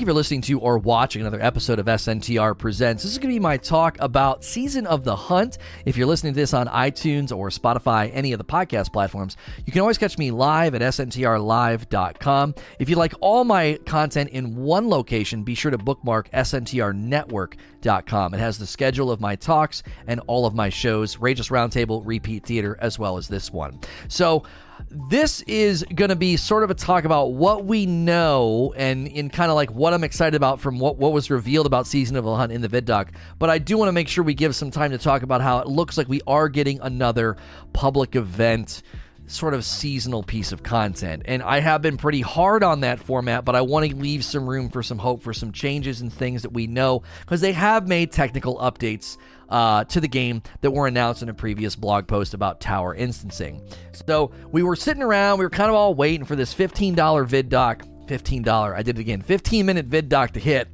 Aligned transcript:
you 0.00 0.06
for 0.06 0.12
listening 0.12 0.40
to 0.42 0.58
or 0.60 0.78
watching 0.78 1.20
another 1.20 1.40
episode 1.40 1.78
of 1.78 1.86
SNTR 1.86 2.56
Presents. 2.56 3.02
This 3.02 3.12
is 3.12 3.18
going 3.18 3.32
to 3.32 3.34
be 3.34 3.40
my 3.40 3.56
talk 3.56 3.96
about 4.00 4.44
Season 4.44 4.86
of 4.86 5.04
the 5.04 5.14
Hunt. 5.14 5.58
If 5.84 5.96
you're 5.96 6.06
listening 6.06 6.32
to 6.32 6.40
this 6.40 6.54
on 6.54 6.66
iTunes 6.68 7.36
or 7.36 7.48
Spotify, 7.50 8.10
any 8.12 8.32
of 8.32 8.38
the 8.38 8.44
podcast 8.44 8.92
platforms, 8.92 9.36
you 9.66 9.72
can 9.72 9.80
always 9.80 9.98
catch 9.98 10.16
me 10.16 10.30
live 10.30 10.74
at 10.74 10.82
sntrlive.com. 10.82 12.54
If 12.78 12.88
you 12.88 12.96
like 12.96 13.14
all 13.20 13.44
my 13.44 13.78
content 13.84 14.30
in 14.30 14.56
one 14.56 14.88
location, 14.88 15.42
be 15.42 15.54
sure 15.54 15.70
to 15.70 15.78
bookmark 15.78 16.30
sntrnetwork.com. 16.30 17.79
It 17.84 18.40
has 18.40 18.58
the 18.58 18.66
schedule 18.66 19.10
of 19.10 19.20
my 19.20 19.36
talks 19.36 19.82
and 20.06 20.20
all 20.26 20.46
of 20.46 20.54
my 20.54 20.68
shows, 20.68 21.16
Rageless 21.16 21.50
Roundtable, 21.50 22.02
Repeat 22.04 22.44
Theater, 22.44 22.76
as 22.80 22.98
well 22.98 23.16
as 23.16 23.28
this 23.28 23.52
one. 23.52 23.80
So, 24.08 24.44
this 24.90 25.42
is 25.42 25.84
going 25.94 26.08
to 26.08 26.16
be 26.16 26.36
sort 26.36 26.64
of 26.64 26.70
a 26.70 26.74
talk 26.74 27.04
about 27.04 27.32
what 27.32 27.64
we 27.64 27.86
know 27.86 28.72
and 28.76 29.06
in 29.06 29.30
kind 29.30 29.50
of 29.50 29.54
like 29.54 29.70
what 29.70 29.92
I'm 29.92 30.02
excited 30.02 30.34
about 30.34 30.60
from 30.60 30.78
what, 30.78 30.96
what 30.96 31.12
was 31.12 31.30
revealed 31.30 31.66
about 31.66 31.86
Season 31.86 32.16
of 32.16 32.24
the 32.24 32.34
Hunt 32.34 32.50
in 32.50 32.60
the 32.60 32.68
vid 32.68 32.86
doc. 32.86 33.12
But 33.38 33.50
I 33.50 33.58
do 33.58 33.76
want 33.76 33.88
to 33.88 33.92
make 33.92 34.08
sure 34.08 34.24
we 34.24 34.34
give 34.34 34.56
some 34.56 34.70
time 34.70 34.90
to 34.90 34.98
talk 34.98 35.22
about 35.22 35.42
how 35.42 35.58
it 35.60 35.68
looks 35.68 35.96
like 35.96 36.08
we 36.08 36.20
are 36.26 36.48
getting 36.48 36.80
another 36.80 37.36
public 37.72 38.16
event 38.16 38.82
sort 39.30 39.54
of 39.54 39.64
seasonal 39.64 40.22
piece 40.22 40.52
of 40.52 40.62
content. 40.62 41.22
And 41.24 41.42
I 41.42 41.60
have 41.60 41.82
been 41.82 41.96
pretty 41.96 42.20
hard 42.20 42.62
on 42.62 42.80
that 42.80 43.00
format, 43.00 43.44
but 43.44 43.56
I 43.56 43.60
want 43.60 43.88
to 43.88 43.96
leave 43.96 44.24
some 44.24 44.48
room 44.48 44.68
for 44.68 44.82
some 44.82 44.98
hope 44.98 45.22
for 45.22 45.32
some 45.32 45.52
changes 45.52 46.00
and 46.00 46.12
things 46.12 46.42
that 46.42 46.52
we 46.52 46.66
know 46.66 47.02
because 47.20 47.40
they 47.40 47.52
have 47.52 47.88
made 47.88 48.12
technical 48.12 48.58
updates 48.58 49.16
uh, 49.48 49.84
to 49.84 50.00
the 50.00 50.08
game 50.08 50.42
that 50.60 50.70
were 50.70 50.86
announced 50.86 51.22
in 51.22 51.28
a 51.28 51.34
previous 51.34 51.76
blog 51.76 52.06
post 52.06 52.34
about 52.34 52.60
tower 52.60 52.94
instancing. 52.94 53.62
So 54.06 54.30
we 54.50 54.62
were 54.62 54.76
sitting 54.76 55.02
around, 55.02 55.38
we 55.38 55.44
were 55.44 55.50
kind 55.50 55.70
of 55.70 55.76
all 55.76 55.94
waiting 55.94 56.24
for 56.24 56.36
this 56.36 56.54
$15 56.54 57.26
vid 57.26 57.48
doc. 57.48 57.84
$15, 58.06 58.74
I 58.74 58.82
did 58.82 58.98
it 58.98 59.00
again, 59.00 59.22
15 59.22 59.64
minute 59.64 59.86
vid 59.86 60.08
doc 60.08 60.32
to 60.32 60.40
hit. 60.40 60.66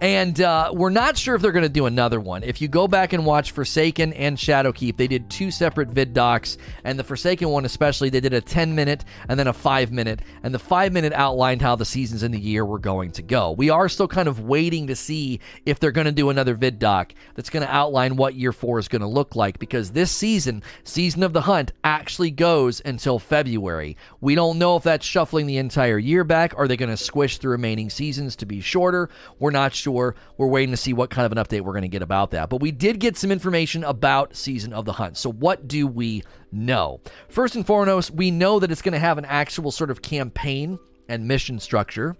And 0.00 0.40
uh, 0.40 0.72
we're 0.74 0.90
not 0.90 1.16
sure 1.16 1.34
if 1.34 1.42
they're 1.42 1.52
going 1.52 1.62
to 1.62 1.68
do 1.68 1.86
another 1.86 2.20
one. 2.20 2.42
If 2.42 2.60
you 2.60 2.68
go 2.68 2.86
back 2.86 3.12
and 3.12 3.24
watch 3.24 3.52
Forsaken 3.52 4.12
and 4.12 4.36
Shadowkeep, 4.36 4.96
they 4.96 5.06
did 5.06 5.30
two 5.30 5.50
separate 5.50 5.88
vid 5.88 6.12
docs. 6.12 6.58
And 6.84 6.98
the 6.98 7.04
Forsaken 7.04 7.48
one, 7.48 7.64
especially, 7.64 8.10
they 8.10 8.20
did 8.20 8.34
a 8.34 8.40
10 8.40 8.74
minute 8.74 9.04
and 9.28 9.38
then 9.38 9.46
a 9.46 9.52
5 9.52 9.92
minute. 9.92 10.20
And 10.42 10.54
the 10.54 10.58
5 10.58 10.92
minute 10.92 11.12
outlined 11.14 11.62
how 11.62 11.76
the 11.76 11.84
seasons 11.84 12.22
in 12.22 12.32
the 12.32 12.38
year 12.38 12.64
were 12.64 12.78
going 12.78 13.12
to 13.12 13.22
go. 13.22 13.52
We 13.52 13.70
are 13.70 13.88
still 13.88 14.08
kind 14.08 14.28
of 14.28 14.40
waiting 14.40 14.88
to 14.88 14.96
see 14.96 15.40
if 15.64 15.80
they're 15.80 15.92
going 15.92 16.06
to 16.06 16.12
do 16.12 16.28
another 16.28 16.54
vid 16.54 16.78
doc 16.78 17.14
that's 17.34 17.50
going 17.50 17.66
to 17.66 17.74
outline 17.74 18.16
what 18.16 18.34
year 18.34 18.52
4 18.52 18.78
is 18.78 18.88
going 18.88 19.02
to 19.02 19.08
look 19.08 19.34
like. 19.34 19.58
Because 19.58 19.92
this 19.92 20.10
season, 20.10 20.62
Season 20.84 21.22
of 21.22 21.32
the 21.32 21.42
Hunt, 21.42 21.72
actually 21.84 22.30
goes 22.30 22.82
until 22.84 23.18
February. 23.18 23.96
We 24.20 24.34
don't 24.34 24.58
know 24.58 24.76
if 24.76 24.82
that's 24.82 25.06
shuffling 25.06 25.46
the 25.46 25.58
entire 25.58 25.98
year 25.98 26.24
back. 26.24 26.52
Are 26.56 26.68
they 26.68 26.76
going 26.76 26.90
to 26.90 26.96
squish 26.96 27.38
the 27.38 27.48
remaining 27.48 27.88
seasons 27.88 28.36
to 28.36 28.46
be 28.46 28.60
shorter? 28.60 29.08
We're 29.38 29.50
not 29.50 29.74
sure 29.74 29.85
sure. 29.86 30.16
We're 30.36 30.48
waiting 30.48 30.72
to 30.72 30.76
see 30.76 30.92
what 30.92 31.10
kind 31.10 31.26
of 31.26 31.30
an 31.30 31.38
update 31.38 31.60
we're 31.60 31.72
going 31.72 31.82
to 31.82 31.88
get 31.88 32.02
about 32.02 32.32
that. 32.32 32.50
But 32.50 32.60
we 32.60 32.72
did 32.72 32.98
get 32.98 33.16
some 33.16 33.30
information 33.30 33.84
about 33.84 34.34
Season 34.34 34.72
of 34.72 34.84
the 34.84 34.92
Hunt. 34.92 35.16
So, 35.16 35.30
what 35.30 35.68
do 35.68 35.86
we 35.86 36.24
know? 36.50 37.00
First 37.28 37.54
and 37.54 37.64
foremost, 37.64 38.10
we 38.10 38.32
know 38.32 38.58
that 38.58 38.72
it's 38.72 38.82
going 38.82 38.94
to 38.94 38.98
have 38.98 39.16
an 39.16 39.24
actual 39.24 39.70
sort 39.70 39.92
of 39.92 40.02
campaign 40.02 40.80
and 41.08 41.28
mission 41.28 41.60
structure. 41.60 42.16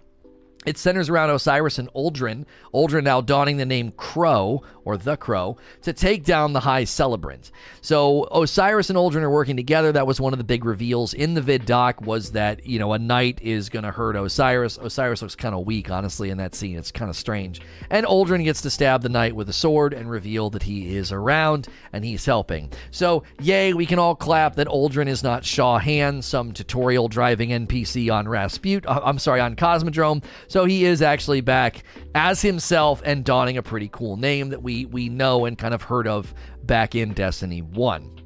It 0.67 0.77
centers 0.77 1.07
around 1.07 1.29
Osiris 1.29 1.79
and 1.79 1.87
Uldren, 1.93 2.43
Uldren 2.73 3.05
now 3.05 3.21
donning 3.21 3.55
the 3.55 3.65
name 3.65 3.91
Crow, 3.91 4.63
or 4.83 4.97
the 4.97 5.15
Crow, 5.15 5.55
to 5.83 5.93
take 5.93 6.25
down 6.25 6.51
the 6.51 6.59
High 6.59 6.83
Celebrant. 6.83 7.51
So 7.79 8.25
Osiris 8.25 8.89
and 8.89 8.97
Uldren 8.97 9.21
are 9.21 9.31
working 9.31 9.55
together. 9.55 9.93
That 9.93 10.05
was 10.05 10.19
one 10.19 10.33
of 10.33 10.39
the 10.39 10.43
big 10.43 10.65
reveals 10.65 11.13
in 11.13 11.35
the 11.35 11.41
vid 11.41 11.65
doc 11.65 12.01
was 12.01 12.33
that, 12.33 12.67
you 12.67 12.79
know, 12.79 12.91
a 12.91 12.99
knight 12.99 13.39
is 13.41 13.69
going 13.69 13.83
to 13.83 13.91
hurt 13.91 14.17
Osiris. 14.17 14.77
Osiris 14.77 15.21
looks 15.21 15.35
kind 15.35 15.55
of 15.55 15.65
weak, 15.65 15.89
honestly, 15.89 16.31
in 16.31 16.37
that 16.39 16.53
scene. 16.53 16.77
It's 16.77 16.91
kind 16.91 17.09
of 17.09 17.15
strange. 17.15 17.61
And 17.89 18.05
Uldren 18.05 18.43
gets 18.43 18.61
to 18.63 18.69
stab 18.69 19.03
the 19.03 19.09
knight 19.09 19.37
with 19.37 19.47
a 19.47 19.53
sword 19.53 19.93
and 19.93 20.09
reveal 20.09 20.49
that 20.49 20.63
he 20.63 20.97
is 20.97 21.13
around 21.13 21.69
and 21.93 22.03
he's 22.03 22.25
helping. 22.25 22.73
So, 22.91 23.23
yay, 23.39 23.73
we 23.73 23.85
can 23.85 23.99
all 23.99 24.15
clap 24.15 24.55
that 24.55 24.67
Uldren 24.67 25.07
is 25.07 25.23
not 25.23 25.45
Shaw 25.45 25.79
Han, 25.79 26.21
some 26.21 26.51
tutorial 26.51 27.07
driving 27.07 27.51
NPC 27.51 28.11
on 28.13 28.25
Rasput. 28.25 28.85
Uh, 28.85 28.99
I'm 29.01 29.19
sorry, 29.19 29.39
on 29.39 29.55
Cosmodrome. 29.55 30.25
So 30.49 30.56
so 30.57 30.65
he 30.65 30.85
is 30.85 31.03
actually 31.03 31.39
back 31.39 31.83
as 32.15 32.41
himself 32.41 32.99
and 33.05 33.23
donning 33.23 33.57
a 33.57 33.61
pretty 33.61 33.87
cool 33.93 34.17
name 34.17 34.49
that 34.49 34.63
we 34.63 34.85
we 34.85 35.07
know 35.07 35.45
and 35.45 35.55
kind 35.55 35.71
of 35.71 35.83
heard 35.83 36.07
of 36.07 36.33
back 36.63 36.95
in 36.95 37.13
Destiny 37.13 37.61
1. 37.61 38.21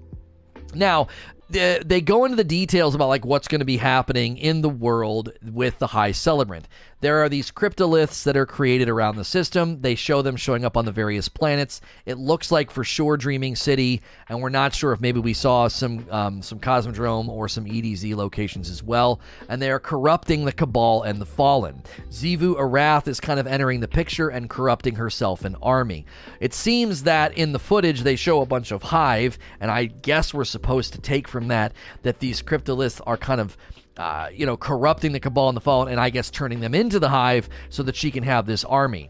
Now, 0.73 1.09
they 1.49 1.99
go 1.99 2.23
into 2.23 2.37
the 2.37 2.45
details 2.45 2.95
about 2.95 3.09
like 3.09 3.25
what's 3.25 3.49
going 3.49 3.59
to 3.59 3.65
be 3.65 3.75
happening 3.75 4.37
in 4.37 4.61
the 4.61 4.69
world 4.69 5.33
with 5.43 5.77
the 5.79 5.87
high 5.87 6.13
celebrant 6.13 6.69
there 7.01 7.23
are 7.23 7.29
these 7.29 7.51
cryptoliths 7.51 8.23
that 8.23 8.37
are 8.37 8.45
created 8.45 8.87
around 8.87 9.17
the 9.17 9.25
system. 9.25 9.81
They 9.81 9.95
show 9.95 10.21
them 10.21 10.35
showing 10.35 10.63
up 10.63 10.77
on 10.77 10.85
the 10.85 10.91
various 10.91 11.27
planets. 11.27 11.81
It 12.05 12.17
looks 12.17 12.51
like 12.51 12.69
for 12.69 12.83
sure 12.83 13.17
Dreaming 13.17 13.55
City, 13.55 14.01
and 14.29 14.41
we're 14.41 14.49
not 14.49 14.73
sure 14.73 14.93
if 14.93 15.01
maybe 15.01 15.19
we 15.19 15.33
saw 15.33 15.67
some 15.67 16.05
um, 16.11 16.41
some 16.41 16.59
Cosmodrome 16.59 17.27
or 17.27 17.47
some 17.47 17.65
EDZ 17.65 18.15
locations 18.15 18.69
as 18.69 18.83
well. 18.83 19.19
And 19.49 19.61
they 19.61 19.71
are 19.71 19.79
corrupting 19.79 20.45
the 20.45 20.51
Cabal 20.51 21.01
and 21.01 21.19
the 21.19 21.25
Fallen. 21.25 21.81
Xivu 22.09 22.55
Arath 22.55 23.07
is 23.07 23.19
kind 23.19 23.39
of 23.39 23.47
entering 23.47 23.79
the 23.79 23.87
picture 23.87 24.29
and 24.29 24.49
corrupting 24.49 24.95
herself 24.95 25.43
and 25.43 25.55
army. 25.61 26.05
It 26.39 26.53
seems 26.53 27.03
that 27.03 27.35
in 27.35 27.51
the 27.51 27.59
footage 27.59 28.01
they 28.01 28.15
show 28.15 28.41
a 28.41 28.45
bunch 28.45 28.71
of 28.71 28.83
Hive, 28.83 29.39
and 29.59 29.71
I 29.71 29.85
guess 29.85 30.33
we're 30.33 30.45
supposed 30.45 30.93
to 30.93 31.01
take 31.01 31.27
from 31.27 31.47
that 31.47 31.73
that 32.03 32.19
these 32.19 32.43
cryptoliths 32.43 33.01
are 33.07 33.17
kind 33.17 33.41
of 33.41 33.57
uh, 33.97 34.29
you 34.33 34.45
know, 34.45 34.57
corrupting 34.57 35.11
the 35.11 35.19
Cabal 35.19 35.49
and 35.49 35.55
the 35.55 35.61
Fallen, 35.61 35.89
and 35.89 35.99
I 35.99 36.09
guess 36.09 36.29
turning 36.29 36.59
them 36.59 36.73
into 36.73 36.99
the 36.99 37.09
Hive 37.09 37.49
so 37.69 37.83
that 37.83 37.95
she 37.95 38.11
can 38.11 38.23
have 38.23 38.45
this 38.45 38.63
army 38.63 39.09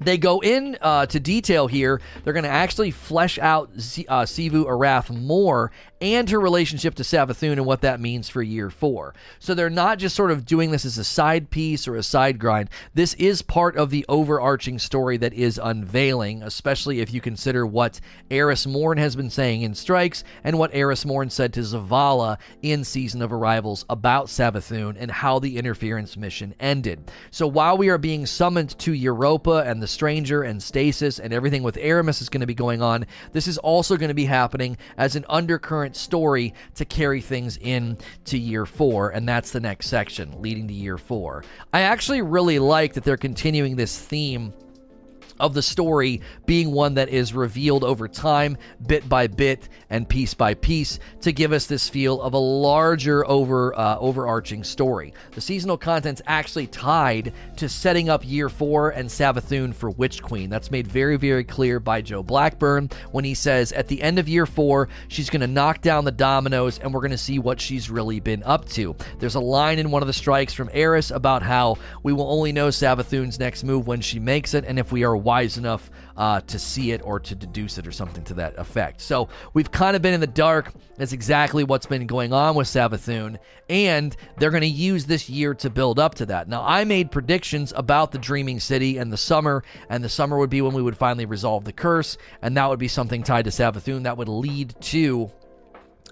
they 0.00 0.18
go 0.18 0.40
in 0.40 0.76
uh, 0.80 1.06
to 1.06 1.20
detail 1.20 1.66
here. 1.66 2.00
They're 2.22 2.32
going 2.32 2.44
to 2.44 2.50
actually 2.50 2.90
flesh 2.90 3.38
out 3.38 3.70
Z- 3.78 4.06
uh, 4.08 4.22
Xivu 4.22 4.66
Arath 4.66 5.10
more 5.10 5.70
and 6.00 6.28
her 6.30 6.40
relationship 6.40 6.94
to 6.96 7.02
Savathun 7.02 7.52
and 7.52 7.66
what 7.66 7.80
that 7.82 8.00
means 8.00 8.28
for 8.28 8.42
year 8.42 8.70
four. 8.70 9.14
So 9.38 9.54
they're 9.54 9.70
not 9.70 9.98
just 9.98 10.16
sort 10.16 10.30
of 10.30 10.44
doing 10.44 10.70
this 10.70 10.84
as 10.84 10.98
a 10.98 11.04
side 11.04 11.50
piece 11.50 11.86
or 11.88 11.96
a 11.96 12.02
side 12.02 12.38
grind. 12.38 12.70
This 12.94 13.14
is 13.14 13.42
part 13.42 13.76
of 13.76 13.90
the 13.90 14.04
overarching 14.08 14.78
story 14.78 15.16
that 15.18 15.32
is 15.32 15.60
unveiling, 15.62 16.42
especially 16.42 17.00
if 17.00 17.12
you 17.12 17.20
consider 17.20 17.66
what 17.66 18.00
Eris 18.30 18.66
Morn 18.66 18.98
has 18.98 19.16
been 19.16 19.30
saying 19.30 19.62
in 19.62 19.74
Strikes 19.74 20.24
and 20.42 20.58
what 20.58 20.74
Eris 20.74 21.04
Morn 21.04 21.30
said 21.30 21.52
to 21.54 21.60
Zavala 21.60 22.38
in 22.62 22.84
Season 22.84 23.22
of 23.22 23.32
Arrivals 23.32 23.84
about 23.88 24.26
Savathun 24.26 24.96
and 24.98 25.10
how 25.10 25.38
the 25.38 25.56
interference 25.56 26.16
mission 26.16 26.54
ended. 26.60 27.10
So 27.30 27.46
while 27.46 27.78
we 27.78 27.88
are 27.88 27.98
being 27.98 28.26
summoned 28.26 28.78
to 28.80 28.92
Europa 28.92 29.64
and 29.66 29.82
the 29.82 29.86
Stranger 29.86 30.42
and 30.42 30.62
Stasis 30.62 31.18
and 31.18 31.32
everything 31.32 31.62
with 31.62 31.76
Eramis 31.76 32.20
is 32.20 32.28
going 32.28 32.40
to 32.40 32.46
be 32.46 32.54
going 32.54 32.82
on, 32.82 33.06
this 33.32 33.46
is 33.48 33.58
also 33.58 33.96
going 33.96 34.08
to 34.08 34.14
be 34.14 34.24
happening 34.26 34.76
as 34.96 35.16
an 35.16 35.24
undercurrent 35.28 35.93
story 35.96 36.54
to 36.74 36.84
carry 36.84 37.20
things 37.20 37.56
in 37.56 37.96
to 38.26 38.38
year 38.38 38.66
four, 38.66 39.10
and 39.10 39.28
that's 39.28 39.50
the 39.50 39.60
next 39.60 39.88
section 39.88 40.40
leading 40.40 40.68
to 40.68 40.74
year 40.74 40.98
four. 40.98 41.44
I 41.72 41.80
actually 41.80 42.22
really 42.22 42.58
like 42.58 42.94
that 42.94 43.04
they're 43.04 43.16
continuing 43.16 43.76
this 43.76 43.98
theme 43.98 44.52
of 45.40 45.54
the 45.54 45.62
story 45.62 46.20
being 46.46 46.70
one 46.70 46.94
that 46.94 47.08
is 47.08 47.34
revealed 47.34 47.84
over 47.84 48.08
time, 48.08 48.56
bit 48.86 49.08
by 49.08 49.26
bit 49.26 49.68
and 49.90 50.08
piece 50.08 50.34
by 50.34 50.54
piece, 50.54 50.98
to 51.20 51.32
give 51.32 51.52
us 51.52 51.66
this 51.66 51.88
feel 51.88 52.20
of 52.20 52.34
a 52.34 52.38
larger 52.38 53.26
over 53.28 53.74
uh, 53.78 53.98
overarching 53.98 54.64
story. 54.64 55.12
The 55.32 55.40
seasonal 55.40 55.76
content's 55.76 56.22
actually 56.26 56.66
tied 56.66 57.32
to 57.56 57.68
setting 57.68 58.08
up 58.08 58.26
Year 58.26 58.48
Four 58.48 58.90
and 58.90 59.08
Savathun 59.08 59.74
for 59.74 59.90
Witch 59.90 60.22
Queen. 60.22 60.50
That's 60.50 60.70
made 60.70 60.86
very 60.86 61.16
very 61.16 61.44
clear 61.44 61.80
by 61.80 62.00
Joe 62.00 62.22
Blackburn 62.22 62.90
when 63.12 63.24
he 63.24 63.34
says 63.34 63.72
at 63.72 63.88
the 63.88 64.02
end 64.02 64.18
of 64.18 64.28
Year 64.28 64.46
Four 64.46 64.88
she's 65.08 65.30
going 65.30 65.40
to 65.40 65.46
knock 65.46 65.80
down 65.80 66.04
the 66.04 66.12
dominoes 66.12 66.78
and 66.78 66.92
we're 66.92 67.00
going 67.00 67.10
to 67.10 67.18
see 67.18 67.38
what 67.38 67.60
she's 67.60 67.90
really 67.90 68.20
been 68.20 68.42
up 68.44 68.68
to. 68.70 68.94
There's 69.18 69.34
a 69.34 69.40
line 69.40 69.78
in 69.78 69.90
one 69.90 70.02
of 70.02 70.06
the 70.06 70.12
strikes 70.12 70.54
from 70.54 70.70
Eris 70.72 71.10
about 71.10 71.42
how 71.42 71.76
we 72.02 72.12
will 72.12 72.30
only 72.30 72.52
know 72.52 72.68
Savathun's 72.68 73.38
next 73.38 73.64
move 73.64 73.86
when 73.86 74.00
she 74.00 74.18
makes 74.18 74.54
it, 74.54 74.64
and 74.64 74.78
if 74.78 74.92
we 74.92 75.04
are 75.04 75.16
wise 75.24 75.58
enough 75.58 75.90
uh, 76.16 76.40
to 76.42 76.58
see 76.58 76.92
it 76.92 77.00
or 77.04 77.18
to 77.20 77.34
deduce 77.34 77.78
it 77.78 77.86
or 77.86 77.92
something 77.92 78.22
to 78.24 78.34
that 78.34 78.58
effect. 78.58 79.00
So 79.00 79.28
we've 79.52 79.70
kind 79.70 79.96
of 79.96 80.02
been 80.02 80.14
in 80.14 80.20
the 80.20 80.26
dark. 80.26 80.72
That's 80.96 81.12
exactly 81.12 81.64
what's 81.64 81.86
been 81.86 82.06
going 82.06 82.32
on 82.32 82.54
with 82.54 82.68
Savathun, 82.68 83.38
and 83.68 84.16
they're 84.38 84.50
going 84.50 84.60
to 84.60 84.66
use 84.66 85.06
this 85.06 85.28
year 85.28 85.54
to 85.54 85.70
build 85.70 85.98
up 85.98 86.14
to 86.16 86.26
that. 86.26 86.48
Now, 86.48 86.62
I 86.64 86.84
made 86.84 87.10
predictions 87.10 87.72
about 87.74 88.12
the 88.12 88.18
Dreaming 88.18 88.60
City 88.60 88.98
and 88.98 89.12
the 89.12 89.16
summer, 89.16 89.64
and 89.88 90.04
the 90.04 90.08
summer 90.08 90.38
would 90.38 90.50
be 90.50 90.62
when 90.62 90.74
we 90.74 90.82
would 90.82 90.96
finally 90.96 91.26
resolve 91.26 91.64
the 91.64 91.72
curse, 91.72 92.16
and 92.42 92.56
that 92.56 92.68
would 92.68 92.78
be 92.78 92.88
something 92.88 93.22
tied 93.24 93.46
to 93.46 93.50
Savathun 93.50 94.04
that 94.04 94.16
would 94.16 94.28
lead 94.28 94.74
to 94.82 95.30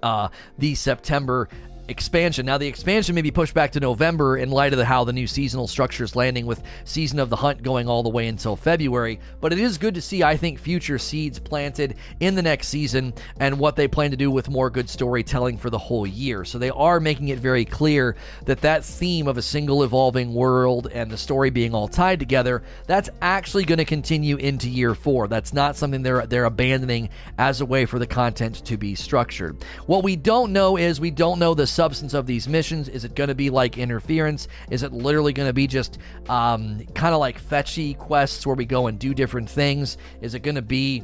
uh, 0.03 0.29
the 0.59 0.75
September 0.75 1.49
expansion. 1.89 2.47
Now, 2.47 2.59
the 2.59 2.67
expansion 2.67 3.15
may 3.15 3.23
be 3.23 3.31
pushed 3.31 3.55
back 3.55 3.73
to 3.73 3.81
November 3.81 4.37
in 4.37 4.51
light 4.51 4.73
of 4.73 4.79
the, 4.79 4.85
how 4.85 5.05
the 5.05 5.13
new 5.13 5.27
seasonal 5.27 5.67
structure 5.67 6.05
is 6.05 6.17
landing 6.17 6.47
with 6.47 6.63
Season 6.85 7.19
of 7.19 7.31
the 7.31 7.37
Hunt 7.37 7.63
going 7.63 7.89
all 7.89 8.03
the 8.03 8.09
way 8.09 8.29
until 8.29 8.57
February. 8.57 9.21
But 9.41 9.53
it 9.53 9.59
is 9.59 9.79
good 9.79 9.95
to 9.95 10.03
see, 10.03 10.23
I 10.23 10.37
think, 10.37 10.59
future 10.59 10.99
seeds 10.99 11.39
planted 11.39 11.97
in 12.21 12.35
the 12.35 12.43
next 12.43 12.69
season 12.69 13.15
and 13.39 13.59
what 13.59 13.77
they 13.77 13.89
plan 13.89 14.11
to 14.13 14.17
do 14.17 14.31
with 14.31 14.49
more 14.49 14.71
good 14.71 14.89
storytelling 14.89 15.59
for 15.59 15.71
the 15.71 15.79
whole 15.79 16.07
year. 16.07 16.45
So 16.45 16.59
they 16.59 16.71
are 16.71 17.01
making 17.01 17.29
it 17.29 17.39
very 17.39 17.65
clear 17.65 18.17
that 18.45 18.61
that 18.61 18.85
theme 18.85 19.27
of 19.27 19.37
a 19.37 19.43
single 19.43 19.83
evolving 19.83 20.35
world 20.35 20.89
and 20.93 21.11
the 21.11 21.19
story 21.19 21.51
being 21.51 21.75
all 21.75 21.89
tied 21.89 22.19
together, 22.19 22.63
that's 22.87 23.11
actually 23.21 23.65
going 23.65 23.79
to 23.79 23.85
continue 23.85 24.37
into 24.37 24.69
year 24.69 24.95
four. 24.95 25.29
That's 25.29 25.53
not 25.53 25.77
something 25.77 26.03
they're 26.03 26.27
they're 26.27 26.45
abandoning 26.45 27.11
as 27.39 27.61
a 27.61 27.67
way 27.67 27.87
for 27.87 27.99
the 27.99 28.07
content 28.07 28.65
to 28.67 28.77
be 28.77 28.95
structured. 28.95 29.63
What 29.87 30.05
we 30.05 30.17
don't 30.17 30.53
know 30.53 30.77
is 30.77 31.01
we 31.01 31.11
don't 31.11 31.39
know 31.39 31.55
the 31.55 31.67
substance 31.83 32.15
of 32.15 32.27
these 32.27 32.47
missions. 32.47 32.89
Is 32.89 33.05
it 33.05 33.17
going 33.17 33.27
to 33.27 33.35
be 33.35 33.51
like 33.51 33.77
interference? 33.77 34.47
Is 34.71 34.85
it 34.85 34.93
literally 34.93 35.33
going 35.33 35.49
to 35.49 35.53
be 35.53 35.67
just 35.67 35.99
um, 36.29 36.87
kind 36.95 37.13
of 37.13 37.19
like 37.19 37.41
fetchy 37.41 37.95
quests 37.95 38.47
where 38.47 38.55
we 38.55 38.67
go 38.67 38.87
and 38.87 39.01
do 39.01 39.13
different 39.13 39.51
things? 39.51 39.99
Is 40.21 40.37
it 40.37 40.45
going 40.45 40.55
to 40.55 40.63
be 40.63 41.03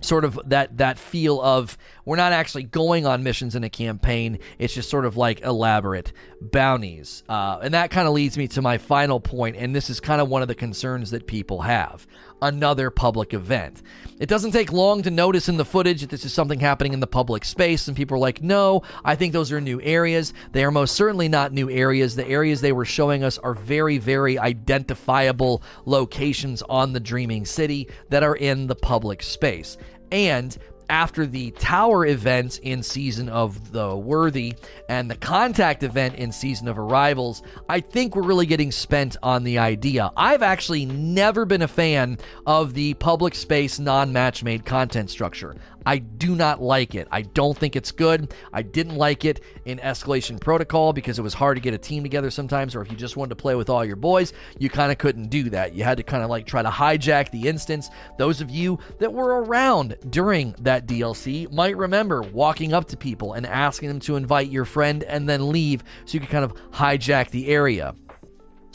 sort 0.00 0.24
of 0.24 0.38
that 0.46 0.78
that 0.78 1.00
feel 1.00 1.40
of 1.40 1.76
we're 2.04 2.14
not 2.14 2.32
actually 2.32 2.62
going 2.62 3.06
on 3.06 3.22
missions 3.22 3.54
in 3.54 3.62
a 3.62 3.70
campaign 3.70 4.36
it's 4.58 4.74
just 4.74 4.90
sort 4.90 5.04
of 5.04 5.16
like 5.16 5.42
elaborate 5.42 6.12
bounties. 6.50 7.22
Uh, 7.28 7.60
and 7.62 7.74
that 7.74 7.90
kind 7.90 8.08
of 8.08 8.14
leads 8.14 8.36
me 8.36 8.48
to 8.48 8.62
my 8.62 8.78
final 8.78 9.20
point 9.20 9.56
and 9.56 9.74
this 9.74 9.88
is 9.88 10.00
kind 10.00 10.20
of 10.20 10.28
one 10.28 10.42
of 10.42 10.48
the 10.48 10.54
concerns 10.54 11.10
that 11.10 11.26
people 11.26 11.62
have. 11.62 12.06
Another 12.40 12.90
public 12.90 13.34
event. 13.34 13.82
It 14.18 14.28
doesn't 14.28 14.50
take 14.50 14.72
long 14.72 15.02
to 15.02 15.10
notice 15.10 15.48
in 15.48 15.56
the 15.56 15.64
footage 15.64 16.00
that 16.00 16.10
this 16.10 16.24
is 16.24 16.32
something 16.32 16.58
happening 16.58 16.92
in 16.92 17.00
the 17.00 17.06
public 17.06 17.44
space 17.44 17.86
and 17.86 17.96
people 17.96 18.16
are 18.16 18.20
like 18.20 18.42
no 18.42 18.82
i 19.04 19.14
think 19.14 19.32
those 19.32 19.52
are 19.52 19.60
new 19.60 19.80
areas. 19.82 20.34
They 20.52 20.64
are 20.64 20.70
most 20.70 20.96
certainly 20.96 21.28
not 21.28 21.52
new 21.52 21.70
areas. 21.70 22.16
The 22.16 22.26
areas 22.26 22.60
they 22.60 22.72
were 22.72 22.84
showing 22.84 23.22
us 23.22 23.38
are 23.38 23.54
very 23.54 23.98
very 23.98 24.38
identifiable 24.38 25.62
locations 25.84 26.62
on 26.62 26.92
the 26.92 27.00
dreaming 27.00 27.44
city 27.44 27.88
that 28.10 28.22
are 28.22 28.36
in 28.36 28.66
the 28.66 28.76
public 28.76 29.22
space. 29.22 29.76
And 30.10 30.56
after 30.92 31.24
the 31.24 31.50
tower 31.52 32.04
event 32.04 32.58
in 32.58 32.82
season 32.82 33.30
of 33.30 33.72
the 33.72 33.96
worthy 33.96 34.52
and 34.90 35.10
the 35.10 35.16
contact 35.16 35.82
event 35.82 36.14
in 36.16 36.30
season 36.30 36.68
of 36.68 36.78
arrivals 36.78 37.42
i 37.70 37.80
think 37.80 38.14
we're 38.14 38.22
really 38.22 38.44
getting 38.44 38.70
spent 38.70 39.16
on 39.22 39.42
the 39.44 39.58
idea. 39.58 40.10
I've 40.16 40.42
actually 40.42 40.84
never 40.84 41.46
been 41.46 41.62
a 41.62 41.68
fan 41.68 42.18
of 42.46 42.74
the 42.74 42.92
public 42.94 43.34
space 43.34 43.78
non-match 43.78 44.44
made 44.44 44.66
content 44.66 45.08
structure 45.08 45.56
I 45.86 45.98
do 45.98 46.34
not 46.34 46.62
like 46.62 46.94
it. 46.94 47.08
I 47.10 47.22
don't 47.22 47.56
think 47.56 47.76
it's 47.76 47.92
good. 47.92 48.34
I 48.52 48.62
didn't 48.62 48.96
like 48.96 49.24
it 49.24 49.40
in 49.64 49.78
Escalation 49.78 50.40
Protocol 50.40 50.92
because 50.92 51.18
it 51.18 51.22
was 51.22 51.34
hard 51.34 51.56
to 51.56 51.60
get 51.60 51.74
a 51.74 51.78
team 51.78 52.02
together 52.02 52.30
sometimes, 52.30 52.74
or 52.74 52.82
if 52.82 52.90
you 52.90 52.96
just 52.96 53.16
wanted 53.16 53.30
to 53.30 53.36
play 53.36 53.54
with 53.54 53.70
all 53.70 53.84
your 53.84 53.96
boys, 53.96 54.32
you 54.58 54.70
kind 54.70 54.92
of 54.92 54.98
couldn't 54.98 55.28
do 55.28 55.50
that. 55.50 55.74
You 55.74 55.84
had 55.84 55.96
to 55.98 56.02
kind 56.02 56.22
of 56.22 56.30
like 56.30 56.46
try 56.46 56.62
to 56.62 56.68
hijack 56.68 57.30
the 57.30 57.48
instance. 57.48 57.90
Those 58.18 58.40
of 58.40 58.50
you 58.50 58.78
that 58.98 59.12
were 59.12 59.42
around 59.42 59.96
during 60.10 60.54
that 60.60 60.86
DLC 60.86 61.50
might 61.50 61.76
remember 61.76 62.22
walking 62.22 62.72
up 62.72 62.86
to 62.88 62.96
people 62.96 63.34
and 63.34 63.46
asking 63.46 63.88
them 63.88 64.00
to 64.00 64.16
invite 64.16 64.48
your 64.48 64.64
friend 64.64 65.02
and 65.04 65.28
then 65.28 65.50
leave 65.50 65.82
so 66.04 66.14
you 66.14 66.20
could 66.20 66.28
kind 66.30 66.44
of 66.44 66.54
hijack 66.70 67.30
the 67.30 67.48
area. 67.48 67.94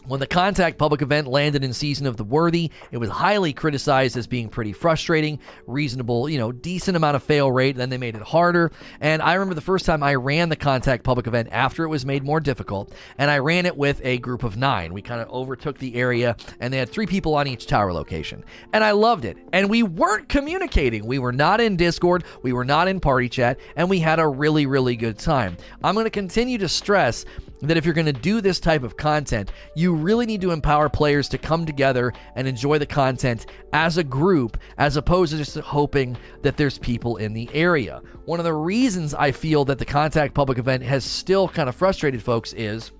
When 0.07 0.21
the 0.21 0.27
Contact 0.27 0.77
public 0.77 1.01
event 1.01 1.27
landed 1.27 1.65
in 1.65 1.73
Season 1.73 2.07
of 2.07 2.15
the 2.15 2.23
Worthy, 2.23 2.71
it 2.91 2.97
was 2.97 3.09
highly 3.09 3.51
criticized 3.51 4.15
as 4.15 4.25
being 4.25 4.47
pretty 4.47 4.71
frustrating, 4.71 5.37
reasonable, 5.65 6.29
you 6.29 6.37
know, 6.37 6.53
decent 6.53 6.95
amount 6.95 7.17
of 7.17 7.23
fail 7.23 7.51
rate. 7.51 7.75
Then 7.75 7.89
they 7.89 7.97
made 7.97 8.15
it 8.15 8.21
harder. 8.21 8.71
And 9.01 9.21
I 9.21 9.33
remember 9.33 9.53
the 9.53 9.59
first 9.59 9.85
time 9.85 10.03
I 10.03 10.15
ran 10.15 10.47
the 10.47 10.55
Contact 10.55 11.03
public 11.03 11.27
event 11.27 11.49
after 11.51 11.83
it 11.83 11.89
was 11.89 12.05
made 12.05 12.23
more 12.23 12.39
difficult, 12.39 12.93
and 13.17 13.29
I 13.29 13.39
ran 13.39 13.65
it 13.65 13.75
with 13.75 13.99
a 14.01 14.17
group 14.19 14.43
of 14.43 14.55
nine. 14.55 14.93
We 14.93 15.01
kind 15.01 15.19
of 15.19 15.27
overtook 15.27 15.77
the 15.77 15.95
area, 15.95 16.37
and 16.61 16.73
they 16.73 16.77
had 16.77 16.87
three 16.87 17.05
people 17.05 17.35
on 17.35 17.45
each 17.45 17.67
tower 17.67 17.91
location. 17.91 18.45
And 18.71 18.85
I 18.85 18.91
loved 18.91 19.25
it. 19.25 19.37
And 19.51 19.69
we 19.69 19.83
weren't 19.83 20.29
communicating. 20.29 21.05
We 21.05 21.19
were 21.19 21.33
not 21.33 21.59
in 21.59 21.75
Discord, 21.75 22.23
we 22.43 22.53
were 22.53 22.63
not 22.63 22.87
in 22.87 23.01
party 23.01 23.27
chat, 23.27 23.59
and 23.75 23.89
we 23.89 23.99
had 23.99 24.19
a 24.19 24.27
really, 24.27 24.67
really 24.67 24.95
good 24.95 25.19
time. 25.19 25.57
I'm 25.83 25.95
going 25.95 26.05
to 26.05 26.09
continue 26.09 26.57
to 26.59 26.69
stress 26.69 27.25
that 27.61 27.77
if 27.77 27.85
you're 27.85 27.93
going 27.93 28.05
to 28.05 28.13
do 28.13 28.41
this 28.41 28.59
type 28.59 28.83
of 28.83 28.97
content, 28.97 29.51
you 29.75 29.95
really 29.95 30.25
need 30.25 30.41
to 30.41 30.51
empower 30.51 30.89
players 30.89 31.27
to 31.29 31.37
come 31.37 31.65
together 31.65 32.13
and 32.35 32.47
enjoy 32.47 32.77
the 32.77 32.85
content 32.85 33.47
as 33.73 33.97
a 33.97 34.03
group, 34.03 34.57
as 34.77 34.97
opposed 34.97 35.31
to 35.31 35.37
just 35.37 35.57
hoping 35.57 36.15
that 36.43 36.57
there's 36.57 36.77
people 36.77 37.17
in 37.17 37.33
the 37.33 37.49
area. 37.53 38.01
One 38.25 38.39
of 38.39 38.45
the 38.45 38.53
reasons 38.53 39.13
I 39.13 39.31
feel 39.31 39.65
that 39.65 39.79
the 39.79 39.85
Contact 39.85 40.33
public 40.33 40.57
event 40.57 40.83
has 40.83 41.03
still 41.03 41.47
kind 41.47 41.69
of 41.69 41.75
frustrated 41.75 42.21
folks 42.21 42.53
is. 42.53 42.91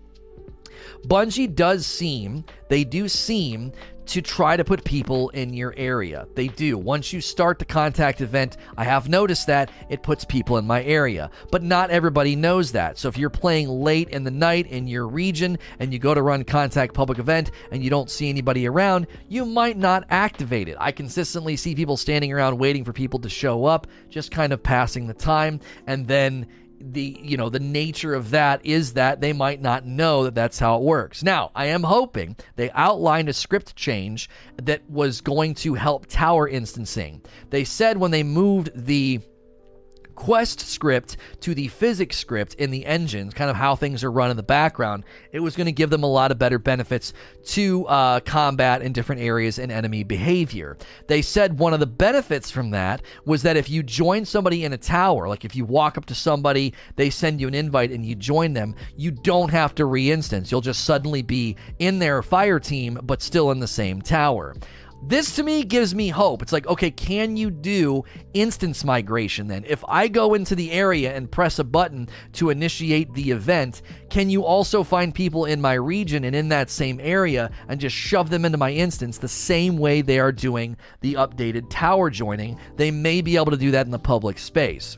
Bungie 1.06 1.54
does 1.54 1.86
seem, 1.86 2.44
they 2.69 2.83
do 2.83 3.07
seem 3.07 3.71
to 4.07 4.21
try 4.21 4.57
to 4.57 4.63
put 4.63 4.83
people 4.83 5.30
in 5.30 5.54
your 5.54 5.74
area. 5.77 6.27
They 6.36 6.48
do. 6.48 6.77
Once 6.77 7.12
you 7.12 7.21
start 7.21 7.59
the 7.59 7.65
contact 7.65 8.21
event, 8.21 8.57
I 8.77 8.83
have 8.83 9.09
noticed 9.09 9.48
that 9.48 9.69
it 9.89 10.04
puts 10.04 10.25
people 10.25 10.57
in 10.57 10.65
my 10.65 10.83
area. 10.83 11.30
But 11.51 11.63
not 11.63 11.89
everybody 11.89 12.36
knows 12.36 12.71
that. 12.71 12.98
So 12.98 13.09
if 13.09 13.18
you're 13.18 13.30
playing 13.30 13.68
late 13.68 14.09
in 14.09 14.24
the 14.24 14.31
night 14.31 14.68
in 14.68 14.88
your 14.88 15.07
region 15.07 15.59
and 15.80 15.92
you 15.92 16.00
go 16.00 16.13
to 16.13 16.21
run 16.21 16.44
contact 16.44 16.94
public 16.94 17.19
event 17.19 17.51
and 17.71 17.83
you 17.83 17.89
don't 17.89 18.09
see 18.09 18.30
anybody 18.30 18.68
around, 18.68 19.07
you 19.27 19.45
might 19.45 19.77
not 19.77 20.06
activate 20.09 20.69
it. 20.69 20.77
I 20.80 20.92
consistently 20.92 21.56
see 21.56 21.75
people 21.75 21.98
standing 21.98 22.31
around 22.31 22.57
waiting 22.57 22.83
for 22.83 22.94
people 22.94 23.19
to 23.19 23.30
show 23.30 23.65
up, 23.65 23.88
just 24.09 24.31
kind 24.31 24.54
of 24.54 24.63
passing 24.63 25.07
the 25.07 25.13
time, 25.13 25.59
and 25.86 26.07
then 26.07 26.48
the 26.80 27.20
you 27.22 27.38
know 27.38 27.50
the 27.50 27.60
nature 27.60 28.14
of 28.14 28.32
that 28.32 28.66
is 28.66 28.94
that 28.94 29.22
they 29.22 29.34
might 29.34 29.62
not 29.62 29.86
know 29.86 30.24
that 30.24 30.36
that's 30.36 30.60
how 30.60 30.78
it 30.78 30.84
works. 30.84 31.24
Now, 31.24 31.52
I 31.56 31.66
am 31.68 31.84
hoping 31.84 32.36
they 32.56 32.72
outlined 32.72 33.30
a 33.30 33.34
script 33.34 33.76
change 33.76 34.30
that 34.62 34.88
was 34.90 35.22
going 35.22 35.56
to 35.56 35.74
help 35.74 36.08
tower 36.08 36.48
instancing. 36.48 37.22
They 37.50 37.64
said 37.64 37.98
when 37.98 38.12
they 38.12 38.24
moved 38.24 38.72
the 38.74 39.22
quest 40.18 40.60
script 40.62 41.16
to 41.40 41.54
the 41.54 41.68
physics 41.68 42.18
script 42.18 42.56
in 42.56 42.72
the 42.72 42.88
engines, 42.88 43.36
kind 43.36 43.52
of 43.52 43.56
how 43.56 43.75
things 43.75 44.04
are 44.04 44.12
run 44.12 44.31
in 44.31 44.36
the 44.36 44.42
background, 44.42 45.04
it 45.31 45.40
was 45.40 45.56
going 45.56 45.68
to 45.68 45.72
give 45.72 45.92
them 45.92 46.02
a 46.02 46.08
lot 46.08 46.31
of 46.31 46.40
better 46.40 46.58
benefits 46.58 47.14
to 47.46 47.86
uh, 47.86 48.19
combat 48.22 48.81
in 48.81 48.92
different 48.92 49.22
areas 49.22 49.60
and 49.60 49.72
enemy 49.72 50.04
behavior. 50.04 50.75
They 51.06 51.22
said 51.22 51.60
one 51.60 51.72
of 51.72 51.80
the 51.80 51.86
benefits 51.86 52.50
from 52.50 52.72
that 52.72 53.04
was 53.25 53.44
that 53.44 53.58
if 53.58 53.69
you 53.69 53.84
join 53.84 54.25
somebody 54.25 54.66
in 54.66 54.74
a 54.74 54.78
tower, 54.78 55.30
like 55.30 55.46
if 55.46 55.56
you 55.56 55.66
walk 55.66 56.00
up 56.00 56.08
to 56.08 56.16
somebody, 56.16 56.74
they 56.96 57.12
send 57.12 57.40
you 57.40 57.48
an 57.48 57.54
invite 57.54 57.92
and 57.92 58.04
you 58.04 58.16
join 58.16 58.54
them, 58.54 58.75
you 58.96 59.12
don't 59.12 59.52
have 59.52 59.75
to 59.75 59.86
re 59.86 60.10
instance. 60.10 60.52
You'll 60.52 60.62
just 60.62 60.84
suddenly 60.84 61.22
be 61.22 61.56
in 61.78 62.00
their 62.00 62.24
fire 62.24 62.60
team, 62.60 63.00
but 63.04 63.22
still 63.22 63.52
in 63.52 63.60
the 63.60 63.68
same 63.68 64.02
tower. 64.02 64.56
This 65.04 65.36
to 65.36 65.44
me 65.44 65.64
gives 65.64 65.94
me 65.94 66.10
hope. 66.10 66.42
It's 66.42 66.52
like, 66.52 66.68
okay, 66.68 66.90
can 66.92 67.38
you 67.38 67.52
do 67.52 68.04
instance 68.34 68.84
migration 68.84 69.48
then? 69.48 69.64
If 69.66 69.84
I 69.88 70.08
go 70.08 70.34
into 70.34 70.56
the 70.56 70.72
area 70.72 71.16
and 71.16 71.32
press 71.32 71.60
a 71.60 71.64
button 71.64 72.10
to 72.34 72.50
initiate 72.50 73.14
the 73.14 73.32
event, 73.32 73.84
can 74.10 74.30
you 74.30 74.44
also 74.44 74.84
find 74.84 75.14
people 75.14 75.46
in 75.46 75.62
my 75.62 75.74
region 75.74 76.24
and 76.24 76.36
in 76.36 76.50
that 76.50 76.70
same 76.70 77.00
area 77.02 77.52
and 77.70 77.80
just 77.80 77.96
shove 77.96 78.30
them 78.30 78.44
into 78.44 78.58
my 78.58 78.72
instance 78.72 79.18
the 79.18 79.28
same 79.28 79.78
way 79.78 80.02
they 80.02 80.19
are 80.19 80.31
doing 80.31 80.76
the 81.02 81.14
updated 81.14 81.69
tower 81.69 82.10
joining? 82.10 82.60
They 82.76 82.92
may 82.92 83.21
be 83.21 83.38
able 83.38 83.52
to 83.52 83.57
do 83.57 83.71
that 83.71 83.86
in 83.86 83.92
the 83.92 84.00
public 84.00 84.40
space. 84.40 84.98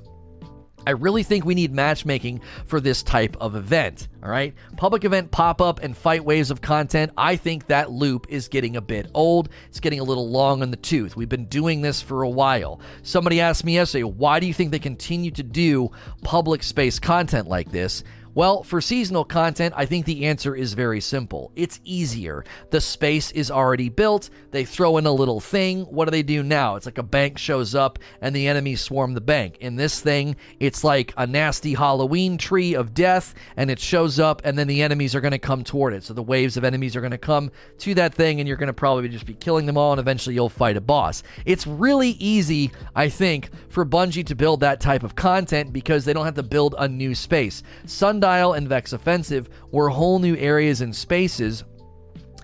I 0.86 0.91
really 0.91 1.24
think 1.24 1.45
we 1.45 1.55
need 1.55 1.74
matchmaking 1.74 2.41
for 2.65 2.79
this 2.79 3.03
type 3.03 3.38
of 3.39 3.55
event. 3.55 4.07
All 4.24 4.29
right. 4.29 4.53
Public 4.77 5.05
event 5.05 5.31
pop 5.31 5.62
up 5.62 5.81
and 5.81 5.95
fight 5.95 6.25
waves 6.25 6.51
of 6.51 6.62
content. 6.62 7.12
I 7.17 7.36
think 7.36 7.67
that 7.67 7.91
loop 7.91 8.27
is 8.29 8.48
getting 8.48 8.75
a 8.75 8.81
bit 8.81 9.09
old. 9.13 9.50
It's 9.67 9.79
getting 9.79 10.00
a 10.00 10.03
little 10.03 10.29
long 10.29 10.62
on 10.62 10.71
the 10.71 10.77
tooth. 10.77 11.15
We've 11.15 11.29
been 11.29 11.45
doing 11.45 11.81
this 11.81 12.01
for 12.01 12.24
a 12.24 12.29
while. 12.29 12.81
Somebody 13.03 13.39
asked 13.39 13.63
me 13.63 13.75
yesterday, 13.75 14.03
why 14.03 14.39
do 14.39 14.48
you 14.48 14.53
think 14.53 14.71
they 14.71 14.79
continue 14.79 15.31
to 15.31 15.43
do 15.43 15.91
public 16.24 16.63
space 16.63 17.00
content 17.00 17.48
like 17.48 17.71
this? 17.71 18.03
Well, 18.36 18.62
for 18.62 18.79
seasonal 18.79 19.25
content, 19.25 19.74
I 19.75 19.86
think 19.86 20.05
the 20.05 20.27
answer 20.27 20.55
is 20.55 20.74
very 20.74 21.01
simple. 21.01 21.51
It's 21.55 21.79
easier. 21.83 22.45
The 22.69 22.79
space 22.79 23.31
is 23.31 23.50
already 23.50 23.89
built. 23.89 24.29
They 24.51 24.65
throw 24.65 24.98
in 24.98 25.07
a 25.07 25.12
little 25.12 25.39
thing. 25.39 25.81
What 25.86 26.05
do 26.05 26.12
they 26.12 26.21
do 26.21 26.43
now? 26.43 26.75
It's 26.75 26.86
like 26.86 27.00
a 27.00 27.03
bank 27.03 27.39
shows 27.39 27.74
up 27.74 27.98
and 28.21 28.36
the 28.36 28.48
enemies 28.48 28.81
swarm 28.81 29.13
the 29.13 29.21
bank. 29.21 29.57
In 29.62 29.75
this 29.75 30.00
thing, 30.00 30.36
it's 30.59 30.83
like 30.83 31.12
a 31.17 31.25
nasty 31.25 31.74
Halloween 31.74 32.38
tree 32.38 32.75
of 32.75 32.93
death 32.93 33.33
and 33.57 33.71
it 33.71 33.79
shows 33.79 34.19
up 34.19 34.43
and 34.45 34.57
then 34.57 34.67
the 34.67 34.83
enemies 34.83 35.15
are 35.15 35.21
going 35.21 35.31
to 35.31 35.39
come 35.39 35.63
toward 35.63 35.93
it. 35.93 36.03
So 36.03 36.13
the 36.13 36.24
waves 36.24 36.55
of 36.55 36.63
enemies 36.63 36.95
are 36.95 37.01
going 37.01 37.12
to 37.12 37.17
come 37.17 37.51
to 37.79 37.95
that 37.95 38.13
thing 38.13 38.39
and 38.39 38.48
you're 38.48 38.57
going 38.57 38.67
to 38.67 38.74
probably 38.74 39.09
just 39.09 39.25
be 39.25 39.33
killing 39.33 39.65
them 39.65 39.77
all 39.77 39.91
and 39.91 40.00
eventually 40.00 40.36
you'll 40.36 40.50
fight 40.50 40.77
a 40.77 40.81
boss. 40.81 41.24
It's 41.45 41.65
really 41.65 42.12
easy, 42.19 42.71
I 42.95 43.09
think, 43.09 43.50
for 43.69 43.86
Bungie 43.86 44.25
to 44.27 44.36
build 44.36 44.59
that 44.59 44.79
type 44.79 45.03
of 45.03 45.15
content 45.15 45.74
because 45.74 46.05
they 46.05 46.13
don't 46.13 46.25
have 46.25 46.36
to 46.36 46.43
build 46.43 46.75
a 46.77 46.88
new 46.88 47.15
space. 47.15 47.63
Sundial 47.86 48.28
and 48.29 48.67
Vex 48.67 48.93
Offensive 48.93 49.50
were 49.71 49.89
whole 49.89 50.19
new 50.19 50.36
areas 50.36 50.81
and 50.81 50.95
spaces 50.95 51.63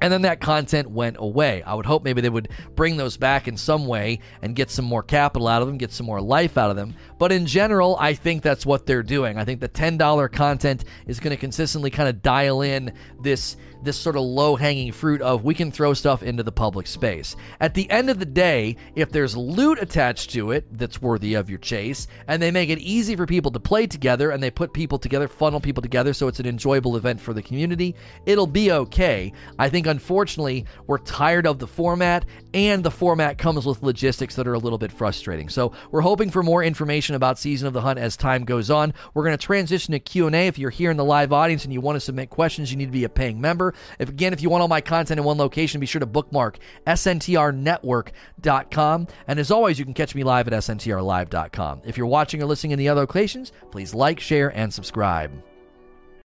and 0.01 0.11
then 0.11 0.23
that 0.23 0.41
content 0.41 0.89
went 0.89 1.15
away. 1.19 1.63
I 1.63 1.73
would 1.73 1.85
hope 1.85 2.03
maybe 2.03 2.21
they 2.21 2.29
would 2.29 2.49
bring 2.75 2.97
those 2.97 3.17
back 3.17 3.47
in 3.47 3.55
some 3.55 3.87
way 3.87 4.19
and 4.41 4.55
get 4.55 4.69
some 4.69 4.85
more 4.85 5.03
capital 5.03 5.47
out 5.47 5.61
of 5.61 5.67
them, 5.67 5.77
get 5.77 5.91
some 5.91 6.05
more 6.05 6.21
life 6.21 6.57
out 6.57 6.69
of 6.69 6.75
them. 6.75 6.95
But 7.17 7.31
in 7.31 7.45
general, 7.45 7.97
I 7.99 8.13
think 8.13 8.41
that's 8.41 8.65
what 8.65 8.85
they're 8.85 9.03
doing. 9.03 9.37
I 9.37 9.45
think 9.45 9.61
the 9.61 9.69
$10 9.69 10.31
content 10.31 10.85
is 11.07 11.19
going 11.19 11.35
to 11.35 11.39
consistently 11.39 11.89
kind 11.89 12.09
of 12.09 12.21
dial 12.21 12.61
in 12.61 12.93
this 13.21 13.57
this 13.85 13.97
sort 13.97 14.15
of 14.15 14.23
low 14.23 14.55
hanging 14.55 14.91
fruit 14.91 15.21
of 15.21 15.43
we 15.43 15.53
can 15.53 15.71
throw 15.71 15.93
stuff 15.93 16.23
into 16.23 16.43
the 16.43 16.51
public 16.51 16.87
space. 16.87 17.35
At 17.59 17.73
the 17.73 17.89
end 17.89 18.09
of 18.09 18.19
the 18.19 18.25
day, 18.25 18.75
if 18.95 19.11
there's 19.11 19.37
loot 19.37 19.79
attached 19.79 20.31
to 20.31 20.51
it 20.51 20.65
that's 20.77 21.01
worthy 21.01 21.35
of 21.35 21.49
your 21.49 21.59
chase, 21.59 22.07
and 22.27 22.41
they 22.41 22.51
make 22.51 22.69
it 22.69 22.79
easy 22.79 23.15
for 23.15 23.25
people 23.25 23.51
to 23.51 23.59
play 23.59 23.87
together 23.87 24.31
and 24.31 24.41
they 24.41 24.51
put 24.51 24.73
people 24.73 24.97
together, 24.97 25.27
funnel 25.27 25.61
people 25.61 25.81
together 25.81 26.13
so 26.13 26.27
it's 26.27 26.39
an 26.39 26.47
enjoyable 26.47 26.97
event 26.97 27.21
for 27.21 27.33
the 27.33 27.41
community, 27.41 27.95
it'll 28.25 28.47
be 28.47 28.71
okay. 28.71 29.31
I 29.59 29.69
think 29.69 29.87
unfortunately, 29.87 30.65
we're 30.87 30.97
tired 30.97 31.45
of 31.45 31.59
the 31.59 31.67
format 31.67 32.25
and 32.55 32.83
the 32.83 32.89
format 32.89 33.37
comes 33.37 33.65
with 33.65 33.83
logistics 33.83 34.35
that 34.35 34.47
are 34.47 34.53
a 34.53 34.59
little 34.59 34.77
bit 34.77 34.91
frustrating. 34.91 35.49
So, 35.49 35.73
we're 35.91 36.01
hoping 36.01 36.31
for 36.31 36.41
more 36.41 36.63
information 36.63 37.15
about 37.15 37.37
Season 37.37 37.67
of 37.67 37.73
the 37.73 37.81
Hunt 37.81 37.99
as 37.99 38.15
time 38.15 38.45
goes 38.45 38.71
on. 38.71 38.93
We're 39.13 39.25
going 39.25 39.37
to 39.37 39.45
transition 39.45 39.91
to 39.91 39.99
Q&A. 39.99 40.47
If 40.47 40.57
you're 40.57 40.69
here 40.69 40.89
in 40.89 40.97
the 40.97 41.03
live 41.03 41.33
audience 41.33 41.65
and 41.65 41.73
you 41.73 41.81
want 41.81 41.97
to 41.97 41.99
submit 41.99 42.29
questions, 42.29 42.71
you 42.71 42.77
need 42.77 42.85
to 42.85 42.91
be 42.91 43.03
a 43.03 43.09
paying 43.09 43.41
member. 43.41 43.73
If 43.99 44.07
again, 44.09 44.31
if 44.31 44.41
you 44.41 44.49
want 44.49 44.61
all 44.61 44.69
my 44.69 44.81
content 44.81 45.19
in 45.19 45.25
one 45.25 45.37
location, 45.37 45.81
be 45.81 45.85
sure 45.85 45.99
to 45.99 46.05
bookmark 46.05 46.59
sntrnetwork.com. 46.87 49.07
And 49.27 49.39
as 49.39 49.51
always, 49.51 49.77
you 49.77 49.85
can 49.85 49.93
catch 49.93 50.15
me 50.15 50.23
live 50.23 50.47
at 50.47 50.53
sntrlive.com. 50.53 51.81
If 51.85 51.97
you're 51.97 52.07
watching 52.07 52.41
or 52.41 52.45
listening 52.45 52.71
in 52.71 52.79
the 52.79 52.89
other 52.89 53.01
locations, 53.01 53.51
please 53.71 53.93
like, 53.93 54.19
share, 54.19 54.55
and 54.57 54.73
subscribe. 54.73 55.31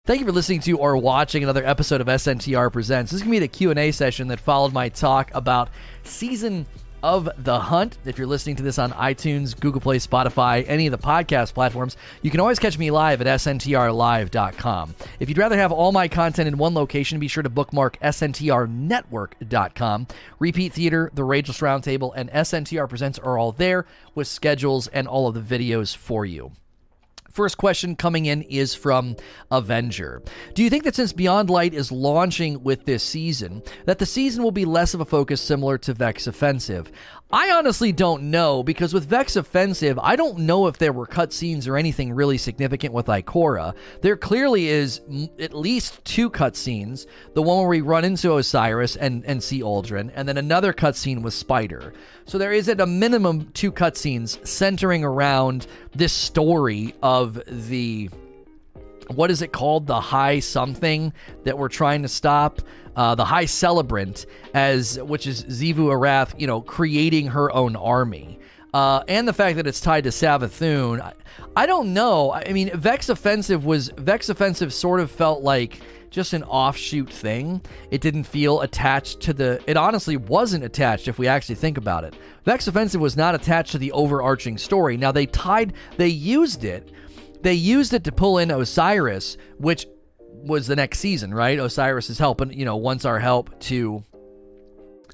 Thank 0.06 0.20
you 0.20 0.26
for 0.26 0.32
listening 0.32 0.60
to 0.60 0.78
or 0.78 0.96
watching 0.96 1.42
another 1.42 1.66
episode 1.66 2.00
of 2.00 2.06
SNTR 2.06 2.72
Presents. 2.72 3.10
This 3.10 3.16
is 3.16 3.22
going 3.24 3.32
to 3.32 3.40
be 3.40 3.40
the 3.40 3.48
Q&A 3.48 3.90
session 3.90 4.28
that 4.28 4.38
followed 4.38 4.72
my 4.72 4.88
talk 4.88 5.32
about 5.34 5.68
season 6.04 6.64
of 7.02 7.28
The 7.38 7.58
Hunt. 7.58 7.98
If 8.04 8.16
you're 8.16 8.28
listening 8.28 8.54
to 8.54 8.62
this 8.62 8.78
on 8.78 8.92
iTunes, 8.92 9.58
Google 9.58 9.80
Play, 9.80 9.98
Spotify, 9.98 10.64
any 10.68 10.86
of 10.86 10.92
the 10.92 10.98
podcast 10.98 11.54
platforms, 11.54 11.96
you 12.22 12.30
can 12.30 12.38
always 12.38 12.60
catch 12.60 12.78
me 12.78 12.92
live 12.92 13.20
at 13.20 13.26
sntrlive.com. 13.26 14.94
If 15.18 15.28
you'd 15.28 15.38
rather 15.38 15.56
have 15.56 15.72
all 15.72 15.90
my 15.90 16.06
content 16.06 16.46
in 16.46 16.56
one 16.56 16.74
location, 16.74 17.18
be 17.18 17.26
sure 17.26 17.42
to 17.42 17.50
bookmark 17.50 17.98
sntrnetwork.com. 17.98 20.06
Repeat 20.38 20.72
Theater, 20.72 21.10
The 21.14 21.22
Rageless 21.22 21.60
Roundtable, 21.60 22.12
and 22.14 22.30
SNTR 22.30 22.88
Presents 22.88 23.18
are 23.18 23.38
all 23.38 23.50
there 23.50 23.86
with 24.14 24.28
schedules 24.28 24.86
and 24.86 25.08
all 25.08 25.26
of 25.26 25.34
the 25.34 25.40
videos 25.40 25.96
for 25.96 26.24
you. 26.24 26.52
First 27.36 27.58
question 27.58 27.96
coming 27.96 28.24
in 28.24 28.40
is 28.40 28.74
from 28.74 29.14
Avenger. 29.50 30.22
Do 30.54 30.62
you 30.64 30.70
think 30.70 30.84
that 30.84 30.94
since 30.94 31.12
Beyond 31.12 31.50
Light 31.50 31.74
is 31.74 31.92
launching 31.92 32.62
with 32.62 32.86
this 32.86 33.02
season, 33.02 33.62
that 33.84 33.98
the 33.98 34.06
season 34.06 34.42
will 34.42 34.52
be 34.52 34.64
less 34.64 34.94
of 34.94 35.02
a 35.02 35.04
focus 35.04 35.42
similar 35.42 35.76
to 35.76 35.92
Vex 35.92 36.26
Offensive? 36.26 36.90
I 37.30 37.50
honestly 37.50 37.90
don't 37.90 38.30
know 38.30 38.62
because 38.62 38.94
with 38.94 39.06
Vex 39.06 39.34
Offensive, 39.34 39.98
I 40.00 40.14
don't 40.14 40.38
know 40.38 40.68
if 40.68 40.78
there 40.78 40.92
were 40.92 41.08
cutscenes 41.08 41.66
or 41.66 41.76
anything 41.76 42.12
really 42.12 42.38
significant 42.38 42.94
with 42.94 43.06
Ikora. 43.06 43.74
There 44.00 44.16
clearly 44.16 44.68
is 44.68 45.00
at 45.40 45.52
least 45.52 46.04
two 46.04 46.30
cutscenes 46.30 47.06
the 47.34 47.42
one 47.42 47.58
where 47.58 47.68
we 47.68 47.80
run 47.80 48.04
into 48.04 48.36
Osiris 48.36 48.94
and, 48.94 49.24
and 49.26 49.42
see 49.42 49.60
Uldren, 49.60 50.12
and 50.14 50.28
then 50.28 50.38
another 50.38 50.72
cutscene 50.72 51.20
with 51.20 51.34
Spider. 51.34 51.94
So 52.26 52.38
there 52.38 52.52
is 52.52 52.68
at 52.68 52.80
a 52.80 52.86
minimum 52.86 53.50
two 53.54 53.72
cutscenes 53.72 54.46
centering 54.46 55.02
around 55.02 55.66
this 55.96 56.12
story 56.12 56.94
of 57.02 57.42
the 57.48 58.08
what 59.08 59.30
is 59.30 59.42
it 59.42 59.52
called? 59.52 59.86
The 59.86 60.00
high 60.00 60.40
something 60.40 61.12
that 61.44 61.56
we're 61.58 61.68
trying 61.68 62.02
to 62.02 62.08
stop. 62.08 62.60
Uh, 62.96 63.14
the 63.14 63.24
high 63.24 63.44
celebrant, 63.44 64.26
as 64.54 64.98
which 65.00 65.26
is 65.26 65.44
Xivu 65.44 65.90
Arath, 65.90 66.38
you 66.40 66.46
know, 66.46 66.60
creating 66.62 67.28
her 67.28 67.52
own 67.52 67.76
army. 67.76 68.40
Uh, 68.72 69.02
and 69.06 69.28
the 69.28 69.32
fact 69.32 69.56
that 69.56 69.66
it's 69.66 69.80
tied 69.80 70.04
to 70.04 70.10
Savathun, 70.10 71.00
I, 71.00 71.12
I 71.54 71.66
don't 71.66 71.94
know. 71.94 72.32
I 72.32 72.52
mean, 72.52 72.70
Vex 72.76 73.08
Offensive 73.08 73.64
was 73.64 73.90
Vex 73.96 74.28
Offensive 74.28 74.72
sort 74.72 75.00
of 75.00 75.10
felt 75.10 75.42
like 75.42 75.80
just 76.10 76.32
an 76.32 76.42
offshoot 76.44 77.10
thing. 77.10 77.60
It 77.90 78.00
didn't 78.00 78.24
feel 78.24 78.62
attached 78.62 79.20
to 79.20 79.34
the. 79.34 79.62
It 79.66 79.76
honestly 79.76 80.16
wasn't 80.16 80.64
attached 80.64 81.06
if 81.06 81.18
we 81.18 81.28
actually 81.28 81.56
think 81.56 81.76
about 81.78 82.04
it. 82.04 82.14
Vex 82.44 82.66
Offensive 82.66 83.00
was 83.00 83.16
not 83.16 83.34
attached 83.34 83.72
to 83.72 83.78
the 83.78 83.92
overarching 83.92 84.56
story. 84.56 84.96
Now 84.96 85.12
they 85.12 85.26
tied, 85.26 85.74
they 85.96 86.08
used 86.08 86.64
it 86.64 86.92
they 87.46 87.54
used 87.54 87.94
it 87.94 88.02
to 88.02 88.10
pull 88.10 88.38
in 88.38 88.50
Osiris, 88.50 89.36
which 89.58 89.86
was 90.46 90.66
the 90.66 90.76
next 90.76 91.00
season, 91.00 91.34
right? 91.34 91.58
Osiris 91.58 92.10
is 92.10 92.18
helping, 92.18 92.52
you 92.52 92.64
know, 92.64 92.76
wants 92.76 93.04
our 93.04 93.18
help 93.18 93.58
to 93.60 94.04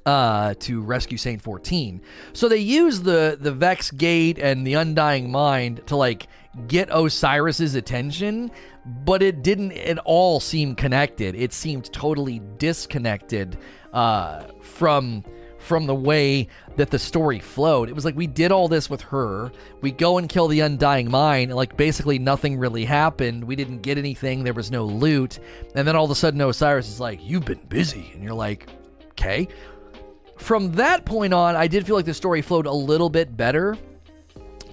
uh 0.05 0.53
to 0.59 0.81
rescue 0.81 1.17
Saint 1.17 1.41
14. 1.41 2.01
So 2.33 2.49
they 2.49 2.57
use 2.57 3.01
the 3.01 3.37
the 3.39 3.51
Vex 3.51 3.89
Gate 3.91 4.37
and 4.37 4.67
the 4.67 4.73
Undying 4.73 5.31
Mind 5.31 5.81
to 5.87 5.95
like 5.95 6.27
get 6.67 6.89
Osiris's 6.91 7.75
attention, 7.75 8.51
but 8.85 9.21
it 9.23 9.43
didn't 9.43 9.71
at 9.73 9.97
all 9.99 10.39
seem 10.39 10.75
connected. 10.75 11.35
It 11.35 11.53
seemed 11.53 11.91
totally 11.93 12.41
disconnected 12.57 13.57
uh 13.93 14.43
from 14.61 15.23
from 15.63 15.85
the 15.85 15.95
way 15.95 16.47
that 16.75 16.91
the 16.91 16.99
story 16.99 17.39
flowed. 17.39 17.89
It 17.89 17.95
was 17.95 18.05
like 18.05 18.15
we 18.15 18.27
did 18.27 18.51
all 18.51 18.67
this 18.67 18.89
with 18.89 19.01
her. 19.01 19.51
We 19.81 19.91
go 19.91 20.17
and 20.17 20.27
kill 20.27 20.47
the 20.47 20.59
Undying 20.59 21.09
Mind, 21.09 21.51
and 21.51 21.55
like 21.55 21.77
basically 21.77 22.19
nothing 22.19 22.57
really 22.57 22.85
happened. 22.85 23.43
We 23.43 23.55
didn't 23.55 23.81
get 23.81 23.97
anything. 23.97 24.43
There 24.43 24.53
was 24.53 24.71
no 24.71 24.85
loot. 24.85 25.39
And 25.75 25.87
then 25.87 25.95
all 25.95 26.05
of 26.05 26.11
a 26.11 26.15
sudden, 26.15 26.41
Osiris 26.41 26.89
is 26.89 26.99
like, 26.99 27.19
You've 27.23 27.45
been 27.45 27.61
busy. 27.69 28.11
And 28.13 28.23
you're 28.23 28.33
like, 28.33 28.69
Okay. 29.11 29.47
From 30.37 30.73
that 30.73 31.05
point 31.05 31.33
on, 31.33 31.55
I 31.55 31.67
did 31.67 31.85
feel 31.85 31.95
like 31.95 32.05
the 32.05 32.13
story 32.13 32.41
flowed 32.41 32.65
a 32.65 32.71
little 32.71 33.09
bit 33.09 33.37
better 33.37 33.77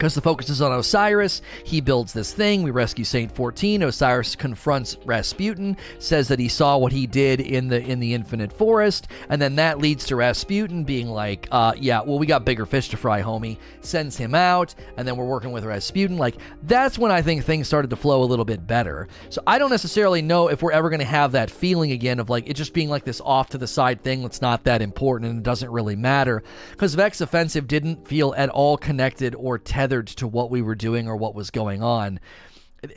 because 0.00 0.14
the 0.14 0.20
focus 0.22 0.48
is 0.48 0.62
on 0.62 0.72
Osiris. 0.72 1.42
He 1.62 1.82
builds 1.82 2.14
this 2.14 2.32
thing. 2.32 2.62
We 2.62 2.70
rescue 2.70 3.04
Saint 3.04 3.30
14. 3.30 3.82
Osiris 3.82 4.34
confronts 4.34 4.96
Rasputin, 5.04 5.76
says 5.98 6.26
that 6.28 6.38
he 6.38 6.48
saw 6.48 6.78
what 6.78 6.90
he 6.90 7.06
did 7.06 7.38
in 7.38 7.68
the 7.68 7.82
in 7.82 8.00
the 8.00 8.14
Infinite 8.14 8.50
Forest, 8.50 9.08
and 9.28 9.42
then 9.42 9.56
that 9.56 9.78
leads 9.78 10.06
to 10.06 10.16
Rasputin 10.16 10.84
being 10.84 11.08
like, 11.08 11.48
uh, 11.50 11.74
"Yeah, 11.76 12.00
well, 12.00 12.18
we 12.18 12.26
got 12.26 12.46
bigger 12.46 12.64
fish 12.64 12.88
to 12.88 12.96
fry, 12.96 13.20
homie." 13.20 13.58
Sends 13.82 14.16
him 14.16 14.34
out, 14.34 14.74
and 14.96 15.06
then 15.06 15.18
we're 15.18 15.26
working 15.26 15.52
with 15.52 15.66
Rasputin. 15.66 16.16
Like 16.16 16.36
that's 16.62 16.98
when 16.98 17.12
I 17.12 17.20
think 17.20 17.44
things 17.44 17.66
started 17.66 17.90
to 17.90 17.96
flow 17.96 18.22
a 18.22 18.24
little 18.24 18.46
bit 18.46 18.66
better. 18.66 19.06
So 19.28 19.42
I 19.46 19.58
don't 19.58 19.70
necessarily 19.70 20.22
know 20.22 20.48
if 20.48 20.62
we're 20.62 20.72
ever 20.72 20.88
going 20.88 21.00
to 21.00 21.04
have 21.04 21.32
that 21.32 21.50
feeling 21.50 21.92
again 21.92 22.20
of 22.20 22.30
like 22.30 22.48
it 22.48 22.54
just 22.54 22.72
being 22.72 22.88
like 22.88 23.04
this 23.04 23.20
off 23.20 23.50
to 23.50 23.58
the 23.58 23.66
side 23.66 24.02
thing 24.02 24.22
that's 24.22 24.40
not 24.40 24.64
that 24.64 24.80
important 24.80 25.30
and 25.30 25.40
it 25.40 25.44
doesn't 25.44 25.70
really 25.70 25.96
matter 25.96 26.42
because 26.70 26.94
Vex 26.94 27.20
Offensive 27.20 27.66
didn't 27.66 28.08
feel 28.08 28.32
at 28.38 28.48
all 28.48 28.78
connected 28.78 29.34
or 29.34 29.58
tethered 29.58 29.89
tethered 29.90 30.06
to 30.06 30.26
what 30.26 30.50
we 30.50 30.62
were 30.62 30.74
doing 30.74 31.08
or 31.08 31.16
what 31.16 31.34
was 31.34 31.50
going 31.50 31.82
on. 31.82 32.20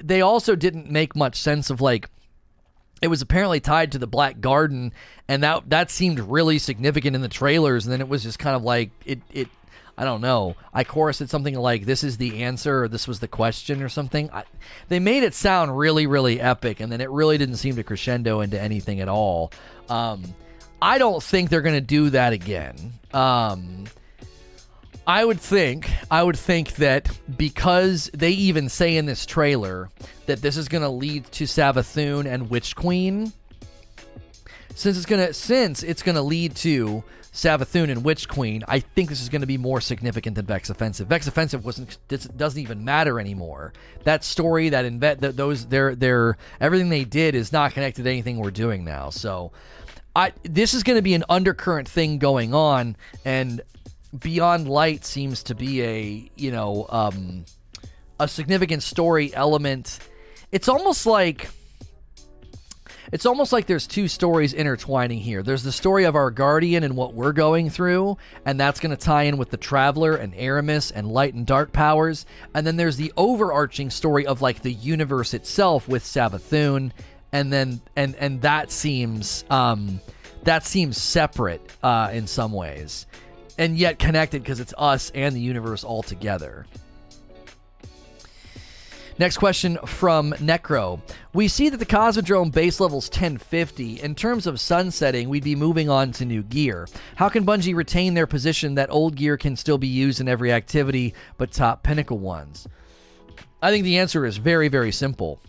They 0.01 0.21
also 0.21 0.55
didn't 0.55 0.89
make 0.89 1.15
much 1.15 1.35
sense 1.35 1.69
of 1.69 1.81
like 1.81 2.09
it 3.01 3.07
was 3.07 3.21
apparently 3.21 3.59
tied 3.59 3.91
to 3.93 3.99
the 3.99 4.07
Black 4.07 4.39
Garden, 4.39 4.93
and 5.27 5.43
that 5.43 5.69
that 5.69 5.91
seemed 5.91 6.19
really 6.19 6.57
significant 6.57 7.15
in 7.15 7.21
the 7.21 7.27
trailers. 7.27 7.85
And 7.85 7.91
then 7.91 7.99
it 7.99 8.07
was 8.07 8.23
just 8.23 8.39
kind 8.39 8.55
of 8.55 8.63
like 8.63 8.91
it 9.05 9.21
it. 9.31 9.47
I 9.95 10.05
don't 10.05 10.21
know. 10.21 10.55
Ikora 10.73 11.13
said 11.13 11.29
something 11.29 11.53
like, 11.53 11.85
"This 11.85 12.03
is 12.03 12.17
the 12.17 12.43
answer," 12.43 12.83
or 12.83 12.87
"This 12.87 13.07
was 13.07 13.19
the 13.19 13.27
question," 13.27 13.83
or 13.83 13.89
something. 13.89 14.29
I, 14.31 14.43
they 14.87 14.99
made 14.99 15.23
it 15.23 15.35
sound 15.35 15.77
really, 15.77 16.07
really 16.07 16.39
epic, 16.39 16.79
and 16.79 16.91
then 16.91 17.01
it 17.01 17.11
really 17.11 17.37
didn't 17.37 17.57
seem 17.57 17.75
to 17.75 17.83
crescendo 17.83 18.39
into 18.41 18.59
anything 18.59 19.01
at 19.01 19.09
all. 19.09 19.51
Um, 19.89 20.23
I 20.81 20.97
don't 20.97 21.21
think 21.21 21.49
they're 21.49 21.61
going 21.61 21.75
to 21.75 21.81
do 21.81 22.09
that 22.11 22.33
again. 22.33 22.93
Um, 23.13 23.85
I 25.05 25.25
would 25.25 25.39
think, 25.39 25.89
I 26.09 26.23
would 26.23 26.37
think 26.37 26.75
that 26.75 27.09
because 27.37 28.09
they 28.13 28.31
even 28.31 28.69
say 28.69 28.95
in 28.95 29.05
this 29.05 29.25
trailer 29.25 29.89
that 30.27 30.41
this 30.41 30.55
is 30.55 30.69
going 30.69 30.83
to 30.83 30.89
lead 30.89 31.25
to 31.33 31.43
Savathun 31.43 32.25
and 32.25 32.49
Witch 32.49 32.75
Queen, 32.75 33.33
since 34.75 34.97
it's 34.97 35.05
gonna 35.05 35.33
since 35.33 35.83
it's 35.83 36.01
gonna 36.01 36.23
lead 36.23 36.55
to 36.55 37.03
Savathun 37.33 37.89
and 37.89 38.03
Witch 38.03 38.27
Queen, 38.27 38.63
I 38.67 38.79
think 38.79 39.09
this 39.09 39.21
is 39.21 39.29
going 39.29 39.41
to 39.41 39.47
be 39.47 39.57
more 39.57 39.81
significant 39.81 40.35
than 40.35 40.45
Vex 40.45 40.69
Offensive. 40.69 41.07
Vex 41.07 41.27
Offensive 41.27 41.65
wasn't 41.65 41.97
doesn't 42.37 42.61
even 42.61 42.85
matter 42.85 43.19
anymore. 43.19 43.73
That 44.03 44.23
story, 44.23 44.69
that 44.69 44.85
invent, 44.85 45.21
that 45.21 45.35
those 45.35 45.65
their 45.65 45.95
their 45.95 46.37
everything 46.61 46.89
they 46.89 47.05
did 47.05 47.33
is 47.33 47.51
not 47.51 47.73
connected 47.73 48.03
to 48.03 48.09
anything 48.09 48.37
we're 48.37 48.51
doing 48.51 48.85
now. 48.85 49.09
So, 49.09 49.51
I 50.15 50.33
this 50.43 50.75
is 50.75 50.83
going 50.83 50.97
to 50.97 51.01
be 51.01 51.15
an 51.15 51.23
undercurrent 51.27 51.89
thing 51.89 52.19
going 52.19 52.53
on, 52.53 52.95
and 53.25 53.61
Beyond 54.17 54.67
Light 54.67 55.05
seems 55.05 55.43
to 55.43 55.55
be 55.55 55.83
a 55.83 56.31
you 56.35 56.51
know 56.51 56.85
um, 56.89 57.45
a 58.19 58.27
significant 58.27 58.83
story 58.83 59.33
element. 59.33 59.99
It's 60.51 60.67
almost 60.67 61.05
like 61.05 61.49
it's 63.11 63.25
almost 63.25 63.53
like 63.53 63.67
there's 63.67 63.85
two 63.85 64.07
stories 64.07 64.53
intertwining 64.53 65.19
here. 65.19 65.43
There's 65.43 65.63
the 65.63 65.71
story 65.71 66.05
of 66.05 66.15
our 66.15 66.31
guardian 66.31 66.83
and 66.83 66.95
what 66.95 67.13
we're 67.13 67.31
going 67.31 67.69
through, 67.69 68.17
and 68.45 68.59
that's 68.59 68.79
going 68.79 68.95
to 68.95 68.97
tie 68.97 69.23
in 69.23 69.37
with 69.37 69.51
the 69.51 69.57
traveler 69.57 70.15
and 70.15 70.33
Eramis 70.33 70.91
and 70.93 71.11
light 71.11 71.33
and 71.33 71.45
dark 71.45 71.71
powers. 71.71 72.25
And 72.53 72.65
then 72.65 72.75
there's 72.75 72.97
the 72.97 73.13
overarching 73.17 73.89
story 73.89 74.25
of 74.25 74.41
like 74.41 74.61
the 74.61 74.73
universe 74.73 75.33
itself 75.33 75.87
with 75.87 76.03
Savathun, 76.03 76.91
and 77.31 77.51
then 77.51 77.81
and 77.95 78.15
and 78.15 78.41
that 78.41 78.71
seems 78.71 79.43
um, 79.49 79.99
that 80.43 80.65
seems 80.65 81.01
separate 81.01 81.61
uh, 81.81 82.09
in 82.13 82.27
some 82.27 82.51
ways 82.51 83.05
and 83.63 83.77
yet 83.77 83.97
connected 83.97 84.43
because 84.43 84.59
it's 84.59 84.73
us 84.77 85.09
and 85.15 85.33
the 85.33 85.39
universe 85.39 85.85
all 85.85 86.03
together. 86.03 86.65
Next 89.17 89.37
question 89.37 89.77
from 89.85 90.33
Necro. 90.33 90.99
We 91.33 91.47
see 91.47 91.69
that 91.69 91.77
the 91.77 91.85
Cosmodrome 91.85 92.51
base 92.51 92.81
level's 92.81 93.07
1050. 93.07 94.01
In 94.01 94.15
terms 94.15 94.47
of 94.47 94.59
sunsetting, 94.59 95.29
we'd 95.29 95.45
be 95.45 95.55
moving 95.55 95.89
on 95.89 96.11
to 96.13 96.25
new 96.25 96.43
gear. 96.43 96.89
How 97.15 97.29
can 97.29 97.45
Bungie 97.45 97.73
retain 97.73 98.15
their 98.15 98.27
position 98.27 98.75
that 98.75 98.91
old 98.91 99.15
gear 99.15 99.37
can 99.37 99.55
still 99.55 99.77
be 99.77 99.87
used 99.87 100.19
in 100.19 100.27
every 100.27 100.51
activity, 100.51 101.13
but 101.37 101.53
top 101.53 101.83
pinnacle 101.83 102.17
ones? 102.17 102.67
I 103.61 103.71
think 103.71 103.85
the 103.85 103.99
answer 103.99 104.25
is 104.25 104.35
very, 104.35 104.67
very 104.67 104.91
simple. 104.91 105.39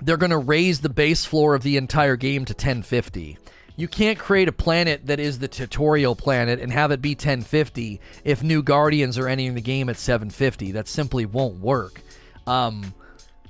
They're 0.00 0.16
going 0.16 0.30
to 0.30 0.38
raise 0.38 0.82
the 0.82 0.88
base 0.88 1.24
floor 1.24 1.56
of 1.56 1.64
the 1.64 1.78
entire 1.78 2.14
game 2.14 2.44
to 2.44 2.52
1050. 2.52 3.38
You 3.78 3.86
can't 3.86 4.18
create 4.18 4.48
a 4.48 4.52
planet 4.52 5.06
that 5.06 5.20
is 5.20 5.38
the 5.38 5.46
tutorial 5.46 6.16
planet 6.16 6.58
and 6.58 6.72
have 6.72 6.90
it 6.90 7.00
be 7.00 7.10
1050 7.10 8.00
if 8.24 8.42
new 8.42 8.60
guardians 8.60 9.16
are 9.18 9.28
entering 9.28 9.54
the 9.54 9.60
game 9.60 9.88
at 9.88 9.96
750. 9.96 10.72
That 10.72 10.88
simply 10.88 11.26
won't 11.26 11.60
work. 11.60 12.02
Um, 12.44 12.92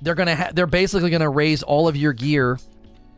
they're 0.02 0.14
gonna 0.14 0.37
ha- 0.37 0.50
they're 0.52 0.66
basically 0.66 1.08
gonna 1.08 1.30
raise 1.30 1.62
all 1.62 1.88
of 1.88 1.97
your 1.97 2.12
gear, 2.12 2.58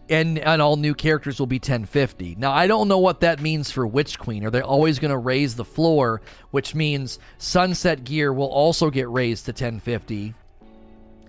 and 0.09 0.39
and 0.39 0.63
all 0.63 0.77
new 0.77 0.95
characters 0.95 1.41
will 1.41 1.49
be 1.49 1.59
1050. 1.59 2.37
Now 2.39 2.53
I 2.53 2.69
don't 2.69 2.87
know 2.87 2.99
what 2.99 3.21
that 3.21 3.41
means 3.41 3.73
for 3.73 3.85
Witch 3.89 4.17
Queen. 4.17 4.45
Are 4.45 4.51
they 4.51 4.61
always 4.61 5.01
gonna 5.01 5.19
raise 5.19 5.57
the 5.57 5.65
floor, 5.65 6.23
which 6.53 6.77
means 6.77 7.19
Sunset 7.39 8.05
gear 8.05 8.33
will 8.33 8.53
also 8.53 8.89
get 8.89 9.09
raised 9.09 9.47
to 9.47 9.51
1050? 9.51 10.35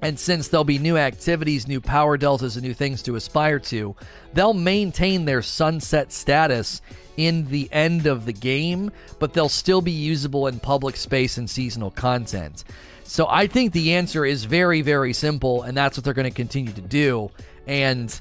And 0.01 0.19
since 0.19 0.47
there'll 0.47 0.63
be 0.63 0.79
new 0.79 0.97
activities, 0.97 1.67
new 1.67 1.79
power 1.79 2.17
deltas, 2.17 2.57
and 2.57 2.65
new 2.65 2.73
things 2.73 3.03
to 3.03 3.15
aspire 3.15 3.59
to, 3.59 3.95
they'll 4.33 4.53
maintain 4.53 5.25
their 5.25 5.41
sunset 5.41 6.11
status 6.11 6.81
in 7.17 7.45
the 7.49 7.69
end 7.71 8.07
of 8.07 8.25
the 8.25 8.33
game, 8.33 8.91
but 9.19 9.33
they'll 9.33 9.49
still 9.49 9.81
be 9.81 9.91
usable 9.91 10.47
in 10.47 10.59
public 10.59 10.95
space 10.95 11.37
and 11.37 11.49
seasonal 11.49 11.91
content. 11.91 12.63
So 13.03 13.27
I 13.29 13.45
think 13.45 13.73
the 13.73 13.93
answer 13.93 14.25
is 14.25 14.45
very, 14.45 14.81
very 14.81 15.13
simple, 15.13 15.63
and 15.63 15.77
that's 15.77 15.97
what 15.97 16.03
they're 16.03 16.13
going 16.13 16.29
to 16.29 16.35
continue 16.35 16.73
to 16.73 16.81
do. 16.81 17.29
And 17.67 18.19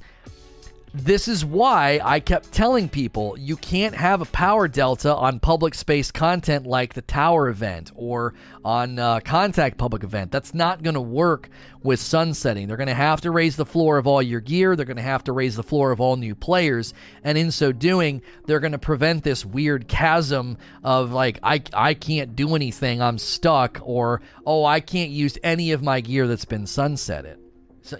this 0.92 1.28
is 1.28 1.44
why 1.44 2.00
I 2.02 2.18
kept 2.18 2.50
telling 2.50 2.88
people 2.88 3.36
you 3.38 3.56
can't 3.56 3.94
have 3.94 4.20
a 4.20 4.26
power 4.26 4.66
delta 4.66 5.14
on 5.14 5.38
public 5.38 5.74
space 5.74 6.10
content 6.10 6.66
like 6.66 6.94
the 6.94 7.02
tower 7.02 7.48
event 7.48 7.92
or 7.94 8.34
on 8.64 8.98
uh, 8.98 9.20
contact 9.20 9.78
public 9.78 10.02
event. 10.02 10.32
That's 10.32 10.52
not 10.52 10.82
going 10.82 10.94
to 10.94 11.00
work 11.00 11.48
with 11.84 12.00
sunsetting. 12.00 12.66
They're 12.66 12.76
going 12.76 12.88
to 12.88 12.94
have 12.94 13.20
to 13.20 13.30
raise 13.30 13.54
the 13.54 13.64
floor 13.64 13.98
of 13.98 14.08
all 14.08 14.20
your 14.20 14.40
gear. 14.40 14.74
They're 14.74 14.84
going 14.84 14.96
to 14.96 15.02
have 15.02 15.24
to 15.24 15.32
raise 15.32 15.54
the 15.54 15.62
floor 15.62 15.92
of 15.92 16.00
all 16.00 16.16
new 16.16 16.34
players, 16.34 16.92
and 17.22 17.38
in 17.38 17.52
so 17.52 17.70
doing, 17.70 18.22
they're 18.46 18.60
going 18.60 18.72
to 18.72 18.78
prevent 18.78 19.22
this 19.22 19.46
weird 19.46 19.86
chasm 19.86 20.58
of 20.82 21.12
like 21.12 21.38
I 21.42 21.62
I 21.72 21.94
can't 21.94 22.34
do 22.34 22.56
anything. 22.56 23.00
I'm 23.00 23.18
stuck, 23.18 23.80
or 23.82 24.22
oh 24.44 24.64
I 24.64 24.80
can't 24.80 25.10
use 25.10 25.38
any 25.42 25.70
of 25.70 25.82
my 25.82 26.00
gear 26.00 26.26
that's 26.26 26.44
been 26.44 26.64
sunsetted 26.64 27.39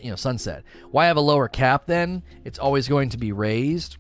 you 0.00 0.10
know 0.10 0.16
sunset. 0.16 0.64
Why 0.90 1.06
have 1.06 1.16
a 1.16 1.22
lower 1.22 1.49
cap 1.49 1.87
then? 1.87 2.22
It's 2.44 2.58
always 2.58 2.88
going 2.88 3.10
to 3.10 3.18
be 3.18 3.32
raised. 3.32 3.96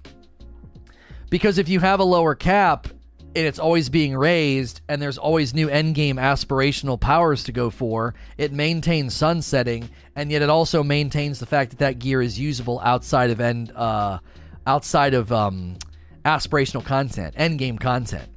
Because 1.30 1.58
if 1.58 1.68
you 1.68 1.80
have 1.80 2.00
a 2.00 2.04
lower 2.04 2.34
cap 2.34 2.88
and 2.88 3.46
it's 3.46 3.60
always 3.60 3.88
being 3.88 4.16
raised 4.16 4.80
and 4.88 5.00
there's 5.00 5.18
always 5.18 5.54
new 5.54 5.68
endgame 5.68 6.16
aspirational 6.16 7.00
powers 7.00 7.44
to 7.44 7.52
go 7.52 7.70
for, 7.70 8.14
it 8.36 8.52
maintains 8.52 9.14
sunsetting 9.14 9.88
and 10.16 10.32
yet 10.32 10.42
it 10.42 10.50
also 10.50 10.82
maintains 10.82 11.38
the 11.38 11.46
fact 11.46 11.70
that 11.70 11.78
that 11.78 11.98
gear 12.00 12.20
is 12.20 12.38
usable 12.38 12.80
outside 12.80 13.30
of 13.30 13.40
end 13.40 13.72
uh 13.76 14.18
outside 14.66 15.14
of 15.14 15.32
um 15.32 15.76
aspirational 16.24 16.84
content, 16.84 17.34
endgame 17.36 17.78
content. 17.78 18.28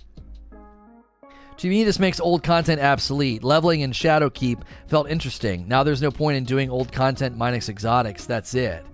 To 1.58 1.70
me, 1.70 1.84
this 1.84 2.00
makes 2.00 2.20
old 2.20 2.44
content 2.44 2.82
obsolete. 2.82 3.44
Leveling 3.44 3.82
in 3.82 3.92
Shadowkeep 3.92 4.62
felt 4.88 5.10
interesting. 5.10 5.68
Now 5.68 5.84
there's 5.84 6.02
no 6.02 6.12
point 6.12 6.38
in 6.38 6.44
doing 6.44 6.70
old 6.70 6.92
content 6.92 7.38
minus 7.38 7.70
exotics. 7.70 8.26
That's 8.26 8.54
it. 8.54 8.86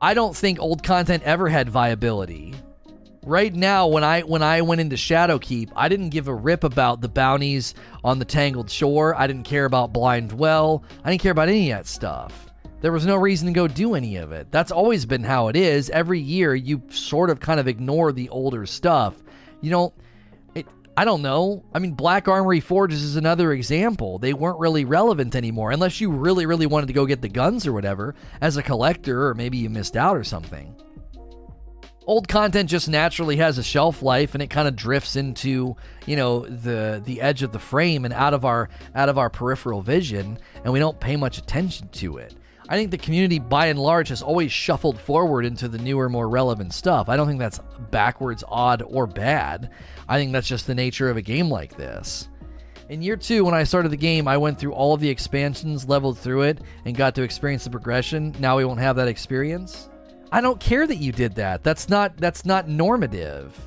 I 0.00 0.14
don't 0.14 0.36
think 0.36 0.60
old 0.60 0.82
content 0.82 1.22
ever 1.24 1.48
had 1.48 1.68
viability. 1.68 2.54
Right 3.24 3.54
now, 3.54 3.88
when 3.88 4.04
I 4.04 4.22
when 4.22 4.42
I 4.42 4.62
went 4.62 4.80
into 4.80 4.96
Shadowkeep, 4.96 5.70
I 5.76 5.88
didn't 5.88 6.10
give 6.10 6.28
a 6.28 6.34
rip 6.34 6.64
about 6.64 7.00
the 7.00 7.08
bounties 7.08 7.74
on 8.02 8.18
the 8.18 8.24
Tangled 8.24 8.70
Shore. 8.70 9.14
I 9.14 9.26
didn't 9.26 9.42
care 9.42 9.64
about 9.64 9.92
Blind 9.92 10.32
Well. 10.32 10.82
I 11.04 11.10
didn't 11.10 11.22
care 11.22 11.32
about 11.32 11.48
any 11.48 11.70
of 11.70 11.78
that 11.78 11.86
stuff. 11.86 12.46
There 12.80 12.92
was 12.92 13.04
no 13.04 13.16
reason 13.16 13.48
to 13.48 13.52
go 13.52 13.66
do 13.66 13.94
any 13.96 14.16
of 14.16 14.30
it. 14.30 14.52
That's 14.52 14.70
always 14.70 15.04
been 15.04 15.24
how 15.24 15.48
it 15.48 15.56
is. 15.56 15.90
Every 15.90 16.20
year, 16.20 16.54
you 16.54 16.80
sort 16.90 17.28
of 17.28 17.40
kind 17.40 17.58
of 17.58 17.66
ignore 17.66 18.12
the 18.12 18.28
older 18.28 18.66
stuff. 18.66 19.16
You 19.60 19.70
don't 19.70 19.92
I 20.98 21.04
don't 21.04 21.22
know. 21.22 21.62
I 21.72 21.78
mean, 21.78 21.92
Black 21.92 22.26
Armory 22.26 22.58
Forges 22.58 23.04
is 23.04 23.14
another 23.14 23.52
example. 23.52 24.18
They 24.18 24.34
weren't 24.34 24.58
really 24.58 24.84
relevant 24.84 25.36
anymore, 25.36 25.70
unless 25.70 26.00
you 26.00 26.10
really, 26.10 26.44
really 26.44 26.66
wanted 26.66 26.88
to 26.88 26.92
go 26.92 27.06
get 27.06 27.22
the 27.22 27.28
guns 27.28 27.68
or 27.68 27.72
whatever 27.72 28.16
as 28.40 28.56
a 28.56 28.64
collector, 28.64 29.28
or 29.28 29.34
maybe 29.36 29.58
you 29.58 29.70
missed 29.70 29.96
out 29.96 30.16
or 30.16 30.24
something. 30.24 30.74
Old 32.04 32.26
content 32.26 32.68
just 32.68 32.88
naturally 32.88 33.36
has 33.36 33.58
a 33.58 33.62
shelf 33.62 34.02
life, 34.02 34.34
and 34.34 34.42
it 34.42 34.48
kind 34.48 34.66
of 34.66 34.74
drifts 34.74 35.14
into, 35.14 35.76
you 36.04 36.16
know, 36.16 36.40
the 36.40 37.00
the 37.04 37.20
edge 37.20 37.44
of 37.44 37.52
the 37.52 37.60
frame 37.60 38.04
and 38.04 38.12
out 38.12 38.34
of 38.34 38.44
our 38.44 38.68
out 38.96 39.08
of 39.08 39.18
our 39.18 39.30
peripheral 39.30 39.82
vision, 39.82 40.36
and 40.64 40.72
we 40.72 40.80
don't 40.80 40.98
pay 40.98 41.14
much 41.14 41.38
attention 41.38 41.90
to 41.90 42.16
it. 42.16 42.34
I 42.70 42.76
think 42.76 42.90
the 42.90 42.98
community 42.98 43.38
by 43.38 43.66
and 43.66 43.78
large 43.78 44.10
has 44.10 44.22
always 44.22 44.52
shuffled 44.52 45.00
forward 45.00 45.46
into 45.46 45.68
the 45.68 45.78
newer, 45.78 46.08
more 46.08 46.28
relevant 46.28 46.74
stuff. 46.74 47.08
I 47.08 47.16
don't 47.16 47.26
think 47.26 47.38
that's 47.38 47.60
backwards, 47.90 48.44
odd, 48.46 48.82
or 48.82 49.06
bad. 49.06 49.70
I 50.08 50.18
think 50.18 50.32
that's 50.32 50.48
just 50.48 50.66
the 50.66 50.74
nature 50.74 51.08
of 51.08 51.16
a 51.16 51.22
game 51.22 51.48
like 51.48 51.76
this. 51.76 52.28
In 52.90 53.02
year 53.02 53.16
two, 53.16 53.44
when 53.44 53.54
I 53.54 53.64
started 53.64 53.90
the 53.90 53.96
game, 53.96 54.28
I 54.28 54.36
went 54.36 54.58
through 54.58 54.72
all 54.72 54.94
of 54.94 55.00
the 55.00 55.08
expansions, 55.08 55.88
leveled 55.88 56.18
through 56.18 56.42
it, 56.42 56.60
and 56.84 56.96
got 56.96 57.14
to 57.14 57.22
experience 57.22 57.64
the 57.64 57.70
progression. 57.70 58.34
Now 58.38 58.56
we 58.56 58.64
won't 58.64 58.80
have 58.80 58.96
that 58.96 59.08
experience. 59.08 59.88
I 60.30 60.40
don't 60.40 60.60
care 60.60 60.86
that 60.86 60.96
you 60.96 61.12
did 61.12 61.34
that. 61.36 61.62
That's 61.62 61.88
not 61.88 62.16
that's 62.18 62.44
not 62.44 62.68
normative. 62.68 63.58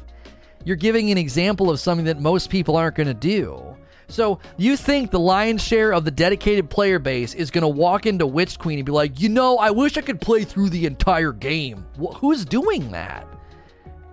You're 0.63 0.75
giving 0.75 1.09
an 1.11 1.17
example 1.17 1.71
of 1.71 1.79
something 1.79 2.05
that 2.05 2.19
most 2.19 2.51
people 2.51 2.75
aren't 2.75 2.95
going 2.95 3.07
to 3.07 3.13
do. 3.15 3.75
So 4.11 4.39
you 4.57 4.75
think 4.75 5.09
the 5.09 5.19
lion's 5.19 5.63
share 5.63 5.93
of 5.93 6.05
the 6.05 6.11
dedicated 6.11 6.69
player 6.69 6.99
base 6.99 7.33
is 7.33 7.49
going 7.49 7.61
to 7.61 7.67
walk 7.67 8.05
into 8.05 8.27
Witch 8.27 8.59
Queen 8.59 8.79
and 8.79 8.85
be 8.85 8.91
like, 8.91 9.19
you 9.19 9.29
know, 9.29 9.57
I 9.57 9.71
wish 9.71 9.97
I 9.97 10.01
could 10.01 10.19
play 10.19 10.43
through 10.43 10.69
the 10.69 10.85
entire 10.85 11.31
game. 11.31 11.85
who's 12.15 12.45
doing 12.45 12.91
that? 12.91 13.27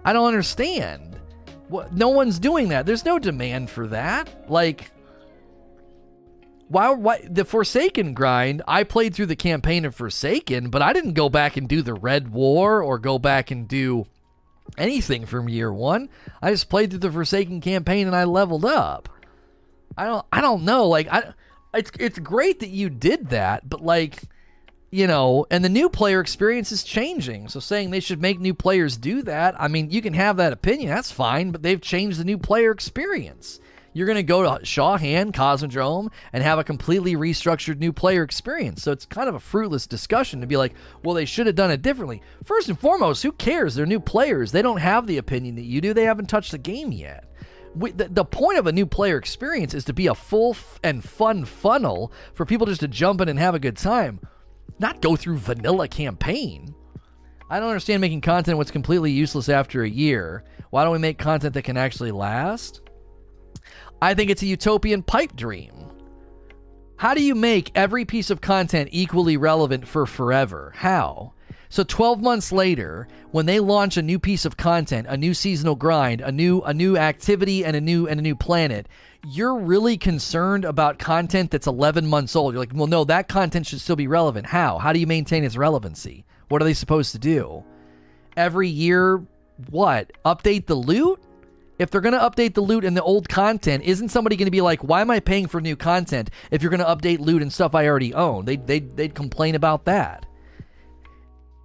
I 0.05 0.13
don't 0.13 0.29
understand. 0.29 1.21
What, 1.69 1.93
no 1.93 2.09
one's 2.09 2.39
doing 2.39 2.69
that. 2.69 2.87
There's 2.87 3.05
no 3.05 3.19
demand 3.19 3.69
for 3.69 3.89
that. 3.89 4.51
Like, 4.51 4.91
why, 6.69 6.91
why 6.91 7.27
the 7.29 7.45
Forsaken 7.45 8.15
grind? 8.15 8.63
I 8.69 8.85
played 8.85 9.15
through 9.15 9.27
the 9.27 9.37
campaign 9.37 9.85
of 9.85 9.95
Forsaken, 9.95 10.71
but 10.71 10.83
I 10.83 10.93
didn't 10.93 11.15
go 11.15 11.29
back 11.29 11.57
and 11.57 11.69
do 11.69 11.83
the 11.83 11.95
Red 11.95 12.29
War 12.29 12.83
or 12.83 12.99
go 12.99 13.19
back 13.19 13.51
and 13.51 13.67
do 13.67 14.07
anything 14.77 15.27
from 15.27 15.49
year 15.49 15.73
one. 15.73 16.09
I 16.41 16.51
just 16.51 16.69
played 16.69 16.91
through 16.91 17.01
the 17.01 17.11
Forsaken 17.11 17.61
campaign 17.61 18.07
and 18.07 18.15
I 18.15 18.25
leveled 18.25 18.65
up. 18.65 19.09
I 19.99 20.07
don't 20.07 20.27
I 20.33 20.41
don't 20.41 20.63
know. 20.63 20.87
Like 20.87 21.09
I 21.11 21.35
it's 21.75 21.91
it's 21.99 22.19
great 22.19 22.61
that 22.61 22.71
you 22.71 22.89
did 22.89 23.31
that, 23.31 23.69
but 23.69 23.83
like 23.83 24.23
you 24.91 25.07
know, 25.07 25.45
and 25.51 25.63
the 25.63 25.69
new 25.69 25.91
player 25.91 26.21
experience 26.21 26.73
is 26.73 26.83
changing. 26.83 27.49
So 27.49 27.61
saying 27.61 27.91
they 27.91 28.01
should 28.01 28.23
make 28.23 28.41
new 28.41 28.55
players 28.55 28.97
do 28.97 29.23
that, 29.25 29.55
I 29.61 29.69
mean, 29.69 29.91
you 29.91 30.01
can 30.01 30.15
have 30.15 30.39
that 30.39 30.55
opinion, 30.55 30.89
that's 30.89 31.13
fine, 31.13 31.51
but 31.51 31.63
they've 31.63 31.81
changed 31.81 32.19
the 32.19 32.25
new 32.25 32.39
player 32.39 32.71
experience. 32.71 33.61
You're 33.93 34.07
going 34.07 34.17
to 34.17 34.23
go 34.23 34.59
to 34.59 34.65
Shaw 34.65 34.97
Han, 34.97 35.33
Cosmodrome, 35.33 36.11
and 36.33 36.43
have 36.43 36.59
a 36.59 36.65
completely 36.65 37.17
restructured 37.17 37.79
new 37.79 37.93
player 37.93 38.23
experience. 38.23 38.83
So 38.83 38.93
it's 38.93 39.05
kind 39.05 39.29
of 39.29 39.35
a 39.35 39.41
fruitless 39.41 39.87
discussion 39.87 40.41
to 40.41 40.47
be 40.47 40.57
like, 40.57 40.75
well, 41.03 41.15
they 41.15 41.25
should 41.25 41.47
have 41.47 41.57
done 41.57 41.71
it 41.71 41.83
differently. 41.83 42.23
First 42.45 42.69
and 42.69 42.79
foremost, 42.79 43.23
who 43.23 43.33
cares? 43.33 43.75
They're 43.75 43.87
new 43.87 44.01
players. 44.01 44.53
They 44.53 44.63
don't 44.63 44.79
have 44.79 45.07
the 45.07 45.19
opinion 45.19 45.57
that 45.57 45.65
you 45.65 45.81
do. 45.81 45.93
They 45.93 46.05
haven't 46.05 46.29
touched 46.29 46.53
the 46.53 46.59
game 46.59 46.93
yet 46.93 47.28
we, 47.79 47.93
the, 47.93 48.09
the 48.09 48.25
point 48.25 48.59
of 48.59 48.67
a 48.67 48.73
new 48.73 48.87
player 48.87 49.17
experience 49.17 49.75
is 49.75 49.85
to 49.85 49.93
be 49.93 50.07
a 50.07 50.15
full 50.15 50.51
f- 50.51 50.81
and 50.83 51.05
fun 51.05 51.45
funnel 51.45 52.13
for 52.35 52.45
people 52.45 52.67
just 52.67 52.81
to 52.81 52.89
jump 52.89 53.21
in 53.21 53.29
and 53.29 53.39
have 53.39 53.55
a 53.55 53.61
good 53.61 53.77
time, 53.77 54.21
not 54.79 55.01
go 55.01 55.17
through 55.17 55.39
vanilla 55.39 55.89
campaign. 55.89 56.75
I 57.51 57.61
don't 57.61 57.69
understand 57.69 58.01
making 58.01 58.21
content 58.21 58.59
what's 58.59 58.71
completely 58.71 59.11
useless 59.11 59.49
after 59.49 59.83
a 59.83 59.89
year. 59.89 60.45
Why 60.71 60.85
don't 60.85 60.93
we 60.93 60.99
make 60.99 61.19
content 61.19 61.55
that 61.55 61.63
can 61.63 61.77
actually 61.77 62.13
last? 62.13 62.83
I 64.03 64.15
think 64.15 64.31
it's 64.31 64.43
a 64.43 64.47
utopian 64.47 65.03
pipe 65.03 65.35
dream. 65.35 65.73
How 66.97 67.15
do 67.15 67.23
you 67.23 67.35
make 67.35 67.71
every 67.75 68.05
piece 68.05 68.29
of 68.29 68.41
content 68.41 68.91
equally 68.93 69.37
relevant 69.37 69.87
for 69.87 70.05
forever? 70.05 70.73
How? 70.77 71.33
So 71.71 71.85
12 71.85 72.23
months 72.23 72.51
later, 72.51 73.07
when 73.31 73.47
they 73.47 73.61
launch 73.61 73.97
a 73.97 74.03
new 74.03 74.19
piece 74.19 74.45
of 74.45 74.57
content, 74.57 75.07
a 75.09 75.17
new 75.17 75.35
seasonal 75.35 75.75
grind, 75.75 76.21
a 76.21 76.33
new 76.33 76.61
a 76.63 76.73
new 76.73 76.97
activity 76.97 77.65
and 77.65 77.77
a 77.77 77.81
new 77.81 78.09
and 78.09 78.19
a 78.19 78.23
new 78.23 78.35
planet, 78.35 78.89
you're 79.27 79.59
really 79.59 79.99
concerned 79.99 80.65
about 80.65 80.99
content 80.99 81.51
that's 81.51 81.67
11 81.67 82.07
months 82.07 82.35
old. 82.35 82.55
You're 82.55 82.63
like, 82.63 82.73
"Well, 82.75 82.87
no, 82.87 83.05
that 83.05 83.29
content 83.29 83.67
should 83.67 83.81
still 83.81 83.97
be 83.97 84.07
relevant." 84.07 84.47
How? 84.47 84.79
How 84.79 84.93
do 84.93 84.99
you 84.99 85.07
maintain 85.07 85.45
its 85.45 85.57
relevancy? 85.57 86.25
What 86.49 86.63
are 86.63 86.65
they 86.65 86.75
supposed 86.75 87.13
to 87.13 87.19
do? 87.19 87.65
Every 88.37 88.69
year 88.69 89.23
what? 89.71 90.13
Update 90.25 90.67
the 90.67 90.75
loot? 90.75 91.21
If 91.79 91.91
they're 91.91 92.01
going 92.01 92.15
to 92.15 92.19
update 92.19 92.55
the 92.55 92.61
loot 92.61 92.85
and 92.85 92.97
the 92.97 93.03
old 93.03 93.29
content, 93.29 93.85
isn't 93.85 94.09
somebody 94.09 94.37
going 94.37 94.47
to 94.47 94.51
be 94.51 94.61
like, 94.61 94.83
"Why 94.83 95.01
am 95.01 95.11
I 95.11 95.21
paying 95.21 95.47
for 95.47 95.61
new 95.61 95.77
content 95.77 96.31
if 96.51 96.63
you're 96.63 96.71
going 96.71 96.81
to 96.81 96.87
update 96.87 97.21
loot 97.21 97.43
and 97.43 97.53
stuff 97.53 97.75
I 97.75 97.87
already 97.87 98.15
own?" 98.15 98.47
They 98.47 98.57
they 98.57 98.81
they'd 98.81 99.15
complain 99.15 99.55
about 99.55 99.85
that. 99.85 100.25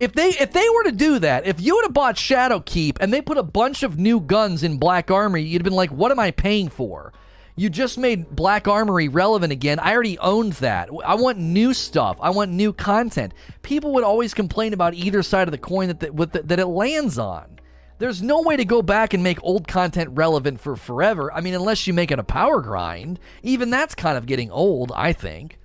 If 0.04 0.12
they 0.12 0.32
if 0.32 0.52
they 0.52 0.68
were 0.70 0.84
to 0.84 0.92
do 0.92 1.20
that, 1.20 1.48
if 1.48 1.62
you 1.62 1.76
would 1.76 1.86
have 1.86 1.94
bought 1.94 2.18
Shadowkeep 2.18 2.98
and 3.00 3.14
they 3.14 3.22
put 3.22 3.38
a 3.38 3.44
bunch 3.44 3.84
of 3.84 3.98
new 3.98 4.20
guns 4.20 4.62
in 4.62 4.78
Black 4.78 5.10
Armory, 5.10 5.44
you'd 5.44 5.62
have 5.62 5.64
been 5.64 5.72
like, 5.72 5.92
"What 5.92 6.12
am 6.12 6.20
I 6.20 6.32
paying 6.32 6.68
for?" 6.68 7.14
You 7.56 7.70
just 7.70 7.98
made 7.98 8.36
Black 8.36 8.68
Armory 8.68 9.08
relevant 9.08 9.54
again. 9.54 9.80
I 9.80 9.94
already 9.94 10.18
owned 10.18 10.54
that. 10.54 10.90
I 11.06 11.16
want 11.16 11.38
new 11.38 11.74
stuff. 11.74 12.18
I 12.20 12.32
want 12.32 12.52
new 12.52 12.74
content. 12.74 13.34
People 13.62 13.94
would 13.94 14.04
always 14.04 14.34
complain 14.34 14.74
about 14.74 14.94
either 14.94 15.24
side 15.24 15.48
of 15.48 15.54
the 15.54 15.58
coin 15.58 15.88
that 15.88 16.02
the, 16.02 16.42
that 16.44 16.60
it 16.60 16.66
lands 16.66 17.18
on. 17.18 17.62
There's 18.00 18.22
no 18.22 18.42
way 18.42 18.58
to 18.58 18.66
go 18.66 18.82
back 18.82 19.14
and 19.14 19.24
make 19.24 19.42
old 19.42 19.70
content 19.70 20.10
relevant 20.12 20.60
for 20.60 20.76
forever. 20.76 21.32
I 21.32 21.40
mean, 21.40 21.54
unless 21.54 21.88
you 21.88 21.94
make 21.94 22.12
it 22.12 22.20
a 22.20 22.24
power 22.24 22.60
grind. 22.60 23.22
Even 23.42 23.70
that's 23.70 23.96
kind 23.96 24.18
of 24.18 24.26
getting 24.26 24.52
old, 24.52 24.92
I 24.94 25.14
think. 25.14 25.60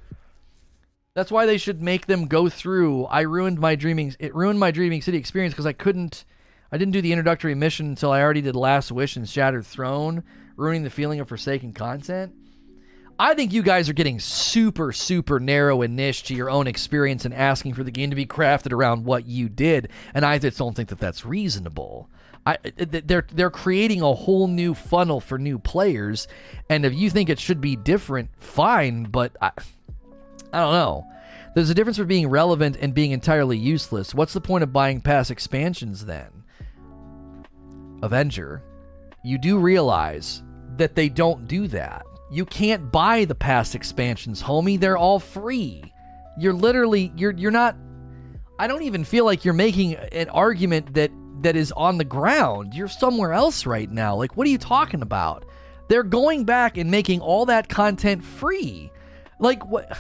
That's 1.18 1.33
why 1.33 1.46
they 1.46 1.59
should 1.59 1.83
make 1.83 2.07
them 2.07 2.28
go 2.28 2.48
through. 2.48 3.07
I 3.07 3.22
ruined 3.22 3.59
my 3.59 3.74
dreaming. 3.74 4.14
It 4.20 4.37
ruined 4.37 4.61
my 4.61 4.70
dreaming 4.70 5.02
city 5.02 5.18
experience 5.18 5.52
because 5.52 5.66
I 5.66 5.72
couldn't. 5.72 6.24
I 6.70 6.78
didn't 6.78 6.92
do 6.92 7.02
the 7.02 7.11
introductory 7.11 7.57
mission 7.57 7.87
until 7.87 8.12
I 8.12 8.22
already 8.22 8.40
did 8.40 8.54
Last 8.54 8.92
Wish 8.92 9.16
and 9.16 9.28
Shattered 9.28 9.66
Throne 9.66 10.22
ruining 10.54 10.85
the 10.85 10.90
feeling 10.90 11.18
of 11.18 11.26
Forsaken 11.26 11.72
content. 11.72 12.37
I 13.18 13.35
think 13.35 13.52
you 13.52 13.64
guys 13.64 13.88
are 13.88 13.94
getting 13.94 14.20
super, 14.20 14.92
super 14.92 15.40
narrow 15.40 15.83
and 15.83 15.96
niche 15.96 16.22
to 16.22 16.37
your 16.37 16.50
own 16.50 16.68
experience 16.68 17.24
and 17.24 17.35
asking 17.35 17.74
for 17.74 17.83
the 17.83 17.90
game 17.90 18.11
to 18.11 18.16
be 18.16 18.24
crafted 18.24 18.72
around 18.72 19.04
what 19.04 19.26
you 19.26 19.48
did. 19.48 19.88
And 20.14 20.24
I 20.24 20.38
just 20.38 20.57
don't 20.57 20.76
think 20.76 20.90
that 20.90 21.00
that's 21.00 21.26
reasonable. 21.26 22.09
I, 22.46 22.59
they're 22.76 23.26
they're 23.33 23.50
creating 23.50 24.02
a 24.02 24.14
whole 24.14 24.46
new 24.46 24.72
funnel 24.72 25.20
for 25.20 25.37
new 25.37 25.59
players, 25.59 26.28
and 26.70 26.87
if 26.87 26.94
you 26.94 27.11
think 27.11 27.28
it 27.28 27.40
should 27.40 27.61
be 27.61 27.74
different, 27.74 28.31
fine. 28.38 29.02
But 29.02 29.37
I, 29.42 29.50
I 30.52 30.61
don't 30.61 30.72
know. 30.72 31.06
There's 31.54 31.70
a 31.70 31.74
difference 31.74 31.98
between 31.98 32.08
being 32.08 32.30
relevant 32.30 32.76
and 32.80 32.94
being 32.94 33.11
entirely 33.11 33.58
useless. 33.58 34.14
What's 34.14 34.32
the 34.32 34.40
point 34.40 34.62
of 34.62 34.72
buying 34.72 35.00
past 35.00 35.30
expansions 35.30 36.04
then? 36.04 36.44
Avenger, 38.02 38.62
you 39.24 39.38
do 39.38 39.58
realize 39.58 40.42
that 40.76 40.94
they 40.94 41.08
don't 41.08 41.48
do 41.48 41.66
that. 41.68 42.06
You 42.30 42.44
can't 42.44 42.92
buy 42.92 43.24
the 43.24 43.34
past 43.34 43.74
expansions, 43.74 44.42
homie. 44.42 44.78
They're 44.78 44.98
all 44.98 45.18
free. 45.18 45.92
You're 46.38 46.52
literally 46.52 47.12
you're 47.16 47.32
you're 47.32 47.50
not 47.50 47.76
I 48.58 48.66
don't 48.66 48.82
even 48.82 49.04
feel 49.04 49.24
like 49.24 49.44
you're 49.44 49.54
making 49.54 49.96
an 49.96 50.28
argument 50.28 50.94
that 50.94 51.11
that 51.40 51.56
is 51.56 51.72
on 51.72 51.98
the 51.98 52.04
ground. 52.04 52.74
You're 52.74 52.88
somewhere 52.88 53.32
else 53.32 53.66
right 53.66 53.90
now. 53.90 54.14
Like 54.14 54.37
what 54.37 54.46
are 54.46 54.50
you 54.50 54.58
talking 54.58 55.02
about? 55.02 55.44
They're 55.88 56.02
going 56.02 56.44
back 56.44 56.76
and 56.76 56.90
making 56.90 57.20
all 57.20 57.46
that 57.46 57.68
content 57.68 58.22
free. 58.22 58.92
Like 59.40 59.66
what 59.66 59.90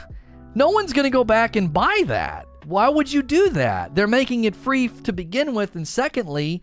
no 0.58 0.70
one's 0.70 0.92
going 0.92 1.04
to 1.04 1.10
go 1.10 1.22
back 1.22 1.54
and 1.54 1.72
buy 1.72 2.02
that. 2.06 2.48
Why 2.64 2.88
would 2.88 3.10
you 3.10 3.22
do 3.22 3.48
that? 3.50 3.94
They're 3.94 4.08
making 4.08 4.42
it 4.44 4.56
free 4.56 4.88
to 4.88 5.12
begin 5.12 5.54
with 5.54 5.76
and 5.76 5.86
secondly, 5.86 6.62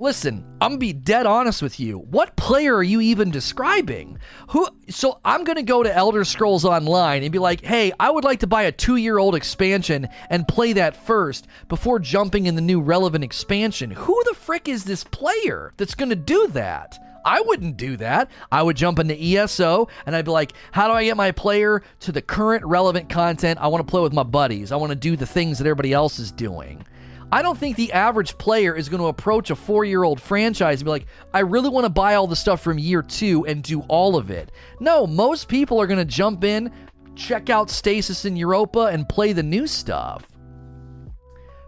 Listen, 0.00 0.44
I'm 0.60 0.70
gonna 0.70 0.78
be 0.78 0.92
dead 0.92 1.26
honest 1.26 1.60
with 1.60 1.80
you. 1.80 1.98
What 1.98 2.36
player 2.36 2.76
are 2.76 2.84
you 2.84 3.00
even 3.00 3.32
describing? 3.32 4.16
Who? 4.50 4.68
So 4.88 5.18
I'm 5.24 5.42
gonna 5.42 5.64
go 5.64 5.82
to 5.82 5.92
Elder 5.92 6.24
Scrolls 6.24 6.64
Online 6.64 7.24
and 7.24 7.32
be 7.32 7.40
like, 7.40 7.64
"Hey, 7.64 7.90
I 7.98 8.08
would 8.08 8.22
like 8.22 8.38
to 8.40 8.46
buy 8.46 8.62
a 8.62 8.70
two-year-old 8.70 9.34
expansion 9.34 10.06
and 10.30 10.46
play 10.46 10.72
that 10.74 11.04
first 11.04 11.48
before 11.68 11.98
jumping 11.98 12.46
in 12.46 12.54
the 12.54 12.60
new 12.60 12.80
relevant 12.80 13.24
expansion." 13.24 13.90
Who 13.90 14.22
the 14.26 14.34
frick 14.34 14.68
is 14.68 14.84
this 14.84 15.02
player 15.02 15.72
that's 15.76 15.96
gonna 15.96 16.14
do 16.14 16.46
that? 16.52 16.96
I 17.24 17.40
wouldn't 17.40 17.76
do 17.76 17.96
that. 17.96 18.30
I 18.52 18.62
would 18.62 18.76
jump 18.76 19.00
into 19.00 19.20
ESO 19.20 19.88
and 20.06 20.14
I'd 20.14 20.24
be 20.24 20.30
like, 20.30 20.52
how 20.70 20.86
do 20.86 20.94
I 20.94 21.04
get 21.04 21.16
my 21.16 21.32
player 21.32 21.82
to 22.00 22.12
the 22.12 22.22
current 22.22 22.64
relevant 22.64 23.08
content? 23.08 23.58
I 23.60 23.66
want 23.66 23.86
to 23.86 23.90
play 23.90 24.00
with 24.00 24.14
my 24.14 24.22
buddies. 24.22 24.70
I 24.70 24.76
want 24.76 24.90
to 24.90 24.96
do 24.96 25.16
the 25.16 25.26
things 25.26 25.58
that 25.58 25.66
everybody 25.66 25.92
else 25.92 26.20
is 26.20 26.30
doing. 26.30 26.86
I 27.30 27.42
don't 27.42 27.58
think 27.58 27.76
the 27.76 27.92
average 27.92 28.38
player 28.38 28.74
is 28.74 28.88
going 28.88 29.02
to 29.02 29.08
approach 29.08 29.50
a 29.50 29.56
four 29.56 29.84
year 29.84 30.02
old 30.02 30.20
franchise 30.20 30.80
and 30.80 30.86
be 30.86 30.90
like, 30.90 31.06
I 31.34 31.40
really 31.40 31.68
want 31.68 31.84
to 31.84 31.90
buy 31.90 32.14
all 32.14 32.26
the 32.26 32.36
stuff 32.36 32.62
from 32.62 32.78
year 32.78 33.02
two 33.02 33.44
and 33.46 33.62
do 33.62 33.80
all 33.82 34.16
of 34.16 34.30
it. 34.30 34.50
No, 34.80 35.06
most 35.06 35.48
people 35.48 35.80
are 35.80 35.86
going 35.86 35.98
to 35.98 36.04
jump 36.06 36.42
in, 36.42 36.72
check 37.14 37.50
out 37.50 37.68
Stasis 37.68 38.24
in 38.24 38.36
Europa, 38.36 38.86
and 38.86 39.08
play 39.08 39.34
the 39.34 39.42
new 39.42 39.66
stuff. 39.66 40.26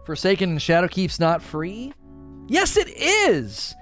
Forsaken 0.07 0.51
and 0.51 0.59
Shadowkeep's 0.59 1.21
not 1.21 1.43
free? 1.43 1.93
Yes, 2.49 2.77
it 2.77 2.89
is! 2.89 3.75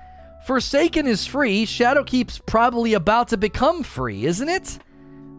Forsaken 0.46 1.06
is 1.06 1.26
free. 1.26 1.64
Shadowkeep's 1.64 2.38
probably 2.38 2.94
about 2.94 3.28
to 3.28 3.36
become 3.36 3.82
free, 3.82 4.24
isn't 4.24 4.48
it? 4.48 4.78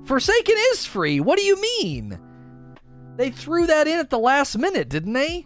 Forsaken 0.05 0.55
is 0.71 0.85
free. 0.85 1.19
What 1.19 1.37
do 1.37 1.43
you 1.43 1.59
mean? 1.59 2.19
They 3.17 3.31
threw 3.31 3.67
that 3.67 3.87
in 3.87 3.99
at 3.99 4.09
the 4.09 4.19
last 4.19 4.57
minute, 4.57 4.87
didn't 4.87 5.13
they? 5.13 5.45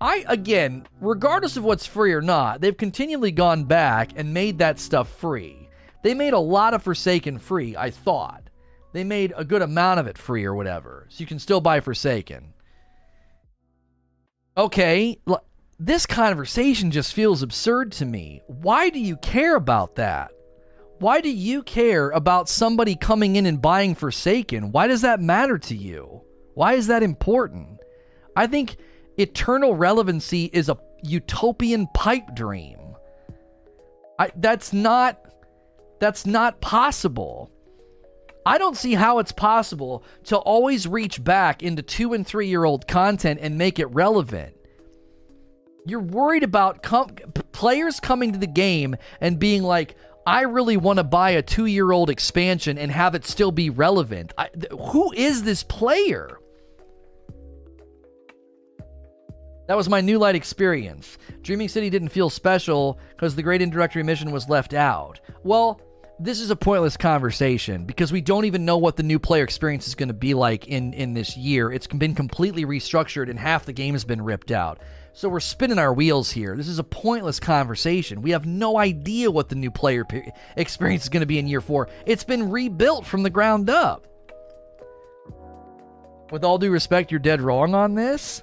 I 0.00 0.24
again, 0.28 0.86
regardless 1.00 1.56
of 1.56 1.64
what's 1.64 1.86
free 1.86 2.12
or 2.12 2.22
not, 2.22 2.60
they've 2.60 2.76
continually 2.76 3.30
gone 3.30 3.64
back 3.64 4.10
and 4.16 4.34
made 4.34 4.58
that 4.58 4.78
stuff 4.78 5.08
free. 5.08 5.68
They 6.02 6.14
made 6.14 6.34
a 6.34 6.38
lot 6.38 6.74
of 6.74 6.82
Forsaken 6.82 7.38
free, 7.38 7.76
I 7.76 7.90
thought. 7.90 8.50
They 8.92 9.04
made 9.04 9.32
a 9.36 9.44
good 9.44 9.62
amount 9.62 10.00
of 10.00 10.06
it 10.06 10.18
free 10.18 10.44
or 10.44 10.54
whatever. 10.54 11.06
So 11.10 11.20
you 11.20 11.26
can 11.26 11.38
still 11.38 11.60
buy 11.60 11.80
Forsaken. 11.80 12.52
Okay, 14.56 15.18
this 15.78 16.06
conversation 16.06 16.90
just 16.90 17.12
feels 17.12 17.42
absurd 17.42 17.92
to 17.92 18.06
me. 18.06 18.40
Why 18.46 18.88
do 18.88 18.98
you 18.98 19.16
care 19.18 19.56
about 19.56 19.96
that? 19.96 20.30
Why 20.98 21.20
do 21.20 21.30
you 21.30 21.62
care 21.62 22.08
about 22.10 22.48
somebody 22.48 22.96
coming 22.96 23.36
in 23.36 23.44
and 23.44 23.60
buying 23.60 23.94
Forsaken? 23.94 24.72
Why 24.72 24.86
does 24.86 25.02
that 25.02 25.20
matter 25.20 25.58
to 25.58 25.76
you? 25.76 26.22
Why 26.54 26.74
is 26.74 26.86
that 26.86 27.02
important? 27.02 27.80
I 28.34 28.46
think 28.46 28.76
eternal 29.18 29.74
relevancy 29.74 30.50
is 30.52 30.68
a 30.68 30.78
utopian 31.02 31.86
pipe 31.88 32.34
dream. 32.34 32.78
I, 34.18 34.30
that's 34.36 34.72
not 34.72 35.20
that's 35.98 36.26
not 36.26 36.60
possible. 36.60 37.50
I 38.44 38.58
don't 38.58 38.76
see 38.76 38.94
how 38.94 39.18
it's 39.18 39.32
possible 39.32 40.04
to 40.24 40.36
always 40.36 40.86
reach 40.86 41.22
back 41.22 41.62
into 41.62 41.82
2 41.82 42.12
and 42.12 42.26
3 42.26 42.46
year 42.46 42.64
old 42.64 42.86
content 42.86 43.40
and 43.42 43.58
make 43.58 43.78
it 43.78 43.86
relevant. 43.86 44.54
You're 45.84 46.00
worried 46.00 46.44
about 46.44 46.82
com- 46.82 47.16
players 47.52 48.00
coming 48.00 48.32
to 48.32 48.38
the 48.38 48.46
game 48.46 48.96
and 49.20 49.38
being 49.38 49.62
like, 49.62 49.96
I 50.26 50.42
really 50.42 50.76
want 50.76 50.98
to 50.98 51.04
buy 51.04 51.30
a 51.30 51.42
2 51.42 51.66
year 51.66 51.90
old 51.92 52.10
expansion 52.10 52.78
and 52.78 52.90
have 52.90 53.14
it 53.14 53.24
still 53.24 53.52
be 53.52 53.70
relevant. 53.70 54.32
I, 54.36 54.48
th- 54.48 54.72
who 54.92 55.12
is 55.12 55.42
this 55.42 55.62
player? 55.62 56.38
That 59.66 59.76
was 59.76 59.88
my 59.88 60.00
new 60.00 60.18
light 60.18 60.36
experience. 60.36 61.18
Dreaming 61.42 61.68
City 61.68 61.90
didn't 61.90 62.10
feel 62.10 62.30
special 62.30 62.98
because 63.10 63.34
the 63.34 63.42
great 63.42 63.62
introductory 63.62 64.02
mission 64.02 64.30
was 64.30 64.48
left 64.48 64.74
out. 64.74 65.20
Well, 65.42 65.80
this 66.18 66.40
is 66.40 66.50
a 66.50 66.56
pointless 66.56 66.96
conversation 66.96 67.84
because 67.84 68.12
we 68.12 68.20
don't 68.20 68.44
even 68.44 68.64
know 68.64 68.78
what 68.78 68.96
the 68.96 69.02
new 69.02 69.18
player 69.18 69.44
experience 69.44 69.86
is 69.86 69.94
going 69.94 70.08
to 70.08 70.14
be 70.14 70.34
like 70.34 70.68
in, 70.68 70.94
in 70.94 71.14
this 71.14 71.36
year. 71.36 71.72
It's 71.72 71.86
been 71.86 72.14
completely 72.14 72.64
restructured 72.64 73.28
and 73.28 73.38
half 73.38 73.66
the 73.66 73.72
game 73.72 73.94
has 73.94 74.04
been 74.04 74.22
ripped 74.22 74.50
out. 74.50 74.78
So 75.12 75.28
we're 75.28 75.40
spinning 75.40 75.78
our 75.78 75.92
wheels 75.92 76.30
here. 76.30 76.56
This 76.56 76.68
is 76.68 76.78
a 76.78 76.84
pointless 76.84 77.40
conversation. 77.40 78.22
We 78.22 78.30
have 78.30 78.46
no 78.46 78.78
idea 78.78 79.30
what 79.30 79.48
the 79.48 79.56
new 79.56 79.70
player 79.70 80.06
experience 80.56 81.04
is 81.04 81.08
going 81.08 81.22
to 81.22 81.26
be 81.26 81.38
in 81.38 81.48
year 81.48 81.60
four. 81.60 81.88
It's 82.06 82.24
been 82.24 82.50
rebuilt 82.50 83.04
from 83.04 83.22
the 83.22 83.30
ground 83.30 83.68
up. 83.68 84.06
With 86.30 86.44
all 86.44 86.58
due 86.58 86.70
respect, 86.70 87.10
you're 87.10 87.20
dead 87.20 87.40
wrong 87.40 87.74
on 87.74 87.94
this 87.94 88.42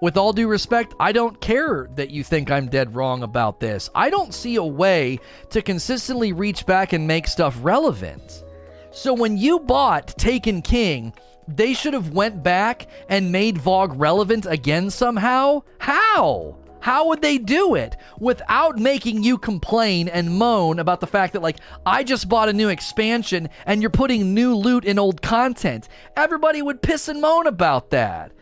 with 0.00 0.16
all 0.16 0.32
due 0.32 0.48
respect, 0.48 0.94
I 1.00 1.12
don't 1.12 1.40
care 1.40 1.88
that 1.94 2.10
you 2.10 2.24
think 2.24 2.50
I'm 2.50 2.68
dead 2.68 2.94
wrong 2.94 3.22
about 3.22 3.60
this. 3.60 3.90
I 3.94 4.10
don't 4.10 4.34
see 4.34 4.56
a 4.56 4.64
way 4.64 5.20
to 5.50 5.62
consistently 5.62 6.32
reach 6.32 6.66
back 6.66 6.92
and 6.92 7.06
make 7.06 7.26
stuff 7.26 7.56
relevant. 7.62 8.44
So 8.90 9.12
when 9.14 9.36
you 9.36 9.60
bought 9.60 10.08
Taken 10.18 10.62
King, 10.62 11.12
they 11.48 11.74
should 11.74 11.94
have 11.94 12.10
went 12.10 12.42
back 12.42 12.86
and 13.08 13.32
made 13.32 13.56
VoG 13.56 13.92
relevant 13.96 14.46
again 14.46 14.90
somehow? 14.90 15.62
How? 15.78 16.58
How 16.80 17.08
would 17.08 17.22
they 17.22 17.38
do 17.38 17.76
it 17.76 17.96
without 18.18 18.78
making 18.78 19.22
you 19.22 19.38
complain 19.38 20.06
and 20.06 20.36
moan 20.36 20.78
about 20.78 21.00
the 21.00 21.06
fact 21.06 21.32
that, 21.32 21.40
like, 21.40 21.56
I 21.86 22.04
just 22.04 22.28
bought 22.28 22.50
a 22.50 22.52
new 22.52 22.68
expansion 22.68 23.48
and 23.64 23.80
you're 23.80 23.88
putting 23.88 24.34
new 24.34 24.54
loot 24.54 24.84
in 24.84 24.98
old 24.98 25.22
content? 25.22 25.88
Everybody 26.14 26.60
would 26.60 26.82
piss 26.82 27.08
and 27.08 27.22
moan 27.22 27.46
about 27.46 27.88
that. 27.88 28.32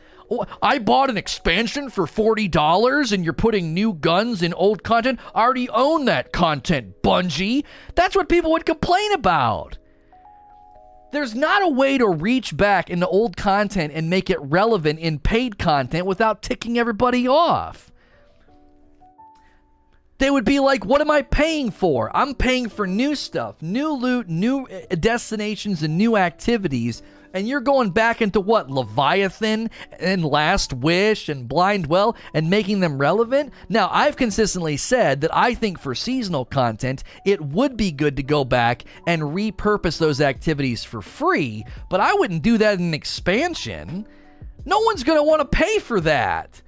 I 0.62 0.79
bought 0.79 1.11
an 1.11 1.16
expansion 1.16 1.90
for 1.90 2.07
$40 2.07 3.12
and 3.12 3.25
you're 3.25 3.33
putting 3.33 3.75
new 3.75 3.92
guns 3.92 4.42
in 4.42 4.55
old 4.55 4.83
content. 4.83 5.21
I 5.35 5.42
already 5.42 5.68
own 5.68 6.05
that 6.07 6.33
content, 6.33 7.03
Bungie. 7.03 7.64
That's 7.95 8.16
what 8.16 8.29
people 8.29 8.53
would 8.53 8.66
complain 8.66 9.12
about. 9.12 9.79
There's 11.12 11.35
not 11.35 11.62
a 11.62 11.68
way 11.68 11.99
to 11.99 12.09
reach 12.09 12.57
back 12.57 12.88
into 12.88 13.07
old 13.07 13.37
content 13.37 13.92
and 13.95 14.09
make 14.09 14.31
it 14.31 14.40
relevant 14.40 14.99
in 14.99 15.18
paid 15.18 15.59
content 15.59 16.07
without 16.07 16.42
ticking 16.42 16.79
everybody 16.79 17.29
off. 17.29 17.92
they 20.18 20.31
would 20.31 20.45
be 20.45 20.61
like, 20.61 20.87
What 20.87 21.01
am 21.03 21.11
I 21.11 21.23
paying 21.23 21.71
for? 21.71 22.11
I'm 22.16 22.35
paying 22.35 22.71
for 22.71 22.87
new 22.87 23.14
stuff, 23.14 23.61
new 23.61 23.92
loot, 23.92 24.29
new 24.29 24.66
uh, 24.66 24.95
destinations, 24.95 25.83
and 25.83 25.99
new 25.99 26.16
activities. 26.16 27.03
And 27.35 27.49
you're 27.49 27.61
going 27.61 27.90
back 27.90 28.21
into 28.23 28.40
what? 28.40 28.71
Leviathan 28.71 29.71
and 29.99 30.25
Last 30.25 30.73
Wish 30.73 31.29
and 31.29 31.49
Blind 31.49 31.87
Well 31.87 32.16
and 32.35 32.51
making 32.51 32.81
them 32.81 32.99
relevant? 32.99 33.53
Now, 33.68 33.88
I've 33.92 34.16
consistently 34.16 34.77
said 34.77 35.21
that 35.23 35.35
I 35.35 35.55
think 35.55 35.79
for 35.79 35.95
seasonal 35.95 36.45
content, 36.45 37.05
it 37.25 37.40
would 37.40 37.77
be 37.77 37.92
good 37.92 38.16
to 38.16 38.23
go 38.23 38.45
back 38.45 38.85
and 39.07 39.23
repurpose 39.23 39.99
those 39.99 40.21
activities 40.21 40.85
for 40.85 41.03
free, 41.03 41.64
but 41.90 42.01
I 42.01 42.14
wouldn't 42.14 42.42
do 42.42 42.59
that 42.59 42.79
in 42.79 42.87
an 42.87 42.95
expansion. 42.95 44.07
No 44.64 44.79
one's 44.81 45.03
going 45.03 45.18
to 45.18 45.25
want 45.25 45.40
to 45.40 45.45
pay 45.45 45.79
for 45.81 46.01
that. 46.03 46.62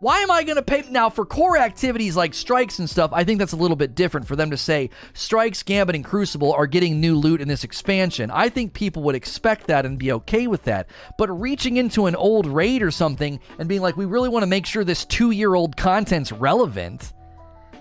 Why 0.00 0.20
am 0.20 0.30
I 0.30 0.44
going 0.44 0.54
to 0.54 0.62
pay 0.62 0.84
now 0.88 1.10
for 1.10 1.26
core 1.26 1.58
activities 1.58 2.14
like 2.14 2.32
strikes 2.32 2.78
and 2.78 2.88
stuff? 2.88 3.10
I 3.12 3.24
think 3.24 3.40
that's 3.40 3.52
a 3.52 3.56
little 3.56 3.76
bit 3.76 3.96
different 3.96 4.28
for 4.28 4.36
them 4.36 4.52
to 4.52 4.56
say 4.56 4.90
strikes, 5.12 5.64
Gambit, 5.64 5.96
and 5.96 6.04
Crucible 6.04 6.52
are 6.52 6.68
getting 6.68 7.00
new 7.00 7.16
loot 7.16 7.40
in 7.40 7.48
this 7.48 7.64
expansion. 7.64 8.30
I 8.30 8.48
think 8.48 8.74
people 8.74 9.02
would 9.02 9.16
expect 9.16 9.66
that 9.66 9.84
and 9.84 9.98
be 9.98 10.12
okay 10.12 10.46
with 10.46 10.62
that. 10.64 10.88
But 11.16 11.30
reaching 11.40 11.78
into 11.78 12.06
an 12.06 12.14
old 12.14 12.46
raid 12.46 12.80
or 12.80 12.92
something 12.92 13.40
and 13.58 13.68
being 13.68 13.80
like, 13.80 13.96
we 13.96 14.04
really 14.04 14.28
want 14.28 14.44
to 14.44 14.48
make 14.48 14.66
sure 14.66 14.84
this 14.84 15.04
two 15.04 15.32
year 15.32 15.56
old 15.56 15.76
content's 15.76 16.30
relevant, 16.30 17.12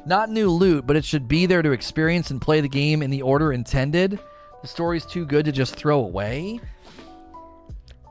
not 0.08 0.32
new 0.32 0.50
loot, 0.50 0.88
but 0.88 0.96
it 0.96 1.06
should 1.06 1.28
be 1.28 1.46
there 1.46 1.62
to 1.62 1.72
experience 1.72 2.32
and 2.32 2.42
play 2.42 2.62
the 2.62 2.68
game 2.68 3.04
in 3.04 3.12
the 3.12 3.22
order 3.22 3.54
intended. 3.54 4.20
The 4.64 4.68
story's 4.68 5.06
too 5.06 5.24
good 5.24 5.46
to 5.46 5.52
just 5.52 5.76
throw 5.76 6.00
away 6.00 6.62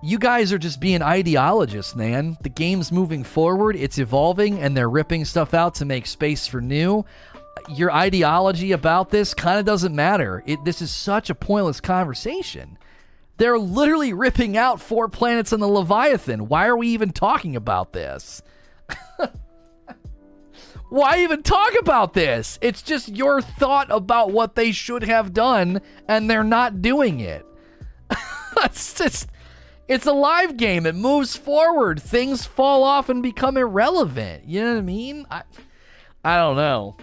you 0.03 0.19
guys 0.19 0.53
are 0.53 0.59
just 0.59 0.81
being 0.81 1.03
ideologists, 1.03 1.97
man. 1.97 2.37
The 2.43 2.49
game's 2.49 2.93
moving 2.93 3.25
forward, 3.25 3.77
it's 3.77 3.99
evolving, 3.99 4.59
and 4.59 4.77
they're 4.77 4.91
ripping 4.91 5.25
stuff 5.25 5.55
out 5.55 5.75
to 5.77 5.85
make 5.85 6.07
space 6.07 6.47
for 6.47 6.61
new. 6.61 7.05
Your 7.71 7.91
ideology 7.91 8.73
about 8.73 9.11
this 9.11 9.35
kind 9.35 9.59
of 9.59 9.65
doesn't 9.65 9.95
matter. 9.95 10.43
It, 10.47 10.65
this 10.65 10.83
is 10.83 10.91
such 10.91 11.31
a 11.31 11.35
pointless 11.35 11.81
conversation. 11.81 12.79
They're 13.39 13.59
literally 13.59 14.13
ripping 14.13 14.57
out 14.57 14.81
four 14.81 15.09
planets 15.09 15.53
in 15.53 15.61
the 15.61 15.69
Leviathan. 15.69 16.49
Why 16.49 16.67
are 16.67 16.77
we 16.77 16.89
even 16.89 17.11
talking 17.11 17.57
about 17.57 17.93
this? 17.93 18.43
Why 20.89 21.19
even 21.19 21.43
talk 21.43 21.73
about 21.79 22.15
this? 22.15 22.59
It's 22.63 22.81
just 22.81 23.09
your 23.09 23.43
thought 23.43 23.89
about 23.91 24.31
what 24.31 24.55
they 24.55 24.71
should 24.73 25.03
have 25.03 25.35
done, 25.35 25.81
and 26.07 26.31
they're 26.31 26.45
not 26.45 26.81
doing 26.81 27.21
it. 27.21 27.45
That's 28.55 28.95
just 28.95 29.29
it's 29.88 30.07
a 30.07 30.12
live 30.12 30.57
game. 30.57 30.87
It 30.87 30.94
moves 30.94 31.37
forward. 31.37 32.01
Things 32.01 32.44
fall 32.46 32.83
off 32.83 33.09
and 33.09 33.22
become 33.22 33.57
irrelevant. 33.57 34.44
You 34.46 34.62
know 34.62 34.72
what 34.72 34.79
I 34.79 34.83
mean? 34.83 35.27
I, 35.31 35.42
I 36.25 36.37
don't 36.38 36.57
know. 36.57 36.96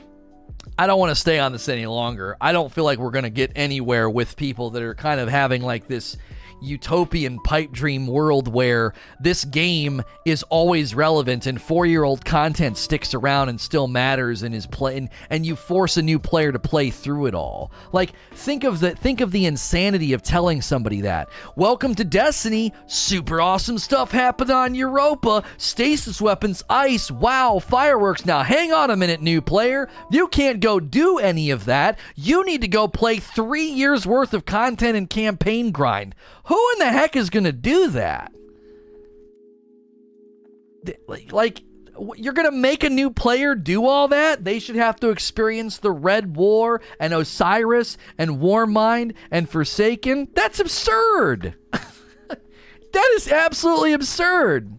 I 0.78 0.88
don't 0.88 1.00
want 1.00 1.12
to 1.12 1.16
stay 1.16 1.40
on 1.40 1.52
this 1.52 1.70
any 1.70 1.86
longer. 1.86 2.36
I 2.42 2.52
don't 2.52 2.72
feel 2.72 2.84
like 2.84 2.98
we're 2.98 3.12
going 3.12 3.24
to 3.24 3.30
get 3.30 3.52
anywhere 3.56 4.10
with 4.10 4.36
people 4.36 4.72
that 4.72 4.82
are 4.82 4.96
kind 4.96 5.20
of 5.20 5.30
having 5.30 5.62
like 5.62 5.88
this 5.88 6.18
utopian 6.64 7.40
pipe 7.40 7.72
dream 7.72 8.08
world 8.08 8.48
where 8.48 8.94
this 9.20 9.44
game 9.46 10.02
is 10.26 10.44
always 10.44 10.96
relevant 10.96 11.46
and 11.46 11.62
four 11.62 11.86
year 11.86 12.04
old 12.04 12.24
content 12.24 12.78
sticks 12.78 13.14
around 13.14 13.50
and 13.50 13.60
still 13.60 13.88
matters 13.88 14.44
and 14.44 14.56
is 14.56 14.66
playing 14.66 15.10
and 15.30 15.46
you 15.46 15.56
force 15.56 15.98
a 15.98 16.02
new 16.02 16.18
player 16.18 16.52
to 16.52 16.60
play 16.60 16.90
through 16.90 17.26
it 17.26 17.36
all. 17.36 17.72
Like 17.92 18.14
think 18.32 18.64
of 18.64 18.80
the 18.80 18.92
think 18.92 19.22
of 19.22 19.32
the 19.32 19.46
insanity 19.46 20.14
of 20.14 20.24
telling 20.24 20.62
somebody 20.62 21.02
that. 21.02 21.30
Welcome 21.56 21.96
to 21.96 22.04
Destiny, 22.04 22.74
super 22.88 23.42
awesome 23.42 23.78
stuff 23.78 24.12
happened 24.12 24.52
on 24.52 24.76
Europa, 24.76 25.44
stasis 25.58 26.22
weapons, 26.22 26.64
ice, 26.70 27.12
wow, 27.12 27.60
fireworks. 27.60 28.26
Now 28.26 28.44
hang 28.44 28.72
on 28.72 28.90
a 28.90 28.98
minute, 28.98 29.22
new 29.22 29.42
player. 29.42 29.90
You 30.10 30.28
can't 30.28 30.60
go 30.60 30.80
do 30.80 31.20
any 31.20 31.52
of 31.52 31.66
that. 31.66 32.00
You 32.16 32.46
need 32.46 32.62
to 32.62 32.68
go 32.68 32.88
play 32.88 33.18
three 33.18 33.66
years 33.66 34.08
worth 34.08 34.34
of 34.34 34.46
content 34.46 34.96
and 34.98 35.10
campaign 35.10 35.72
grind. 35.72 36.16
Who 36.54 36.70
in 36.74 36.80
the 36.80 36.92
heck 36.92 37.16
is 37.16 37.32
going 37.32 37.46
to 37.46 37.52
do 37.52 37.90
that? 37.90 38.32
Like, 41.08 41.64
you're 42.16 42.34
going 42.34 42.48
to 42.48 42.56
make 42.56 42.84
a 42.84 42.92
new 42.92 43.10
player 43.10 43.56
do 43.56 43.88
all 43.88 44.08
that? 44.10 44.44
They 44.44 44.60
should 44.60 44.76
have 44.76 45.00
to 45.00 45.10
experience 45.10 45.80
the 45.80 45.90
Red 45.90 46.36
War 46.36 46.80
and 47.00 47.12
Osiris 47.12 47.98
and 48.20 48.38
Warmind 48.38 49.16
and 49.32 49.50
Forsaken? 49.50 50.28
That's 50.36 50.60
absurd. 50.60 51.56
that 51.72 53.12
is 53.16 53.32
absolutely 53.32 53.94
absurd. 53.94 54.78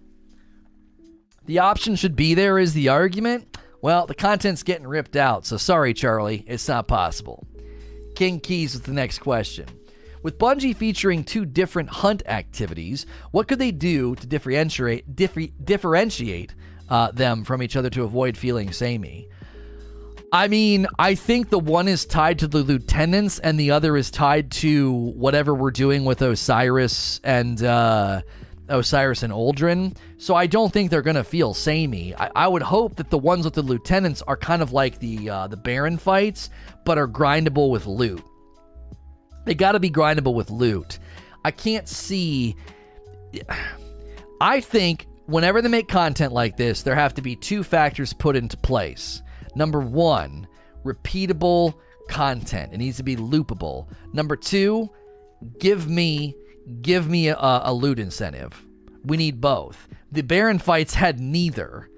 The 1.46 1.58
option 1.58 1.96
should 1.96 2.14
be 2.14 2.34
there 2.34 2.56
is 2.56 2.72
the 2.72 2.88
argument. 2.88 3.58
Well, 3.82 4.06
the 4.06 4.14
content's 4.14 4.62
getting 4.62 4.86
ripped 4.86 5.16
out, 5.16 5.44
so 5.44 5.56
sorry, 5.56 5.92
Charlie, 5.92 6.44
it's 6.46 6.68
not 6.68 6.86
possible. 6.86 7.48
King 8.14 8.38
Keys 8.38 8.74
with 8.74 8.84
the 8.84 8.92
next 8.92 9.18
question. 9.18 9.66
With 10.24 10.38
Bungie 10.38 10.74
featuring 10.74 11.22
two 11.22 11.44
different 11.44 11.90
hunt 11.90 12.22
activities, 12.24 13.04
what 13.30 13.46
could 13.46 13.58
they 13.58 13.70
do 13.70 14.14
to 14.14 14.26
differentiate 14.26 15.14
differ, 15.14 15.42
differentiate 15.62 16.54
uh, 16.88 17.10
them 17.10 17.44
from 17.44 17.62
each 17.62 17.76
other 17.76 17.90
to 17.90 18.04
avoid 18.04 18.38
feeling 18.38 18.72
samey? 18.72 19.28
I 20.32 20.48
mean, 20.48 20.86
I 20.98 21.14
think 21.14 21.50
the 21.50 21.58
one 21.58 21.88
is 21.88 22.06
tied 22.06 22.38
to 22.38 22.48
the 22.48 22.62
lieutenants, 22.62 23.38
and 23.38 23.60
the 23.60 23.70
other 23.70 23.98
is 23.98 24.10
tied 24.10 24.50
to 24.52 24.92
whatever 24.92 25.52
we're 25.52 25.70
doing 25.70 26.06
with 26.06 26.22
Osiris 26.22 27.20
and 27.22 27.62
uh, 27.62 28.22
Osiris 28.68 29.22
and 29.22 29.32
Uldren. 29.32 29.94
So 30.16 30.34
I 30.34 30.46
don't 30.46 30.72
think 30.72 30.90
they're 30.90 31.02
gonna 31.02 31.22
feel 31.22 31.52
samey. 31.52 32.14
I, 32.14 32.30
I, 32.34 32.48
would 32.48 32.62
hope 32.62 32.96
that 32.96 33.10
the 33.10 33.18
ones 33.18 33.44
with 33.44 33.54
the 33.54 33.62
lieutenants 33.62 34.22
are 34.22 34.38
kind 34.38 34.62
of 34.62 34.72
like 34.72 35.00
the 35.00 35.28
uh, 35.28 35.46
the 35.48 35.58
Baron 35.58 35.98
fights, 35.98 36.48
but 36.86 36.96
are 36.96 37.06
grindable 37.06 37.68
with 37.70 37.84
loot. 37.84 38.24
They 39.44 39.54
got 39.54 39.72
to 39.72 39.80
be 39.80 39.90
grindable 39.90 40.34
with 40.34 40.50
loot. 40.50 40.98
I 41.44 41.50
can't 41.50 41.88
see. 41.88 42.56
I 44.40 44.60
think 44.60 45.06
whenever 45.26 45.62
they 45.62 45.68
make 45.68 45.88
content 45.88 46.32
like 46.32 46.56
this, 46.56 46.82
there 46.82 46.94
have 46.94 47.14
to 47.14 47.22
be 47.22 47.36
two 47.36 47.62
factors 47.62 48.12
put 48.12 48.36
into 48.36 48.56
place. 48.56 49.22
Number 49.54 49.80
one, 49.80 50.46
repeatable 50.84 51.74
content. 52.08 52.72
It 52.72 52.78
needs 52.78 52.96
to 52.98 53.02
be 53.02 53.16
loopable. 53.16 53.88
Number 54.12 54.36
two, 54.36 54.90
give 55.58 55.88
me 55.88 56.34
give 56.80 57.08
me 57.08 57.28
a, 57.28 57.36
a 57.38 57.72
loot 57.72 57.98
incentive. 57.98 58.64
We 59.04 59.16
need 59.16 59.40
both. 59.40 59.88
The 60.12 60.22
Baron 60.22 60.58
fights 60.58 60.94
had 60.94 61.20
neither. 61.20 61.90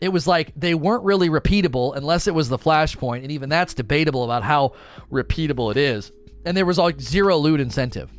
It 0.00 0.08
was 0.08 0.26
like 0.26 0.52
they 0.56 0.74
weren't 0.74 1.04
really 1.04 1.28
repeatable 1.28 1.96
unless 1.96 2.26
it 2.26 2.34
was 2.34 2.48
the 2.48 2.58
flashpoint, 2.58 3.22
and 3.22 3.32
even 3.32 3.48
that's 3.48 3.74
debatable 3.74 4.24
about 4.24 4.42
how 4.42 4.74
repeatable 5.10 5.70
it 5.70 5.76
is 5.76 6.10
and 6.44 6.56
there 6.56 6.66
was 6.66 6.78
like 6.78 7.00
zero 7.00 7.36
loot 7.36 7.60
incentive. 7.60 8.10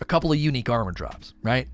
A 0.00 0.04
couple 0.04 0.32
of 0.32 0.38
unique 0.38 0.68
armor 0.68 0.92
drops, 0.92 1.34
right? 1.42 1.68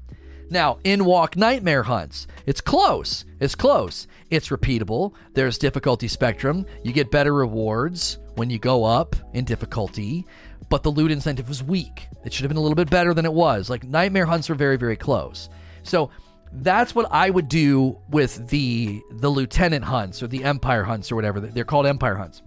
Now, 0.50 0.78
in 0.84 1.04
walk 1.04 1.36
nightmare 1.36 1.82
hunts, 1.82 2.26
it's 2.46 2.60
close. 2.60 3.24
It's 3.40 3.54
close. 3.54 4.06
It's 4.30 4.48
repeatable. 4.48 5.14
There's 5.32 5.58
difficulty 5.58 6.08
spectrum. 6.08 6.66
You 6.82 6.92
get 6.92 7.10
better 7.10 7.32
rewards 7.32 8.18
when 8.34 8.50
you 8.50 8.58
go 8.58 8.84
up 8.84 9.16
in 9.32 9.44
difficulty, 9.44 10.26
but 10.68 10.82
the 10.82 10.90
loot 10.90 11.10
incentive 11.10 11.48
was 11.48 11.62
weak. 11.62 12.08
It 12.24 12.32
should 12.32 12.44
have 12.44 12.50
been 12.50 12.58
a 12.58 12.60
little 12.60 12.76
bit 12.76 12.90
better 12.90 13.14
than 13.14 13.24
it 13.24 13.32
was. 13.32 13.70
Like 13.70 13.84
nightmare 13.84 14.26
hunts 14.26 14.50
are 14.50 14.54
very, 14.54 14.76
very 14.76 14.96
close. 14.96 15.48
So 15.82 16.10
that's 16.52 16.94
what 16.94 17.10
I 17.10 17.30
would 17.30 17.48
do 17.48 17.98
with 18.10 18.48
the 18.48 19.02
the 19.12 19.28
lieutenant 19.28 19.84
hunts 19.84 20.22
or 20.22 20.28
the 20.28 20.44
empire 20.44 20.84
hunts 20.84 21.10
or 21.10 21.16
whatever. 21.16 21.40
They're 21.40 21.64
called 21.64 21.86
empire 21.86 22.16
hunts 22.16 22.42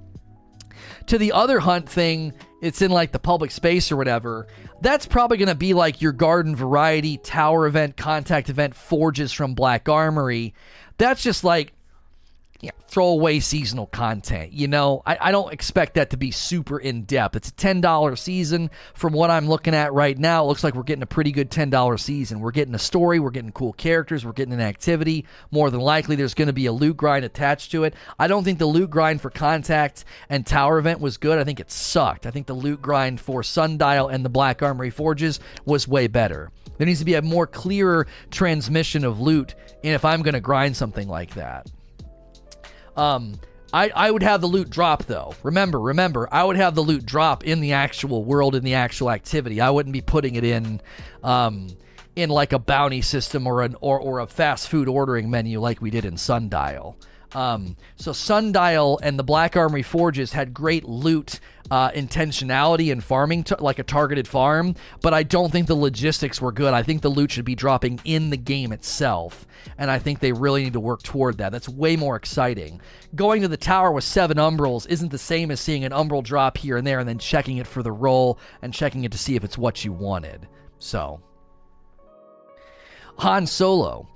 to 1.07 1.17
the 1.17 1.31
other 1.31 1.59
hunt 1.59 1.89
thing, 1.89 2.33
it's 2.61 2.81
in 2.81 2.91
like 2.91 3.11
the 3.11 3.19
public 3.19 3.51
space 3.51 3.91
or 3.91 3.97
whatever. 3.97 4.47
That's 4.81 5.05
probably 5.05 5.37
going 5.37 5.47
to 5.47 5.55
be 5.55 5.73
like 5.73 6.01
your 6.01 6.11
garden 6.11 6.55
variety 6.55 7.17
tower 7.17 7.65
event, 7.65 7.97
contact 7.97 8.49
event, 8.49 8.75
forges 8.75 9.31
from 9.31 9.53
Black 9.53 9.89
Armory. 9.89 10.53
That's 10.97 11.23
just 11.23 11.43
like 11.43 11.73
yeah, 12.59 12.71
throwaway 12.87 13.39
seasonal 13.39 13.85
content. 13.85 14.51
You 14.51 14.67
know, 14.67 15.03
I, 15.05 15.17
I 15.21 15.31
don't 15.31 15.53
expect 15.53 15.93
that 15.93 16.09
to 16.09 16.17
be 16.17 16.31
super 16.31 16.79
in 16.79 17.03
depth. 17.03 17.35
It's 17.35 17.49
a 17.49 17.53
$10 17.53 18.17
season. 18.17 18.71
From 18.95 19.13
what 19.13 19.29
I'm 19.29 19.47
looking 19.47 19.75
at 19.75 19.93
right 19.93 20.17
now, 20.17 20.43
it 20.43 20.47
looks 20.47 20.63
like 20.63 20.73
we're 20.73 20.83
getting 20.83 21.03
a 21.03 21.07
pretty 21.07 21.31
good 21.31 21.51
$10 21.51 21.99
season. 21.99 22.39
We're 22.39 22.51
getting 22.51 22.73
a 22.73 22.79
story, 22.79 23.19
we're 23.19 23.29
getting 23.29 23.51
cool 23.51 23.73
characters, 23.73 24.25
we're 24.25 24.31
getting 24.31 24.55
an 24.55 24.61
activity. 24.61 25.25
More 25.51 25.69
than 25.69 25.81
likely, 25.81 26.15
there's 26.15 26.33
going 26.33 26.47
to 26.47 26.53
be 26.53 26.65
a 26.65 26.71
loot 26.71 26.97
grind 26.97 27.25
attached 27.25 27.71
to 27.71 27.83
it. 27.83 27.93
I 28.17 28.27
don't 28.27 28.43
think 28.43 28.57
the 28.57 28.65
loot 28.65 28.89
grind 28.89 29.21
for 29.21 29.29
Contact 29.29 30.03
and 30.29 30.45
Tower 30.45 30.79
Event 30.79 30.99
was 30.99 31.17
good. 31.17 31.37
I 31.37 31.43
think 31.43 31.59
it 31.59 31.69
sucked. 31.69 32.25
I 32.25 32.31
think 32.31 32.47
the 32.47 32.53
loot 32.55 32.81
grind 32.81 33.21
for 33.21 33.43
Sundial 33.43 34.07
and 34.07 34.25
the 34.25 34.29
Black 34.29 34.63
Armory 34.63 34.89
Forges 34.89 35.39
was 35.65 35.87
way 35.87 36.07
better. 36.07 36.51
There 36.77 36.87
needs 36.87 36.99
to 36.99 37.05
be 37.05 37.15
a 37.15 37.21
more 37.21 37.45
clearer 37.45 38.07
transmission 38.31 39.03
of 39.03 39.19
loot, 39.19 39.55
and 39.83 39.93
if 39.93 40.05
I'm 40.05 40.21
going 40.21 40.33
to 40.33 40.41
grind 40.41 40.75
something 40.75 41.07
like 41.07 41.35
that. 41.35 41.67
Um, 42.97 43.39
I, 43.71 43.89
I 43.89 44.11
would 44.11 44.23
have 44.23 44.41
the 44.41 44.47
loot 44.47 44.69
drop 44.69 45.05
though. 45.05 45.35
Remember, 45.43 45.79
remember, 45.79 46.27
I 46.31 46.43
would 46.43 46.55
have 46.55 46.73
the 46.75 46.81
loot 46.81 47.05
drop 47.05 47.43
in 47.43 47.59
the 47.59 47.73
actual 47.73 48.23
world, 48.23 48.55
in 48.55 48.63
the 48.63 48.73
actual 48.73 49.11
activity. 49.11 49.61
I 49.61 49.69
wouldn't 49.69 49.93
be 49.93 50.01
putting 50.01 50.35
it 50.35 50.43
in, 50.43 50.81
um, 51.23 51.67
in 52.15 52.29
like 52.29 52.53
a 52.53 52.59
bounty 52.59 53.01
system 53.01 53.45
or 53.45 53.61
an 53.61 53.75
or, 53.81 53.99
or 53.99 54.19
a 54.19 54.27
fast 54.27 54.69
food 54.69 54.87
ordering 54.87 55.29
menu 55.29 55.59
like 55.59 55.81
we 55.81 55.89
did 55.89 56.05
in 56.05 56.17
Sundial. 56.17 56.97
Um, 57.33 57.75
so 57.97 58.13
Sundial 58.13 58.99
and 59.03 59.19
the 59.19 59.23
Black 59.23 59.55
Armory 59.57 59.83
Forges 59.83 60.31
had 60.31 60.53
great 60.53 60.85
loot 60.85 61.39
uh, 61.69 61.91
intentionality 61.91 62.91
in 62.91 63.01
farming, 63.01 63.43
t- 63.43 63.55
like 63.59 63.79
a 63.79 63.83
targeted 63.83 64.27
farm, 64.27 64.75
but 65.01 65.13
I 65.13 65.23
don't 65.23 65.51
think 65.51 65.67
the 65.67 65.75
logistics 65.75 66.41
were 66.41 66.51
good. 66.51 66.73
I 66.73 66.83
think 66.83 67.01
the 67.01 67.09
loot 67.09 67.31
should 67.31 67.45
be 67.45 67.55
dropping 67.55 67.99
in 68.05 68.29
the 68.29 68.37
game 68.37 68.71
itself, 68.71 69.45
and 69.77 69.91
I 69.91 69.99
think 69.99 70.19
they 70.19 70.31
really 70.31 70.63
need 70.63 70.73
to 70.73 70.79
work 70.79 71.03
toward 71.03 71.37
that. 71.39 71.51
That's 71.51 71.67
way 71.67 71.95
more 71.95 72.15
exciting. 72.15 72.79
Going 73.15 73.41
to 73.41 73.47
the 73.47 73.57
tower 73.57 73.91
with 73.91 74.05
seven 74.05 74.37
umbrals 74.37 74.87
isn't 74.89 75.11
the 75.11 75.17
same 75.17 75.51
as 75.51 75.59
seeing 75.59 75.83
an 75.83 75.91
umbral 75.91 76.23
drop 76.23 76.57
here 76.57 76.77
and 76.77 76.87
there 76.87 76.99
and 76.99 77.09
then 77.09 77.19
checking 77.19 77.57
it 77.57 77.67
for 77.67 77.83
the 77.83 77.91
roll 77.91 78.39
and 78.61 78.73
checking 78.73 79.03
it 79.03 79.11
to 79.11 79.17
see 79.17 79.35
if 79.35 79.43
it's 79.43 79.57
what 79.57 79.83
you 79.83 79.91
wanted. 79.91 80.47
So, 80.79 81.21
Han 83.17 83.45
Solo. 83.47 84.07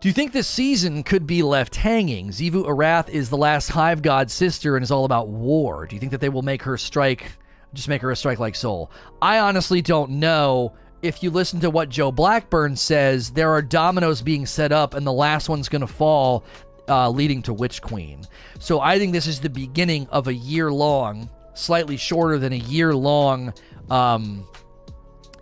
Do 0.00 0.08
you 0.08 0.14
think 0.14 0.32
this 0.32 0.48
season 0.48 1.02
could 1.02 1.26
be 1.26 1.42
left 1.42 1.76
hanging? 1.76 2.30
Xivu 2.30 2.64
Arath 2.64 3.10
is 3.10 3.28
the 3.28 3.36
last 3.36 3.68
Hive 3.68 4.00
God 4.00 4.30
sister 4.30 4.74
and 4.74 4.82
is 4.82 4.90
all 4.90 5.04
about 5.04 5.28
war. 5.28 5.86
Do 5.86 5.94
you 5.94 6.00
think 6.00 6.12
that 6.12 6.22
they 6.22 6.30
will 6.30 6.40
make 6.40 6.62
her 6.62 6.78
strike, 6.78 7.32
just 7.74 7.86
make 7.86 8.00
her 8.00 8.10
a 8.10 8.16
strike 8.16 8.38
like 8.38 8.54
Soul? 8.54 8.90
I 9.20 9.40
honestly 9.40 9.82
don't 9.82 10.12
know. 10.12 10.72
If 11.02 11.22
you 11.22 11.28
listen 11.28 11.60
to 11.60 11.68
what 11.68 11.90
Joe 11.90 12.10
Blackburn 12.10 12.76
says, 12.76 13.32
there 13.32 13.50
are 13.50 13.60
dominoes 13.60 14.22
being 14.22 14.46
set 14.46 14.72
up, 14.72 14.94
and 14.94 15.06
the 15.06 15.12
last 15.12 15.50
one's 15.50 15.68
going 15.68 15.82
to 15.82 15.86
fall, 15.86 16.44
uh, 16.88 17.10
leading 17.10 17.42
to 17.42 17.52
Witch 17.52 17.82
Queen. 17.82 18.24
So 18.58 18.80
I 18.80 18.98
think 18.98 19.12
this 19.12 19.26
is 19.26 19.38
the 19.38 19.50
beginning 19.50 20.06
of 20.06 20.28
a 20.28 20.34
year 20.34 20.72
long, 20.72 21.28
slightly 21.52 21.98
shorter 21.98 22.38
than 22.38 22.54
a 22.54 22.56
year 22.56 22.94
long 22.94 23.52
um, 23.90 24.46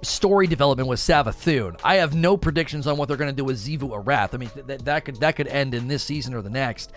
story 0.02 0.46
development 0.46 0.88
with 0.88 1.00
Savathun. 1.00 1.78
I 1.82 1.96
have 1.96 2.14
no 2.14 2.36
predictions 2.36 2.86
on 2.86 2.96
what 2.96 3.08
they're 3.08 3.16
going 3.16 3.30
to 3.30 3.36
do 3.36 3.44
with 3.44 3.58
Xivu 3.58 3.90
Arath. 3.90 4.34
I 4.34 4.36
mean, 4.36 4.50
th- 4.50 4.80
that 4.80 5.04
could 5.04 5.16
that 5.16 5.36
could 5.36 5.48
end 5.48 5.74
in 5.74 5.88
this 5.88 6.02
season 6.02 6.34
or 6.34 6.42
the 6.42 6.50
next. 6.50 6.92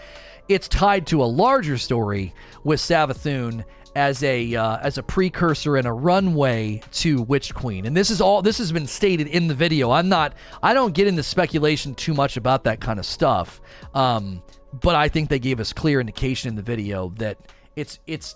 It's 0.47 0.67
tied 0.67 1.07
to 1.07 1.23
a 1.23 1.25
larger 1.25 1.77
story 1.77 2.33
with 2.63 2.79
Savathun 2.79 3.63
as 3.95 4.23
a 4.23 4.55
uh, 4.55 4.77
as 4.77 4.97
a 4.97 5.03
precursor 5.03 5.77
and 5.77 5.87
a 5.87 5.93
runway 5.93 6.81
to 6.93 7.21
Witch 7.23 7.53
Queen. 7.53 7.85
And 7.85 7.95
this 7.95 8.09
is 8.09 8.21
all 8.21 8.41
this 8.41 8.57
has 8.57 8.71
been 8.71 8.87
stated 8.87 9.27
in 9.27 9.47
the 9.47 9.55
video. 9.55 9.91
I'm 9.91 10.09
not 10.09 10.33
I 10.61 10.73
don't 10.73 10.93
get 10.93 11.07
into 11.07 11.23
speculation 11.23 11.95
too 11.95 12.13
much 12.13 12.37
about 12.37 12.63
that 12.65 12.79
kind 12.79 12.99
of 12.99 13.05
stuff. 13.05 13.61
Um, 13.93 14.41
but 14.73 14.95
I 14.95 15.09
think 15.09 15.29
they 15.29 15.39
gave 15.39 15.59
us 15.59 15.73
clear 15.73 15.99
indication 15.99 16.49
in 16.49 16.55
the 16.55 16.61
video 16.61 17.09
that 17.17 17.37
it's 17.75 17.99
it's 18.07 18.35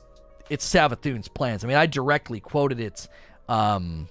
it's 0.49 0.67
Savathun's 0.67 1.27
plans. 1.27 1.63
I 1.63 1.67
mean, 1.67 1.77
I 1.77 1.85
directly 1.85 2.39
quoted 2.39 2.79
it 2.79 3.07
um, 3.47 4.07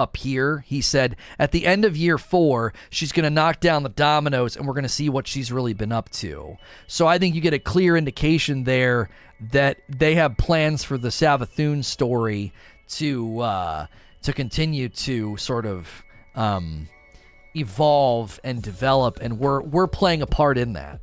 up 0.00 0.16
here. 0.16 0.64
He 0.66 0.80
said, 0.80 1.16
at 1.38 1.52
the 1.52 1.66
end 1.66 1.84
of 1.84 1.96
year 1.96 2.18
four, 2.18 2.72
she's 2.88 3.12
going 3.12 3.24
to 3.24 3.30
knock 3.30 3.60
down 3.60 3.82
the 3.82 3.88
dominoes 3.88 4.56
and 4.56 4.66
we're 4.66 4.74
going 4.74 4.82
to 4.82 4.88
see 4.88 5.08
what 5.08 5.26
she's 5.26 5.52
really 5.52 5.74
been 5.74 5.92
up 5.92 6.08
to. 6.10 6.56
So 6.86 7.06
I 7.06 7.18
think 7.18 7.34
you 7.34 7.40
get 7.40 7.54
a 7.54 7.58
clear 7.58 7.96
indication 7.96 8.64
there 8.64 9.10
that 9.52 9.78
they 9.88 10.14
have 10.16 10.36
plans 10.36 10.82
for 10.84 10.98
the 10.98 11.08
Savathun 11.08 11.84
story 11.84 12.52
to 12.88 13.40
uh, 13.40 13.86
to 14.22 14.32
continue 14.32 14.88
to 14.88 15.36
sort 15.36 15.66
of 15.66 16.02
um, 16.34 16.88
evolve 17.54 18.40
and 18.44 18.62
develop, 18.62 19.18
and 19.20 19.38
we're 19.38 19.60
we're 19.62 19.86
playing 19.86 20.22
a 20.22 20.26
part 20.26 20.58
in 20.58 20.74
that. 20.74 21.00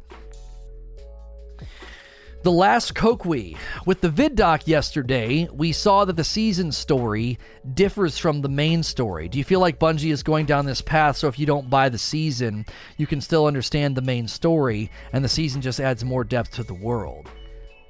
The 2.47 2.53
last 2.53 2.93
Kokwi. 2.93 3.57
With 3.85 3.99
the 3.99 4.07
vid 4.07 4.37
doc 4.37 4.69
yesterday, 4.69 5.49
we 5.51 5.73
saw 5.73 6.05
that 6.05 6.15
the 6.15 6.23
season 6.23 6.71
story 6.71 7.39
differs 7.73 8.17
from 8.17 8.39
the 8.39 8.47
main 8.47 8.83
story. 8.83 9.27
Do 9.27 9.37
you 9.37 9.43
feel 9.43 9.59
like 9.59 9.81
Bungie 9.81 10.13
is 10.13 10.23
going 10.23 10.45
down 10.45 10.65
this 10.65 10.81
path 10.81 11.17
so 11.17 11.27
if 11.27 11.37
you 11.37 11.45
don't 11.45 11.69
buy 11.69 11.89
the 11.89 11.97
season, 11.97 12.65
you 12.95 13.05
can 13.05 13.19
still 13.19 13.47
understand 13.47 13.97
the 13.97 14.01
main 14.01 14.29
story 14.29 14.89
and 15.11 15.25
the 15.25 15.27
season 15.27 15.61
just 15.61 15.81
adds 15.81 16.05
more 16.05 16.23
depth 16.23 16.51
to 16.51 16.63
the 16.63 16.73
world? 16.73 17.29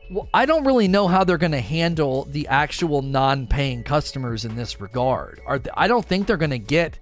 Well, 0.10 0.28
I 0.34 0.48
don't 0.48 0.66
really 0.66 0.88
know 0.88 1.08
how 1.08 1.24
they're 1.24 1.38
going 1.38 1.52
to 1.52 1.62
handle 1.62 2.24
the 2.24 2.48
actual 2.48 3.04
non-paying 3.04 3.84
customers 3.84 4.44
in 4.44 4.56
this 4.56 4.82
regard. 4.82 5.40
They, 5.48 5.70
I 5.76 5.88
don't 5.88 6.04
think 6.04 6.26
they're 6.26 6.36
going 6.36 6.50
to 6.50 6.58
get 6.58 6.98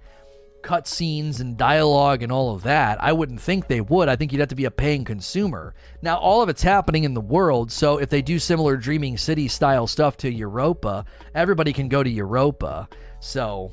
cutscenes 0.66 1.40
and 1.40 1.56
dialogue 1.56 2.22
and 2.22 2.32
all 2.32 2.54
of 2.54 2.64
that. 2.64 3.02
I 3.02 3.12
wouldn't 3.12 3.40
think 3.40 3.68
they 3.68 3.80
would. 3.80 4.08
I 4.08 4.16
think 4.16 4.32
you'd 4.32 4.40
have 4.40 4.48
to 4.48 4.56
be 4.56 4.64
a 4.64 4.70
paying 4.70 5.04
consumer. 5.04 5.74
Now, 6.02 6.18
all 6.18 6.42
of 6.42 6.48
it's 6.48 6.62
happening 6.62 7.04
in 7.04 7.14
the 7.14 7.20
world, 7.20 7.70
so 7.70 7.98
if 7.98 8.10
they 8.10 8.20
do 8.20 8.38
similar 8.38 8.76
Dreaming 8.76 9.16
City 9.16 9.46
style 9.46 9.86
stuff 9.86 10.16
to 10.18 10.32
Europa, 10.32 11.04
everybody 11.34 11.72
can 11.72 11.88
go 11.88 12.02
to 12.02 12.10
Europa. 12.10 12.88
So 13.20 13.72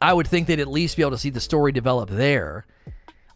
I 0.00 0.12
would 0.14 0.26
think 0.26 0.46
they'd 0.46 0.60
at 0.60 0.68
least 0.68 0.96
be 0.96 1.02
able 1.02 1.12
to 1.12 1.18
see 1.18 1.30
the 1.30 1.40
story 1.40 1.70
develop 1.72 2.08
there. 2.08 2.66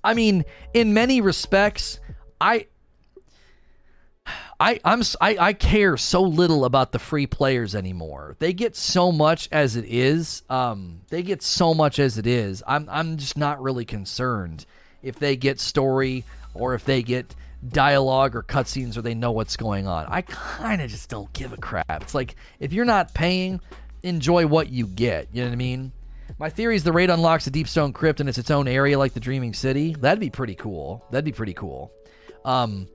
I 0.03 0.15
mean, 0.15 0.45
in 0.73 0.95
many 0.95 1.21
respects, 1.21 2.01
I 2.41 2.67
I 4.63 4.79
I'm 4.85 5.03
I, 5.21 5.37
I 5.39 5.53
care 5.55 5.97
so 5.97 6.23
little 6.23 6.65
about 6.65 6.93
the 6.93 7.01
free 7.01 7.27
players 7.27 7.75
anymore. 7.75 8.37
They 8.39 8.53
get 8.53 8.77
so 8.77 9.11
much 9.11 9.49
as 9.51 9.75
it 9.75 9.85
is. 9.87 10.45
Um, 10.49 11.01
they 11.09 11.25
get 11.25 11.43
so 11.43 11.75
much 11.75 11.99
as 11.99 12.17
it 12.17 12.29
is. 12.29 12.63
I'm 12.65 12.89
I'm 12.89 13.17
just 13.17 13.37
not 13.37 13.61
really 13.61 13.85
concerned 13.85 14.65
if 15.03 15.19
they 15.19 15.35
get 15.35 15.59
story 15.59 16.25
or 16.55 16.75
if 16.75 16.85
they 16.85 17.03
get 17.03 17.35
dialogue 17.71 18.37
or 18.37 18.45
cutscenes 18.45 18.97
or 18.97 19.03
they 19.03 19.15
know 19.15 19.33
what's 19.33 19.57
going 19.57 19.89
on. 19.89 20.07
I 20.09 20.23
kind 20.23 20.81
of 20.81 20.89
just 20.89 21.11
don't 21.11 21.33
give 21.33 21.53
a 21.53 21.57
crap. 21.57 22.03
It's 22.03 22.15
like 22.15 22.37
if 22.61 22.73
you're 22.73 22.85
not 22.85 23.13
paying, 23.15 23.61
enjoy 24.05 24.47
what 24.47 24.69
you 24.69 24.87
get. 24.87 25.27
You 25.33 25.43
know 25.43 25.49
what 25.49 25.55
I 25.55 25.57
mean? 25.57 25.91
My 26.39 26.51
theory 26.51 26.77
is 26.77 26.85
the 26.85 26.93
raid 26.93 27.11
unlocks 27.11 27.47
the 27.47 27.51
Deepstone 27.51 27.93
Crypt 27.93 28.21
and 28.21 28.29
it's 28.29 28.39
its 28.39 28.51
own 28.53 28.69
area 28.69 28.97
like 28.97 29.13
the 29.13 29.21
Dreaming 29.21 29.55
City. 29.55 29.97
That'd 29.99 30.21
be 30.21 30.31
pretty 30.31 30.55
cool. 30.55 31.05
That'd 31.11 31.25
be 31.25 31.33
pretty 31.33 31.55
cool. 31.55 31.91
Um, 32.45 32.87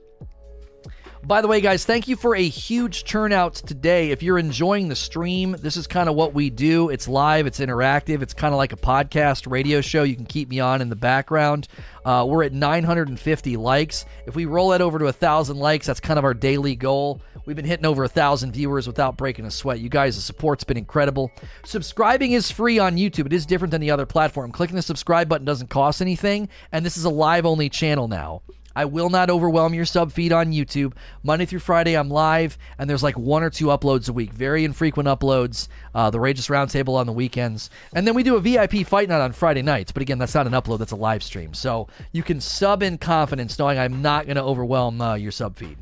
by 1.28 1.42
the 1.42 1.46
way, 1.46 1.60
guys, 1.60 1.84
thank 1.84 2.08
you 2.08 2.16
for 2.16 2.34
a 2.34 2.48
huge 2.48 3.04
turnout 3.04 3.54
today. 3.54 4.12
If 4.12 4.22
you're 4.22 4.38
enjoying 4.38 4.88
the 4.88 4.96
stream, 4.96 5.54
this 5.60 5.76
is 5.76 5.86
kind 5.86 6.08
of 6.08 6.14
what 6.14 6.32
we 6.32 6.48
do. 6.48 6.88
It's 6.88 7.06
live, 7.06 7.46
it's 7.46 7.60
interactive, 7.60 8.22
it's 8.22 8.32
kind 8.32 8.54
of 8.54 8.56
like 8.56 8.72
a 8.72 8.78
podcast 8.78 9.48
radio 9.48 9.82
show. 9.82 10.04
You 10.04 10.16
can 10.16 10.24
keep 10.24 10.48
me 10.48 10.58
on 10.58 10.80
in 10.80 10.88
the 10.88 10.96
background. 10.96 11.68
Uh, 12.02 12.24
we're 12.26 12.44
at 12.44 12.54
950 12.54 13.58
likes. 13.58 14.06
If 14.24 14.36
we 14.36 14.46
roll 14.46 14.70
that 14.70 14.80
over 14.80 14.98
to 14.98 15.04
a 15.08 15.12
thousand 15.12 15.58
likes, 15.58 15.86
that's 15.86 16.00
kind 16.00 16.18
of 16.18 16.24
our 16.24 16.32
daily 16.32 16.74
goal. 16.74 17.20
We've 17.44 17.56
been 17.56 17.66
hitting 17.66 17.84
over 17.84 18.04
a 18.04 18.08
thousand 18.08 18.52
viewers 18.52 18.86
without 18.86 19.18
breaking 19.18 19.44
a 19.44 19.50
sweat. 19.50 19.80
You 19.80 19.90
guys, 19.90 20.16
the 20.16 20.22
support's 20.22 20.64
been 20.64 20.78
incredible. 20.78 21.30
Subscribing 21.62 22.32
is 22.32 22.50
free 22.50 22.78
on 22.78 22.96
YouTube. 22.96 23.26
It 23.26 23.34
is 23.34 23.44
different 23.44 23.72
than 23.72 23.82
the 23.82 23.90
other 23.90 24.06
platform. 24.06 24.50
Clicking 24.50 24.76
the 24.76 24.82
subscribe 24.82 25.28
button 25.28 25.44
doesn't 25.44 25.68
cost 25.68 26.00
anything, 26.00 26.48
and 26.72 26.86
this 26.86 26.96
is 26.96 27.04
a 27.04 27.10
live 27.10 27.44
only 27.44 27.68
channel 27.68 28.08
now. 28.08 28.40
I 28.78 28.84
will 28.84 29.10
not 29.10 29.28
overwhelm 29.28 29.74
your 29.74 29.84
sub 29.84 30.12
feed 30.12 30.32
on 30.32 30.52
YouTube. 30.52 30.92
Monday 31.24 31.46
through 31.46 31.58
Friday, 31.58 31.96
I'm 31.96 32.08
live, 32.08 32.56
and 32.78 32.88
there's 32.88 33.02
like 33.02 33.18
one 33.18 33.42
or 33.42 33.50
two 33.50 33.66
uploads 33.66 34.08
a 34.08 34.12
week. 34.12 34.32
Very 34.32 34.64
infrequent 34.64 35.08
uploads. 35.08 35.66
Uh, 35.96 36.10
the 36.10 36.18
Rageless 36.18 36.48
Roundtable 36.48 36.94
on 36.94 37.06
the 37.06 37.12
weekends. 37.12 37.70
And 37.92 38.06
then 38.06 38.14
we 38.14 38.22
do 38.22 38.36
a 38.36 38.40
VIP 38.40 38.86
fight 38.86 39.08
night 39.08 39.20
on 39.20 39.32
Friday 39.32 39.62
nights. 39.62 39.90
But 39.90 40.02
again, 40.02 40.18
that's 40.18 40.32
not 40.32 40.46
an 40.46 40.52
upload, 40.52 40.78
that's 40.78 40.92
a 40.92 40.96
live 40.96 41.24
stream. 41.24 41.54
So 41.54 41.88
you 42.12 42.22
can 42.22 42.40
sub 42.40 42.84
in 42.84 42.98
confidence 42.98 43.58
knowing 43.58 43.80
I'm 43.80 44.00
not 44.00 44.26
going 44.26 44.36
to 44.36 44.44
overwhelm 44.44 45.00
uh, 45.00 45.16
your 45.16 45.32
sub 45.32 45.56
feed. 45.56 45.76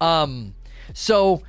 Um, 0.00 0.52
so 0.94 1.42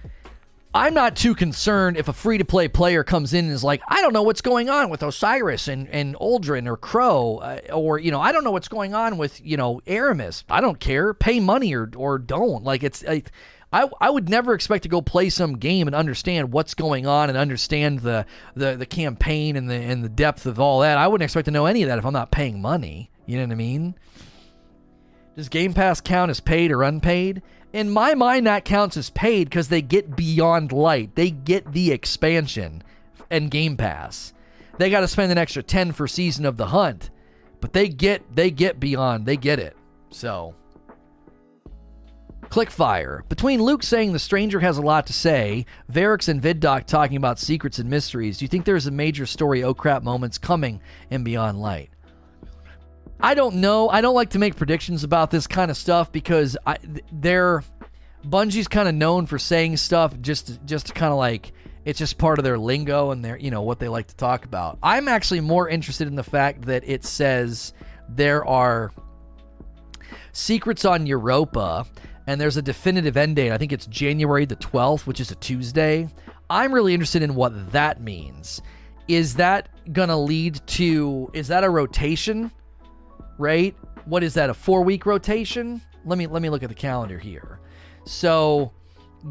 I'm 0.73 0.93
not 0.93 1.15
too 1.15 1.33
concerned 1.33 1.97
if 1.97 2.07
a 2.07 2.13
free 2.13 2.37
to 2.37 2.45
play 2.45 2.67
player 2.67 3.03
comes 3.03 3.33
in 3.33 3.45
and 3.45 3.53
is 3.53 3.63
like, 3.63 3.81
I 3.87 4.01
don't 4.01 4.13
know 4.13 4.23
what's 4.23 4.41
going 4.41 4.69
on 4.69 4.89
with 4.89 5.01
Osiris 5.01 5.67
and, 5.67 5.87
and 5.89 6.15
Uldren 6.15 6.67
or 6.67 6.77
Crow, 6.77 7.37
uh, 7.37 7.59
or, 7.73 7.97
you 7.97 8.11
know, 8.11 8.21
I 8.21 8.31
don't 8.31 8.43
know 8.43 8.51
what's 8.51 8.67
going 8.67 8.93
on 8.93 9.17
with, 9.17 9.41
you 9.43 9.57
know, 9.57 9.81
Eramis. 9.87 10.43
I 10.49 10.61
don't 10.61 10.79
care. 10.79 11.13
Pay 11.13 11.39
money 11.39 11.73
or, 11.73 11.89
or 11.95 12.17
don't. 12.19 12.63
Like, 12.63 12.83
it's. 12.83 13.03
Like, 13.03 13.31
I, 13.73 13.89
I 13.99 14.09
would 14.09 14.29
never 14.29 14.53
expect 14.53 14.83
to 14.83 14.89
go 14.89 15.01
play 15.01 15.29
some 15.29 15.57
game 15.57 15.87
and 15.87 15.95
understand 15.95 16.53
what's 16.53 16.73
going 16.73 17.05
on 17.05 17.27
and 17.27 17.37
understand 17.37 17.99
the, 17.99 18.25
the, 18.55 18.77
the 18.77 18.85
campaign 18.85 19.57
and 19.57 19.69
the 19.69 19.75
and 19.75 20.05
the 20.05 20.09
depth 20.09 20.45
of 20.45 20.57
all 20.57 20.79
that. 20.79 20.97
I 20.97 21.07
wouldn't 21.07 21.25
expect 21.25 21.45
to 21.45 21.51
know 21.51 21.65
any 21.65 21.83
of 21.83 21.89
that 21.89 21.99
if 21.99 22.05
I'm 22.05 22.13
not 22.13 22.31
paying 22.31 22.61
money. 22.61 23.11
You 23.25 23.37
know 23.37 23.43
what 23.43 23.51
I 23.51 23.55
mean? 23.55 23.95
Does 25.35 25.49
Game 25.49 25.73
Pass 25.73 25.99
count 25.99 26.31
as 26.31 26.39
paid 26.39 26.71
or 26.71 26.81
unpaid? 26.81 27.41
In 27.77 27.91
my 27.91 28.15
mind, 28.15 28.47
that 28.47 28.65
counts 28.65 28.97
as 28.97 29.11
paid 29.11 29.51
because 29.51 29.67
they 29.67 29.83
get 29.83 30.15
Beyond 30.15 30.71
Light. 30.71 31.13
They 31.13 31.29
get 31.29 31.73
the 31.73 31.91
expansion 31.91 32.81
and 33.29 33.51
Game 33.51 33.77
Pass. 33.77 34.33
They 34.79 34.89
got 34.89 35.01
to 35.01 35.07
spend 35.07 35.31
an 35.31 35.37
extra 35.37 35.61
10 35.61 35.91
for 35.91 36.07
Season 36.07 36.47
of 36.47 36.57
the 36.57 36.65
Hunt. 36.65 37.11
But 37.61 37.73
they 37.73 37.87
get 37.87 38.23
they 38.35 38.49
get 38.49 38.79
Beyond. 38.79 39.27
They 39.27 39.37
get 39.37 39.59
it. 39.59 39.77
So 40.09 40.55
Clickfire. 42.49 43.29
Between 43.29 43.61
Luke 43.61 43.83
saying 43.83 44.11
the 44.11 44.17
stranger 44.17 44.59
has 44.59 44.79
a 44.79 44.81
lot 44.81 45.05
to 45.05 45.13
say, 45.13 45.67
Variks 45.91 46.29
and 46.29 46.41
Viddoc 46.41 46.87
talking 46.87 47.17
about 47.17 47.37
secrets 47.37 47.77
and 47.77 47.91
mysteries, 47.91 48.39
do 48.39 48.45
you 48.45 48.49
think 48.49 48.65
there's 48.65 48.87
a 48.87 48.91
major 48.91 49.27
story 49.27 49.63
oh 49.63 49.75
crap 49.75 50.01
moments 50.01 50.39
coming 50.39 50.81
in 51.11 51.23
Beyond 51.23 51.61
Light? 51.61 51.91
I 53.19 53.33
don't 53.33 53.55
know. 53.55 53.89
I 53.89 54.01
don't 54.01 54.15
like 54.15 54.31
to 54.31 54.39
make 54.39 54.55
predictions 54.55 55.03
about 55.03 55.31
this 55.31 55.47
kind 55.47 55.71
of 55.71 55.77
stuff 55.77 56.11
because 56.11 56.57
I 56.65 56.77
they're 57.11 57.63
Bungie's 58.25 58.67
kind 58.67 58.87
of 58.87 58.95
known 58.95 59.25
for 59.25 59.39
saying 59.39 59.77
stuff 59.77 60.19
just 60.21 60.59
just 60.65 60.87
to 60.87 60.93
kind 60.93 61.11
of 61.11 61.17
like 61.17 61.53
it's 61.85 61.99
just 61.99 62.17
part 62.17 62.37
of 62.37 62.43
their 62.43 62.57
lingo 62.57 63.11
and 63.11 63.23
their 63.23 63.37
you 63.37 63.49
know 63.49 63.61
what 63.61 63.79
they 63.79 63.87
like 63.87 64.07
to 64.07 64.15
talk 64.15 64.45
about. 64.45 64.77
I'm 64.83 65.07
actually 65.07 65.41
more 65.41 65.67
interested 65.67 66.07
in 66.07 66.15
the 66.15 66.23
fact 66.23 66.63
that 66.63 66.83
it 66.87 67.05
says 67.05 67.73
there 68.09 68.45
are 68.45 68.91
Secrets 70.37 70.85
on 70.85 71.07
Europa, 71.07 71.87
and 72.27 72.39
there's 72.39 72.57
a 72.57 72.61
definitive 72.61 73.17
end 73.17 73.37
date. 73.37 73.51
I 73.51 73.57
think 73.57 73.71
it's 73.71 73.87
January 73.87 74.45
the 74.45 74.55
12th, 74.55 75.07
which 75.07 75.19
is 75.19 75.31
a 75.31 75.35
Tuesday. 75.35 76.07
I'm 76.47 76.71
really 76.71 76.93
interested 76.93 77.23
in 77.23 77.33
what 77.33 77.71
that 77.71 78.01
means. 78.01 78.61
Is 79.07 79.35
that 79.37 79.69
going 79.91 80.09
to 80.09 80.15
lead 80.15 80.61
to 80.67 81.31
is 81.33 81.47
that 81.47 81.63
a 81.63 81.69
rotation? 81.71 82.51
Right? 83.37 83.75
What 84.05 84.23
is 84.23 84.33
that? 84.35 84.49
A 84.49 84.53
4-week 84.53 85.05
rotation? 85.05 85.81
Let 86.05 86.17
me 86.17 86.27
let 86.27 86.41
me 86.41 86.49
look 86.49 86.63
at 86.63 86.69
the 86.69 86.75
calendar 86.75 87.19
here. 87.19 87.59
So, 88.05 88.71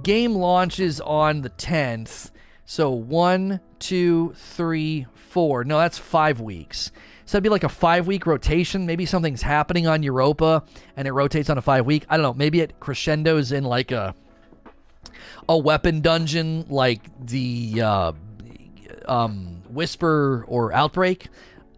game 0.03 0.35
launches 0.35 1.01
on 1.01 1.41
the 1.41 1.51
10th. 1.51 2.31
So, 2.67 2.91
one, 2.91 3.61
two, 3.79 4.35
three, 4.37 5.07
four. 5.15 5.65
No, 5.65 5.79
that's 5.79 5.99
five 5.99 6.41
weeks. 6.41 6.93
So 7.27 7.37
it'd 7.37 7.43
be 7.43 7.51
like 7.51 7.65
a 7.65 7.69
five 7.69 8.07
week 8.07 8.25
rotation. 8.25 8.87
Maybe 8.87 9.05
something's 9.05 9.43
happening 9.43 9.87
on 9.87 10.03
Europa 10.03 10.65
and 10.97 11.09
it 11.09 11.13
rotates 11.13 11.51
on 11.51 11.59
a 11.59 11.63
five 11.63 11.85
week. 11.85 12.07
I 12.09 12.17
don't 12.17 12.23
know. 12.23 12.35
Maybe 12.35 12.61
it 12.61 12.79
crescendos 12.81 13.53
in 13.53 13.65
like 13.65 13.91
a 13.91 14.15
a 15.49 15.59
weapon 15.59 16.01
dungeon, 16.01 16.67
like 16.69 17.03
the 17.25 17.83
uh, 17.83 18.13
um, 19.07 19.63
Whisper 19.69 20.45
or 20.49 20.73
Outbreak. 20.73 21.29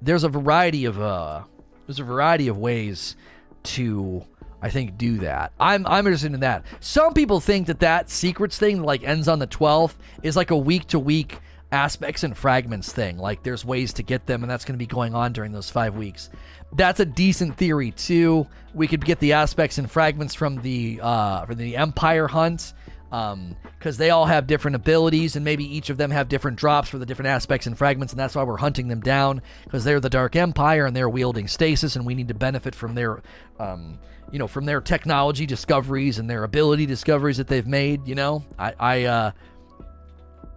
There's 0.01 0.25
a 0.25 0.29
variety 0.29 0.85
of 0.85 1.01
uh, 1.01 1.43
there's 1.89 1.99
a 1.99 2.05
variety 2.05 2.49
of 2.49 2.59
ways 2.59 3.17
to 3.63 4.23
I 4.61 4.71
think 4.71 4.99
do 4.99 5.19
that. 5.19 5.53
I'm 5.59 5.87
I'm 5.87 6.07
interested 6.07 6.35
in 6.35 6.41
that. 6.41 6.65
Some 6.81 7.15
people 7.15 7.41
think 7.41 7.67
that 7.69 7.81
that 7.81 8.11
secrets 8.11 8.59
thing 8.59 8.83
like 8.83 9.03
ends 9.03 9.27
on 9.27 9.39
the 9.39 9.47
12th 9.47 9.95
is 10.23 10.37
like 10.37 10.51
a 10.51 10.57
week 10.57 10.87
to 10.89 10.99
week 10.99 11.39
aspects 11.73 12.25
and 12.25 12.37
fragments 12.37 12.93
thing. 12.93 13.19
Like 13.19 13.43
there's 13.43 13.65
ways 13.65 13.95
to 13.95 14.03
get 14.03 14.27
them, 14.27 14.43
and 14.43 14.51
that's 14.51 14.65
going 14.65 14.75
to 14.75 14.79
be 14.79 14.87
going 14.87 15.15
on 15.15 15.33
during 15.33 15.53
those 15.53 15.71
five 15.71 15.97
weeks. 15.97 16.29
That's 16.75 17.01
a 17.01 17.07
decent 17.07 17.57
theory 17.57 17.93
too. 17.93 18.47
We 18.75 18.87
could 18.87 19.05
get 19.05 19.19
the 19.21 19.33
aspects 19.33 19.79
and 19.79 19.91
fragments 19.91 20.35
from 20.35 20.61
the 20.61 21.01
uh, 21.03 21.47
from 21.47 21.57
the 21.57 21.77
Empire 21.77 22.29
hunt 22.29 22.75
because 23.11 23.33
um, 23.33 23.57
they 23.97 24.11
all 24.11 24.27
have 24.27 24.47
different 24.47 24.75
abilities, 24.75 25.35
and 25.35 25.45
maybe 25.45 25.65
each 25.65 25.89
of 25.89 25.97
them 25.97 26.11
have 26.11 26.29
different 26.29 26.59
drops 26.59 26.89
for 26.89 26.99
the 26.99 27.07
different 27.07 27.29
aspects 27.29 27.67
and 27.67 27.77
fragments, 27.77 28.13
and 28.13 28.21
that's 28.21 28.35
why 28.35 28.43
we're 28.43 28.59
hunting 28.59 28.89
them 28.89 29.01
down 29.01 29.41
because 29.65 29.85
they're 29.85 30.01
the 30.01 30.11
Dark 30.11 30.37
Empire 30.37 30.85
and 30.85 30.95
they're 30.95 31.09
wielding 31.09 31.49
stasis, 31.49 31.97
and 31.97 32.05
we 32.05 32.15
need 32.15 32.29
to 32.29 32.35
benefit 32.35 32.75
from 32.75 32.95
their, 32.95 33.23
um, 33.59 33.99
you 34.31 34.39
know, 34.39 34.47
from 34.47 34.67
their 34.67 34.81
technology 34.81 35.47
discoveries 35.47 36.19
and 36.19 36.29
their 36.29 36.45
ability 36.45 36.85
discoveries 36.85 37.39
that 37.39 37.47
they've 37.47 37.67
made. 37.67 38.07
You 38.07 38.15
know, 38.15 38.45
I, 38.59 38.75
I 38.79 39.05
uh, 39.05 39.31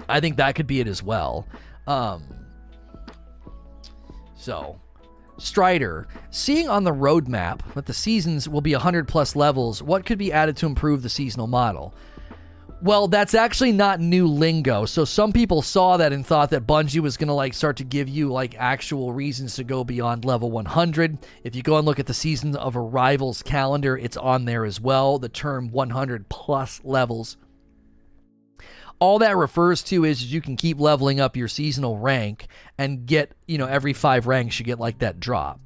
I 0.10 0.20
think 0.20 0.36
that 0.38 0.56
could 0.56 0.68
be 0.68 0.82
it 0.82 0.88
as 0.88 1.02
well. 1.02 1.48
Um, 1.88 2.24
so, 4.36 4.80
Strider, 5.38 6.08
seeing 6.32 6.68
on 6.68 6.84
the 6.84 6.92
roadmap 6.92 7.74
that 7.76 7.86
the 7.86 7.94
seasons 7.94 8.50
will 8.50 8.62
be 8.62 8.74
100 8.74 9.08
plus 9.08 9.36
levels, 9.36 9.82
what 9.82 10.06
could 10.06 10.18
be 10.18 10.34
added 10.34 10.58
to 10.58 10.66
improve 10.66 11.02
the 11.02 11.10
seasonal 11.10 11.48
model? 11.48 11.94
Well, 12.84 13.08
that's 13.08 13.36
actually 13.36 13.74
not 13.74 14.00
new 14.00 14.26
lingo. 14.26 14.86
So 14.86 15.06
some 15.06 15.32
people 15.32 15.62
saw 15.62 15.98
that 15.98 16.12
and 16.12 16.26
thought 16.26 16.50
that 16.50 16.66
Bungie 16.66 17.00
was 17.00 17.16
going 17.16 17.28
to 17.28 17.34
like 17.34 17.54
start 17.54 17.78
to 17.78 17.84
give 17.84 18.10
you 18.10 18.30
like 18.30 18.56
actual 18.58 19.14
reasons 19.14 19.56
to 19.56 19.64
go 19.64 19.84
beyond 19.84 20.26
level 20.26 20.50
100. 20.50 21.20
If 21.44 21.56
you 21.56 21.62
go 21.62 21.78
and 21.78 21.86
look 21.86 22.00
at 22.00 22.08
the 22.08 22.14
season 22.16 22.56
of 22.56 22.76
arrivals 22.76 23.44
calendar, 23.44 23.96
it's 23.96 24.18
on 24.18 24.46
there 24.46 24.66
as 24.66 24.82
well. 24.82 25.20
The 25.20 25.30
term 25.30 25.70
100 25.70 26.28
plus 26.30 26.82
levels 26.84 27.38
all 29.02 29.18
that 29.18 29.36
refers 29.36 29.82
to 29.82 30.06
is 30.06 30.32
you 30.32 30.42
can 30.42 30.56
keep 30.56 30.80
leveling 30.80 31.20
up 31.20 31.36
your 31.36 31.48
seasonal 31.48 31.98
rank 31.98 32.46
and 32.78 33.08
get, 33.08 33.32
you 33.48 33.58
know, 33.58 33.66
every 33.66 33.94
five 33.94 34.28
ranks 34.28 34.60
you 34.60 34.66
get 34.66 34.80
like 34.80 35.00
that 35.00 35.20
drop. 35.20 35.60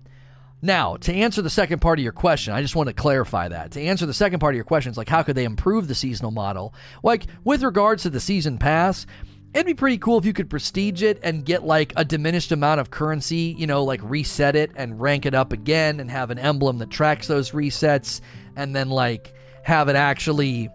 Now, 0.61 0.95
to 0.97 1.13
answer 1.13 1.41
the 1.41 1.49
second 1.49 1.79
part 1.79 1.99
of 1.99 2.03
your 2.03 2.13
question, 2.13 2.53
I 2.53 2.61
just 2.61 2.75
want 2.75 2.87
to 2.87 2.93
clarify 2.93 3.47
that. 3.49 3.71
To 3.71 3.81
answer 3.81 4.05
the 4.05 4.13
second 4.13 4.39
part 4.39 4.53
of 4.53 4.55
your 4.55 4.65
question, 4.65 4.89
it's 4.89 4.97
like 4.97 5.09
how 5.09 5.21
could 5.23 5.35
they 5.35 5.43
improve 5.43 5.87
the 5.87 5.95
seasonal 5.95 6.31
model? 6.31 6.73
Like 7.03 7.25
with 7.43 7.61
regards 7.61 8.03
to 8.03 8.09
the 8.09 8.19
season 8.19 8.57
pass, 8.57 9.05
it'd 9.53 9.65
be 9.65 9.73
pretty 9.73 9.97
cool 9.97 10.17
if 10.17 10.25
you 10.25 10.33
could 10.33 10.49
prestige 10.49 11.03
it 11.03 11.19
and 11.23 11.45
get 11.45 11.63
like 11.63 11.93
a 11.95 12.05
diminished 12.05 12.51
amount 12.51 12.79
of 12.79 12.89
currency, 12.89 13.55
you 13.57 13.67
know, 13.67 13.83
like 13.83 14.01
reset 14.03 14.55
it 14.55 14.71
and 14.75 14.99
rank 14.99 15.25
it 15.25 15.35
up 15.35 15.53
again 15.53 15.99
and 15.99 16.09
have 16.09 16.31
an 16.31 16.39
emblem 16.39 16.79
that 16.79 16.89
tracks 16.89 17.27
those 17.27 17.51
resets 17.51 18.21
and 18.55 18.75
then 18.75 18.89
like 18.89 19.33
have 19.63 19.87
it 19.87 19.95
actually 19.95 20.69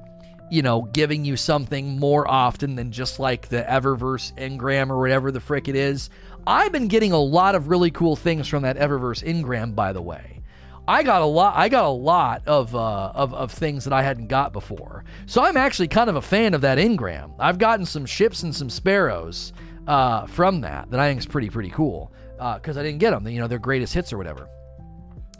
you 0.50 0.62
know, 0.62 0.82
giving 0.82 1.24
you 1.24 1.36
something 1.36 1.98
more 1.98 2.28
often 2.28 2.74
than 2.74 2.90
just 2.90 3.20
like 3.20 3.48
the 3.48 3.62
Eververse 3.62 4.34
engram 4.36 4.90
or 4.90 4.98
whatever 4.98 5.30
the 5.30 5.40
frick 5.40 5.68
it 5.68 5.76
is. 5.76 6.10
I've 6.46 6.72
been 6.72 6.88
getting 6.88 7.12
a 7.12 7.18
lot 7.18 7.54
of 7.54 7.68
really 7.68 7.90
cool 7.90 8.16
things 8.16 8.48
from 8.48 8.62
that 8.62 8.76
Eververse 8.76 9.22
engram, 9.22 9.74
by 9.74 9.92
the 9.92 10.02
way. 10.02 10.40
I 10.88 11.02
got 11.02 11.22
a 11.22 11.26
lot. 11.26 11.56
I 11.56 11.68
got 11.68 11.84
a 11.84 11.88
lot 11.88 12.42
of, 12.46 12.74
uh, 12.74 13.12
of 13.14 13.32
of 13.32 13.52
things 13.52 13.84
that 13.84 13.92
I 13.92 14.02
hadn't 14.02 14.26
got 14.26 14.52
before. 14.52 15.04
So 15.26 15.44
I'm 15.44 15.56
actually 15.56 15.88
kind 15.88 16.10
of 16.10 16.16
a 16.16 16.22
fan 16.22 16.52
of 16.54 16.62
that 16.62 16.78
engram. 16.78 17.32
I've 17.38 17.58
gotten 17.58 17.86
some 17.86 18.06
ships 18.06 18.42
and 18.42 18.54
some 18.54 18.68
sparrows 18.68 19.52
uh, 19.86 20.26
from 20.26 20.62
that 20.62 20.90
that 20.90 20.98
I 20.98 21.08
think 21.08 21.20
is 21.20 21.26
pretty 21.26 21.50
pretty 21.50 21.70
cool 21.70 22.12
because 22.36 22.76
uh, 22.76 22.80
I 22.80 22.82
didn't 22.82 22.98
get 22.98 23.10
them. 23.10 23.28
You 23.28 23.40
know, 23.40 23.46
their 23.46 23.58
greatest 23.58 23.94
hits 23.94 24.12
or 24.12 24.18
whatever. 24.18 24.48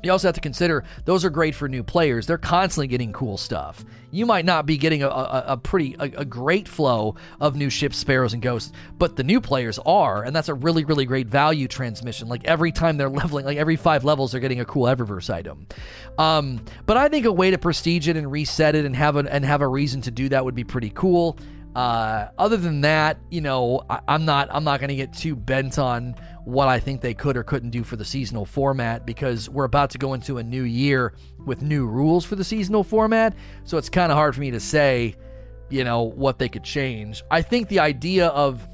You 0.02 0.12
also 0.12 0.28
have 0.28 0.34
to 0.34 0.40
consider 0.40 0.84
those 1.04 1.24
are 1.24 1.30
great 1.30 1.54
for 1.54 1.68
new 1.68 1.82
players. 1.82 2.26
They're 2.26 2.38
constantly 2.38 2.86
getting 2.86 3.12
cool 3.12 3.36
stuff. 3.36 3.84
You 4.10 4.26
might 4.26 4.44
not 4.44 4.66
be 4.66 4.76
getting 4.76 5.02
a, 5.02 5.08
a, 5.08 5.44
a 5.48 5.56
pretty 5.56 5.96
a, 5.98 6.04
a, 6.04 6.24
great 6.24 6.68
flow 6.68 7.16
of 7.40 7.56
new 7.56 7.70
ships, 7.70 7.96
sparrows, 7.96 8.32
and 8.32 8.42
ghosts, 8.42 8.72
but 8.98 9.16
the 9.16 9.24
new 9.24 9.40
players 9.40 9.78
are, 9.86 10.24
and 10.24 10.34
that's 10.34 10.48
a 10.48 10.54
really 10.54 10.84
really 10.84 11.04
great 11.04 11.26
value 11.26 11.68
transmission. 11.68 12.28
Like 12.28 12.44
every 12.44 12.72
time 12.72 12.96
they're 12.96 13.08
leveling, 13.20 13.44
like 13.44 13.58
every 13.58 13.76
five 13.76 14.04
levels, 14.04 14.32
they're 14.32 14.40
getting 14.40 14.60
a 14.60 14.64
cool 14.64 14.84
Eververse 14.84 15.32
item. 15.32 15.66
Um, 16.18 16.64
but 16.86 16.96
I 16.96 17.08
think 17.08 17.26
a 17.26 17.32
way 17.32 17.50
to 17.50 17.58
prestige 17.58 18.08
it 18.08 18.16
and 18.16 18.30
reset 18.30 18.74
it 18.74 18.84
and 18.84 18.96
have 18.96 19.16
a 19.16 19.20
and 19.20 19.44
have 19.44 19.62
a 19.62 19.68
reason 19.68 20.00
to 20.02 20.10
do 20.10 20.28
that 20.30 20.44
would 20.44 20.54
be 20.54 20.64
pretty 20.64 20.90
cool. 20.90 21.38
Uh, 21.74 22.28
other 22.36 22.56
than 22.56 22.80
that, 22.80 23.18
you 23.30 23.40
know, 23.40 23.84
I, 23.88 24.00
I'm 24.08 24.24
not 24.24 24.48
I'm 24.50 24.64
not 24.64 24.80
going 24.80 24.88
to 24.88 24.96
get 24.96 25.12
too 25.12 25.36
bent 25.36 25.78
on 25.78 26.16
what 26.44 26.68
I 26.68 26.80
think 26.80 27.00
they 27.00 27.14
could 27.14 27.36
or 27.36 27.42
couldn't 27.42 27.70
do 27.70 27.84
for 27.84 27.96
the 27.96 28.04
seasonal 28.04 28.44
format 28.44 29.06
because 29.06 29.48
we're 29.48 29.64
about 29.64 29.90
to 29.90 29.98
go 29.98 30.14
into 30.14 30.38
a 30.38 30.42
new 30.42 30.62
year 30.62 31.14
with 31.44 31.62
new 31.62 31.86
rules 31.86 32.24
for 32.24 32.36
the 32.36 32.44
seasonal 32.44 32.82
format. 32.82 33.34
So 33.64 33.78
it's 33.78 33.88
kind 33.88 34.10
of 34.10 34.16
hard 34.16 34.34
for 34.34 34.40
me 34.40 34.50
to 34.52 34.60
say, 34.60 35.14
you 35.68 35.84
know, 35.84 36.02
what 36.02 36.38
they 36.38 36.48
could 36.48 36.64
change. 36.64 37.22
I 37.30 37.42
think 37.42 37.68
the 37.68 37.80
idea 37.80 38.28
of 38.28 38.66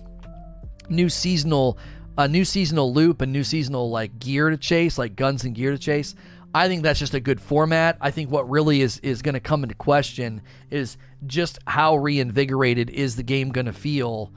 new 0.89 1.09
seasonal 1.09 1.79
a 2.19 2.27
new 2.27 2.45
seasonal 2.45 2.95
loop 2.95 3.21
and 3.21 3.31
new 3.31 3.45
seasonal 3.45 3.91
like 3.91 4.19
gear 4.19 4.49
to 4.49 4.57
chase, 4.57 4.97
like 4.97 5.17
guns 5.17 5.45
and 5.45 5.55
gear 5.55 5.73
to 5.73 5.79
chase. 5.79 6.14
I 6.55 6.69
think 6.69 6.83
that's 6.83 6.99
just 6.99 7.12
a 7.12 7.21
good 7.21 7.41
format. 7.41 7.99
I 8.01 8.11
think 8.11 8.31
what 8.31 8.49
really 8.49 8.81
is 8.81 8.99
is 9.01 9.21
going 9.21 9.35
to 9.35 9.41
come 9.41 9.62
into 9.62 9.75
question 9.75 10.41
is 10.71 10.97
just 11.27 11.59
how 11.67 11.97
reinvigorated 11.97 12.89
is 12.89 13.17
the 13.17 13.23
game 13.23 13.51
going 13.51 13.67
to 13.67 13.75
feel 13.75 14.33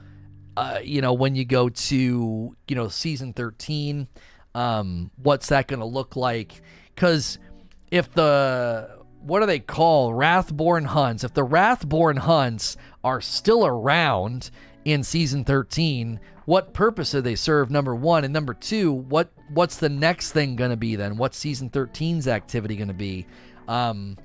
uh, 0.60 0.78
you 0.84 1.00
know, 1.00 1.14
when 1.14 1.34
you 1.34 1.46
go 1.46 1.70
to, 1.70 2.54
you 2.68 2.76
know, 2.76 2.88
season 2.88 3.32
13, 3.32 4.06
um, 4.54 5.10
what's 5.16 5.48
that 5.48 5.66
going 5.66 5.80
to 5.80 5.86
look 5.86 6.16
like? 6.16 6.60
Because 6.94 7.38
if 7.90 8.12
the, 8.12 8.98
what 9.22 9.40
do 9.40 9.46
they 9.46 9.58
call 9.58 10.12
Wrathborn 10.12 10.84
hunts? 10.84 11.24
If 11.24 11.32
the 11.32 11.44
Wrathborn 11.44 12.18
hunts 12.18 12.76
are 13.02 13.22
still 13.22 13.64
around 13.64 14.50
in 14.84 15.02
season 15.02 15.44
13, 15.44 16.20
what 16.44 16.74
purpose 16.74 17.12
do 17.12 17.22
they 17.22 17.36
serve? 17.36 17.70
Number 17.70 17.94
one. 17.94 18.24
And 18.24 18.34
number 18.34 18.52
two, 18.52 18.92
what 18.92 19.32
what's 19.54 19.78
the 19.78 19.88
next 19.88 20.32
thing 20.32 20.56
going 20.56 20.72
to 20.72 20.76
be 20.76 20.94
then? 20.94 21.16
What's 21.16 21.38
season 21.38 21.70
13's 21.70 22.28
activity 22.28 22.76
going 22.76 22.88
to 22.88 22.94
be? 22.94 23.26
Um, 23.66 24.18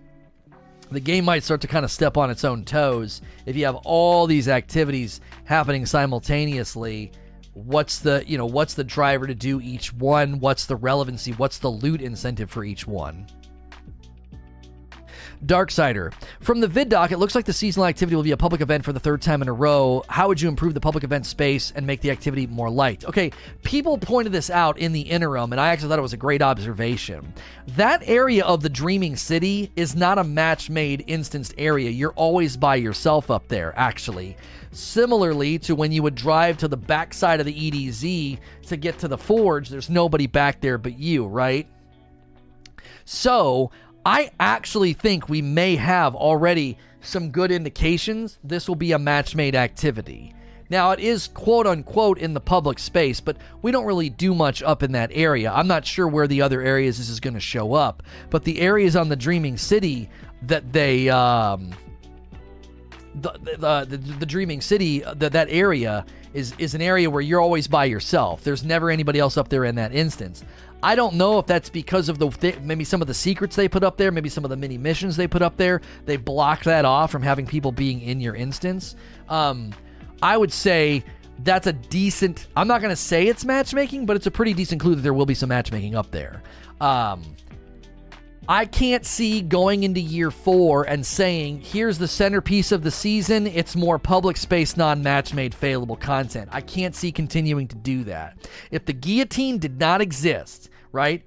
the 0.91 0.99
game 0.99 1.25
might 1.25 1.43
start 1.43 1.61
to 1.61 1.67
kind 1.67 1.85
of 1.85 1.91
step 1.91 2.17
on 2.17 2.29
its 2.29 2.43
own 2.43 2.63
toes. 2.63 3.21
If 3.45 3.55
you 3.55 3.65
have 3.65 3.75
all 3.83 4.27
these 4.27 4.47
activities 4.47 5.21
happening 5.45 5.85
simultaneously 5.85 7.11
what's 7.55 7.99
the 7.99 8.21
you 8.27 8.37
know 8.37 8.45
what's 8.45 8.73
the 8.73 8.83
driver 8.83 9.25
to 9.25 9.33
do 9.33 9.61
each 9.61 9.93
one? 9.93 10.39
What's 10.39 10.65
the 10.65 10.75
relevancy? 10.75 11.31
What's 11.31 11.57
the 11.57 11.69
loot 11.71 12.01
incentive 12.01 12.51
for 12.51 12.63
each 12.63 12.85
one 12.85 13.25
Darksider. 15.45 16.13
From 16.39 16.59
the 16.59 16.67
vid 16.67 16.89
doc, 16.89 17.11
it 17.11 17.17
looks 17.17 17.35
like 17.35 17.45
the 17.45 17.53
seasonal 17.53 17.85
activity 17.85 18.15
will 18.15 18.23
be 18.23 18.31
a 18.31 18.37
public 18.37 18.61
event 18.61 18.83
for 18.83 18.93
the 18.93 18.99
third 18.99 19.21
time 19.21 19.41
in 19.41 19.47
a 19.47 19.53
row. 19.53 20.03
How 20.09 20.27
would 20.27 20.41
you 20.41 20.49
improve 20.49 20.73
the 20.73 20.79
public 20.79 21.03
event 21.03 21.25
space 21.25 21.71
and 21.75 21.85
make 21.85 22.01
the 22.01 22.11
activity 22.11 22.47
more 22.47 22.69
light? 22.69 23.05
Okay, 23.05 23.31
people 23.63 23.97
pointed 23.97 24.31
this 24.31 24.49
out 24.49 24.77
in 24.77 24.91
the 24.91 25.01
interim, 25.01 25.51
and 25.51 25.61
I 25.61 25.69
actually 25.69 25.89
thought 25.89 25.99
it 25.99 26.03
was 26.03 26.13
a 26.13 26.17
great 26.17 26.41
observation. 26.41 27.33
That 27.69 28.01
area 28.05 28.43
of 28.45 28.61
the 28.61 28.69
Dreaming 28.69 29.15
City 29.15 29.71
is 29.75 29.95
not 29.95 30.17
a 30.17 30.23
match 30.23 30.69
made 30.69 31.03
instanced 31.07 31.53
area. 31.57 31.89
You're 31.89 32.13
always 32.13 32.57
by 32.57 32.75
yourself 32.75 33.29
up 33.29 33.47
there, 33.47 33.73
actually. 33.77 34.37
Similarly 34.71 35.59
to 35.59 35.75
when 35.75 35.91
you 35.91 36.03
would 36.03 36.15
drive 36.15 36.57
to 36.57 36.67
the 36.67 36.77
backside 36.77 37.39
of 37.39 37.45
the 37.45 37.71
EDZ 37.71 38.39
to 38.67 38.77
get 38.77 38.99
to 38.99 39.07
the 39.07 39.17
forge, 39.17 39.69
there's 39.69 39.89
nobody 39.89 40.27
back 40.27 40.59
there 40.59 40.77
but 40.77 40.99
you, 40.99 41.25
right? 41.27 41.67
So, 43.05 43.71
I 44.05 44.29
actually 44.39 44.93
think 44.93 45.27
we 45.27 45.41
may 45.41 45.75
have 45.77 46.15
already 46.15 46.77
some 47.01 47.31
good 47.31 47.51
indications 47.51 48.39
this 48.43 48.67
will 48.67 48.75
be 48.75 48.91
a 48.91 48.99
match 48.99 49.35
made 49.35 49.55
activity. 49.55 50.33
Now, 50.69 50.91
it 50.91 50.99
is 50.99 51.27
quote 51.27 51.67
unquote 51.67 52.17
in 52.17 52.33
the 52.33 52.39
public 52.39 52.79
space, 52.79 53.19
but 53.19 53.37
we 53.61 53.71
don't 53.71 53.85
really 53.85 54.09
do 54.09 54.33
much 54.33 54.63
up 54.63 54.81
in 54.81 54.93
that 54.93 55.11
area. 55.13 55.51
I'm 55.51 55.67
not 55.67 55.85
sure 55.85 56.07
where 56.07 56.27
the 56.27 56.41
other 56.41 56.61
areas 56.61 56.97
this 56.97 57.09
is 57.09 57.19
going 57.19 57.35
to 57.35 57.39
show 57.39 57.73
up, 57.73 58.01
but 58.29 58.43
the 58.43 58.61
areas 58.61 58.95
on 58.95 59.09
the 59.09 59.15
Dreaming 59.15 59.57
City 59.57 60.09
that 60.43 60.71
they. 60.73 61.09
Um, 61.09 61.71
the, 63.21 63.31
the, 63.57 63.85
the, 63.87 63.97
the 63.97 64.25
dreaming 64.25 64.59
city 64.59 64.99
that 64.99 65.31
that 65.31 65.47
area 65.49 66.05
is 66.33 66.53
is 66.57 66.75
an 66.75 66.81
area 66.81 67.09
where 67.09 67.21
you're 67.21 67.39
always 67.39 67.65
by 67.65 67.85
yourself 67.85 68.43
there's 68.43 68.61
never 68.61 68.89
anybody 68.89 69.19
else 69.19 69.37
up 69.37 69.47
there 69.47 69.63
in 69.63 69.75
that 69.75 69.93
instance 69.93 70.43
i 70.83 70.95
don't 70.95 71.15
know 71.15 71.39
if 71.39 71.45
that's 71.45 71.69
because 71.69 72.09
of 72.09 72.19
the 72.19 72.29
th- 72.29 72.59
maybe 72.59 72.83
some 72.83 73.01
of 73.01 73.07
the 73.07 73.13
secrets 73.13 73.55
they 73.55 73.67
put 73.67 73.83
up 73.83 73.97
there 73.97 74.11
maybe 74.11 74.29
some 74.29 74.43
of 74.43 74.49
the 74.49 74.57
mini 74.57 74.77
missions 74.77 75.15
they 75.15 75.27
put 75.27 75.41
up 75.41 75.57
there. 75.57 75.81
They 76.05 76.17
blocked 76.17 76.65
that 76.65 76.85
off 76.85 77.11
from 77.11 77.21
having 77.21 77.45
people 77.45 77.71
being 77.71 78.01
in 78.01 78.19
your 78.19 78.35
instance. 78.35 78.95
Um, 79.29 79.73
i 80.21 80.37
would 80.37 80.51
say 80.51 81.03
that's 81.39 81.67
a 81.67 81.73
decent 81.73 82.47
i'm 82.55 82.67
not 82.67 82.79
going 82.79 82.91
to 82.91 82.95
say 82.95 83.27
it's 83.27 83.43
matchmaking 83.43 84.05
but 84.05 84.15
it's 84.15 84.25
a 84.25 84.31
pretty 84.31 84.53
decent 84.53 84.79
clue 84.79 84.95
that 84.95 85.01
there 85.01 85.13
will 85.13 85.25
be 85.25 85.33
some 85.33 85.49
matchmaking 85.49 85.95
up 85.95 86.11
there. 86.11 86.41
Um, 86.81 87.34
I 88.47 88.65
can't 88.65 89.05
see 89.05 89.41
going 89.41 89.83
into 89.83 89.99
year 89.99 90.29
four 90.29 90.83
and 90.83 91.05
saying, 91.05 91.61
here's 91.61 91.97
the 91.97 92.07
centerpiece 92.07 92.71
of 92.71 92.83
the 92.83 92.91
season. 92.91 93.47
It's 93.47 93.75
more 93.75 93.97
public 93.97 94.37
space, 94.37 94.77
non 94.77 95.01
match 95.01 95.33
made 95.33 95.53
failable 95.53 95.99
content. 95.99 96.49
I 96.51 96.61
can't 96.61 96.95
see 96.95 97.11
continuing 97.11 97.67
to 97.69 97.75
do 97.75 98.03
that. 98.03 98.37
If 98.69 98.85
the 98.85 98.93
guillotine 98.93 99.57
did 99.57 99.79
not 99.79 100.01
exist, 100.01 100.69
right? 100.91 101.23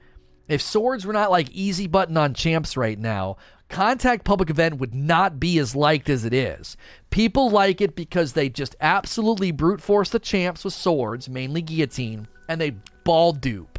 If 0.46 0.62
swords 0.62 1.04
were 1.04 1.12
not 1.12 1.30
like 1.30 1.50
easy 1.50 1.88
button 1.88 2.16
on 2.16 2.34
champs 2.34 2.76
right 2.76 2.98
now, 2.98 3.36
Contact 3.68 4.24
Public 4.24 4.48
Event 4.48 4.78
would 4.78 4.94
not 4.94 5.38
be 5.38 5.58
as 5.58 5.76
liked 5.76 6.08
as 6.08 6.24
it 6.24 6.32
is. 6.32 6.76
People 7.10 7.50
like 7.50 7.80
it 7.80 7.94
because 7.94 8.32
they 8.32 8.48
just 8.48 8.76
absolutely 8.80 9.50
brute 9.50 9.82
force 9.82 10.08
the 10.08 10.18
champs 10.18 10.64
with 10.64 10.72
swords, 10.72 11.28
mainly 11.28 11.60
guillotine, 11.60 12.28
and 12.48 12.60
they 12.60 12.70
ball 13.04 13.32
dupe. 13.32 13.78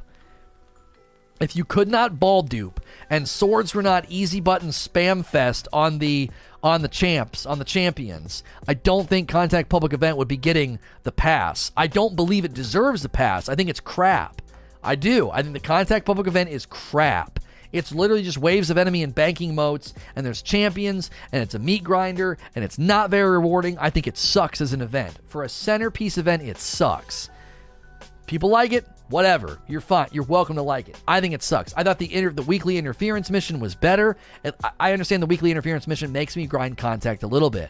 If 1.39 1.55
you 1.55 1.63
could 1.63 1.87
not 1.87 2.19
ball 2.19 2.43
dupe 2.43 2.81
and 3.09 3.27
swords 3.27 3.73
were 3.73 3.81
not 3.81 4.05
easy 4.09 4.39
button 4.39 4.69
spam 4.69 5.25
fest 5.25 5.67
on 5.73 5.99
the 5.99 6.29
on 6.61 6.81
the 6.81 6.87
champs, 6.87 7.45
on 7.45 7.57
the 7.57 7.65
champions, 7.65 8.43
I 8.67 8.73
don't 8.73 9.07
think 9.07 9.29
Contact 9.29 9.69
Public 9.69 9.93
Event 9.93 10.17
would 10.17 10.27
be 10.27 10.37
getting 10.37 10.79
the 11.03 11.11
pass. 11.11 11.71
I 11.77 11.87
don't 11.87 12.15
believe 12.15 12.43
it 12.43 12.53
deserves 12.53 13.01
the 13.01 13.09
pass. 13.09 13.47
I 13.47 13.55
think 13.55 13.69
it's 13.69 13.79
crap. 13.79 14.41
I 14.83 14.95
do. 14.95 15.29
I 15.29 15.41
think 15.41 15.53
the 15.53 15.59
Contact 15.59 16.05
Public 16.05 16.27
Event 16.27 16.49
is 16.49 16.65
crap. 16.65 17.39
It's 17.71 17.91
literally 17.91 18.23
just 18.23 18.37
waves 18.37 18.69
of 18.69 18.77
enemy 18.77 19.03
and 19.03 19.13
banking 19.13 19.53
moats, 19.53 19.93
and 20.15 20.25
there's 20.25 20.41
champions, 20.41 21.11
and 21.31 21.43
it's 21.43 21.53
a 21.53 21.59
meat 21.59 21.83
grinder, 21.83 22.37
and 22.55 22.65
it's 22.65 22.79
not 22.79 23.11
very 23.11 23.29
rewarding. 23.29 23.77
I 23.77 23.89
think 23.89 24.07
it 24.07 24.17
sucks 24.17 24.59
as 24.59 24.73
an 24.73 24.81
event. 24.81 25.17
For 25.27 25.43
a 25.43 25.49
centerpiece 25.49 26.17
event, 26.17 26.41
it 26.41 26.57
sucks. 26.57 27.29
People 28.25 28.49
like 28.49 28.73
it, 28.73 28.87
whatever. 29.09 29.59
You're 29.67 29.81
fine. 29.81 30.07
You're 30.11 30.23
welcome 30.23 30.55
to 30.55 30.61
like 30.61 30.89
it. 30.89 30.97
I 31.07 31.21
think 31.21 31.33
it 31.33 31.43
sucks. 31.43 31.73
I 31.75 31.83
thought 31.83 31.99
the 31.99 32.13
inter- 32.13 32.31
the 32.31 32.43
weekly 32.43 32.77
interference 32.77 33.29
mission 33.29 33.59
was 33.59 33.75
better. 33.75 34.17
I 34.79 34.93
understand 34.93 35.21
the 35.21 35.27
weekly 35.27 35.51
interference 35.51 35.87
mission 35.87 36.11
makes 36.11 36.35
me 36.35 36.45
grind 36.45 36.77
contact 36.77 37.23
a 37.23 37.27
little 37.27 37.49
bit, 37.49 37.69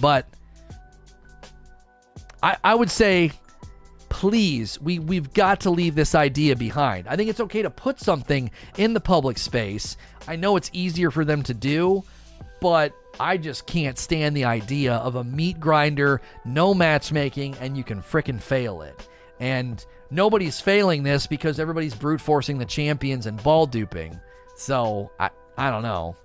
but 0.00 0.26
I, 2.42 2.56
I 2.64 2.74
would 2.74 2.90
say, 2.90 3.32
please, 4.08 4.80
we 4.80 4.98
we've 4.98 5.32
got 5.32 5.60
to 5.60 5.70
leave 5.70 5.94
this 5.94 6.14
idea 6.14 6.56
behind. 6.56 7.06
I 7.08 7.16
think 7.16 7.30
it's 7.30 7.40
okay 7.40 7.62
to 7.62 7.70
put 7.70 8.00
something 8.00 8.50
in 8.76 8.94
the 8.94 9.00
public 9.00 9.38
space. 9.38 9.96
I 10.26 10.36
know 10.36 10.56
it's 10.56 10.70
easier 10.72 11.10
for 11.10 11.24
them 11.24 11.42
to 11.44 11.54
do, 11.54 12.04
but 12.60 12.92
I 13.18 13.36
just 13.36 13.66
can't 13.66 13.98
stand 13.98 14.36
the 14.36 14.44
idea 14.44 14.94
of 14.94 15.16
a 15.16 15.24
meat 15.24 15.60
grinder, 15.60 16.20
no 16.44 16.72
matchmaking, 16.72 17.56
and 17.60 17.76
you 17.76 17.84
can 17.84 18.00
fricking 18.00 18.40
fail 18.40 18.82
it. 18.82 19.08
And 19.38 19.84
nobody's 20.10 20.60
failing 20.60 21.02
this 21.02 21.26
because 21.26 21.58
everybody's 21.58 21.94
brute 21.94 22.20
forcing 22.20 22.58
the 22.58 22.64
champions 22.64 23.26
and 23.26 23.42
ball 23.42 23.66
duping. 23.66 24.20
So 24.56 25.10
I 25.18 25.30
I 25.56 25.70
don't 25.70 25.82
know. 25.82 26.16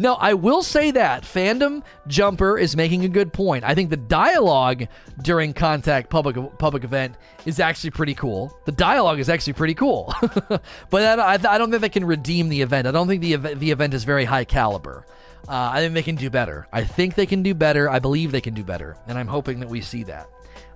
No, 0.00 0.14
I 0.14 0.32
will 0.32 0.62
say 0.62 0.92
that 0.92 1.24
Fandom 1.24 1.82
Jumper 2.06 2.56
is 2.56 2.74
making 2.74 3.04
a 3.04 3.08
good 3.08 3.34
point. 3.34 3.64
I 3.64 3.74
think 3.74 3.90
the 3.90 3.98
dialogue 3.98 4.86
during 5.20 5.52
Contact 5.52 6.08
public 6.08 6.36
public 6.58 6.84
event 6.84 7.16
is 7.44 7.60
actually 7.60 7.90
pretty 7.90 8.14
cool. 8.14 8.58
The 8.64 8.72
dialogue 8.72 9.18
is 9.18 9.28
actually 9.28 9.52
pretty 9.52 9.74
cool, 9.74 10.14
but 10.90 11.18
I, 11.18 11.34
I, 11.34 11.58
don't 11.58 11.70
think 11.70 11.82
they 11.82 11.90
can 11.90 12.06
redeem 12.06 12.48
the 12.48 12.62
event. 12.62 12.86
I 12.86 12.92
don't 12.92 13.08
think 13.08 13.20
the 13.20 13.36
the 13.36 13.70
event 13.70 13.92
is 13.92 14.04
very 14.04 14.24
high 14.24 14.44
caliber. 14.44 15.04
Uh, 15.46 15.70
I 15.74 15.80
think 15.80 15.92
they 15.92 16.02
can 16.02 16.16
do 16.16 16.30
better. 16.30 16.66
I 16.72 16.82
think 16.82 17.14
they 17.14 17.26
can 17.26 17.42
do 17.42 17.52
better. 17.52 17.90
I 17.90 17.98
believe 17.98 18.32
they 18.32 18.40
can 18.40 18.54
do 18.54 18.64
better, 18.64 18.96
and 19.06 19.18
I'm 19.18 19.28
hoping 19.28 19.60
that 19.60 19.68
we 19.68 19.82
see 19.82 20.04
that. 20.04 20.28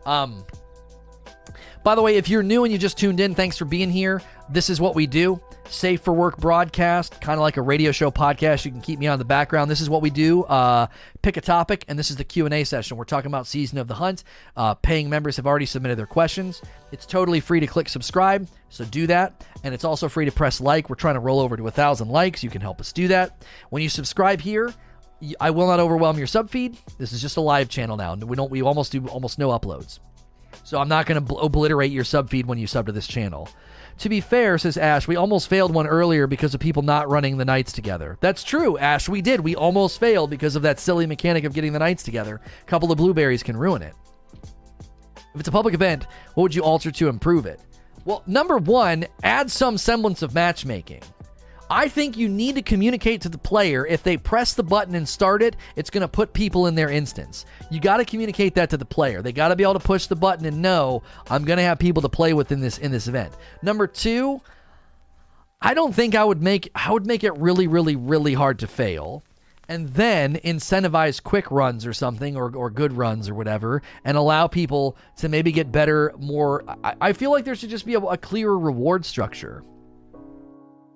Um, 0.05 0.45
by 1.83 1.95
the 1.95 2.03
way, 2.03 2.17
if 2.17 2.29
you're 2.29 2.43
new 2.43 2.65
and 2.65 2.73
you 2.73 2.79
just 2.79 2.99
tuned 2.99 3.21
in, 3.21 3.35
thanks 3.35 3.59
for 3.59 3.65
being 3.65 3.91
here. 3.91 4.23
This 4.49 4.71
is 4.71 4.81
what 4.81 4.95
we 4.95 5.07
do. 5.07 5.41
Safe 5.69 6.03
for 6.03 6.13
Work 6.13 6.37
broadcast, 6.37 7.21
kind 7.21 7.39
of 7.39 7.41
like 7.41 7.57
a 7.57 7.63
radio 7.63 7.91
show 7.93 8.11
podcast. 8.11 8.65
You 8.65 8.71
can 8.71 8.83
keep 8.83 8.99
me 8.99 9.07
on 9.07 9.19
the 9.19 9.25
background. 9.25 9.71
This 9.71 9.81
is 9.81 9.89
what 9.89 10.03
we 10.03 10.11
do. 10.11 10.45
Uh, 10.45 10.87
pick 11.23 11.39
a 11.39 11.41
topic, 11.41 11.85
and 11.89 11.99
this 11.99 12.11
is 12.11 12.17
the 12.17 12.25
Q 12.25 12.45
and 12.45 12.53
A 12.53 12.65
session. 12.65 12.99
We're 12.99 13.05
talking 13.05 13.31
about 13.31 13.47
season 13.47 13.79
of 13.79 13.89
the 13.89 13.95
hunt. 13.95 14.25
Uh, 14.57 14.75
paying 14.75 15.09
members 15.09 15.37
have 15.37 15.47
already 15.47 15.65
submitted 15.65 15.97
their 15.97 16.07
questions. 16.07 16.61
It's 16.93 17.07
totally 17.07 17.41
free 17.41 17.61
to 17.61 17.67
click 17.67 17.89
subscribe, 17.89 18.47
so 18.69 18.85
do 18.85 19.07
that. 19.07 19.47
And 19.65 19.73
it's 19.73 19.85
also 19.85 20.09
free 20.09 20.27
to 20.27 20.33
press 20.33 20.61
like. 20.61 20.91
We're 20.91 20.97
trying 20.97 21.15
to 21.15 21.21
roll 21.21 21.41
over 21.41 21.57
to 21.57 21.67
a 21.67 21.71
thousand 21.71 22.09
likes. 22.09 22.43
You 22.43 22.51
can 22.51 22.61
help 22.61 22.81
us 22.81 22.93
do 22.93 23.09
that. 23.09 23.43
When 23.71 23.83
you 23.83 23.89
subscribe 23.89 24.43
here, 24.43 24.75
I 25.41 25.51
will 25.51 25.67
not 25.67 25.81
overwhelm 25.81 26.19
your 26.19 26.27
sub 26.27 26.51
feed. 26.51 26.77
This 26.99 27.15
is 27.15 27.23
just 27.23 27.39
a 27.39 27.41
live 27.41 27.71
channel 27.71 27.97
now. 27.97 28.15
We 28.15 28.37
don't. 28.37 28.51
We 28.51 28.63
almost 28.63 28.93
do 28.93 29.07
almost 29.07 29.39
no 29.39 29.49
uploads. 29.49 29.99
So 30.63 30.79
I'm 30.79 30.89
not 30.89 31.07
going 31.07 31.17
to 31.17 31.21
bl- 31.21 31.39
obliterate 31.41 31.93
your 31.93 32.05
sub 32.05 32.31
feed 32.31 32.47
when 32.47 32.59
you 32.59 32.67
sub 32.67 32.87
to 32.87 32.93
this 32.93 33.07
channel. 33.07 33.49
To 33.99 34.09
be 34.09 34.21
fair, 34.21 34.59
says 34.59 34.77
Ash, 34.77 35.07
we 35.07 35.17
almost 35.17 35.49
failed 35.49 35.73
one 35.73 35.87
earlier 35.87 36.27
because 36.27 36.55
of 36.55 36.61
people 36.61 36.83
not 36.83 37.09
running 37.09 37.37
the 37.37 37.45
knights 37.45 37.73
together. 37.73 38.19
That's 38.21 38.43
true, 38.43 38.77
Ash. 38.79 39.09
We 39.09 39.23
did. 39.23 39.41
We 39.41 39.55
almost 39.55 40.01
failed 40.01 40.31
because 40.31 40.57
of 40.57 40.63
that 40.63 40.81
silly 40.81 41.07
mechanic 41.07 41.45
of 41.45 41.55
getting 41.55 41.73
the 41.73 41.79
knights 41.79 42.03
together. 42.03 42.41
A 42.61 42.65
couple 42.67 42.91
of 42.91 42.99
blueberries 42.99 43.43
can 43.43 43.57
ruin 43.57 43.83
it. 43.83 43.95
If 45.35 45.41
it's 45.41 45.49
a 45.49 45.53
public 45.53 45.75
event, 45.75 46.07
what 46.35 46.43
would 46.43 46.55
you 46.55 46.63
alter 46.63 46.91
to 46.91 47.09
improve 47.09 47.47
it? 47.47 47.61
Well, 48.05 48.23
number 48.27 48.59
one, 48.59 49.07
add 49.23 49.51
some 49.51 49.79
semblance 49.79 50.23
of 50.23 50.35
matchmaking. 50.35 51.03
I 51.71 51.89
think 51.89 52.17
you 52.17 52.29
need 52.29 52.57
to 52.57 52.63
communicate 52.63 53.23
to 53.23 53.29
the 53.29 53.39
player 53.39 53.87
if 53.87 54.03
they 54.03 54.17
press 54.17 54.55
the 54.55 54.63
button 54.63 54.95
and 54.95 55.09
start 55.09 55.43
it, 55.43 55.57
it's 55.77 55.91
going 55.91 56.03
to 56.03 56.09
put 56.09 56.33
people 56.33 56.67
in 56.67 56.75
their 56.75 56.91
instance. 56.91 57.47
You 57.71 57.81
got 57.81 57.99
to 57.99 58.05
communicate 58.05 58.55
that 58.57 58.71
to 58.71 58.77
the 58.77 58.85
player. 58.85 59.23
They 59.23 59.33
got 59.33 59.49
to 59.49 59.57
be 59.57 59.63
able 59.63 59.75
to 59.75 59.81
push 59.81 60.07
the 60.07 60.17
button 60.17 60.45
and 60.45 60.61
know 60.61 61.03
I'm 61.31 61.45
going 61.45 61.57
to 61.57 61.63
have 61.63 61.79
people 61.79 62.03
to 62.03 62.09
play 62.09 62.35
with 62.35 62.53
in 62.53 62.61
this 62.61 62.79
in 62.79 62.91
this 62.93 63.09
event. 63.09 63.33
Number 63.63 63.87
2, 63.87 64.41
I 65.63 65.75
don't 65.75 65.95
think 65.95 66.15
I 66.15 66.25
would 66.25 66.43
make 66.43 66.71
I 66.75 66.93
would 66.93 67.07
make 67.07 67.25
it 67.25 67.35
really 67.37 67.67
really 67.67 67.97
really 67.97 68.35
hard 68.35 68.59
to 68.59 68.67
fail 68.67 69.23
and 69.67 69.89
then 69.89 70.37
incentivize 70.37 71.23
quick 71.23 71.51
runs 71.51 71.87
or 71.87 71.95
something 71.95 72.37
or, 72.37 72.55
or 72.55 72.69
good 72.69 72.93
runs 72.93 73.31
or 73.31 73.35
whatever 73.35 73.81
and 74.05 74.19
allow 74.19 74.47
people 74.47 74.95
to 75.17 75.29
maybe 75.31 75.53
get 75.53 75.73
better 75.73 76.13
more 76.19 76.63
I, 76.85 76.95
I 77.01 77.13
feel 77.15 77.31
like 77.31 77.47
there 77.47 77.55
should 77.55 77.71
just 77.71 77.87
be 77.87 77.95
a, 77.95 78.01
a 78.01 78.19
clearer 78.19 78.59
reward 78.59 79.07
structure 79.07 79.65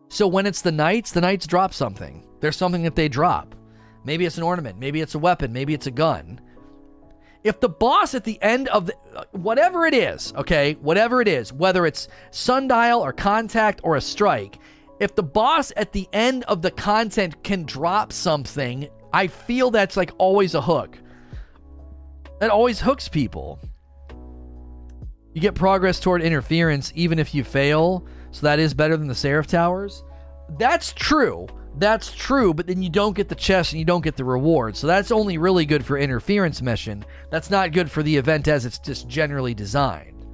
so 0.08 0.26
when 0.26 0.46
it's 0.46 0.62
the 0.62 0.72
knights, 0.72 1.12
the 1.12 1.20
knights 1.20 1.46
drop 1.46 1.74
something. 1.74 2.26
There's 2.40 2.56
something 2.56 2.82
that 2.82 2.96
they 2.96 3.08
drop. 3.08 3.54
Maybe 4.04 4.24
it's 4.24 4.38
an 4.38 4.42
ornament, 4.42 4.78
maybe 4.78 5.00
it's 5.00 5.14
a 5.14 5.18
weapon, 5.18 5.52
maybe 5.52 5.74
it's 5.74 5.86
a 5.86 5.90
gun. 5.90 6.40
If 7.44 7.60
the 7.60 7.68
boss 7.68 8.14
at 8.14 8.24
the 8.24 8.40
end 8.42 8.68
of 8.68 8.86
the, 8.86 8.94
uh, 9.14 9.24
whatever 9.32 9.86
it 9.86 9.94
is, 9.94 10.32
okay, 10.36 10.74
whatever 10.80 11.20
it 11.20 11.28
is, 11.28 11.52
whether 11.52 11.86
it's 11.86 12.08
sundial 12.30 13.00
or 13.00 13.12
contact 13.12 13.80
or 13.84 13.96
a 13.96 14.00
strike, 14.00 14.58
if 14.98 15.14
the 15.14 15.22
boss 15.22 15.72
at 15.76 15.92
the 15.92 16.08
end 16.12 16.44
of 16.44 16.62
the 16.62 16.70
content 16.70 17.42
can 17.44 17.64
drop 17.64 18.12
something, 18.12 18.88
I 19.12 19.28
feel 19.28 19.70
that's 19.70 19.96
like 19.96 20.10
always 20.18 20.54
a 20.54 20.60
hook. 20.60 20.98
That 22.40 22.50
always 22.50 22.80
hooks 22.80 23.08
people. 23.08 23.60
You 25.32 25.40
get 25.40 25.54
progress 25.54 26.00
toward 26.00 26.22
interference 26.22 26.92
even 26.96 27.18
if 27.18 27.34
you 27.34 27.44
fail 27.44 28.06
so 28.30 28.42
that 28.42 28.58
is 28.58 28.74
better 28.74 28.96
than 28.96 29.08
the 29.08 29.14
Seraph 29.14 29.46
Towers. 29.46 30.04
That's 30.58 30.92
true. 30.92 31.46
That's 31.76 32.12
true, 32.12 32.52
but 32.52 32.66
then 32.66 32.82
you 32.82 32.90
don't 32.90 33.16
get 33.16 33.28
the 33.28 33.34
chest 33.34 33.72
and 33.72 33.78
you 33.78 33.84
don't 33.84 34.02
get 34.02 34.16
the 34.16 34.24
reward. 34.24 34.76
So 34.76 34.86
that's 34.86 35.12
only 35.12 35.38
really 35.38 35.64
good 35.64 35.84
for 35.84 35.96
interference 35.96 36.60
mission. 36.60 37.04
That's 37.30 37.50
not 37.50 37.72
good 37.72 37.90
for 37.90 38.02
the 38.02 38.16
event 38.16 38.48
as 38.48 38.66
it's 38.66 38.78
just 38.78 39.08
generally 39.08 39.54
designed. 39.54 40.24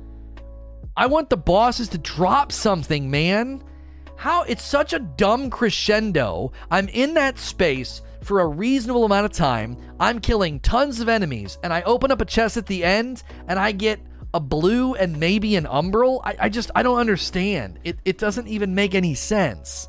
I 0.96 1.06
want 1.06 1.28
the 1.28 1.36
bosses 1.36 1.88
to 1.88 1.98
drop 1.98 2.52
something, 2.52 3.10
man. 3.10 3.62
How 4.16 4.44
it's 4.44 4.62
such 4.62 4.92
a 4.92 5.00
dumb 5.00 5.50
crescendo. 5.50 6.52
I'm 6.70 6.88
in 6.88 7.14
that 7.14 7.38
space 7.38 8.00
for 8.22 8.40
a 8.40 8.46
reasonable 8.46 9.04
amount 9.04 9.26
of 9.26 9.32
time. 9.32 9.76
I'm 10.00 10.20
killing 10.20 10.60
tons 10.60 11.00
of 11.00 11.08
enemies, 11.08 11.58
and 11.62 11.72
I 11.72 11.82
open 11.82 12.10
up 12.10 12.20
a 12.20 12.24
chest 12.24 12.56
at 12.56 12.66
the 12.66 12.82
end 12.84 13.22
and 13.48 13.58
I 13.58 13.72
get 13.72 14.00
a 14.34 14.40
blue 14.40 14.94
and 14.94 15.18
maybe 15.18 15.56
an 15.56 15.64
umbral? 15.64 16.20
I, 16.24 16.36
I 16.40 16.48
just 16.50 16.70
I 16.74 16.82
don't 16.82 16.98
understand. 16.98 17.78
It 17.84 17.98
it 18.04 18.18
doesn't 18.18 18.48
even 18.48 18.74
make 18.74 18.94
any 18.94 19.14
sense. 19.14 19.88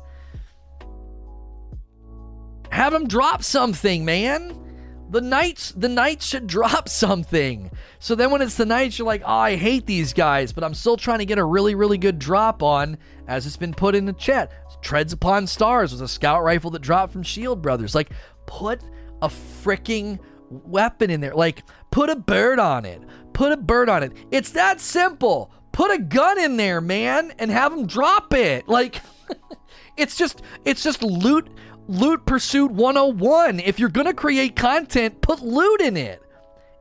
Have 2.70 2.92
them 2.92 3.06
drop 3.06 3.42
something, 3.42 4.04
man. 4.04 4.62
The 5.10 5.20
knights, 5.20 5.72
the 5.72 5.88
knights 5.88 6.26
should 6.26 6.46
drop 6.56 6.88
something. 6.88 7.70
So 7.98 8.14
then 8.14 8.30
when 8.30 8.42
it's 8.42 8.56
the 8.56 8.66
knights, 8.66 8.98
you're 8.98 9.06
like, 9.06 9.22
oh, 9.24 9.32
I 9.32 9.56
hate 9.56 9.86
these 9.86 10.12
guys, 10.12 10.52
but 10.52 10.64
I'm 10.64 10.74
still 10.74 10.96
trying 10.96 11.20
to 11.20 11.26
get 11.26 11.38
a 11.38 11.44
really, 11.44 11.74
really 11.74 11.98
good 11.98 12.18
drop 12.18 12.62
on, 12.62 12.98
as 13.28 13.46
it's 13.46 13.56
been 13.56 13.74
put 13.74 13.94
in 13.94 14.04
the 14.04 14.12
chat. 14.12 14.52
Treads 14.82 15.12
upon 15.12 15.46
stars 15.46 15.92
was 15.92 16.00
a 16.00 16.08
scout 16.08 16.42
rifle 16.42 16.70
that 16.72 16.82
dropped 16.82 17.12
from 17.12 17.22
Shield 17.22 17.62
Brothers. 17.62 17.94
Like, 17.94 18.10
put 18.46 18.80
a 19.22 19.28
freaking 19.28 20.18
weapon 20.50 21.10
in 21.10 21.20
there. 21.20 21.34
Like, 21.34 21.62
put 21.96 22.10
a 22.10 22.16
bird 22.16 22.58
on 22.58 22.84
it. 22.84 23.00
Put 23.32 23.52
a 23.52 23.56
bird 23.56 23.88
on 23.88 24.02
it. 24.02 24.12
It's 24.30 24.50
that 24.50 24.82
simple. 24.82 25.50
Put 25.72 25.90
a 25.90 25.98
gun 25.98 26.38
in 26.38 26.58
there, 26.58 26.82
man, 26.82 27.32
and 27.38 27.50
have 27.50 27.74
them 27.74 27.86
drop 27.86 28.34
it. 28.34 28.68
Like, 28.68 29.00
it's 29.96 30.14
just, 30.14 30.42
it's 30.66 30.82
just 30.82 31.02
loot 31.02 31.48
Loot 31.88 32.26
Pursuit 32.26 32.70
101. 32.70 33.60
If 33.60 33.78
you're 33.78 33.88
going 33.88 34.08
to 34.08 34.12
create 34.12 34.56
content, 34.56 35.22
put 35.22 35.40
loot 35.40 35.80
in 35.80 35.96
it. 35.96 36.20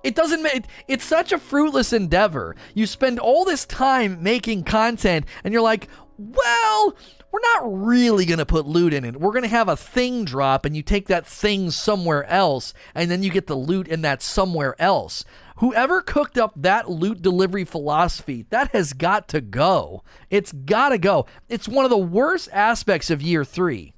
It 0.04 0.16
doesn't 0.16 0.44
make 0.44 0.66
it's 0.90 1.06
such 1.06 1.32
a 1.32 1.38
fruitless 1.38 1.94
endeavor. 1.94 2.58
You 2.74 2.86
spend 2.86 3.18
all 3.18 3.46
this 3.46 3.66
time 3.66 4.22
making 4.22 4.66
content 4.66 5.26
and 5.46 5.54
you're 5.54 5.64
like, 5.64 5.88
"Well, 6.18 6.96
we're 7.36 7.54
not 7.60 7.86
really 7.86 8.26
going 8.26 8.40
to 8.40 8.46
put 8.46 8.66
loot 8.66 8.94
in 8.94 9.04
it. 9.04 9.20
We're 9.20 9.34
going 9.34 9.44
to 9.44 9.50
have 9.50 9.68
a 9.68 9.76
thing 9.76 10.24
drop 10.24 10.64
and 10.64 10.74
you 10.74 10.82
take 10.82 11.08
that 11.08 11.28
thing 11.28 11.70
somewhere 11.70 12.24
else 12.26 12.74
and 12.94 13.12
then 13.12 13.24
you 13.24 13.30
get 13.30 13.48
the 13.48 13.56
loot 13.56 13.90
in 13.90 14.02
that 14.04 14.22
somewhere 14.22 14.74
else." 14.80 15.26
Whoever 15.58 16.02
cooked 16.02 16.38
up 16.38 16.54
that 16.58 16.90
loot 16.90 17.22
delivery 17.22 17.64
philosophy, 17.64 18.46
that 18.50 18.72
has 18.72 18.94
got 18.94 19.30
to 19.30 19.40
go. 19.42 20.04
It's 20.30 20.52
got 20.52 20.90
to 20.90 20.98
go. 20.98 21.26
It's 21.48 21.68
one 21.68 21.86
of 21.86 21.92
the 21.92 21.98
worst 21.98 22.50
aspects 22.52 23.10
of 23.10 23.22
year 23.22 23.46
3 23.46 23.95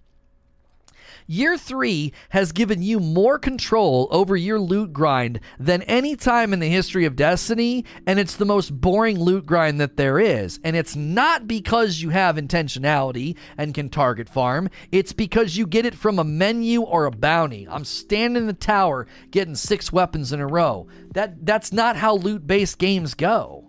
Year 1.30 1.58
three 1.58 2.14
has 2.30 2.54
given 2.54 2.82
you 2.82 3.02
more 3.02 3.38
control 3.38 4.08
over 4.12 4.38
your 4.38 4.62
loot 4.62 4.94
grind 4.94 5.42
than 5.60 5.82
any 5.82 6.16
time 6.16 6.54
in 6.54 6.60
the 6.60 6.70
history 6.70 7.04
of 7.04 7.18
Destiny, 7.18 7.84
and 8.06 8.18
it's 8.18 8.38
the 8.38 8.46
most 8.46 8.80
boring 8.80 9.20
loot 9.20 9.46
grind 9.46 9.82
that 9.82 9.98
there 9.98 10.22
is. 10.22 10.58
And 10.64 10.78
it's 10.78 10.96
not 10.96 11.46
because 11.46 12.02
you 12.02 12.12
have 12.12 12.38
intentionality 12.38 13.36
and 13.58 13.74
can 13.74 13.90
target 13.90 14.30
farm, 14.30 14.70
it's 14.90 15.12
because 15.12 15.58
you 15.58 15.68
get 15.68 15.86
it 15.86 15.96
from 15.96 16.18
a 16.18 16.24
menu 16.24 16.82
or 16.82 17.04
a 17.04 17.12
bounty. 17.12 17.68
I'm 17.70 17.84
standing 17.84 18.44
in 18.44 18.48
the 18.48 18.54
tower 18.54 19.06
getting 19.30 19.56
six 19.56 19.92
weapons 19.92 20.32
in 20.32 20.40
a 20.40 20.48
row. 20.48 20.88
That 21.12 21.46
that's 21.46 21.74
not 21.74 21.98
how 21.98 22.16
loot-based 22.16 22.78
games 22.78 23.16
go. 23.16 23.67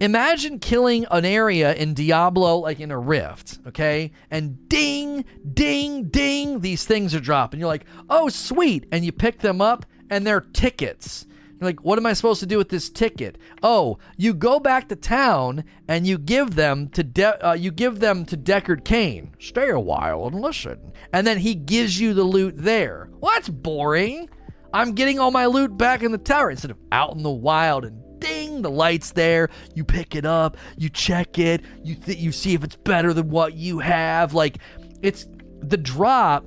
Imagine 0.00 0.58
killing 0.58 1.04
an 1.10 1.26
area 1.26 1.74
in 1.74 1.92
Diablo, 1.92 2.56
like 2.56 2.80
in 2.80 2.90
a 2.90 2.98
rift, 2.98 3.58
okay? 3.66 4.12
And 4.30 4.66
ding, 4.68 5.26
ding, 5.52 6.08
ding, 6.08 6.60
these 6.60 6.84
things 6.84 7.14
are 7.14 7.20
dropping. 7.20 7.60
You're 7.60 7.68
like, 7.68 7.84
oh, 8.08 8.30
sweet. 8.30 8.86
And 8.92 9.04
you 9.04 9.12
pick 9.12 9.40
them 9.40 9.60
up, 9.60 9.84
and 10.08 10.26
they're 10.26 10.40
tickets. 10.40 11.26
You're 11.60 11.68
like, 11.68 11.84
what 11.84 11.98
am 11.98 12.06
I 12.06 12.14
supposed 12.14 12.40
to 12.40 12.46
do 12.46 12.56
with 12.56 12.70
this 12.70 12.88
ticket? 12.88 13.36
Oh, 13.62 13.98
you 14.16 14.32
go 14.32 14.58
back 14.58 14.88
to 14.88 14.96
town 14.96 15.64
and 15.86 16.06
you 16.06 16.16
give 16.16 16.54
them 16.54 16.88
to 16.88 17.02
De- 17.02 17.46
uh, 17.46 17.52
you 17.52 17.70
give 17.70 18.00
them 18.00 18.24
to 18.26 18.36
Deckard 18.38 18.82
Cain. 18.86 19.34
Stay 19.38 19.68
a 19.68 19.78
while 19.78 20.26
and 20.26 20.40
listen, 20.40 20.92
and 21.12 21.26
then 21.26 21.36
he 21.36 21.54
gives 21.54 22.00
you 22.00 22.14
the 22.14 22.24
loot 22.24 22.54
there. 22.56 23.10
Well, 23.20 23.32
that's 23.34 23.50
boring. 23.50 24.30
I'm 24.72 24.92
getting 24.92 25.18
all 25.18 25.30
my 25.30 25.44
loot 25.46 25.76
back 25.76 26.02
in 26.02 26.12
the 26.12 26.18
tower 26.18 26.50
instead 26.50 26.70
of 26.70 26.78
out 26.92 27.14
in 27.14 27.22
the 27.22 27.30
wild 27.30 27.84
and 27.84 28.02
ding, 28.20 28.62
the 28.62 28.70
light's 28.70 29.12
there. 29.12 29.48
You 29.74 29.84
pick 29.84 30.14
it 30.14 30.24
up, 30.24 30.56
you 30.76 30.88
check 30.88 31.38
it, 31.38 31.62
you 31.82 31.94
th- 31.94 32.18
you 32.18 32.32
see 32.32 32.54
if 32.54 32.62
it's 32.62 32.76
better 32.76 33.12
than 33.12 33.30
what 33.30 33.54
you 33.54 33.78
have. 33.80 34.34
Like 34.34 34.58
it's 35.02 35.26
the 35.60 35.76
drop. 35.76 36.44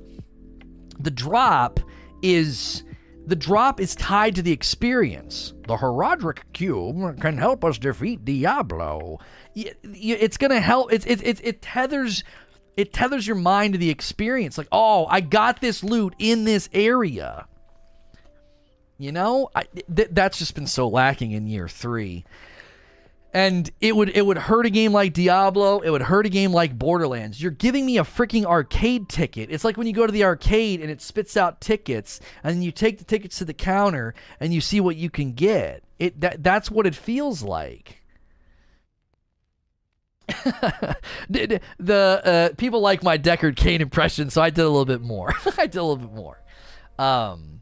The 0.98 1.10
drop 1.10 1.80
is 2.22 2.84
the 3.26 3.36
drop 3.36 3.80
is 3.80 3.94
tied 3.94 4.34
to 4.36 4.42
the 4.42 4.52
experience. 4.52 5.54
The 5.66 5.76
Horadric 5.76 6.38
cube 6.52 7.20
can 7.20 7.38
help 7.38 7.64
us 7.64 7.78
defeat 7.78 8.24
Diablo. 8.24 9.18
It's 9.54 10.36
gonna 10.36 10.60
help. 10.60 10.92
It's 10.92 11.06
it, 11.06 11.22
it, 11.22 11.40
it 11.42 11.62
tethers 11.62 12.22
it 12.76 12.92
tethers 12.92 13.26
your 13.26 13.36
mind 13.36 13.74
to 13.74 13.78
the 13.78 13.90
experience. 13.90 14.58
Like, 14.58 14.68
oh, 14.72 15.06
I 15.06 15.20
got 15.20 15.60
this 15.60 15.82
loot 15.82 16.14
in 16.18 16.44
this 16.44 16.68
area. 16.72 17.46
You 18.98 19.12
know, 19.12 19.50
I, 19.54 19.64
th- 19.94 20.08
that's 20.12 20.38
just 20.38 20.54
been 20.54 20.66
so 20.66 20.88
lacking 20.88 21.32
in 21.32 21.46
year 21.46 21.68
three. 21.68 22.24
And 23.32 23.68
it 23.80 23.96
would 23.96 24.10
it 24.10 24.24
would 24.24 24.38
hurt 24.38 24.64
a 24.64 24.70
game 24.70 24.92
like 24.92 25.12
Diablo. 25.12 25.80
It 25.80 25.90
would 25.90 26.02
hurt 26.02 26.24
a 26.24 26.28
game 26.28 26.52
like 26.52 26.78
Borderlands. 26.78 27.42
You're 27.42 27.50
giving 27.50 27.84
me 27.84 27.98
a 27.98 28.04
freaking 28.04 28.44
arcade 28.44 29.08
ticket. 29.08 29.50
It's 29.50 29.64
like 29.64 29.76
when 29.76 29.88
you 29.88 29.92
go 29.92 30.06
to 30.06 30.12
the 30.12 30.22
arcade 30.22 30.80
and 30.80 30.88
it 30.88 31.02
spits 31.02 31.36
out 31.36 31.60
tickets, 31.60 32.20
and 32.44 32.62
you 32.62 32.70
take 32.70 32.98
the 32.98 33.04
tickets 33.04 33.38
to 33.38 33.44
the 33.44 33.52
counter 33.52 34.14
and 34.38 34.54
you 34.54 34.60
see 34.60 34.80
what 34.80 34.94
you 34.94 35.10
can 35.10 35.32
get. 35.32 35.82
It 35.98 36.20
that 36.20 36.44
that's 36.44 36.70
what 36.70 36.86
it 36.86 36.94
feels 36.94 37.42
like. 37.42 38.02
the 41.28 41.60
uh, 41.80 42.54
people 42.56 42.80
like 42.80 43.02
my 43.02 43.18
Deckard 43.18 43.56
Cain 43.56 43.80
impression, 43.80 44.30
so 44.30 44.40
I 44.42 44.50
did 44.50 44.62
a 44.62 44.68
little 44.68 44.84
bit 44.84 45.00
more. 45.00 45.34
I 45.58 45.66
did 45.66 45.78
a 45.78 45.82
little 45.82 45.96
bit 45.96 46.14
more. 46.14 46.40
Um, 46.98 47.53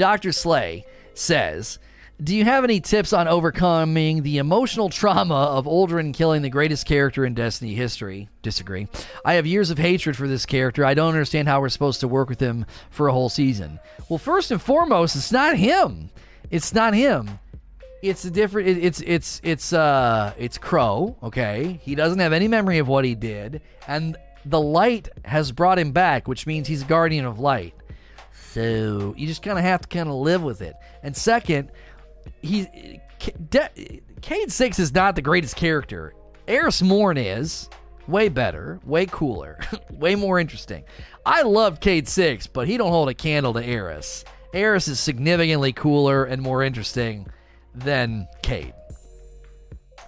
Dr. 0.00 0.32
Slay 0.32 0.86
says, 1.12 1.78
do 2.22 2.34
you 2.34 2.46
have 2.46 2.64
any 2.64 2.80
tips 2.80 3.12
on 3.12 3.28
overcoming 3.28 4.22
the 4.22 4.38
emotional 4.38 4.88
trauma 4.88 5.34
of 5.34 5.66
Uldren 5.66 6.14
killing 6.14 6.40
the 6.40 6.48
greatest 6.48 6.86
character 6.86 7.26
in 7.26 7.34
Destiny 7.34 7.74
history? 7.74 8.30
Disagree. 8.40 8.88
I 9.26 9.34
have 9.34 9.46
years 9.46 9.68
of 9.68 9.76
hatred 9.76 10.16
for 10.16 10.26
this 10.26 10.46
character. 10.46 10.86
I 10.86 10.94
don't 10.94 11.12
understand 11.12 11.48
how 11.48 11.60
we're 11.60 11.68
supposed 11.68 12.00
to 12.00 12.08
work 12.08 12.30
with 12.30 12.40
him 12.40 12.64
for 12.88 13.08
a 13.08 13.12
whole 13.12 13.28
season. 13.28 13.78
Well, 14.08 14.16
first 14.16 14.50
and 14.50 14.62
foremost, 14.62 15.16
it's 15.16 15.32
not 15.32 15.58
him. 15.58 16.08
It's 16.50 16.72
not 16.72 16.94
him. 16.94 17.38
It's 18.02 18.24
a 18.24 18.30
different. 18.30 18.68
It, 18.68 18.78
it's 18.82 19.02
it's 19.02 19.40
it's 19.44 19.74
uh 19.74 20.32
it's 20.38 20.56
Crow. 20.56 21.18
Okay, 21.22 21.78
he 21.82 21.94
doesn't 21.94 22.20
have 22.20 22.32
any 22.32 22.48
memory 22.48 22.78
of 22.78 22.88
what 22.88 23.04
he 23.04 23.14
did, 23.14 23.60
and 23.86 24.16
the 24.46 24.60
light 24.60 25.10
has 25.26 25.52
brought 25.52 25.78
him 25.78 25.92
back, 25.92 26.26
which 26.26 26.46
means 26.46 26.68
he's 26.68 26.80
a 26.80 26.86
guardian 26.86 27.26
of 27.26 27.38
light. 27.38 27.74
So 28.52 29.14
you 29.16 29.26
just 29.26 29.42
kind 29.42 29.58
of 29.58 29.64
have 29.64 29.82
to 29.82 29.88
kind 29.88 30.08
of 30.08 30.16
live 30.16 30.42
with 30.42 30.60
it. 30.60 30.74
And 31.02 31.16
second, 31.16 31.70
he 32.42 33.00
De- 33.48 34.00
Cayde 34.22 34.50
Six 34.50 34.78
is 34.78 34.92
not 34.92 35.14
the 35.14 35.22
greatest 35.22 35.56
character. 35.56 36.14
Eris 36.48 36.82
Morn 36.82 37.16
is 37.16 37.68
way 38.08 38.28
better, 38.28 38.80
way 38.84 39.06
cooler, 39.06 39.60
way 39.90 40.16
more 40.16 40.40
interesting. 40.40 40.84
I 41.24 41.42
love 41.42 41.80
Cayde 41.80 42.08
Six, 42.08 42.46
but 42.46 42.66
he 42.66 42.76
don't 42.76 42.90
hold 42.90 43.08
a 43.08 43.14
candle 43.14 43.52
to 43.54 43.64
Eris. 43.64 44.24
Eris 44.52 44.88
is 44.88 44.98
significantly 44.98 45.72
cooler 45.72 46.24
and 46.24 46.42
more 46.42 46.64
interesting 46.64 47.28
than 47.74 48.26
Cayde. 48.42 48.74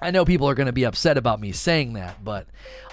I 0.00 0.10
know 0.10 0.24
people 0.24 0.48
are 0.48 0.54
going 0.54 0.66
to 0.66 0.72
be 0.72 0.84
upset 0.84 1.16
about 1.16 1.40
me 1.40 1.52
saying 1.52 1.92
that, 1.92 2.24
but 2.24 2.48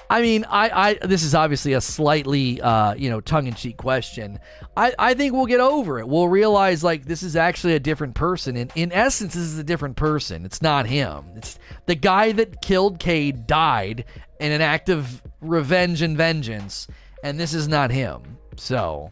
I 0.10 0.22
mean, 0.22 0.44
I, 0.50 0.70
I 1.02 1.06
this 1.06 1.24
is 1.24 1.36
obviously 1.36 1.74
a 1.74 1.82
slightly 1.82 2.60
uh, 2.62 2.96
you 2.96 3.10
know 3.10 3.22
tongue 3.22 3.46
in 3.46 3.54
cheek 3.54 3.78
question. 3.78 4.40
I, 4.76 4.94
I 4.98 5.14
think 5.14 5.34
we'll 5.34 5.46
get 5.46 5.60
over 5.60 6.00
it. 6.00 6.08
We'll 6.08 6.28
realize 6.28 6.84
like 6.84 7.06
this 7.06 7.22
is 7.22 7.36
actually 7.36 7.76
a 7.76 7.80
different 7.80 8.16
person. 8.16 8.58
And 8.58 8.72
in 8.76 8.92
essence, 8.92 9.36
this 9.36 9.44
is 9.44 9.60
a 9.60 9.64
different 9.64 9.98
person. 9.98 10.46
It's 10.46 10.62
not 10.62 10.88
him. 10.88 11.26
It's 11.36 11.60
the 11.86 11.96
guy 11.96 12.32
that 12.32 12.62
killed 12.62 13.00
Cayde 13.00 13.46
died 13.46 14.06
in 14.40 14.52
an 14.52 14.62
act 14.62 14.90
of 14.90 15.22
revenge 15.42 16.02
and 16.02 16.18
vengeance, 16.18 16.88
and 17.24 17.40
this 17.40 17.54
is 17.54 17.68
not 17.68 17.92
him. 17.92 18.38
So 18.56 19.12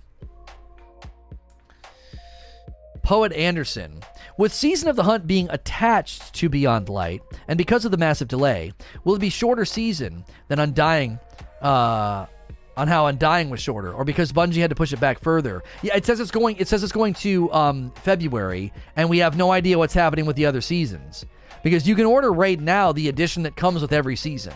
Poet 3.04 3.32
Anderson. 3.34 4.02
With 4.38 4.54
Season 4.54 4.88
of 4.88 4.96
the 4.96 5.04
Hunt 5.04 5.26
being 5.26 5.50
attached 5.50 6.34
to 6.36 6.50
Beyond 6.50 6.90
Light, 6.90 7.24
and 7.48 7.58
because 7.58 7.86
of 7.86 7.92
the 7.92 7.98
massive 7.98 8.28
delay, 8.28 8.72
will 9.04 9.16
it 9.16 9.20
be 9.20 9.30
shorter 9.30 9.66
season 9.66 10.24
than 10.48 10.60
Undying? 10.60 11.20
Uh, 11.62 12.28
on 12.76 12.88
how 12.88 13.08
Undying 13.08 13.50
was 13.50 13.60
shorter, 13.60 13.92
or 13.92 14.06
because 14.06 14.32
Bungie 14.32 14.62
had 14.62 14.70
to 14.70 14.76
push 14.76 14.94
it 14.94 15.00
back 15.00 15.20
further. 15.20 15.64
Yeah, 15.82 15.96
it 15.96 16.06
says 16.06 16.20
it's 16.20 16.30
going. 16.30 16.58
It 16.58 16.68
says 16.68 16.84
it's 16.84 16.92
going 16.92 17.16
to 17.16 17.52
um, 17.52 17.92
February, 18.04 18.72
and 18.96 19.10
we 19.10 19.18
have 19.18 19.36
no 19.36 19.52
idea 19.52 19.80
what's 19.80 19.96
happening 19.96 20.28
with 20.28 20.36
the 20.36 20.46
other 20.46 20.62
seasons 20.62 21.26
because 21.64 21.88
you 21.88 21.96
can 21.96 22.06
order 22.06 22.32
right 22.32 22.60
now 22.60 22.92
the 22.92 23.10
edition 23.10 23.42
that 23.44 23.56
comes 23.56 23.82
with 23.82 23.92
every 23.92 24.16
season. 24.16 24.54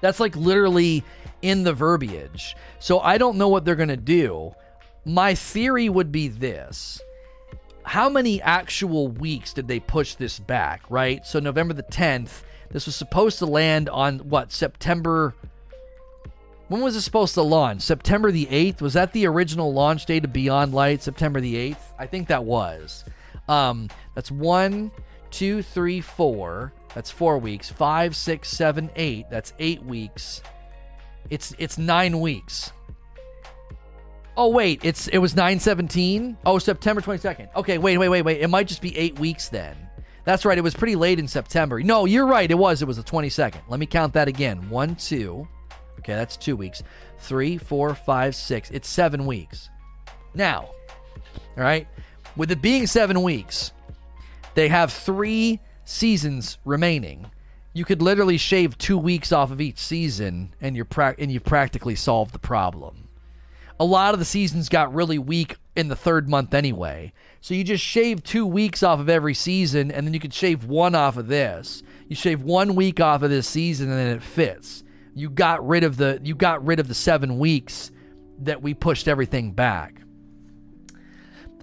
That's 0.00 0.18
like 0.18 0.34
literally 0.34 1.04
in 1.42 1.62
the 1.62 1.74
verbiage. 1.74 2.56
So 2.78 3.00
I 3.00 3.18
don't 3.18 3.36
know 3.36 3.48
what 3.48 3.66
they're 3.66 3.76
going 3.76 3.90
to 3.90 3.98
do 3.98 4.54
my 5.04 5.34
theory 5.34 5.88
would 5.88 6.12
be 6.12 6.28
this 6.28 7.00
how 7.84 8.08
many 8.08 8.40
actual 8.42 9.08
weeks 9.08 9.52
did 9.52 9.68
they 9.68 9.80
push 9.80 10.14
this 10.14 10.38
back, 10.38 10.82
right? 10.90 11.24
So 11.26 11.40
November 11.40 11.74
the 11.74 11.82
10th, 11.82 12.42
this 12.70 12.86
was 12.86 12.96
supposed 12.96 13.38
to 13.38 13.46
land 13.46 13.88
on 13.88 14.18
what, 14.20 14.52
September 14.52 15.34
when 16.68 16.82
was 16.82 16.94
it 16.94 17.00
supposed 17.00 17.34
to 17.34 17.42
launch? 17.42 17.82
September 17.82 18.30
the 18.30 18.46
8th? 18.46 18.80
Was 18.80 18.92
that 18.92 19.12
the 19.12 19.26
original 19.26 19.72
launch 19.72 20.06
date 20.06 20.24
of 20.24 20.32
Beyond 20.32 20.72
Light, 20.72 21.02
September 21.02 21.40
the 21.40 21.72
8th? 21.72 21.82
I 21.98 22.06
think 22.06 22.28
that 22.28 22.44
was. 22.44 23.04
Um, 23.48 23.88
that's 24.14 24.30
one, 24.30 24.92
two, 25.32 25.62
three, 25.62 26.00
four. 26.00 26.72
That's 26.94 27.10
four 27.10 27.38
weeks. 27.38 27.68
Five, 27.68 28.14
six, 28.14 28.50
seven, 28.50 28.88
eight. 28.94 29.26
That's 29.30 29.52
eight 29.58 29.82
weeks. 29.82 30.42
It's 31.28 31.54
it's 31.58 31.76
nine 31.76 32.20
weeks. 32.20 32.70
Oh 34.36 34.48
wait, 34.48 34.80
it's 34.84 35.08
it 35.08 35.18
was 35.18 35.34
917. 35.34 36.38
Oh, 36.46 36.58
September 36.58 37.00
22nd. 37.00 37.54
Okay, 37.56 37.78
wait, 37.78 37.98
wait, 37.98 38.08
wait, 38.08 38.22
wait. 38.22 38.40
It 38.40 38.48
might 38.48 38.68
just 38.68 38.80
be 38.80 38.96
8 38.96 39.18
weeks 39.18 39.48
then. 39.48 39.76
That's 40.24 40.44
right. 40.44 40.56
It 40.56 40.62
was 40.62 40.74
pretty 40.74 40.96
late 40.96 41.18
in 41.18 41.26
September. 41.26 41.80
No, 41.80 42.04
you're 42.04 42.26
right. 42.26 42.50
It 42.50 42.54
was. 42.54 42.82
It 42.82 42.88
was 42.88 42.96
the 42.96 43.02
22nd. 43.02 43.60
Let 43.68 43.80
me 43.80 43.86
count 43.86 44.12
that 44.14 44.28
again. 44.28 44.70
1 44.70 44.94
2. 44.94 45.48
Okay, 45.98 46.14
that's 46.14 46.36
2 46.36 46.56
weeks. 46.56 46.82
Three, 47.18 47.58
four, 47.58 47.94
five, 47.94 48.34
six. 48.34 48.70
It's 48.70 48.88
7 48.88 49.26
weeks. 49.26 49.68
Now, 50.34 50.70
all 51.56 51.64
right? 51.64 51.86
With 52.36 52.50
it 52.50 52.62
being 52.62 52.86
7 52.86 53.22
weeks, 53.22 53.72
they 54.54 54.68
have 54.68 54.92
3 54.92 55.60
seasons 55.84 56.58
remaining. 56.64 57.26
You 57.72 57.84
could 57.84 58.00
literally 58.00 58.38
shave 58.38 58.78
2 58.78 58.96
weeks 58.96 59.32
off 59.32 59.50
of 59.50 59.60
each 59.60 59.78
season 59.78 60.54
and 60.60 60.76
you're 60.76 60.84
pra- 60.84 61.16
and 61.18 61.30
you've 61.30 61.44
practically 61.44 61.94
solved 61.96 62.32
the 62.32 62.38
problem 62.38 62.99
a 63.80 63.84
lot 63.84 64.12
of 64.12 64.20
the 64.20 64.26
seasons 64.26 64.68
got 64.68 64.92
really 64.92 65.18
weak 65.18 65.56
in 65.74 65.88
the 65.88 65.96
third 65.96 66.28
month 66.28 66.52
anyway. 66.52 67.14
So 67.40 67.54
you 67.54 67.64
just 67.64 67.82
shave 67.82 68.22
two 68.22 68.46
weeks 68.46 68.82
off 68.82 69.00
of 69.00 69.08
every 69.08 69.32
season, 69.32 69.90
and 69.90 70.06
then 70.06 70.12
you 70.12 70.20
could 70.20 70.34
shave 70.34 70.66
one 70.66 70.94
off 70.94 71.16
of 71.16 71.28
this. 71.28 71.82
You 72.06 72.14
shave 72.14 72.42
one 72.42 72.74
week 72.74 73.00
off 73.00 73.22
of 73.22 73.30
this 73.30 73.48
season, 73.48 73.88
and 73.88 73.98
then 73.98 74.14
it 74.14 74.22
fits. 74.22 74.84
You 75.14 75.30
got 75.30 75.66
rid 75.66 75.82
of 75.82 75.96
the 75.96 76.20
you 76.22 76.34
got 76.34 76.64
rid 76.64 76.78
of 76.78 76.88
the 76.88 76.94
seven 76.94 77.38
weeks 77.38 77.90
that 78.40 78.60
we 78.60 78.74
pushed 78.74 79.08
everything 79.08 79.52
back. 79.52 80.02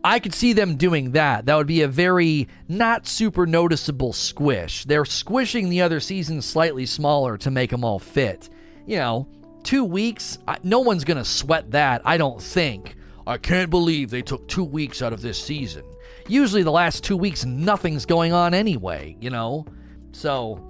I 0.04 0.20
could 0.20 0.34
see 0.34 0.54
them 0.54 0.76
doing 0.76 1.12
that. 1.12 1.46
That 1.46 1.56
would 1.56 1.68
be 1.68 1.84
a 1.84 1.88
very 1.88 2.48
not 2.68 3.06
super 3.06 3.46
noticeable 3.46 4.14
squish. 4.14 4.86
They're 4.86 5.06
squishing 5.06 5.70
the 5.70 5.82
other 5.82 6.00
seasons 6.00 6.46
slightly 6.46 6.88
smaller 6.88 7.38
to 7.38 7.52
make 7.52 7.70
them 7.70 7.84
all 7.84 8.00
fit. 8.00 8.50
You 8.88 8.98
know, 8.98 9.28
two 9.68 9.84
weeks, 9.84 10.40
no 10.64 10.80
one's 10.80 11.04
going 11.04 11.18
to 11.18 11.26
sweat 11.26 11.72
that, 11.72 12.02
I 12.06 12.16
don't 12.18 12.42
think. 12.42 12.96
I 13.28 13.38
can't 13.38 13.70
believe 13.70 14.10
they 14.10 14.22
took 14.22 14.48
two 14.48 14.64
weeks 14.64 15.02
out 15.02 15.12
of 15.12 15.22
this 15.22 15.38
season. 15.44 15.84
Usually, 16.30 16.64
the 16.64 16.72
last 16.72 17.04
two 17.04 17.18
weeks, 17.18 17.44
nothing's 17.44 18.06
going 18.06 18.32
on 18.32 18.54
anyway, 18.54 19.18
you 19.20 19.30
know? 19.30 19.66
So, 20.14 20.64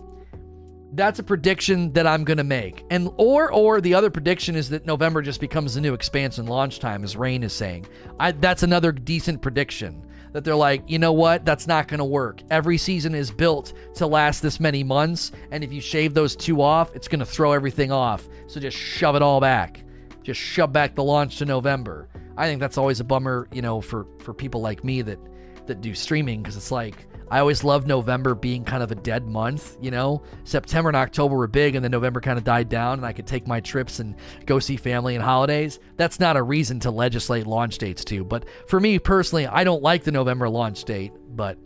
that's 0.93 1.19
a 1.19 1.23
prediction 1.23 1.93
that 1.93 2.07
I'm 2.07 2.23
going 2.23 2.39
to 2.39 2.43
make. 2.43 2.85
And 2.89 3.11
or 3.17 3.51
or 3.51 3.81
the 3.81 3.93
other 3.93 4.09
prediction 4.09 4.55
is 4.55 4.69
that 4.69 4.87
November 4.87 5.21
just 5.21 5.41
becomes 5.41 5.75
the 5.75 5.81
new 5.81 5.93
expansion 5.93 6.47
launch 6.47 6.79
time 6.79 7.03
as 7.03 7.15
Rain 7.15 7.43
is 7.43 7.53
saying. 7.53 7.85
I, 8.19 8.31
that's 8.31 8.63
another 8.63 8.91
decent 8.91 9.43
prediction 9.43 10.06
that 10.33 10.43
they're 10.43 10.55
like, 10.55 10.83
you 10.89 10.99
know 10.99 11.13
what? 11.13 11.45
That's 11.45 11.67
not 11.67 11.87
going 11.87 11.99
to 11.99 12.05
work. 12.05 12.41
Every 12.49 12.77
season 12.77 13.15
is 13.15 13.31
built 13.31 13.73
to 13.95 14.07
last 14.07 14.41
this 14.41 14.59
many 14.59 14.83
months, 14.83 15.31
and 15.51 15.63
if 15.63 15.71
you 15.71 15.81
shave 15.81 16.13
those 16.13 16.35
two 16.35 16.61
off, 16.61 16.95
it's 16.95 17.07
going 17.07 17.19
to 17.19 17.25
throw 17.25 17.53
everything 17.53 17.91
off. 17.91 18.27
So 18.47 18.59
just 18.59 18.77
shove 18.77 19.15
it 19.15 19.21
all 19.21 19.39
back. 19.39 19.83
Just 20.23 20.39
shove 20.39 20.73
back 20.73 20.95
the 20.95 21.03
launch 21.03 21.37
to 21.37 21.45
November. 21.45 22.09
I 22.35 22.45
think 22.45 22.59
that's 22.59 22.77
always 22.77 22.99
a 22.99 23.03
bummer, 23.03 23.47
you 23.51 23.61
know, 23.61 23.81
for 23.81 24.05
for 24.19 24.33
people 24.33 24.61
like 24.61 24.83
me 24.83 25.01
that 25.01 25.19
that 25.65 25.81
do 25.81 25.93
streaming 25.93 26.41
because 26.41 26.55
it's 26.55 26.71
like 26.71 27.07
I 27.29 27.39
always 27.39 27.63
loved 27.63 27.87
November 27.87 28.35
being 28.35 28.63
kind 28.63 28.81
of 28.81 28.91
a 28.91 28.95
dead 28.95 29.27
month, 29.27 29.77
you 29.81 29.91
know? 29.91 30.23
September 30.43 30.89
and 30.89 30.95
October 30.95 31.35
were 31.35 31.47
big, 31.47 31.75
and 31.75 31.83
then 31.83 31.91
November 31.91 32.21
kind 32.21 32.37
of 32.37 32.43
died 32.43 32.69
down, 32.69 32.99
and 32.99 33.05
I 33.05 33.13
could 33.13 33.27
take 33.27 33.47
my 33.47 33.59
trips 33.59 33.99
and 33.99 34.15
go 34.45 34.59
see 34.59 34.77
family 34.77 35.15
and 35.15 35.23
holidays. 35.23 35.79
That's 35.97 36.19
not 36.19 36.37
a 36.37 36.43
reason 36.43 36.79
to 36.81 36.91
legislate 36.91 37.45
launch 37.45 37.77
dates, 37.77 38.05
too. 38.05 38.23
But 38.23 38.45
for 38.67 38.79
me 38.79 38.99
personally, 38.99 39.45
I 39.47 39.63
don't 39.63 39.83
like 39.83 40.03
the 40.03 40.11
November 40.11 40.47
launch 40.49 40.83
date, 40.85 41.11
but 41.35 41.57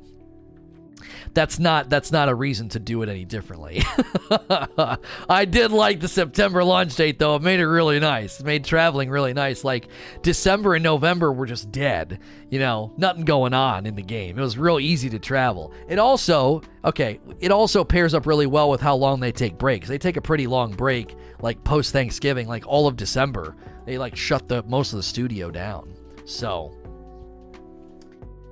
that's 1.34 1.60
not 1.60 1.90
that's 1.90 2.12
not 2.12 2.30
a 2.30 2.36
reason 2.36 2.70
to 2.70 2.80
do 2.80 3.02
it 3.02 3.10
any 3.10 3.26
differently. 3.26 3.84
I 5.30 5.46
did 5.46 5.72
like 5.72 6.00
the 6.00 6.08
September 6.08 6.64
launch 6.64 6.96
date 6.96 7.20
though. 7.20 7.36
It 7.36 7.42
made 7.42 7.60
it 7.60 7.68
really 7.68 8.00
nice. 8.00 8.40
It 8.40 8.46
made 8.46 8.64
traveling 8.64 9.10
really 9.10 9.34
nice. 9.34 9.64
Like 9.64 9.88
December 10.22 10.76
and 10.76 10.84
November 10.84 11.32
were 11.32 11.46
just 11.46 11.72
dead. 11.72 12.20
You 12.50 12.60
know, 12.60 12.94
nothing 12.98 13.24
going 13.24 13.54
on 13.54 13.86
in 13.86 13.96
the 13.96 14.02
game. 14.02 14.38
It 14.38 14.42
was 14.42 14.58
real 14.58 14.80
easy 14.80 15.10
to 15.10 15.20
travel. 15.20 15.74
It 15.88 16.00
also, 16.00 16.62
okay, 16.84 17.20
it 17.40 17.52
also 17.52 17.84
pairs 17.84 18.14
up 18.14 18.26
really 18.26 18.48
well 18.48 18.70
with 18.70 18.82
how 18.82 18.96
long 18.96 19.20
they 19.20 19.32
take 19.32 19.58
breaks. 19.58 19.88
They 19.88 19.98
take 19.98 20.18
a 20.18 20.22
pretty 20.22 20.48
long 20.48 20.72
break 20.72 21.16
like 21.42 21.64
post 21.64 21.94
Thanksgiving, 21.94 22.48
like 22.48 22.68
all 22.68 22.88
of 22.88 22.96
December. 22.96 23.56
They 23.86 23.98
like 23.98 24.16
shut 24.16 24.48
the 24.48 24.64
most 24.64 24.94
of 24.94 24.98
the 24.98 25.04
studio 25.04 25.50
down. 25.50 25.94
So, 26.26 26.78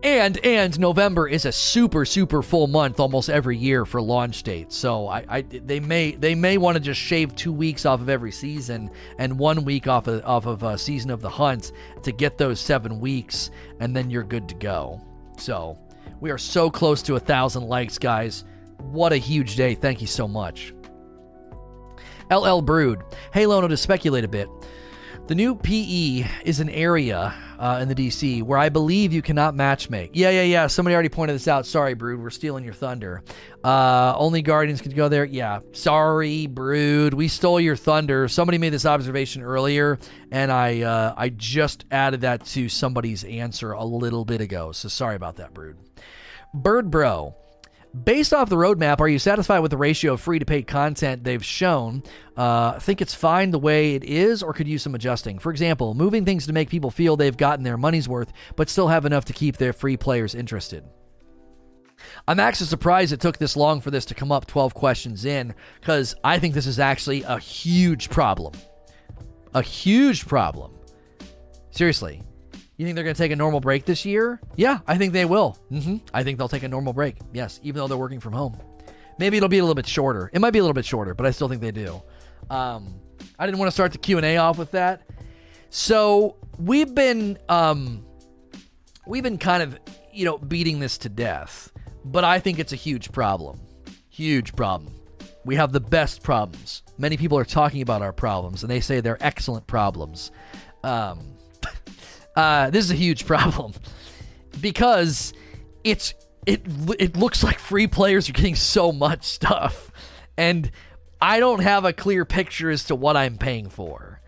and 0.04 0.38
and 0.46 0.80
November 0.80 1.28
is 1.28 1.46
a 1.46 1.52
super 1.52 2.06
super 2.06 2.42
full 2.42 2.68
month 2.68 3.00
almost 3.00 3.30
every 3.30 3.58
year 3.58 3.86
for 3.86 4.02
launch 4.02 4.44
dates. 4.44 4.76
So 4.76 5.08
I, 5.08 5.26
I 5.28 5.42
they 5.42 5.80
may 5.80 6.12
they 6.12 6.36
may 6.36 6.58
want 6.58 6.76
to 6.76 6.80
just 6.80 7.00
shave 7.00 7.36
two 7.36 7.52
weeks 7.52 7.86
off 7.86 8.00
of 8.00 8.10
every 8.10 8.32
season 8.32 8.92
and 9.18 9.38
one 9.38 9.66
week 9.66 9.88
off 9.88 10.08
of 10.08 10.24
off 10.24 10.46
of 10.46 10.64
a 10.64 10.78
season 10.78 11.12
of 11.12 11.22
the 11.22 11.30
hunt 11.30 11.74
to 12.04 12.12
get 12.12 12.38
those 12.38 12.60
seven 12.60 13.00
weeks, 13.00 13.52
and 13.80 13.96
then 13.96 14.10
you're 14.10 14.24
good 14.24 14.48
to 14.50 14.56
go. 14.56 15.02
So 15.38 15.78
we 16.22 16.32
are 16.32 16.38
so 16.38 16.70
close 16.70 17.02
to 17.04 17.16
a 17.16 17.20
thousand 17.20 17.64
likes, 17.64 17.98
guys. 17.98 18.46
What 18.78 19.12
a 19.12 19.18
huge 19.18 19.56
day! 19.58 19.76
Thank 19.76 20.00
you 20.00 20.08
so 20.08 20.28
much. 20.28 20.74
LL 22.32 22.62
Brood. 22.62 23.02
Hey 23.34 23.46
Lono, 23.46 23.68
to 23.68 23.76
speculate 23.76 24.24
a 24.24 24.30
bit. 24.30 24.48
The 25.28 25.36
new 25.36 25.56
PE 25.56 26.26
is 26.46 26.60
an 26.60 26.70
area 26.70 27.36
uh, 27.60 27.80
in 27.82 27.90
the 27.90 27.96
DC 27.96 28.42
where 28.42 28.58
I 28.58 28.70
believe 28.70 29.12
you 29.12 29.22
cannot 29.22 29.54
matchmake. 29.54 30.12
Yeah, 30.14 30.30
yeah, 30.30 30.44
yeah. 30.44 30.68
Somebody 30.68 30.94
already 30.94 31.10
pointed 31.10 31.36
this 31.36 31.48
out. 31.48 31.66
Sorry, 31.66 31.94
Brood. 31.94 32.22
We're 32.22 32.30
stealing 32.30 32.64
your 32.64 32.74
thunder. 32.74 33.22
Uh, 33.64 34.14
only 34.18 34.42
Guardians 34.42 34.82
can 34.82 34.94
go 34.94 35.10
there. 35.10 35.26
Yeah. 35.26 35.60
Sorry, 35.74 36.48
Brood. 36.48 37.14
We 37.14 37.28
stole 37.28 37.60
your 37.60 37.76
thunder. 37.76 38.30
Somebody 38.30 38.58
made 38.58 38.70
this 38.70 38.86
observation 38.86 39.44
earlier, 39.44 40.00
and 40.32 40.52
I 40.52 40.82
uh, 40.82 41.14
I 41.18 41.30
just 41.30 41.86
added 41.92 42.22
that 42.22 42.46
to 42.48 42.70
somebody's 42.70 43.26
answer 43.26 43.74
a 43.74 43.84
little 43.84 44.24
bit 44.24 44.40
ago. 44.40 44.72
So 44.72 44.88
sorry 44.88 45.16
about 45.16 45.36
that, 45.36 45.54
Brood. 45.54 45.78
Bird 46.54 46.90
Bro. 46.90 47.36
Based 48.04 48.34
off 48.34 48.50
the 48.50 48.56
roadmap, 48.56 49.00
are 49.00 49.08
you 49.08 49.18
satisfied 49.18 49.60
with 49.60 49.72
the 49.72 49.78
ratio 49.78 50.14
of 50.14 50.22
free 50.22 50.38
to 50.38 50.46
paid 50.46 50.68
content 50.68 51.24
they've 51.24 51.44
shown? 51.44 52.04
Uh, 52.38 52.78
think 52.78 53.02
it's 53.02 53.16
fine 53.16 53.50
the 53.50 53.58
way 53.58 53.96
it 53.96 54.04
is, 54.04 54.44
or 54.44 54.54
could 54.54 54.68
use 54.68 54.84
some 54.84 54.94
adjusting? 54.94 55.40
For 55.40 55.50
example, 55.50 55.96
moving 55.96 56.24
things 56.24 56.46
to 56.46 56.54
make 56.54 56.70
people 56.70 56.92
feel 56.92 57.18
they've 57.18 57.36
gotten 57.36 57.64
their 57.64 57.78
money's 57.78 58.08
worth, 58.08 58.32
but 58.56 58.70
still 58.70 58.90
have 58.90 59.06
enough 59.06 59.26
to 59.26 59.34
keep 59.34 59.58
their 59.58 59.74
free 59.74 59.98
players 59.98 60.36
interested. 60.36 60.84
I'm 62.28 62.40
actually 62.40 62.68
surprised 62.68 63.12
it 63.12 63.22
took 63.22 63.40
this 63.40 63.58
long 63.58 63.82
for 63.82 63.90
this 63.90 64.06
to 64.06 64.14
come 64.14 64.32
up 64.32 64.46
12 64.46 64.76
questions 64.76 65.26
in, 65.26 65.56
because 65.82 66.16
I 66.24 66.38
think 66.38 66.54
this 66.54 66.68
is 66.68 66.78
actually 66.78 67.24
a 67.24 67.40
huge 67.40 68.12
problem. 68.12 68.54
A 69.56 69.64
huge 69.64 70.28
problem. 70.28 70.74
Seriously. 71.72 72.22
You 72.80 72.86
think 72.86 72.96
they're 72.96 73.04
going 73.04 73.16
to 73.16 73.22
take 73.22 73.34
a 73.34 73.36
normal 73.36 73.60
break 73.60 73.84
this 73.84 74.06
year? 74.06 74.40
Yeah, 74.56 74.80
I 74.88 74.98
think 74.98 75.12
they 75.12 75.26
will. 75.26 75.58
Mm-hmm. 75.70 75.98
I 76.14 76.24
think 76.24 76.38
they'll 76.38 76.48
take 76.48 76.64
a 76.64 76.68
normal 76.70 76.94
break. 76.94 77.18
Yes, 77.34 77.60
even 77.62 77.80
though 77.80 77.90
they're 77.90 77.98
working 77.98 78.22
from 78.22 78.32
home. 78.32 78.58
Maybe 79.18 79.36
it'll 79.36 79.50
be 79.50 79.58
a 79.58 79.62
little 79.62 79.76
bit 79.76 79.86
shorter. 79.86 80.30
It 80.32 80.40
might 80.40 80.52
be 80.52 80.60
a 80.60 80.62
little 80.62 80.74
bit 80.74 80.86
shorter, 80.86 81.14
but 81.14 81.26
I 81.26 81.32
still 81.32 81.50
think 81.50 81.60
they 81.60 81.72
do. 81.72 82.02
Um, 82.50 82.96
I 83.38 83.46
didn't 83.46 83.60
want 83.60 83.68
to 83.68 83.74
start 83.74 83.92
the 83.92 83.98
Q 83.98 84.16
and 84.16 84.26
A 84.26 84.38
off 84.38 84.58
with 84.58 84.72
that. 84.72 85.02
So 85.70 86.38
we've 86.58 86.96
been 86.96 87.38
um, 87.50 88.06
we've 89.06 89.24
been 89.24 89.40
kind 89.40 89.62
of 89.62 89.78
you 90.14 90.24
know 90.24 90.38
beating 90.38 90.80
this 90.80 90.98
to 91.00 91.10
death, 91.10 91.74
but 92.06 92.24
I 92.24 92.40
think 92.40 92.60
it's 92.60 92.72
a 92.72 92.78
huge 92.78 93.12
problem. 93.12 93.60
Huge 94.08 94.56
problem. 94.56 94.94
We 95.44 95.56
have 95.56 95.74
the 95.74 95.82
best 95.82 96.24
problems. 96.24 96.84
Many 96.98 97.18
people 97.18 97.38
are 97.38 97.44
talking 97.44 97.82
about 97.82 98.02
our 98.02 98.14
problems, 98.14 98.64
and 98.64 98.72
they 98.72 98.80
say 98.80 99.02
they're 99.02 99.18
excellent 99.20 99.68
problems. 99.68 100.32
Um, 100.86 101.36
uh, 102.40 102.70
this 102.70 102.86
is 102.86 102.92
a 102.92 102.96
huge 102.96 103.26
problem 103.34 103.74
because 104.62 105.34
it's 105.84 106.14
it 106.46 106.62
it 106.98 107.18
looks 107.18 107.44
like 107.44 107.60
free 107.60 107.88
players 107.88 108.30
are 108.30 108.34
getting 108.34 108.56
so 108.56 108.92
much 108.92 109.24
stuff, 109.26 109.92
and 110.38 110.72
I 111.22 111.40
don't 111.40 111.62
have 111.62 111.84
a 111.84 111.92
clear 111.92 112.24
picture 112.24 112.70
as 112.70 112.86
to 112.86 112.96
what 112.96 113.18
I'm 113.18 113.38
paying 113.38 113.70
for. 113.70 114.22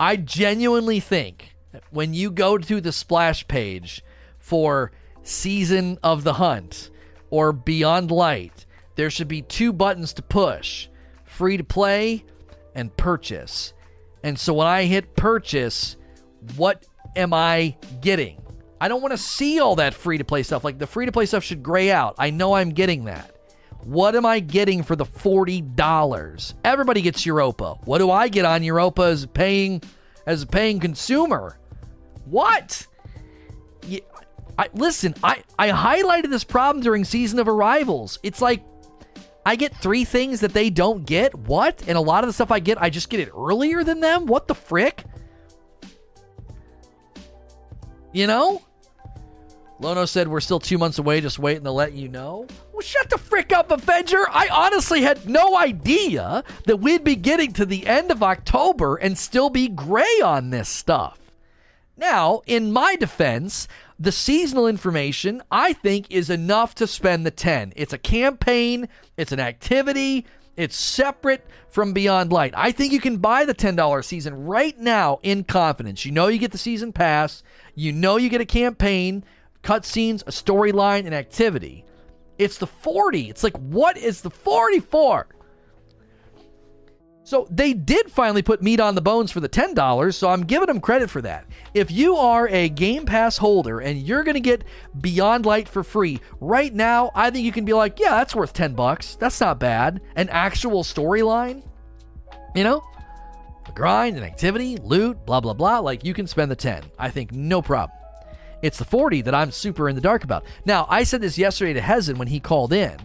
I 0.00 0.16
genuinely 0.16 1.00
think 1.00 1.54
when 1.90 2.14
you 2.14 2.30
go 2.30 2.56
to 2.56 2.80
the 2.80 2.92
splash 2.92 3.46
page 3.46 4.02
for 4.38 4.92
Season 5.22 5.98
of 6.02 6.24
the 6.24 6.34
Hunt 6.34 6.90
or 7.28 7.52
Beyond 7.52 8.10
Light, 8.10 8.64
there 8.94 9.10
should 9.10 9.28
be 9.28 9.42
two 9.42 9.72
buttons 9.74 10.14
to 10.14 10.22
push 10.22 10.88
free 11.24 11.58
to 11.58 11.64
play 11.64 12.24
and 12.74 12.96
purchase. 12.96 13.74
And 14.22 14.38
so 14.38 14.54
when 14.54 14.66
I 14.66 14.84
hit 14.84 15.14
purchase, 15.14 15.96
what 16.56 16.86
am 17.18 17.34
I 17.34 17.76
getting? 18.00 18.40
I 18.80 18.88
don't 18.88 19.02
want 19.02 19.12
to 19.12 19.18
see 19.18 19.60
all 19.60 19.76
that 19.76 19.92
free 19.92 20.18
to 20.18 20.24
play 20.24 20.42
stuff. 20.44 20.64
Like 20.64 20.78
the 20.78 20.86
free 20.86 21.04
to 21.04 21.12
play 21.12 21.26
stuff 21.26 21.42
should 21.42 21.62
gray 21.62 21.90
out. 21.90 22.14
I 22.18 22.30
know 22.30 22.54
I'm 22.54 22.70
getting 22.70 23.04
that. 23.04 23.34
What 23.82 24.14
am 24.14 24.24
I 24.24 24.40
getting 24.40 24.82
for 24.82 24.96
the 24.96 25.04
$40? 25.04 26.54
Everybody 26.64 27.02
gets 27.02 27.26
Europa. 27.26 27.78
What 27.84 27.98
do 27.98 28.10
I 28.10 28.28
get 28.28 28.44
on 28.44 28.62
Europa 28.62 29.02
as 29.02 29.26
paying 29.26 29.82
as 30.26 30.42
a 30.42 30.46
paying 30.46 30.78
consumer? 30.78 31.58
What? 32.24 32.86
I, 34.58 34.68
listen, 34.74 35.14
I, 35.22 35.42
I 35.58 35.70
highlighted 35.70 36.30
this 36.30 36.44
problem 36.44 36.82
during 36.82 37.04
Season 37.04 37.38
of 37.38 37.48
Arrivals. 37.48 38.18
It's 38.22 38.42
like 38.42 38.64
I 39.46 39.56
get 39.56 39.74
three 39.76 40.04
things 40.04 40.40
that 40.40 40.52
they 40.52 40.70
don't 40.70 41.06
get. 41.06 41.34
What? 41.34 41.82
And 41.88 41.96
a 41.96 42.00
lot 42.00 42.24
of 42.24 42.28
the 42.28 42.32
stuff 42.32 42.50
I 42.50 42.58
get, 42.58 42.80
I 42.80 42.90
just 42.90 43.08
get 43.08 43.20
it 43.20 43.30
earlier 43.36 43.82
than 43.82 44.00
them? 44.00 44.26
What 44.26 44.46
the 44.46 44.54
frick? 44.54 45.04
You 48.12 48.26
know? 48.26 48.62
Lono 49.80 50.06
said 50.06 50.26
we're 50.26 50.40
still 50.40 50.58
two 50.58 50.78
months 50.78 50.98
away, 50.98 51.20
just 51.20 51.38
waiting 51.38 51.64
to 51.64 51.70
let 51.70 51.92
you 51.92 52.08
know. 52.08 52.46
Well, 52.72 52.80
shut 52.80 53.10
the 53.10 53.18
frick 53.18 53.52
up, 53.52 53.70
Avenger. 53.70 54.28
I 54.28 54.48
honestly 54.48 55.02
had 55.02 55.28
no 55.28 55.56
idea 55.56 56.42
that 56.66 56.78
we'd 56.78 57.04
be 57.04 57.14
getting 57.14 57.52
to 57.54 57.66
the 57.66 57.86
end 57.86 58.10
of 58.10 58.22
October 58.22 58.96
and 58.96 59.16
still 59.16 59.50
be 59.50 59.68
gray 59.68 60.20
on 60.24 60.50
this 60.50 60.68
stuff. 60.68 61.18
Now, 61.96 62.42
in 62.46 62.72
my 62.72 62.96
defense, 62.96 63.68
the 63.98 64.12
seasonal 64.12 64.68
information 64.68 65.42
I 65.50 65.72
think 65.72 66.06
is 66.10 66.30
enough 66.30 66.74
to 66.76 66.86
spend 66.86 67.26
the 67.26 67.32
10. 67.32 67.72
It's 67.74 67.92
a 67.92 67.98
campaign, 67.98 68.88
it's 69.16 69.32
an 69.32 69.40
activity, 69.40 70.24
it's 70.58 70.76
separate 70.76 71.46
from 71.68 71.92
Beyond 71.92 72.32
Light. 72.32 72.52
I 72.56 72.72
think 72.72 72.92
you 72.92 72.98
can 73.00 73.18
buy 73.18 73.44
the 73.44 73.54
$10 73.54 74.04
season 74.04 74.44
right 74.46 74.76
now 74.76 75.20
in 75.22 75.44
confidence. 75.44 76.04
You 76.04 76.10
know 76.10 76.26
you 76.26 76.38
get 76.38 76.50
the 76.50 76.58
season 76.58 76.92
pass, 76.92 77.44
you 77.76 77.92
know 77.92 78.16
you 78.16 78.28
get 78.28 78.40
a 78.40 78.44
campaign, 78.44 79.24
cutscenes, 79.62 80.22
a 80.22 80.32
storyline, 80.32 81.06
and 81.06 81.14
activity. 81.14 81.84
It's 82.38 82.58
the 82.58 82.66
40. 82.66 83.30
It's 83.30 83.44
like, 83.44 83.56
what 83.56 83.96
is 83.96 84.22
the 84.22 84.30
40 84.30 84.80
for? 84.80 85.28
So 87.28 87.46
they 87.50 87.74
did 87.74 88.10
finally 88.10 88.40
put 88.40 88.62
meat 88.62 88.80
on 88.80 88.94
the 88.94 89.02
bones 89.02 89.30
for 89.30 89.40
the 89.40 89.50
$10, 89.50 90.14
so 90.14 90.30
I'm 90.30 90.44
giving 90.44 90.66
them 90.66 90.80
credit 90.80 91.10
for 91.10 91.20
that. 91.20 91.44
If 91.74 91.90
you 91.90 92.16
are 92.16 92.48
a 92.48 92.70
Game 92.70 93.04
Pass 93.04 93.36
holder 93.36 93.80
and 93.80 94.00
you're 94.00 94.24
going 94.24 94.36
to 94.36 94.40
get 94.40 94.64
Beyond 94.98 95.44
Light 95.44 95.68
for 95.68 95.84
free, 95.84 96.20
right 96.40 96.72
now, 96.72 97.10
I 97.14 97.28
think 97.28 97.44
you 97.44 97.52
can 97.52 97.66
be 97.66 97.74
like, 97.74 98.00
yeah, 98.00 98.12
that's 98.12 98.34
worth 98.34 98.54
10 98.54 98.72
bucks. 98.72 99.16
That's 99.16 99.38
not 99.42 99.60
bad. 99.60 100.00
An 100.16 100.30
actual 100.30 100.82
storyline, 100.82 101.62
you 102.54 102.64
know? 102.64 102.82
A 103.66 103.72
grind, 103.72 104.16
an 104.16 104.22
activity, 104.22 104.78
loot, 104.78 105.26
blah, 105.26 105.40
blah, 105.40 105.52
blah. 105.52 105.80
Like, 105.80 106.06
you 106.06 106.14
can 106.14 106.26
spend 106.26 106.50
the 106.50 106.56
10. 106.56 106.82
I 106.98 107.10
think 107.10 107.32
no 107.32 107.60
problem. 107.60 107.98
It's 108.62 108.78
the 108.78 108.86
40 108.86 109.20
that 109.20 109.34
I'm 109.34 109.50
super 109.50 109.90
in 109.90 109.96
the 109.96 110.00
dark 110.00 110.24
about. 110.24 110.46
Now, 110.64 110.86
I 110.88 111.02
said 111.02 111.20
this 111.20 111.36
yesterday 111.36 111.74
to 111.74 111.82
Hezen 111.82 112.16
when 112.16 112.28
he 112.28 112.40
called 112.40 112.72
in. 112.72 112.96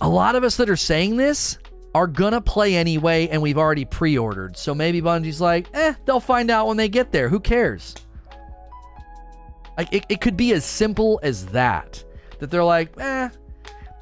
A 0.00 0.08
lot 0.08 0.34
of 0.34 0.42
us 0.42 0.56
that 0.56 0.68
are 0.68 0.74
saying 0.74 1.18
this 1.18 1.58
are 1.94 2.06
gonna 2.06 2.40
play 2.40 2.74
anyway, 2.74 3.28
and 3.28 3.40
we've 3.40 3.58
already 3.58 3.84
pre-ordered. 3.84 4.56
So 4.56 4.74
maybe 4.74 5.00
Bungie's 5.00 5.40
like, 5.40 5.68
eh, 5.74 5.94
they'll 6.04 6.20
find 6.20 6.50
out 6.50 6.66
when 6.66 6.76
they 6.76 6.88
get 6.88 7.12
there. 7.12 7.28
Who 7.28 7.40
cares? 7.40 7.94
Like 9.78 9.92
it, 9.92 10.04
it 10.08 10.20
could 10.20 10.36
be 10.36 10.52
as 10.52 10.64
simple 10.64 11.20
as 11.22 11.46
that. 11.46 12.04
That 12.38 12.50
they're 12.50 12.64
like, 12.64 12.92
eh, 12.98 13.28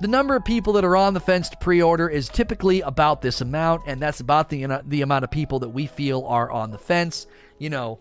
the 0.01 0.09
number 0.09 0.35
of 0.35 0.45
people 0.45 0.73
that 0.75 0.85
are 0.85 0.97
on 0.97 1.15
the 1.15 1.21
fence 1.21 1.49
to 1.51 1.57
pre-order 1.59 2.09
is 2.09 2.29
typically 2.29 2.81
about 2.81 3.23
this 3.23 3.41
amount, 3.41 3.83
and 3.87 4.01
that's 4.01 4.21
about 4.21 4.49
the 4.49 4.67
the 4.87 5.03
amount 5.03 5.25
of 5.25 5.31
people 5.31 5.61
that 5.61 5.69
we 5.69 5.87
feel 5.87 6.25
are 6.27 6.51
on 6.51 6.71
the 6.71 6.79
fence. 6.79 7.27
You 7.59 7.71
know, 7.71 8.01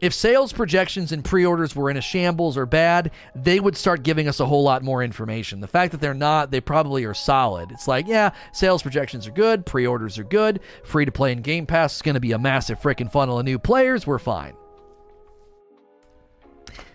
if 0.00 0.14
sales 0.14 0.52
projections 0.52 1.12
and 1.12 1.24
pre-orders 1.24 1.74
were 1.74 1.90
in 1.90 1.96
a 1.96 2.00
shambles 2.00 2.56
or 2.56 2.66
bad, 2.66 3.10
they 3.34 3.58
would 3.58 3.76
start 3.76 4.02
giving 4.02 4.28
us 4.28 4.40
a 4.40 4.46
whole 4.46 4.62
lot 4.62 4.82
more 4.82 5.02
information. 5.02 5.60
The 5.60 5.66
fact 5.66 5.92
that 5.92 6.00
they're 6.00 6.14
not, 6.14 6.50
they 6.50 6.60
probably 6.60 7.04
are 7.04 7.14
solid. 7.14 7.72
It's 7.72 7.88
like, 7.88 8.06
yeah, 8.06 8.30
sales 8.52 8.82
projections 8.82 9.26
are 9.26 9.32
good, 9.32 9.66
pre-orders 9.66 10.18
are 10.18 10.24
good, 10.24 10.60
free 10.84 11.04
to 11.04 11.12
play 11.12 11.32
in 11.32 11.42
Game 11.42 11.66
Pass 11.66 11.96
is 11.96 12.02
going 12.02 12.14
to 12.14 12.20
be 12.20 12.32
a 12.32 12.38
massive 12.38 12.80
freaking 12.80 13.10
funnel 13.10 13.38
of 13.38 13.44
new 13.44 13.58
players. 13.58 14.06
We're 14.06 14.18
fine. 14.18 14.54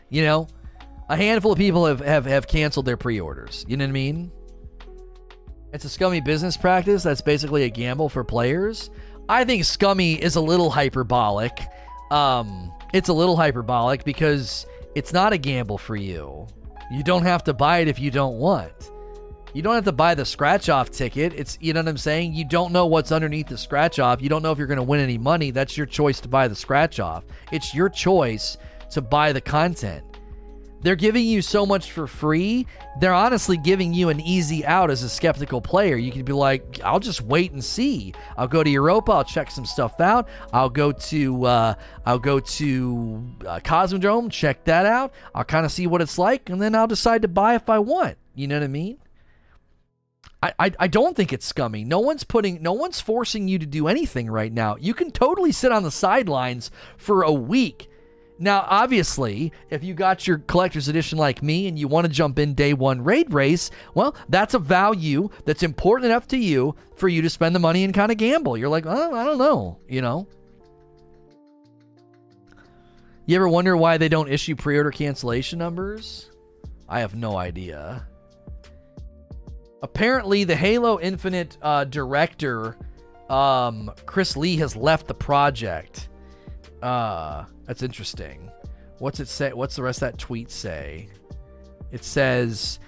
You 0.09 0.23
know, 0.23 0.47
a 1.09 1.17
handful 1.17 1.51
of 1.51 1.57
people 1.57 1.85
have, 1.85 1.99
have, 1.99 2.25
have 2.25 2.47
canceled 2.47 2.85
their 2.85 2.97
pre-orders. 2.97 3.65
You 3.67 3.77
know 3.77 3.85
what 3.85 3.89
I 3.89 3.93
mean? 3.93 4.31
It's 5.73 5.85
a 5.85 5.89
scummy 5.89 6.21
business 6.21 6.55
practice 6.55 7.03
that's 7.03 7.21
basically 7.21 7.63
a 7.63 7.69
gamble 7.69 8.07
for 8.07 8.23
players. 8.23 8.91
I 9.27 9.43
think 9.43 9.65
scummy 9.65 10.21
is 10.21 10.35
a 10.35 10.41
little 10.41 10.69
hyperbolic. 10.69 11.59
Um, 12.11 12.71
it's 12.93 13.09
a 13.09 13.13
little 13.13 13.35
hyperbolic 13.35 14.03
because 14.03 14.65
it's 14.95 15.13
not 15.13 15.33
a 15.33 15.37
gamble 15.37 15.77
for 15.77 15.95
you. 15.95 16.47
You 16.91 17.03
don't 17.03 17.23
have 17.23 17.43
to 17.45 17.53
buy 17.53 17.79
it 17.79 17.87
if 17.87 17.99
you 17.99 18.11
don't 18.11 18.37
want. 18.37 18.91
You 19.53 19.61
don't 19.61 19.75
have 19.75 19.85
to 19.85 19.91
buy 19.91 20.15
the 20.15 20.25
scratch 20.25 20.67
off 20.69 20.89
ticket. 20.89 21.33
It's 21.33 21.57
you 21.61 21.73
know 21.73 21.81
what 21.81 21.87
I'm 21.87 21.97
saying? 21.97 22.33
You 22.33 22.43
don't 22.45 22.71
know 22.71 22.87
what's 22.87 23.11
underneath 23.11 23.47
the 23.47 23.57
scratch 23.57 23.99
off. 23.99 24.21
You 24.21 24.29
don't 24.29 24.41
know 24.41 24.51
if 24.51 24.57
you're 24.57 24.67
going 24.67 24.77
to 24.77 24.83
win 24.83 24.99
any 24.99 25.17
money. 25.17 25.51
That's 25.51 25.77
your 25.77 25.85
choice 25.85 26.19
to 26.21 26.27
buy 26.27 26.47
the 26.47 26.55
scratch 26.55 26.99
off. 26.99 27.23
It's 27.51 27.73
your 27.73 27.89
choice 27.89 28.57
to 28.91 29.01
buy 29.01 29.31
the 29.31 29.41
content. 29.41 30.03
They're 30.83 30.95
giving 30.95 31.25
you 31.25 31.41
so 31.41 31.65
much 31.65 31.91
for 31.91 32.07
free. 32.07 32.67
They're 32.99 33.13
honestly 33.13 33.57
giving 33.57 33.93
you 33.93 34.09
an 34.09 34.19
easy 34.19 34.65
out 34.65 34.91
as 34.91 35.01
a 35.01 35.09
skeptical 35.09 35.61
player. 35.61 35.95
You 35.95 36.11
could 36.11 36.25
be 36.25 36.33
like, 36.33 36.81
I'll 36.83 36.99
just 36.99 37.21
wait 37.21 37.53
and 37.53 37.63
see. 37.63 38.13
I'll 38.37 38.47
go 38.47 38.63
to 38.63 38.69
Europa. 38.69 39.13
I'll 39.13 39.23
check 39.23 39.49
some 39.49 39.65
stuff 39.65 39.99
out. 40.01 40.27
I'll 40.51 40.69
go 40.69 40.91
to 40.91 41.45
uh, 41.45 41.75
I'll 42.05 42.19
go 42.19 42.39
to 42.39 43.23
uh, 43.47 43.59
Cosmodrome. 43.61 44.29
Check 44.29 44.65
that 44.65 44.85
out. 44.85 45.13
I'll 45.33 45.45
kind 45.45 45.65
of 45.65 45.71
see 45.71 45.87
what 45.87 46.01
it's 46.01 46.17
like, 46.17 46.49
and 46.49 46.61
then 46.61 46.75
I'll 46.75 46.87
decide 46.87 47.21
to 47.23 47.27
buy 47.27 47.55
if 47.55 47.69
I 47.69 47.79
want. 47.79 48.17
You 48.35 48.47
know 48.47 48.55
what 48.55 48.63
I 48.63 48.67
mean? 48.67 48.97
I, 50.41 50.53
I, 50.59 50.71
I 50.77 50.87
don't 50.87 51.15
think 51.15 51.31
it's 51.31 51.45
scummy. 51.45 51.85
No 51.85 51.99
one's 51.99 52.25
putting, 52.25 52.61
no 52.61 52.73
one's 52.73 52.99
forcing 52.99 53.47
you 53.47 53.57
to 53.59 53.65
do 53.65 53.87
anything 53.87 54.29
right 54.29 54.51
now. 54.51 54.75
You 54.75 54.93
can 54.93 55.11
totally 55.11 55.53
sit 55.53 55.71
on 55.71 55.83
the 55.83 55.91
sidelines 55.91 56.69
for 56.97 57.23
a 57.23 57.31
week 57.31 57.89
now, 58.43 58.65
obviously, 58.67 59.53
if 59.69 59.83
you 59.83 59.93
got 59.93 60.27
your 60.27 60.39
collector's 60.39 60.89
edition 60.89 61.17
like 61.17 61.41
me 61.41 61.67
and 61.67 61.79
you 61.79 61.87
want 61.87 62.05
to 62.05 62.11
jump 62.11 62.37
in 62.37 62.53
day 62.53 62.73
one 62.73 63.01
raid 63.01 63.33
race, 63.33 63.71
well, 63.95 64.15
that's 64.27 64.53
a 64.53 64.59
value 64.59 65.29
that's 65.45 65.63
important 65.63 66.11
enough 66.11 66.27
to 66.27 66.37
you 66.37 66.75
for 66.97 67.07
you 67.07 67.21
to 67.21 67.29
spend 67.29 67.55
the 67.55 67.59
money 67.59 67.85
and 67.85 67.93
kind 67.93 68.11
of 68.11 68.17
gamble. 68.17 68.57
You're 68.57 68.69
like, 68.69 68.85
oh, 68.85 69.15
I 69.15 69.23
don't 69.23 69.37
know, 69.37 69.79
you 69.87 70.01
know? 70.01 70.27
You 73.25 73.37
ever 73.37 73.47
wonder 73.47 73.77
why 73.77 73.97
they 73.97 74.09
don't 74.09 74.29
issue 74.29 74.57
pre 74.57 74.77
order 74.77 74.91
cancellation 74.91 75.57
numbers? 75.57 76.29
I 76.89 76.99
have 76.99 77.15
no 77.15 77.37
idea. 77.37 78.05
Apparently, 79.81 80.43
the 80.43 80.55
Halo 80.55 80.99
Infinite 80.99 81.57
uh, 81.61 81.85
director, 81.85 82.77
um, 83.29 83.89
Chris 84.05 84.35
Lee, 84.35 84.57
has 84.57 84.75
left 84.75 85.07
the 85.07 85.13
project. 85.13 86.09
Uh, 86.83 87.45
that's 87.65 87.81
interesting. 87.81 88.51
What's 88.99 89.21
it 89.21 89.29
say? 89.29 89.53
What's 89.53 89.77
the 89.77 89.83
rest 89.83 90.01
of 90.01 90.11
that 90.11 90.17
tweet 90.17 90.51
say? 90.51 91.07
It 91.91 92.03
says, 92.03 92.79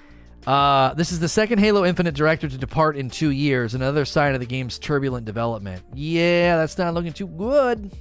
uh, 0.45 0.93
"This 0.95 1.13
is 1.13 1.19
the 1.19 1.29
second 1.29 1.59
Halo 1.59 1.85
Infinite 1.85 2.13
director 2.13 2.49
to 2.49 2.57
depart 2.57 2.97
in 2.97 3.09
two 3.09 3.29
years. 3.29 3.73
Another 3.73 4.03
sign 4.03 4.33
of 4.33 4.41
the 4.41 4.45
game's 4.45 4.77
turbulent 4.77 5.25
development. 5.25 5.81
Yeah, 5.93 6.57
that's 6.57 6.77
not 6.77 6.93
looking 6.93 7.13
too 7.13 7.27
good." 7.27 7.91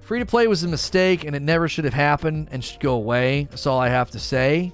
Free 0.00 0.20
to 0.20 0.26
play 0.26 0.46
was 0.46 0.64
a 0.64 0.68
mistake, 0.68 1.24
and 1.24 1.36
it 1.36 1.42
never 1.42 1.68
should 1.68 1.84
have 1.84 1.94
happened, 1.94 2.48
and 2.50 2.64
should 2.64 2.80
go 2.80 2.94
away. 2.94 3.46
That's 3.50 3.66
all 3.66 3.78
I 3.78 3.90
have 3.90 4.10
to 4.12 4.18
say. 4.18 4.72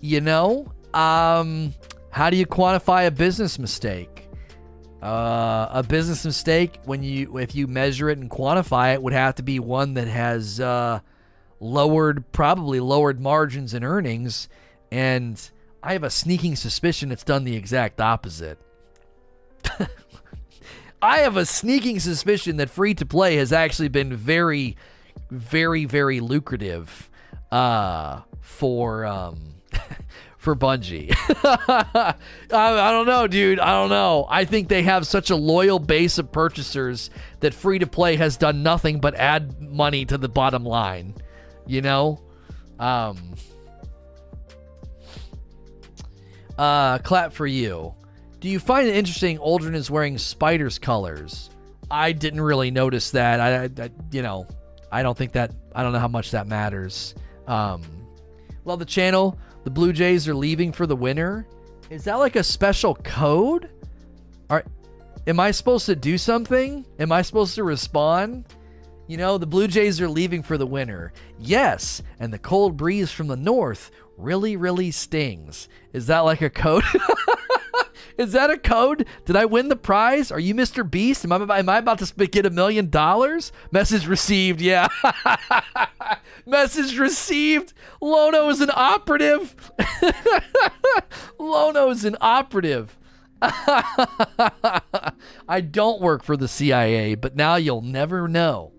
You 0.00 0.20
know, 0.20 0.72
um, 0.92 1.72
how 2.10 2.30
do 2.30 2.36
you 2.36 2.46
quantify 2.46 3.06
a 3.06 3.10
business 3.12 3.60
mistake? 3.60 4.11
Uh, 5.02 5.68
a 5.72 5.82
business 5.82 6.24
mistake, 6.24 6.78
when 6.84 7.02
you 7.02 7.38
if 7.38 7.56
you 7.56 7.66
measure 7.66 8.08
it 8.08 8.18
and 8.18 8.30
quantify 8.30 8.94
it, 8.94 9.02
would 9.02 9.12
have 9.12 9.34
to 9.34 9.42
be 9.42 9.58
one 9.58 9.94
that 9.94 10.06
has 10.06 10.60
uh, 10.60 11.00
lowered, 11.58 12.30
probably 12.30 12.78
lowered 12.78 13.20
margins 13.20 13.74
and 13.74 13.84
earnings. 13.84 14.48
And 14.92 15.40
I 15.82 15.94
have 15.94 16.04
a 16.04 16.10
sneaking 16.10 16.54
suspicion 16.54 17.10
it's 17.10 17.24
done 17.24 17.42
the 17.42 17.56
exact 17.56 18.00
opposite. 18.00 18.58
I 21.02 21.18
have 21.18 21.36
a 21.36 21.46
sneaking 21.46 21.98
suspicion 21.98 22.58
that 22.58 22.70
free 22.70 22.94
to 22.94 23.04
play 23.04 23.34
has 23.36 23.52
actually 23.52 23.88
been 23.88 24.14
very, 24.14 24.76
very, 25.30 25.84
very 25.84 26.20
lucrative 26.20 27.10
uh, 27.50 28.20
for 28.40 29.04
um, 29.04 29.51
for 30.42 30.56
Bungie. 30.56 31.14
I, 31.44 32.14
I, 32.50 32.90
don't 32.90 33.06
know, 33.06 33.28
dude. 33.28 33.60
I 33.60 33.70
don't 33.80 33.90
know. 33.90 34.26
I 34.28 34.44
think 34.44 34.68
they 34.68 34.82
have 34.82 35.06
such 35.06 35.30
a 35.30 35.36
loyal 35.36 35.78
base 35.78 36.18
of 36.18 36.32
purchasers 36.32 37.10
that 37.38 37.54
free 37.54 37.78
to 37.78 37.86
play 37.86 38.16
has 38.16 38.36
done 38.36 38.64
nothing 38.64 38.98
but 38.98 39.14
add 39.14 39.62
money 39.62 40.04
to 40.04 40.18
the 40.18 40.28
bottom 40.28 40.64
line. 40.64 41.14
You 41.64 41.80
know? 41.82 42.20
Um, 42.80 43.34
uh, 46.58 46.98
clap 46.98 47.32
for 47.32 47.46
you. 47.46 47.94
Do 48.40 48.48
you 48.48 48.58
find 48.58 48.88
it 48.88 48.96
interesting 48.96 49.38
Uldren 49.38 49.76
is 49.76 49.92
wearing 49.92 50.18
spiders 50.18 50.76
colors? 50.76 51.50
I 51.88 52.10
didn't 52.10 52.40
really 52.40 52.72
notice 52.72 53.12
that. 53.12 53.38
I, 53.38 53.84
I, 53.84 53.90
you 54.10 54.22
know, 54.22 54.48
I 54.90 55.04
don't 55.04 55.16
think 55.16 55.32
that, 55.32 55.52
I 55.72 55.84
don't 55.84 55.92
know 55.92 56.00
how 56.00 56.08
much 56.08 56.32
that 56.32 56.48
matters. 56.48 57.14
Um, 57.46 57.82
love 58.64 58.80
the 58.80 58.84
channel 58.84 59.38
the 59.64 59.70
Blue 59.70 59.92
Jays 59.92 60.28
are 60.28 60.34
leaving 60.34 60.72
for 60.72 60.86
the 60.86 60.96
winter. 60.96 61.46
Is 61.90 62.04
that 62.04 62.14
like 62.14 62.36
a 62.36 62.42
special 62.42 62.94
code? 62.94 63.70
Are 64.50 64.64
am 65.26 65.40
I 65.40 65.50
supposed 65.50 65.86
to 65.86 65.96
do 65.96 66.18
something? 66.18 66.86
Am 66.98 67.12
I 67.12 67.22
supposed 67.22 67.54
to 67.56 67.64
respond? 67.64 68.46
You 69.08 69.16
know, 69.16 69.36
the 69.36 69.46
Blue 69.46 69.68
Jays 69.68 70.00
are 70.00 70.08
leaving 70.08 70.42
for 70.42 70.56
the 70.56 70.66
winter. 70.66 71.12
Yes, 71.38 72.02
and 72.18 72.32
the 72.32 72.38
cold 72.38 72.76
breeze 72.76 73.10
from 73.10 73.26
the 73.26 73.36
north 73.36 73.90
really, 74.16 74.56
really 74.56 74.90
stings. 74.90 75.68
Is 75.92 76.06
that 76.06 76.20
like 76.20 76.40
a 76.40 76.50
code? 76.50 76.84
Is 78.18 78.32
that 78.32 78.50
a 78.50 78.58
code? 78.58 79.06
Did 79.24 79.36
I 79.36 79.44
win 79.44 79.68
the 79.68 79.76
prize? 79.76 80.30
Are 80.30 80.40
you 80.40 80.54
Mr. 80.54 80.88
Beast? 80.88 81.24
Am 81.24 81.32
I, 81.32 81.58
am 81.58 81.68
I 81.68 81.78
about 81.78 81.98
to 81.98 82.26
get 82.26 82.46
a 82.46 82.50
million 82.50 82.90
dollars? 82.90 83.52
Message 83.70 84.06
received. 84.06 84.60
Yeah. 84.60 84.88
Message 86.46 86.98
received. 86.98 87.72
Lono 88.00 88.48
is 88.48 88.60
an 88.60 88.70
operative. 88.74 89.70
Lono 91.38 91.90
is 91.90 92.04
an 92.04 92.16
operative. 92.20 92.98
I 93.42 94.30
don't 95.68 96.00
work 96.00 96.22
for 96.22 96.36
the 96.36 96.48
CIA, 96.48 97.16
but 97.16 97.34
now 97.34 97.56
you'll 97.56 97.82
never 97.82 98.28
know. 98.28 98.72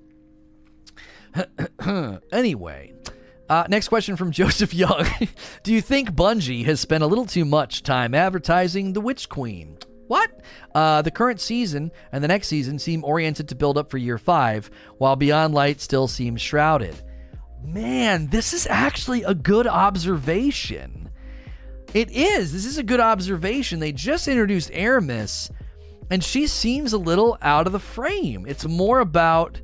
anyway, 2.31 2.93
uh, 3.54 3.68
next 3.70 3.88
question 3.88 4.16
from 4.16 4.32
Joseph 4.39 4.74
Young. 4.74 5.06
Do 5.62 5.74
you 5.74 5.82
think 5.82 6.12
Bungie 6.12 6.66
has 6.66 6.80
spent 6.80 7.04
a 7.04 7.08
little 7.08 7.26
too 7.26 7.45
much 7.45 7.84
time 7.84 8.16
advertising 8.16 8.93
the 8.93 9.01
Witch 9.01 9.30
Queen? 9.30 9.78
What? 10.08 10.41
Uh, 10.74 11.01
the 11.01 11.12
current 11.12 11.39
season 11.39 11.91
and 12.12 12.24
the 12.24 12.28
next 12.28 12.47
season 12.47 12.80
seem 12.80 13.04
oriented 13.04 13.49
to 13.49 13.56
build 13.56 13.78
up 13.78 13.89
for 13.91 13.97
year 13.97 14.18
five, 14.18 14.72
while 14.97 15.16
Beyond 15.16 15.54
Light 15.54 15.82
still 15.82 16.08
seems 16.08 16.41
shrouded. 16.41 16.95
Man, 17.64 18.28
this 18.28 18.54
is 18.54 18.68
actually 18.70 19.24
a 19.24 19.34
good 19.34 19.68
observation. 19.68 21.10
It 21.93 22.10
is. 22.12 22.51
This 22.51 22.66
is 22.66 22.80
a 22.80 22.84
good 22.84 22.99
observation. 22.99 23.80
They 23.80 23.91
just 23.91 24.28
introduced 24.28 24.72
Eramis, 24.72 25.51
and 26.10 26.24
she 26.24 26.47
seems 26.47 26.91
a 26.91 26.97
little 26.97 27.38
out 27.41 27.68
of 27.68 27.74
the 27.74 27.80
frame. 27.80 28.45
It's 28.47 28.66
more 28.66 28.99
about 28.99 29.62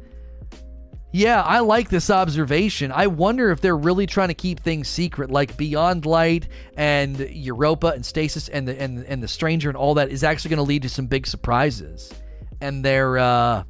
yeah, 1.12 1.42
I 1.42 1.60
like 1.60 1.90
this 1.90 2.10
observation. 2.10 2.92
I 2.92 3.08
wonder 3.08 3.50
if 3.50 3.62
they're 3.62 3.78
really 3.78 4.06
trying 4.06 4.28
to 4.28 4.36
keep 4.36 4.60
things 4.60 4.88
secret, 4.88 5.32
like 5.32 5.58
Beyond 5.58 6.06
Light 6.06 6.48
and 6.78 7.18
Europa 7.20 7.88
and 7.88 8.06
Stasis 8.06 8.48
and 8.48 8.68
the 8.68 8.80
and, 8.80 9.04
and 9.06 9.24
the 9.24 9.28
Stranger 9.28 9.70
and 9.70 9.78
all 9.78 9.96
that 9.96 10.10
is 10.10 10.24
actually 10.24 10.50
going 10.50 10.58
to 10.58 10.64
lead 10.64 10.84
to 10.84 10.90
some 10.90 11.08
big 11.08 11.26
surprises, 11.26 12.14
and 12.62 12.86
they're, 12.86 13.18
uh, 13.18 13.64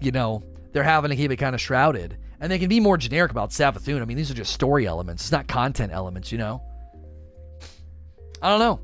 you 0.00 0.10
know, 0.10 0.42
they're 0.72 0.82
having 0.82 1.10
to 1.10 1.16
keep 1.16 1.30
it 1.30 1.36
kind 1.36 1.54
of 1.54 1.60
shrouded, 1.60 2.18
and 2.40 2.50
they 2.50 2.58
can 2.58 2.68
be 2.68 2.80
more 2.80 2.96
generic 2.96 3.30
about 3.30 3.50
Savathun. 3.50 4.02
I 4.02 4.04
mean, 4.04 4.16
these 4.16 4.30
are 4.32 4.34
just 4.34 4.52
story 4.52 4.84
elements. 4.86 5.22
It's 5.22 5.32
not 5.32 5.46
content 5.46 5.92
elements, 5.92 6.32
you 6.32 6.38
know. 6.38 6.62
I 8.42 8.48
don't 8.48 8.58
know. 8.58 8.80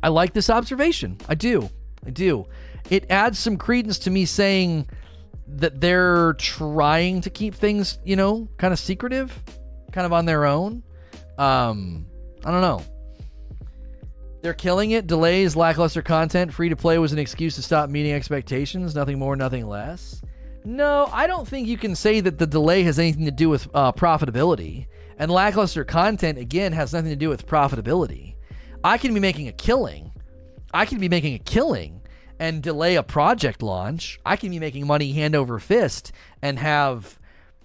I 0.00 0.08
like 0.08 0.32
this 0.32 0.48
observation. 0.48 1.18
I 1.28 1.34
do. 1.34 1.68
I 2.06 2.10
do. 2.10 2.46
It 2.88 3.10
adds 3.10 3.38
some 3.38 3.56
credence 3.56 3.98
to 4.00 4.10
me 4.10 4.26
saying 4.26 4.86
that 5.46 5.80
they're 5.80 6.34
trying 6.34 7.20
to 7.22 7.30
keep 7.30 7.54
things, 7.54 7.98
you 8.04 8.16
know, 8.16 8.48
kind 8.58 8.72
of 8.72 8.78
secretive, 8.78 9.32
kind 9.92 10.06
of 10.06 10.12
on 10.12 10.24
their 10.24 10.44
own. 10.44 10.82
Um, 11.38 12.06
I 12.44 12.50
don't 12.50 12.60
know. 12.60 12.82
They're 14.42 14.54
killing 14.54 14.90
it. 14.90 15.06
Delays, 15.06 15.56
lackluster 15.56 16.02
content, 16.02 16.52
free 16.52 16.68
to 16.68 16.76
play 16.76 16.98
was 16.98 17.12
an 17.12 17.18
excuse 17.18 17.54
to 17.56 17.62
stop 17.62 17.88
meeting 17.88 18.12
expectations. 18.12 18.94
Nothing 18.94 19.18
more, 19.18 19.36
nothing 19.36 19.66
less. 19.66 20.20
No, 20.66 21.08
I 21.12 21.26
don't 21.26 21.46
think 21.46 21.68
you 21.68 21.78
can 21.78 21.94
say 21.94 22.20
that 22.20 22.38
the 22.38 22.46
delay 22.46 22.82
has 22.82 22.98
anything 22.98 23.24
to 23.26 23.30
do 23.30 23.48
with 23.48 23.68
uh, 23.74 23.92
profitability. 23.92 24.86
And 25.18 25.30
lackluster 25.30 25.84
content, 25.84 26.38
again, 26.38 26.72
has 26.72 26.92
nothing 26.92 27.10
to 27.10 27.16
do 27.16 27.28
with 27.28 27.46
profitability. 27.46 28.34
I 28.82 28.98
can 28.98 29.14
be 29.14 29.20
making 29.20 29.48
a 29.48 29.52
killing. 29.52 30.10
I 30.72 30.86
can 30.86 30.98
be 30.98 31.08
making 31.08 31.34
a 31.34 31.38
killing 31.38 32.02
and 32.38 32.62
delay 32.62 32.96
a 32.96 33.02
project 33.02 33.62
launch, 33.62 34.18
I 34.24 34.36
can 34.36 34.50
be 34.50 34.58
making 34.58 34.86
money 34.86 35.12
hand 35.12 35.34
over 35.34 35.58
fist 35.58 36.12
and 36.42 36.58
have 36.58 37.18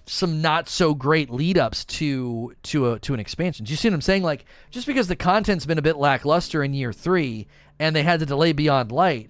some 0.06 0.42
not 0.42 0.68
so 0.68 0.96
great 0.96 1.30
lead 1.30 1.58
ups 1.58 1.86
to 1.86 2.54
to 2.64 2.94
a 2.94 3.00
to 3.00 3.14
an 3.14 3.20
expansion. 3.20 3.66
Do 3.66 3.72
you 3.72 3.78
see 3.78 3.90
what 3.90 3.94
I'm 3.94 4.02
saying? 4.02 4.24
Like 4.24 4.46
just 4.72 4.88
because 4.88 5.08
the 5.08 5.16
content's 5.16 5.66
been 5.66 5.78
a 5.78 5.84
bit 5.84 5.98
lackluster 5.98 6.64
in 6.64 6.74
year 6.74 6.92
three 6.92 7.48
and 7.78 7.96
they 7.96 8.04
had 8.04 8.20
to 8.20 8.26
delay 8.26 8.52
Beyond 8.52 8.92
Light, 8.92 9.30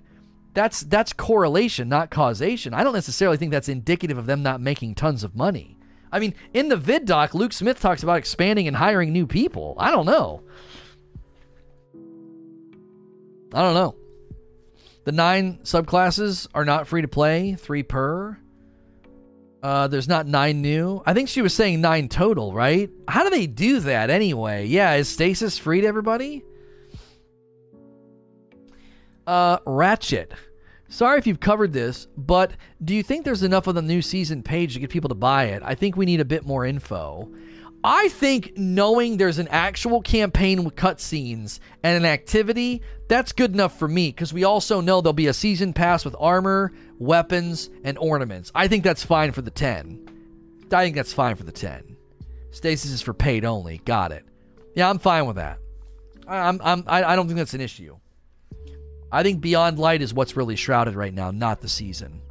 that's 0.54 0.82
that's 0.82 1.14
correlation, 1.14 1.90
not 1.90 2.10
causation. 2.10 2.74
I 2.74 2.84
don't 2.84 2.94
necessarily 2.94 3.38
think 3.38 3.52
that's 3.52 3.70
indicative 3.70 4.18
of 4.18 4.26
them 4.26 4.42
not 4.42 4.62
making 4.62 4.96
tons 4.96 5.24
of 5.24 5.36
money. 5.36 5.78
I 6.12 6.20
mean, 6.20 6.34
in 6.54 6.70
the 6.70 6.78
vid 6.78 7.06
doc, 7.06 7.34
Luke 7.34 7.54
Smith 7.54 7.80
talks 7.80 8.02
about 8.02 8.18
expanding 8.18 8.68
and 8.68 8.76
hiring 8.76 9.12
new 9.12 9.28
people. 9.28 9.76
I 9.78 9.92
don't 9.92 10.06
know. 10.06 10.44
I 13.54 13.62
don't 13.62 13.74
know. 13.74 13.96
The 15.06 15.12
nine 15.12 15.60
subclasses 15.64 16.47
are 16.54 16.66
not 16.66 16.88
free 16.88 17.02
to 17.02 17.08
play, 17.08 17.56
three 17.56 17.84
per. 17.84 18.38
Uh, 19.62 19.88
there's 19.88 20.08
not 20.08 20.26
nine 20.26 20.62
new. 20.62 21.02
I 21.06 21.14
think 21.14 21.28
she 21.28 21.41
was 21.41 21.54
saying 21.54 21.82
nine 21.82 22.08
total, 22.08 22.54
right? 22.54 22.89
How 23.08 23.24
do 23.24 23.30
they 23.30 23.47
do 23.47 23.80
that 23.82 24.10
anyway? 24.10 24.66
Yeah, 24.68 24.93
is 24.93 25.10
Stasis 25.10 25.58
free 25.58 25.82
to 25.82 25.88
everybody? 25.88 26.43
Uh, 29.28 29.60
Ratchet. 29.66 30.34
Sorry 30.88 31.20
if 31.20 31.28
you've 31.28 31.39
covered 31.39 31.72
this, 31.72 32.08
but 32.18 32.52
do 32.84 32.95
you 32.95 33.04
think 33.04 33.24
there's 33.24 33.43
enough 33.43 33.68
of 33.68 33.76
the 33.76 33.82
new 33.82 34.02
season 34.02 34.41
page 34.41 34.74
to 34.74 34.80
get 34.80 34.89
people 34.89 35.10
to 35.10 35.16
buy 35.16 35.45
it? 35.45 35.62
I 35.64 35.76
think 35.76 35.95
we 35.95 36.06
need 36.06 36.20
a 36.20 36.26
bit 36.26 36.47
more 36.47 36.66
info. 36.66 37.30
I 37.84 38.10
think 38.10 38.58
knowing 38.58 39.18
there's 39.18 39.38
an 39.38 39.48
actual 39.48 40.02
campaign 40.02 40.64
with 40.66 40.76
cutscenes 40.76 41.60
and 41.82 41.96
an 41.96 42.06
activity, 42.06 42.82
that's 43.08 43.32
good 43.32 43.54
enough 43.54 43.80
for 43.80 43.88
me 43.88 44.10
because 44.10 44.34
we 44.34 44.44
also 44.44 44.82
know 44.82 45.00
there'll 45.00 45.14
be 45.14 45.28
a 45.28 45.34
season 45.34 45.72
pass 45.72 46.04
with 46.04 46.16
armor, 46.20 46.74
weapons, 46.98 47.70
and 47.84 47.98
ornaments. 47.98 48.52
I 48.54 48.68
think 48.68 48.84
that's 48.84 49.04
fine 49.04 49.32
for 49.32 49.42
the 49.42 49.52
10. 49.52 50.68
I 50.72 50.84
think 50.84 50.96
that's 50.96 51.14
fine 51.14 51.36
for 51.36 51.44
the 51.44 51.54
10. 51.54 51.96
Stasis 52.52 52.92
is 52.92 53.02
for 53.02 53.14
paid 53.14 53.46
only. 53.46 53.78
Got 53.86 54.12
it. 54.12 54.26
Yeah, 54.76 54.90
I'm 54.90 55.00
fine 55.00 55.26
with 55.26 55.38
that. 55.38 55.60
I'm, 56.28 56.60
I'm, 56.64 56.84
I, 56.86 57.04
I 57.04 57.16
don't 57.16 57.28
think 57.28 57.38
that's 57.38 57.54
an 57.54 57.62
issue. 57.62 57.98
I 59.12 59.24
think 59.24 59.42
Beyond 59.42 59.80
Light 59.80 60.02
is 60.02 60.14
what's 60.14 60.36
really 60.36 60.56
shrouded 60.56 60.96
right 60.96 61.14
now, 61.14 61.32
not 61.32 61.62
the 61.62 61.70
season. 61.70 62.22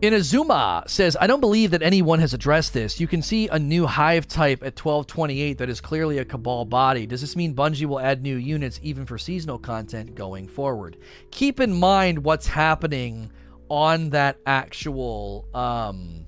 Inazuma 0.00 0.88
says, 0.88 1.16
I 1.20 1.26
don't 1.26 1.40
believe 1.40 1.72
that 1.72 1.82
anyone 1.82 2.20
has 2.20 2.32
addressed 2.32 2.72
this. 2.72 3.00
You 3.00 3.08
can 3.08 3.20
see 3.20 3.48
a 3.48 3.58
new 3.58 3.84
hive 3.84 4.28
type 4.28 4.60
at 4.60 4.78
1228 4.78 5.58
that 5.58 5.68
is 5.68 5.80
clearly 5.80 6.18
a 6.18 6.24
Cabal 6.24 6.66
body. 6.66 7.04
Does 7.04 7.20
this 7.20 7.34
mean 7.34 7.52
Bungie 7.52 7.86
will 7.86 7.98
add 7.98 8.22
new 8.22 8.36
units 8.36 8.78
even 8.80 9.06
for 9.06 9.18
seasonal 9.18 9.58
content 9.58 10.14
going 10.14 10.46
forward? 10.46 10.98
Keep 11.32 11.58
in 11.58 11.72
mind 11.72 12.22
what's 12.22 12.46
happening 12.46 13.32
on 13.68 14.10
that 14.10 14.38
actual 14.46 15.46
um 15.52 16.24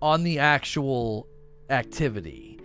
on 0.00 0.22
the 0.22 0.38
actual 0.38 1.26
activity. 1.70 2.60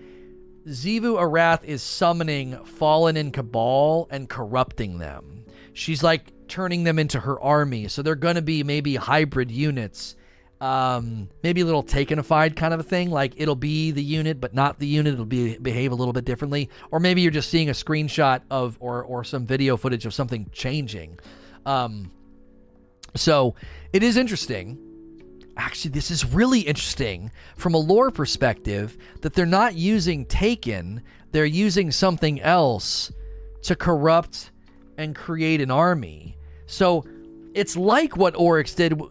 Xivu 0.67 1.17
Arath 1.17 1.63
is 1.63 1.81
summoning 1.81 2.63
Fallen 2.63 3.17
in 3.17 3.31
Cabal 3.31 4.07
and 4.11 4.29
corrupting 4.29 4.99
them. 4.99 5.45
She's 5.73 6.03
like 6.03 6.31
turning 6.47 6.83
them 6.83 6.99
into 6.99 7.19
her 7.19 7.39
army. 7.41 7.87
So 7.87 8.01
they're 8.01 8.15
going 8.15 8.35
to 8.35 8.41
be 8.41 8.63
maybe 8.63 8.95
hybrid 8.95 9.49
units 9.51 10.15
um, 10.59 11.29
maybe 11.43 11.61
a 11.61 11.65
little 11.65 11.83
takenified 11.83 12.55
kind 12.55 12.73
of 12.73 12.79
a 12.79 12.83
thing. 12.83 13.09
Like 13.09 13.33
it'll 13.37 13.55
be 13.55 13.91
the 13.91 14.03
unit, 14.03 14.41
but 14.41 14.53
not 14.53 14.79
the 14.79 14.87
unit. 14.87 15.13
It'll 15.13 15.25
be 15.25 15.57
behave 15.57 15.91
a 15.91 15.95
little 15.95 16.13
bit 16.13 16.25
differently. 16.25 16.69
Or 16.91 16.99
maybe 16.99 17.21
you're 17.21 17.31
just 17.31 17.49
seeing 17.49 17.69
a 17.69 17.73
screenshot 17.73 18.41
of 18.49 18.77
or 18.79 19.03
or 19.03 19.23
some 19.23 19.45
video 19.45 19.77
footage 19.77 20.05
of 20.05 20.13
something 20.13 20.49
changing. 20.51 21.19
Um, 21.65 22.11
so 23.15 23.55
it 23.93 24.03
is 24.03 24.17
interesting. 24.17 24.79
Actually, 25.57 25.91
this 25.91 26.11
is 26.11 26.23
really 26.23 26.61
interesting 26.61 27.31
from 27.55 27.73
a 27.73 27.79
lore 27.79 28.11
perspective 28.11 28.97
that 29.21 29.33
they're 29.33 29.45
not 29.45 29.75
using 29.75 30.25
Taken, 30.25 31.01
they're 31.31 31.45
using 31.45 31.91
something 31.91 32.39
else 32.41 33.11
to 33.63 33.75
corrupt 33.75 34.51
and 34.97 35.15
create 35.15 35.61
an 35.61 35.71
army. 35.71 36.37
So 36.67 37.05
it's 37.57 37.75
like 37.75 38.15
what 38.15 38.35
Oryx 38.37 38.75
did 38.75 39.01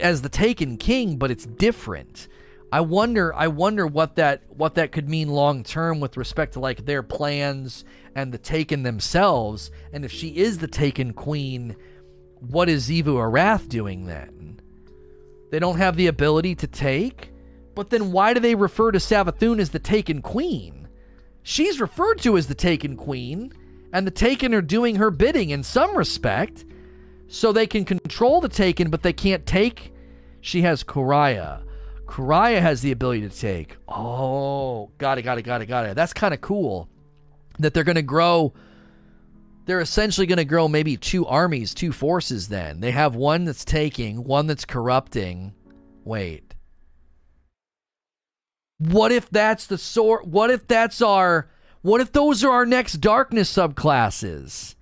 as 0.00 0.22
the 0.22 0.28
Taken 0.28 0.76
King, 0.76 1.16
but 1.18 1.30
it's 1.30 1.46
different. 1.46 2.26
I 2.72 2.80
wonder 2.80 3.32
I 3.32 3.46
wonder 3.46 3.86
what 3.86 4.16
that 4.16 4.42
what 4.48 4.74
that 4.74 4.90
could 4.90 5.08
mean 5.08 5.28
long 5.28 5.62
term 5.62 6.00
with 6.00 6.16
respect 6.16 6.54
to 6.54 6.60
like 6.60 6.84
their 6.84 7.04
plans 7.04 7.84
and 8.16 8.32
the 8.32 8.38
Taken 8.38 8.82
themselves. 8.82 9.70
And 9.92 10.04
if 10.04 10.10
she 10.10 10.36
is 10.36 10.58
the 10.58 10.66
Taken 10.66 11.12
Queen, 11.12 11.76
what 12.40 12.68
is 12.68 12.88
Xivu 12.88 13.14
Arath 13.14 13.68
doing 13.68 14.06
then? 14.06 14.60
They 15.52 15.60
don't 15.60 15.78
have 15.78 15.96
the 15.96 16.08
ability 16.08 16.56
to 16.56 16.66
take? 16.66 17.32
But 17.76 17.90
then 17.90 18.10
why 18.10 18.34
do 18.34 18.40
they 18.40 18.56
refer 18.56 18.90
to 18.90 18.98
Savathun 18.98 19.60
as 19.60 19.70
the 19.70 19.78
Taken 19.78 20.22
Queen? 20.22 20.88
She's 21.44 21.80
referred 21.80 22.18
to 22.20 22.36
as 22.36 22.48
the 22.48 22.54
Taken 22.54 22.96
Queen, 22.96 23.52
and 23.92 24.06
the 24.06 24.10
Taken 24.10 24.54
are 24.54 24.62
doing 24.62 24.96
her 24.96 25.10
bidding 25.10 25.50
in 25.50 25.62
some 25.62 25.96
respect 25.96 26.64
so 27.32 27.50
they 27.50 27.66
can 27.66 27.86
control 27.86 28.42
the 28.42 28.48
Taken, 28.48 28.90
but 28.90 29.02
they 29.02 29.14
can't 29.14 29.46
take. 29.46 29.94
She 30.42 30.60
has 30.62 30.84
Quria. 30.84 31.62
Quria 32.04 32.60
has 32.60 32.82
the 32.82 32.92
ability 32.92 33.22
to 33.22 33.30
take. 33.30 33.78
Oh, 33.88 34.90
got 34.98 35.16
it, 35.16 35.22
got 35.22 35.38
it, 35.38 35.42
got 35.42 35.62
it, 35.62 35.66
got 35.66 35.86
it. 35.86 35.96
That's 35.96 36.12
kind 36.12 36.34
of 36.34 36.42
cool. 36.42 36.90
That 37.58 37.72
they're 37.72 37.84
going 37.84 37.96
to 37.96 38.02
grow. 38.02 38.52
They're 39.64 39.80
essentially 39.80 40.26
going 40.26 40.36
to 40.38 40.44
grow 40.44 40.68
maybe 40.68 40.98
two 40.98 41.24
armies, 41.24 41.72
two 41.72 41.90
forces 41.90 42.48
then. 42.48 42.80
They 42.80 42.90
have 42.90 43.14
one 43.14 43.44
that's 43.44 43.64
taking, 43.64 44.24
one 44.24 44.46
that's 44.46 44.66
corrupting. 44.66 45.54
Wait. 46.04 46.54
What 48.76 49.10
if 49.10 49.30
that's 49.30 49.66
the 49.66 49.78
sort? 49.78 50.26
What 50.26 50.50
if 50.50 50.66
that's 50.66 51.00
our. 51.00 51.48
What 51.80 52.02
if 52.02 52.12
those 52.12 52.44
are 52.44 52.52
our 52.52 52.66
next 52.66 52.94
darkness 53.00 53.50
subclasses? 53.50 54.74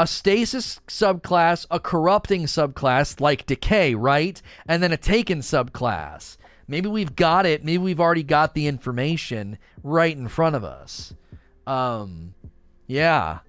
A 0.00 0.06
stasis 0.06 0.80
subclass, 0.88 1.66
a 1.70 1.78
corrupting 1.78 2.44
subclass 2.44 3.20
like 3.20 3.44
decay, 3.44 3.94
right? 3.94 4.40
And 4.66 4.82
then 4.82 4.92
a 4.92 4.96
taken 4.96 5.40
subclass. 5.40 6.38
Maybe 6.66 6.88
we've 6.88 7.14
got 7.14 7.44
it. 7.44 7.66
Maybe 7.66 7.82
we've 7.82 8.00
already 8.00 8.22
got 8.22 8.54
the 8.54 8.66
information 8.66 9.58
right 9.82 10.16
in 10.16 10.26
front 10.28 10.56
of 10.56 10.64
us. 10.64 11.12
Um, 11.66 12.32
yeah, 12.86 13.40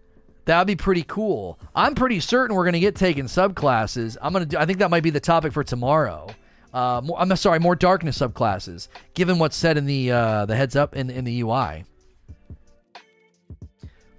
that'd 0.43 0.67
be 0.67 0.75
pretty 0.75 1.03
cool. 1.03 1.57
I'm 1.73 1.95
pretty 1.95 2.19
certain 2.19 2.53
we're 2.53 2.65
gonna 2.65 2.81
get 2.81 2.97
taken 2.97 3.27
subclasses. 3.27 4.17
I'm 4.21 4.33
gonna. 4.33 4.45
Do, 4.45 4.57
I 4.57 4.65
think 4.65 4.79
that 4.79 4.89
might 4.89 5.03
be 5.03 5.09
the 5.09 5.21
topic 5.21 5.53
for 5.53 5.63
tomorrow. 5.63 6.27
Uh, 6.73 6.99
more, 7.01 7.17
I'm 7.17 7.33
sorry, 7.37 7.59
more 7.59 7.77
darkness 7.77 8.19
subclasses. 8.19 8.89
Given 9.13 9.39
what's 9.39 9.55
said 9.55 9.77
in 9.77 9.85
the 9.85 10.11
uh, 10.11 10.45
the 10.47 10.55
heads 10.57 10.75
up 10.75 10.97
in 10.97 11.09
in 11.09 11.23
the 11.23 11.43
UI. 11.43 11.85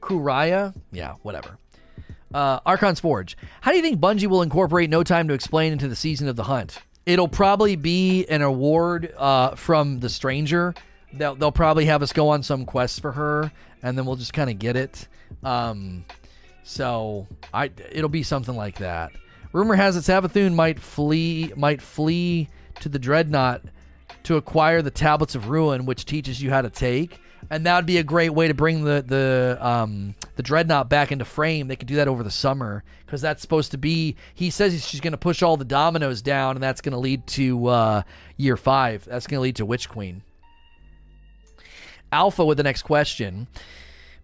Quria, 0.01 0.75
yeah, 0.93 1.17
whatever. 1.21 1.59
Uh, 2.35 2.61
Archon's 2.65 3.01
Forge. 3.01 3.37
How 3.61 3.71
do 3.71 3.77
you 3.77 3.83
think 3.83 4.01
Bungie 4.01 4.27
will 4.27 4.43
incorporate 4.43 4.91
No 4.91 5.03
Time 5.03 5.29
to 5.29 5.35
Explain 5.35 5.73
into 5.73 5.89
the 5.89 5.97
season 5.97 6.29
of 6.29 6.37
the 6.37 6.45
Hunt? 6.45 6.79
It'll 7.05 7.29
probably 7.29 7.77
be 7.77 8.27
an 8.27 8.43
award 8.43 9.13
uh, 9.17 9.55
from 9.57 10.01
the 10.01 10.09
Stranger. 10.09 10.75
They'll, 11.13 11.35
they'll 11.35 11.53
probably 11.53 11.87
have 11.87 12.03
us 12.03 12.13
go 12.13 12.29
on 12.31 12.43
some 12.43 12.65
quest 12.65 13.01
for 13.01 13.13
her, 13.13 13.53
and 13.83 13.99
then 13.99 14.07
we'll 14.07 14.17
just 14.17 14.33
kind 14.33 14.49
of 14.49 14.59
get 14.59 14.77
it. 14.77 15.09
Um, 15.43 16.05
so 16.63 17.27
I, 17.53 17.71
it'll 17.91 18.09
be 18.09 18.23
something 18.23 18.57
like 18.57 18.79
that. 18.79 19.13
Rumor 19.53 19.75
has 19.75 19.97
it 19.97 20.01
Savathun 20.01 20.55
might 20.55 20.81
flee 20.81 21.53
might 21.57 21.83
flee 21.83 22.49
to 22.81 22.89
the 22.89 22.99
Dreadnought 22.99 23.63
to 24.25 24.37
acquire 24.37 24.81
the 24.81 24.91
Tablets 24.91 25.35
of 25.35 25.49
Ruin, 25.49 25.85
which 25.85 26.07
teaches 26.07 26.41
you 26.41 26.51
how 26.51 26.63
to 26.63 26.71
take. 26.71 27.21
And 27.51 27.67
that 27.67 27.77
would 27.77 27.87
be 27.87 27.99
a 27.99 28.05
great 28.05 28.31
way 28.31 28.49
to 28.49 28.55
bring 28.55 28.85
the 28.85 29.05
the 29.07 29.59
um, 29.61 30.15
the 30.37 30.43
Dreadnought 30.43 30.89
back 30.89 31.13
into 31.13 31.25
frame. 31.25 31.69
They 31.69 31.77
could 31.77 31.89
do 31.89 31.97
that 31.97 32.09
over 32.09 32.23
the 32.23 32.31
summer 32.31 32.83
because 33.05 33.21
that's 33.21 33.43
supposed 33.43 33.73
to 33.73 33.79
be. 33.79 34.17
He 34.35 34.51
says 34.51 34.87
she's 34.87 35.01
going 35.01 35.13
to 35.13 35.19
push 35.19 35.43
all 35.43 35.57
the 35.57 35.65
dominoes 35.65 36.23
down, 36.23 36.57
and 36.57 36.63
that's 36.63 36.81
going 36.81 36.93
to 36.93 36.99
lead 36.99 37.27
to 37.29 37.67
uh, 37.67 38.03
year 38.37 38.57
five. 38.57 39.05
That's 39.05 39.27
going 39.27 39.39
to 39.39 39.43
lead 39.43 39.57
to 39.57 39.67
Witch 39.67 39.89
Queen. 39.89 40.23
Alpha 42.11 42.45
with 42.45 42.59
the 42.59 42.63
next 42.63 42.83
question. 42.83 43.49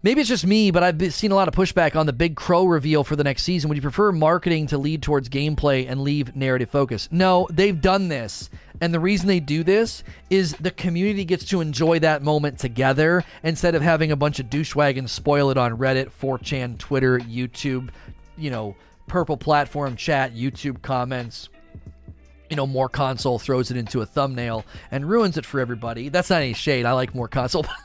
Maybe 0.01 0.21
it's 0.21 0.29
just 0.29 0.45
me, 0.45 0.71
but 0.71 0.81
I've 0.81 1.13
seen 1.13 1.31
a 1.31 1.35
lot 1.35 1.49
of 1.49 1.53
pushback 1.53 1.97
on 1.97 2.05
the 2.05 2.13
big 2.13 2.37
crow 2.37 2.65
reveal 2.65 3.03
for 3.03 3.17
the 3.17 3.23
next 3.23 3.43
season. 3.43 3.67
Would 3.67 3.75
you 3.75 3.81
prefer 3.81 4.13
marketing 4.13 4.67
to 4.67 4.77
lead 4.77 5.03
towards 5.03 5.27
gameplay 5.27 5.89
and 5.89 6.01
leave 6.01 6.37
narrative 6.37 6.69
focus? 6.69 7.09
No, 7.11 7.49
they've 7.51 7.79
done 7.79 8.07
this. 8.07 8.49
And 8.79 8.93
the 8.93 8.99
reason 9.01 9.27
they 9.27 9.41
do 9.41 9.61
this 9.61 10.05
is 10.29 10.53
the 10.53 10.71
community 10.71 11.25
gets 11.25 11.43
to 11.49 11.59
enjoy 11.59 11.99
that 11.99 12.23
moment 12.23 12.59
together 12.59 13.25
instead 13.43 13.75
of 13.75 13.81
having 13.81 14.13
a 14.13 14.15
bunch 14.15 14.39
of 14.39 14.49
douchewagons 14.49 15.11
spoil 15.11 15.49
it 15.49 15.57
on 15.57 15.77
Reddit, 15.77 16.11
4chan, 16.11 16.77
Twitter, 16.77 17.19
YouTube, 17.19 17.89
you 18.37 18.51
know, 18.51 18.77
purple 19.07 19.35
platform 19.35 19.97
chat, 19.97 20.33
YouTube 20.33 20.81
comments, 20.81 21.49
you 22.49 22.55
know, 22.55 22.65
more 22.65 22.87
console 22.87 23.37
throws 23.37 23.69
it 23.69 23.75
into 23.75 23.99
a 23.99 24.05
thumbnail 24.05 24.63
and 24.91 25.09
ruins 25.09 25.35
it 25.37 25.45
for 25.45 25.59
everybody. 25.59 26.07
That's 26.07 26.29
not 26.29 26.41
any 26.41 26.53
shade. 26.53 26.85
I 26.85 26.93
like 26.93 27.13
more 27.13 27.27
console. 27.27 27.65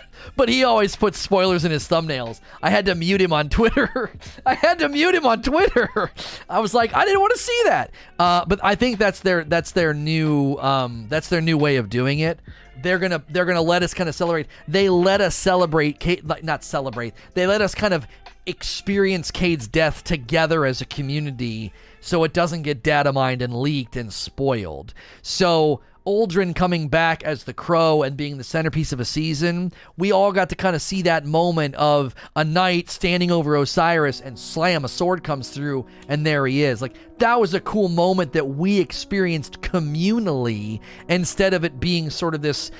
but 0.36 0.48
he 0.48 0.64
always 0.64 0.96
puts 0.96 1.18
spoilers 1.18 1.64
in 1.64 1.70
his 1.70 1.88
thumbnails. 1.88 2.40
I 2.62 2.70
had 2.70 2.86
to 2.86 2.94
mute 2.94 3.20
him 3.20 3.32
on 3.32 3.48
Twitter. 3.48 4.12
I 4.46 4.54
had 4.54 4.78
to 4.80 4.88
mute 4.88 5.14
him 5.14 5.26
on 5.26 5.42
Twitter. 5.42 6.10
I 6.48 6.60
was 6.60 6.74
like, 6.74 6.94
I 6.94 7.04
didn't 7.04 7.20
want 7.20 7.32
to 7.32 7.38
see 7.38 7.62
that. 7.64 7.90
Uh, 8.18 8.44
but 8.46 8.60
I 8.62 8.74
think 8.74 8.98
that's 8.98 9.20
their 9.20 9.44
that's 9.44 9.72
their 9.72 9.94
new 9.94 10.56
um, 10.56 11.06
that's 11.08 11.28
their 11.28 11.40
new 11.40 11.58
way 11.58 11.76
of 11.76 11.88
doing 11.88 12.20
it. 12.20 12.40
They're 12.82 12.98
gonna 12.98 13.22
they're 13.28 13.44
gonna 13.44 13.62
let 13.62 13.82
us 13.82 13.94
kind 13.94 14.08
of 14.08 14.14
celebrate. 14.14 14.46
They 14.66 14.88
let 14.88 15.20
us 15.20 15.34
celebrate, 15.34 16.04
not 16.42 16.64
celebrate. 16.64 17.14
They 17.34 17.46
let 17.46 17.60
us 17.60 17.74
kind 17.74 17.94
of 17.94 18.06
experience 18.46 19.30
Cayde's 19.30 19.68
death 19.68 20.02
together 20.02 20.64
as 20.64 20.80
a 20.80 20.84
community, 20.84 21.72
so 22.00 22.24
it 22.24 22.32
doesn't 22.32 22.62
get 22.62 22.82
data 22.82 23.12
mined 23.12 23.42
and 23.42 23.54
leaked 23.54 23.96
and 23.96 24.12
spoiled. 24.12 24.94
So 25.20 25.80
Uldren 26.06 26.54
coming 26.54 26.88
back 26.88 27.22
as 27.22 27.44
the 27.44 27.54
Crow 27.54 28.02
and 28.02 28.16
being 28.16 28.38
the 28.38 28.44
centerpiece 28.44 28.92
of 28.92 29.00
a 29.00 29.04
season, 29.04 29.72
we 29.96 30.12
all 30.12 30.32
got 30.32 30.48
to 30.48 30.56
kind 30.56 30.74
of 30.74 30.82
see 30.82 31.02
that 31.02 31.24
moment 31.24 31.74
of 31.76 32.14
a 32.34 32.44
knight 32.44 32.90
standing 32.90 33.30
over 33.30 33.56
Osiris 33.56 34.20
and 34.20 34.38
slam, 34.38 34.84
a 34.84 34.88
sword 34.88 35.22
comes 35.22 35.48
through, 35.48 35.86
and 36.08 36.26
there 36.26 36.46
he 36.46 36.62
is. 36.62 36.82
Like, 36.82 36.96
that 37.18 37.38
was 37.38 37.54
a 37.54 37.60
cool 37.60 37.88
moment 37.88 38.32
that 38.32 38.48
we 38.48 38.80
experienced 38.80 39.60
communally 39.60 40.80
instead 41.08 41.54
of 41.54 41.64
it 41.64 41.78
being 41.78 42.10
sort 42.10 42.34
of 42.34 42.42
this 42.42 42.70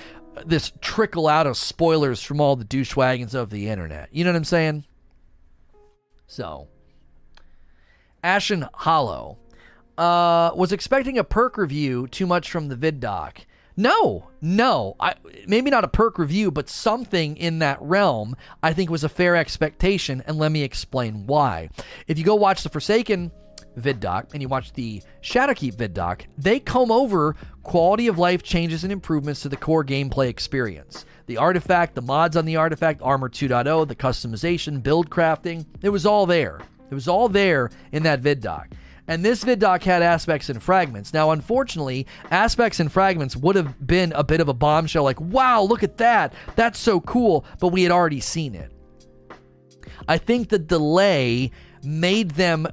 this 0.47 0.73
trickle 0.81 1.29
out 1.29 1.47
of 1.47 1.59
spoilers 1.59 2.23
from 2.23 2.41
all 2.41 2.57
the 2.57 2.65
douchewagons 2.65 3.35
of 3.35 3.51
the 3.51 3.69
internet. 3.69 4.09
You 4.13 4.25
know 4.25 4.31
what 4.31 4.37
I'm 4.37 4.45
saying? 4.45 4.85
So, 6.27 6.69
Ashen 8.25 8.67
Hollow 8.73 9.39
uh, 9.99 10.51
was 10.55 10.73
expecting 10.73 11.19
a 11.19 11.25
perk 11.25 11.57
review 11.57 12.07
too 12.09 12.27
much 12.27 12.51
from 12.51 12.69
the 12.69 12.77
vid 12.77 13.01
doc. 13.01 13.41
No, 13.77 14.29
no. 14.41 14.97
I 15.01 15.15
maybe 15.47 15.71
not 15.71 15.85
a 15.85 15.89
perk 15.89 16.19
review, 16.19 16.51
but 16.51 16.69
something 16.69 17.37
in 17.37 17.61
that 17.61 17.81
realm 17.81 18.37
I 18.63 18.73
think 18.73 18.91
was 18.91 19.05
a 19.05 19.09
fair 19.09 19.35
expectation, 19.37 20.23
and 20.27 20.37
let 20.39 20.53
me 20.53 20.63
explain 20.63 21.27
why. 21.27 21.71
If 22.07 22.19
you 22.19 22.25
go 22.25 22.35
watch 22.35 22.63
the 22.63 22.69
Forsaken 22.69 23.33
vid 23.77 24.01
doc 24.01 24.29
and 24.35 24.43
you 24.43 24.49
watch 24.49 24.73
the 24.75 25.03
Shadowkeep 25.23 25.75
vid 25.75 25.95
doc, 25.95 26.27
they 26.37 26.61
comb 26.61 26.93
over 26.93 27.35
quality 27.63 28.09
of 28.09 28.19
life 28.19 28.43
changes 28.43 28.85
and 28.85 28.93
improvements 28.93 29.41
to 29.43 29.49
the 29.49 29.57
core 29.57 29.85
gameplay 29.85 30.29
experience. 30.29 31.07
The 31.27 31.39
artifact, 31.39 31.95
the 31.95 32.03
mods 32.03 32.37
on 32.37 32.45
the 32.45 32.57
artifact, 32.57 33.01
Armor 33.03 33.31
2.0, 33.31 33.89
the 33.89 33.95
customization, 33.95 34.83
build 34.83 35.09
crafting, 35.09 35.65
it 35.81 35.89
was 35.89 36.05
all 36.05 36.27
there. 36.27 36.61
It 36.91 36.95
was 36.95 37.09
all 37.09 37.29
there 37.31 37.71
in 37.93 38.03
that 38.03 38.21
vid 38.21 38.41
doc. 38.41 38.69
And 39.09 39.25
this 39.25 39.43
vid 39.43 39.59
doc 39.59 39.83
had 39.83 40.03
aspects 40.03 40.49
and 40.49 40.63
fragments. 40.63 41.13
Now, 41.13 41.33
unfortunately, 41.33 42.07
aspects 42.31 42.81
and 42.81 42.91
fragments 42.91 43.37
would 43.37 43.57
have 43.57 43.85
been 43.87 44.13
a 44.13 44.23
bit 44.23 44.41
of 44.41 44.49
a 44.49 44.55
bombshell 44.55 45.03
like, 45.03 45.21
wow, 45.21 45.63
look 45.63 45.83
at 45.83 45.99
that. 45.99 46.33
That's 46.55 46.79
so 46.79 47.01
cool. 47.01 47.45
But 47.59 47.69
we 47.69 47.83
had 47.83 47.93
already 47.93 48.21
seen 48.21 48.55
it. 48.55 48.73
I 50.09 50.19
think 50.19 50.49
the 50.49 50.59
delay 50.59 51.51
made 51.83 52.33
them 52.33 52.69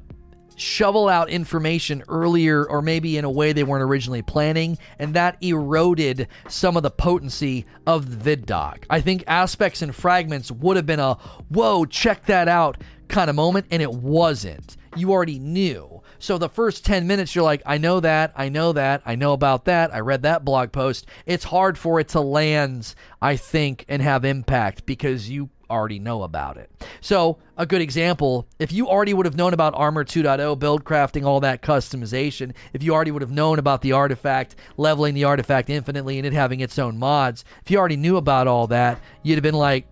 shovel 0.55 1.07
out 1.07 1.29
information 1.29 2.03
earlier 2.09 2.65
or 2.65 2.81
maybe 2.81 3.17
in 3.17 3.23
a 3.23 3.31
way 3.31 3.53
they 3.53 3.63
weren't 3.63 3.83
originally 3.83 4.21
planning 4.21 4.77
and 4.99 5.13
that 5.13 5.41
eroded 5.41 6.27
some 6.49 6.75
of 6.75 6.83
the 6.83 6.91
potency 6.91 7.65
of 7.87 8.09
the 8.09 8.17
vid 8.17 8.45
doc. 8.45 8.85
I 8.89 8.99
think 8.99 9.23
aspects 9.25 9.81
and 9.81 9.95
fragments 9.95 10.51
would 10.51 10.75
have 10.75 10.85
been 10.85 10.99
a 10.99 11.15
whoa, 11.47 11.85
check 11.85 12.25
that 12.25 12.49
out 12.49 12.77
kind 13.07 13.29
of 13.29 13.35
moment 13.35 13.67
and 13.71 13.81
it 13.81 13.91
wasn't. 13.91 14.75
You 14.95 15.11
already 15.11 15.39
knew. 15.39 15.98
So 16.19 16.37
the 16.37 16.49
first 16.49 16.85
10 16.85 17.07
minutes, 17.07 17.33
you're 17.33 17.43
like, 17.43 17.61
I 17.65 17.77
know 17.77 18.01
that, 18.01 18.33
I 18.35 18.49
know 18.49 18.73
that, 18.73 19.01
I 19.05 19.15
know 19.15 19.33
about 19.33 19.65
that, 19.65 19.93
I 19.93 20.01
read 20.01 20.23
that 20.23 20.43
blog 20.43 20.71
post. 20.71 21.07
It's 21.25 21.45
hard 21.45 21.77
for 21.77 21.99
it 21.99 22.09
to 22.09 22.19
land, 22.19 22.93
I 23.21 23.37
think, 23.37 23.85
and 23.87 24.01
have 24.01 24.25
impact 24.25 24.85
because 24.85 25.29
you 25.29 25.49
already 25.69 25.99
know 25.99 26.23
about 26.23 26.57
it. 26.57 26.69
So, 26.99 27.37
a 27.55 27.65
good 27.65 27.81
example, 27.81 28.47
if 28.57 28.71
you 28.71 28.87
already 28.87 29.13
would 29.13 29.25
have 29.25 29.35
known 29.35 29.53
about 29.53 29.75
Armor 29.75 30.03
2.0, 30.03 30.59
build 30.59 30.83
crafting, 30.83 31.25
all 31.25 31.39
that 31.39 31.61
customization, 31.61 32.53
if 32.73 32.83
you 32.83 32.93
already 32.93 33.11
would 33.11 33.21
have 33.21 33.31
known 33.31 33.59
about 33.59 33.81
the 33.81 33.93
artifact, 33.93 34.55
leveling 34.77 35.13
the 35.13 35.23
artifact 35.23 35.69
infinitely 35.69 36.17
and 36.17 36.27
it 36.27 36.33
having 36.33 36.59
its 36.59 36.77
own 36.79 36.97
mods, 36.97 37.45
if 37.63 37.71
you 37.71 37.77
already 37.77 37.97
knew 37.97 38.17
about 38.17 38.47
all 38.47 38.67
that, 38.67 38.99
you'd 39.23 39.35
have 39.35 39.43
been 39.43 39.53
like, 39.53 39.87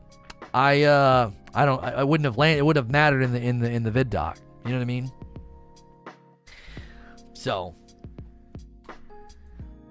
I 0.54 0.84
uh 0.84 1.32
I 1.54 1.66
don't 1.66 1.84
I, 1.84 2.04
wouldn't 2.04 2.26
have 2.26 2.38
landed 2.38 2.60
it 2.60 2.66
would 2.66 2.78
have 2.78 2.90
mattered 2.90 3.22
in 3.22 3.34
the 3.34 3.42
in 3.42 3.60
the 3.60 3.70
in 3.70 3.84
the 3.84 3.92
vid 3.92 4.10
doc. 4.10 4.38
You 4.66 4.72
know 4.72 4.78
what 4.78 4.84
I 4.84 4.86
mean? 4.86 5.12
So, 7.48 7.76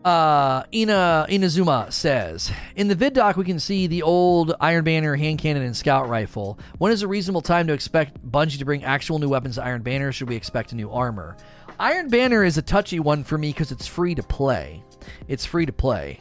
uh, 0.04 0.64
Ina 0.74 1.26
Inazuma 1.30 1.90
says 1.90 2.52
in 2.74 2.86
the 2.86 2.94
vid 2.94 3.14
doc 3.14 3.38
we 3.38 3.46
can 3.46 3.58
see 3.58 3.86
the 3.86 4.02
old 4.02 4.54
Iron 4.60 4.84
Banner 4.84 5.16
hand 5.16 5.38
cannon 5.38 5.62
and 5.62 5.74
scout 5.74 6.06
rifle. 6.06 6.58
When 6.76 6.92
is 6.92 7.00
a 7.00 7.08
reasonable 7.08 7.40
time 7.40 7.66
to 7.68 7.72
expect 7.72 8.22
Bungie 8.30 8.58
to 8.58 8.66
bring 8.66 8.84
actual 8.84 9.18
new 9.18 9.30
weapons 9.30 9.54
to 9.54 9.64
Iron 9.64 9.80
Banner? 9.80 10.12
Should 10.12 10.28
we 10.28 10.36
expect 10.36 10.72
a 10.72 10.76
new 10.76 10.90
armor? 10.90 11.34
Iron 11.80 12.10
Banner 12.10 12.44
is 12.44 12.58
a 12.58 12.62
touchy 12.62 13.00
one 13.00 13.24
for 13.24 13.38
me 13.38 13.54
because 13.54 13.72
it's 13.72 13.86
free 13.86 14.14
to 14.14 14.22
play. 14.22 14.84
It's 15.26 15.46
free 15.46 15.64
to 15.64 15.72
play. 15.72 16.20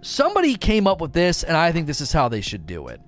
Somebody 0.00 0.56
came 0.56 0.88
up 0.88 1.00
with 1.00 1.12
this, 1.12 1.44
and 1.44 1.56
I 1.56 1.70
think 1.70 1.86
this 1.86 2.00
is 2.00 2.10
how 2.10 2.28
they 2.28 2.40
should 2.40 2.66
do 2.66 2.88
it. 2.88 3.00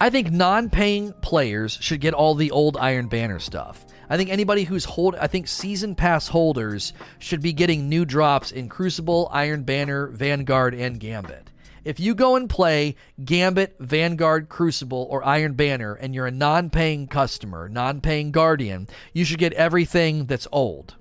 I 0.00 0.10
think 0.10 0.32
non-paying 0.32 1.12
players 1.22 1.78
should 1.80 2.00
get 2.00 2.14
all 2.14 2.34
the 2.34 2.50
old 2.50 2.76
Iron 2.78 3.06
Banner 3.06 3.38
stuff. 3.38 3.83
I 4.08 4.16
think 4.16 4.30
anybody 4.30 4.64
who's 4.64 4.84
hold, 4.84 5.14
I 5.16 5.26
think 5.26 5.48
season 5.48 5.94
pass 5.94 6.28
holders 6.28 6.92
should 7.18 7.40
be 7.42 7.52
getting 7.52 7.88
new 7.88 8.04
drops 8.04 8.52
in 8.52 8.68
Crucible, 8.68 9.28
Iron 9.32 9.62
Banner, 9.62 10.08
Vanguard, 10.08 10.74
and 10.74 11.00
Gambit. 11.00 11.50
If 11.84 12.00
you 12.00 12.14
go 12.14 12.36
and 12.36 12.48
play 12.48 12.96
Gambit, 13.22 13.76
Vanguard, 13.78 14.48
Crucible, 14.48 15.06
or 15.10 15.24
Iron 15.24 15.52
Banner, 15.52 15.94
and 15.94 16.14
you're 16.14 16.26
a 16.26 16.30
non 16.30 16.70
paying 16.70 17.06
customer, 17.06 17.68
non 17.68 18.00
paying 18.00 18.32
Guardian, 18.32 18.88
you 19.12 19.24
should 19.24 19.38
get 19.38 19.52
everything 19.52 20.24
that's 20.24 20.48
old. 20.50 20.94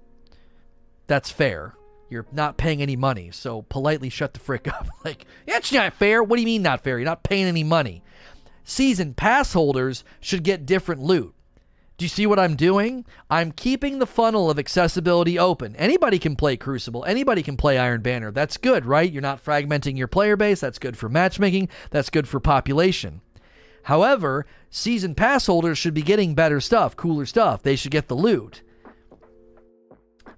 That's 1.07 1.31
fair. 1.31 1.75
you're 2.09 2.25
not 2.31 2.57
paying 2.57 2.81
any 2.81 2.95
money. 2.95 3.31
So 3.31 3.63
politely 3.63 4.09
shut 4.09 4.33
the 4.33 4.39
frick 4.39 4.67
up. 4.67 4.87
like, 5.05 5.25
that's 5.47 5.71
not 5.71 5.93
fair. 5.93 6.21
What 6.21 6.35
do 6.35 6.41
you 6.41 6.45
mean 6.45 6.61
not 6.61 6.83
fair? 6.83 6.99
You're 6.99 7.05
not 7.05 7.23
paying 7.23 7.45
any 7.45 7.63
money. 7.63 8.03
Season 8.63 9.13
pass 9.13 9.53
holders 9.53 10.03
should 10.19 10.43
get 10.43 10.65
different 10.65 11.01
loot. 11.01 11.33
Do 11.97 12.05
you 12.05 12.09
see 12.09 12.25
what 12.25 12.39
I'm 12.39 12.55
doing? 12.55 13.05
I'm 13.29 13.51
keeping 13.51 13.99
the 13.99 14.07
funnel 14.07 14.49
of 14.49 14.57
accessibility 14.57 15.37
open. 15.37 15.75
Anybody 15.75 16.17
can 16.17 16.35
play 16.35 16.57
Crucible. 16.57 17.05
Anybody 17.05 17.43
can 17.43 17.55
play 17.55 17.77
Iron 17.77 18.01
Banner. 18.01 18.31
That's 18.31 18.57
good, 18.57 18.85
right? 18.85 19.11
You're 19.11 19.21
not 19.21 19.43
fragmenting 19.43 19.97
your 19.97 20.07
player 20.07 20.35
base. 20.35 20.59
That's 20.59 20.79
good 20.79 20.97
for 20.97 21.07
matchmaking. 21.07 21.69
That's 21.91 22.09
good 22.09 22.27
for 22.27 22.39
population. 22.39 23.21
However, 23.83 24.45
season 24.69 25.13
pass 25.13 25.45
holders 25.45 25.77
should 25.77 25.93
be 25.93 26.01
getting 26.01 26.33
better 26.33 26.59
stuff, 26.59 26.95
cooler 26.95 27.25
stuff. 27.25 27.61
They 27.61 27.75
should 27.75 27.91
get 27.91 28.07
the 28.07 28.15
loot. 28.15 28.63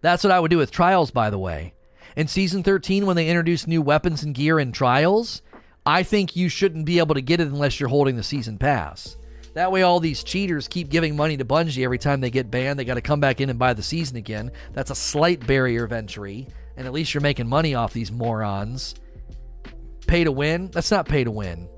That's 0.01 0.23
what 0.23 0.31
I 0.31 0.39
would 0.39 0.51
do 0.51 0.57
with 0.57 0.71
Trials, 0.71 1.11
by 1.11 1.29
the 1.29 1.39
way. 1.39 1.73
In 2.15 2.27
Season 2.27 2.63
13, 2.63 3.05
when 3.05 3.15
they 3.15 3.27
introduce 3.29 3.65
new 3.67 3.81
weapons 3.81 4.23
and 4.23 4.35
gear 4.35 4.59
in 4.59 4.71
Trials, 4.71 5.41
I 5.85 6.03
think 6.03 6.35
you 6.35 6.49
shouldn't 6.49 6.85
be 6.85 6.99
able 6.99 7.15
to 7.15 7.21
get 7.21 7.39
it 7.39 7.47
unless 7.47 7.79
you're 7.79 7.89
holding 7.89 8.15
the 8.15 8.23
Season 8.23 8.57
Pass. 8.57 9.17
That 9.55 9.71
way, 9.71 9.83
all 9.83 10.01
these 10.01 10.21
cheaters 10.21 10.67
keep 10.67 10.89
giving 10.89 11.15
money 11.15 11.37
to 11.37 11.45
Bungie 11.45 11.85
every 11.85 11.97
time 11.97 12.19
they 12.19 12.29
get 12.29 12.51
banned. 12.51 12.77
They 12.77 12.83
got 12.83 12.95
to 12.95 13.01
come 13.01 13.21
back 13.21 13.39
in 13.39 13.49
and 13.49 13.57
buy 13.57 13.73
the 13.73 13.81
season 13.81 14.17
again. 14.17 14.51
That's 14.73 14.91
a 14.91 14.95
slight 14.95 15.47
barrier 15.47 15.85
of 15.85 15.93
entry, 15.93 16.47
and 16.75 16.85
at 16.85 16.91
least 16.91 17.13
you're 17.13 17.21
making 17.21 17.47
money 17.47 17.73
off 17.73 17.93
these 17.93 18.11
morons. 18.11 18.95
Pay 20.07 20.25
to 20.25 20.31
win? 20.31 20.69
That's 20.71 20.91
not 20.91 21.07
pay 21.07 21.23
to 21.23 21.31
win. 21.31 21.69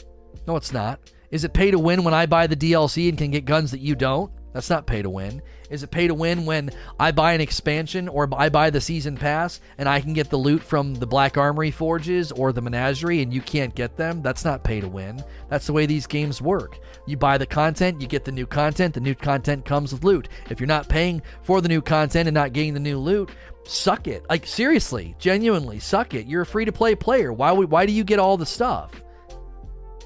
No, 0.48 0.56
it's 0.56 0.74
not. 0.74 1.00
Is 1.30 1.44
it 1.44 1.54
pay 1.54 1.70
to 1.70 1.78
win 1.78 2.04
when 2.04 2.16
I 2.16 2.26
buy 2.26 2.48
the 2.48 2.56
DLC 2.56 3.10
and 3.10 3.18
can 3.18 3.30
get 3.30 3.46
guns 3.46 3.70
that 3.70 3.80
you 3.80 3.94
don't? 3.94 4.32
That's 4.54 4.72
not 4.72 4.88
pay 4.88 5.04
to 5.04 5.10
win. 5.10 5.44
Is 5.70 5.84
it 5.84 5.92
pay 5.92 6.08
to 6.08 6.14
win 6.14 6.46
when 6.46 6.70
I 7.00 7.12
buy 7.12 7.34
an 7.34 7.42
expansion 7.42 8.08
or 8.08 8.30
I 8.36 8.50
buy 8.50 8.70
the 8.70 8.82
season 8.82 9.18
pass 9.18 9.60
and 9.78 9.88
I 9.88 10.02
can 10.02 10.14
get 10.14 10.30
the 10.30 10.38
loot 10.38 10.62
from 10.62 10.96
the 10.96 11.08
Black 11.08 11.38
Armory 11.38 11.72
forges 11.72 12.32
or 12.32 12.52
the 12.52 12.62
menagerie 12.62 13.22
and 13.22 13.34
you 13.34 13.42
can't 13.42 13.76
get 13.76 13.98
them? 13.98 14.22
That's 14.22 14.46
not 14.46 14.64
pay 14.64 14.80
to 14.80 14.88
win. 14.88 15.24
That's 15.50 15.68
the 15.68 15.74
way 15.74 15.86
these 15.86 16.08
games 16.08 16.42
work. 16.42 16.80
You 17.06 17.18
buy 17.18 17.38
the 17.38 17.46
content, 17.46 18.02
you 18.02 18.08
get 18.08 18.26
the 18.26 18.32
new 18.32 18.46
content, 18.46 18.94
the 18.94 19.00
new 19.00 19.16
content 19.16 19.66
comes 19.66 19.92
with 19.92 20.04
loot. 20.04 20.30
If 20.50 20.60
you're 20.60 20.68
not 20.68 20.90
paying 20.90 21.22
for 21.44 21.62
the 21.62 21.70
new 21.70 21.82
content 21.82 22.28
and 22.28 22.36
not 22.36 22.54
getting 22.54 22.74
the 22.74 22.80
new 22.80 22.98
loot, 22.98 23.32
suck 23.66 24.08
it. 24.08 24.26
Like 24.30 24.46
seriously, 24.46 25.16
genuinely, 25.20 25.80
suck 25.80 26.14
it. 26.14 26.28
You're 26.28 26.44
a 26.44 26.46
free 26.46 26.66
to 26.66 26.72
play 26.72 26.96
player. 26.96 27.34
Why 27.34 27.52
why 27.52 27.86
do 27.86 27.92
you 27.92 28.04
get 28.04 28.20
all 28.20 28.38
the 28.38 28.46
stuff? 28.46 28.92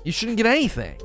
You 0.03 0.11
shouldn't 0.11 0.37
get 0.37 0.47
anything. 0.47 0.97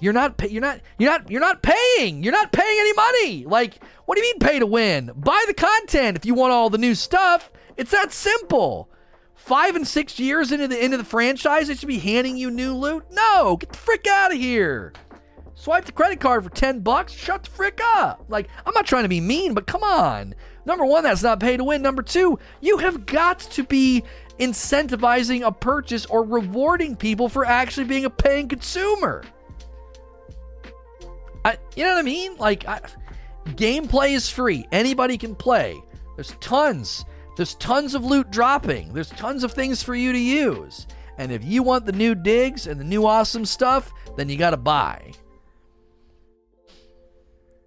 You're 0.00 0.12
not 0.12 0.36
pay- 0.36 0.48
you're 0.48 0.62
not 0.62 0.80
you're 0.98 1.10
not 1.10 1.30
you're 1.30 1.40
not 1.40 1.62
paying. 1.62 2.22
You're 2.22 2.32
not 2.32 2.52
paying 2.52 2.78
any 2.80 2.92
money. 2.94 3.44
Like, 3.44 3.82
what 4.06 4.16
do 4.16 4.22
you 4.24 4.32
mean 4.32 4.38
pay 4.40 4.58
to 4.58 4.66
win? 4.66 5.12
Buy 5.14 5.44
the 5.46 5.54
content 5.54 6.16
if 6.16 6.24
you 6.24 6.34
want 6.34 6.52
all 6.52 6.70
the 6.70 6.78
new 6.78 6.94
stuff. 6.94 7.50
It's 7.76 7.90
that 7.92 8.12
simple. 8.12 8.88
Five 9.34 9.76
and 9.76 9.86
six 9.86 10.18
years 10.18 10.52
into 10.52 10.68
the 10.68 10.82
into 10.82 10.96
the 10.96 11.04
franchise, 11.04 11.68
it 11.68 11.78
should 11.78 11.88
be 11.88 11.98
handing 11.98 12.36
you 12.36 12.50
new 12.50 12.74
loot. 12.74 13.04
No, 13.10 13.56
get 13.56 13.72
the 13.72 13.78
frick 13.78 14.06
out 14.06 14.32
of 14.32 14.38
here. 14.38 14.92
Swipe 15.54 15.84
the 15.84 15.92
credit 15.92 16.20
card 16.20 16.42
for 16.42 16.48
10 16.48 16.80
bucks, 16.80 17.12
shut 17.12 17.44
the 17.44 17.50
frick 17.50 17.80
up. 17.82 18.24
Like, 18.30 18.48
I'm 18.64 18.72
not 18.72 18.86
trying 18.86 19.02
to 19.02 19.10
be 19.10 19.20
mean, 19.20 19.52
but 19.52 19.66
come 19.66 19.82
on. 19.82 20.34
Number 20.64 20.86
one, 20.86 21.04
that's 21.04 21.22
not 21.22 21.38
pay 21.38 21.58
to 21.58 21.64
win. 21.64 21.82
Number 21.82 22.02
two, 22.02 22.38
you 22.62 22.78
have 22.78 23.04
got 23.04 23.40
to 23.40 23.64
be 23.64 24.02
incentivizing 24.38 25.42
a 25.42 25.52
purchase 25.52 26.06
or 26.06 26.24
rewarding 26.24 26.96
people 26.96 27.28
for 27.28 27.44
actually 27.44 27.84
being 27.84 28.06
a 28.06 28.10
paying 28.10 28.48
consumer. 28.48 29.22
I, 31.44 31.58
you 31.76 31.84
know 31.84 31.94
what 31.94 31.98
I 31.98 32.02
mean? 32.02 32.36
Like, 32.36 32.66
I, 32.66 32.80
gameplay 33.46 34.12
is 34.12 34.28
free. 34.28 34.66
Anybody 34.72 35.16
can 35.16 35.34
play. 35.34 35.80
There's 36.16 36.34
tons. 36.40 37.04
There's 37.36 37.54
tons 37.56 37.94
of 37.94 38.04
loot 38.04 38.30
dropping. 38.30 38.92
There's 38.92 39.10
tons 39.10 39.44
of 39.44 39.52
things 39.52 39.82
for 39.82 39.94
you 39.94 40.12
to 40.12 40.18
use. 40.18 40.86
And 41.18 41.32
if 41.32 41.44
you 41.44 41.62
want 41.62 41.86
the 41.86 41.92
new 41.92 42.14
digs 42.14 42.66
and 42.66 42.78
the 42.78 42.84
new 42.84 43.06
awesome 43.06 43.44
stuff, 43.44 43.92
then 44.16 44.28
you 44.28 44.36
got 44.36 44.50
to 44.50 44.56
buy. 44.56 45.12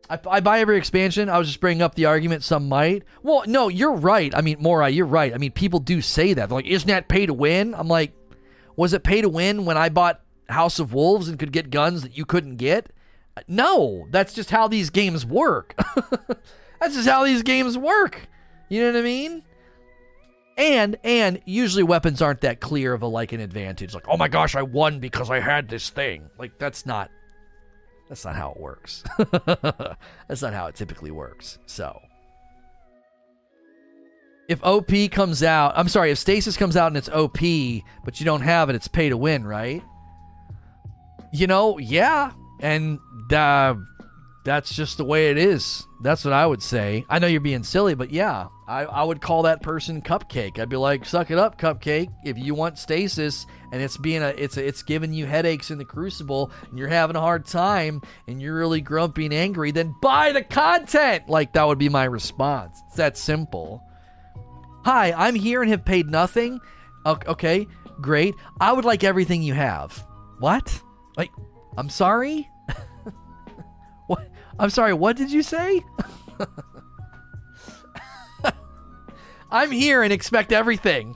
I, 0.09 0.19
I, 0.29 0.39
buy 0.41 0.59
every 0.59 0.77
expansion. 0.77 1.29
I 1.29 1.37
was 1.37 1.47
just 1.47 1.59
bringing 1.59 1.81
up 1.81 1.95
the 1.95 2.05
argument 2.05 2.43
some 2.43 2.67
might. 2.67 3.03
Well, 3.23 3.43
no, 3.47 3.69
you're 3.69 3.93
right. 3.93 4.33
I 4.35 4.41
mean, 4.41 4.57
Mora, 4.59 4.89
you're 4.89 5.05
right. 5.05 5.33
I 5.33 5.37
mean, 5.37 5.51
people 5.51 5.79
do 5.79 6.01
say 6.01 6.33
that. 6.33 6.49
They're 6.49 6.55
like, 6.55 6.67
isn't 6.67 6.87
that 6.87 7.07
pay 7.07 7.25
to 7.25 7.33
win? 7.33 7.73
I'm 7.73 7.87
like, 7.87 8.13
was 8.75 8.93
it 8.93 9.03
pay 9.03 9.21
to 9.21 9.29
win 9.29 9.65
when 9.65 9.77
I 9.77 9.89
bought 9.89 10.21
House 10.49 10.79
of 10.79 10.93
Wolves 10.93 11.29
and 11.29 11.39
could 11.39 11.51
get 11.51 11.69
guns 11.69 12.01
that 12.03 12.17
you 12.17 12.25
couldn't 12.25 12.57
get? 12.57 12.91
No, 13.47 14.07
that's 14.11 14.33
just 14.33 14.49
how 14.51 14.67
these 14.67 14.89
games 14.89 15.25
work. 15.25 15.75
that's 16.79 16.95
just 16.95 17.07
how 17.07 17.23
these 17.23 17.43
games 17.43 17.77
work. 17.77 18.27
You 18.69 18.81
know 18.81 18.91
what 18.91 18.99
I 18.99 19.01
mean? 19.01 19.43
And 20.55 20.97
and 21.03 21.41
usually 21.45 21.83
weapons 21.83 22.21
aren't 22.21 22.41
that 22.41 22.59
clear 22.59 22.93
of 22.93 23.01
a 23.01 23.07
like 23.07 23.31
an 23.31 23.39
advantage. 23.39 23.93
Like, 23.93 24.07
oh 24.07 24.17
my 24.17 24.27
gosh, 24.27 24.55
I 24.55 24.61
won 24.61 24.99
because 24.99 25.31
I 25.31 25.39
had 25.39 25.67
this 25.67 25.89
thing. 25.89 26.29
Like 26.37 26.59
that's 26.59 26.85
not 26.85 27.09
that's 28.07 28.23
not 28.23 28.35
how 28.35 28.51
it 28.51 28.59
works. 28.59 29.03
that's 30.27 30.41
not 30.41 30.53
how 30.53 30.67
it 30.67 30.75
typically 30.75 31.09
works. 31.09 31.57
So 31.65 31.99
if 34.47 34.63
OP 34.63 34.91
comes 35.11 35.41
out, 35.41 35.73
I'm 35.75 35.87
sorry, 35.87 36.11
if 36.11 36.17
Stasis 36.17 36.57
comes 36.57 36.75
out 36.75 36.87
and 36.87 36.97
it's 36.97 37.09
OP, 37.09 37.39
but 38.03 38.19
you 38.19 38.25
don't 38.25 38.41
have 38.41 38.69
it, 38.69 38.75
it's 38.75 38.87
pay 38.87 39.09
to 39.09 39.17
win, 39.17 39.45
right? 39.45 39.81
You 41.31 41.47
know, 41.47 41.79
yeah, 41.79 42.31
and 42.63 42.99
uh, 43.31 43.75
that's 44.45 44.73
just 44.73 44.97
the 44.97 45.03
way 45.03 45.29
it 45.29 45.37
is. 45.37 45.85
That's 46.01 46.23
what 46.23 46.33
I 46.33 46.45
would 46.45 46.63
say. 46.63 47.05
I 47.09 47.19
know 47.19 47.27
you're 47.27 47.41
being 47.41 47.63
silly, 47.63 47.93
but 47.93 48.09
yeah, 48.09 48.47
I, 48.67 48.85
I 48.85 49.03
would 49.03 49.21
call 49.21 49.43
that 49.43 49.61
person 49.61 50.01
cupcake. 50.01 50.57
I'd 50.57 50.69
be 50.69 50.77
like, 50.77 51.05
suck 51.05 51.29
it 51.29 51.37
up, 51.37 51.59
cupcake. 51.59 52.09
If 52.23 52.37
you 52.37 52.55
want 52.55 52.79
stasis 52.79 53.45
and 53.71 53.81
it's 53.81 53.97
being 53.97 54.23
a 54.23 54.29
it's 54.29 54.55
a, 54.57 54.65
it's 54.65 54.81
giving 54.81 55.13
you 55.13 55.25
headaches 55.25 55.71
in 55.71 55.77
the 55.77 55.85
crucible 55.85 56.51
and 56.69 56.79
you're 56.79 56.87
having 56.87 57.17
a 57.17 57.21
hard 57.21 57.45
time 57.45 58.01
and 58.27 58.41
you're 58.41 58.55
really 58.55 58.81
grumpy 58.81 59.25
and 59.25 59.33
angry, 59.33 59.71
then 59.71 59.93
buy 60.01 60.31
the 60.31 60.43
content. 60.43 61.27
Like 61.27 61.53
that 61.53 61.67
would 61.67 61.79
be 61.79 61.89
my 61.89 62.05
response. 62.05 62.81
It's 62.87 62.95
that 62.95 63.17
simple. 63.17 63.83
Hi, 64.85 65.11
I'm 65.11 65.35
here 65.35 65.61
and 65.61 65.69
have 65.69 65.85
paid 65.85 66.09
nothing. 66.09 66.59
Okay, 67.05 67.67
great. 67.99 68.35
I 68.59 68.71
would 68.71 68.85
like 68.85 69.03
everything 69.03 69.43
you 69.43 69.53
have. 69.53 70.05
What? 70.39 70.81
Like, 71.17 71.31
I'm 71.77 71.89
sorry? 71.89 72.49
I'm 74.59 74.69
sorry, 74.69 74.93
what 74.93 75.17
did 75.17 75.31
you 75.31 75.43
say? 75.43 75.83
I'm 79.51 79.71
here 79.71 80.01
and 80.01 80.11
expect 80.11 80.51
everything 80.51 81.15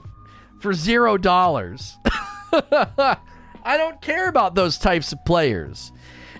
for 0.60 0.72
zero 0.72 1.16
dollars. 1.18 1.96
I 2.52 3.76
don't 3.76 4.00
care 4.00 4.28
about 4.28 4.54
those 4.54 4.78
types 4.78 5.12
of 5.12 5.24
players. 5.24 5.92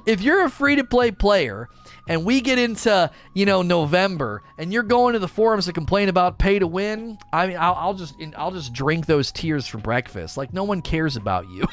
If 0.06 0.22
you're 0.22 0.44
a 0.44 0.50
free 0.50 0.76
to 0.76 0.84
play 0.84 1.10
player 1.10 1.68
and 2.08 2.24
we 2.24 2.40
get 2.40 2.58
into, 2.58 3.10
you 3.34 3.44
know, 3.44 3.62
November 3.62 4.42
and 4.56 4.72
you're 4.72 4.82
going 4.82 5.12
to 5.12 5.18
the 5.18 5.28
forums 5.28 5.66
to 5.66 5.72
complain 5.72 6.08
about 6.08 6.38
pay 6.38 6.58
to 6.58 6.66
win, 6.66 7.18
I 7.32 7.46
mean, 7.46 7.58
I'll, 7.58 7.74
I'll 7.74 7.94
just 7.94 8.14
I'll 8.36 8.52
just 8.52 8.72
drink 8.72 9.06
those 9.06 9.30
tears 9.32 9.66
for 9.66 9.78
breakfast. 9.78 10.36
Like 10.36 10.52
no 10.54 10.64
one 10.64 10.80
cares 10.82 11.16
about 11.16 11.48
you. 11.50 11.64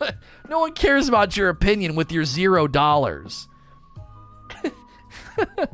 no 0.48 0.60
one 0.60 0.72
cares 0.72 1.08
about 1.08 1.36
your 1.36 1.50
opinion 1.50 1.94
with 1.94 2.10
your 2.10 2.24
zero 2.24 2.66
dollars. 2.66 3.48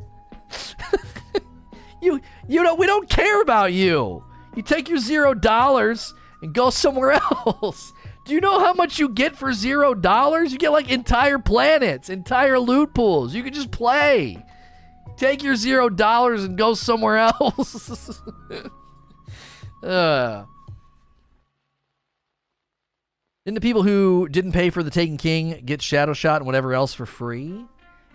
you 2.02 2.20
you 2.48 2.62
know 2.62 2.74
we 2.74 2.86
don't 2.86 3.09
care 3.09 3.40
about 3.43 3.73
you. 3.73 4.24
You 4.57 4.62
take 4.62 4.89
your 4.89 4.98
zero 4.98 5.35
dollars 5.35 6.12
and 6.43 6.52
go 6.52 6.70
somewhere 6.70 7.12
else. 7.47 7.93
Do 8.24 8.35
you 8.35 8.40
know 8.40 8.61
how 8.61 8.74
much 8.74 8.98
you 8.98 9.09
get 9.09 9.36
for 9.36 9.52
zero 9.52 9.94
dollars? 9.94 10.52
You 10.52 10.59
get 10.59 10.70
like 10.73 10.90
entire 10.90 11.39
planets, 11.39 12.09
entire 12.11 12.59
loot 12.59 12.94
pools. 12.94 13.35
You 13.35 13.43
can 13.43 13.52
just 13.52 13.70
play. 13.70 14.44
Take 15.16 15.43
your 15.43 15.57
zero 15.57 15.89
dollars 15.89 16.44
and 16.44 16.57
go 16.57 16.74
somewhere 16.74 17.16
else. 17.40 18.20
uh. 19.82 20.44
Didn't 23.44 23.55
the 23.55 23.61
people 23.62 23.82
who 23.82 24.28
didn't 24.28 24.52
pay 24.52 24.70
for 24.70 24.82
the 24.82 24.90
Taken 24.90 25.16
King 25.16 25.62
get 25.65 25.81
Shadow 25.82 26.12
Shot 26.12 26.36
and 26.36 26.47
whatever 26.47 26.74
else 26.74 26.93
for 26.93 27.07
free? 27.07 27.65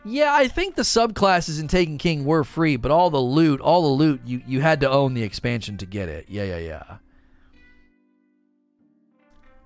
Yeah, 0.08 0.34
I 0.36 0.48
think 0.48 0.76
the 0.76 0.84
subclasses 0.84 1.60
in 1.60 1.68
Taken 1.68 1.98
King 1.98 2.26
were 2.26 2.44
free, 2.44 2.76
but 2.78 2.92
all 2.92 3.10
the 3.10 3.20
loot, 3.20 3.60
all 3.60 3.82
the 3.82 4.04
loot, 4.04 4.22
you, 4.24 4.40
you 4.46 4.62
had 4.62 4.82
to 4.82 4.90
own 4.90 5.16
the 5.16 5.24
expansion 5.24 5.78
to 5.78 5.88
get 5.88 6.10
it. 6.10 6.26
Yeah, 6.30 6.44
yeah, 6.44 6.58
yeah. 6.58 6.98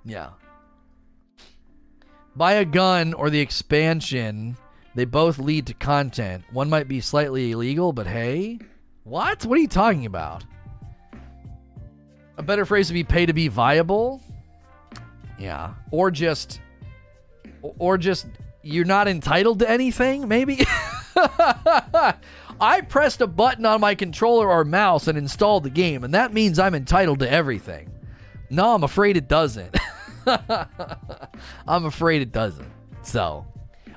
Yeah. 0.06 0.30
Buy 2.38 2.54
a 2.54 2.66
gun 2.66 3.14
or 3.14 3.30
the 3.30 3.42
expansion. 3.42 4.56
They 4.96 5.04
both 5.04 5.40
lead 5.40 5.68
to 5.68 5.74
content. 5.74 6.46
One 6.54 6.70
might 6.70 6.88
be 6.88 7.02
slightly 7.02 7.52
illegal, 7.52 7.92
but 7.92 8.08
hey. 8.08 8.60
What? 9.04 9.46
What 9.46 9.58
are 9.58 9.62
you 9.62 9.68
talking 9.68 10.06
about? 10.06 10.46
A 12.38 12.44
better 12.44 12.66
phrase 12.66 12.90
would 12.90 12.94
be 12.94 13.04
pay 13.04 13.26
to 13.26 13.34
be 13.34 13.50
viable? 13.50 14.22
Yeah. 15.38 15.74
Or 15.92 16.10
just 16.12 16.62
or 17.62 17.98
just 17.98 18.28
you're 18.62 18.86
not 18.86 19.08
entitled 19.08 19.60
to 19.60 19.70
anything, 19.70 20.28
maybe? 20.28 20.66
I 22.62 22.82
pressed 22.82 23.22
a 23.22 23.28
button 23.28 23.66
on 23.66 23.80
my 23.82 23.96
controller 23.96 24.50
or 24.50 24.66
mouse 24.66 25.08
and 25.08 25.18
installed 25.18 25.64
the 25.64 25.70
game, 25.70 26.04
and 26.04 26.14
that 26.14 26.34
means 26.34 26.60
I'm 26.60 26.76
entitled 26.76 27.20
to 27.20 27.32
everything. 27.32 27.90
No, 28.50 28.74
I'm 28.74 28.84
afraid 28.84 29.16
it 29.16 29.28
doesn't. 29.28 29.78
I'm 31.68 31.86
afraid 31.86 32.22
it 32.22 32.32
doesn't. 32.32 32.70
So, 33.02 33.46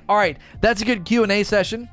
all 0.07 0.15
right, 0.15 0.37
that's 0.61 0.81
a 0.81 0.85
good 0.85 1.05
Q&A 1.05 1.43
session. 1.43 1.89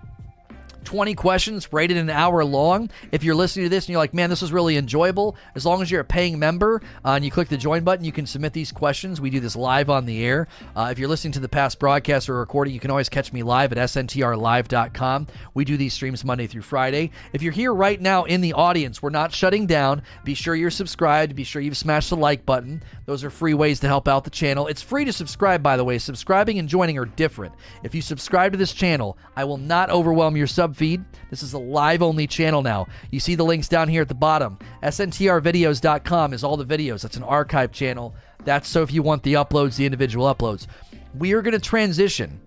20 0.84 1.14
questions 1.14 1.72
rated 1.72 1.96
an 1.96 2.10
hour 2.10 2.44
long. 2.44 2.90
If 3.12 3.24
you're 3.24 3.34
listening 3.34 3.66
to 3.66 3.68
this 3.68 3.84
and 3.84 3.90
you're 3.90 3.98
like, 3.98 4.14
man, 4.14 4.30
this 4.30 4.42
was 4.42 4.52
really 4.52 4.76
enjoyable, 4.76 5.36
as 5.54 5.66
long 5.66 5.82
as 5.82 5.90
you're 5.90 6.00
a 6.00 6.04
paying 6.04 6.38
member 6.38 6.82
uh, 7.04 7.10
and 7.12 7.24
you 7.24 7.30
click 7.30 7.48
the 7.48 7.56
join 7.56 7.84
button, 7.84 8.04
you 8.04 8.12
can 8.12 8.26
submit 8.26 8.52
these 8.52 8.72
questions. 8.72 9.20
We 9.20 9.30
do 9.30 9.40
this 9.40 9.56
live 9.56 9.90
on 9.90 10.06
the 10.06 10.24
air. 10.24 10.48
Uh, 10.74 10.88
if 10.90 10.98
you're 10.98 11.08
listening 11.08 11.32
to 11.32 11.40
the 11.40 11.48
past 11.48 11.78
broadcast 11.78 12.28
or 12.28 12.38
recording, 12.38 12.74
you 12.74 12.80
can 12.80 12.90
always 12.90 13.08
catch 13.08 13.32
me 13.32 13.42
live 13.42 13.72
at 13.72 13.78
sntrlive.com. 13.78 15.26
We 15.54 15.64
do 15.64 15.76
these 15.76 15.92
streams 15.92 16.24
Monday 16.24 16.46
through 16.46 16.62
Friday. 16.62 17.10
If 17.32 17.42
you're 17.42 17.52
here 17.52 17.74
right 17.74 18.00
now 18.00 18.24
in 18.24 18.40
the 18.40 18.52
audience, 18.54 19.02
we're 19.02 19.10
not 19.10 19.32
shutting 19.32 19.66
down. 19.66 20.02
Be 20.24 20.34
sure 20.34 20.54
you're 20.54 20.70
subscribed. 20.70 21.34
Be 21.34 21.44
sure 21.44 21.62
you've 21.62 21.76
smashed 21.76 22.10
the 22.10 22.16
like 22.16 22.46
button. 22.46 22.82
Those 23.06 23.24
are 23.24 23.30
free 23.30 23.54
ways 23.54 23.80
to 23.80 23.86
help 23.86 24.08
out 24.08 24.24
the 24.24 24.30
channel. 24.30 24.66
It's 24.66 24.82
free 24.82 25.04
to 25.04 25.12
subscribe, 25.12 25.62
by 25.62 25.76
the 25.76 25.84
way. 25.84 25.98
Subscribing 25.98 26.58
and 26.58 26.68
joining 26.68 26.98
are 26.98 27.06
different. 27.06 27.54
If 27.82 27.94
you 27.94 28.02
subscribe 28.02 28.52
to 28.52 28.58
this 28.58 28.72
channel, 28.72 29.18
I 29.36 29.44
will 29.44 29.58
not 29.58 29.90
overwhelm 29.90 30.36
your 30.36 30.46
sub 30.46 30.69
feed. 30.74 31.04
This 31.30 31.42
is 31.42 31.52
a 31.52 31.58
live 31.58 32.02
only 32.02 32.26
channel 32.26 32.62
now. 32.62 32.86
You 33.10 33.20
see 33.20 33.34
the 33.34 33.44
links 33.44 33.68
down 33.68 33.88
here 33.88 34.02
at 34.02 34.08
the 34.08 34.14
bottom. 34.14 34.58
SNTRvideos.com 34.82 36.32
is 36.32 36.44
all 36.44 36.56
the 36.56 36.64
videos. 36.64 37.02
That's 37.02 37.16
an 37.16 37.22
archive 37.22 37.72
channel. 37.72 38.14
That's 38.44 38.68
so 38.68 38.82
if 38.82 38.92
you 38.92 39.02
want 39.02 39.22
the 39.22 39.34
uploads, 39.34 39.76
the 39.76 39.84
individual 39.86 40.32
uploads. 40.32 40.66
We 41.14 41.32
are 41.32 41.42
going 41.42 41.52
to 41.52 41.58
transition 41.58 42.40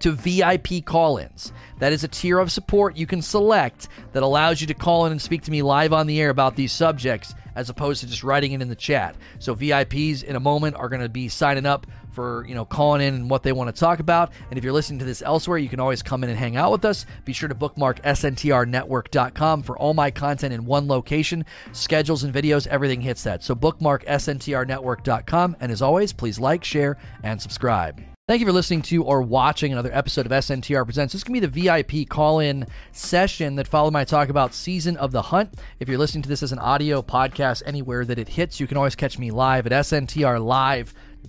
to 0.00 0.12
VIP 0.12 0.84
call 0.84 1.18
ins. 1.18 1.52
That 1.78 1.92
is 1.92 2.04
a 2.04 2.08
tier 2.08 2.38
of 2.38 2.52
support 2.52 2.96
you 2.96 3.06
can 3.06 3.22
select 3.22 3.88
that 4.12 4.22
allows 4.22 4.60
you 4.60 4.66
to 4.66 4.74
call 4.74 5.06
in 5.06 5.12
and 5.12 5.22
speak 5.22 5.42
to 5.42 5.50
me 5.50 5.62
live 5.62 5.92
on 5.92 6.06
the 6.06 6.20
air 6.20 6.30
about 6.30 6.56
these 6.56 6.72
subjects 6.72 7.34
as 7.54 7.70
opposed 7.70 8.00
to 8.00 8.06
just 8.06 8.24
writing 8.24 8.52
it 8.52 8.62
in 8.62 8.68
the 8.68 8.76
chat. 8.76 9.16
So 9.38 9.54
VIPs 9.54 10.24
in 10.24 10.36
a 10.36 10.40
moment 10.40 10.76
are 10.76 10.88
going 10.88 11.02
to 11.02 11.08
be 11.08 11.28
signing 11.28 11.66
up 11.66 11.86
for 12.14 12.46
you 12.46 12.54
know 12.54 12.64
calling 12.64 13.02
in 13.02 13.14
and 13.14 13.30
what 13.30 13.42
they 13.42 13.52
want 13.52 13.74
to 13.74 13.78
talk 13.78 13.98
about. 13.98 14.32
And 14.50 14.58
if 14.58 14.64
you're 14.64 14.72
listening 14.72 15.00
to 15.00 15.04
this 15.04 15.22
elsewhere, 15.22 15.58
you 15.58 15.68
can 15.68 15.80
always 15.80 16.02
come 16.02 16.24
in 16.24 16.30
and 16.30 16.38
hang 16.38 16.56
out 16.56 16.72
with 16.72 16.84
us. 16.84 17.04
Be 17.24 17.32
sure 17.32 17.48
to 17.48 17.54
bookmark 17.54 18.00
sntrnetwork.com 18.02 19.62
for 19.62 19.78
all 19.78 19.94
my 19.94 20.10
content 20.10 20.54
in 20.54 20.64
one 20.64 20.88
location, 20.88 21.44
schedules 21.72 22.24
and 22.24 22.32
videos, 22.32 22.66
everything 22.68 23.00
hits 23.00 23.22
that. 23.24 23.42
So 23.42 23.54
bookmark 23.54 24.04
sntrnetwork.com. 24.06 25.56
And 25.60 25.72
as 25.72 25.82
always, 25.82 26.12
please 26.12 26.38
like, 26.38 26.64
share, 26.64 26.96
and 27.22 27.40
subscribe. 27.40 28.02
Thank 28.26 28.40
you 28.40 28.46
for 28.46 28.52
listening 28.52 28.80
to 28.82 29.04
or 29.04 29.20
watching 29.20 29.70
another 29.70 29.92
episode 29.92 30.24
of 30.24 30.32
SNTR 30.32 30.86
Presents. 30.86 31.12
This 31.12 31.22
can 31.22 31.34
be 31.34 31.40
the 31.40 31.46
VIP 31.46 32.08
call 32.08 32.38
in 32.40 32.66
session 32.90 33.56
that 33.56 33.68
followed 33.68 33.92
my 33.92 34.04
talk 34.04 34.30
about 34.30 34.54
Season 34.54 34.96
of 34.96 35.12
the 35.12 35.20
Hunt. 35.20 35.52
If 35.78 35.90
you're 35.90 35.98
listening 35.98 36.22
to 36.22 36.28
this 36.30 36.42
as 36.42 36.50
an 36.50 36.58
audio 36.58 37.02
podcast 37.02 37.62
anywhere 37.66 38.06
that 38.06 38.18
it 38.18 38.30
hits, 38.30 38.60
you 38.60 38.66
can 38.66 38.78
always 38.78 38.96
catch 38.96 39.18
me 39.18 39.30
live 39.30 39.66
at 39.66 39.72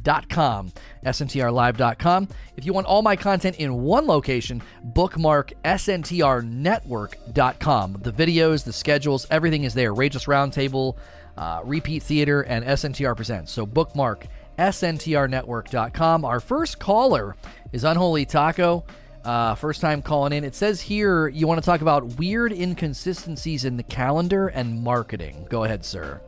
SNTRlive.com. 0.04 0.72
SNTRlive.com. 1.06 2.28
If 2.58 2.66
you 2.66 2.74
want 2.74 2.88
all 2.88 3.02
my 3.02 3.16
content 3.16 3.56
in 3.58 3.84
one 3.84 4.08
location, 4.08 4.62
bookmark 4.84 5.54
SNTRnetwork.com. 5.64 7.98
The 8.02 8.12
videos, 8.12 8.64
the 8.64 8.74
schedules, 8.74 9.28
everything 9.30 9.64
is 9.64 9.74
there. 9.74 9.94
Rageless 9.94 10.28
Roundtable, 10.28 10.98
uh, 11.38 11.62
Repeat 11.64 12.04
Theater, 12.04 12.42
and 12.44 12.66
SNTR 12.66 13.16
Presents. 13.16 13.52
So 13.52 13.66
bookmark 13.66 14.28
sntrnetwork.com. 14.58 16.24
Our 16.24 16.40
first 16.40 16.80
caller 16.80 17.36
is 17.74 17.84
Unholy 17.84 18.26
Taco. 18.26 18.86
Uh, 19.24 19.56
first 19.56 19.82
time 19.82 20.02
calling 20.04 20.34
in. 20.34 20.44
It 20.44 20.54
says 20.56 20.80
here 20.80 21.28
you 21.28 21.48
want 21.48 21.60
to 21.60 21.66
talk 21.66 21.82
about 21.82 22.20
weird 22.20 22.54
inconsistencies 22.54 23.66
in 23.66 23.76
the 23.76 23.82
calendar 23.84 24.50
and 24.50 24.84
marketing. 24.84 25.48
Go 25.50 25.64
ahead, 25.64 25.84
sir. 25.84 26.22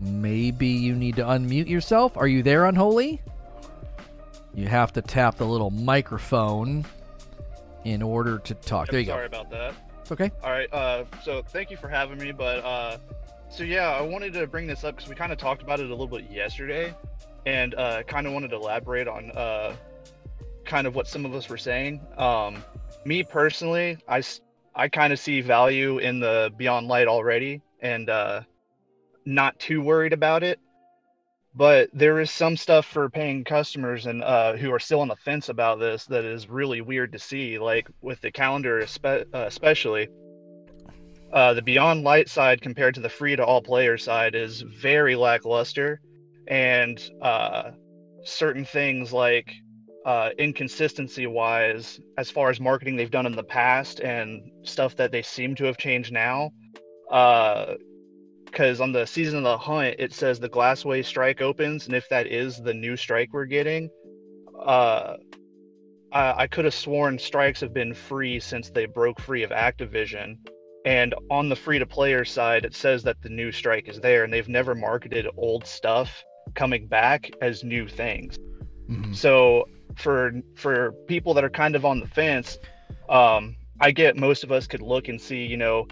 Maybe 0.00 0.68
you 0.68 0.94
need 0.94 1.16
to 1.16 1.22
unmute 1.22 1.68
yourself. 1.68 2.16
Are 2.16 2.28
you 2.28 2.42
there, 2.42 2.66
Unholy? 2.66 3.20
You 4.54 4.68
have 4.68 4.92
to 4.94 5.02
tap 5.02 5.36
the 5.36 5.46
little 5.46 5.70
microphone 5.70 6.84
in 7.84 8.02
order 8.02 8.38
to 8.38 8.54
talk. 8.54 8.88
There 8.88 9.00
you 9.00 9.06
Sorry 9.06 9.28
go. 9.28 9.40
about 9.40 9.50
that. 9.50 9.74
It's 10.00 10.12
okay. 10.12 10.30
All 10.42 10.50
right. 10.50 10.72
Uh, 10.72 11.04
so 11.22 11.42
thank 11.42 11.70
you 11.70 11.76
for 11.76 11.88
having 11.88 12.18
me. 12.18 12.32
But 12.32 12.64
uh, 12.64 12.98
so 13.48 13.64
yeah, 13.64 13.90
I 13.90 14.02
wanted 14.02 14.32
to 14.34 14.46
bring 14.46 14.66
this 14.66 14.84
up 14.84 14.96
because 14.96 15.08
we 15.08 15.14
kind 15.14 15.32
of 15.32 15.38
talked 15.38 15.62
about 15.62 15.80
it 15.80 15.86
a 15.86 15.90
little 15.90 16.06
bit 16.06 16.30
yesterday, 16.30 16.94
and 17.44 17.74
uh, 17.74 18.02
kind 18.04 18.26
of 18.26 18.32
wanted 18.32 18.48
to 18.48 18.56
elaborate 18.56 19.08
on 19.08 19.30
uh, 19.32 19.74
kind 20.64 20.86
of 20.86 20.94
what 20.94 21.06
some 21.06 21.24
of 21.24 21.34
us 21.34 21.48
were 21.48 21.58
saying. 21.58 22.00
Um, 22.18 22.62
me 23.04 23.22
personally, 23.22 23.98
I, 24.08 24.22
I 24.74 24.88
kind 24.88 25.12
of 25.12 25.18
see 25.18 25.40
value 25.40 25.98
in 25.98 26.20
the 26.20 26.52
Beyond 26.56 26.88
Light 26.88 27.08
already, 27.08 27.62
and 27.80 28.10
uh, 28.10 28.42
not 29.26 29.58
too 29.58 29.82
worried 29.82 30.12
about 30.12 30.42
it. 30.42 30.58
But 31.54 31.88
there 31.92 32.20
is 32.20 32.30
some 32.30 32.56
stuff 32.56 32.84
for 32.84 33.08
paying 33.08 33.42
customers 33.42 34.04
and 34.06 34.22
uh, 34.22 34.56
who 34.56 34.72
are 34.72 34.78
still 34.78 35.00
on 35.00 35.08
the 35.08 35.16
fence 35.16 35.48
about 35.48 35.78
this 35.80 36.04
that 36.06 36.24
is 36.24 36.50
really 36.50 36.82
weird 36.82 37.12
to 37.12 37.18
see, 37.18 37.58
like 37.58 37.88
with 38.02 38.20
the 38.20 38.30
calendar, 38.30 38.82
espe- 38.82 39.24
uh, 39.34 39.46
especially. 39.46 40.08
Uh, 41.32 41.54
the 41.54 41.62
Beyond 41.62 42.04
Light 42.04 42.28
side 42.28 42.60
compared 42.60 42.94
to 42.94 43.00
the 43.00 43.08
free 43.08 43.34
to 43.36 43.44
all 43.44 43.62
player 43.62 43.96
side 43.98 44.34
is 44.34 44.60
very 44.60 45.16
lackluster, 45.16 46.00
and 46.46 47.02
uh, 47.22 47.70
certain 48.22 48.64
things 48.64 49.12
like 49.12 49.50
uh, 50.04 50.30
inconsistency 50.38 51.26
wise, 51.26 51.98
as 52.16 52.30
far 52.30 52.50
as 52.50 52.60
marketing 52.60 52.96
they've 52.96 53.10
done 53.10 53.26
in 53.26 53.34
the 53.34 53.42
past 53.42 54.00
and 54.00 54.42
stuff 54.62 54.94
that 54.96 55.10
they 55.10 55.22
seem 55.22 55.54
to 55.56 55.64
have 55.64 55.78
changed 55.78 56.12
now. 56.12 56.52
Because 58.46 58.80
on 58.80 58.92
the 58.92 59.06
season 59.06 59.38
of 59.38 59.44
the 59.44 59.58
hunt, 59.58 59.96
it 59.98 60.12
says 60.12 60.40
the 60.40 60.48
Glassway 60.48 61.04
strike 61.04 61.42
opens, 61.42 61.86
and 61.86 61.94
if 61.94 62.08
that 62.08 62.26
is 62.26 62.56
the 62.62 62.72
new 62.72 62.96
strike 62.96 63.28
we're 63.32 63.44
getting, 63.44 63.90
uh, 64.58 65.16
I, 66.12 66.42
I 66.42 66.46
could 66.46 66.64
have 66.64 66.74
sworn 66.74 67.18
strikes 67.18 67.60
have 67.60 67.74
been 67.74 67.92
free 67.92 68.40
since 68.40 68.70
they 68.70 68.86
broke 68.86 69.20
free 69.20 69.42
of 69.42 69.50
Activision. 69.50 70.36
And 70.86 71.14
on 71.30 71.48
the 71.48 71.56
free 71.56 71.78
to 71.80 71.86
player 71.86 72.24
side, 72.24 72.64
it 72.64 72.74
says 72.74 73.02
that 73.02 73.20
the 73.20 73.28
new 73.28 73.50
strike 73.52 73.88
is 73.88 74.00
there, 74.00 74.24
and 74.24 74.32
they've 74.32 74.48
never 74.48 74.74
marketed 74.74 75.26
old 75.36 75.66
stuff 75.66 76.24
coming 76.54 76.86
back 76.86 77.30
as 77.42 77.64
new 77.64 77.88
things. 77.88 78.36
Mhm. 78.88 79.14
So 79.14 79.68
for 79.96 80.32
for 80.54 80.92
people 81.06 81.34
that 81.34 81.44
are 81.44 81.50
kind 81.50 81.74
of 81.74 81.84
on 81.84 82.00
the 82.00 82.06
fence, 82.06 82.58
um, 83.08 83.56
I 83.80 83.90
get 83.90 84.16
most 84.16 84.44
of 84.44 84.52
us 84.52 84.66
could 84.66 84.80
look 84.80 85.08
and 85.08 85.20
see, 85.20 85.44
you 85.44 85.56
know, 85.56 85.86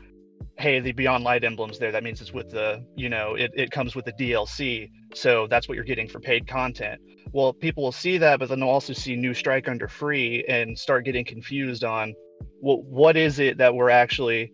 hey, 0.57 0.81
the 0.81 0.93
Beyond 0.93 1.25
Light 1.25 1.45
emblem's 1.45 1.79
there. 1.79 1.93
That 1.93 2.05
means 2.05 2.21
it's 2.21 2.33
with 2.33 2.51
the, 2.51 2.85
you 2.97 3.09
know, 3.09 3.35
it, 3.35 3.51
it 3.55 3.71
comes 3.71 3.95
with 3.95 4.05
the 4.05 4.13
DLC. 4.13 4.91
So 5.15 5.47
that's 5.49 5.69
what 5.69 5.75
you're 5.75 5.85
getting 5.85 6.09
for 6.09 6.21
paid 6.21 6.47
content. 6.47 7.01
Well, 7.33 7.53
people 7.53 7.83
will 7.83 7.93
see 7.93 8.19
that, 8.19 8.39
but 8.39 8.49
then 8.49 8.61
they'll 8.61 8.69
also 8.69 8.93
see 8.93 9.17
New 9.17 9.35
Strike 9.35 9.69
under 9.69 9.89
free 9.89 10.45
and 10.49 10.79
start 10.79 11.05
getting 11.05 11.25
confused 11.25 11.83
on 11.83 12.15
well, 12.61 12.83
what 12.83 13.17
is 13.17 13.39
it 13.39 13.59
that 13.59 13.75
we're 13.75 13.91
actually 13.91 14.53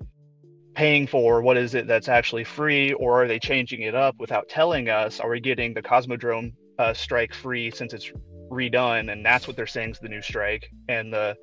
paying 0.74 1.06
for? 1.06 1.42
What 1.42 1.56
is 1.56 1.74
it 1.74 1.86
that's 1.86 2.08
actually 2.08 2.44
free? 2.44 2.92
Or 2.92 3.22
are 3.22 3.28
they 3.28 3.38
changing 3.38 3.82
it 3.82 3.94
up 3.94 4.16
without 4.18 4.48
telling 4.48 4.88
us? 4.88 5.20
Are 5.20 5.30
we 5.30 5.40
getting 5.40 5.74
the 5.74 5.82
Cosmodrome 5.82 6.52
uh, 6.78 6.92
strike 6.92 7.32
free 7.32 7.70
since 7.70 7.92
it's 7.92 8.10
redone? 8.50 9.12
And 9.12 9.24
that's 9.24 9.46
what 9.46 9.56
they're 9.56 9.66
saying 9.66 9.90
is 9.90 9.98
the 10.00 10.08
new 10.08 10.22
strike. 10.22 10.68
And 10.88 11.12
the 11.12 11.36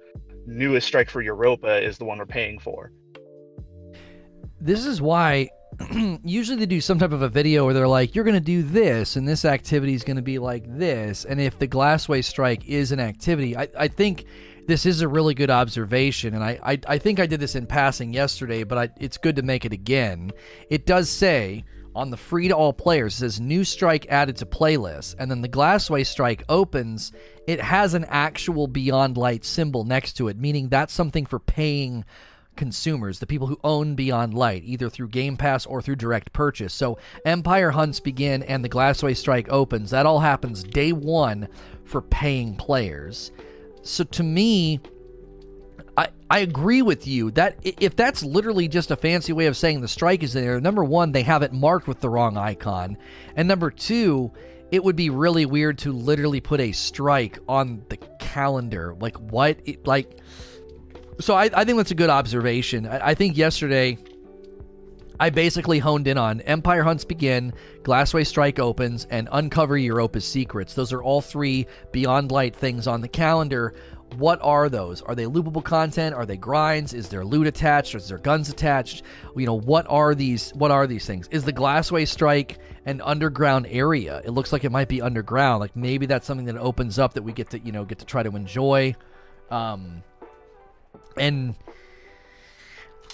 newest 0.45 0.87
strike 0.87 1.09
for 1.09 1.21
Europa 1.21 1.81
is 1.81 1.97
the 1.97 2.05
one 2.05 2.17
we're 2.17 2.25
paying 2.25 2.59
for. 2.59 2.91
This 4.59 4.85
is 4.85 5.01
why 5.01 5.49
usually 6.23 6.57
they 6.57 6.65
do 6.65 6.81
some 6.81 6.99
type 6.99 7.11
of 7.11 7.21
a 7.21 7.29
video 7.29 7.65
where 7.65 7.73
they're 7.73 7.87
like, 7.87 8.15
you're 8.15 8.23
going 8.23 8.33
to 8.33 8.39
do 8.39 8.63
this, 8.63 9.15
and 9.15 9.27
this 9.27 9.45
activity 9.45 9.93
is 9.93 10.03
going 10.03 10.15
to 10.15 10.23
be 10.23 10.39
like 10.39 10.63
this. 10.77 11.25
And 11.25 11.39
if 11.39 11.59
the 11.59 11.67
Glassway 11.67 12.23
strike 12.23 12.67
is 12.67 12.91
an 12.91 12.99
activity, 12.99 13.55
I, 13.55 13.67
I 13.77 13.87
think 13.87 14.25
this 14.67 14.85
is 14.85 15.01
a 15.01 15.07
really 15.07 15.33
good 15.33 15.49
observation. 15.49 16.33
And 16.33 16.43
I, 16.43 16.59
I, 16.63 16.79
I 16.87 16.97
think 16.97 17.19
I 17.19 17.25
did 17.25 17.39
this 17.39 17.55
in 17.55 17.65
passing 17.65 18.13
yesterday, 18.13 18.63
but 18.63 18.77
I, 18.77 18.89
it's 18.99 19.17
good 19.17 19.35
to 19.37 19.41
make 19.41 19.65
it 19.65 19.73
again. 19.73 20.31
It 20.69 20.85
does 20.85 21.09
say 21.09 21.63
on 21.95 22.11
the 22.11 22.17
free 22.17 22.47
to 22.47 22.55
all 22.55 22.73
players, 22.73 23.15
it 23.15 23.17
says 23.17 23.39
new 23.39 23.63
strike 23.63 24.05
added 24.09 24.35
to 24.37 24.45
playlist. 24.45 25.15
And 25.19 25.31
then 25.31 25.41
the 25.41 25.49
Glassway 25.49 26.05
strike 26.05 26.43
opens, 26.49 27.11
it 27.47 27.61
has 27.61 27.93
an 27.93 28.05
actual 28.09 28.67
Beyond 28.67 29.17
Light 29.17 29.45
symbol 29.45 29.83
next 29.83 30.13
to 30.13 30.27
it, 30.27 30.37
meaning 30.37 30.69
that's 30.69 30.93
something 30.93 31.25
for 31.25 31.39
paying 31.39 32.03
consumers, 32.57 33.19
the 33.19 33.27
people 33.27 33.47
who 33.47 33.59
own 33.63 33.95
Beyond 33.95 34.33
Light, 34.33 34.63
either 34.65 34.89
through 34.89 35.09
Game 35.09 35.37
Pass 35.37 35.65
or 35.65 35.81
through 35.81 35.95
direct 35.95 36.33
purchase. 36.33 36.73
So 36.73 36.97
Empire 37.23 37.71
Hunts 37.71 37.99
begin 37.99 38.43
and 38.43 38.65
the 38.65 38.69
Glassway 38.69 39.15
Strike 39.15 39.47
opens. 39.49 39.91
That 39.91 40.05
all 40.05 40.19
happens 40.19 40.63
day 40.63 40.91
one 40.91 41.47
for 41.85 42.01
paying 42.01 42.55
players. 42.55 43.31
So 43.83 44.03
to 44.03 44.23
me, 44.23 44.81
I, 45.95 46.09
I 46.29 46.39
agree 46.39 46.81
with 46.81 47.07
you 47.07 47.31
that 47.31 47.57
if 47.63 47.95
that's 47.95 48.23
literally 48.23 48.67
just 48.67 48.91
a 48.91 48.95
fancy 48.95 49.33
way 49.33 49.45
of 49.47 49.57
saying 49.57 49.81
the 49.81 49.87
strike 49.87 50.23
is 50.23 50.33
there, 50.33 50.59
number 50.59 50.83
one, 50.83 51.11
they 51.11 51.23
have 51.23 51.41
it 51.41 51.53
marked 51.53 51.87
with 51.87 52.01
the 52.01 52.09
wrong 52.09 52.37
icon. 52.37 52.97
And 53.35 53.47
number 53.47 53.71
two, 53.71 54.31
it 54.69 54.83
would 54.83 54.95
be 54.95 55.09
really 55.09 55.45
weird 55.45 55.77
to 55.79 55.93
literally 55.93 56.41
put 56.41 56.59
a 56.59 56.71
strike 56.73 57.39
on 57.47 57.83
the 57.89 57.97
calendar. 58.19 58.95
Like, 58.99 59.15
what? 59.15 59.57
It, 59.65 59.87
like, 59.87 60.19
so 61.19 61.35
I, 61.35 61.49
I 61.53 61.65
think 61.65 61.77
that's 61.77 61.91
a 61.91 61.95
good 61.95 62.09
observation. 62.09 62.85
I, 62.87 63.09
I 63.09 63.13
think 63.13 63.37
yesterday 63.37 63.97
I 65.19 65.29
basically 65.31 65.79
honed 65.79 66.07
in 66.07 66.17
on 66.17 66.41
Empire 66.41 66.83
Hunts 66.83 67.03
Begin, 67.03 67.53
Glassway 67.81 68.25
Strike 68.25 68.59
opens, 68.59 69.05
and 69.09 69.27
Uncover 69.31 69.77
Europa's 69.77 70.25
Secrets. 70.25 70.75
Those 70.75 70.93
are 70.93 71.01
all 71.01 71.21
three 71.21 71.65
Beyond 71.91 72.31
Light 72.31 72.55
things 72.55 72.85
on 72.85 73.01
the 73.01 73.07
calendar. 73.07 73.73
What 74.15 74.39
are 74.41 74.69
those? 74.69 75.01
Are 75.01 75.15
they 75.15 75.25
loopable 75.25 75.63
content? 75.63 76.15
Are 76.15 76.25
they 76.25 76.37
grinds? 76.37 76.93
Is 76.93 77.09
there 77.09 77.25
loot 77.25 77.47
attached? 77.47 77.95
Is 77.95 78.07
there 78.07 78.19
guns 78.19 78.49
attached? 78.49 79.03
You 79.35 79.45
know, 79.45 79.59
what 79.59 79.85
are 79.89 80.15
these? 80.15 80.51
What 80.51 80.71
are 80.71 80.87
these 80.87 81.05
things? 81.05 81.27
Is 81.29 81.43
the 81.43 81.51
Glassway 81.51 82.07
Strike 82.07 82.59
an 82.85 83.01
underground 83.01 83.67
area? 83.69 84.21
It 84.23 84.31
looks 84.31 84.53
like 84.53 84.63
it 84.63 84.71
might 84.71 84.87
be 84.87 85.01
underground. 85.01 85.59
Like 85.59 85.75
maybe 85.75 86.05
that's 86.05 86.27
something 86.27 86.45
that 86.45 86.57
opens 86.57 86.99
up 86.99 87.15
that 87.15 87.23
we 87.23 87.33
get 87.33 87.49
to 87.49 87.59
you 87.59 87.71
know 87.71 87.83
get 87.83 87.99
to 87.99 88.05
try 88.05 88.23
to 88.23 88.33
enjoy. 88.35 88.95
Um, 89.49 90.03
and 91.19 91.55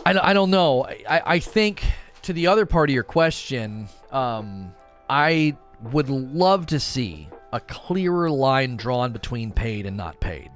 I, 0.05 0.29
I 0.29 0.33
don't 0.33 0.51
know. 0.51 0.85
I, 0.85 1.21
I 1.25 1.39
think 1.39 1.83
to 2.23 2.33
the 2.33 2.47
other 2.47 2.65
part 2.65 2.89
of 2.89 2.93
your 2.93 3.03
question, 3.03 3.87
um, 4.11 4.73
I 5.09 5.57
would 5.91 6.09
love 6.09 6.67
to 6.67 6.79
see 6.79 7.27
a 7.51 7.59
clearer 7.59 8.29
line 8.29 8.77
drawn 8.77 9.11
between 9.11 9.51
paid 9.51 9.85
and 9.85 9.95
not 9.97 10.19
paid. 10.19 10.49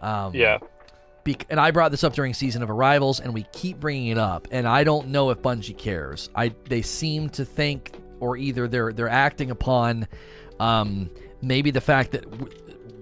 Um, 0.00 0.34
yeah. 0.34 0.58
Be- 1.24 1.38
and 1.48 1.58
I 1.58 1.70
brought 1.70 1.90
this 1.90 2.04
up 2.04 2.12
during 2.12 2.34
season 2.34 2.62
of 2.62 2.70
arrivals, 2.70 3.20
and 3.20 3.32
we 3.32 3.44
keep 3.52 3.80
bringing 3.80 4.08
it 4.08 4.18
up. 4.18 4.48
And 4.50 4.68
I 4.68 4.84
don't 4.84 5.08
know 5.08 5.30
if 5.30 5.38
Bungie 5.38 5.76
cares. 5.76 6.28
I 6.34 6.52
they 6.68 6.82
seem 6.82 7.30
to 7.30 7.44
think, 7.44 7.92
or 8.20 8.36
either 8.36 8.68
they're 8.68 8.92
they're 8.92 9.08
acting 9.08 9.50
upon, 9.50 10.06
um, 10.60 11.08
maybe 11.40 11.70
the 11.70 11.80
fact 11.80 12.12
that 12.12 12.30
w- 12.30 12.52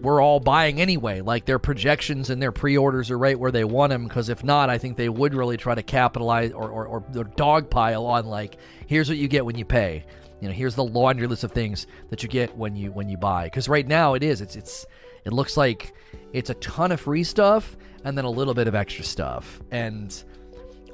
we're 0.03 0.21
all 0.21 0.41
buying 0.41 0.81
anyway. 0.81 1.21
Like 1.21 1.45
their 1.45 1.59
projections 1.59 2.29
and 2.31 2.43
their 2.43 2.53
pre-orders 2.53 3.11
are 3.11 3.19
right 3.19 3.39
where 3.39 3.53
they 3.53 3.65
want 3.65 3.91
them. 3.91 4.05
Because 4.05 4.29
if 4.29 4.43
not, 4.43 4.69
I 4.69 4.79
think 4.79 4.97
they 4.97 5.09
would 5.09 5.35
really 5.35 5.57
try 5.57 5.75
to 5.75 5.83
capitalize 5.83 6.53
or 6.53 6.69
or, 6.69 6.87
or 6.87 7.01
dogpile 7.01 8.05
on 8.05 8.27
like, 8.27 8.57
here's 8.87 9.09
what 9.09 9.19
you 9.19 9.29
get 9.29 9.45
when 9.45 9.57
you 9.57 9.65
pay. 9.65 10.05
You 10.41 10.49
know, 10.49 10.55
here's 10.55 10.75
the 10.75 10.85
laundry 10.85 11.29
list 11.29 11.45
of 11.45 11.53
things 11.53 11.87
that 12.11 12.23
you 12.23 12.29
get 12.29 12.57
when 12.57 12.75
you 12.75 12.91
when 12.91 13.09
you 13.09 13.17
buy. 13.17 13.45
Because 13.45 13.69
right 13.69 13.87
now 13.87 14.15
it 14.15 14.23
is. 14.23 14.41
It's 14.41 14.57
it's 14.57 14.85
it 15.25 15.33
looks 15.33 15.57
like 15.57 15.95
it's 16.33 16.51
a 16.51 16.55
ton 16.55 16.91
of 16.91 17.01
free 17.01 17.25
stuff 17.25 17.77
and 18.05 18.19
then 18.19 18.25
a 18.25 18.31
little 18.31 18.55
bit 18.55 18.67
of 18.67 18.75
extra 18.75 19.05
stuff. 19.05 19.61
And 19.71 20.23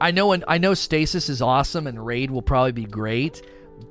I 0.01 0.10
know 0.10 0.32
and 0.32 0.44
I 0.47 0.59
know 0.59 0.74
Stasis 0.74 1.28
is 1.28 1.40
awesome 1.40 1.86
and 1.86 2.05
Raid 2.05 2.30
will 2.30 2.43
probably 2.43 2.72
be 2.72 2.85
great, 2.85 3.43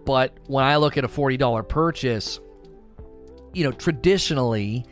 but 0.06 0.38
when 0.46 0.64
I 0.64 0.78
look 0.78 0.98
at 0.98 1.04
a 1.04 1.08
$40 1.08 1.68
purchase, 1.68 2.40
you 3.54 3.64
know, 3.64 3.72
traditionally 3.72 4.86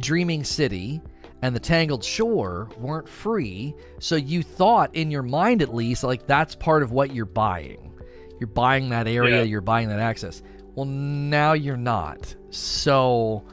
Dreaming 0.00 0.44
City 0.44 1.00
and 1.42 1.54
the 1.54 1.60
Tangled 1.60 2.02
Shore 2.04 2.68
weren't 2.78 3.08
free, 3.08 3.74
so 3.98 4.16
you 4.16 4.42
thought 4.42 4.94
in 4.94 5.10
your 5.10 5.22
mind 5.22 5.62
at 5.62 5.74
least 5.74 6.02
like 6.04 6.26
that's 6.26 6.54
part 6.54 6.82
of 6.82 6.92
what 6.92 7.14
you're 7.14 7.24
buying. 7.26 7.92
You're 8.40 8.48
buying 8.48 8.90
that 8.90 9.06
area, 9.08 9.38
Yeah. 9.38 9.42
you're 9.42 9.60
buying 9.60 9.88
that 9.88 10.00
access. 10.00 10.42
Well, 10.74 10.86
now 10.86 11.54
you're 11.54 11.76
not. 11.76 12.34
So 12.50 13.44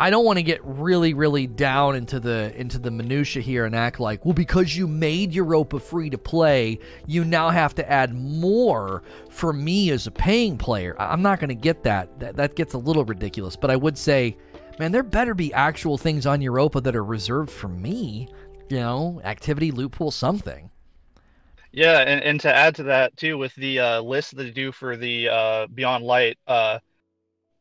I 0.00 0.10
don't 0.10 0.24
want 0.24 0.38
to 0.38 0.42
get 0.42 0.60
really, 0.64 1.14
really 1.14 1.46
down 1.46 1.94
into 1.94 2.18
the 2.18 2.52
into 2.58 2.78
the 2.80 2.90
minutia 2.90 3.40
here 3.42 3.64
and 3.64 3.76
act 3.76 4.00
like, 4.00 4.24
well, 4.24 4.34
because 4.34 4.76
you 4.76 4.88
made 4.88 5.32
Europa 5.32 5.78
free 5.78 6.10
to 6.10 6.18
play, 6.18 6.80
you 7.06 7.24
now 7.24 7.50
have 7.50 7.74
to 7.76 7.88
add 7.88 8.12
more 8.12 9.04
for 9.30 9.52
me 9.52 9.90
as 9.90 10.08
a 10.08 10.10
paying 10.10 10.58
player. 10.58 10.96
I'm 10.98 11.22
not 11.22 11.38
going 11.38 11.50
to 11.50 11.54
get 11.54 11.84
that. 11.84 12.18
that. 12.18 12.36
That 12.36 12.56
gets 12.56 12.74
a 12.74 12.78
little 12.78 13.04
ridiculous. 13.04 13.54
But 13.54 13.70
I 13.70 13.76
would 13.76 13.96
say, 13.96 14.36
man, 14.78 14.92
there 14.92 15.02
better 15.02 15.34
be 15.34 15.52
actual 15.52 15.98
things 15.98 16.26
on 16.26 16.40
Europa 16.40 16.80
that 16.80 16.96
are 16.96 17.04
reserved 17.04 17.50
for 17.50 17.68
me. 17.68 18.28
You 18.68 18.78
know, 18.78 19.20
activity, 19.24 19.70
loot 19.70 19.92
pool, 19.92 20.10
something. 20.10 20.70
Yeah, 21.72 21.98
and, 21.98 22.22
and 22.22 22.40
to 22.40 22.54
add 22.54 22.74
to 22.76 22.84
that 22.84 23.16
too, 23.16 23.38
with 23.38 23.54
the 23.54 23.78
uh, 23.78 24.00
list 24.00 24.34
that 24.36 24.42
they 24.42 24.50
do 24.50 24.72
for 24.72 24.96
the 24.96 25.28
uh, 25.28 25.66
Beyond 25.72 26.04
Light, 26.04 26.38
uh, 26.46 26.78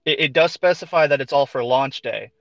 it, 0.06 0.20
it 0.20 0.34
does 0.34 0.52
specify 0.52 1.06
that 1.08 1.22
it's 1.22 1.34
all 1.34 1.46
for 1.46 1.64
launch 1.64 2.02
day, 2.02 2.32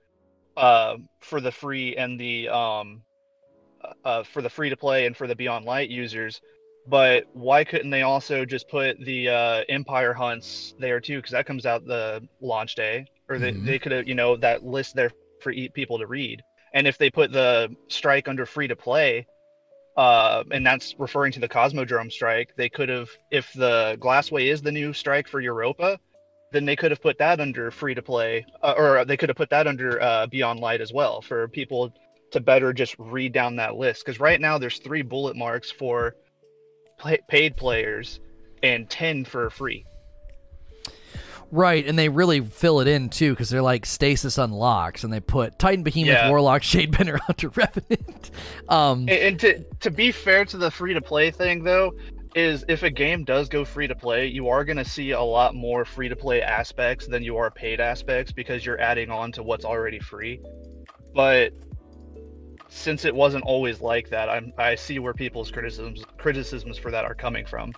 uh, 0.57 0.95
for 1.19 1.41
the 1.41 1.51
free 1.51 1.95
and 1.97 2.19
the 2.19 2.47
um, 2.49 3.01
uh, 4.03 4.23
for 4.23 4.41
the 4.41 4.49
free 4.49 4.69
to 4.69 4.77
play 4.77 5.05
and 5.05 5.15
for 5.15 5.27
the 5.27 5.35
Beyond 5.35 5.65
Light 5.65 5.89
users. 5.89 6.41
But 6.87 7.25
why 7.33 7.63
couldn't 7.63 7.89
they 7.89 8.03
also 8.03 8.45
just 8.45 8.67
put 8.69 8.99
the 9.03 9.29
uh, 9.29 9.63
Empire 9.69 10.13
hunts 10.13 10.75
there 10.79 10.99
too? 10.99 11.17
Because 11.17 11.31
that 11.31 11.45
comes 11.45 11.65
out 11.65 11.85
the 11.85 12.27
launch 12.41 12.75
day, 12.75 13.05
or 13.29 13.39
they, 13.39 13.51
Mhm. 13.51 13.65
they 13.65 13.79
could 13.79 13.91
have 13.91 14.07
you 14.07 14.15
know 14.15 14.35
that 14.37 14.63
list 14.63 14.95
there 14.95 15.11
for 15.41 15.51
e- 15.51 15.69
people 15.69 15.99
to 15.99 16.07
read. 16.07 16.41
And 16.73 16.87
if 16.87 16.97
they 16.97 17.09
put 17.09 17.31
the 17.31 17.75
strike 17.87 18.27
under 18.27 18.45
free 18.45 18.67
to 18.67 18.75
play, 18.75 19.25
uh, 19.97 20.43
and 20.51 20.65
that's 20.65 20.93
referring 20.99 21.31
to 21.31 21.39
the 21.39 21.47
Cosmodrome 21.47 22.11
strike. 22.11 22.49
They 22.57 22.69
could 22.69 22.89
have, 22.89 23.09
if 23.31 23.51
the 23.53 23.97
Glassway 23.99 24.47
is 24.51 24.61
the 24.61 24.71
new 24.71 24.91
strike 24.93 25.27
for 25.27 25.39
Europa, 25.39 25.97
then 26.51 26.65
they 26.65 26.75
could 26.75 26.91
have 26.91 27.01
put 27.01 27.17
that 27.19 27.39
under 27.39 27.71
free 27.71 27.95
to 27.95 28.01
play, 28.01 28.45
uh, 28.61 28.73
or 28.77 29.05
they 29.05 29.17
could 29.17 29.29
have 29.29 29.37
put 29.37 29.49
that 29.51 29.67
under 29.67 30.01
uh, 30.01 30.27
Beyond 30.27 30.59
Light 30.59 30.81
as 30.81 30.91
well 30.91 31.21
for 31.21 31.47
people 31.47 31.93
to 32.31 32.39
better 32.39 32.73
just 32.73 32.95
read 32.99 33.31
down 33.31 33.55
that 33.55 33.75
list. 33.75 34.05
Because 34.05 34.19
right 34.19 34.39
now 34.39 34.57
there's 34.57 34.79
three 34.79 35.01
bullet 35.01 35.35
marks 35.37 35.71
for 35.71 36.13
paid 37.29 37.55
players 37.55 38.19
and 38.63 38.89
ten 38.89 39.23
for 39.25 39.49
free. 39.49 39.85
Right, 41.51 41.85
and 41.85 41.97
they 41.97 42.09
really 42.09 42.41
fill 42.41 42.79
it 42.81 42.87
in 42.87 43.09
too 43.09 43.31
because 43.31 43.49
they're 43.49 43.61
like 43.61 43.85
stasis 43.85 44.37
unlocks, 44.37 45.03
and 45.03 45.13
they 45.13 45.19
put 45.19 45.57
Titan 45.59 45.83
Behemoth, 45.83 46.13
Yeah. 46.13 46.29
Warlock, 46.29 46.61
Shadebender, 46.63 47.19
Hunter, 47.19 47.49
Revenant. 47.49 48.31
Um, 48.67 49.01
And, 49.01 49.09
and 49.09 49.39
to 49.41 49.63
to 49.81 49.91
be 49.91 50.11
fair 50.11 50.45
to 50.45 50.57
the 50.57 50.71
free 50.71 50.93
to 50.93 51.01
play 51.01 51.31
thing 51.31 51.63
though, 51.63 51.93
is 52.35 52.65
if 52.67 52.83
a 52.83 52.89
game 52.89 53.23
does 53.23 53.47
go 53.47 53.63
free 53.63 53.87
to 53.87 53.95
play, 53.95 54.27
you 54.27 54.49
are 54.49 54.65
going 54.65 54.75
to 54.77 54.83
see 54.85 55.11
a 55.11 55.21
lot 55.21 55.55
more 55.55 55.85
free 55.85 56.09
to 56.09 56.15
play 56.15 56.41
aspects 56.41 57.07
than 57.07 57.23
you 57.23 57.37
are 57.37 57.49
paid 57.49 57.79
aspects 57.79 58.31
because 58.33 58.65
you're 58.65 58.81
adding 58.81 59.09
on 59.09 59.31
to 59.31 59.41
what's 59.43 59.63
already 59.63 59.99
free. 59.99 60.41
But 61.13 61.53
since 62.67 63.05
it 63.05 63.15
wasn't 63.15 63.45
always 63.45 63.79
like 63.79 64.09
that, 64.09 64.27
I'm 64.29 64.51
I 64.57 64.75
see 64.75 64.99
where 64.99 65.13
people's 65.13 65.49
criticisms 65.49 66.03
criticisms 66.17 66.77
for 66.77 66.91
that 66.91 67.05
are 67.05 67.15
coming 67.15 67.45
from. 67.45 67.71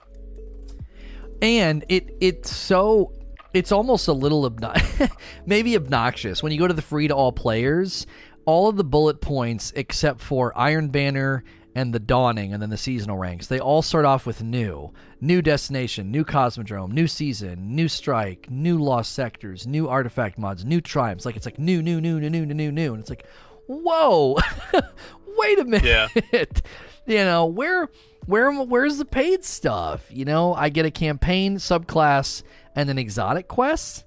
and 1.41 1.85
it 1.89 2.09
it's 2.19 2.55
so 2.55 3.13
it's 3.53 3.71
almost 3.71 4.07
a 4.07 4.13
little 4.13 4.49
obno- 4.49 5.11
maybe 5.45 5.75
obnoxious. 5.75 6.43
When 6.43 6.51
you 6.51 6.59
go 6.59 6.67
to 6.67 6.73
the 6.73 6.81
free 6.81 7.07
to 7.07 7.15
all 7.15 7.31
players 7.31 8.05
all 8.47 8.69
of 8.69 8.77
the 8.77 8.83
bullet 8.83 9.19
points 9.19 9.73
except 9.75 10.21
for 10.21 10.57
iron 10.57 10.87
banner 10.87 11.43
and 11.75 11.93
the 11.93 11.99
dawning 11.99 12.53
and 12.53 12.61
then 12.61 12.69
the 12.69 12.77
seasonal 12.77 13.17
ranks 13.17 13.47
they 13.47 13.59
all 13.59 13.81
start 13.81 14.05
off 14.05 14.25
with 14.25 14.41
new. 14.41 14.91
New 15.19 15.41
destination 15.41 16.09
new 16.11 16.23
cosmodrome 16.23 16.91
new 16.91 17.07
season 17.07 17.75
new 17.75 17.87
strike 17.89 18.49
new 18.49 18.77
lost 18.77 19.11
sectors 19.11 19.67
new 19.67 19.87
artifact 19.89 20.39
mods 20.39 20.63
new 20.63 20.79
tribes 20.79 21.25
like 21.25 21.35
it's 21.35 21.45
like 21.45 21.59
new 21.59 21.81
new 21.81 21.99
new 21.99 22.19
new 22.21 22.29
new 22.29 22.45
new 22.45 22.71
new. 22.71 22.93
And 22.93 23.01
it's 23.01 23.09
like 23.09 23.25
whoa 23.67 24.37
wait 25.37 25.59
a 25.59 25.65
minute. 25.65 25.83
Yeah. 25.83 26.07
you 27.05 27.17
know 27.17 27.45
where 27.45 27.89
where 28.27 28.49
where's 28.51 28.97
the 28.97 29.05
paid 29.05 29.43
stuff? 29.43 30.05
You 30.09 30.23
know 30.23 30.53
i 30.53 30.69
get 30.69 30.85
a 30.85 30.91
campaign 30.91 31.57
subclass 31.57 32.43
and 32.77 32.89
an 32.89 32.97
exotic 32.97 33.47
quest? 33.49 34.05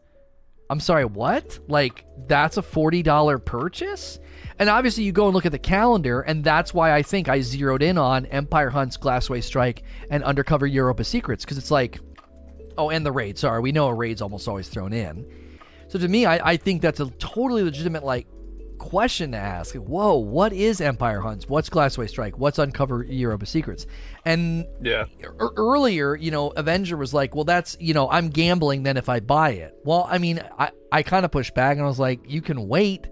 I'm 0.71 0.81
sorry 0.81 1.05
what? 1.05 1.59
Like 1.69 2.07
that's 2.29 2.57
a 2.57 2.63
$40 2.63 3.45
purchase? 3.45 4.21
And 4.61 4.71
obviously 4.71 5.03
you 5.03 5.11
go 5.11 5.27
and 5.27 5.35
look 5.35 5.45
at 5.45 5.53
the 5.53 5.59
calendar 5.59 6.21
and 6.21 6.45
that's 6.45 6.73
why 6.73 6.93
i 6.93 7.03
think 7.03 7.29
i 7.29 7.41
zeroed 7.41 7.83
in 7.83 7.97
on 7.99 8.27
empire 8.27 8.69
hunts 8.69 8.97
glassway 8.97 9.43
strike 9.43 9.83
and 10.11 10.23
undercover 10.23 10.67
europa 10.67 11.03
secrets 11.03 11.45
because 11.45 11.57
it's 11.57 11.71
like 11.71 11.99
oh 12.77 12.91
and 12.91 13.05
the 13.05 13.11
raid 13.11 13.39
sorry 13.39 13.61
we 13.61 13.73
know 13.73 13.89
a 13.89 13.95
raid's 13.95 14.21
almost 14.23 14.47
always 14.47 14.69
thrown 14.69 14.93
in. 14.93 15.27
So 15.89 15.99
to 15.99 16.07
me 16.07 16.27
i, 16.27 16.51
I 16.53 16.57
think 16.57 16.83
that's 16.83 17.01
a 17.01 17.07
totally 17.19 17.63
legitimate 17.63 18.05
like 18.05 18.27
question 18.81 19.33
to 19.33 19.39
ask. 19.39 19.75
Whoa, 19.77 20.17
what 20.17 20.53
is 20.53 20.81
Empire 20.81 21.21
Hunts? 21.21 21.49
What's 21.49 21.69
Glassway 21.71 22.09
Strike? 22.09 22.39
What's 22.39 22.59
Uncover 22.59 23.05
Europa 23.05 23.47
Secrets? 23.47 23.87
And 24.25 24.65
Yeah. 24.83 25.05
e- 25.21 25.25
er, 25.27 25.51
earlier, 25.57 26.17
you 26.17 26.31
know, 26.31 26.49
Avenger 26.57 26.97
was 26.97 27.15
like, 27.15 27.35
well, 27.35 27.45
that's, 27.45 27.77
you 27.79 27.95
know, 27.95 28.11
I'm 28.11 28.31
gambling 28.31 28.83
then 28.83 28.97
if 28.97 29.09
I 29.09 29.21
buy 29.21 29.51
it. 29.51 29.75
Well, 29.85 30.09
I 30.11 30.19
mean, 30.19 30.41
I, 30.59 30.71
I 30.91 31.03
kind 31.03 31.25
of 31.25 31.31
pushed 31.31 31.55
back 31.55 31.77
and 31.77 31.85
I 31.85 31.89
was 31.89 32.01
like, 32.01 32.21
you 32.27 32.43
can 32.43 32.67
wait, 32.67 33.07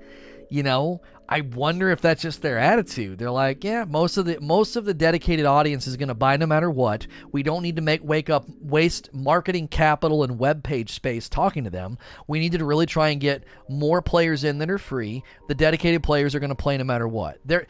you 0.51 0.62
know. 0.65 1.01
I 1.31 1.43
wonder 1.43 1.91
if 1.91 2.01
that's 2.01 2.23
just 2.23 2.41
their 2.41 2.59
attitude. 2.59 3.19
They're 3.19 3.31
like, 3.31 3.63
yeah, 3.63 3.85
most 3.85 4.17
of 4.17 4.25
the 4.25 4.41
most 4.41 4.77
of 4.77 4.87
the 4.87 4.95
dedicated 4.95 5.45
audience 5.45 5.87
is 5.87 5.99
going 5.99 6.09
to 6.09 6.15
buy 6.15 6.39
no 6.39 6.47
matter 6.47 6.71
what. 6.71 7.07
We 7.33 7.43
don't 7.43 7.63
need 7.63 7.77
to 7.77 7.83
make 7.83 8.03
wake 8.03 8.31
up 8.31 8.47
waste 8.61 9.13
marketing 9.13 9.69
capital 9.69 10.25
and 10.25 10.39
web 10.39 10.65
page 10.65 10.93
space 10.93 11.29
talking 11.29 11.65
to 11.65 11.71
them. 11.71 11.99
We 12.27 12.39
need 12.39 12.53
to 12.53 12.65
really 12.65 12.87
try 12.87 13.11
and 13.11 13.21
get 13.21 13.45
more 13.69 14.01
players 14.01 14.43
in 14.43 14.57
that 14.59 14.71
are 14.71 14.79
free. 14.79 15.23
The 15.49 15.55
dedicated 15.55 16.03
players 16.03 16.35
are 16.35 16.41
going 16.41 16.49
to 16.49 16.57
play 16.57 16.79
no 16.79 16.85
matter 16.85 17.07
what. 17.07 17.39
There 17.45 17.67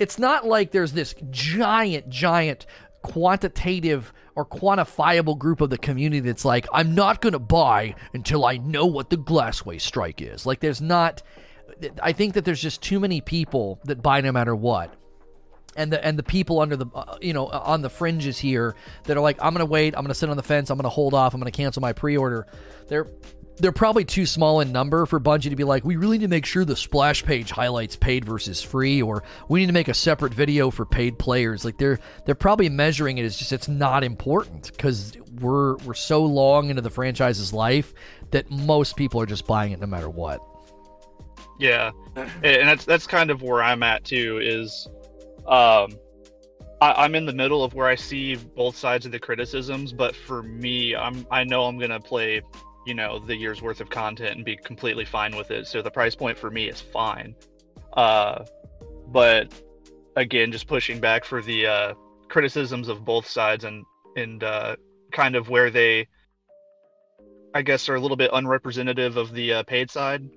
it's 0.00 0.18
not 0.18 0.46
like 0.46 0.70
there's 0.70 0.92
this 0.92 1.14
giant 1.30 2.08
giant 2.08 2.64
quantitative 3.02 4.12
or 4.34 4.46
quantifiable 4.46 5.38
group 5.38 5.60
of 5.60 5.70
the 5.70 5.78
community 5.78 6.20
that's 6.20 6.44
like, 6.44 6.66
I'm 6.72 6.94
not 6.94 7.20
going 7.20 7.34
to 7.34 7.38
buy 7.38 7.94
until 8.14 8.44
I 8.44 8.56
know 8.56 8.86
what 8.86 9.10
the 9.10 9.16
Glassway 9.16 9.80
strike 9.80 10.22
is. 10.22 10.46
Like, 10.46 10.60
there's 10.60 10.80
not. 10.80 11.22
I 12.02 12.12
think 12.12 12.34
that 12.34 12.44
there's 12.44 12.62
just 12.62 12.82
too 12.82 13.00
many 13.00 13.20
people 13.20 13.80
that 13.84 14.02
buy 14.02 14.20
no 14.20 14.32
matter 14.32 14.54
what. 14.54 14.94
and 15.76 15.92
the 15.92 16.04
and 16.04 16.18
the 16.18 16.22
people 16.22 16.60
under 16.60 16.76
the 16.76 16.86
uh, 16.94 17.18
you 17.20 17.32
know 17.32 17.46
on 17.48 17.82
the 17.82 17.90
fringes 17.90 18.38
here 18.38 18.74
that 19.04 19.16
are 19.16 19.20
like 19.20 19.38
I'm 19.40 19.54
to 19.56 19.66
wait, 19.66 19.94
I'm 19.96 20.06
to 20.06 20.14
sit 20.14 20.28
on 20.30 20.36
the 20.36 20.42
fence, 20.42 20.70
I'm 20.70 20.78
to 20.78 20.88
hold 20.88 21.14
off, 21.14 21.34
I'm 21.34 21.42
to 21.42 21.50
cancel 21.50 21.80
my 21.82 21.92
pre-order. 21.92 22.46
They're 22.88 23.06
they're 23.58 23.72
probably 23.72 24.04
too 24.04 24.26
small 24.26 24.60
in 24.60 24.70
number 24.70 25.06
for 25.06 25.18
Bungie 25.18 25.48
to 25.48 25.56
be 25.56 25.64
like, 25.64 25.82
we 25.82 25.96
really 25.96 26.18
need 26.18 26.26
to 26.26 26.28
make 26.28 26.44
sure 26.44 26.64
the 26.64 26.76
splash 26.76 27.24
page 27.24 27.50
highlights 27.50 27.96
paid 27.96 28.22
versus 28.24 28.62
free, 28.62 29.00
or 29.00 29.22
we 29.48 29.60
need 29.60 29.66
to 29.66 29.72
make 29.72 29.88
a 29.88 29.94
separate 29.94 30.34
video 30.34 30.70
for 30.70 30.84
paid 30.84 31.18
players. 31.18 31.64
Like 31.64 31.78
they're 31.78 31.98
they're 32.24 32.34
probably 32.34 32.68
measuring 32.68 33.18
it 33.18 33.24
as 33.24 33.36
just 33.36 33.52
it's 33.52 33.68
not 33.68 34.04
important 34.04 34.70
because 34.72 35.16
we're 35.40 35.76
we're 35.78 35.94
so 35.94 36.24
long 36.24 36.70
into 36.70 36.82
the 36.82 36.90
franchise's 36.90 37.52
life 37.52 37.94
that 38.30 38.50
most 38.50 38.96
people 38.96 39.20
are 39.20 39.26
just 39.26 39.46
buying 39.46 39.72
it 39.72 39.80
no 39.80 39.86
matter 39.86 40.08
what. 40.08 40.40
Yeah, 41.58 41.90
and 42.16 42.68
that's 42.68 42.84
that's 42.84 43.06
kind 43.06 43.30
of 43.30 43.42
where 43.42 43.62
I'm 43.62 43.82
at 43.82 44.04
too. 44.04 44.38
Is 44.42 44.88
um, 45.46 45.90
I, 46.80 47.04
am 47.04 47.14
in 47.14 47.24
the 47.24 47.32
middle 47.32 47.64
of 47.64 47.74
where 47.74 47.86
I 47.86 47.94
see 47.94 48.36
both 48.36 48.76
sides 48.76 49.06
of 49.06 49.12
the 49.12 49.18
criticisms, 49.18 49.92
but 49.92 50.14
for 50.14 50.42
me, 50.42 50.94
I'm 50.94 51.26
I 51.30 51.44
know 51.44 51.64
I'm 51.64 51.78
gonna 51.78 52.00
play, 52.00 52.42
you 52.86 52.94
know, 52.94 53.18
the 53.18 53.36
year's 53.36 53.62
worth 53.62 53.80
of 53.80 53.88
content 53.88 54.36
and 54.36 54.44
be 54.44 54.56
completely 54.56 55.04
fine 55.04 55.36
with 55.36 55.50
it. 55.50 55.66
So 55.66 55.80
the 55.80 55.90
price 55.90 56.14
point 56.14 56.36
for 56.36 56.50
me 56.50 56.68
is 56.68 56.80
fine. 56.80 57.34
Uh, 57.94 58.44
but 59.08 59.52
again, 60.16 60.52
just 60.52 60.66
pushing 60.66 61.00
back 61.00 61.24
for 61.24 61.40
the 61.40 61.66
uh, 61.66 61.94
criticisms 62.28 62.88
of 62.88 63.04
both 63.04 63.26
sides 63.26 63.64
and 63.64 63.84
and 64.16 64.44
uh, 64.44 64.76
kind 65.12 65.36
of 65.36 65.48
where 65.48 65.70
they, 65.70 66.08
I 67.54 67.62
guess, 67.62 67.88
are 67.88 67.94
a 67.94 68.00
little 68.00 68.16
bit 68.16 68.30
unrepresentative 68.32 69.16
of 69.16 69.32
the 69.32 69.54
uh, 69.54 69.62
paid 69.62 69.90
side. 69.90 70.28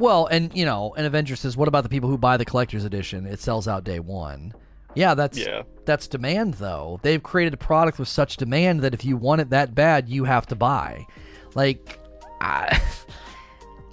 Well, 0.00 0.26
and 0.26 0.50
you 0.56 0.64
know, 0.64 0.94
and 0.96 1.06
Avenger 1.06 1.36
says, 1.36 1.58
"What 1.58 1.68
about 1.68 1.82
the 1.82 1.90
people 1.90 2.08
who 2.08 2.16
buy 2.16 2.38
the 2.38 2.44
collector's 2.46 2.86
edition? 2.86 3.26
It 3.26 3.38
sells 3.38 3.68
out 3.68 3.84
day 3.84 4.00
one." 4.00 4.54
Yeah, 4.94 5.14
that's 5.14 5.38
yeah. 5.38 5.62
that's 5.84 6.08
demand 6.08 6.54
though. 6.54 6.98
They've 7.02 7.22
created 7.22 7.52
a 7.52 7.58
product 7.58 7.98
with 7.98 8.08
such 8.08 8.38
demand 8.38 8.80
that 8.80 8.94
if 8.94 9.04
you 9.04 9.18
want 9.18 9.42
it 9.42 9.50
that 9.50 9.74
bad, 9.74 10.08
you 10.08 10.24
have 10.24 10.46
to 10.46 10.56
buy. 10.56 11.06
Like, 11.54 12.00
I, 12.40 12.80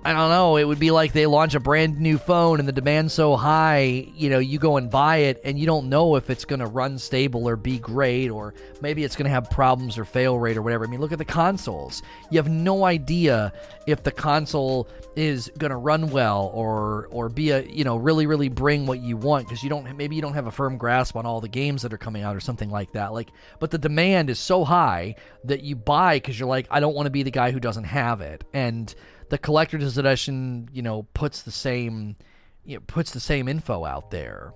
I 0.06 0.14
don't 0.14 0.30
know. 0.30 0.56
It 0.56 0.64
would 0.64 0.80
be 0.80 0.91
like 0.91 1.11
they 1.11 1.26
launch 1.26 1.53
a 1.53 1.60
brand 1.60 1.99
new 1.99 2.18
phone 2.18 2.60
and 2.60 2.68
the 2.68 2.72
demand's 2.72 3.14
so 3.14 3.36
high, 3.36 4.07
you 4.15 4.30
know, 4.30 4.40
you 4.40 4.57
go 4.57 4.78
and 4.78 4.90
buy 4.90 5.18
it 5.18 5.41
and 5.44 5.60
you 5.60 5.65
don't 5.65 5.90
know 5.90 6.15
if 6.15 6.30
it's 6.30 6.45
going 6.45 6.61
to 6.61 6.65
run 6.65 6.98
stable 6.98 7.48
or 7.49 7.57
be 7.57 7.78
great 7.78 8.30
or 8.30 8.53
maybe 8.80 9.03
it's 9.03 9.18
going 9.18 9.26
to 9.26 9.30
have 9.32 9.49
problems 9.49 9.98
or 9.98 10.06
fail 10.06 10.40
rate 10.40 10.56
or 10.56 10.61
whatever. 10.61 10.86
I 10.86 10.88
mean, 10.88 11.02
look 11.02 11.11
at 11.11 11.18
the 11.18 11.26
consoles. 11.26 12.03
You 12.32 12.38
have 12.38 12.48
no 12.48 12.86
idea 12.86 13.52
if 13.86 14.03
the 14.03 14.11
console 14.11 14.88
is 15.18 15.52
going 15.57 15.72
to 15.72 15.78
run 15.78 16.10
well 16.10 16.52
or 16.53 17.07
or 17.07 17.28
be 17.28 17.49
a, 17.49 17.64
you 17.64 17.84
know, 17.84 17.98
really 17.98 18.28
really 18.28 18.49
bring 18.49 18.86
what 18.86 18.99
you 18.99 19.18
want 19.18 19.45
because 19.45 19.61
you 19.61 19.69
don't 19.69 19.98
maybe 19.98 20.15
you 20.15 20.22
don't 20.22 20.36
have 20.36 20.48
a 20.48 20.52
firm 20.52 20.78
grasp 20.78 21.18
on 21.18 21.26
all 21.26 21.41
the 21.41 21.49
games 21.49 21.82
that 21.82 21.91
are 21.91 21.98
coming 21.98 22.24
out 22.24 22.36
or 22.36 22.40
something 22.40 22.69
like 22.69 22.94
that. 22.94 23.11
Like, 23.11 23.32
but 23.60 23.72
the 23.72 23.78
demand 23.78 24.30
is 24.30 24.40
so 24.40 24.64
high 24.64 25.15
that 25.44 25.64
you 25.64 25.76
buy 25.76 26.19
cuz 26.19 26.40
you're 26.40 26.48
like 26.48 26.68
I 26.72 26.80
don't 26.80 26.95
want 26.95 27.07
to 27.07 27.11
be 27.11 27.24
the 27.24 27.32
guy 27.32 27.52
who 27.52 27.60
doesn't 27.60 27.86
have 27.86 28.22
it. 28.22 28.45
And 28.53 28.94
the 29.30 29.38
collector's 29.38 29.98
edition, 29.98 30.70
you 30.72 30.82
know, 30.82 31.04
puts 31.14 31.41
the 31.41 31.52
same, 31.52 32.16
you 32.64 32.76
know, 32.76 32.84
puts 32.88 33.12
the 33.12 33.20
same 33.20 33.48
info 33.48 33.86
out 33.86 34.12
there. 34.12 34.54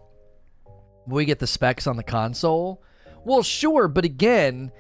We 1.08 1.26
get 1.26 1.40
the 1.40 1.48
specs 1.48 1.88
on 1.88 1.98
the 1.98 2.04
console. 2.04 2.84
Well, 3.24 3.44
sure, 3.44 3.88
but 3.88 4.06
again, 4.06 4.72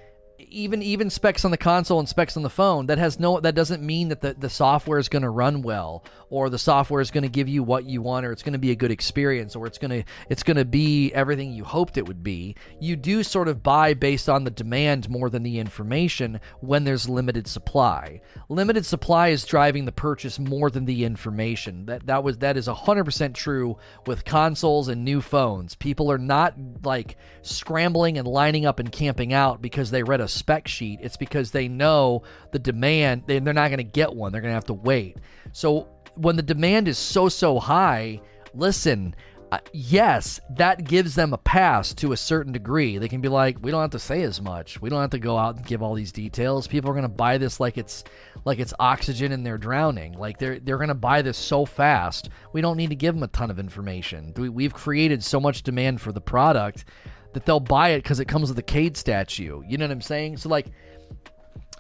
even 0.49 0.81
even 0.81 1.09
specs 1.09 1.45
on 1.45 1.51
the 1.51 1.57
console 1.57 1.99
and 1.99 2.09
specs 2.09 2.38
on 2.38 2.43
the 2.43 2.49
phone 2.49 2.88
that 2.88 2.97
has 2.97 3.19
no 3.19 3.39
that 3.39 3.55
doesn't 3.55 3.84
mean 3.84 4.09
that 4.09 4.22
the, 4.22 4.34
the 4.34 4.49
software 4.49 4.99
is 4.99 5.09
going 5.09 5.22
to 5.22 5.30
run 5.30 5.61
well 5.61 6.03
or 6.31 6.49
the 6.49 6.57
software 6.57 7.01
is 7.01 7.11
going 7.11 7.23
to 7.23 7.30
give 7.30 7.49
you 7.49 7.61
what 7.61 7.85
you 7.85 8.01
want 8.01 8.26
or 8.26 8.31
it's 8.31 8.41
going 8.41 8.53
to 8.53 8.59
be 8.59 8.72
a 8.72 8.76
good 8.76 8.89
experience 8.89 9.55
or 9.55 9.68
it's 9.68 9.77
going 9.77 9.91
to 9.91 10.03
it's 10.30 10.43
going 10.43 10.57
to 10.57 10.65
be 10.65 11.11
everything 11.13 11.51
you 11.51 11.63
hoped 11.63 11.97
it 11.97 12.07
would 12.07 12.23
be. 12.23 12.55
You 12.80 12.95
do 12.95 13.22
sort 13.22 13.49
of 13.49 13.61
buy 13.61 13.93
based 13.93 14.30
on 14.30 14.45
the 14.45 14.49
demand 14.49 15.09
more 15.09 15.30
than 15.30 15.43
the 15.43 15.59
information 15.59 16.39
when 16.61 16.85
there's 16.85 17.09
limited 17.09 17.47
supply. 17.47 18.22
Limited 18.49 18.85
supply 18.85 19.27
is 19.27 19.45
driving 19.45 19.85
the 19.85 19.91
purchase 19.91 20.39
more 20.39 20.69
than 20.69 20.85
the 20.85 21.03
information. 21.03 21.85
That 21.85 22.07
that 22.07 22.23
was 22.23 22.38
that 22.39 22.57
is 22.57 22.68
100% 22.68 23.34
true 23.34 23.77
with 24.07 24.26
consoles 24.26 24.88
and 24.88 25.03
new 25.03 25.19
phones. 25.22 25.76
People 25.76 26.11
are 26.11 26.18
not 26.18 26.55
like 26.84 27.18
scrambling 27.41 28.18
and 28.18 28.27
lining 28.27 28.65
up 28.65 28.80
and 28.80 28.91
camping 28.91 29.34
out 29.34 29.61
because 29.61 29.91
they 29.91 30.03
read 30.03 30.22
a 30.22 30.30
spec 30.31 30.67
sheet. 30.67 30.99
It's 31.01 31.17
because 31.17 31.51
they 31.51 31.67
know 31.67 32.23
the 32.51 32.59
demand, 32.59 33.23
they're 33.27 33.41
not 33.41 33.69
going 33.69 33.77
to 33.77 33.83
get 33.83 34.13
one. 34.13 34.31
They're 34.31 34.41
going 34.41 34.51
to 34.51 34.55
have 34.55 34.65
to 34.65 34.73
wait. 34.73 35.17
So 35.51 35.87
when 36.15 36.35
the 36.35 36.41
demand 36.41 36.87
is 36.87 36.97
so, 36.97 37.29
so 37.29 37.59
high, 37.59 38.21
listen, 38.53 39.15
uh, 39.51 39.59
yes, 39.73 40.39
that 40.51 40.85
gives 40.85 41.13
them 41.13 41.33
a 41.33 41.37
pass 41.37 41.93
to 41.93 42.13
a 42.13 42.17
certain 42.17 42.53
degree. 42.53 42.97
They 42.97 43.09
can 43.09 43.19
be 43.19 43.27
like, 43.27 43.57
we 43.61 43.69
don't 43.69 43.81
have 43.81 43.89
to 43.91 43.99
say 43.99 44.21
as 44.21 44.41
much. 44.41 44.81
We 44.81 44.89
don't 44.89 45.01
have 45.01 45.09
to 45.09 45.19
go 45.19 45.37
out 45.37 45.57
and 45.57 45.65
give 45.65 45.81
all 45.83 45.93
these 45.93 46.13
details. 46.13 46.67
People 46.67 46.89
are 46.89 46.93
going 46.93 47.03
to 47.03 47.09
buy 47.09 47.37
this 47.37 47.59
like 47.59 47.77
it's 47.77 48.05
like 48.45 48.59
it's 48.59 48.73
oxygen 48.79 49.33
and 49.33 49.45
they're 49.45 49.57
drowning. 49.57 50.13
Like 50.13 50.37
they're 50.37 50.59
they're 50.59 50.77
going 50.77 50.87
to 50.87 50.93
buy 50.93 51.21
this 51.21 51.37
so 51.37 51.65
fast. 51.65 52.29
We 52.53 52.61
don't 52.61 52.77
need 52.77 52.91
to 52.91 52.95
give 52.95 53.13
them 53.13 53.23
a 53.23 53.27
ton 53.27 53.51
of 53.51 53.59
information. 53.59 54.33
We, 54.37 54.47
we've 54.47 54.73
created 54.73 55.21
so 55.21 55.41
much 55.41 55.63
demand 55.63 55.99
for 55.99 56.13
the 56.13 56.21
product 56.21 56.85
that 57.33 57.45
they'll 57.45 57.59
buy 57.59 57.89
it 57.89 58.03
because 58.03 58.19
it 58.19 58.25
comes 58.25 58.49
with 58.49 58.59
a 58.59 58.63
Cayde 58.63 58.97
statue. 58.97 59.61
You 59.67 59.77
know 59.77 59.85
what 59.85 59.91
I'm 59.91 60.01
saying? 60.01 60.37
So 60.37 60.49
like 60.49 60.67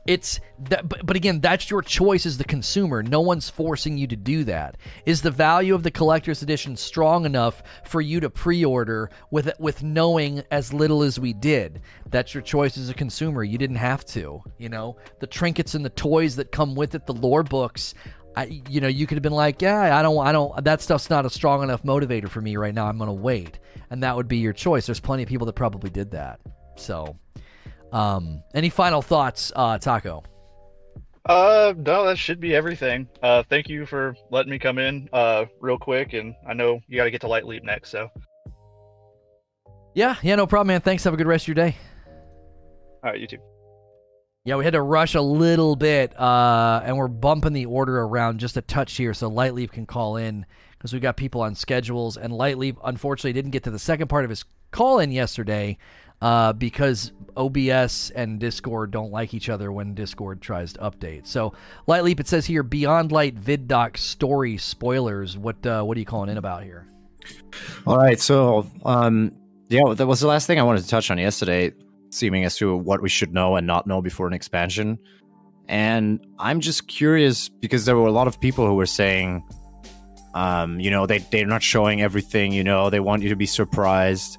it's 0.07 0.39
that 0.57 0.89
but, 0.89 1.05
but 1.05 1.15
again 1.15 1.39
that's 1.41 1.69
your 1.69 1.81
choice 1.81 2.25
as 2.25 2.37
the 2.37 2.43
consumer. 2.43 3.03
No 3.03 3.21
one's 3.21 3.49
forcing 3.49 3.97
you 3.97 4.07
to 4.07 4.15
do 4.15 4.43
that. 4.45 4.77
Is 5.05 5.21
the 5.21 5.29
value 5.29 5.75
of 5.75 5.83
the 5.83 5.91
collector's 5.91 6.41
edition 6.41 6.75
strong 6.75 7.25
enough 7.25 7.61
for 7.85 8.01
you 8.01 8.19
to 8.21 8.29
pre-order 8.29 9.11
with 9.29 9.51
with 9.59 9.83
knowing 9.83 10.43
as 10.49 10.73
little 10.73 11.03
as 11.03 11.19
we 11.19 11.33
did? 11.33 11.81
That's 12.09 12.33
your 12.33 12.41
choice 12.41 12.77
as 12.77 12.89
a 12.89 12.95
consumer. 12.95 13.43
You 13.43 13.57
didn't 13.57 13.75
have 13.75 14.03
to 14.07 14.41
you 14.57 14.69
know? 14.69 14.97
The 15.19 15.27
trinkets 15.27 15.75
and 15.75 15.85
the 15.85 15.89
toys 15.89 16.35
that 16.37 16.51
come 16.51 16.73
with 16.75 16.95
it 16.95 17.05
the 17.05 17.13
lore 17.13 17.43
books 17.43 17.93
I, 18.35 18.61
you 18.69 18.79
know, 18.79 18.87
you 18.87 19.07
could 19.07 19.17
have 19.17 19.23
been 19.23 19.33
like, 19.33 19.61
yeah, 19.61 19.97
I 19.97 20.01
don't, 20.01 20.25
I 20.25 20.31
don't, 20.31 20.63
that 20.63 20.81
stuff's 20.81 21.09
not 21.09 21.25
a 21.25 21.29
strong 21.29 21.63
enough 21.63 21.83
motivator 21.83 22.29
for 22.29 22.41
me 22.41 22.55
right 22.55 22.73
now. 22.73 22.87
I'm 22.87 22.97
going 22.97 23.09
to 23.09 23.13
wait. 23.13 23.59
And 23.89 24.03
that 24.03 24.15
would 24.15 24.27
be 24.27 24.37
your 24.37 24.53
choice. 24.53 24.85
There's 24.85 25.01
plenty 25.01 25.23
of 25.23 25.29
people 25.29 25.45
that 25.47 25.53
probably 25.53 25.89
did 25.89 26.11
that. 26.11 26.39
So, 26.77 27.17
um, 27.91 28.41
any 28.53 28.69
final 28.69 29.01
thoughts, 29.01 29.51
uh, 29.55 29.77
Taco? 29.77 30.23
Uh, 31.25 31.73
no, 31.77 32.05
that 32.05 32.17
should 32.17 32.39
be 32.39 32.55
everything. 32.55 33.07
Uh, 33.21 33.43
thank 33.49 33.67
you 33.67 33.85
for 33.85 34.15
letting 34.31 34.49
me 34.49 34.57
come 34.57 34.77
in, 34.77 35.09
uh, 35.11 35.45
real 35.59 35.77
quick. 35.77 36.13
And 36.13 36.33
I 36.47 36.53
know 36.53 36.79
you 36.87 36.97
got 36.97 37.03
to 37.03 37.11
get 37.11 37.21
to 37.21 37.27
Light 37.27 37.45
Leap 37.45 37.63
next. 37.63 37.89
So, 37.89 38.09
yeah, 39.93 40.15
yeah, 40.21 40.35
no 40.35 40.47
problem, 40.47 40.67
man. 40.67 40.81
Thanks. 40.81 41.03
Have 41.03 41.13
a 41.13 41.17
good 41.17 41.27
rest 41.27 41.43
of 41.43 41.47
your 41.49 41.55
day. 41.55 41.75
All 43.03 43.11
right, 43.11 43.19
you 43.19 43.27
too. 43.27 43.39
Yeah, 44.43 44.55
we 44.55 44.63
had 44.63 44.73
to 44.73 44.81
rush 44.81 45.13
a 45.13 45.21
little 45.21 45.75
bit, 45.75 46.19
uh, 46.19 46.81
and 46.83 46.97
we're 46.97 47.07
bumping 47.07 47.53
the 47.53 47.67
order 47.67 47.99
around 47.99 48.39
just 48.39 48.57
a 48.57 48.61
touch 48.63 48.97
here 48.97 49.13
so 49.13 49.29
Lightleaf 49.29 49.71
can 49.71 49.85
call 49.85 50.17
in 50.17 50.47
because 50.71 50.93
we 50.93 50.99
got 50.99 51.15
people 51.15 51.41
on 51.41 51.53
schedules. 51.53 52.17
And 52.17 52.33
Lightleaf, 52.33 52.75
unfortunately, 52.83 53.33
didn't 53.33 53.51
get 53.51 53.63
to 53.65 53.71
the 53.71 53.77
second 53.77 54.07
part 54.07 54.23
of 54.23 54.31
his 54.31 54.43
call 54.71 54.97
in 54.97 55.11
yesterday 55.11 55.77
uh, 56.23 56.53
because 56.53 57.11
OBS 57.37 58.09
and 58.15 58.39
Discord 58.39 58.89
don't 58.89 59.11
like 59.11 59.35
each 59.35 59.47
other 59.47 59.71
when 59.71 59.93
Discord 59.93 60.41
tries 60.41 60.73
to 60.73 60.79
update. 60.79 61.27
So, 61.27 61.53
Lightleap, 61.87 62.19
it 62.19 62.27
says 62.27 62.47
here 62.47 62.63
Beyond 62.63 63.11
Light 63.11 63.39
VidDoc 63.39 63.95
story 63.95 64.57
spoilers. 64.57 65.37
What 65.37 65.63
uh, 65.67 65.83
what 65.83 65.95
are 65.97 65.99
you 65.99 66.05
calling 66.07 66.31
in 66.31 66.39
about 66.39 66.63
here? 66.63 66.87
All 67.85 67.97
right, 67.97 68.19
so 68.19 68.65
um, 68.85 69.33
yeah, 69.69 69.93
that 69.93 70.07
was 70.07 70.19
the 70.19 70.27
last 70.27 70.47
thing 70.47 70.59
I 70.59 70.63
wanted 70.63 70.81
to 70.81 70.87
touch 70.87 71.11
on 71.11 71.19
yesterday 71.19 71.73
seeming 72.11 72.43
as 72.43 72.55
to 72.57 72.75
what 72.75 73.01
we 73.01 73.09
should 73.09 73.33
know 73.33 73.55
and 73.55 73.65
not 73.65 73.87
know 73.87 74.01
before 74.01 74.27
an 74.27 74.33
expansion. 74.33 74.99
And 75.67 76.25
I'm 76.37 76.59
just 76.59 76.87
curious 76.87 77.49
because 77.49 77.85
there 77.85 77.95
were 77.95 78.07
a 78.07 78.11
lot 78.11 78.27
of 78.27 78.39
people 78.39 78.65
who 78.67 78.75
were 78.75 78.85
saying, 78.85 79.43
um, 80.33 80.79
you 80.79 80.91
know, 80.91 81.05
they, 81.05 81.19
they're 81.19 81.45
not 81.45 81.63
showing 81.63 82.01
everything, 82.01 82.51
you 82.51 82.63
know, 82.63 82.89
they 82.89 82.99
want 82.99 83.23
you 83.23 83.29
to 83.29 83.35
be 83.35 83.45
surprised. 83.45 84.37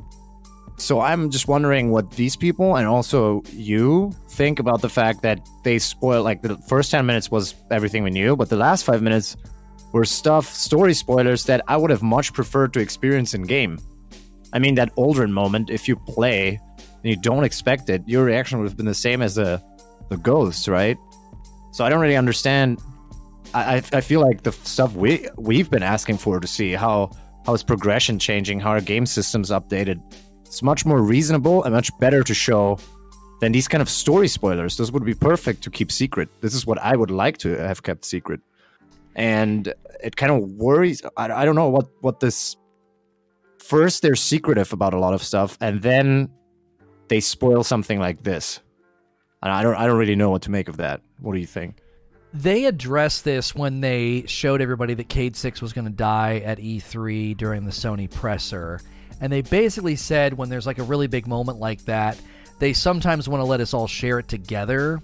So 0.78 1.00
I'm 1.00 1.30
just 1.30 1.48
wondering 1.48 1.90
what 1.90 2.10
these 2.12 2.34
people 2.34 2.76
and 2.76 2.86
also 2.86 3.42
you 3.52 4.12
think 4.30 4.58
about 4.58 4.80
the 4.80 4.88
fact 4.88 5.22
that 5.22 5.46
they 5.64 5.78
spoil 5.78 6.22
like 6.22 6.42
the 6.42 6.56
first 6.68 6.90
10 6.90 7.06
minutes 7.06 7.30
was 7.30 7.54
everything 7.70 8.02
we 8.02 8.10
knew, 8.10 8.36
but 8.36 8.48
the 8.48 8.56
last 8.56 8.84
five 8.84 9.02
minutes 9.02 9.36
were 9.92 10.04
stuff, 10.04 10.46
story 10.46 10.94
spoilers 10.94 11.44
that 11.44 11.62
I 11.68 11.76
would 11.76 11.90
have 11.90 12.02
much 12.02 12.32
preferred 12.32 12.72
to 12.72 12.80
experience 12.80 13.34
in 13.34 13.42
game. 13.42 13.78
I 14.52 14.58
mean, 14.58 14.74
that 14.74 14.94
Uldren 14.96 15.30
moment, 15.30 15.70
if 15.70 15.88
you 15.88 15.96
play, 15.96 16.58
and 17.02 17.10
you 17.10 17.16
don't 17.16 17.44
expect 17.44 17.88
it, 17.90 18.02
your 18.06 18.24
reaction 18.24 18.58
would 18.58 18.68
have 18.68 18.76
been 18.76 18.86
the 18.86 18.94
same 18.94 19.22
as 19.22 19.34
the 19.34 19.62
the 20.08 20.16
ghosts, 20.16 20.68
right? 20.68 20.98
So 21.72 21.84
I 21.84 21.88
don't 21.88 22.00
really 22.00 22.16
understand. 22.16 22.80
I 23.54 23.82
I 23.92 24.00
feel 24.00 24.20
like 24.20 24.42
the 24.42 24.52
stuff 24.52 24.94
we 24.94 25.28
we've 25.36 25.70
been 25.70 25.82
asking 25.82 26.18
for 26.18 26.40
to 26.40 26.46
see 26.46 26.72
how 26.72 27.10
how 27.46 27.54
is 27.54 27.62
progression 27.62 28.18
changing, 28.18 28.60
how 28.60 28.70
are 28.70 28.80
game 28.80 29.06
systems 29.06 29.50
updated. 29.50 30.00
It's 30.44 30.62
much 30.62 30.84
more 30.84 31.00
reasonable 31.00 31.64
and 31.64 31.74
much 31.74 31.90
better 31.98 32.22
to 32.22 32.34
show 32.34 32.78
than 33.40 33.52
these 33.52 33.66
kind 33.66 33.82
of 33.82 33.88
story 33.88 34.28
spoilers. 34.28 34.76
This 34.76 34.92
would 34.92 35.04
be 35.04 35.14
perfect 35.14 35.62
to 35.64 35.70
keep 35.70 35.90
secret. 35.90 36.28
This 36.40 36.54
is 36.54 36.66
what 36.66 36.78
I 36.78 36.94
would 36.94 37.10
like 37.10 37.38
to 37.38 37.56
have 37.56 37.82
kept 37.82 38.04
secret. 38.04 38.40
And 39.16 39.72
it 40.02 40.16
kind 40.16 40.30
of 40.30 40.48
worries. 40.52 41.02
I, 41.16 41.32
I 41.32 41.44
don't 41.44 41.56
know 41.56 41.68
what 41.68 41.88
what 42.00 42.20
this 42.20 42.56
first 43.58 44.02
they're 44.02 44.14
secretive 44.14 44.72
about 44.72 44.94
a 44.94 44.98
lot 44.98 45.14
of 45.14 45.22
stuff, 45.22 45.58
and 45.60 45.82
then 45.82 46.28
they 47.08 47.20
spoil 47.20 47.64
something 47.64 47.98
like 47.98 48.22
this. 48.22 48.60
And 49.42 49.52
I 49.52 49.62
don't 49.62 49.74
I 49.74 49.86
don't 49.86 49.98
really 49.98 50.16
know 50.16 50.30
what 50.30 50.42
to 50.42 50.50
make 50.50 50.68
of 50.68 50.76
that. 50.78 51.00
What 51.20 51.34
do 51.34 51.40
you 51.40 51.46
think? 51.46 51.78
They 52.34 52.64
addressed 52.64 53.24
this 53.24 53.54
when 53.54 53.80
they 53.80 54.24
showed 54.26 54.62
everybody 54.62 54.94
that 54.94 55.10
Cayde 55.10 55.36
6 55.36 55.60
was 55.60 55.74
going 55.74 55.84
to 55.84 55.90
die 55.90 56.38
at 56.38 56.58
E3 56.58 57.36
during 57.36 57.66
the 57.66 57.70
Sony 57.70 58.10
presser. 58.10 58.80
And 59.20 59.30
they 59.30 59.42
basically 59.42 59.96
said 59.96 60.34
when 60.34 60.48
there's 60.48 60.66
like 60.66 60.78
a 60.78 60.82
really 60.82 61.08
big 61.08 61.26
moment 61.26 61.58
like 61.58 61.84
that, 61.84 62.18
they 62.58 62.72
sometimes 62.72 63.28
want 63.28 63.40
to 63.40 63.44
let 63.44 63.60
us 63.60 63.74
all 63.74 63.86
share 63.86 64.18
it 64.18 64.28
together 64.28 65.02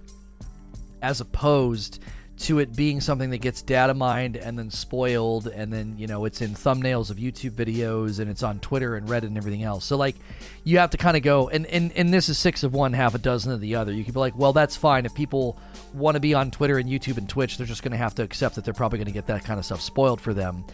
as 1.02 1.20
opposed 1.20 2.02
to 2.38 2.60
it 2.60 2.74
being 2.76 3.00
something 3.00 3.30
that 3.30 3.38
gets 3.38 3.62
data 3.62 3.92
mined 3.92 4.36
and 4.36 4.58
then 4.58 4.70
spoiled 4.70 5.48
and 5.48 5.72
then 5.72 5.96
you 5.98 6.06
know 6.06 6.24
it's 6.24 6.40
in 6.40 6.50
thumbnails 6.50 7.10
of 7.10 7.16
youtube 7.16 7.50
videos 7.50 8.20
and 8.20 8.30
it's 8.30 8.42
on 8.42 8.60
twitter 8.60 8.96
and 8.96 9.08
reddit 9.08 9.24
and 9.26 9.36
everything 9.36 9.62
else. 9.62 9.84
So 9.84 9.96
like 9.96 10.16
you 10.64 10.78
have 10.78 10.90
to 10.90 10.96
kind 10.96 11.16
of 11.16 11.22
go 11.22 11.48
and, 11.48 11.66
and 11.66 11.92
and 11.92 12.12
this 12.12 12.28
is 12.28 12.38
six 12.38 12.62
of 12.62 12.72
one 12.72 12.92
half 12.92 13.14
a 13.14 13.18
dozen 13.18 13.52
of 13.52 13.60
the 13.60 13.74
other. 13.74 13.92
You 13.92 14.04
could 14.04 14.14
be 14.14 14.20
like 14.20 14.36
well 14.38 14.52
that's 14.52 14.76
fine. 14.76 15.04
If 15.04 15.14
people 15.14 15.58
want 15.94 16.14
to 16.14 16.20
be 16.20 16.34
on 16.34 16.50
twitter 16.50 16.78
and 16.78 16.88
youtube 16.88 17.16
and 17.16 17.28
twitch 17.28 17.56
they're 17.56 17.66
just 17.66 17.82
going 17.82 17.92
to 17.92 17.98
have 17.98 18.14
to 18.14 18.22
accept 18.22 18.54
that 18.54 18.64
they're 18.64 18.74
probably 18.74 18.98
going 18.98 19.06
to 19.06 19.12
get 19.12 19.26
that 19.26 19.42
kind 19.44 19.58
of 19.58 19.64
stuff 19.64 19.80
spoiled 19.80 20.20
for 20.20 20.34
them. 20.34 20.64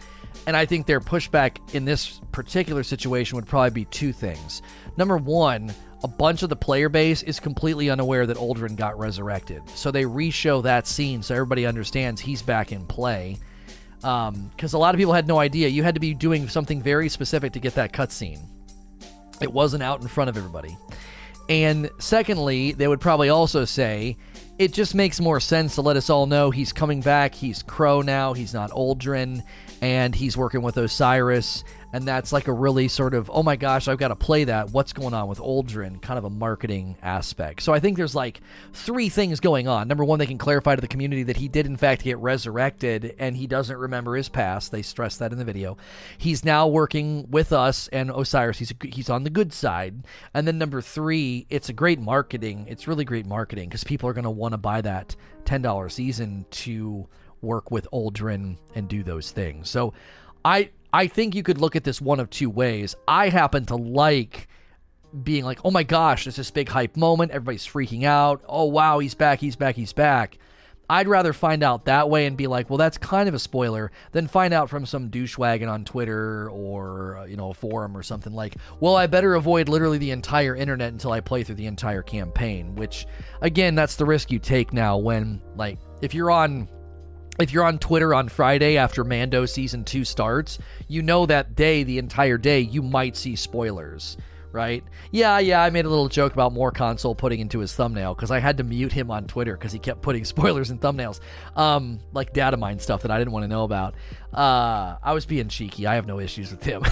And 0.47 0.55
i 0.55 0.65
think 0.65 0.85
their 0.85 0.99
pushback 0.99 1.57
in 1.73 1.85
this 1.85 2.19
particular 2.31 2.83
situation 2.83 3.37
would 3.37 3.47
probably 3.47 3.71
be 3.71 3.85
two 3.85 4.11
things. 4.11 4.61
Number 4.97 5.17
one 5.17 5.73
a 6.05 6.07
bunch 6.07 6.43
of 6.43 6.49
the 6.49 6.55
player 6.55 6.87
base 6.87 7.23
is 7.23 7.39
completely 7.39 7.89
unaware 7.89 8.27
that 8.27 8.37
Uldren 8.37 8.75
got 8.75 8.99
resurrected. 8.99 9.63
So 9.71 9.89
they 9.89 10.05
re-show 10.05 10.61
that 10.61 10.85
scene 10.85 11.23
so 11.23 11.33
everybody 11.33 11.65
understands 11.65 12.21
he's 12.21 12.43
back 12.43 12.71
in 12.71 12.85
play. 12.85 13.39
Because 13.95 14.29
um, 14.29 14.51
a 14.73 14.77
lot 14.77 14.93
of 14.93 14.99
people 14.99 15.13
had 15.13 15.27
no 15.27 15.39
idea. 15.39 15.67
You 15.67 15.81
had 15.81 15.95
to 15.95 15.99
be 15.99 16.13
doing 16.13 16.47
something 16.47 16.79
very 16.79 17.09
specific 17.09 17.53
to 17.53 17.59
get 17.59 17.73
that 17.73 17.91
cutscene. 17.91 18.39
It 19.41 19.51
wasn't 19.51 19.81
out 19.81 19.99
in 20.03 20.07
front 20.07 20.29
of 20.29 20.37
everybody. 20.37 20.77
And 21.49 21.89
secondly, 21.97 22.73
they 22.73 22.87
would 22.87 23.01
probably 23.01 23.29
also 23.29 23.65
say 23.65 24.15
it 24.59 24.73
just 24.73 24.93
makes 24.93 25.19
more 25.19 25.39
sense 25.39 25.73
to 25.73 25.81
let 25.81 25.97
us 25.97 26.11
all 26.11 26.27
know 26.27 26.51
he's 26.51 26.71
coming 26.71 27.01
back. 27.01 27.33
He's 27.33 27.63
Crow 27.63 28.03
now. 28.03 28.33
He's 28.33 28.53
not 28.53 28.69
Uldren, 28.69 29.41
and 29.81 30.13
he's 30.13 30.37
working 30.37 30.61
with 30.61 30.77
Osiris 30.77 31.63
and 31.95 32.05
that's 32.05 32.33
like 32.33 32.49
a 32.49 32.51
really 32.51 32.89
sort 32.89 33.13
of 33.13 33.31
oh 33.33 33.41
my 33.41 33.55
gosh 33.55 33.87
i've 33.87 33.97
got 33.97 34.09
to 34.09 34.17
play 34.17 34.43
that. 34.43 34.69
What's 34.71 34.91
going 34.91 35.13
on 35.13 35.29
with 35.29 35.39
Uldren 35.39 36.01
kind 36.01 36.17
of 36.17 36.25
a 36.25 36.29
marketing 36.29 36.97
aspect. 37.01 37.61
So 37.61 37.73
i 37.73 37.79
think 37.79 37.95
there's 37.95 38.13
like 38.13 38.41
three 38.73 39.07
things 39.07 39.39
going 39.39 39.69
on. 39.69 39.87
Number 39.87 40.03
one 40.03 40.19
they 40.19 40.25
can 40.25 40.37
clarify 40.37 40.75
to 40.75 40.81
the 40.81 40.89
community 40.89 41.23
that 41.23 41.37
he 41.37 41.47
did 41.47 41.65
in 41.65 41.77
fact 41.77 42.03
get 42.03 42.17
resurrected 42.17 43.15
and 43.17 43.37
he 43.37 43.47
doesn't 43.47 43.77
remember 43.77 44.13
his 44.17 44.27
past. 44.27 44.73
They 44.73 44.81
stress 44.81 45.15
that 45.17 45.31
in 45.31 45.37
the 45.37 45.45
video. 45.45 45.77
He's 46.17 46.43
now 46.43 46.67
working 46.67 47.31
with 47.31 47.53
us 47.53 47.87
and 47.87 48.11
osiris. 48.11 48.59
He's, 48.59 48.73
he's 48.83 49.09
on 49.09 49.23
the 49.23 49.29
good 49.29 49.53
side. 49.53 50.03
And 50.33 50.45
then 50.45 50.57
number 50.57 50.81
three 50.81 51.47
it's 51.49 51.69
a 51.69 51.73
great 51.73 52.01
marketing. 52.01 52.65
It's 52.67 52.89
really 52.89 53.05
great 53.05 53.25
marketing 53.25 53.69
because 53.69 53.85
people 53.85 54.09
are 54.09 54.13
going 54.13 54.25
to 54.25 54.29
want 54.29 54.51
to 54.51 54.57
buy 54.57 54.81
that 54.81 55.15
$10 55.45 55.89
season 55.89 56.45
to 56.51 57.07
work 57.41 57.71
with 57.71 57.87
Uldren 57.93 58.57
and 58.73 58.89
do 58.89 59.01
those 59.01 59.31
things. 59.31 59.69
So 59.69 59.93
I 60.43 60.71
I 60.95 61.07
think 61.07 61.35
you 61.35 61.43
could 61.43 61.57
look 61.57 61.75
at 61.75 61.83
this 61.83 61.99
one 61.99 62.21
of 62.21 62.29
two 62.29 62.49
ways. 62.49 62.95
I 63.05 63.27
happen 63.27 63.65
to 63.65 63.75
like 63.75 64.47
being 65.23 65.43
like, 65.43 65.59
oh 65.65 65.71
my 65.71 65.83
gosh, 65.83 66.25
it's 66.25 66.37
this 66.37 66.51
big 66.51 66.69
hype 66.69 66.95
moment. 66.95 67.31
Everybody's 67.31 67.67
freaking 67.67 68.05
out. 68.05 68.45
Oh 68.47 68.63
wow, 68.63 68.99
he's 68.99 69.13
back, 69.13 69.41
he's 69.41 69.57
back, 69.57 69.75
he's 69.75 69.91
back. 69.91 70.37
I'd 70.89 71.09
rather 71.09 71.33
find 71.33 71.63
out 71.63 71.83
that 71.85 72.09
way 72.09 72.27
and 72.27 72.37
be 72.37 72.47
like, 72.47 72.69
well, 72.69 72.77
that's 72.77 72.97
kind 72.97 73.27
of 73.27 73.35
a 73.35 73.39
spoiler, 73.39 73.91
than 74.13 74.27
find 74.27 74.53
out 74.53 74.69
from 74.69 74.85
some 74.85 75.09
douchewagon 75.09 75.69
on 75.69 75.83
Twitter 75.83 76.49
or 76.49 77.17
uh, 77.17 77.25
you 77.25 77.35
know 77.35 77.49
a 77.49 77.53
forum 77.53 77.97
or 77.97 78.01
something 78.01 78.33
like, 78.33 78.55
well, 78.79 78.95
I 78.95 79.05
better 79.07 79.35
avoid 79.35 79.67
literally 79.67 79.97
the 79.97 80.11
entire 80.11 80.55
internet 80.55 80.93
until 80.93 81.11
I 81.11 81.19
play 81.19 81.43
through 81.43 81.55
the 81.55 81.65
entire 81.65 82.03
campaign. 82.03 82.73
Which, 82.73 83.05
again, 83.41 83.75
that's 83.75 83.97
the 83.97 84.05
risk 84.05 84.31
you 84.31 84.39
take 84.39 84.71
now. 84.71 84.95
When 84.97 85.41
like 85.57 85.77
if 86.01 86.13
you're 86.13 86.31
on 86.31 86.69
if 87.39 87.51
you're 87.51 87.65
on 87.65 87.79
Twitter 87.79 88.13
on 88.13 88.29
Friday 88.29 88.77
after 88.77 89.03
Mando 89.03 89.45
season 89.45 89.83
two 89.83 90.05
starts, 90.05 90.59
you 90.87 91.01
know 91.01 91.25
that 91.25 91.55
day, 91.55 91.83
the 91.83 91.97
entire 91.97 92.37
day, 92.37 92.59
you 92.61 92.81
might 92.81 93.17
see 93.17 93.35
spoilers, 93.35 94.17
right? 94.51 94.83
Yeah, 95.11 95.39
yeah, 95.39 95.61
I 95.61 95.69
made 95.69 95.85
a 95.85 95.89
little 95.89 96.07
joke 96.07 96.33
about 96.33 96.53
more 96.53 96.71
console 96.71 97.13
putting 97.13 97.39
into 97.41 97.59
his 97.59 97.73
thumbnail 97.73 98.15
because 98.15 98.31
I 98.31 98.39
had 98.39 98.57
to 98.57 98.63
mute 98.63 98.93
him 98.93 99.11
on 99.11 99.25
Twitter 99.25 99.57
because 99.57 99.73
he 99.73 99.79
kept 99.79 100.01
putting 100.01 100.23
spoilers 100.25 100.71
in 100.71 100.79
thumbnails, 100.79 101.19
um, 101.55 101.99
like 102.13 102.33
data 102.33 102.57
mine 102.57 102.79
stuff 102.79 103.01
that 103.01 103.11
I 103.11 103.17
didn't 103.17 103.33
want 103.33 103.43
to 103.43 103.49
know 103.49 103.63
about. 103.63 103.95
Uh, 104.33 104.97
I 105.03 105.13
was 105.13 105.25
being 105.25 105.49
cheeky. 105.49 105.87
I 105.87 105.95
have 105.95 106.07
no 106.07 106.19
issues 106.19 106.51
with 106.51 106.63
him. 106.63 106.83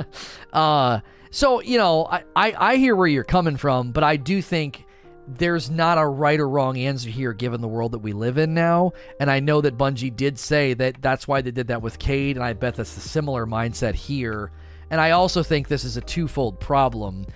uh, 0.52 1.00
so 1.30 1.60
you 1.60 1.78
know, 1.78 2.06
I, 2.06 2.24
I 2.34 2.54
I 2.58 2.76
hear 2.76 2.94
where 2.96 3.06
you're 3.06 3.24
coming 3.24 3.56
from, 3.56 3.92
but 3.92 4.04
I 4.04 4.16
do 4.16 4.42
think 4.42 4.84
there's 5.28 5.70
not 5.70 5.98
a 5.98 6.06
right 6.06 6.40
or 6.40 6.48
wrong 6.48 6.76
answer 6.76 7.08
here 7.08 7.32
given 7.32 7.60
the 7.60 7.68
world 7.68 7.92
that 7.92 8.00
we 8.00 8.12
live 8.12 8.38
in 8.38 8.54
now. 8.54 8.92
And 9.20 9.30
I 9.30 9.40
know 9.40 9.60
that 9.60 9.78
Bungie 9.78 10.14
did 10.14 10.38
say 10.38 10.74
that 10.74 11.00
that's 11.00 11.28
why 11.28 11.40
they 11.42 11.50
did 11.50 11.68
that 11.68 11.82
with 11.82 11.98
Cayde, 11.98 12.36
and 12.36 12.44
I 12.44 12.52
bet 12.52 12.74
that's 12.74 12.96
a 12.96 13.00
similar 13.00 13.46
mindset 13.46 13.94
here. 13.94 14.50
And 14.90 15.00
I 15.00 15.12
also 15.12 15.42
think 15.42 15.68
this 15.68 15.84
is 15.84 15.96
a 15.96 16.02
twofold 16.02 16.60
problem. 16.60 17.26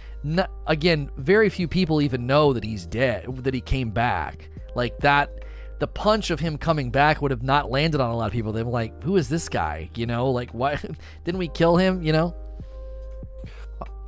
Again, 0.66 1.10
very 1.16 1.48
few 1.48 1.68
people 1.68 2.02
even 2.02 2.26
know 2.26 2.52
that 2.52 2.64
he's 2.64 2.86
dead, 2.86 3.24
that 3.44 3.54
he 3.54 3.60
came 3.60 3.90
back. 3.90 4.50
Like 4.74 4.98
that, 4.98 5.30
the 5.78 5.86
punch 5.86 6.30
of 6.30 6.40
him 6.40 6.58
coming 6.58 6.90
back 6.90 7.22
would 7.22 7.30
have 7.30 7.42
not 7.42 7.70
landed 7.70 8.00
on 8.00 8.10
a 8.10 8.16
lot 8.16 8.26
of 8.26 8.32
people. 8.32 8.52
They're 8.52 8.64
like, 8.64 9.02
who 9.02 9.16
is 9.16 9.28
this 9.28 9.48
guy? 9.48 9.90
You 9.94 10.06
know, 10.06 10.30
like, 10.30 10.50
why 10.50 10.78
didn't 11.24 11.38
we 11.38 11.48
kill 11.48 11.76
him? 11.76 12.02
You 12.02 12.12
know? 12.12 12.34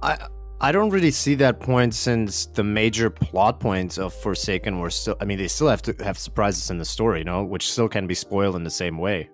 I 0.02 0.28
I 0.60 0.72
don't 0.72 0.90
really 0.90 1.12
see 1.12 1.36
that 1.36 1.60
point 1.60 1.94
since 1.94 2.46
the 2.46 2.64
major 2.64 3.10
plot 3.10 3.60
points 3.60 3.96
of 3.96 4.12
Forsaken 4.12 4.80
were 4.80 4.90
still. 4.90 5.16
I 5.20 5.24
mean, 5.24 5.38
they 5.38 5.46
still 5.46 5.68
have 5.68 5.82
to 5.82 5.94
have 6.02 6.18
surprises 6.18 6.70
in 6.70 6.78
the 6.78 6.84
story, 6.84 7.20
you 7.20 7.24
know, 7.24 7.44
which 7.44 7.70
still 7.70 7.88
can 7.88 8.08
be 8.08 8.14
spoiled 8.14 8.56
in 8.56 8.64
the 8.64 8.70
same 8.70 8.98
way. 8.98 9.30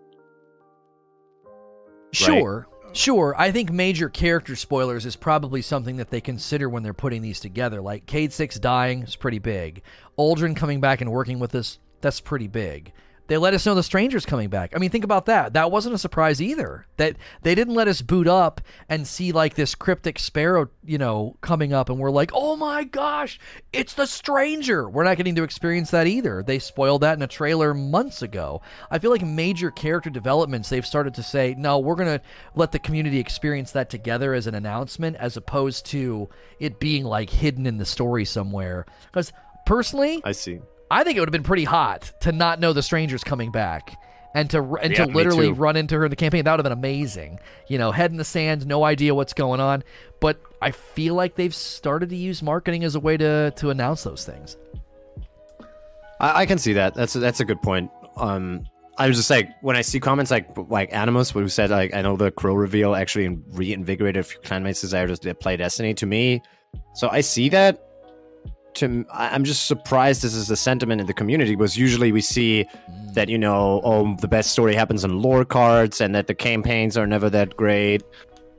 Sure, 2.12 2.68
right? 2.84 2.96
sure. 2.96 3.34
I 3.38 3.51
think 3.52 3.72
major 3.72 4.10
character 4.10 4.55
spoilers 4.55 5.06
is 5.06 5.16
probably 5.16 5.62
something 5.62 5.96
that 5.96 6.10
they 6.10 6.20
consider 6.20 6.68
when 6.68 6.82
they're 6.82 6.92
putting 6.92 7.22
these 7.22 7.40
together. 7.40 7.80
Like 7.80 8.05
Cayde 8.05 8.32
Six 8.32 8.59
dying 8.59 9.02
is 9.02 9.16
pretty 9.16 9.38
big. 9.38 9.82
Uldren 10.18 10.55
coming 10.55 10.82
back 10.82 11.01
and 11.01 11.10
working 11.10 11.38
with 11.38 11.55
us, 11.55 11.78
that's 12.02 12.20
pretty 12.20 12.48
big. 12.48 12.92
They 13.26 13.38
let 13.38 13.55
us 13.55 13.64
know 13.64 13.74
the 13.74 13.82
stranger's 13.82 14.26
coming 14.26 14.51
back. 14.51 14.74
I 14.74 14.78
mean, 14.78 14.90
think 14.90 15.05
about 15.05 15.26
that. 15.26 15.55
That 15.55 15.70
wasn't 15.70 15.94
a 15.94 15.98
surprise 15.98 16.42
either. 16.42 16.86
That 16.98 17.16
they 17.42 17.55
didn't 17.55 17.74
let 17.74 17.88
us 17.88 18.02
boot 18.02 18.26
up 18.26 18.60
and 18.88 19.06
see 19.06 19.32
like 19.32 19.55
this 19.55 19.74
cryptic 19.74 20.18
sparrow, 20.18 20.68
you 20.84 20.98
know, 20.98 21.36
coming 21.40 21.72
up 21.72 21.88
and 21.88 21.98
we're 21.98 22.10
like, 22.10 22.30
"Oh 22.34 22.56
my 22.56 22.84
gosh, 22.84 23.38
it's 23.72 23.94
the 23.94 24.06
stranger." 24.06 24.88
We're 24.88 25.05
not 25.05 25.16
getting 25.16 25.34
to 25.36 25.42
experience 25.42 25.90
that 25.90 26.06
either. 26.06 26.42
They 26.42 26.59
spoiled 26.59 27.01
that 27.01 27.16
in 27.16 27.22
a 27.22 27.26
trailer 27.26 27.72
months 27.72 28.20
ago. 28.20 28.60
I 28.90 28.98
feel 28.98 29.10
like 29.10 29.22
major 29.22 29.70
character 29.70 30.10
developments 30.10 30.68
they've 30.68 30.86
started 30.86 31.14
to 31.14 31.22
say, 31.22 31.55
"No, 31.56 31.78
we're 31.78 31.94
going 31.94 32.18
to 32.18 32.24
let 32.55 32.72
the 32.72 32.78
community 32.78 33.18
experience 33.18 33.72
that 33.72 33.88
together 33.88 34.34
as 34.34 34.46
an 34.46 34.55
announcement 34.55 35.16
as 35.16 35.36
opposed 35.36 35.86
to 35.86 36.28
it 36.60 36.78
being 36.78 37.05
like 37.05 37.30
hidden 37.30 37.66
in 37.66 37.78
the 37.78 37.86
story 37.86 38.26
somewhere." 38.26 38.84
Cuz 39.12 39.32
personally, 39.64 40.20
I 40.24 40.32
see. 40.32 40.60
I 40.94 41.02
think 41.02 41.16
it 41.16 41.20
would 41.20 41.28
have 41.28 41.32
been 41.32 41.42
pretty 41.42 41.64
hot 41.64 42.12
to 42.20 42.30
not 42.30 42.60
know 42.60 42.72
the 42.72 42.82
strangers 42.82 43.24
coming 43.24 43.50
back 43.50 43.98
and 44.32 44.48
to 44.50 44.62
and 44.76 44.92
yeah, 44.92 45.06
to 45.06 45.10
literally 45.10 45.50
run 45.50 45.76
into 45.76 45.96
her 45.96 46.04
in 46.04 46.10
the 46.10 46.16
campaign. 46.16 46.44
That 46.44 46.52
would 46.52 46.64
have 46.64 46.70
been 46.70 46.78
amazing. 46.78 47.40
You 47.66 47.78
know, 47.78 47.90
head 47.90 48.12
in 48.12 48.16
the 48.16 48.24
sand, 48.24 48.64
no 48.64 48.84
idea 48.84 49.12
what's 49.12 49.32
going 49.32 49.58
on. 49.58 49.82
But 50.20 50.40
I 50.62 50.70
feel 50.70 51.16
like 51.16 51.34
they've 51.34 51.54
started 51.54 52.10
to 52.10 52.16
use 52.16 52.44
marketing 52.44 52.84
as 52.84 52.94
a 52.94 53.00
way 53.00 53.16
to 53.16 53.50
to 53.56 53.70
announce 53.70 54.04
those 54.04 54.24
things. 54.24 54.56
I, 56.20 56.42
I 56.42 56.46
can 56.46 56.58
see 56.58 56.74
that. 56.74 56.94
That's 56.94 57.16
a, 57.16 57.18
that's 57.18 57.40
a 57.40 57.44
good 57.44 57.60
point. 57.60 57.90
Um, 58.16 58.64
I 58.96 59.08
was 59.08 59.16
just 59.16 59.30
like 59.30 59.50
when 59.62 59.74
I 59.74 59.82
see 59.82 59.98
comments 59.98 60.30
like 60.30 60.46
like 60.68 60.94
Animus 60.94 61.32
who 61.32 61.48
said 61.48 61.70
like 61.70 61.92
I 61.92 62.02
know 62.02 62.16
the 62.16 62.30
crow 62.30 62.54
reveal 62.54 62.94
actually 62.94 63.36
reinvigorated 63.48 64.26
clanmates' 64.44 64.80
desire 64.80 65.08
to 65.08 65.34
play 65.34 65.56
Destiny 65.56 65.94
to 65.94 66.06
me. 66.06 66.40
So 66.94 67.08
I 67.08 67.20
see 67.20 67.48
that 67.48 67.84
to 68.76 69.05
I'm 69.12 69.44
just 69.44 69.66
surprised 69.66 70.22
this 70.22 70.34
is 70.34 70.48
the 70.48 70.56
sentiment 70.56 71.01
in 71.01 71.06
the 71.06 71.14
community 71.14 71.55
because 71.55 71.76
usually 71.76 72.12
we 72.12 72.20
see 72.20 72.66
that 73.12 73.28
you 73.28 73.38
know 73.38 73.80
oh 73.84 74.16
the 74.20 74.28
best 74.28 74.52
story 74.52 74.74
happens 74.74 75.05
in 75.05 75.20
lore 75.20 75.44
cards 75.44 76.01
and 76.01 76.14
that 76.14 76.26
the 76.26 76.34
campaigns 76.34 76.96
are 76.96 77.06
never 77.06 77.30
that 77.30 77.56
great 77.56 78.02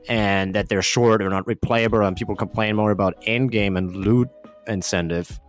and 0.08 0.54
that 0.54 0.68
they're 0.68 0.82
short 0.82 1.22
or 1.22 1.28
not 1.28 1.44
replayable 1.46 2.06
and 2.06 2.16
people 2.16 2.36
complain 2.36 2.76
more 2.76 2.90
about 2.90 3.14
end 3.26 3.50
game 3.50 3.76
and 3.76 3.94
loot 3.94 4.28
incentive 4.66 5.40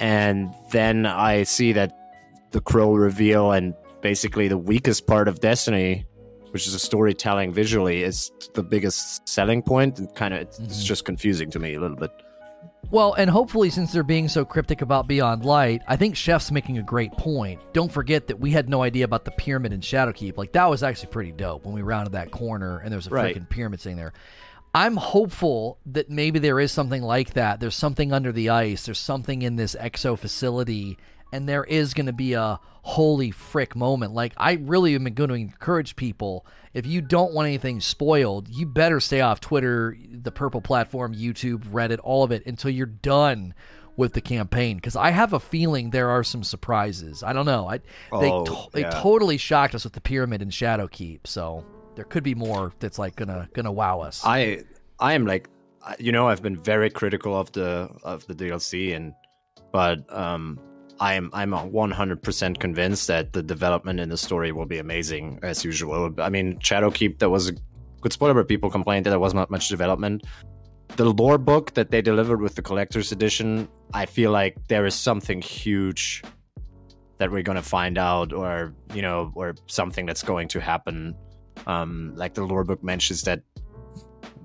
and 0.00 0.54
then 0.70 1.06
I 1.06 1.42
see 1.42 1.72
that 1.72 1.92
the 2.52 2.60
crow 2.60 2.94
reveal 2.94 3.52
and 3.52 3.74
basically 4.00 4.48
the 4.48 4.58
weakest 4.58 5.06
part 5.06 5.28
of 5.28 5.40
Destiny 5.40 6.04
which 6.50 6.66
is 6.66 6.74
a 6.74 6.78
storytelling 6.78 7.52
visually 7.52 8.02
is 8.02 8.30
the 8.54 8.62
biggest 8.62 9.28
selling 9.28 9.62
point 9.62 9.98
and 9.98 10.14
kind 10.14 10.32
of 10.32 10.40
it's, 10.40 10.56
mm-hmm. 10.56 10.66
it's 10.66 10.84
just 10.84 11.04
confusing 11.04 11.50
to 11.50 11.58
me 11.58 11.74
a 11.74 11.80
little 11.80 11.96
bit 11.96 12.10
well, 12.90 13.12
and 13.14 13.28
hopefully, 13.28 13.68
since 13.68 13.92
they're 13.92 14.02
being 14.02 14.28
so 14.28 14.44
cryptic 14.44 14.80
about 14.80 15.06
Beyond 15.06 15.44
Light, 15.44 15.82
I 15.86 15.96
think 15.96 16.16
Chef's 16.16 16.50
making 16.50 16.78
a 16.78 16.82
great 16.82 17.12
point. 17.12 17.60
Don't 17.74 17.92
forget 17.92 18.28
that 18.28 18.40
we 18.40 18.50
had 18.50 18.68
no 18.68 18.82
idea 18.82 19.04
about 19.04 19.24
the 19.26 19.30
pyramid 19.32 19.74
in 19.74 19.80
Shadowkeep. 19.80 20.38
Like, 20.38 20.52
that 20.52 20.70
was 20.70 20.82
actually 20.82 21.10
pretty 21.10 21.32
dope 21.32 21.66
when 21.66 21.74
we 21.74 21.82
rounded 21.82 22.12
that 22.12 22.30
corner 22.30 22.78
and 22.78 22.90
there 22.90 22.96
was 22.96 23.06
a 23.06 23.10
right. 23.10 23.36
freaking 23.36 23.48
pyramid 23.48 23.80
sitting 23.80 23.96
there. 23.96 24.14
I'm 24.74 24.96
hopeful 24.96 25.78
that 25.86 26.08
maybe 26.08 26.38
there 26.38 26.60
is 26.60 26.72
something 26.72 27.02
like 27.02 27.34
that. 27.34 27.60
There's 27.60 27.74
something 27.74 28.12
under 28.12 28.32
the 28.32 28.50
ice. 28.50 28.86
There's 28.86 28.98
something 28.98 29.42
in 29.42 29.56
this 29.56 29.74
exo 29.74 30.18
facility, 30.18 30.98
and 31.32 31.48
there 31.48 31.64
is 31.64 31.94
going 31.94 32.06
to 32.06 32.12
be 32.12 32.34
a 32.34 32.58
holy 32.88 33.30
frick 33.30 33.76
moment. 33.76 34.14
Like 34.14 34.32
I 34.38 34.52
really 34.54 34.94
am 34.94 35.04
going 35.04 35.28
to 35.28 35.34
encourage 35.34 35.94
people. 35.94 36.46
If 36.72 36.86
you 36.86 37.02
don't 37.02 37.34
want 37.34 37.46
anything 37.46 37.80
spoiled, 37.80 38.48
you 38.48 38.64
better 38.66 38.98
stay 38.98 39.20
off 39.20 39.40
Twitter, 39.40 39.94
the 40.10 40.32
Purple 40.32 40.62
platform, 40.62 41.14
YouTube, 41.14 41.64
Reddit, 41.70 41.98
all 42.02 42.24
of 42.24 42.32
it 42.32 42.46
until 42.46 42.70
you're 42.70 42.86
done 42.86 43.52
with 43.96 44.14
the 44.14 44.20
campaign 44.22 44.76
because 44.76 44.96
I 44.96 45.10
have 45.10 45.32
a 45.34 45.40
feeling 45.40 45.90
there 45.90 46.08
are 46.08 46.24
some 46.24 46.42
surprises. 46.42 47.22
I 47.22 47.32
don't 47.34 47.46
know. 47.46 47.68
I 47.68 47.78
they 47.78 48.30
Oh, 48.30 48.44
to- 48.44 48.52
yeah. 48.52 48.66
they 48.72 48.82
totally 49.02 49.36
shocked 49.36 49.74
us 49.74 49.84
with 49.84 49.92
the 49.92 50.00
pyramid 50.00 50.40
and 50.40 50.50
Shadowkeep, 50.50 51.26
so 51.26 51.64
there 51.94 52.04
could 52.06 52.22
be 52.24 52.34
more 52.34 52.72
that's 52.78 52.98
like 52.98 53.16
gonna 53.16 53.48
gonna 53.52 53.72
wow 53.72 54.00
us. 54.00 54.22
I 54.24 54.64
I 54.98 55.12
am 55.12 55.26
like 55.26 55.50
you 55.98 56.12
know 56.12 56.26
I've 56.28 56.42
been 56.42 56.56
very 56.56 56.88
critical 56.90 57.36
of 57.38 57.52
the 57.52 57.90
of 58.02 58.26
the 58.28 58.34
DLC 58.34 58.94
and 58.96 59.12
but 59.72 59.98
um 60.14 60.58
I 61.00 61.14
am 61.14 61.30
I'm 61.32 61.52
100% 61.52 62.58
convinced 62.58 63.06
that 63.06 63.32
the 63.32 63.42
development 63.42 64.00
in 64.00 64.08
the 64.08 64.16
story 64.16 64.52
will 64.52 64.66
be 64.66 64.78
amazing 64.78 65.38
as 65.42 65.64
usual. 65.64 66.14
I 66.18 66.28
mean 66.28 66.58
Shadowkeep 66.58 67.18
that 67.18 67.30
was 67.30 67.48
a 67.50 67.52
good 68.00 68.12
spoiler 68.12 68.34
but 68.34 68.48
people 68.48 68.70
complained 68.70 69.06
that 69.06 69.10
there 69.10 69.18
was 69.18 69.34
not 69.34 69.50
much 69.50 69.68
development. 69.68 70.24
The 70.96 71.04
lore 71.04 71.38
book 71.38 71.74
that 71.74 71.90
they 71.90 72.02
delivered 72.02 72.40
with 72.40 72.54
the 72.54 72.62
collector's 72.62 73.12
edition, 73.12 73.68
I 73.94 74.06
feel 74.06 74.30
like 74.30 74.56
there 74.68 74.86
is 74.86 74.94
something 74.94 75.40
huge 75.42 76.22
that 77.18 77.30
we're 77.30 77.42
going 77.42 77.56
to 77.56 77.62
find 77.62 77.98
out 77.98 78.32
or 78.32 78.74
you 78.94 79.02
know 79.02 79.32
or 79.34 79.54
something 79.66 80.06
that's 80.06 80.22
going 80.22 80.48
to 80.48 80.60
happen 80.60 81.14
um 81.66 82.12
like 82.14 82.34
the 82.34 82.44
lore 82.44 82.64
book 82.64 82.82
mentions 82.82 83.22
that 83.22 83.42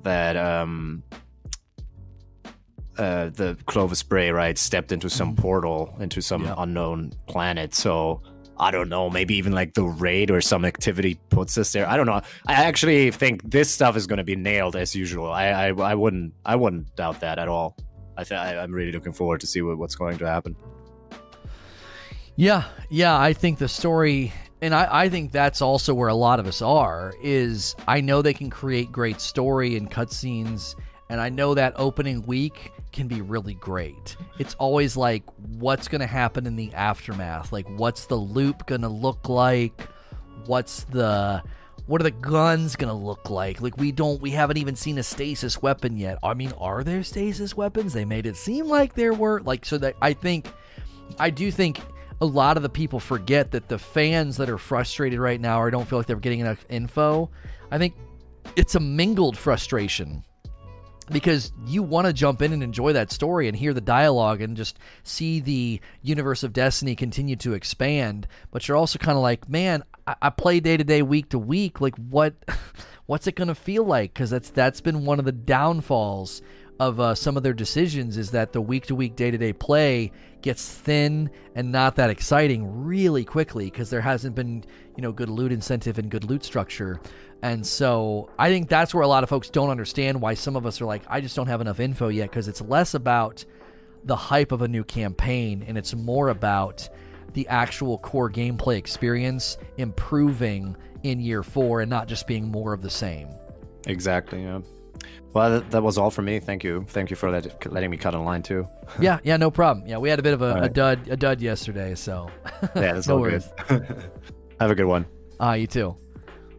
that 0.02 0.36
um 0.36 1.04
uh 2.98 3.30
the 3.30 3.58
Clovis 3.66 4.04
Bray 4.04 4.32
right 4.32 4.58
stepped 4.58 4.92
into 4.92 5.10
some 5.10 5.36
Mhm. 5.36 5.40
portal 5.40 5.96
into 6.00 6.22
some 6.22 6.44
Yeah. 6.44 6.56
unknown 6.58 7.12
planet 7.28 7.74
so 7.74 8.22
I 8.58 8.70
don't 8.72 8.88
know 8.90 9.10
maybe 9.10 9.36
even 9.36 9.52
like 9.54 9.74
the 9.74 9.84
raid 9.84 10.30
or 10.30 10.40
some 10.42 10.64
activity 10.64 11.20
puts 11.30 11.58
us 11.58 11.72
there 11.72 11.88
I 11.90 11.98
don't 11.98 12.06
know 12.06 12.22
I 12.48 12.54
actually 12.54 13.10
think 13.12 13.50
this 13.50 13.72
stuff 13.72 13.98
is 13.98 14.06
going 14.08 14.18
to 14.18 14.24
be 14.24 14.36
nailed 14.36 14.76
as 14.76 14.96
usual 14.96 15.32
I, 15.32 15.48
I 15.48 15.68
I 15.70 15.96
wouldn't 15.96 16.34
I 16.46 16.56
wouldn't 16.56 16.96
doubt 16.96 17.20
that 17.22 17.40
at 17.40 17.48
all 17.48 17.76
I 18.16 18.24
th- 18.24 18.40
I, 18.40 18.58
I'm 18.62 18.72
really 18.72 18.92
looking 18.92 19.12
forward 19.14 19.40
to 19.42 19.48
see 19.48 19.62
what, 19.64 19.78
what's 19.80 19.96
going 19.96 20.18
to 20.20 20.28
happen 20.28 20.56
Yeah, 22.36 22.64
yeah, 22.90 23.16
I 23.20 23.32
think 23.34 23.60
the 23.60 23.68
story, 23.68 24.34
and 24.62 24.74
I, 24.74 24.88
I 25.04 25.10
think 25.10 25.32
that's 25.32 25.62
also 25.62 25.94
where 25.94 26.10
a 26.10 26.16
lot 26.16 26.40
of 26.40 26.48
us 26.48 26.64
are. 26.64 27.14
Is 27.22 27.76
I 27.88 28.02
know 28.02 28.24
they 28.24 28.34
can 28.34 28.50
create 28.50 28.92
great 28.92 29.22
story 29.22 29.78
and 29.78 29.90
cutscenes, 29.90 30.74
and 31.12 31.22
I 31.22 31.30
know 31.30 31.54
that 31.54 31.74
opening 31.76 32.24
week 32.24 32.72
can 32.94 33.08
be 33.08 33.22
really 33.22 33.56
great. 33.56 34.16
It's 34.40 34.54
always 34.56 34.96
like, 34.96 35.24
what's 35.58 35.88
going 35.88 36.02
to 36.02 36.08
happen 36.08 36.46
in 36.46 36.56
the 36.56 36.74
aftermath? 36.74 37.52
Like, 37.52 37.68
what's 37.78 38.06
the 38.06 38.16
loop 38.16 38.66
going 38.66 38.82
to 38.82 38.90
look 38.90 39.28
like? 39.28 39.90
What's 40.46 40.84
the 40.86 41.44
what 41.86 42.00
are 42.00 42.04
the 42.06 42.12
guns 42.12 42.76
gonna 42.76 42.94
look 42.94 43.30
like? 43.30 43.62
Like 43.62 43.78
we 43.78 43.92
don't, 43.92 44.22
we 44.22 44.32
haven't 44.32 44.58
even 44.58 44.76
seen 44.76 44.98
a 44.98 45.04
stasis 45.04 45.62
weapon 45.62 45.98
yet. 45.98 46.18
I 46.24 46.34
mean, 46.34 46.54
are 46.58 46.84
there 46.84 47.04
stasis 47.04 47.58
weapons? 47.58 47.94
They 47.94 48.06
made 48.06 48.26
it 48.26 48.38
seem 48.38 48.68
like 48.68 48.94
there 48.94 49.14
were. 49.14 49.42
Like 49.42 49.66
so 49.66 49.78
that 49.80 49.96
I 50.02 50.14
think, 50.14 50.48
I 51.20 51.30
do 51.30 51.52
think 51.52 51.82
a 52.22 52.26
lot 52.26 52.56
of 52.56 52.64
the 52.64 52.70
people 52.70 53.00
forget 53.00 53.52
that 53.52 53.68
the 53.68 53.78
fans 53.78 54.38
that 54.38 54.50
are 54.50 54.58
frustrated 54.58 55.20
right 55.20 55.42
now 55.42 55.62
or 55.62 55.72
don't 55.72 55.86
feel 55.86 56.00
like 56.00 56.08
they're 56.08 56.16
getting 56.16 56.40
enough 56.40 56.66
info, 56.70 57.30
I 57.70 57.78
think 57.78 57.96
it's 58.56 58.76
a 58.76 58.80
mingled 58.80 59.38
frustration 59.38 60.24
because 61.12 61.52
you 61.66 61.84
want 61.84 62.08
to 62.08 62.14
jump 62.14 62.42
in 62.42 62.54
and 62.54 62.64
enjoy 62.64 62.94
that 62.94 63.12
story 63.12 63.48
and 63.48 63.58
hear 63.58 63.74
the 63.74 63.82
dialogue 63.82 64.42
and 64.42 64.58
just 64.58 64.78
see 65.04 65.40
the 65.40 65.80
universe 66.02 66.44
of 66.44 66.54
Destiny 66.54 66.96
continue 66.96 67.36
to 67.38 67.54
expand. 67.54 68.28
But 68.52 68.68
you're 68.68 68.78
also 68.78 69.00
kind 69.00 69.18
of 69.18 69.22
like, 69.22 69.50
man, 69.50 69.84
I, 70.08 70.16
I 70.24 70.30
play 70.30 70.60
day 70.60 70.78
to 70.78 70.84
day, 70.84 71.02
week 71.02 71.30
to 71.30 71.40
week. 71.40 71.82
Like, 71.82 71.96
what, 71.98 72.34
what's 73.06 73.28
it 73.28 73.36
going 73.36 73.48
to 73.48 73.56
feel 73.56 73.84
like? 73.84 74.14
Because 74.14 74.30
that's 74.30 74.50
that's 74.50 74.82
been 74.82 75.06
one 75.06 75.20
of 75.20 75.26
the 75.26 75.32
downfalls 75.32 76.42
of 76.80 77.00
uh, 77.00 77.16
some 77.16 77.38
of 77.38 77.44
their 77.44 77.54
decisions 77.54 78.18
is 78.18 78.32
that 78.32 78.52
the 78.52 78.62
week 78.62 78.88
to 78.88 78.96
week, 78.96 79.16
day 79.16 79.32
to 79.32 79.38
day 79.38 79.54
play 79.54 80.12
gets 80.42 80.68
thin 80.68 81.30
and 81.56 81.72
not 81.72 81.96
that 81.96 82.10
exciting 82.10 82.84
really 82.84 83.24
quickly 83.24 83.66
because 83.66 83.90
there 83.90 84.02
hasn't 84.02 84.36
been 84.36 84.64
you 84.98 85.02
know 85.02 85.12
good 85.12 85.30
loot 85.30 85.52
incentive 85.52 85.98
and 85.98 86.10
good 86.10 86.24
loot 86.24 86.44
structure. 86.44 87.00
And 87.44 87.68
so 87.68 88.30
I 88.40 88.50
think 88.50 88.70
that's 88.70 88.94
where 88.94 89.04
a 89.04 89.08
lot 89.08 89.22
of 89.24 89.30
folks 89.30 89.50
don't 89.50 89.70
understand 89.70 90.22
why 90.22 90.34
some 90.34 90.56
of 90.56 90.66
us 90.66 90.80
are 90.82 90.86
like, 90.86 91.04
I 91.10 91.20
just 91.22 91.36
don't 91.36 91.48
have 91.48 91.60
enough 91.62 91.80
info 91.80 92.08
yet 92.08 92.30
because 92.32 92.48
it's 92.48 92.62
less 92.62 92.94
about 92.94 93.44
the 94.06 94.16
hype 94.16 94.52
of 94.54 94.62
a 94.62 94.68
new 94.68 94.84
campaign 94.86 95.64
and 95.68 95.78
it's 95.78 95.94
more 95.94 96.30
about 96.30 96.88
the 97.34 97.48
actual 97.50 97.98
core 97.98 98.30
gameplay 98.32 98.78
experience 98.78 99.58
improving 99.78 100.76
in 101.04 101.20
year 101.20 101.44
four 101.44 101.82
and 101.82 101.90
not 101.90 102.08
just 102.08 102.28
being 102.28 102.46
more 102.48 102.72
of 102.74 102.82
the 102.82 102.90
same. 102.90 103.28
exactly 103.88 104.44
yeah 104.44 104.60
well 105.34 105.50
that, 105.52 105.72
that 105.72 105.84
was 105.84 105.98
all 105.98 106.12
for 106.12 106.22
me 106.22 106.40
thank 106.40 106.64
you 106.64 106.86
thank 106.90 107.10
you 107.10 107.16
for 107.18 107.30
let, 107.32 107.72
letting 107.72 107.90
me 107.90 107.98
cut 107.98 108.14
in 108.14 108.24
line 108.24 108.42
too 108.44 108.68
yeah, 109.02 109.20
yeah, 109.24 109.36
no 109.38 109.50
problem. 109.52 109.86
Yeah, 109.88 109.98
we 109.98 110.10
had 110.10 110.20
a 110.20 110.24
bit 110.24 110.34
of 110.34 110.42
a, 110.42 110.56
All 110.56 110.64
a 110.64 110.70
dud 110.70 111.08
a 111.10 111.18
dud 111.18 111.42
yesterday, 111.42 111.96
so 111.96 112.30
yeah 112.62 112.94
that's 112.94 113.08
no 113.10 113.16
all 113.16 113.22
worries. 113.22 113.50
good 113.68 114.12
have 114.60 114.72
a 114.72 114.76
good 114.76 114.86
one 114.86 115.06
Ah, 115.40 115.54
you 115.56 115.68
too. 115.68 115.98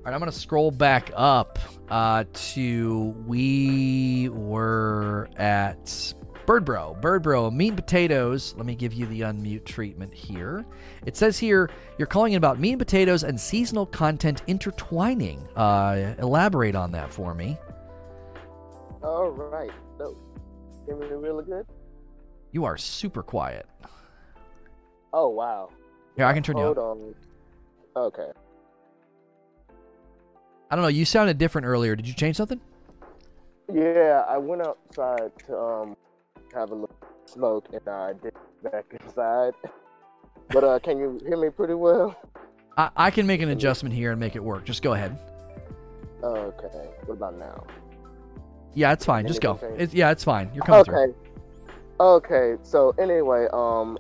All 0.05 0.11
right, 0.11 0.15
I'm 0.17 0.21
gonna 0.21 0.33
scroll 0.33 0.71
back 0.71 1.11
up 1.17 1.59
uh, 1.89 2.25
to 2.35 3.15
we 3.27 4.29
were 4.29 5.31
at 5.37 6.13
Bird 6.45 6.67
Bro. 6.67 6.99
Bird 7.01 7.23
Bro, 7.23 7.51
meat 7.53 7.69
and 7.69 7.77
potatoes. 7.79 8.55
Let 8.59 8.67
me 8.67 8.75
give 8.75 8.93
you 8.93 9.07
the 9.07 9.23
unmute 9.23 9.65
treatment 9.65 10.13
here. 10.13 10.67
It 11.07 11.17
says 11.17 11.39
here 11.39 11.71
you're 11.97 12.07
calling 12.07 12.35
in 12.35 12.37
about 12.37 12.61
meat 12.61 12.73
and 12.73 12.79
potatoes 12.79 13.23
and 13.23 13.41
seasonal 13.41 13.87
content 13.87 14.43
intertwining. 14.47 15.49
Uh, 15.57 16.15
elaborate 16.19 16.75
on 16.75 16.93
that 16.93 17.11
for 17.11 17.33
me. 17.33 17.57
All 19.03 19.31
right. 19.31 19.71
So, 19.97 20.19
hear 20.85 20.97
me 20.97 21.07
really 21.07 21.45
good? 21.47 21.65
You 22.53 22.67
are 22.67 22.77
super 22.77 23.23
quiet. 23.23 23.67
Oh, 25.15 25.31
wow. 25.31 25.71
Yeah, 26.19 26.29
I 26.29 26.35
can 26.35 26.43
turn 26.43 26.59
you 26.59 26.65
Hold 26.65 26.79
up. 26.79 26.85
on. 26.85 27.15
Okay. 27.97 28.31
I 30.71 30.77
don't 30.77 30.83
know. 30.83 30.89
You 30.89 31.05
sounded 31.05 31.39
different 31.39 31.67
earlier. 31.67 31.95
Did 31.97 32.09
you 32.09 32.15
change 32.15 32.37
something? 32.37 32.61
Yeah, 33.73 34.25
I 34.29 34.39
went 34.39 34.63
outside 34.63 35.33
to 35.47 35.59
um 35.59 35.97
have 36.55 36.71
a 36.71 36.75
little 36.75 36.97
smoke, 37.27 37.67
and 37.73 37.87
I 37.89 38.13
did 38.15 38.35
back 38.63 38.87
inside. 39.01 39.55
But 40.51 40.63
uh, 40.63 40.79
can 40.79 40.99
you 40.99 41.19
hear 41.27 41.39
me 41.39 41.49
pretty 41.49 41.73
well? 41.73 42.15
I, 42.77 42.91
I 42.97 43.11
can 43.11 43.27
make 43.27 43.41
an 43.41 43.49
adjustment 43.49 43.95
here 43.95 44.11
and 44.11 44.21
make 44.21 44.37
it 44.37 44.45
work. 44.45 44.67
Just 44.67 44.83
go 44.83 44.93
ahead. 44.93 45.19
Okay. 46.23 46.89
What 47.07 47.15
about 47.15 47.39
now? 47.39 47.65
Yeah, 48.75 48.93
it's 48.93 49.05
fine. 49.05 49.27
Just 49.27 49.41
go. 49.41 49.59
It's, 49.79 49.95
yeah, 49.95 50.11
it's 50.11 50.23
fine. 50.23 50.51
You're 50.55 50.65
coming 50.65 50.85
through. 50.85 51.03
Okay. 51.03 51.15
Okay. 51.99 52.57
So 52.63 52.95
anyway, 52.99 53.47
um, 53.53 53.99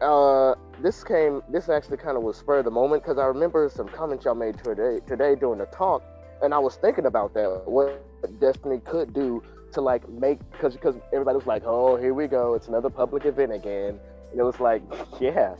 uh, 0.00 0.54
this 0.82 1.02
came. 1.02 1.42
This 1.48 1.68
actually 1.68 1.96
kind 1.98 2.16
of 2.16 2.22
was 2.22 2.36
spur 2.36 2.58
of 2.58 2.64
the 2.64 2.70
moment 2.70 3.02
because 3.02 3.18
I 3.18 3.26
remember 3.26 3.70
some 3.74 3.88
comments 3.88 4.24
y'all 4.24 4.34
made 4.34 4.62
today 4.62 5.00
today 5.06 5.34
during 5.34 5.58
the 5.58 5.66
talk, 5.66 6.02
and 6.42 6.52
I 6.52 6.58
was 6.58 6.76
thinking 6.76 7.06
about 7.06 7.34
that. 7.34 7.62
What 7.66 8.02
Destiny 8.40 8.80
could 8.84 9.12
do 9.14 9.42
to 9.72 9.80
like 9.80 10.08
make 10.08 10.38
because 10.52 10.74
because 10.74 10.96
everybody 11.12 11.36
was 11.36 11.46
like, 11.46 11.62
oh, 11.64 11.96
here 11.96 12.14
we 12.14 12.26
go, 12.26 12.54
it's 12.54 12.68
another 12.68 12.90
public 12.90 13.24
event 13.24 13.52
again, 13.52 13.98
and 14.30 14.40
it 14.40 14.44
was 14.44 14.60
like, 14.60 14.82
yeah, 15.20 15.54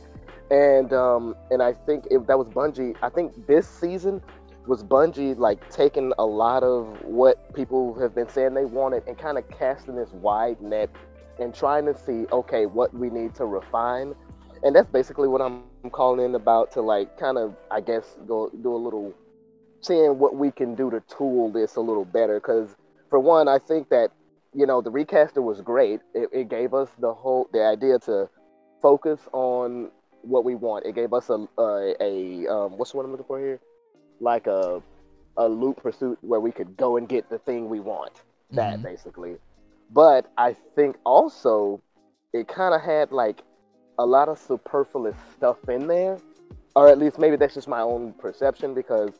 and 0.51 0.93
um, 0.93 1.35
and 1.51 1.61
I 1.61 1.73
think 1.73 2.03
that 2.09 2.37
was 2.37 2.47
Bungie. 2.47 2.95
I 3.01 3.09
think 3.09 3.47
this 3.47 3.67
season 3.67 4.21
was 4.67 4.83
Bungie 4.83 5.37
like 5.37 5.69
taking 5.69 6.13
a 6.19 6.25
lot 6.25 6.61
of 6.63 7.01
what 7.03 7.53
people 7.55 7.97
have 7.99 8.13
been 8.13 8.27
saying 8.27 8.53
they 8.53 8.65
wanted 8.65 9.03
and 9.07 9.17
kind 9.17 9.37
of 9.37 9.49
casting 9.49 9.95
this 9.95 10.11
wide 10.11 10.61
net 10.61 10.89
and 11.39 11.55
trying 11.55 11.85
to 11.85 11.97
see 11.97 12.25
okay 12.31 12.65
what 12.65 12.93
we 12.93 13.09
need 13.09 13.33
to 13.35 13.45
refine 13.45 14.13
and 14.63 14.75
that's 14.75 14.89
basically 14.89 15.27
what 15.27 15.41
i'm 15.41 15.53
calling 15.53 15.89
in 16.25 16.35
about 16.35 16.71
to 16.71 16.81
like 16.81 17.17
kind 17.17 17.37
of 17.37 17.55
i 17.71 17.79
guess 17.79 17.83
go 17.99 18.23
do 18.31 18.43
a 18.45 18.51
little 18.53 18.91
seeing 19.81 20.17
what 20.17 20.35
we 20.35 20.51
can 20.51 20.75
do 20.75 20.89
to 20.89 20.99
tool 21.07 21.49
this 21.51 21.75
a 21.75 21.79
little 21.81 22.05
better. 22.05 22.35
Because 22.35 22.75
for 23.09 23.19
one 23.19 23.47
i 23.47 23.57
think 23.57 23.89
that 23.89 24.09
you 24.53 24.65
know 24.65 24.81
the 24.81 24.89
recaster 24.91 25.41
was 25.41 25.61
great. 25.61 26.01
It, 26.13 26.29
it 26.31 26.49
gave 26.49 26.73
us 26.73 26.89
the 26.99 27.13
whole 27.13 27.47
the 27.53 27.63
idea 27.63 27.99
to 27.99 28.29
focus 28.81 29.19
on 29.33 29.91
what 30.21 30.43
we 30.45 30.55
want. 30.55 30.85
It 30.85 30.95
gave 30.95 31.13
us 31.13 31.29
a 31.29 31.47
a, 31.57 31.95
a 32.01 32.47
um, 32.47 32.77
what's 32.77 32.91
the 32.91 32.97
word 32.97 33.05
i'm 33.05 33.11
looking 33.11 33.25
for 33.27 33.39
here? 33.39 33.59
Like 34.19 34.47
a 34.47 34.81
a 35.37 35.47
loop 35.47 35.77
pursuit 35.81 36.17
where 36.21 36.39
we 36.39 36.51
could 36.51 36.77
go 36.77 36.97
and 36.97 37.07
get 37.07 37.29
the 37.29 37.37
thing 37.39 37.69
we 37.69 37.79
want. 37.79 38.23
That 38.55 38.81
Mhm. 38.81 38.83
basically. 38.83 39.37
But 39.91 40.27
i 40.37 40.53
think 40.75 40.97
also 41.05 41.81
it 42.33 42.47
kind 42.47 42.73
of 42.73 42.81
had 42.81 43.11
like 43.11 43.43
a 43.97 44.05
lot 44.05 44.27
of 44.29 44.37
superfluous 44.37 45.15
stuff 45.35 45.57
in 45.69 45.87
there 45.87 46.17
or 46.75 46.87
at 46.87 46.97
least 46.97 47.17
maybe 47.19 47.35
that's 47.35 47.53
just 47.53 47.67
my 47.67 47.81
own 47.81 48.13
perception 48.13 48.73
because 48.73 49.11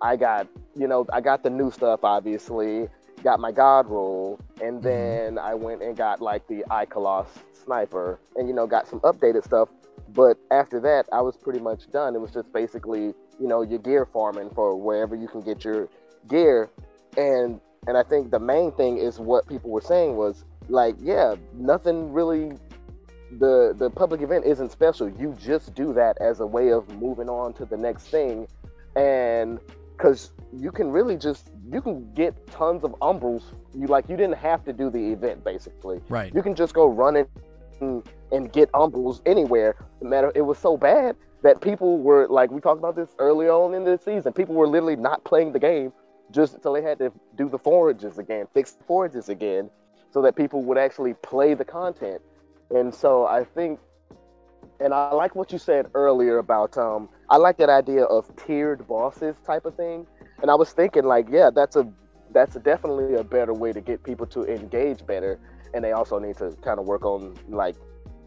i 0.00 0.16
got 0.16 0.46
you 0.76 0.86
know 0.86 1.06
i 1.12 1.20
got 1.20 1.42
the 1.42 1.50
new 1.50 1.70
stuff 1.70 2.00
obviously 2.04 2.88
got 3.22 3.40
my 3.40 3.50
god 3.50 3.86
roll, 3.86 4.38
and 4.60 4.82
Mm-hmm. 4.82 4.82
then 4.82 5.38
I 5.38 5.54
went 5.54 5.82
and 5.82 5.96
got 5.96 6.20
like 6.20 6.46
the 6.48 6.64
Ikelos 6.70 7.26
sniper, 7.52 8.18
and 8.36 8.46
you 8.48 8.54
know 8.54 8.66
got 8.66 8.86
some 8.86 9.00
updated 9.00 9.44
stuff. 9.44 9.68
But 10.08 10.36
after 10.50 10.80
that, 10.80 11.06
I 11.12 11.20
was 11.22 11.36
pretty 11.36 11.58
much 11.58 11.90
done. 11.90 12.14
It 12.14 12.20
was 12.20 12.32
just 12.32 12.52
basically 12.52 13.14
you 13.40 13.48
know 13.48 13.62
your 13.62 13.78
gear 13.78 14.06
farming 14.06 14.50
for 14.54 14.76
wherever 14.76 15.14
you 15.16 15.28
can 15.28 15.40
get 15.40 15.64
your 15.64 15.88
gear, 16.28 16.70
and 17.16 17.60
and 17.86 17.96
I 17.96 18.02
think 18.02 18.30
the 18.30 18.38
main 18.40 18.72
thing 18.72 18.98
is 18.98 19.18
what 19.18 19.46
people 19.48 19.70
were 19.70 19.80
saying 19.80 20.16
was 20.16 20.44
like, 20.68 20.96
yeah, 21.00 21.34
nothing 21.54 22.12
really. 22.12 22.52
The 23.38 23.74
the 23.76 23.90
public 23.90 24.20
event 24.22 24.44
isn't 24.44 24.70
special. 24.70 25.08
You 25.08 25.36
just 25.38 25.74
do 25.74 25.92
that 25.94 26.16
as 26.20 26.40
a 26.40 26.46
way 26.46 26.72
of 26.72 26.88
moving 27.00 27.28
on 27.28 27.52
to 27.54 27.64
the 27.64 27.76
next 27.76 28.04
thing, 28.04 28.46
and 28.94 29.58
because 29.96 30.32
you 30.52 30.70
can 30.70 30.90
really 30.90 31.16
just 31.16 31.50
you 31.72 31.80
can 31.80 32.12
get 32.14 32.46
tons 32.48 32.84
of 32.84 32.92
umbrals. 33.00 33.42
You 33.74 33.86
like 33.86 34.08
you 34.08 34.16
didn't 34.16 34.36
have 34.36 34.64
to 34.64 34.72
do 34.72 34.90
the 34.90 35.12
event 35.12 35.44
basically. 35.44 36.00
Right. 36.08 36.34
You 36.34 36.42
can 36.42 36.54
just 36.54 36.74
go 36.74 36.86
run 36.86 37.16
it 37.16 37.28
and, 37.80 38.02
and 38.32 38.52
get 38.52 38.70
umbrals 38.72 39.20
anywhere. 39.26 39.76
Matter 40.02 40.32
it 40.34 40.42
was 40.42 40.58
so 40.58 40.76
bad 40.76 41.16
that 41.42 41.60
people 41.60 41.98
were 41.98 42.26
like 42.28 42.50
we 42.50 42.60
talked 42.60 42.78
about 42.78 42.96
this 42.96 43.10
early 43.18 43.48
on 43.48 43.74
in 43.74 43.84
the 43.84 43.98
season. 43.98 44.32
People 44.32 44.54
were 44.54 44.68
literally 44.68 44.96
not 44.96 45.24
playing 45.24 45.52
the 45.52 45.58
game 45.58 45.92
just 46.30 46.54
until 46.54 46.72
they 46.72 46.82
had 46.82 46.98
to 46.98 47.12
do 47.36 47.48
the 47.48 47.58
forges 47.58 48.18
again, 48.18 48.46
fix 48.52 48.72
the 48.72 48.84
forges 48.84 49.28
again, 49.28 49.70
so 50.10 50.22
that 50.22 50.34
people 50.34 50.62
would 50.62 50.78
actually 50.78 51.14
play 51.14 51.54
the 51.54 51.64
content. 51.64 52.20
And 52.70 52.94
so 52.94 53.26
I 53.26 53.44
think, 53.44 53.78
and 54.80 54.92
I 54.92 55.12
like 55.12 55.34
what 55.34 55.52
you 55.52 55.58
said 55.58 55.86
earlier 55.94 56.38
about 56.38 56.76
um, 56.76 57.08
I 57.30 57.36
like 57.36 57.56
that 57.58 57.70
idea 57.70 58.04
of 58.04 58.34
tiered 58.36 58.86
bosses 58.86 59.36
type 59.46 59.64
of 59.64 59.74
thing. 59.76 60.06
And 60.42 60.50
I 60.50 60.54
was 60.54 60.72
thinking 60.72 61.04
like, 61.04 61.28
yeah, 61.30 61.50
that's 61.54 61.76
a 61.76 61.86
that's 62.32 62.56
definitely 62.56 63.14
a 63.14 63.24
better 63.24 63.54
way 63.54 63.72
to 63.72 63.80
get 63.80 64.02
people 64.02 64.26
to 64.26 64.44
engage 64.44 65.06
better. 65.06 65.38
And 65.72 65.82
they 65.84 65.92
also 65.92 66.18
need 66.18 66.36
to 66.38 66.50
kind 66.62 66.78
of 66.78 66.86
work 66.86 67.04
on 67.04 67.34
like 67.48 67.76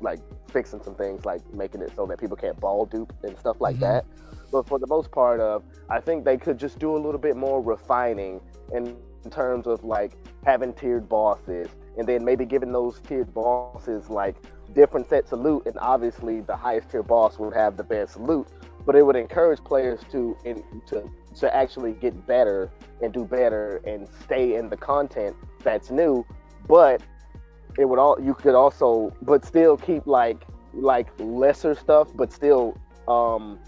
like 0.01 0.19
fixing 0.49 0.81
some 0.81 0.95
things 0.95 1.25
like 1.25 1.41
making 1.53 1.81
it 1.81 1.91
so 1.95 2.05
that 2.05 2.17
people 2.19 2.37
can't 2.37 2.59
ball 2.59 2.85
dupe 2.85 3.13
and 3.23 3.37
stuff 3.37 3.57
like 3.59 3.75
Mhm. 3.75 3.81
that. 3.81 4.05
But 4.51 4.67
for 4.67 4.79
the 4.79 4.87
most 4.87 5.11
part 5.11 5.39
of 5.39 5.63
I 5.89 5.99
think 5.99 6.23
they 6.25 6.37
could 6.37 6.57
just 6.57 6.79
do 6.79 6.95
a 6.95 6.97
little 6.97 7.19
bit 7.19 7.35
more 7.35 7.61
refining 7.61 8.39
in, 8.73 8.95
in 9.25 9.29
terms 9.29 9.67
of 9.67 9.83
like 9.83 10.13
having 10.45 10.73
tiered 10.73 11.07
bosses 11.09 11.67
and 11.99 12.07
then 12.07 12.23
maybe 12.23 12.45
giving 12.45 12.71
those 12.71 12.99
tiered 13.01 13.31
bosses 13.33 14.09
like 14.09 14.35
different 14.73 15.07
sets 15.09 15.33
of 15.33 15.41
loot 15.41 15.63
and 15.65 15.77
obviously 15.79 16.39
the 16.39 16.55
highest 16.55 16.89
tier 16.89 17.03
boss 17.03 17.37
would 17.37 17.53
have 17.53 17.75
the 17.75 17.83
best 17.83 18.17
loot 18.17 18.47
but 18.85 18.95
it 18.95 19.05
would 19.05 19.17
encourage 19.17 19.61
players 19.63 19.99
to 20.09 20.35
in, 20.45 20.63
to 20.87 21.07
to 21.35 21.53
actually 21.53 21.91
get 21.93 22.25
better 22.25 22.71
and 23.01 23.13
do 23.13 23.25
better 23.25 23.81
and 23.85 24.07
stay 24.23 24.55
in 24.55 24.69
the 24.69 24.77
content 24.77 25.35
that's 25.61 25.91
new 25.91 26.25
but 26.67 27.01
it 27.77 27.85
would 27.85 27.99
all 27.99 28.17
you 28.21 28.33
could 28.33 28.55
also 28.55 29.13
but 29.21 29.43
still 29.43 29.75
keep 29.75 30.07
like 30.07 30.45
like 30.73 31.07
lesser 31.19 31.75
stuff 31.75 32.07
but 32.15 32.31
still 32.31 32.77
um 33.09 33.59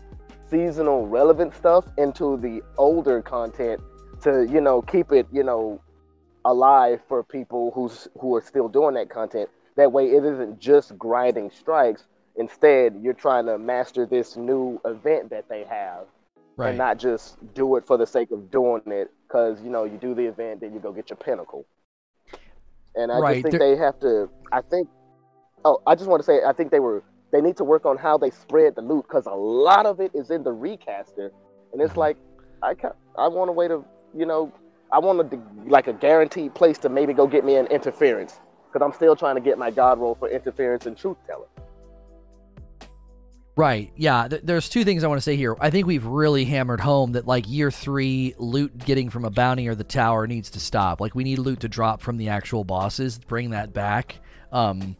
seasonal 0.49 1.05
relevant 1.05 1.53
stuff 1.53 1.85
into 1.97 2.37
the 2.37 2.61
older 2.77 3.21
content 3.21 3.81
to 4.21 4.47
you 4.49 4.61
know 4.61 4.81
keep 4.81 5.11
it 5.11 5.27
you 5.31 5.43
know 5.43 5.81
alive 6.45 7.01
for 7.07 7.23
people 7.23 7.71
who's 7.75 8.07
who 8.19 8.35
are 8.35 8.41
still 8.41 8.67
doing 8.67 8.95
that 8.95 9.09
content. 9.09 9.49
That 9.77 9.91
way 9.91 10.05
it 10.11 10.23
isn't 10.25 10.59
just 10.59 10.97
grinding 10.97 11.51
strikes. 11.51 12.05
Instead 12.35 12.95
you're 13.01 13.13
trying 13.13 13.45
to 13.47 13.57
master 13.57 14.05
this 14.05 14.35
new 14.37 14.79
event 14.85 15.29
that 15.31 15.47
they 15.49 15.63
have. 15.65 16.07
Right. 16.57 16.69
and 16.69 16.77
not 16.77 16.99
just 16.99 17.37
do 17.53 17.75
it 17.77 17.87
for 17.87 17.97
the 17.97 18.05
sake 18.05 18.29
of 18.31 18.51
doing 18.51 18.81
it 18.87 19.09
because 19.27 19.61
you 19.63 19.69
know 19.69 19.85
you 19.85 19.97
do 19.97 20.13
the 20.13 20.25
event 20.25 20.59
then 20.59 20.73
you 20.73 20.79
go 20.79 20.91
get 20.91 21.09
your 21.09 21.17
pinnacle. 21.17 21.65
And 22.95 23.11
i 23.11 23.19
Right, 23.19 23.33
just 23.35 23.43
think 23.43 23.57
there- 23.57 23.75
they 23.75 23.81
have 23.81 23.99
to 24.01 24.29
i 24.51 24.61
think 24.61 24.87
oh 25.65 25.81
i 25.87 25.95
just 25.95 26.09
want 26.09 26.19
to 26.19 26.25
say 26.25 26.41
i 26.45 26.51
think 26.51 26.69
they 26.69 26.79
were 26.81 27.03
they 27.31 27.41
need 27.41 27.55
to 27.57 27.63
work 27.63 27.85
on 27.85 27.97
how 27.97 28.17
they 28.17 28.29
spread 28.29 28.75
the 28.75 28.81
loot 28.81 29.05
because 29.07 29.25
a 29.25 29.31
lot 29.33 29.85
of 29.85 30.01
it 30.01 30.11
is 30.13 30.29
in 30.29 30.43
the 30.43 30.51
recaster. 30.51 31.31
And 31.71 31.81
it's 31.81 31.93
Mhm. 31.93 31.97
like 31.97 32.17
i 32.61 32.75
i 33.17 33.27
want 33.27 33.49
a 33.49 33.53
way 33.53 33.67
to 33.69 33.83
you 34.13 34.25
know 34.25 34.51
i 34.91 34.99
want 34.99 35.33
a, 35.33 35.39
like 35.67 35.87
a 35.87 35.93
guaranteed 35.93 36.53
place 36.53 36.77
to 36.77 36.89
maybe 36.89 37.13
go 37.13 37.27
get 37.27 37.45
me 37.45 37.55
an 37.55 37.67
interference 37.67 38.39
because 38.71 38.85
i'm 38.85 38.93
still 38.93 39.15
trying 39.15 39.35
to 39.35 39.41
get 39.41 39.57
my 39.57 39.71
god 39.71 39.99
roll 39.99 40.15
for 40.15 40.29
interference 40.29 40.85
and 40.85 40.97
truth 40.97 41.17
telling 41.27 41.47
Right. 43.57 43.91
Yeah. 43.97 44.27
Th- 44.29 44.41
there's 44.43 44.69
two 44.69 44.85
things 44.85 45.03
I 45.03 45.07
want 45.07 45.17
to 45.17 45.23
say 45.23 45.35
here. 45.35 45.57
I 45.59 45.69
think 45.69 45.85
we've 45.85 46.05
really 46.05 46.45
hammered 46.45 46.79
home 46.79 47.11
that 47.11 47.27
like 47.27 47.49
year 47.49 47.69
three 47.69 48.33
loot 48.37 48.75
getting 48.85 49.09
from 49.09 49.25
a 49.25 49.29
bounty 49.29 49.67
or 49.67 49.75
the 49.75 49.83
tower 49.83 50.25
needs 50.25 50.49
to 50.51 50.59
stop. 50.59 51.01
Like 51.01 51.15
we 51.15 51.23
need 51.23 51.37
loot 51.37 51.59
to 51.59 51.67
drop 51.67 52.01
from 52.01 52.17
the 52.17 52.29
actual 52.29 52.63
bosses. 52.63 53.19
Bring 53.19 53.49
that 53.49 53.73
back. 53.73 54.15
Um, 54.51 54.95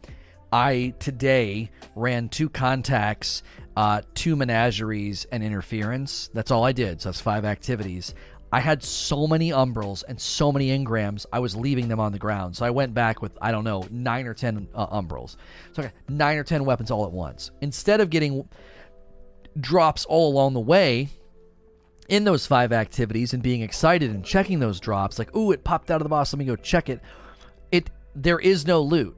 I 0.52 0.92
today 0.98 1.70
ran 1.96 2.28
two 2.28 2.50
contacts, 2.50 3.42
uh, 3.74 4.02
two 4.14 4.36
menageries, 4.36 5.26
and 5.32 5.42
interference. 5.42 6.28
That's 6.34 6.50
all 6.50 6.62
I 6.62 6.72
did. 6.72 7.00
So 7.00 7.08
that's 7.08 7.20
five 7.22 7.46
activities. 7.46 8.14
I 8.52 8.60
had 8.60 8.82
so 8.82 9.26
many 9.26 9.50
umbrals 9.50 10.04
and 10.06 10.20
so 10.20 10.52
many 10.52 10.68
engrams, 10.68 11.24
I 11.32 11.38
was 11.38 11.56
leaving 11.56 11.88
them 11.88 11.98
on 11.98 12.12
the 12.12 12.18
ground. 12.18 12.54
So 12.54 12.66
I 12.66 12.70
went 12.70 12.92
back 12.92 13.22
with, 13.22 13.32
I 13.40 13.50
don't 13.50 13.64
know, 13.64 13.86
nine 13.90 14.26
or 14.26 14.34
10 14.34 14.68
uh, 14.74 14.86
umbrals. 14.88 15.36
So 15.72 15.88
nine 16.10 16.36
or 16.36 16.44
10 16.44 16.66
weapons 16.66 16.90
all 16.90 17.06
at 17.06 17.12
once. 17.12 17.50
Instead 17.62 18.02
of 18.02 18.10
getting 18.10 18.46
drops 19.58 20.04
all 20.04 20.30
along 20.30 20.52
the 20.52 20.60
way 20.60 21.08
in 22.08 22.24
those 22.24 22.46
five 22.46 22.72
activities 22.72 23.32
and 23.32 23.42
being 23.42 23.62
excited 23.62 24.10
and 24.10 24.22
checking 24.22 24.60
those 24.60 24.80
drops, 24.80 25.18
like, 25.18 25.34
ooh, 25.34 25.50
it 25.52 25.64
popped 25.64 25.90
out 25.90 26.02
of 26.02 26.04
the 26.04 26.10
boss, 26.10 26.34
let 26.34 26.38
me 26.38 26.44
go 26.44 26.56
check 26.56 26.90
it. 26.90 27.00
It 27.70 27.90
there 28.14 28.38
is 28.38 28.66
no 28.66 28.82
loot. 28.82 29.16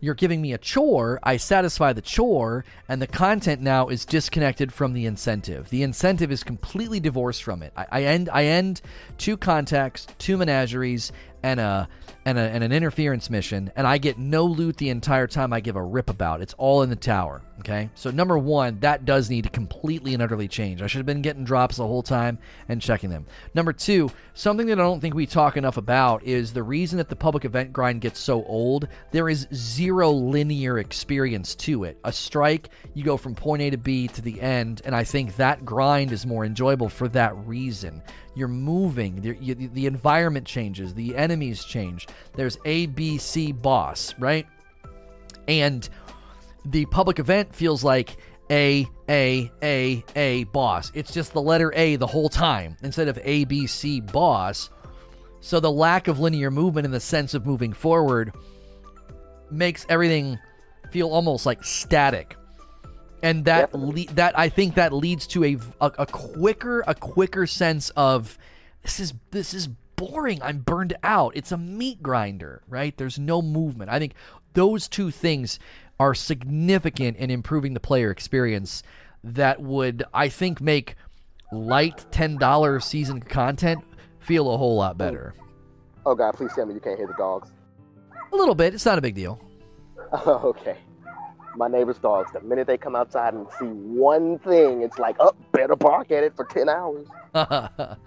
You're 0.00 0.14
giving 0.14 0.40
me 0.40 0.52
a 0.52 0.58
chore, 0.58 1.18
I 1.24 1.38
satisfy 1.38 1.92
the 1.92 2.02
chore, 2.02 2.64
and 2.88 3.02
the 3.02 3.06
content 3.08 3.60
now 3.60 3.88
is 3.88 4.04
disconnected 4.04 4.72
from 4.72 4.92
the 4.92 5.06
incentive. 5.06 5.70
The 5.70 5.82
incentive 5.82 6.30
is 6.30 6.44
completely 6.44 7.00
divorced 7.00 7.42
from 7.42 7.62
it. 7.62 7.72
I, 7.76 7.86
I 7.90 8.02
end 8.04 8.28
I 8.32 8.44
end 8.44 8.80
two 9.16 9.36
contacts, 9.36 10.06
two 10.18 10.36
menageries, 10.36 11.10
and 11.42 11.58
a 11.58 11.88
and, 12.24 12.38
a, 12.38 12.42
and 12.42 12.62
an 12.62 12.72
interference 12.72 13.28
mission, 13.28 13.72
and 13.74 13.86
I 13.86 13.98
get 13.98 14.18
no 14.18 14.44
loot 14.44 14.76
the 14.76 14.90
entire 14.90 15.26
time 15.26 15.52
I 15.52 15.60
give 15.60 15.76
a 15.76 15.82
rip 15.82 16.10
about. 16.10 16.42
It's 16.42 16.54
all 16.54 16.82
in 16.82 16.90
the 16.90 16.96
tower. 16.96 17.42
Okay, 17.60 17.90
so 17.96 18.12
number 18.12 18.38
one, 18.38 18.78
that 18.80 19.04
does 19.04 19.28
need 19.28 19.42
to 19.42 19.50
completely 19.50 20.14
and 20.14 20.22
utterly 20.22 20.46
change. 20.46 20.80
I 20.80 20.86
should 20.86 21.00
have 21.00 21.06
been 21.06 21.22
getting 21.22 21.42
drops 21.42 21.76
the 21.76 21.86
whole 21.86 22.04
time 22.04 22.38
and 22.68 22.80
checking 22.80 23.10
them. 23.10 23.26
Number 23.52 23.72
two, 23.72 24.12
something 24.34 24.68
that 24.68 24.78
I 24.78 24.82
don't 24.82 25.00
think 25.00 25.14
we 25.14 25.26
talk 25.26 25.56
enough 25.56 25.76
about 25.76 26.22
is 26.22 26.52
the 26.52 26.62
reason 26.62 26.98
that 26.98 27.08
the 27.08 27.16
public 27.16 27.44
event 27.44 27.72
grind 27.72 28.00
gets 28.00 28.20
so 28.20 28.44
old. 28.44 28.86
There 29.10 29.28
is 29.28 29.48
zero 29.52 30.12
linear 30.12 30.78
experience 30.78 31.56
to 31.56 31.82
it. 31.82 31.98
A 32.04 32.12
strike, 32.12 32.70
you 32.94 33.02
go 33.02 33.16
from 33.16 33.34
point 33.34 33.62
A 33.62 33.70
to 33.70 33.76
B 33.76 34.06
to 34.06 34.22
the 34.22 34.40
end, 34.40 34.80
and 34.84 34.94
I 34.94 35.02
think 35.02 35.34
that 35.34 35.64
grind 35.64 36.12
is 36.12 36.24
more 36.24 36.44
enjoyable 36.44 36.88
for 36.88 37.08
that 37.08 37.36
reason. 37.38 38.02
You're 38.36 38.46
moving, 38.46 39.20
the, 39.20 39.36
you, 39.40 39.56
the 39.56 39.86
environment 39.86 40.46
changes, 40.46 40.94
the 40.94 41.16
enemies 41.16 41.64
change. 41.64 42.06
There's 42.34 42.56
A, 42.64 42.86
B, 42.86 43.18
C 43.18 43.50
boss, 43.50 44.14
right? 44.20 44.46
And 45.48 45.88
the 46.64 46.86
public 46.86 47.18
event 47.18 47.54
feels 47.54 47.84
like 47.84 48.16
A, 48.50 48.86
A, 49.08 49.50
A, 49.62 50.04
A 50.16 50.44
boss. 50.44 50.90
It's 50.94 51.12
just 51.12 51.32
the 51.32 51.42
letter 51.42 51.72
A 51.74 51.96
the 51.96 52.06
whole 52.06 52.28
time 52.28 52.76
instead 52.82 53.08
of 53.08 53.18
A, 53.22 53.44
B, 53.44 53.66
C 53.66 54.00
boss. 54.00 54.70
So 55.40 55.60
the 55.60 55.70
lack 55.70 56.08
of 56.08 56.18
linear 56.18 56.50
movement 56.50 56.84
in 56.84 56.90
the 56.90 57.00
sense 57.00 57.34
of 57.34 57.46
moving 57.46 57.72
forward 57.72 58.32
makes 59.50 59.86
everything 59.88 60.38
feel 60.90 61.08
almost 61.10 61.46
like 61.46 61.64
static. 61.64 62.36
And 63.22 63.44
that 63.46 63.74
le- 63.74 64.06
that 64.14 64.38
I 64.38 64.48
think 64.48 64.76
that 64.76 64.92
leads 64.92 65.26
to 65.28 65.44
a, 65.44 65.56
a 65.80 65.92
a 65.98 66.06
quicker 66.06 66.84
a 66.86 66.94
quicker 66.94 67.46
sense 67.46 67.90
of 67.90 68.38
this 68.82 69.00
is 69.00 69.14
this 69.32 69.54
is 69.54 69.68
boring. 69.96 70.40
I'm 70.40 70.58
burned 70.58 70.96
out. 71.02 71.32
It's 71.36 71.50
a 71.50 71.58
meat 71.58 72.02
grinder, 72.02 72.62
right? 72.68 72.96
There's 72.96 73.18
no 73.18 73.42
movement. 73.42 73.90
I 73.90 73.98
think 73.98 74.14
those 74.54 74.88
two 74.88 75.10
things 75.10 75.58
are 76.00 76.14
significant 76.14 77.16
in 77.16 77.30
improving 77.30 77.74
the 77.74 77.80
player 77.80 78.10
experience 78.10 78.82
that 79.24 79.60
would 79.60 80.04
I 80.14 80.28
think 80.28 80.60
make 80.60 80.94
light 81.52 82.06
$10 82.12 82.82
season 82.82 83.20
content 83.20 83.82
feel 84.20 84.52
a 84.52 84.56
whole 84.56 84.76
lot 84.76 84.96
better. 84.98 85.34
Oh, 86.04 86.12
oh 86.12 86.14
god 86.14 86.32
please 86.32 86.52
tell 86.54 86.66
me 86.66 86.74
you 86.74 86.80
can't 86.80 86.98
hear 86.98 87.06
the 87.06 87.14
dogs 87.14 87.50
A 88.32 88.36
little 88.36 88.54
bit. 88.54 88.74
It's 88.74 88.86
not 88.86 88.98
a 88.98 89.02
big 89.02 89.14
deal. 89.14 89.40
Oh, 90.10 90.40
okay. 90.56 90.78
My 91.54 91.68
neighbor's 91.68 91.98
dogs, 91.98 92.32
the 92.32 92.40
minute 92.40 92.66
they 92.66 92.78
come 92.78 92.96
outside 92.96 93.34
and 93.34 93.46
see 93.58 93.66
one 93.66 94.38
thing, 94.38 94.80
it's 94.80 94.98
like, 94.98 95.16
oh, 95.20 95.32
better 95.52 95.76
bark 95.76 96.10
at 96.10 96.24
it 96.24 96.34
for 96.34 96.46
10 96.46 96.68
hours. 96.68 97.06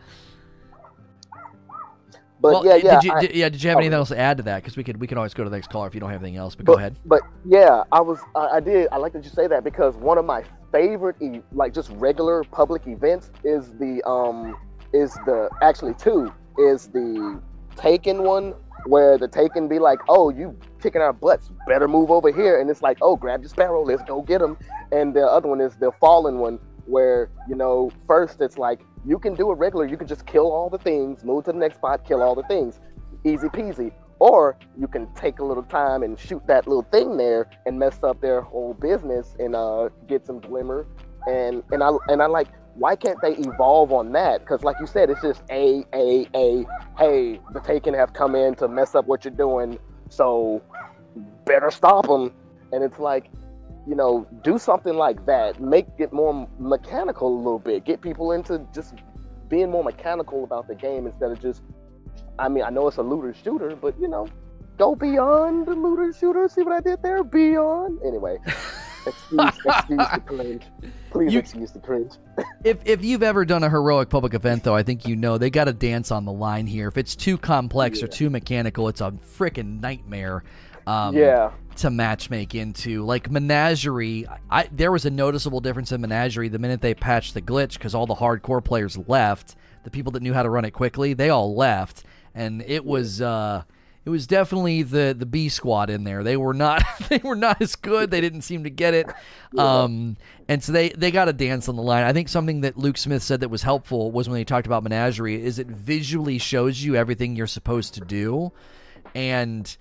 But 2.41 2.53
well, 2.53 2.65
yeah, 2.65 2.75
yeah. 2.75 2.99
Did 2.99 3.03
you, 3.03 3.11
I- 3.13 3.21
did, 3.21 3.35
yeah, 3.35 3.49
did 3.49 3.63
you 3.63 3.69
have 3.69 3.77
oh. 3.77 3.81
anything 3.81 3.93
else 3.93 4.09
to 4.09 4.17
add 4.17 4.37
to 4.37 4.43
that? 4.43 4.63
Because 4.63 4.75
we 4.75 4.83
could 4.83 4.99
we 4.99 5.05
could 5.05 5.17
always 5.17 5.33
go 5.33 5.43
to 5.43 5.49
the 5.49 5.55
next 5.55 5.69
caller 5.69 5.87
if 5.87 5.93
you 5.93 5.99
don't 5.99 6.09
have 6.09 6.21
anything 6.21 6.37
else. 6.37 6.55
But, 6.55 6.65
go 6.65 6.73
ahead. 6.73 6.95
But 7.05 7.21
yeah, 7.45 7.83
I 7.91 8.01
was, 8.01 8.19
I, 8.35 8.47
I 8.57 8.59
did, 8.59 8.87
I 8.91 8.97
like 8.97 9.13
that 9.13 9.23
you 9.23 9.29
say 9.29 9.47
that 9.47 9.63
because 9.63 9.95
one 9.95 10.17
of 10.17 10.25
my 10.25 10.43
favorite, 10.71 11.17
e- 11.21 11.41
like 11.51 11.73
just 11.73 11.91
regular 11.91 12.43
public 12.45 12.87
events 12.87 13.29
is 13.43 13.71
the, 13.73 14.01
um, 14.09 14.57
is 14.91 15.13
the, 15.25 15.49
actually 15.61 15.93
two, 15.93 16.33
is 16.57 16.87
the 16.87 17.39
Taken 17.77 18.23
one 18.23 18.53
where 18.85 19.17
the 19.17 19.27
Taken 19.27 19.67
be 19.67 19.79
like, 19.79 19.99
"Oh, 20.09 20.29
you 20.29 20.57
kicking 20.81 21.01
our 21.01 21.13
butts, 21.13 21.49
better 21.67 21.87
move 21.87 22.11
over 22.11 22.31
here," 22.31 22.59
and 22.59 22.69
it's 22.69 22.81
like, 22.81 22.97
"Oh, 23.01 23.15
grab 23.15 23.41
your 23.41 23.49
sparrow, 23.49 23.81
let's 23.83 24.03
go 24.03 24.21
get 24.21 24.41
him." 24.41 24.57
And 24.91 25.13
the 25.13 25.25
other 25.25 25.47
one 25.47 25.61
is 25.61 25.75
the 25.75 25.91
Fallen 25.99 26.39
one 26.39 26.59
where 26.85 27.29
you 27.47 27.55
know 27.55 27.91
first 28.07 28.41
it's 28.41 28.57
like 28.57 28.81
you 29.05 29.19
can 29.19 29.35
do 29.35 29.51
it 29.51 29.55
regular, 29.55 29.85
you 29.85 29.97
can 29.97 30.07
just 30.07 30.25
kill 30.25 30.51
all 30.51 30.69
the 30.69 30.77
things, 30.77 31.23
move 31.23 31.45
to 31.45 31.51
the 31.51 31.57
next 31.57 31.75
spot, 31.75 32.05
kill 32.05 32.21
all 32.21 32.35
the 32.35 32.43
things, 32.43 32.79
easy 33.23 33.47
peasy. 33.47 33.91
Or 34.19 34.55
you 34.77 34.87
can 34.87 35.11
take 35.15 35.39
a 35.39 35.43
little 35.43 35.63
time 35.63 36.03
and 36.03 36.19
shoot 36.19 36.45
that 36.45 36.67
little 36.67 36.83
thing 36.83 37.17
there 37.17 37.49
and 37.65 37.79
mess 37.79 38.03
up 38.03 38.21
their 38.21 38.41
whole 38.41 38.75
business 38.75 39.35
and 39.39 39.55
uh, 39.55 39.89
get 40.07 40.27
some 40.27 40.39
glimmer. 40.39 40.85
And 41.27 41.63
and 41.71 41.81
I 41.81 41.91
and 42.07 42.21
I 42.21 42.27
like 42.27 42.47
why 42.75 42.95
can't 42.95 43.19
they 43.21 43.33
evolve 43.33 43.91
on 43.91 44.11
that? 44.13 44.41
Because 44.41 44.63
like 44.63 44.77
you 44.79 44.87
said, 44.87 45.09
it's 45.09 45.21
just 45.21 45.43
a 45.49 45.83
a 45.93 46.27
a. 46.35 46.65
Hey, 46.97 47.39
the 47.53 47.59
Taken 47.59 47.93
have 47.93 48.13
come 48.13 48.35
in 48.35 48.55
to 48.55 48.67
mess 48.67 48.95
up 48.95 49.07
what 49.07 49.25
you're 49.25 49.33
doing, 49.33 49.77
so 50.09 50.61
better 51.45 51.71
stop 51.71 52.07
them. 52.07 52.33
And 52.71 52.83
it's 52.83 52.99
like, 52.99 53.29
you 53.87 53.95
know, 53.95 54.27
do 54.43 54.57
something 54.57 54.95
like 54.95 55.25
that. 55.25 55.59
Make 55.61 55.87
it 55.97 56.13
more 56.13 56.47
mechanical 56.59 57.27
a 57.35 57.37
little 57.37 57.59
bit. 57.59 57.85
Get 57.85 58.01
people 58.01 58.31
into 58.31 58.65
just 58.73 58.95
being 59.49 59.69
more 59.69 59.83
mechanical 59.83 60.43
about 60.43 60.67
the 60.67 60.75
game 60.75 61.05
instead 61.05 61.31
of 61.31 61.39
just 61.41 61.61
I 62.39 62.47
mean, 62.49 62.63
I 62.63 62.69
know 62.69 62.87
it's 62.87 62.97
a 62.97 63.01
looter 63.03 63.33
shooter, 63.33 63.75
but 63.75 63.99
you 63.99 64.07
know, 64.07 64.27
go 64.77 64.95
beyond 64.95 65.65
the 65.67 65.75
looter 65.75 66.11
shooter. 66.17 66.47
See 66.47 66.61
what 66.63 66.73
I 66.73 66.79
did 66.81 67.01
there? 67.03 67.23
Beyond. 67.23 67.99
Anyway, 68.05 68.37
excuse, 69.07 69.41
excuse 69.65 70.07
the 70.13 70.21
cringe. 70.25 70.63
Please 71.11 71.33
You- 71.33 71.39
excuse 71.39 71.71
the 71.71 71.79
cringe. 71.79 72.13
If 72.63 72.77
if 72.85 73.03
you've 73.03 73.23
ever 73.23 73.43
done 73.43 73.63
a 73.63 73.69
heroic 73.69 74.09
public 74.09 74.35
event, 74.35 74.63
though, 74.63 74.75
I 74.75 74.83
think 74.83 75.07
you 75.07 75.15
know 75.15 75.39
they 75.39 75.49
got 75.49 75.63
to 75.65 75.73
dance 75.73 76.11
on 76.11 76.25
the 76.25 76.31
line 76.31 76.67
here. 76.67 76.87
If 76.87 76.97
it's 76.97 77.15
too 77.15 77.37
complex 77.39 78.03
or 78.03 78.07
too 78.07 78.29
mechanical, 78.29 78.87
it's 78.87 79.01
a 79.01 79.11
freaking 79.11 79.81
nightmare. 79.81 80.43
Um, 80.85 81.15
yeah, 81.15 81.51
to 81.77 81.89
matchmake 81.89 82.55
into. 82.55 83.03
Like 83.03 83.29
Menagerie, 83.29 84.27
I 84.49 84.69
there 84.71 84.91
was 84.91 85.05
a 85.05 85.09
noticeable 85.09 85.59
difference 85.59 85.91
in 85.91 86.01
Menagerie 86.01 86.49
the 86.49 86.59
minute 86.59 86.81
they 86.81 86.93
patched 86.93 87.33
the 87.33 87.41
glitch 87.41 87.73
because 87.73 87.95
all 87.95 88.05
the 88.05 88.15
hardcore 88.15 88.63
players 88.63 88.97
left. 89.07 89.55
The 89.83 89.91
people 89.91 90.11
that 90.11 90.21
knew 90.21 90.33
how 90.33 90.43
to 90.43 90.49
run 90.49 90.65
it 90.65 90.71
quickly, 90.71 91.13
they 91.13 91.29
all 91.29 91.55
left, 91.55 92.03
and 92.35 92.61
it 92.61 92.85
was 92.85 93.21
uh, 93.21 93.63
it 94.03 94.09
was 94.09 94.25
definitely 94.25 94.83
the 94.83 95.15
the 95.17 95.25
B 95.25 95.49
squad 95.49 95.89
in 95.89 96.03
there. 96.03 96.23
They 96.23 96.37
were 96.37 96.53
not 96.53 96.83
they 97.09 97.19
were 97.19 97.35
not 97.35 97.61
as 97.61 97.75
good. 97.75 98.09
They 98.11 98.21
didn't 98.21 98.41
seem 98.41 98.63
to 98.63 98.69
get 98.69 98.93
it, 98.93 99.07
um, 99.57 100.17
and 100.47 100.63
so 100.63 100.71
they 100.71 100.89
they 100.89 101.11
got 101.11 101.29
a 101.29 101.33
dance 101.33 101.69
on 101.69 101.75
the 101.75 101.83
line. 101.83 102.03
I 102.03 102.13
think 102.13 102.29
something 102.29 102.61
that 102.61 102.77
Luke 102.77 102.97
Smith 102.97 103.23
said 103.23 103.41
that 103.41 103.49
was 103.49 103.63
helpful 103.63 104.11
was 104.11 104.27
when 104.27 104.39
he 104.39 104.45
talked 104.45 104.65
about 104.65 104.83
Menagerie 104.83 105.43
is 105.43 105.59
it 105.59 105.67
visually 105.67 106.37
shows 106.39 106.83
you 106.83 106.95
everything 106.95 107.35
you're 107.35 107.47
supposed 107.47 107.93
to 107.95 108.01
do, 108.01 108.51
and 109.13 109.75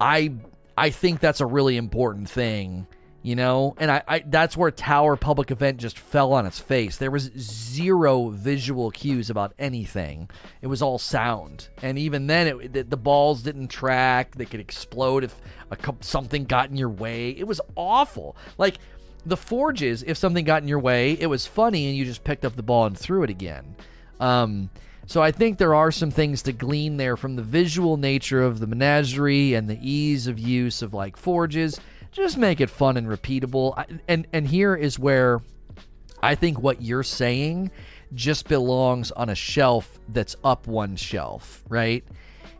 I 0.00 0.34
I 0.80 0.90
think 0.90 1.20
that's 1.20 1.40
a 1.40 1.46
really 1.46 1.76
important 1.76 2.28
thing, 2.28 2.86
you 3.22 3.36
know. 3.36 3.74
And 3.78 3.90
I, 3.90 4.02
I 4.08 4.18
that's 4.20 4.56
where 4.56 4.70
Tower 4.70 5.16
Public 5.16 5.50
Event 5.50 5.78
just 5.78 5.98
fell 5.98 6.32
on 6.32 6.46
its 6.46 6.58
face. 6.58 6.96
There 6.96 7.10
was 7.10 7.30
zero 7.36 8.30
visual 8.30 8.90
cues 8.90 9.28
about 9.28 9.52
anything. 9.58 10.30
It 10.62 10.68
was 10.68 10.80
all 10.80 10.98
sound, 10.98 11.68
and 11.82 11.98
even 11.98 12.26
then, 12.26 12.46
it, 12.46 12.72
the, 12.72 12.82
the 12.84 12.96
balls 12.96 13.42
didn't 13.42 13.68
track. 13.68 14.36
They 14.36 14.46
could 14.46 14.60
explode 14.60 15.24
if 15.24 15.36
a, 15.70 15.76
something 16.00 16.44
got 16.44 16.70
in 16.70 16.76
your 16.76 16.88
way. 16.88 17.30
It 17.30 17.46
was 17.46 17.60
awful. 17.76 18.36
Like 18.56 18.78
the 19.26 19.36
forges, 19.36 20.02
if 20.02 20.16
something 20.16 20.46
got 20.46 20.62
in 20.62 20.68
your 20.68 20.78
way, 20.78 21.12
it 21.12 21.26
was 21.26 21.46
funny, 21.46 21.88
and 21.88 21.96
you 21.96 22.06
just 22.06 22.24
picked 22.24 22.46
up 22.46 22.56
the 22.56 22.62
ball 22.62 22.86
and 22.86 22.98
threw 22.98 23.22
it 23.22 23.28
again. 23.28 23.76
Um, 24.18 24.70
so 25.10 25.20
I 25.20 25.32
think 25.32 25.58
there 25.58 25.74
are 25.74 25.90
some 25.90 26.12
things 26.12 26.40
to 26.42 26.52
glean 26.52 26.96
there 26.96 27.16
from 27.16 27.34
the 27.34 27.42
visual 27.42 27.96
nature 27.96 28.44
of 28.44 28.60
the 28.60 28.68
menagerie 28.68 29.54
and 29.54 29.68
the 29.68 29.76
ease 29.82 30.28
of 30.28 30.38
use 30.38 30.82
of 30.82 30.94
like 30.94 31.16
forges. 31.16 31.80
Just 32.12 32.38
make 32.38 32.60
it 32.60 32.70
fun 32.70 32.96
and 32.96 33.08
repeatable. 33.08 33.98
And 34.06 34.28
and 34.32 34.46
here 34.46 34.76
is 34.76 35.00
where 35.00 35.40
I 36.22 36.36
think 36.36 36.60
what 36.60 36.80
you're 36.80 37.02
saying 37.02 37.72
just 38.14 38.46
belongs 38.46 39.10
on 39.10 39.30
a 39.30 39.34
shelf 39.34 39.98
that's 40.10 40.36
up 40.44 40.68
one 40.68 40.94
shelf, 40.94 41.64
right? 41.68 42.04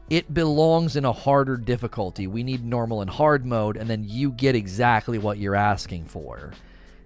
It 0.08 0.34
belongs 0.34 0.96
in 0.96 1.04
a 1.04 1.12
harder 1.12 1.56
difficulty. 1.56 2.26
We 2.26 2.42
need 2.42 2.64
normal 2.64 3.00
and 3.00 3.10
hard 3.10 3.46
mode, 3.46 3.76
and 3.76 3.88
then 3.88 4.02
you 4.02 4.32
get 4.32 4.56
exactly 4.56 5.18
what 5.18 5.38
you're 5.38 5.54
asking 5.54 6.06
for. 6.06 6.50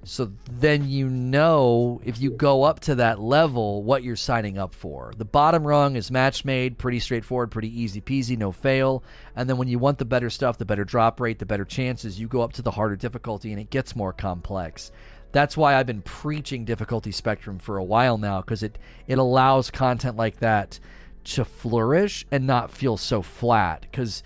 So 0.04 0.32
then 0.50 0.88
you 0.88 1.08
know 1.08 2.00
if 2.04 2.20
you 2.20 2.30
go 2.30 2.62
up 2.62 2.80
to 2.80 2.94
that 2.96 3.20
level 3.20 3.82
what 3.82 4.02
you're 4.02 4.16
signing 4.16 4.58
up 4.58 4.74
for. 4.74 5.12
The 5.16 5.24
bottom 5.24 5.66
rung 5.66 5.96
is 5.96 6.10
match 6.10 6.44
made, 6.44 6.78
pretty 6.78 7.00
straightforward, 7.00 7.50
pretty 7.50 7.80
easy 7.80 8.00
peasy, 8.00 8.36
no 8.36 8.52
fail. 8.52 9.02
And 9.34 9.48
then 9.48 9.56
when 9.56 9.68
you 9.68 9.78
want 9.78 9.98
the 9.98 10.04
better 10.04 10.30
stuff, 10.30 10.58
the 10.58 10.64
better 10.64 10.84
drop 10.84 11.20
rate, 11.20 11.38
the 11.38 11.46
better 11.46 11.64
chances, 11.64 12.20
you 12.20 12.28
go 12.28 12.42
up 12.42 12.52
to 12.54 12.62
the 12.62 12.70
harder 12.70 12.96
difficulty 12.96 13.50
and 13.50 13.60
it 13.60 13.70
gets 13.70 13.96
more 13.96 14.12
complex. 14.12 14.92
That's 15.32 15.56
why 15.56 15.74
I've 15.74 15.86
been 15.86 16.02
preaching 16.02 16.64
difficulty 16.64 17.10
spectrum 17.10 17.58
for 17.58 17.78
a 17.78 17.84
while 17.84 18.18
now 18.18 18.40
because 18.40 18.62
it 18.62 18.78
it 19.08 19.18
allows 19.18 19.70
content 19.70 20.16
like 20.16 20.38
that 20.38 20.78
to 21.24 21.44
flourish 21.44 22.26
and 22.30 22.46
not 22.46 22.70
feel 22.70 22.96
so 22.96 23.22
flat 23.22 23.82
because 23.82 24.22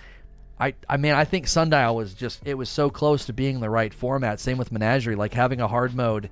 I, 0.60 0.74
I 0.88 0.96
mean, 0.96 1.12
I 1.12 1.24
think 1.24 1.46
Sundial 1.46 1.96
was 1.96 2.14
just, 2.14 2.40
it 2.44 2.54
was 2.54 2.68
so 2.68 2.90
close 2.90 3.26
to 3.26 3.32
being 3.32 3.60
the 3.60 3.70
right 3.70 3.94
format. 3.94 4.40
Same 4.40 4.58
with 4.58 4.72
Menagerie. 4.72 5.16
Like 5.16 5.34
having 5.34 5.60
a 5.60 5.68
hard 5.68 5.94
mode, 5.94 6.30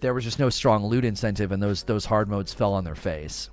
there 0.00 0.14
was 0.14 0.24
just 0.24 0.38
no 0.38 0.50
strong 0.50 0.84
loot 0.86 1.04
incentive, 1.04 1.52
and 1.52 1.62
those, 1.62 1.84
those 1.84 2.04
hard 2.06 2.28
modes 2.28 2.52
fell 2.52 2.72
on 2.74 2.84
their 2.84 2.94
face. 2.96 3.50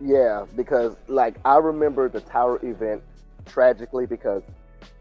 yeah, 0.00 0.44
because 0.56 0.96
like 1.08 1.36
I 1.44 1.56
remember 1.58 2.08
the 2.08 2.20
tower 2.20 2.60
event 2.64 3.02
tragically 3.46 4.06
because 4.06 4.42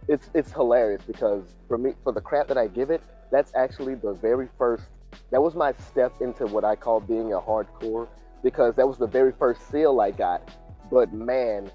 it's 0.08 0.30
it's 0.34 0.52
hilarious 0.52 1.02
because 1.06 1.44
for 1.68 1.78
me 1.78 1.94
for 2.04 2.12
the 2.14 2.22
crap 2.22 2.48
that 2.48 2.58
I 2.58 2.68
give 2.68 2.90
it, 2.92 3.02
that's 3.32 3.54
actually 3.56 3.96
the 3.96 4.14
very 4.14 4.48
first 4.58 4.84
that 5.32 5.42
was 5.42 5.56
my 5.56 5.74
step 5.90 6.14
into 6.22 6.46
what 6.48 6.64
I 6.64 6.76
call 6.76 7.00
being 7.00 7.34
a 7.34 7.40
hardcore 7.40 8.08
because 8.44 8.76
that 8.76 8.88
was 8.88 8.98
the 8.98 9.08
very 9.08 9.34
first 9.34 9.70
seal 9.72 10.00
I 10.00 10.12
got. 10.12 10.50
But 10.92 11.14
man, 11.14 11.72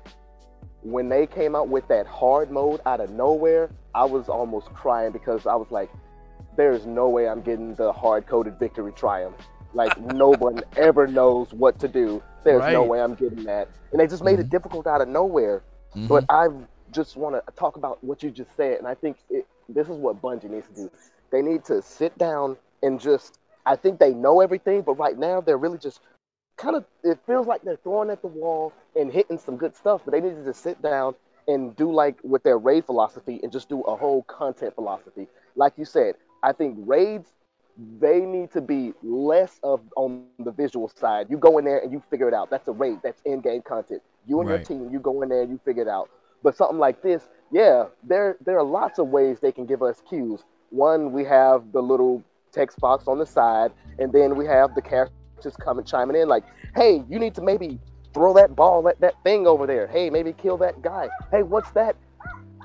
when 0.82 1.08
they 1.08 1.26
came 1.26 1.54
out 1.54 1.68
with 1.68 1.86
that 1.88 2.06
hard 2.06 2.50
mode 2.50 2.80
out 2.86 3.00
of 3.00 3.10
nowhere, 3.10 3.70
I 3.94 4.04
was 4.04 4.28
almost 4.28 4.72
crying 4.72 5.12
because 5.12 5.46
I 5.46 5.54
was 5.54 5.70
like, 5.70 5.90
there's 6.56 6.86
no 6.86 7.08
way 7.08 7.28
I'm 7.28 7.40
getting 7.42 7.74
the 7.74 7.92
hard 7.92 8.26
coded 8.26 8.58
victory 8.58 8.92
triumph. 8.92 9.36
Like 9.74 9.98
no 10.14 10.30
one 10.34 10.60
ever 10.76 11.06
knows 11.06 11.52
what 11.52 11.78
to 11.80 11.88
do. 11.88 12.22
There's 12.44 12.62
no 12.72 12.82
way 12.84 13.00
I'm 13.00 13.14
getting 13.14 13.44
that. 13.44 13.68
And 13.92 14.00
they 14.00 14.06
just 14.06 14.24
made 14.24 14.38
it 14.38 14.48
difficult 14.50 14.86
out 14.86 15.00
of 15.00 15.08
nowhere. 15.08 15.62
Mhm. 15.94 16.08
But 16.08 16.24
I 16.28 16.48
just 16.92 17.16
want 17.16 17.34
to 17.36 17.52
talk 17.52 17.76
about 17.76 18.02
what 18.02 18.22
you 18.22 18.30
just 18.30 18.54
said, 18.56 18.78
and 18.78 18.86
I 18.86 18.94
think 18.94 19.18
it, 19.28 19.46
this 19.68 19.88
is 19.88 19.96
what 19.96 20.20
Bungie 20.22 20.50
needs 20.50 20.66
to 20.68 20.74
do. 20.74 20.90
They 21.30 21.42
need 21.42 21.64
to 21.64 21.82
sit 21.82 22.16
down 22.18 22.56
and 22.82 23.00
just. 23.00 23.38
I 23.66 23.76
think 23.76 23.98
they 23.98 24.14
know 24.14 24.40
everything, 24.40 24.82
but 24.82 24.94
right 24.94 25.16
now 25.18 25.40
they're 25.40 25.58
really 25.58 25.78
just 25.78 26.00
kind 26.60 26.76
of. 26.76 26.84
It 27.04 27.18
feels 27.26 27.46
like 27.46 27.62
they're 27.62 27.76
throwing 27.82 28.10
at 28.10 28.22
the 28.22 28.28
wall 28.28 28.72
and 28.96 29.12
hitting 29.12 29.38
some 29.38 29.56
good 29.56 29.76
stuff, 29.76 30.02
but 30.04 30.12
they 30.12 30.20
need 30.20 30.36
to 30.36 30.44
just 30.44 30.62
sit 30.62 30.82
down 30.82 31.14
and 31.48 31.76
do 31.76 31.92
like 31.92 32.18
with 32.24 32.42
their 32.44 32.58
raid 32.58 32.86
philosophy 32.86 33.40
and 33.42 33.52
just 33.52 33.68
do 33.68 33.82
a 33.82 33.96
whole 33.96 34.22
content 34.24 34.74
philosophy. 34.74 35.28
Like 35.56 35.74
you 35.78 35.84
said, 35.86 36.16
I 36.42 36.52
think 36.52 36.76
raids 36.86 37.32
they 38.00 38.20
need 38.20 38.50
to 38.52 38.60
be 38.60 38.94
less 39.02 39.58
of 39.62 39.80
on 39.96 40.12
the 40.16 40.24
visual 40.52 40.88
side. 40.88 41.26
You 41.30 41.38
go 41.38 41.58
in 41.58 41.64
there 41.64 41.78
and 41.80 41.92
you 41.92 42.02
figure 42.10 42.28
it 42.28 42.34
out. 42.34 42.50
That's 42.50 42.68
a 42.68 42.72
raid. 42.72 43.00
That's 43.02 43.22
in-game 43.24 43.62
content. 43.62 44.02
You 44.26 44.40
and 44.40 44.48
Right. 44.48 44.58
your 44.58 44.58
team, 44.58 44.90
you 44.90 45.00
go 45.00 45.22
in 45.22 45.28
there 45.28 45.42
and 45.42 45.50
you 45.50 45.58
figure 45.64 45.82
it 45.82 45.88
out. 45.88 46.10
But 46.42 46.54
something 46.56 46.78
like 46.78 47.02
this, 47.02 47.28
yeah, 47.50 47.86
there 48.02 48.36
there 48.44 48.58
are 48.58 48.64
lots 48.64 48.98
of 48.98 49.08
ways 49.08 49.40
they 49.40 49.52
can 49.52 49.66
give 49.66 49.82
us 49.82 50.02
cues. 50.08 50.44
One, 50.70 51.12
we 51.12 51.24
have 51.24 51.72
the 51.72 51.82
little 51.82 52.22
text 52.52 52.80
box 52.80 53.08
on 53.08 53.18
the 53.18 53.26
side, 53.26 53.72
and 53.98 54.12
then 54.12 54.36
we 54.36 54.46
have 54.46 54.74
the 54.74 54.82
characters 55.40 55.56
coming 55.64 55.84
chiming 55.84 56.16
in 56.16 56.28
like, 56.28 56.44
"Hey, 56.74 57.04
you 57.08 57.18
need 57.18 57.34
to 57.34 57.42
maybe 57.42 57.78
throw 58.12 58.34
that 58.34 58.54
ball 58.56 58.88
at 58.88 59.00
that 59.00 59.14
thing 59.24 59.46
over 59.46 59.66
there. 59.66 59.86
Hey, 59.86 60.10
maybe 60.10 60.32
kill 60.32 60.56
that 60.58 60.82
guy. 60.82 61.08
Hey, 61.30 61.42
what's 61.42 61.70
that 61.72 61.96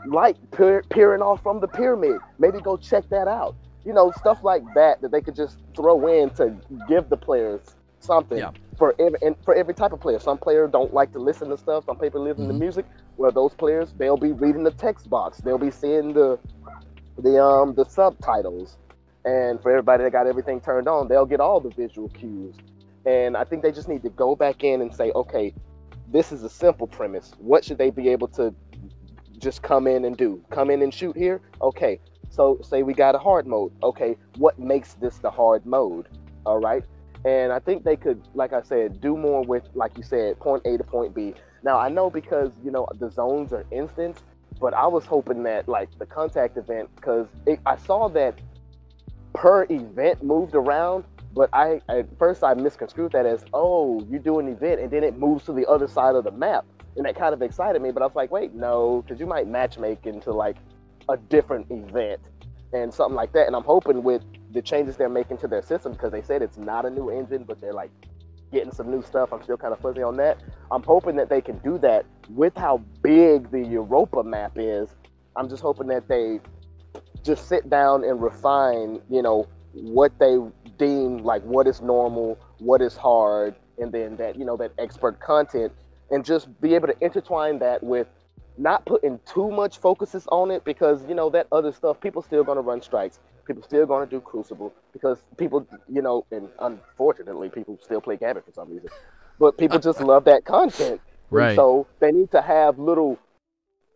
light 0.05 0.37
peer, 0.51 0.83
peering 0.89 1.21
off 1.21 1.41
from 1.41 1.59
the 1.59 1.67
pyramid? 1.67 2.19
Maybe 2.39 2.59
go 2.59 2.77
check 2.77 3.07
that 3.09 3.27
out." 3.27 3.55
You 3.85 3.93
know, 3.93 4.11
stuff 4.11 4.43
like 4.43 4.63
that 4.73 5.01
that 5.01 5.11
they 5.11 5.21
could 5.21 5.35
just 5.35 5.59
throw 5.75 6.07
in 6.07 6.29
to 6.31 6.55
give 6.87 7.09
the 7.09 7.17
players 7.17 7.75
something 7.99 8.39
Yeah. 8.39 8.51
for 8.77 8.95
every 8.99 9.19
and 9.21 9.35
for 9.45 9.53
every 9.53 9.73
type 9.73 9.93
of 9.93 9.99
player. 9.99 10.19
Some 10.19 10.37
players 10.37 10.71
don't 10.71 10.93
like 10.93 11.11
to 11.13 11.19
listen 11.19 11.49
to 11.49 11.57
stuff. 11.57 11.85
Some 11.85 11.97
people 11.97 12.21
listen 12.21 12.45
Mhm. 12.45 12.49
to 12.49 12.53
music. 12.53 12.85
Well, 13.17 13.31
those 13.31 13.53
players 13.53 13.93
they'll 13.97 14.17
be 14.17 14.31
reading 14.31 14.63
the 14.63 14.71
text 14.71 15.09
box. 15.09 15.37
They'll 15.39 15.57
be 15.59 15.71
seeing 15.71 16.13
the 16.13 16.39
the 17.17 17.41
um 17.41 17.73
the 17.75 17.85
subtitles. 17.85 18.77
And 19.25 19.61
for 19.61 19.71
everybody 19.71 20.03
that 20.03 20.11
got 20.11 20.27
everything 20.27 20.61
turned 20.61 20.87
on, 20.87 21.07
they'll 21.07 21.25
get 21.25 21.39
all 21.39 21.59
the 21.59 21.69
visual 21.69 22.09
cues. 22.09 22.55
And 23.05 23.35
I 23.35 23.43
think 23.43 23.63
they 23.63 23.71
just 23.71 23.89
need 23.89 24.03
to 24.03 24.09
go 24.09 24.35
back 24.35 24.63
in 24.63 24.81
and 24.81 24.93
say, 24.93 25.11
okay, 25.11 25.53
this 26.11 26.31
is 26.31 26.43
a 26.43 26.49
simple 26.49 26.87
premise. 26.87 27.33
What 27.39 27.65
should 27.65 27.77
they 27.77 27.89
be 27.89 28.09
able 28.09 28.27
to 28.29 28.53
just 29.39 29.61
come 29.61 29.87
in 29.87 30.05
and 30.05 30.15
do? 30.15 30.43
Come 30.51 30.69
in 30.69 30.81
and 30.81 30.93
shoot 30.93 31.17
here? 31.17 31.41
Okay. 31.61 31.99
So 32.29 32.59
say 32.61 32.83
we 32.83 32.93
got 32.93 33.15
a 33.15 33.17
hard 33.17 33.47
mode. 33.47 33.71
Okay, 33.81 34.17
what 34.37 34.59
makes 34.59 34.95
this 34.95 35.19
the 35.19 35.31
hard 35.31 35.65
mode? 35.65 36.09
All 36.45 36.59
right. 36.59 36.83
And 37.23 37.51
I 37.51 37.59
think 37.59 37.83
they 37.83 37.95
could, 37.95 38.21
like 38.33 38.53
I 38.53 38.61
said, 38.61 39.01
do 39.01 39.17
more 39.17 39.41
with, 39.41 39.63
like 39.73 39.97
you 39.97 40.03
said, 40.03 40.39
point 40.39 40.61
A 40.65 40.77
to 40.77 40.83
point 40.83 41.15
B. 41.15 41.33
Now 41.63 41.79
I 41.79 41.89
know 41.89 42.09
because 42.09 42.51
you 42.63 42.71
know 42.71 42.87
the 42.99 43.09
zones 43.09 43.53
are 43.53 43.65
instant, 43.71 44.21
but 44.59 44.73
I 44.73 44.85
was 44.85 45.05
hoping 45.05 45.43
that 45.43 45.67
like 45.67 45.97
the 45.97 46.05
contact 46.05 46.57
event 46.57 46.89
because 46.95 47.27
I 47.65 47.77
saw 47.77 48.09
that 48.09 48.35
per 49.35 49.67
event 49.69 50.23
moved 50.23 50.55
around, 50.55 51.03
but 51.33 51.49
I 51.53 51.81
at 51.89 52.07
first 52.17 52.43
I 52.43 52.53
misconstrued 52.53 53.11
that 53.11 53.25
as 53.25 53.45
oh 53.53 54.01
you 54.09 54.19
do 54.19 54.39
an 54.39 54.47
event 54.47 54.81
and 54.81 54.89
then 54.89 55.03
it 55.03 55.17
moves 55.17 55.45
to 55.45 55.53
the 55.53 55.65
other 55.67 55.87
side 55.87 56.15
of 56.15 56.23
the 56.23 56.31
map, 56.31 56.65
and 56.95 57.05
that 57.05 57.15
kind 57.15 57.33
of 57.33 57.41
excited 57.41 57.81
me. 57.81 57.91
But 57.91 58.01
I 58.01 58.05
was 58.05 58.15
like, 58.15 58.31
wait, 58.31 58.53
no, 58.53 59.03
because 59.03 59.19
you 59.19 59.25
might 59.25 59.47
matchmake 59.47 60.05
into 60.05 60.31
like 60.31 60.57
a 61.09 61.17
different 61.17 61.67
event 61.69 62.21
and 62.73 62.93
something 62.93 63.15
like 63.15 63.33
that. 63.33 63.47
And 63.47 63.55
I'm 63.55 63.63
hoping 63.63 64.03
with 64.03 64.23
the 64.53 64.61
changes 64.61 64.97
they're 64.97 65.09
making 65.09 65.37
to 65.39 65.47
their 65.47 65.61
system 65.61 65.91
because 65.91 66.11
they 66.11 66.21
said 66.21 66.41
it's 66.41 66.57
not 66.57 66.85
a 66.85 66.89
new 66.89 67.09
engine, 67.09 67.43
but 67.43 67.59
they're 67.61 67.73
like 67.73 67.91
getting 68.51 68.71
some 68.71 68.89
new 68.89 69.01
stuff. 69.01 69.33
I'm 69.33 69.43
still 69.43 69.57
kind 69.57 69.73
of 69.73 69.79
fuzzy 69.79 70.01
on 70.01 70.15
that. 70.17 70.41
I'm 70.71 70.83
hoping 70.83 71.15
that 71.17 71.29
they 71.29 71.41
can 71.41 71.57
do 71.59 71.77
that 71.79 72.05
with 72.29 72.55
how 72.55 72.77
big 73.01 73.51
the 73.51 73.59
Europa 73.59 74.23
map 74.23 74.53
is. 74.55 74.89
I'm 75.35 75.49
just 75.49 75.61
hoping 75.61 75.87
that 75.87 76.07
they 76.07 76.39
just 77.25 77.49
sit 77.49 77.69
down 77.69 78.03
and 78.03 78.21
refine, 78.21 79.01
you 79.09 79.21
know, 79.21 79.47
what 79.73 80.17
they 80.19 80.37
deem 80.77 81.17
like 81.17 81.41
what 81.43 81.67
is 81.67 81.81
normal, 81.81 82.37
what 82.59 82.81
is 82.81 82.95
hard, 82.95 83.55
and 83.79 83.91
then 83.91 84.15
that, 84.17 84.37
you 84.37 84.45
know, 84.45 84.55
that 84.55 84.71
expert 84.77 85.19
content 85.19 85.73
and 86.11 86.23
just 86.23 86.61
be 86.61 86.75
able 86.75 86.87
to 86.87 86.95
intertwine 87.01 87.59
that 87.59 87.83
with 87.83 88.07
not 88.57 88.85
putting 88.85 89.19
too 89.25 89.51
much 89.51 89.79
focuses 89.79 90.27
on 90.31 90.51
it 90.51 90.63
because 90.63 91.05
you 91.07 91.15
know 91.15 91.29
that 91.29 91.47
other 91.51 91.71
stuff 91.71 91.99
people 91.99 92.21
still 92.21 92.43
going 92.43 92.55
to 92.55 92.61
run 92.61 92.81
strikes. 92.81 93.19
People 93.45 93.63
still 93.63 93.85
going 93.85 94.07
to 94.07 94.09
do 94.09 94.21
crucible 94.21 94.73
because 94.93 95.19
people 95.37 95.67
you 95.91 96.01
know 96.01 96.25
and 96.31 96.47
unfortunately 96.59 97.49
people 97.49 97.77
still 97.83 98.01
play 98.01 98.15
gambit 98.15 98.45
for 98.45 98.53
some 98.53 98.69
reason. 98.71 98.89
But 99.39 99.57
people 99.57 99.79
just 99.89 99.99
love 99.99 100.25
that 100.25 100.45
content. 100.45 101.01
Right. 101.31 101.49
and 101.49 101.55
so 101.55 101.87
they 101.99 102.11
need 102.11 102.31
to 102.31 102.41
have 102.41 102.77
little 102.77 103.19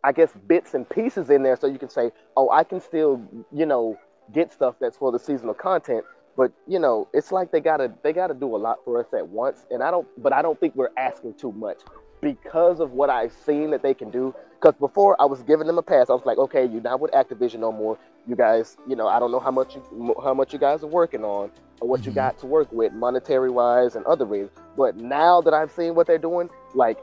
i 0.04 0.12
guess 0.12 0.32
bits 0.46 0.74
and 0.74 0.88
pieces 0.88 1.30
in 1.30 1.42
there 1.42 1.56
so 1.56 1.66
you 1.66 1.78
can 1.78 1.90
say 1.90 2.10
oh 2.36 2.50
i 2.50 2.64
can 2.64 2.80
still 2.80 3.22
you 3.52 3.66
know 3.66 3.98
get 4.32 4.52
stuff 4.52 4.74
that's 4.80 4.96
for 4.96 5.10
the 5.12 5.18
seasonal 5.18 5.54
content 5.54 6.04
but 6.36 6.52
you 6.66 6.78
know 6.78 7.08
it's 7.12 7.32
like 7.32 7.50
they 7.50 7.60
gotta 7.60 7.92
they 8.02 8.12
gotta 8.12 8.34
do 8.34 8.54
a 8.54 8.58
lot 8.58 8.78
for 8.84 9.00
us 9.00 9.06
at 9.12 9.26
once 9.26 9.66
and 9.70 9.82
i 9.82 9.90
don't 9.90 10.06
but 10.22 10.32
i 10.32 10.40
don't 10.40 10.58
think 10.60 10.74
we're 10.76 10.90
asking 10.96 11.34
too 11.34 11.52
much 11.52 11.78
because 12.20 12.80
of 12.80 12.92
what 12.92 13.10
I've 13.10 13.32
seen 13.32 13.70
that 13.70 13.82
they 13.82 13.94
can 13.94 14.10
do. 14.10 14.34
Because 14.60 14.74
before 14.78 15.20
I 15.20 15.24
was 15.24 15.42
giving 15.42 15.66
them 15.66 15.78
a 15.78 15.82
pass, 15.82 16.10
I 16.10 16.12
was 16.12 16.24
like, 16.26 16.38
okay, 16.38 16.66
you're 16.66 16.82
not 16.82 17.00
with 17.00 17.12
Activision 17.12 17.60
no 17.60 17.72
more. 17.72 17.98
You 18.26 18.36
guys, 18.36 18.76
you 18.86 18.94
know, 18.94 19.08
I 19.08 19.18
don't 19.18 19.32
know 19.32 19.40
how 19.40 19.50
much 19.50 19.74
you, 19.74 20.14
how 20.22 20.34
much 20.34 20.52
you 20.52 20.58
guys 20.58 20.82
are 20.84 20.88
working 20.88 21.24
on 21.24 21.50
or 21.80 21.88
what 21.88 22.00
mm-hmm. 22.00 22.10
you 22.10 22.14
got 22.14 22.38
to 22.40 22.46
work 22.46 22.70
with, 22.70 22.92
monetary 22.92 23.50
wise 23.50 23.96
and 23.96 24.04
other 24.04 24.26
reasons. 24.26 24.58
But 24.76 24.96
now 24.96 25.40
that 25.40 25.54
I've 25.54 25.70
seen 25.70 25.94
what 25.94 26.06
they're 26.06 26.18
doing, 26.18 26.50
like 26.74 26.98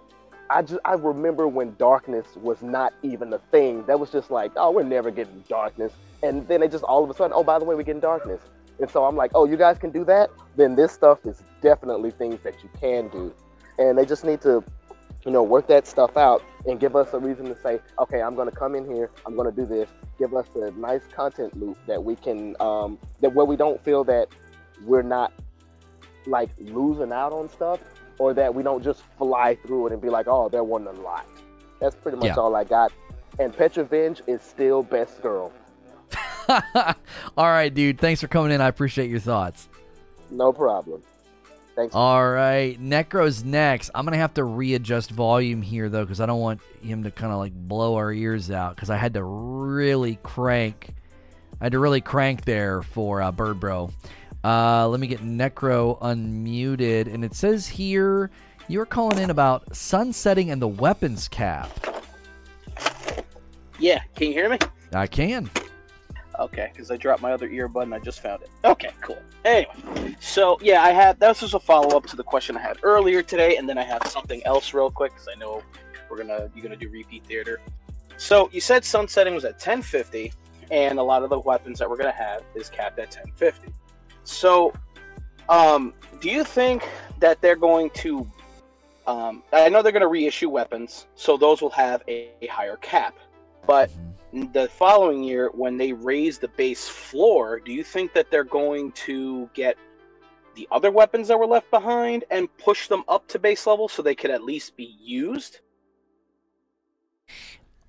I 0.49 0.61
just 0.61 0.79
I 0.85 0.93
remember 0.93 1.47
when 1.47 1.75
darkness 1.77 2.27
was 2.35 2.61
not 2.61 2.93
even 3.03 3.33
a 3.33 3.39
thing. 3.51 3.85
That 3.85 3.99
was 3.99 4.11
just 4.11 4.31
like, 4.31 4.51
oh, 4.55 4.71
we're 4.71 4.83
never 4.83 5.11
getting 5.11 5.43
darkness. 5.49 5.93
And 6.23 6.47
then 6.47 6.61
they 6.61 6.67
just 6.67 6.83
all 6.83 7.03
of 7.03 7.09
a 7.09 7.13
sudden, 7.13 7.33
oh, 7.35 7.43
by 7.43 7.59
the 7.59 7.65
way, 7.65 7.75
we're 7.75 7.83
getting 7.83 8.01
darkness. 8.01 8.41
And 8.79 8.89
so 8.89 9.05
I'm 9.05 9.15
like, 9.15 9.31
oh, 9.33 9.45
you 9.45 9.57
guys 9.57 9.77
can 9.77 9.91
do 9.91 10.05
that? 10.05 10.29
Then 10.55 10.75
this 10.75 10.91
stuff 10.91 11.25
is 11.25 11.41
definitely 11.61 12.11
things 12.11 12.39
that 12.43 12.55
you 12.63 12.69
can 12.79 13.09
do. 13.09 13.33
And 13.79 13.97
they 13.97 14.05
just 14.05 14.23
need 14.23 14.41
to 14.41 14.63
you 15.25 15.31
know, 15.31 15.43
work 15.43 15.67
that 15.67 15.85
stuff 15.85 16.15
out 16.15 16.41
and 16.65 16.79
give 16.79 16.95
us 16.95 17.13
a 17.13 17.19
reason 17.19 17.45
to 17.47 17.61
say, 17.61 17.79
okay, 17.99 18.21
I'm 18.21 18.33
going 18.33 18.49
to 18.49 18.55
come 18.55 18.75
in 18.75 18.85
here, 18.85 19.09
I'm 19.25 19.35
going 19.35 19.53
to 19.53 19.55
do 19.55 19.65
this. 19.65 19.89
Give 20.17 20.33
us 20.33 20.47
a 20.55 20.71
nice 20.71 21.01
content 21.13 21.59
loop 21.59 21.77
that 21.85 22.01
we 22.01 22.15
can, 22.15 22.55
um, 22.61 22.97
that 23.19 23.33
where 23.33 23.45
we 23.45 23.57
don't 23.57 23.83
feel 23.83 24.05
that 24.05 24.29
we're 24.85 25.01
not 25.01 25.33
like 26.25 26.49
losing 26.59 27.11
out 27.11 27.33
on 27.33 27.49
stuff, 27.49 27.79
or 28.19 28.33
that 28.33 28.53
we 28.53 28.63
don't 28.63 28.83
just 28.83 29.03
fly 29.17 29.55
through 29.55 29.87
it 29.87 29.93
and 29.93 30.01
be 30.01 30.09
like, 30.09 30.27
oh, 30.27 30.49
there 30.49 30.63
wasn't 30.63 30.97
a 30.97 31.01
lot. 31.01 31.25
That's 31.79 31.95
pretty 31.95 32.17
much 32.17 32.27
yeah. 32.27 32.35
all 32.35 32.55
I 32.55 32.63
got. 32.63 32.91
And 33.39 33.55
Petra 33.55 33.85
Venj 33.85 34.21
is 34.27 34.41
still 34.41 34.83
best 34.83 35.21
girl. 35.21 35.53
all 36.49 36.95
right, 37.37 37.73
dude. 37.73 37.99
Thanks 37.99 38.21
for 38.21 38.27
coming 38.27 38.51
in. 38.51 38.61
I 38.61 38.67
appreciate 38.67 39.09
your 39.09 39.19
thoughts. 39.19 39.69
No 40.31 40.51
problem. 40.51 41.03
Thanks. 41.75 41.93
All 41.93 42.27
right, 42.27 42.81
Necro's 42.81 43.43
next. 43.43 43.91
I'm 43.93 44.03
gonna 44.03 44.17
have 44.17 44.33
to 44.33 44.43
readjust 44.43 45.11
volume 45.11 45.61
here 45.61 45.89
though, 45.89 46.03
because 46.03 46.19
I 46.19 46.25
don't 46.25 46.39
want 46.39 46.59
him 46.81 47.03
to 47.03 47.11
kind 47.11 47.31
of 47.31 47.37
like 47.37 47.53
blow 47.53 47.95
our 47.95 48.11
ears 48.11 48.49
out. 48.49 48.75
Because 48.75 48.89
I 48.89 48.97
had 48.97 49.13
to 49.13 49.23
really 49.23 50.17
crank. 50.23 50.95
I 51.61 51.65
had 51.65 51.73
to 51.73 51.79
really 51.79 52.01
crank 52.01 52.45
there 52.45 52.81
for 52.81 53.21
uh, 53.21 53.31
Bird 53.31 53.59
Bro. 53.59 53.91
Uh, 54.47 54.87
let 54.87 55.01
me 55.01 55.07
get 55.07 55.19
Necro 55.19 55.99
unmuted, 55.99 57.13
and 57.13 57.25
it 57.25 57.35
says 57.35 57.67
here 57.67 58.31
you're 58.69 58.85
calling 58.85 59.19
in 59.19 59.29
about 59.29 59.75
sunsetting 59.75 60.51
and 60.51 60.61
the 60.61 60.67
weapons 60.69 61.27
cap. 61.27 61.69
Yeah, 63.77 63.99
can 64.15 64.27
you 64.27 64.33
hear 64.33 64.47
me? 64.47 64.57
I 64.93 65.05
can. 65.05 65.49
Okay, 66.39 66.69
because 66.71 66.89
I 66.89 66.95
dropped 66.95 67.21
my 67.21 67.33
other 67.33 67.49
earbud 67.49 67.83
and 67.83 67.93
I 67.93 67.99
just 67.99 68.21
found 68.21 68.41
it. 68.41 68.49
Okay, 68.63 68.91
cool. 69.01 69.21
Anyway, 69.43 70.15
so 70.21 70.57
yeah, 70.61 70.81
I 70.81 70.91
had 70.91 71.19
that 71.19 71.27
was 71.27 71.41
just 71.41 71.53
a 71.53 71.59
follow 71.59 71.97
up 71.97 72.05
to 72.05 72.15
the 72.15 72.23
question 72.23 72.55
I 72.55 72.61
had 72.61 72.77
earlier 72.83 73.21
today, 73.21 73.57
and 73.57 73.67
then 73.67 73.77
I 73.77 73.83
have 73.83 74.07
something 74.07 74.41
else 74.45 74.73
real 74.73 74.89
quick 74.89 75.11
because 75.11 75.27
I 75.27 75.37
know 75.37 75.61
we're 76.09 76.19
gonna 76.19 76.49
you're 76.55 76.63
gonna 76.63 76.77
do 76.77 76.87
repeat 76.87 77.25
theater. 77.25 77.59
So 78.15 78.49
you 78.53 78.61
said 78.61 78.85
sunsetting 78.85 79.35
was 79.35 79.43
at 79.43 79.55
1050, 79.55 80.31
and 80.71 80.99
a 80.99 81.03
lot 81.03 81.23
of 81.23 81.29
the 81.29 81.39
weapons 81.39 81.79
that 81.79 81.89
we're 81.89 81.97
gonna 81.97 82.11
have 82.11 82.43
is 82.55 82.69
capped 82.69 82.97
at 82.97 83.13
1050. 83.13 83.73
So, 84.27 84.73
um, 85.49 85.93
do 86.21 86.29
you 86.29 86.43
think 86.43 86.87
that 87.19 87.41
they're 87.41 87.55
going 87.55 87.89
to? 87.91 88.29
Um, 89.05 89.41
I 89.53 89.69
know 89.69 89.81
they're 89.81 89.93
going 89.93 90.01
to 90.01 90.07
reissue 90.07 90.49
weapons, 90.49 91.07
so 91.15 91.37
those 91.37 91.61
will 91.61 91.69
have 91.69 92.03
a, 92.09 92.29
a 92.41 92.47
higher 92.47 92.75
cap. 92.77 93.15
But 93.65 93.89
mm-hmm 93.89 94.11
the 94.33 94.67
following 94.67 95.23
year 95.23 95.49
when 95.53 95.77
they 95.77 95.93
raise 95.93 96.37
the 96.37 96.47
base 96.49 96.87
floor, 96.87 97.59
do 97.59 97.71
you 97.71 97.83
think 97.83 98.13
that 98.13 98.29
they're 98.29 98.43
going 98.43 98.91
to 98.91 99.49
get 99.53 99.77
the 100.55 100.67
other 100.71 100.91
weapons 100.91 101.27
that 101.27 101.37
were 101.37 101.47
left 101.47 101.69
behind 101.71 102.25
and 102.31 102.55
push 102.57 102.87
them 102.87 103.03
up 103.07 103.27
to 103.27 103.39
base 103.39 103.65
level 103.67 103.87
so 103.87 104.01
they 104.01 104.15
could 104.15 104.31
at 104.31 104.43
least 104.43 104.75
be 104.75 104.95
used? 105.01 105.59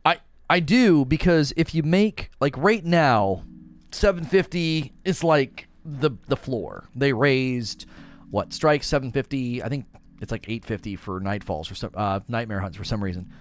I 0.04 0.18
I 0.48 0.60
do 0.60 1.04
because 1.04 1.52
if 1.56 1.74
you 1.74 1.82
make 1.82 2.30
like 2.40 2.56
right 2.56 2.84
now 2.84 3.44
750 3.90 4.92
is 5.04 5.24
like 5.24 5.67
the 6.00 6.10
the 6.26 6.36
floor. 6.36 6.88
They 6.94 7.12
raised 7.12 7.86
what 8.30 8.52
strike 8.52 8.82
750, 8.82 9.62
I 9.62 9.68
think 9.68 9.86
it's 10.20 10.32
like 10.32 10.48
850 10.48 10.96
for 10.96 11.20
Nightfalls 11.20 11.66
for 11.66 11.74
some 11.74 11.90
uh, 11.94 12.20
Nightmare 12.28 12.60
Hunts 12.60 12.76
for 12.76 12.84
some 12.84 13.02
reason. 13.02 13.32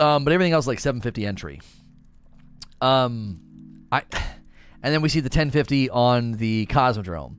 Um, 0.00 0.24
but 0.24 0.32
everything 0.32 0.52
else 0.52 0.66
like 0.66 0.80
750 0.80 1.26
entry. 1.26 1.60
Um, 2.80 3.40
I, 3.92 4.02
and 4.82 4.92
then 4.94 5.02
we 5.02 5.08
see 5.08 5.20
the 5.20 5.26
1050 5.26 5.90
on 5.90 6.32
the 6.32 6.66
Cosmodrome. 6.66 7.36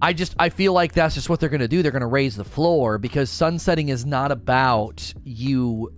I 0.00 0.12
just 0.12 0.34
I 0.38 0.50
feel 0.50 0.72
like 0.72 0.92
that's 0.92 1.14
just 1.14 1.30
what 1.30 1.40
they're 1.40 1.48
going 1.48 1.60
to 1.60 1.68
do. 1.68 1.82
They're 1.82 1.92
going 1.92 2.00
to 2.00 2.06
raise 2.06 2.36
the 2.36 2.44
floor 2.44 2.98
because 2.98 3.30
sunsetting 3.30 3.88
is 3.88 4.04
not 4.04 4.30
about 4.30 5.12
you 5.24 5.90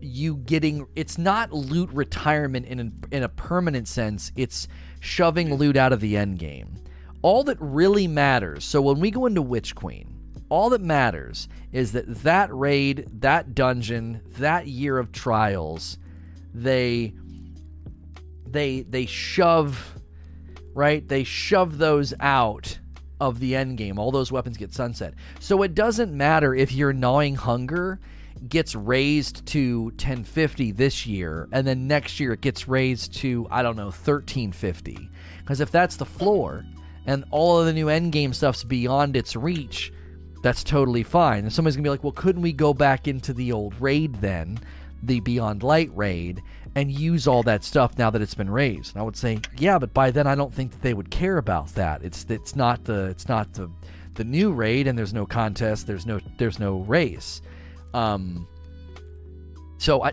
you 0.00 0.36
getting 0.38 0.86
it's 0.96 1.18
not 1.18 1.52
loot 1.52 1.90
retirement 1.92 2.66
in 2.66 2.92
in 3.12 3.22
a 3.22 3.28
permanent 3.28 3.86
sense. 3.86 4.32
It's 4.34 4.66
shoving 5.06 5.54
loot 5.54 5.76
out 5.76 5.92
of 5.92 6.00
the 6.00 6.16
end 6.16 6.38
game. 6.38 6.74
All 7.22 7.44
that 7.44 7.58
really 7.60 8.06
matters. 8.06 8.64
So 8.64 8.80
when 8.82 9.00
we 9.00 9.10
go 9.10 9.26
into 9.26 9.42
Witch 9.42 9.74
Queen, 9.74 10.12
all 10.48 10.70
that 10.70 10.80
matters 10.80 11.48
is 11.72 11.92
that 11.92 12.22
that 12.22 12.54
raid, 12.54 13.08
that 13.20 13.54
dungeon, 13.54 14.20
that 14.38 14.68
year 14.68 14.98
of 14.98 15.12
trials, 15.12 15.98
they 16.54 17.12
they 18.48 18.82
they 18.82 19.06
shove 19.06 19.98
right 20.72 21.06
they 21.08 21.24
shove 21.24 21.78
those 21.78 22.14
out 22.20 22.78
of 23.20 23.40
the 23.40 23.56
end 23.56 23.76
game 23.76 23.98
all 23.98 24.10
those 24.10 24.30
weapons 24.30 24.56
get 24.56 24.72
sunset 24.72 25.14
so 25.40 25.62
it 25.62 25.74
doesn't 25.74 26.16
matter 26.16 26.54
if 26.54 26.72
you're 26.72 26.92
gnawing 26.92 27.34
hunger 27.34 27.98
gets 28.48 28.74
raised 28.74 29.44
to 29.46 29.84
1050 29.84 30.72
this 30.72 31.06
year 31.06 31.48
and 31.52 31.66
then 31.66 31.86
next 31.86 32.20
year 32.20 32.32
it 32.32 32.40
gets 32.40 32.68
raised 32.68 33.14
to 33.14 33.46
i 33.50 33.62
don't 33.62 33.76
know 33.76 33.84
1350 33.84 35.10
because 35.38 35.60
if 35.60 35.70
that's 35.70 35.96
the 35.96 36.04
floor 36.04 36.64
and 37.06 37.24
all 37.30 37.58
of 37.58 37.66
the 37.66 37.72
new 37.72 37.86
endgame 37.86 38.34
stuff's 38.34 38.64
beyond 38.64 39.16
its 39.16 39.36
reach 39.36 39.92
that's 40.42 40.64
totally 40.64 41.02
fine 41.02 41.44
and 41.44 41.52
somebody's 41.52 41.76
gonna 41.76 41.84
be 41.84 41.90
like 41.90 42.04
well 42.04 42.12
couldn't 42.12 42.42
we 42.42 42.52
go 42.52 42.74
back 42.74 43.08
into 43.08 43.32
the 43.32 43.52
old 43.52 43.74
raid 43.80 44.14
then 44.16 44.58
the 45.02 45.20
beyond 45.20 45.62
light 45.62 45.90
raid 45.94 46.42
and 46.76 46.90
use 46.90 47.26
all 47.26 47.42
that 47.42 47.64
stuff 47.64 47.96
now 47.96 48.10
that 48.10 48.20
it's 48.20 48.34
been 48.34 48.50
raised. 48.50 48.94
And 48.94 49.00
I 49.00 49.04
would 49.04 49.16
say, 49.16 49.40
yeah, 49.56 49.78
but 49.78 49.94
by 49.94 50.10
then 50.10 50.26
I 50.26 50.34
don't 50.34 50.52
think 50.52 50.72
that 50.72 50.82
they 50.82 50.92
would 50.92 51.10
care 51.10 51.38
about 51.38 51.68
that. 51.70 52.04
It's 52.04 52.26
it's 52.28 52.54
not 52.54 52.84
the 52.84 53.06
it's 53.06 53.28
not 53.28 53.54
the 53.54 53.70
the 54.14 54.24
new 54.24 54.52
raid, 54.52 54.86
and 54.86 54.98
there's 54.98 55.14
no 55.14 55.26
contest. 55.26 55.86
There's 55.86 56.06
no 56.06 56.20
there's 56.36 56.58
no 56.58 56.80
race. 56.80 57.40
Um, 57.96 58.46
so 59.78 60.02
I, 60.02 60.12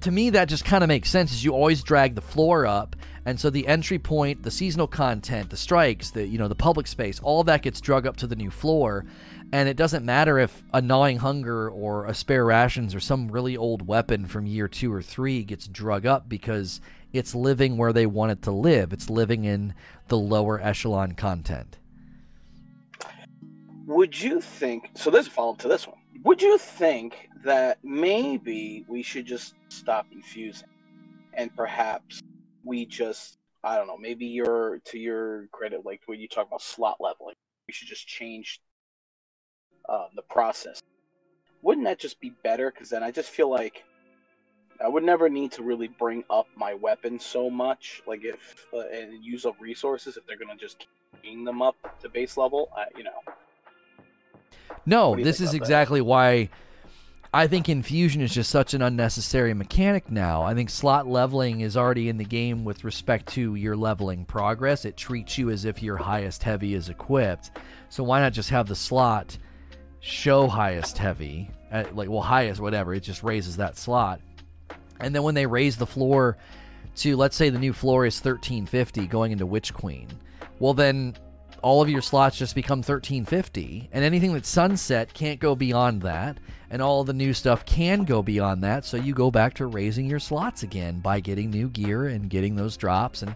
to 0.00 0.10
me, 0.10 0.30
that 0.30 0.48
just 0.48 0.64
kind 0.64 0.82
of 0.82 0.88
makes 0.88 1.08
sense. 1.08 1.32
Is 1.32 1.44
you 1.44 1.52
always 1.52 1.82
drag 1.84 2.16
the 2.16 2.20
floor 2.20 2.66
up, 2.66 2.96
And 3.24 3.38
so 3.38 3.50
the 3.50 3.68
entry 3.68 3.98
point, 3.98 4.42
the 4.42 4.50
seasonal 4.50 4.88
content, 4.88 5.50
the 5.50 5.56
strikes, 5.56 6.10
the 6.10 6.26
you 6.26 6.38
know 6.38 6.48
the 6.48 6.56
public 6.56 6.86
space, 6.88 7.20
all 7.20 7.44
that 7.44 7.62
gets 7.62 7.80
drug 7.80 8.06
up 8.06 8.16
to 8.18 8.26
the 8.26 8.34
new 8.34 8.50
floor, 8.50 9.04
and 9.52 9.68
it 9.68 9.76
doesn't 9.76 10.04
matter 10.04 10.38
if 10.38 10.64
a 10.74 10.82
gnawing 10.82 11.18
hunger 11.18 11.70
or 11.70 12.06
a 12.06 12.14
spare 12.14 12.44
rations 12.44 12.94
or 12.94 13.00
some 13.00 13.28
really 13.28 13.56
old 13.56 13.86
weapon 13.86 14.26
from 14.26 14.46
year 14.46 14.66
two 14.66 14.92
or 14.92 15.02
three 15.02 15.44
gets 15.44 15.68
drug 15.68 16.04
up 16.04 16.28
because 16.28 16.80
it's 17.12 17.34
living 17.34 17.76
where 17.76 17.92
they 17.92 18.06
want 18.06 18.32
it 18.32 18.42
to 18.42 18.50
live. 18.50 18.92
It's 18.92 19.08
living 19.08 19.44
in 19.44 19.74
the 20.08 20.18
lower 20.18 20.60
echelon 20.60 21.12
content. 21.12 21.78
Would 23.86 24.20
you 24.20 24.40
think? 24.40 24.90
So 24.94 25.10
there's 25.10 25.28
a 25.28 25.30
follow 25.30 25.52
up 25.52 25.58
to 25.58 25.68
this 25.68 25.86
one. 25.86 25.98
Would 26.24 26.42
you 26.42 26.58
think 26.58 27.28
that 27.44 27.78
maybe 27.82 28.84
we 28.88 29.02
should 29.02 29.26
just 29.26 29.54
stop 29.68 30.06
infusing, 30.12 30.68
and 31.34 31.54
perhaps 31.56 32.20
we 32.64 32.86
just 32.86 33.38
I 33.64 33.76
don't 33.76 33.86
know. 33.86 33.96
Maybe 33.96 34.26
you're 34.26 34.78
to 34.86 34.98
your 34.98 35.46
credit, 35.52 35.84
like 35.84 36.02
when 36.06 36.20
you 36.20 36.28
talk 36.28 36.46
about 36.48 36.62
slot 36.62 36.96
leveling, 37.00 37.34
we 37.66 37.72
should 37.72 37.88
just 37.88 38.06
change 38.06 38.60
uh, 39.88 40.06
the 40.14 40.22
process. 40.22 40.80
Wouldn't 41.62 41.86
that 41.86 41.98
just 41.98 42.20
be 42.20 42.30
better? 42.42 42.70
Because 42.70 42.90
then 42.90 43.02
I 43.02 43.10
just 43.12 43.30
feel 43.30 43.48
like 43.48 43.84
I 44.84 44.88
would 44.88 45.04
never 45.04 45.28
need 45.28 45.52
to 45.52 45.62
really 45.62 45.88
bring 45.88 46.24
up 46.28 46.46
my 46.56 46.74
weapon 46.74 47.20
so 47.20 47.48
much, 47.48 48.02
like 48.06 48.24
if 48.24 48.66
uh, 48.74 48.80
and 48.92 49.24
use 49.24 49.46
up 49.46 49.56
resources 49.60 50.16
if 50.16 50.26
they're 50.26 50.38
gonna 50.38 50.56
just 50.56 50.86
bring 51.20 51.44
them 51.44 51.62
up 51.62 51.76
to 52.00 52.08
base 52.08 52.36
level. 52.36 52.68
I, 52.76 52.86
you 52.96 53.04
know. 53.04 53.20
No, 54.84 55.14
this 55.14 55.40
is 55.40 55.54
exactly 55.54 56.00
that? 56.00 56.04
why 56.04 56.48
I 57.34 57.46
think 57.46 57.68
infusion 57.68 58.20
is 58.20 58.34
just 58.34 58.50
such 58.50 58.74
an 58.74 58.82
unnecessary 58.82 59.54
mechanic 59.54 60.10
now. 60.10 60.42
I 60.42 60.54
think 60.54 60.68
slot 60.68 61.06
leveling 61.06 61.60
is 61.60 61.76
already 61.76 62.08
in 62.08 62.18
the 62.18 62.24
game 62.24 62.64
with 62.64 62.84
respect 62.84 63.26
to 63.34 63.54
your 63.54 63.76
leveling 63.76 64.24
progress. 64.24 64.84
It 64.84 64.96
treats 64.96 65.38
you 65.38 65.50
as 65.50 65.64
if 65.64 65.82
your 65.82 65.96
highest 65.96 66.42
heavy 66.42 66.74
is 66.74 66.88
equipped. 66.88 67.52
So 67.88 68.02
why 68.02 68.20
not 68.20 68.32
just 68.32 68.50
have 68.50 68.68
the 68.68 68.76
slot 68.76 69.38
show 70.02 70.48
highest 70.48 70.98
heavy, 70.98 71.50
at, 71.70 71.96
like 71.96 72.10
well 72.10 72.20
highest 72.20 72.60
whatever. 72.60 72.92
It 72.92 73.00
just 73.00 73.22
raises 73.22 73.56
that 73.56 73.78
slot, 73.78 74.20
and 75.00 75.14
then 75.14 75.22
when 75.22 75.34
they 75.34 75.46
raise 75.46 75.76
the 75.76 75.86
floor 75.86 76.36
to 76.96 77.16
let's 77.16 77.36
say 77.36 77.48
the 77.48 77.58
new 77.58 77.72
floor 77.72 78.04
is 78.04 78.16
1350 78.16 79.06
going 79.06 79.32
into 79.32 79.46
Witch 79.46 79.72
Queen, 79.72 80.08
well 80.58 80.74
then 80.74 81.14
all 81.62 81.80
of 81.80 81.88
your 81.88 82.02
slots 82.02 82.36
just 82.36 82.54
become 82.54 82.78
1350 82.78 83.88
and 83.92 84.04
anything 84.04 84.32
that's 84.32 84.48
sunset 84.48 85.12
can't 85.14 85.40
go 85.40 85.54
beyond 85.54 86.02
that 86.02 86.38
and 86.70 86.82
all 86.82 87.04
the 87.04 87.12
new 87.12 87.32
stuff 87.32 87.64
can 87.64 88.04
go 88.04 88.22
beyond 88.22 88.62
that 88.62 88.84
so 88.84 88.96
you 88.96 89.14
go 89.14 89.30
back 89.30 89.54
to 89.54 89.66
raising 89.66 90.06
your 90.06 90.18
slots 90.18 90.62
again 90.62 91.00
by 91.00 91.20
getting 91.20 91.50
new 91.50 91.68
gear 91.68 92.06
and 92.06 92.30
getting 92.30 92.56
those 92.56 92.76
drops 92.76 93.22
and 93.22 93.34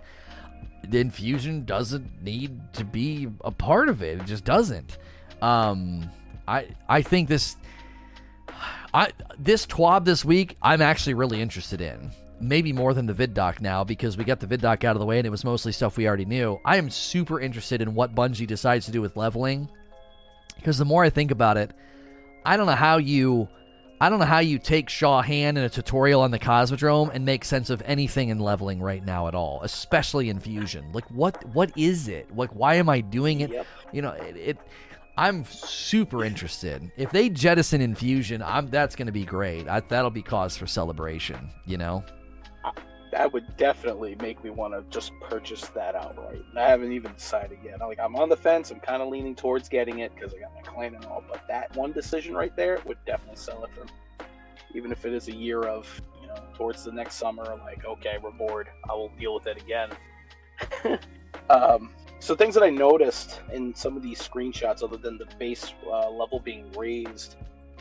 the 0.88 0.98
infusion 0.98 1.64
doesn't 1.64 2.22
need 2.22 2.60
to 2.72 2.84
be 2.84 3.28
a 3.44 3.50
part 3.50 3.88
of 3.88 4.02
it 4.02 4.20
it 4.20 4.26
just 4.26 4.44
doesn't 4.44 4.98
um 5.40 6.08
I 6.48 6.68
I 6.88 7.02
think 7.02 7.28
this 7.28 7.56
I 8.94 9.10
this 9.38 9.66
TWAB 9.66 10.04
this 10.04 10.24
week 10.24 10.56
I'm 10.62 10.80
actually 10.80 11.14
really 11.14 11.40
interested 11.40 11.80
in. 11.80 12.10
Maybe 12.38 12.72
more 12.72 12.92
than 12.92 13.06
the 13.06 13.14
vid 13.14 13.32
doc 13.32 13.62
now 13.62 13.82
because 13.82 14.16
we 14.16 14.24
got 14.24 14.40
the 14.40 14.46
vid 14.46 14.60
doc 14.60 14.84
out 14.84 14.94
of 14.94 15.00
the 15.00 15.06
way 15.06 15.18
and 15.18 15.26
it 15.26 15.30
was 15.30 15.44
mostly 15.44 15.72
stuff 15.72 15.96
we 15.96 16.06
already 16.06 16.26
knew. 16.26 16.60
I 16.64 16.76
am 16.76 16.90
super 16.90 17.40
interested 17.40 17.80
in 17.80 17.94
what 17.94 18.14
Bungie 18.14 18.46
decides 18.46 18.86
to 18.86 18.92
do 18.92 19.00
with 19.00 19.16
leveling 19.16 19.68
because 20.56 20.78
the 20.78 20.84
more 20.84 21.02
I 21.02 21.10
think 21.10 21.30
about 21.30 21.56
it, 21.56 21.70
I 22.44 22.56
don't 22.56 22.66
know 22.66 22.72
how 22.72 22.98
you 22.98 23.48
I 23.98 24.10
don't 24.10 24.18
know 24.18 24.26
how 24.26 24.40
you 24.40 24.58
take 24.58 24.90
Shaw 24.90 25.22
Han 25.22 25.56
in 25.56 25.64
a 25.64 25.70
tutorial 25.70 26.20
on 26.20 26.30
the 26.30 26.38
Cosmodrome 26.38 27.10
and 27.14 27.24
make 27.24 27.46
sense 27.46 27.70
of 27.70 27.82
anything 27.86 28.28
in 28.28 28.38
leveling 28.38 28.80
right 28.82 29.02
now 29.02 29.26
at 29.26 29.34
all, 29.34 29.60
especially 29.62 30.28
infusion. 30.28 30.92
Like 30.92 31.10
what 31.10 31.42
what 31.54 31.72
is 31.76 32.08
it? 32.08 32.34
Like 32.36 32.50
why 32.50 32.74
am 32.74 32.90
I 32.90 33.00
doing 33.00 33.40
it? 33.40 33.50
Yep. 33.50 33.66
You 33.92 34.02
know, 34.02 34.10
it, 34.10 34.36
it 34.36 34.58
I'm 35.16 35.46
super 35.46 36.24
interested. 36.24 36.92
If 36.98 37.10
they 37.10 37.30
jettison 37.30 37.80
infusion, 37.80 38.42
I'm 38.42 38.68
that's 38.68 38.94
going 38.96 39.06
to 39.06 39.12
be 39.12 39.24
great. 39.24 39.66
I, 39.66 39.80
that'll 39.80 40.10
be 40.10 40.22
cause 40.22 40.56
for 40.58 40.66
celebration. 40.66 41.48
You 41.64 41.78
know, 41.78 42.04
that 43.16 43.32
would 43.32 43.56
definitely 43.56 44.14
make 44.20 44.44
me 44.44 44.50
want 44.50 44.74
to 44.74 44.84
just 44.90 45.10
purchase 45.30 45.62
that 45.68 45.94
outright. 45.94 46.42
I 46.54 46.68
haven't 46.68 46.92
even 46.92 47.14
decided 47.14 47.58
yet. 47.64 47.80
I'm 47.80 47.88
like 47.88 47.98
I'm 47.98 48.14
on 48.14 48.28
the 48.28 48.36
fence. 48.36 48.70
I'm 48.70 48.80
kind 48.80 49.00
of 49.00 49.08
leaning 49.08 49.34
towards 49.34 49.70
getting 49.70 50.00
it 50.00 50.14
because 50.14 50.34
I 50.34 50.38
got 50.38 50.54
my 50.54 50.60
clan 50.60 50.94
and 50.94 51.04
all. 51.06 51.24
But 51.26 51.48
that 51.48 51.74
one 51.74 51.92
decision 51.92 52.34
right 52.34 52.54
there 52.56 52.78
would 52.84 52.98
definitely 53.06 53.36
sell 53.36 53.64
it 53.64 53.70
for 53.74 53.84
me. 53.84 53.90
Even 54.74 54.92
if 54.92 55.06
it 55.06 55.14
is 55.14 55.28
a 55.28 55.34
year 55.34 55.62
of 55.62 55.88
you 56.20 56.28
know 56.28 56.36
towards 56.54 56.84
the 56.84 56.92
next 56.92 57.14
summer, 57.14 57.42
like 57.64 57.86
okay, 57.86 58.18
we're 58.22 58.32
bored. 58.32 58.68
I 58.88 58.92
will 58.92 59.10
deal 59.18 59.34
with 59.34 59.46
it 59.46 59.62
again. 59.62 59.90
um, 61.50 61.94
so 62.18 62.36
things 62.36 62.52
that 62.54 62.62
I 62.62 62.70
noticed 62.70 63.40
in 63.50 63.74
some 63.74 63.96
of 63.96 64.02
these 64.02 64.20
screenshots, 64.20 64.82
other 64.82 64.98
than 64.98 65.16
the 65.16 65.26
base 65.38 65.72
uh, 65.86 66.10
level 66.10 66.38
being 66.38 66.70
raised, 66.72 67.36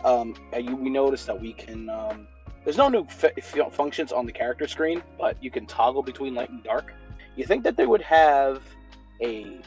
um, 0.06 0.34
we 0.54 0.90
noticed 0.90 1.28
that 1.28 1.40
we 1.40 1.52
can. 1.52 1.90
Um, 1.90 2.28
there's 2.66 2.78
no 2.78 2.90
new 2.90 3.06
f- 3.08 3.72
functions 3.72 4.12
on 4.12 4.26
the 4.26 4.32
character 4.32 4.68
screen, 4.68 5.02
but 5.20 5.42
you 5.42 5.52
can 5.52 5.68
toggle 5.68 6.02
between 6.02 6.34
light 6.34 6.50
and 6.50 6.64
dark. 6.64 6.94
You 7.36 7.46
think 7.46 7.64
that 7.64 7.78
they 7.78 7.86
would 7.86 8.02
have 8.02 8.64
a 9.22 9.62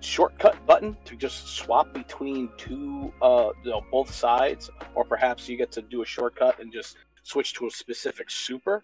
shortcut 0.00 0.56
button 0.66 0.96
to 1.04 1.14
just 1.14 1.48
swap 1.48 1.94
between 1.94 2.50
two, 2.58 3.12
uh, 3.22 3.50
you 3.62 3.70
know, 3.70 3.82
both 3.92 4.12
sides, 4.12 4.68
or 4.96 5.04
perhaps 5.04 5.48
you 5.48 5.56
get 5.56 5.70
to 5.72 5.82
do 5.82 6.02
a 6.02 6.06
shortcut 6.06 6.58
and 6.58 6.72
just 6.72 6.96
switch 7.22 7.54
to 7.54 7.68
a 7.68 7.70
specific 7.70 8.28
super, 8.30 8.82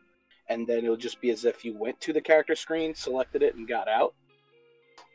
and 0.49 0.67
then 0.67 0.79
it'll 0.79 0.97
just 0.97 1.21
be 1.21 1.31
as 1.31 1.45
if 1.45 1.65
you 1.65 1.77
went 1.77 2.01
to 2.01 2.13
the 2.13 2.21
character 2.21 2.55
screen, 2.55 2.95
selected 2.95 3.43
it, 3.43 3.57
and 3.57 3.67
got 3.67 3.89
out. 3.89 4.15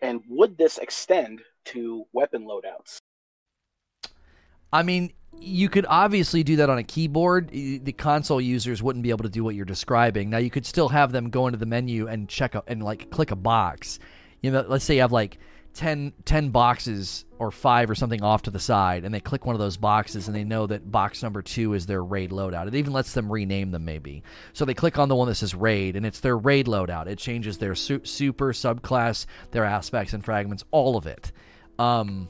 And 0.02 0.22
would 0.28 0.58
this 0.58 0.78
extend 0.78 1.42
to 1.66 2.06
weapon 2.12 2.44
loadouts? 2.44 2.98
I 4.74 4.84
mean, 4.84 5.12
you 5.42 5.70
could 5.70 5.86
obviously 5.90 6.44
do 6.44 6.58
that 6.58 6.70
on 6.70 6.78
a 6.78 6.84
keyboard. 6.84 7.50
The 7.50 7.94
console 7.94 8.40
users 8.40 8.84
wouldn't 8.84 9.04
be 9.04 9.10
able 9.10 9.24
to 9.24 9.30
do 9.30 9.44
what 9.44 9.56
you're 9.56 9.66
describing. 9.66 10.30
Now, 10.30 10.38
you 10.38 10.52
could 10.52 10.66
still 10.66 10.90
have 10.90 11.12
them 11.12 11.30
go 11.30 11.48
into 11.48 11.58
the 11.58 11.66
menu 11.66 12.08
and 12.08 12.30
check 12.30 12.56
a, 12.56 12.64
and 12.68 12.84
like 12.84 13.10
click 13.10 13.32
a 13.32 13.36
box. 13.36 14.00
You 14.42 14.52
know, 14.52 14.64
let's 14.68 14.86
say 14.86 14.96
you 14.96 15.02
have 15.02 15.12
like 15.12 15.40
10, 15.74 16.14
10 16.26 16.50
boxes 16.50 17.26
or 17.40 17.50
five 17.50 17.90
or 17.90 17.96
something 17.96 18.22
off 18.22 18.44
to 18.44 18.52
the 18.52 18.60
side, 18.60 19.04
and 19.04 19.14
they 19.14 19.20
click 19.20 19.46
one 19.46 19.56
of 19.56 19.60
those 19.60 19.78
boxes 19.78 20.28
and 20.28 20.36
they 20.36 20.44
know 20.44 20.68
that 20.68 20.92
box 20.92 21.24
number 21.24 21.42
two 21.42 21.74
is 21.74 21.86
their 21.86 22.04
raid 22.04 22.30
loadout. 22.30 22.68
It 22.68 22.76
even 22.76 22.94
lets 22.94 23.14
them 23.14 23.32
rename 23.32 23.72
them, 23.72 23.84
maybe. 23.84 24.24
So 24.54 24.64
they 24.66 24.74
click 24.74 25.00
on 25.00 25.10
the 25.10 25.16
one 25.16 25.28
that 25.28 25.36
says 25.36 25.56
raid, 25.56 25.96
and 25.96 26.06
it's 26.06 26.20
their 26.20 26.38
raid 26.38 26.68
loadout. 26.68 27.08
It 27.08 27.18
changes 27.18 27.58
their 27.58 27.74
su- 27.74 28.06
super, 28.06 28.54
subclass, 28.54 29.26
their 29.52 29.66
aspects 29.66 30.14
and 30.14 30.24
fragments, 30.24 30.64
all 30.72 30.98
of 30.98 31.08
it. 31.08 31.32
Um, 31.80 32.30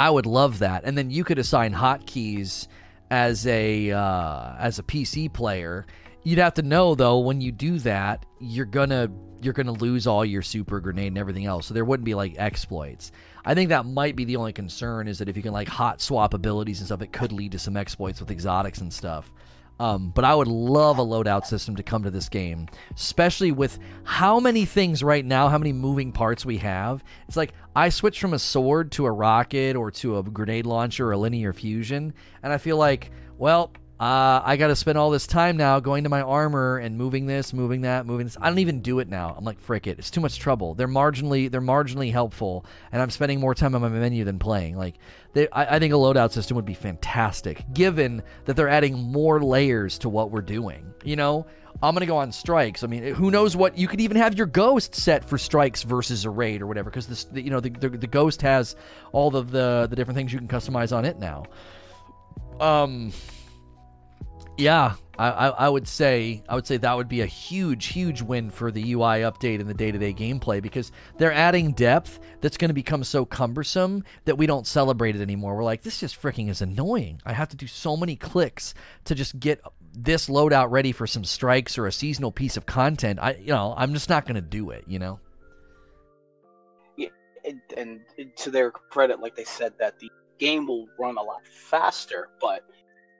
I 0.00 0.08
would 0.08 0.24
love 0.24 0.60
that. 0.60 0.84
And 0.84 0.96
then 0.96 1.10
you 1.10 1.24
could 1.24 1.38
assign 1.38 1.74
hotkeys 1.74 2.68
as 3.10 3.46
a 3.46 3.90
uh, 3.90 4.54
as 4.58 4.78
a 4.78 4.82
PC 4.82 5.30
player. 5.30 5.86
You'd 6.22 6.38
have 6.38 6.54
to 6.54 6.62
know 6.62 6.94
though 6.94 7.18
when 7.18 7.42
you 7.42 7.52
do 7.52 7.78
that, 7.80 8.24
you're 8.38 8.64
gonna 8.64 9.10
you're 9.42 9.52
to 9.52 9.72
lose 9.72 10.06
all 10.06 10.24
your 10.24 10.40
super 10.40 10.80
grenade 10.80 11.08
and 11.08 11.18
everything 11.18 11.44
else. 11.44 11.66
So 11.66 11.74
there 11.74 11.84
wouldn't 11.84 12.06
be 12.06 12.14
like 12.14 12.34
exploits. 12.38 13.12
I 13.44 13.54
think 13.54 13.68
that 13.68 13.84
might 13.84 14.16
be 14.16 14.24
the 14.24 14.36
only 14.36 14.54
concern 14.54 15.06
is 15.06 15.18
that 15.18 15.28
if 15.28 15.36
you 15.36 15.42
can 15.42 15.52
like 15.52 15.68
hot 15.68 16.00
swap 16.00 16.32
abilities 16.32 16.78
and 16.78 16.86
stuff, 16.86 17.02
it 17.02 17.12
could 17.12 17.30
lead 17.32 17.52
to 17.52 17.58
some 17.58 17.76
exploits 17.76 18.20
with 18.20 18.30
exotics 18.30 18.80
and 18.80 18.90
stuff. 18.90 19.30
Um, 19.80 20.10
but 20.10 20.26
I 20.26 20.34
would 20.34 20.46
love 20.46 20.98
a 20.98 21.02
loadout 21.02 21.46
system 21.46 21.74
to 21.76 21.82
come 21.82 22.02
to 22.02 22.10
this 22.10 22.28
game, 22.28 22.68
especially 22.94 23.50
with 23.50 23.78
how 24.04 24.38
many 24.38 24.66
things 24.66 25.02
right 25.02 25.24
now, 25.24 25.48
how 25.48 25.56
many 25.56 25.72
moving 25.72 26.12
parts 26.12 26.44
we 26.44 26.58
have. 26.58 27.02
It's 27.26 27.36
like 27.36 27.54
I 27.74 27.88
switch 27.88 28.20
from 28.20 28.34
a 28.34 28.38
sword 28.38 28.92
to 28.92 29.06
a 29.06 29.10
rocket 29.10 29.76
or 29.76 29.90
to 29.92 30.18
a 30.18 30.22
grenade 30.22 30.66
launcher 30.66 31.08
or 31.08 31.12
a 31.12 31.16
linear 31.16 31.54
fusion, 31.54 32.12
and 32.42 32.52
I 32.52 32.58
feel 32.58 32.76
like, 32.76 33.10
well, 33.38 33.72
uh, 34.00 34.40
I 34.42 34.56
got 34.56 34.68
to 34.68 34.76
spend 34.76 34.96
all 34.96 35.10
this 35.10 35.26
time 35.26 35.58
now 35.58 35.78
going 35.78 36.04
to 36.04 36.08
my 36.08 36.22
armor 36.22 36.78
and 36.78 36.96
moving 36.96 37.26
this, 37.26 37.52
moving 37.52 37.82
that, 37.82 38.06
moving 38.06 38.26
this. 38.26 38.38
I 38.40 38.48
don't 38.48 38.58
even 38.60 38.80
do 38.80 38.98
it 38.98 39.08
now. 39.08 39.34
I'm 39.36 39.44
like, 39.44 39.60
frick 39.60 39.86
it, 39.86 39.98
it's 39.98 40.10
too 40.10 40.22
much 40.22 40.38
trouble. 40.38 40.74
They're 40.74 40.88
marginally, 40.88 41.50
they're 41.50 41.60
marginally 41.60 42.10
helpful, 42.10 42.64
and 42.90 43.02
I'm 43.02 43.10
spending 43.10 43.40
more 43.40 43.54
time 43.54 43.74
on 43.74 43.82
my 43.82 43.90
menu 43.90 44.24
than 44.24 44.38
playing. 44.38 44.78
Like, 44.78 44.94
they, 45.34 45.48
I, 45.50 45.76
I 45.76 45.78
think 45.78 45.92
a 45.92 45.98
loadout 45.98 46.32
system 46.32 46.54
would 46.54 46.64
be 46.64 46.72
fantastic, 46.72 47.62
given 47.74 48.22
that 48.46 48.56
they're 48.56 48.70
adding 48.70 48.94
more 48.94 49.42
layers 49.42 49.98
to 49.98 50.08
what 50.08 50.30
we're 50.30 50.40
doing. 50.40 50.94
You 51.04 51.16
know, 51.16 51.46
I'm 51.82 51.94
gonna 51.94 52.06
go 52.06 52.16
on 52.16 52.32
strikes. 52.32 52.82
I 52.82 52.86
mean, 52.86 53.14
who 53.14 53.30
knows 53.30 53.54
what 53.54 53.76
you 53.76 53.86
could 53.86 54.00
even 54.00 54.16
have 54.16 54.34
your 54.34 54.46
ghost 54.46 54.94
set 54.94 55.26
for 55.26 55.36
strikes 55.36 55.82
versus 55.82 56.24
a 56.24 56.30
raid 56.30 56.62
or 56.62 56.66
whatever, 56.66 56.88
because 56.88 57.06
this, 57.06 57.24
the, 57.24 57.42
you 57.42 57.50
know, 57.50 57.60
the, 57.60 57.68
the, 57.68 57.90
the 57.90 58.06
ghost 58.06 58.40
has 58.40 58.76
all 59.12 59.36
of 59.36 59.50
the 59.50 59.86
the 59.90 59.94
different 59.94 60.16
things 60.16 60.32
you 60.32 60.38
can 60.38 60.48
customize 60.48 60.96
on 60.96 61.04
it 61.04 61.18
now. 61.18 61.44
Um 62.58 63.12
yeah, 64.60 64.94
I, 65.18 65.30
I, 65.30 65.68
would 65.68 65.88
say 65.88 66.42
I 66.48 66.54
would 66.54 66.66
say 66.66 66.76
that 66.76 66.96
would 66.96 67.08
be 67.08 67.20
a 67.20 67.26
huge, 67.26 67.86
huge 67.86 68.22
win 68.22 68.50
for 68.50 68.70
the 68.70 68.92
UI 68.92 69.20
update 69.20 69.60
and 69.60 69.68
the 69.68 69.74
day-to-day 69.74 70.14
gameplay 70.14 70.62
because 70.62 70.92
they're 71.18 71.32
adding 71.32 71.72
depth 71.72 72.20
that's 72.40 72.56
going 72.56 72.68
to 72.68 72.74
become 72.74 73.04
so 73.04 73.24
cumbersome 73.24 74.04
that 74.24 74.36
we 74.36 74.46
don't 74.46 74.66
celebrate 74.66 75.16
it 75.16 75.22
anymore. 75.22 75.56
We're 75.56 75.64
like, 75.64 75.82
this 75.82 76.00
just 76.00 76.20
freaking 76.20 76.48
is 76.48 76.62
annoying. 76.62 77.20
I 77.26 77.32
have 77.32 77.48
to 77.50 77.56
do 77.56 77.66
so 77.66 77.96
many 77.96 78.16
clicks 78.16 78.74
to 79.04 79.14
just 79.14 79.38
get 79.40 79.60
this 79.92 80.28
loadout 80.28 80.70
ready 80.70 80.92
for 80.92 81.06
some 81.06 81.24
strikes 81.24 81.76
or 81.76 81.86
a 81.86 81.92
seasonal 81.92 82.30
piece 82.30 82.56
of 82.56 82.66
content, 82.66 83.18
I 83.20 83.32
you 83.34 83.48
know 83.48 83.74
I'm 83.76 83.92
just 83.92 84.08
not 84.08 84.24
going 84.24 84.36
to 84.36 84.40
do 84.40 84.70
it. 84.70 84.84
You 84.86 84.98
know. 84.98 85.20
and, 87.44 87.60
and 87.76 88.36
to 88.36 88.50
their 88.50 88.70
credit, 88.70 89.20
like 89.20 89.34
they 89.34 89.44
said 89.44 89.72
that 89.78 89.98
the 89.98 90.10
game 90.38 90.66
will 90.66 90.88
run 90.98 91.16
a 91.16 91.22
lot 91.22 91.46
faster, 91.46 92.28
but 92.40 92.64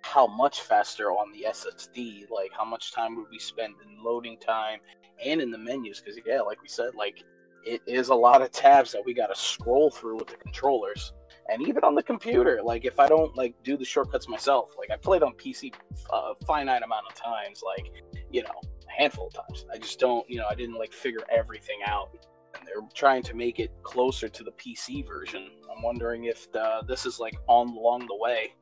how 0.03 0.27
much 0.27 0.63
faster 0.63 1.11
on 1.11 1.33
the 1.33 1.47
SSD? 1.49 2.31
Like 2.31 2.51
how 2.57 2.65
much 2.65 2.93
time 2.93 3.17
would 3.17 3.27
we 3.31 3.39
spend 3.39 3.75
in 3.85 4.03
loading 4.03 4.39
time 4.39 4.81
and 5.25 5.41
in 5.41 5.51
the 5.51 5.59
menus? 5.59 6.01
Because 6.01 6.19
yeah, 6.27 6.41
like 6.41 6.63
we 6.63 6.69
said, 6.69 6.95
like 6.95 7.25
it 7.65 7.83
is 7.87 8.09
a 8.09 8.15
lot 8.15 8.43
of 8.43 8.51
tabs 8.51 8.93
that 8.93 9.03
we 9.05 9.15
got 9.15 9.27
to 9.27 9.39
scroll 9.39 9.91
through 9.91 10.17
with 10.17 10.29
the 10.29 10.37
controllers, 10.37 11.13
and 11.49 11.67
even 11.67 11.85
on 11.85 11.95
the 11.95 12.03
computer. 12.03 12.61
Like 12.63 12.85
if 12.85 12.99
I 12.99 13.07
don't 13.07 13.37
like 13.37 13.55
do 13.63 13.77
the 13.77 13.85
shortcuts 13.85 14.29
myself, 14.29 14.73
like 14.79 14.91
I 14.91 14.97
played 14.97 15.23
on 15.23 15.33
PC 15.35 15.73
a 16.11 16.15
uh, 16.15 16.35
finite 16.47 16.83
amount 16.83 17.07
of 17.09 17.15
times, 17.15 17.63
like 17.65 17.93
you 18.31 18.43
know, 18.43 18.61
a 18.89 18.93
handful 19.01 19.29
of 19.29 19.35
times. 19.35 19.67
I 19.73 19.79
just 19.79 19.99
don't, 19.99 20.29
you 20.29 20.39
know, 20.39 20.47
I 20.49 20.55
didn't 20.55 20.77
like 20.77 20.93
figure 20.93 21.25
everything 21.31 21.81
out 21.87 22.11
and 22.59 22.67
they're 22.67 22.89
trying 22.95 23.23
to 23.23 23.35
make 23.35 23.59
it 23.59 23.71
closer 23.83 24.29
to 24.29 24.45
the 24.45 24.53
PC 24.53 25.07
version. 25.07 25.51
I'm 25.75 25.83
wondering 25.83 26.25
if 26.25 26.51
the, 26.53 26.83
this 26.87 27.07
is 27.07 27.19
like 27.19 27.37
on 27.47 27.69
along 27.69 28.07
the 28.07 28.17
way, 28.17 28.55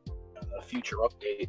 a 0.59 0.62
future 0.62 0.97
update. 0.97 1.48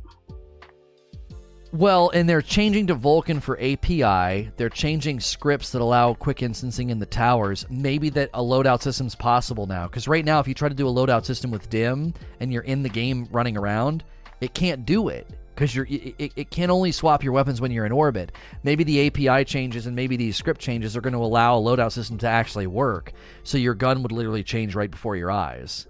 Well, 1.71 2.09
and 2.09 2.27
they're 2.27 2.41
changing 2.41 2.87
to 2.87 2.95
Vulkan 2.95 3.41
for 3.41 3.55
API. 3.59 4.49
They're 4.57 4.69
changing 4.69 5.19
scripts 5.19 5.71
that 5.71 5.81
allow 5.81 6.15
quick 6.15 6.41
instancing 6.41 6.89
in 6.89 6.97
the 6.97 7.05
towers. 7.05 7.65
Maybe 7.69 8.09
that 8.09 8.31
a 8.33 8.41
loadout 8.41 8.81
system's 8.81 9.13
possible 9.13 9.67
now. 9.67 9.87
Because 9.87 10.07
right 10.07 10.25
now, 10.25 10.39
if 10.39 10.47
you 10.47 10.55
try 10.55 10.67
to 10.67 10.75
do 10.75 10.87
a 10.87 10.91
loadout 10.91 11.25
system 11.25 11.51
with 11.51 11.69
DIM 11.69 12.15
and 12.39 12.51
you're 12.51 12.63
in 12.63 12.81
the 12.81 12.89
game 12.89 13.27
running 13.31 13.55
around, 13.55 14.03
it 14.41 14.55
can't 14.55 14.83
do 14.83 15.09
it 15.09 15.27
because 15.53 15.75
you're 15.75 15.85
it, 15.89 16.31
it 16.37 16.49
can 16.49 16.71
only 16.71 16.91
swap 16.91 17.21
your 17.21 17.33
weapons 17.33 17.59
when 17.59 17.69
you're 17.69 17.85
in 17.85 17.91
orbit. 17.91 18.31
Maybe 18.63 18.83
the 18.83 19.07
API 19.07 19.43
changes 19.43 19.85
and 19.85 19.95
maybe 19.95 20.15
these 20.15 20.37
script 20.37 20.61
changes 20.61 20.95
are 20.95 21.01
going 21.01 21.13
to 21.13 21.19
allow 21.19 21.57
a 21.57 21.61
loadout 21.61 21.91
system 21.91 22.17
to 22.19 22.27
actually 22.27 22.65
work. 22.65 23.11
So 23.43 23.57
your 23.57 23.75
gun 23.75 24.01
would 24.01 24.13
literally 24.13 24.43
change 24.43 24.73
right 24.73 24.89
before 24.89 25.17
your 25.17 25.29
eyes. 25.29 25.85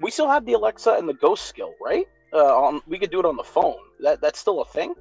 We 0.00 0.10
still 0.10 0.28
have 0.28 0.44
the 0.44 0.54
Alexa 0.54 0.92
and 0.92 1.08
the 1.08 1.14
Ghost 1.14 1.46
skill, 1.46 1.74
right? 1.80 2.06
Uh, 2.32 2.38
on, 2.38 2.80
we 2.86 2.98
could 2.98 3.10
do 3.10 3.20
it 3.20 3.26
on 3.26 3.36
the 3.36 3.44
phone. 3.44 3.76
That 4.00 4.20
that's 4.20 4.38
still 4.38 4.60
a 4.60 4.64
thing. 4.64 4.94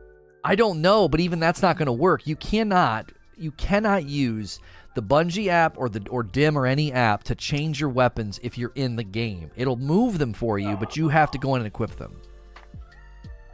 I 0.43 0.55
don't 0.55 0.81
know, 0.81 1.07
but 1.07 1.19
even 1.19 1.39
that's 1.39 1.61
not 1.61 1.77
going 1.77 1.87
to 1.87 1.93
work. 1.93 2.27
You 2.27 2.35
cannot 2.35 3.11
you 3.37 3.51
cannot 3.51 4.05
use 4.05 4.59
the 4.95 5.01
Bungie 5.01 5.47
app 5.47 5.77
or 5.77 5.89
the 5.89 6.07
or 6.09 6.23
Dim 6.23 6.57
or 6.57 6.65
any 6.65 6.91
app 6.91 7.23
to 7.25 7.35
change 7.35 7.79
your 7.79 7.89
weapons 7.89 8.39
if 8.43 8.57
you're 8.57 8.73
in 8.75 8.95
the 8.95 9.03
game. 9.03 9.49
It'll 9.55 9.77
move 9.77 10.19
them 10.19 10.33
for 10.33 10.59
you, 10.59 10.75
but 10.77 10.95
you 10.95 11.09
have 11.09 11.31
to 11.31 11.37
go 11.37 11.55
in 11.55 11.61
and 11.61 11.67
equip 11.67 11.95
them. 11.95 12.21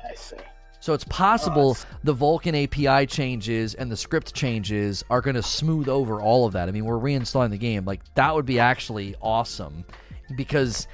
I 0.04 0.16
see. 0.16 0.36
So 0.82 0.94
it's 0.94 1.04
possible 1.06 1.78
the 2.04 2.16
Vulkan 2.16 2.64
API 2.64 3.06
changes 3.06 3.76
and 3.76 3.92
the 3.92 3.98
script 3.98 4.34
changes 4.34 5.04
are 5.10 5.20
going 5.20 5.36
to 5.36 5.44
smooth 5.44 5.90
over 5.90 6.22
all 6.22 6.46
of 6.46 6.54
that. 6.54 6.70
I 6.70 6.72
mean, 6.72 6.86
we're 6.86 6.98
reinstalling 6.98 7.50
the 7.50 7.58
game. 7.58 7.84
Like 7.86 8.02
that 8.16 8.34
would 8.34 8.46
be 8.46 8.60
actually 8.60 9.16
awesome 9.22 9.84
because 10.36 10.88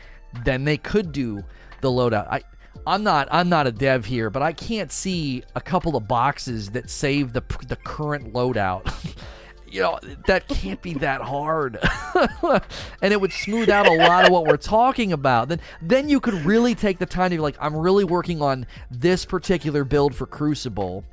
then 0.44 0.64
they 0.64 0.78
could 0.78 1.12
do 1.12 1.44
the 1.82 1.90
loadout. 1.90 2.28
I 2.30 2.44
I'm 2.88 3.04
not 3.04 3.28
I'm 3.32 3.50
not 3.50 3.68
a 3.68 3.72
dev 3.72 4.06
here, 4.06 4.30
but 4.30 4.42
I 4.42 4.54
can't 4.54 4.92
see 4.92 5.44
a 5.56 5.62
couple 5.62 5.96
of 5.96 6.08
boxes 6.08 6.72
that 6.72 6.90
save 6.90 7.34
the 7.34 7.44
the 7.68 7.76
current 7.78 8.34
loadout. 8.34 8.92
you 9.76 9.82
know 9.82 10.00
that 10.26 10.48
can't 10.48 10.82
be 10.82 10.94
that 10.94 11.22
hard 11.22 11.78
and 13.02 13.14
it 13.14 13.20
would 13.20 13.34
smooth 13.34 13.70
out 13.70 13.88
a 13.88 13.92
lot 13.92 14.24
of 14.24 14.32
what 14.32 14.46
we're 14.46 14.56
talking 14.56 15.12
about 15.12 15.50
then 15.50 15.60
then 15.82 16.08
you 16.08 16.20
could 16.20 16.34
really 16.46 16.74
take 16.74 16.98
the 16.98 17.06
time 17.06 17.30
to 17.30 17.36
be 17.36 17.42
like 17.42 17.58
i'm 17.60 17.76
really 17.76 18.06
working 18.06 18.42
on 18.42 18.66
this 18.90 19.26
particular 19.26 19.84
build 19.84 20.16
for 20.16 20.26
crucible 20.26 21.04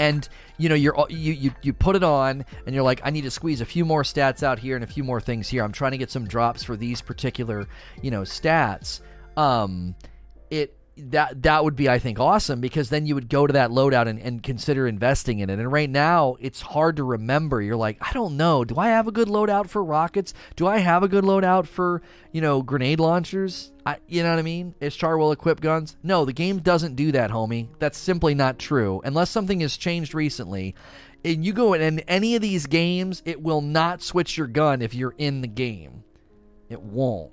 and 0.00 0.30
you 0.56 0.70
know 0.70 0.74
you're 0.74 0.96
you, 1.10 1.32
you 1.34 1.52
you 1.60 1.74
put 1.74 1.94
it 1.94 2.02
on 2.02 2.42
and 2.64 2.74
you're 2.74 2.82
like 2.82 3.02
i 3.04 3.10
need 3.10 3.20
to 3.20 3.30
squeeze 3.30 3.60
a 3.60 3.66
few 3.66 3.84
more 3.84 4.02
stats 4.02 4.42
out 4.42 4.58
here 4.58 4.74
and 4.74 4.82
a 4.82 4.86
few 4.86 5.04
more 5.04 5.20
things 5.20 5.46
here. 5.46 5.62
I'm 5.62 5.72
trying 5.72 5.92
to 5.92 5.98
get 5.98 6.10
some 6.10 6.26
drops 6.26 6.64
for 6.64 6.74
these 6.74 7.02
particular 7.02 7.68
you 8.02 8.10
know 8.10 8.22
stats. 8.22 9.00
Um 9.36 9.94
that 11.10 11.42
that 11.42 11.64
would 11.64 11.76
be 11.76 11.88
I 11.88 11.98
think 11.98 12.20
awesome 12.20 12.60
because 12.60 12.90
then 12.90 13.06
you 13.06 13.14
would 13.14 13.28
go 13.28 13.46
to 13.46 13.52
that 13.54 13.70
loadout 13.70 14.08
and, 14.08 14.20
and 14.20 14.42
consider 14.42 14.86
investing 14.86 15.40
in 15.40 15.50
it. 15.50 15.58
And 15.58 15.70
right 15.72 15.90
now 15.90 16.36
it's 16.40 16.60
hard 16.60 16.96
to 16.96 17.04
remember. 17.04 17.60
You're 17.60 17.76
like, 17.76 17.98
I 18.00 18.12
don't 18.12 18.36
know. 18.36 18.64
Do 18.64 18.76
I 18.78 18.88
have 18.88 19.08
a 19.08 19.12
good 19.12 19.28
loadout 19.28 19.68
for 19.68 19.82
rockets? 19.82 20.34
Do 20.56 20.66
I 20.66 20.78
have 20.78 21.02
a 21.02 21.08
good 21.08 21.24
loadout 21.24 21.66
for, 21.66 22.02
you 22.32 22.40
know, 22.40 22.62
grenade 22.62 23.00
launchers? 23.00 23.72
I, 23.84 23.98
you 24.06 24.22
know 24.22 24.30
what 24.30 24.38
I 24.38 24.42
mean? 24.42 24.74
Is 24.80 24.94
Char 24.94 25.18
will 25.18 25.32
equip 25.32 25.60
guns? 25.60 25.96
No, 26.02 26.24
the 26.24 26.32
game 26.32 26.58
doesn't 26.58 26.96
do 26.96 27.12
that, 27.12 27.30
homie. 27.30 27.68
That's 27.78 27.98
simply 27.98 28.34
not 28.34 28.58
true. 28.58 29.00
Unless 29.04 29.30
something 29.30 29.60
has 29.60 29.76
changed 29.76 30.14
recently. 30.14 30.74
And 31.24 31.44
you 31.44 31.52
go 31.52 31.74
in 31.74 32.00
any 32.00 32.34
of 32.36 32.42
these 32.42 32.66
games, 32.66 33.22
it 33.24 33.42
will 33.42 33.60
not 33.60 34.02
switch 34.02 34.36
your 34.38 34.46
gun 34.46 34.80
if 34.80 34.94
you're 34.94 35.14
in 35.18 35.40
the 35.40 35.48
game. 35.48 36.04
It 36.68 36.80
won't. 36.80 37.32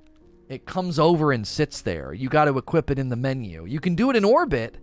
It 0.50 0.66
comes 0.66 0.98
over 0.98 1.32
and 1.32 1.46
sits 1.46 1.82
there. 1.82 2.14
You 2.14 2.30
got 2.30 2.46
to 2.46 2.58
equip 2.58 2.90
it 2.90 3.00
in 3.00 3.10
the 3.10 3.16
menu. 3.16 3.66
You 3.66 3.80
can 3.80 3.96
do 3.96 4.10
it 4.10 4.16
in 4.16 4.24
orbit. 4.24 4.78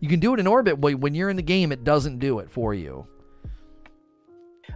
You 0.00 0.08
can 0.08 0.20
do 0.20 0.34
it 0.34 0.40
in 0.40 0.46
orbit, 0.46 0.80
but 0.80 0.96
when 0.96 1.14
you're 1.14 1.30
in 1.30 1.36
the 1.36 1.42
game, 1.42 1.72
it 1.72 1.84
doesn't 1.84 2.18
do 2.18 2.38
it 2.38 2.50
for 2.50 2.74
you. 2.74 3.06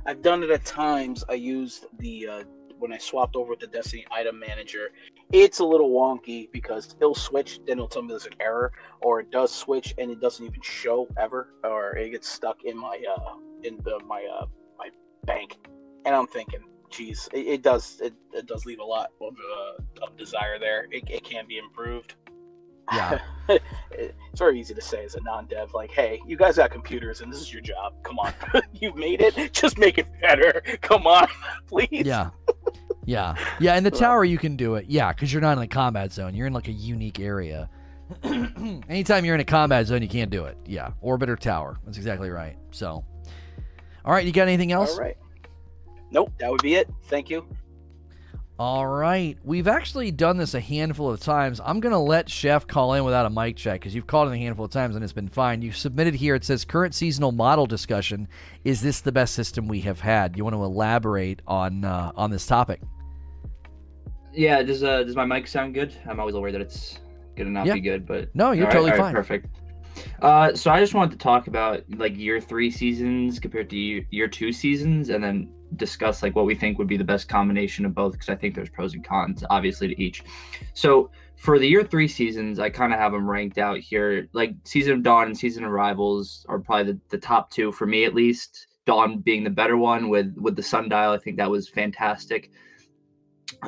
I've 0.05 0.23
done 0.23 0.43
it 0.43 0.51
at 0.51 0.65
times. 0.65 1.25
I 1.29 1.35
used 1.35 1.87
the 1.99 2.29
uh, 2.29 2.43
when 2.79 2.93
I 2.93 2.99
swapped 2.99 3.37
over 3.37 3.57
to 3.57 3.67
Destiny 3.67 4.07
Item 4.11 4.39
Manager. 4.39 4.91
It's 5.33 5.59
a 5.59 5.65
little 5.65 5.91
wonky 5.91 6.51
because 6.53 6.95
it'll 7.01 7.15
switch, 7.15 7.61
then 7.67 7.79
it'll 7.79 7.89
tell 7.89 8.03
me 8.03 8.09
there's 8.09 8.27
an 8.27 8.35
error, 8.39 8.73
or 9.01 9.21
it 9.21 9.31
does 9.31 9.53
switch 9.53 9.95
and 9.99 10.11
it 10.11 10.21
doesn't 10.21 10.45
even 10.45 10.61
show 10.63 11.09
ever, 11.17 11.55
or 11.65 11.97
it 11.97 12.11
gets 12.11 12.29
stuck 12.29 12.63
in 12.65 12.79
my 12.79 13.03
uh, 13.17 13.35
in 13.65 13.79
the 13.79 13.99
my 14.07 14.25
uh, 14.41 14.47
my 14.79 14.91
bank. 15.25 15.57
And 16.05 16.15
I'm 16.15 16.29
thinking, 16.29 16.61
geez, 16.97 17.29
it, 17.33 17.47
it 17.47 17.63
does 17.63 18.01
it, 18.03 18.15
it, 18.33 18.47
does 18.47 18.65
leave 18.65 18.81
a 18.81 18.85
lot 18.85 19.11
of, 19.21 19.35
uh, 19.35 20.07
of 20.07 20.17
desire 20.17 20.59
there. 20.59 20.87
It, 20.91 21.05
it 21.09 21.25
can 21.25 21.47
be 21.47 21.59
improved. 21.59 22.15
Yeah, 22.93 23.19
it's 23.91 24.39
very 24.39 24.61
easy 24.61 24.73
to 24.73 24.81
say 24.81 25.05
as 25.05 25.17
a 25.17 25.21
non-dev, 25.23 25.75
like, 25.75 25.91
"Hey, 25.91 26.21
you 26.27 26.37
guys 26.37 26.57
got 26.57 26.71
computers, 26.71 27.21
and 27.21 27.33
this 27.33 27.41
is 27.41 27.53
your 27.53 27.63
job. 27.63 27.95
Come 28.05 28.19
on, 28.19 28.33
you 28.73 28.95
made 28.95 29.21
it. 29.21 29.53
Just 29.53 29.77
make 29.77 29.99
it 29.99 30.07
better. 30.21 30.63
Come 30.83 31.07
on, 31.07 31.27
please." 31.67 32.07
Yeah, 32.07 32.31
yeah, 33.05 33.35
yeah. 33.59 33.77
In 33.77 33.83
the 33.83 33.91
tower, 33.91 34.25
you 34.25 34.39
can 34.39 34.57
do 34.57 34.77
it. 34.77 34.87
Yeah, 34.89 35.13
because 35.13 35.33
you're 35.33 35.43
not 35.43 35.59
in 35.59 35.65
a 35.65 35.69
combat 35.69 36.13
zone. 36.13 36.35
You're 36.35 36.47
in 36.47 36.53
like 36.53 36.69
a 36.69 36.73
unique 36.73 37.19
area. 37.19 37.69
Anytime 38.23 39.25
you're 39.25 39.35
in 39.35 39.41
a 39.41 39.45
combat 39.45 39.87
zone, 39.87 40.01
you 40.01 40.09
can't 40.09 40.31
do 40.31 40.45
it. 40.45 40.57
Yeah, 40.65 40.93
orbit 41.01 41.29
or 41.29 41.35
tower. 41.35 41.79
That's 41.85 41.97
exactly 41.97 42.31
right. 42.31 42.57
So, 42.71 43.05
all 44.05 44.13
right, 44.13 44.25
you 44.25 44.31
got 44.31 44.47
anything 44.47 44.71
else? 44.71 44.93
All 44.93 45.01
right. 45.01 45.17
Nope, 46.11 46.33
that 46.39 46.51
would 46.51 46.63
be 46.63 46.75
it. 46.75 46.89
Thank 47.05 47.31
you. 47.31 47.47
All 48.59 48.87
right. 48.87 49.37
We've 49.45 49.69
actually 49.69 50.11
done 50.11 50.39
this 50.39 50.55
a 50.55 50.61
handful 50.61 51.11
of 51.11 51.21
times. 51.21 51.61
I'm 51.63 51.79
going 51.79 51.93
to 51.93 51.99
let 51.99 52.31
Chef 52.31 52.67
call 52.67 52.95
in 52.95 53.05
without 53.05 53.27
a 53.27 53.31
mic 53.31 53.57
check 53.57 53.81
because 53.81 53.95
you've 53.95 54.07
called 54.07 54.29
in 54.29 54.35
a 54.35 54.39
handful 54.39 54.65
of 54.65 54.71
times 54.71 54.95
and 54.95 55.05
it's 55.05 55.13
been 55.13 55.29
fine. 55.29 55.61
You 55.61 55.73
submitted 55.73 56.15
here, 56.15 56.35
it 56.35 56.43
says 56.43 56.65
current 56.65 56.95
seasonal 56.95 57.33
model 57.33 57.67
discussion. 57.67 58.27
Is 58.65 58.81
this 58.81 59.03
the 59.03 59.13
best 59.13 59.35
system 59.35 59.69
we 59.69 59.81
have 59.81 60.01
had? 60.01 60.39
You 60.39 60.45
want 60.45 60.55
to 60.57 60.65
elaborate 60.65 61.43
on 61.47 61.85
uh, 61.85 62.13
on 62.17 62.31
this 62.31 62.47
topic? 62.47 62.81
Yeah, 64.33 64.63
does 64.63 64.83
uh, 64.83 65.03
does 65.03 65.17
my 65.17 65.27
mic 65.27 65.47
sound 65.49 65.75
good? 65.75 65.95
I'm 66.09 66.19
always 66.19 66.35
worried 66.35 66.55
that 66.55 66.61
it's 66.63 67.01
gonna 67.37 67.51
not 67.51 67.67
Yeah. 67.67 67.75
be 67.75 67.81
good, 67.81 68.07
but 68.07 68.35
No, 68.35 68.53
you're 68.53 68.65
All 68.65 68.69
right, 68.69 68.73
totally 68.73 68.91
all 68.93 68.97
right, 68.97 69.05
fine. 69.05 69.15
perfect. 69.15 69.49
Uh, 70.23 70.55
so 70.55 70.71
I 70.71 70.81
just 70.81 70.95
wanted 70.95 71.13
to 71.13 71.19
talk 71.19 71.47
about 71.47 71.83
like 71.97 72.17
year 72.17 72.41
three 72.41 72.71
seasons 72.71 73.39
compared 73.39 73.69
to 73.71 73.77
year, 73.77 74.07
year 74.11 74.29
two 74.29 74.53
seasons, 74.53 75.11
and 75.11 75.23
then 75.23 75.51
discuss 75.75 76.23
like 76.23 76.37
what 76.37 76.47
we 76.47 76.55
think 76.55 76.79
would 76.79 76.87
be 76.87 76.97
the 76.97 77.05
best 77.05 77.29
combination 77.29 77.85
of 77.85 77.95
both, 77.95 78.13
because 78.13 78.29
I 78.29 78.37
think 78.37 78.55
there's 78.55 78.71
pros 78.71 78.95
and 78.95 79.05
cons, 79.05 79.45
obviously, 79.51 79.89
to 79.89 80.03
each. 80.03 80.23
So 80.75 81.11
for 81.37 81.59
the 81.59 81.67
year 81.67 81.85
three 81.85 82.09
seasons, 82.09 82.59
I 82.59 82.71
kind 82.71 82.93
of 82.93 82.99
have 82.99 83.13
them 83.13 83.29
ranked 83.29 83.59
out 83.59 83.79
here. 83.79 84.29
Like 84.33 84.55
Season 84.65 84.93
of 84.95 85.03
Dawn 85.03 85.27
and 85.27 85.37
Season 85.37 85.65
of 85.65 85.71
Arrivals 85.73 86.47
are 86.49 86.59
probably 86.59 86.93
the, 86.93 87.01
the 87.09 87.19
top 87.19 87.51
two 87.51 87.73
for 87.73 87.87
me, 87.87 88.05
at 88.05 88.15
least. 88.15 88.69
Dawn 88.87 89.19
being 89.19 89.43
the 89.43 89.51
better 89.51 89.77
one 89.77 90.09
with 90.09 90.33
with 90.37 90.55
the 90.55 90.63
sundial, 90.63 91.11
I 91.11 91.19
think 91.19 91.37
that 91.39 91.51
was 91.51 91.69
fantastic. 91.69 92.51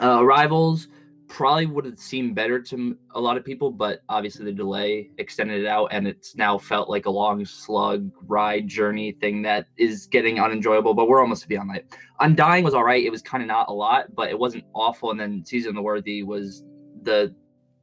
Uh, 0.00 0.24
Rivals 0.24 0.88
probably 1.28 1.66
would 1.66 1.84
have 1.84 1.98
seemed 1.98 2.34
better 2.34 2.60
to 2.60 2.96
a 3.14 3.20
lot 3.20 3.36
of 3.36 3.44
people, 3.44 3.70
but 3.70 4.00
obviously 4.08 4.44
the 4.44 4.52
delay 4.52 5.10
extended 5.18 5.60
it 5.60 5.66
out, 5.66 5.88
and 5.92 6.06
it's 6.06 6.34
now 6.36 6.58
felt 6.58 6.88
like 6.88 7.06
a 7.06 7.10
long 7.10 7.44
slug 7.44 8.10
ride 8.26 8.66
journey 8.66 9.12
thing 9.12 9.42
that 9.42 9.66
is 9.76 10.06
getting 10.06 10.40
unenjoyable. 10.40 10.94
But 10.94 11.08
we're 11.08 11.20
almost 11.20 11.42
to 11.42 11.48
be 11.48 11.56
on 11.56 11.68
that. 11.68 11.84
Undying 12.20 12.64
was 12.64 12.74
all 12.74 12.84
right. 12.84 13.04
It 13.04 13.10
was 13.10 13.22
kind 13.22 13.42
of 13.42 13.46
not 13.46 13.68
a 13.68 13.72
lot, 13.72 14.14
but 14.14 14.30
it 14.30 14.38
wasn't 14.38 14.64
awful. 14.74 15.10
And 15.10 15.20
then 15.20 15.44
Season 15.44 15.70
of 15.70 15.74
the 15.76 15.82
Worthy 15.82 16.22
was 16.22 16.64
the 17.02 17.34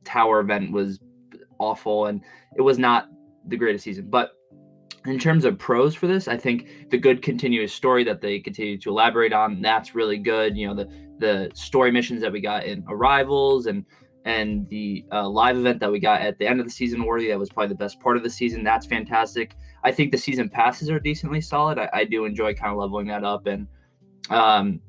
tower 0.03 0.39
event 0.39 0.71
was 0.71 0.99
awful, 1.59 2.07
and 2.07 2.21
it 2.57 2.61
was 2.61 2.79
not 2.79 3.09
the 3.47 3.57
greatest 3.57 3.83
season. 3.83 4.09
But 4.09 4.31
in 5.05 5.19
terms 5.19 5.45
of 5.45 5.59
pros 5.59 5.93
for 5.93 6.07
this, 6.07 6.27
I 6.27 6.35
think 6.35 6.89
the 6.89 6.97
good 6.97 7.21
continuous 7.21 7.71
story 7.71 8.03
that 8.05 8.21
they 8.21 8.39
continue 8.39 8.77
to 8.79 8.89
elaborate 8.89 9.33
on, 9.33 9.61
that's 9.61 9.93
really 9.93 10.17
good. 10.17 10.57
You 10.57 10.67
know, 10.67 10.73
the 10.73 10.89
the 11.19 11.51
story 11.53 11.91
missions 11.91 12.21
that 12.21 12.31
we 12.31 12.41
got 12.41 12.65
in 12.65 12.83
Arrivals 12.87 13.67
and 13.67 13.85
and 14.25 14.67
the 14.69 15.05
uh, 15.11 15.29
live 15.29 15.55
event 15.55 15.79
that 15.79 15.91
we 15.91 15.99
got 15.99 16.21
at 16.21 16.39
the 16.39 16.47
end 16.47 16.59
of 16.59 16.65
the 16.65 16.71
season, 16.71 17.05
worthy. 17.05 17.27
That 17.27 17.37
was 17.37 17.49
probably 17.49 17.69
the 17.69 17.75
best 17.75 17.99
part 17.99 18.17
of 18.17 18.23
the 18.23 18.29
season. 18.29 18.63
That's 18.63 18.85
fantastic. 18.85 19.55
I 19.83 19.91
think 19.91 20.11
the 20.11 20.17
season 20.17 20.49
passes 20.49 20.89
are 20.89 20.99
decently 20.99 21.41
solid. 21.41 21.77
I, 21.77 21.89
I 21.93 22.03
do 22.05 22.25
enjoy 22.25 22.55
kind 22.55 22.71
of 22.71 22.79
leveling 22.79 23.07
that 23.07 23.23
up, 23.23 23.45
and 23.45 23.67
um, 24.31 24.81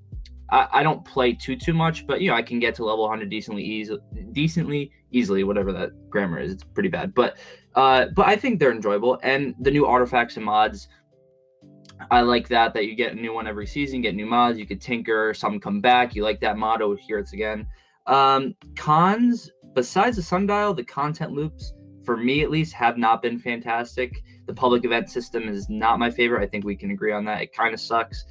I, 0.51 0.69
I, 0.73 0.83
don't 0.83 1.05
play 1.05 1.35
too 1.35 1.55
too 1.55 1.75
much, 1.75 2.07
but 2.07 2.23
you 2.23 2.31
know 2.31 2.37
I 2.37 2.43
can 2.43 2.59
get 2.59 2.75
to 2.77 2.85
level 2.85 3.05
100 3.05 3.29
decently 3.29 3.63
easily 3.63 4.01
decently 4.33 4.91
easily, 5.13 5.45
whatever 5.45 5.71
that 5.73 5.91
grammar 6.09 6.41
is. 6.41 6.53
It's 6.53 6.65
pretty 6.65 6.89
bad, 6.89 7.15
but 7.15 7.37
uh, 7.75 8.07
but 8.15 8.27
I 8.27 8.37
think 8.37 8.59
they're 8.59 8.73
enjoyable, 8.73 9.19
and 9.23 9.55
the 9.61 9.71
new 9.71 9.85
artifacts 9.85 10.37
and 10.37 10.47
mods. 10.47 10.89
I 12.11 12.21
like 12.21 12.49
that 12.49 12.75
that 12.75 12.87
you 12.87 12.95
get 12.95 13.13
a 13.13 13.17
new 13.17 13.33
one 13.33 13.47
every 13.47 13.67
season, 13.67 14.03
get 14.03 14.15
new 14.15 14.27
mods. 14.27 14.59
You 14.59 14.67
could 14.67 14.81
tinker, 14.81 15.33
some 15.35 15.59
come 15.59 15.81
back. 15.81 16.15
You 16.15 16.23
like 16.23 16.41
that 16.41 16.59
motto? 16.59 16.95
Here 16.97 17.19
it's 17.19 17.33
again. 17.33 17.67
Um, 18.07 18.55
cons 18.77 19.51
besides 19.77 20.17
the 20.17 20.23
sundial, 20.23 20.75
the 20.75 20.83
content 20.83 21.33
loops 21.33 21.73
for 22.05 22.17
me 22.17 22.43
at 22.43 22.51
least 22.51 22.73
have 22.73 22.99
not 22.99 23.23
been 23.23 23.39
fantastic. 23.39 24.23
The 24.47 24.55
public 24.55 24.85
event 24.85 25.11
system 25.11 25.49
is 25.49 25.69
not 25.69 25.99
my 25.99 26.11
favorite. 26.11 26.43
I 26.43 26.47
think 26.47 26.65
we 26.65 26.77
can 26.77 26.91
agree 26.91 27.13
on 27.13 27.25
that. 27.27 27.43
It 27.43 27.53
kind 27.53 27.75
of 27.75 27.81
sucks. 27.81 28.25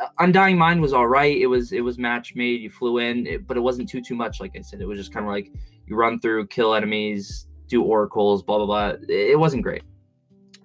Uh, 0.00 0.06
Undying 0.18 0.56
Mind 0.56 0.80
was 0.80 0.92
all 0.92 1.08
right. 1.08 1.36
It 1.36 1.46
was 1.46 1.72
it 1.72 1.80
was 1.80 1.98
match 1.98 2.34
made. 2.34 2.60
You 2.60 2.70
flew 2.70 2.98
in, 2.98 3.26
it, 3.26 3.46
but 3.46 3.56
it 3.56 3.60
wasn't 3.60 3.88
too 3.88 4.00
too 4.00 4.14
much. 4.14 4.40
Like 4.40 4.52
I 4.56 4.60
said, 4.60 4.80
it 4.80 4.86
was 4.86 4.98
just 4.98 5.12
kind 5.12 5.26
of 5.26 5.32
like 5.32 5.50
you 5.86 5.96
run 5.96 6.20
through, 6.20 6.46
kill 6.46 6.74
enemies, 6.74 7.48
do 7.66 7.82
oracles, 7.82 8.42
blah 8.42 8.58
blah 8.58 8.66
blah. 8.66 8.96
It 9.08 9.38
wasn't 9.38 9.62
great. 9.62 9.82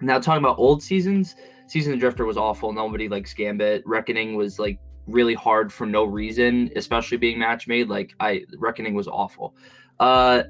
Now 0.00 0.18
talking 0.18 0.42
about 0.42 0.58
old 0.58 0.82
seasons, 0.82 1.34
Season 1.70 1.92
of 1.92 1.98
the 1.98 2.00
Drifter 2.00 2.24
was 2.24 2.36
awful. 2.36 2.72
Nobody 2.72 3.08
likes 3.08 3.32
Gambit. 3.32 3.84
Reckoning 3.86 4.34
was 4.34 4.58
like 4.58 4.80
really 5.06 5.34
hard 5.34 5.72
for 5.72 5.86
no 5.86 6.04
reason, 6.04 6.68
especially 6.74 7.16
being 7.16 7.38
match 7.38 7.68
made. 7.68 7.88
Like 7.88 8.12
I 8.18 8.44
Reckoning 8.58 8.94
was 8.94 9.06
awful. 9.06 9.54
Uh, 10.00 10.42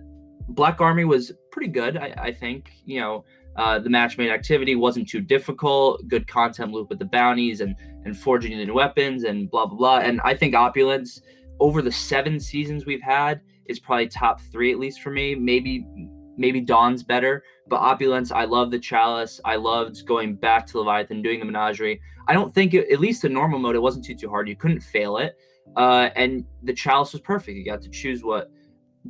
Black 0.49 0.81
Armory 0.81 1.05
was 1.05 1.31
pretty 1.53 1.71
good, 1.71 1.99
I, 1.99 2.15
I 2.17 2.33
think. 2.33 2.73
You 2.87 3.01
know, 3.01 3.25
uh, 3.57 3.79
the 3.81 3.91
match 3.91 4.17
made 4.17 4.31
activity 4.31 4.77
wasn't 4.77 5.11
too 5.11 5.21
difficult. 5.21 6.09
Good 6.09 6.27
content 6.27 6.73
loop 6.73 6.89
with 6.89 6.99
the 6.99 7.05
bounties 7.05 7.61
and 7.61 7.77
and 8.07 8.17
forging 8.17 8.57
the 8.57 8.65
new 8.65 8.73
weapons 8.73 9.25
and 9.25 9.51
blah 9.51 9.67
blah 9.67 9.77
blah. 9.77 9.99
And 9.99 10.23
I 10.25 10.35
think 10.35 10.55
Opulence 10.55 11.21
over 11.61 11.83
the 11.83 11.93
seven 11.93 12.41
seasons 12.41 12.87
we've 12.87 13.03
had 13.03 13.43
is 13.67 13.79
probably 13.79 14.09
top 14.09 14.41
three 14.41 14.73
at 14.73 14.79
least 14.79 15.03
for 15.03 15.11
me. 15.11 15.35
Maybe 15.35 15.87
maybe 16.37 16.61
Dawn's 16.61 17.03
better, 17.03 17.43
but 17.69 17.77
Opulence, 17.77 18.33
I 18.33 18.45
love 18.45 18.71
the 18.71 18.79
Chalice. 18.79 19.41
I 19.45 19.57
loved 19.57 20.07
going 20.07 20.35
back 20.35 20.67
to 20.69 20.79
Leviathan, 20.79 21.23
doing 21.23 21.39
the 21.39 21.45
Menagerie. 21.45 22.01
I 22.29 22.33
don't 22.33 22.55
think, 22.55 22.75
it, 22.75 22.91
at 22.91 23.01
least 23.01 23.25
in 23.25 23.33
normal 23.33 23.59
mode, 23.59 23.77
it 23.77 23.83
wasn't 23.83 24.05
too 24.05 24.15
too 24.15 24.29
hard. 24.29 24.49
You 24.49 24.57
couldn't 24.57 24.81
fail 24.81 25.19
it, 25.19 25.37
uh, 25.77 26.11
and 26.17 26.45
the 26.63 26.73
Chalice 26.73 27.13
was 27.13 27.23
perfect. 27.23 27.57
You 27.57 27.65
got 27.65 27.83
to 27.83 27.91
choose 27.91 28.23
what 28.23 28.51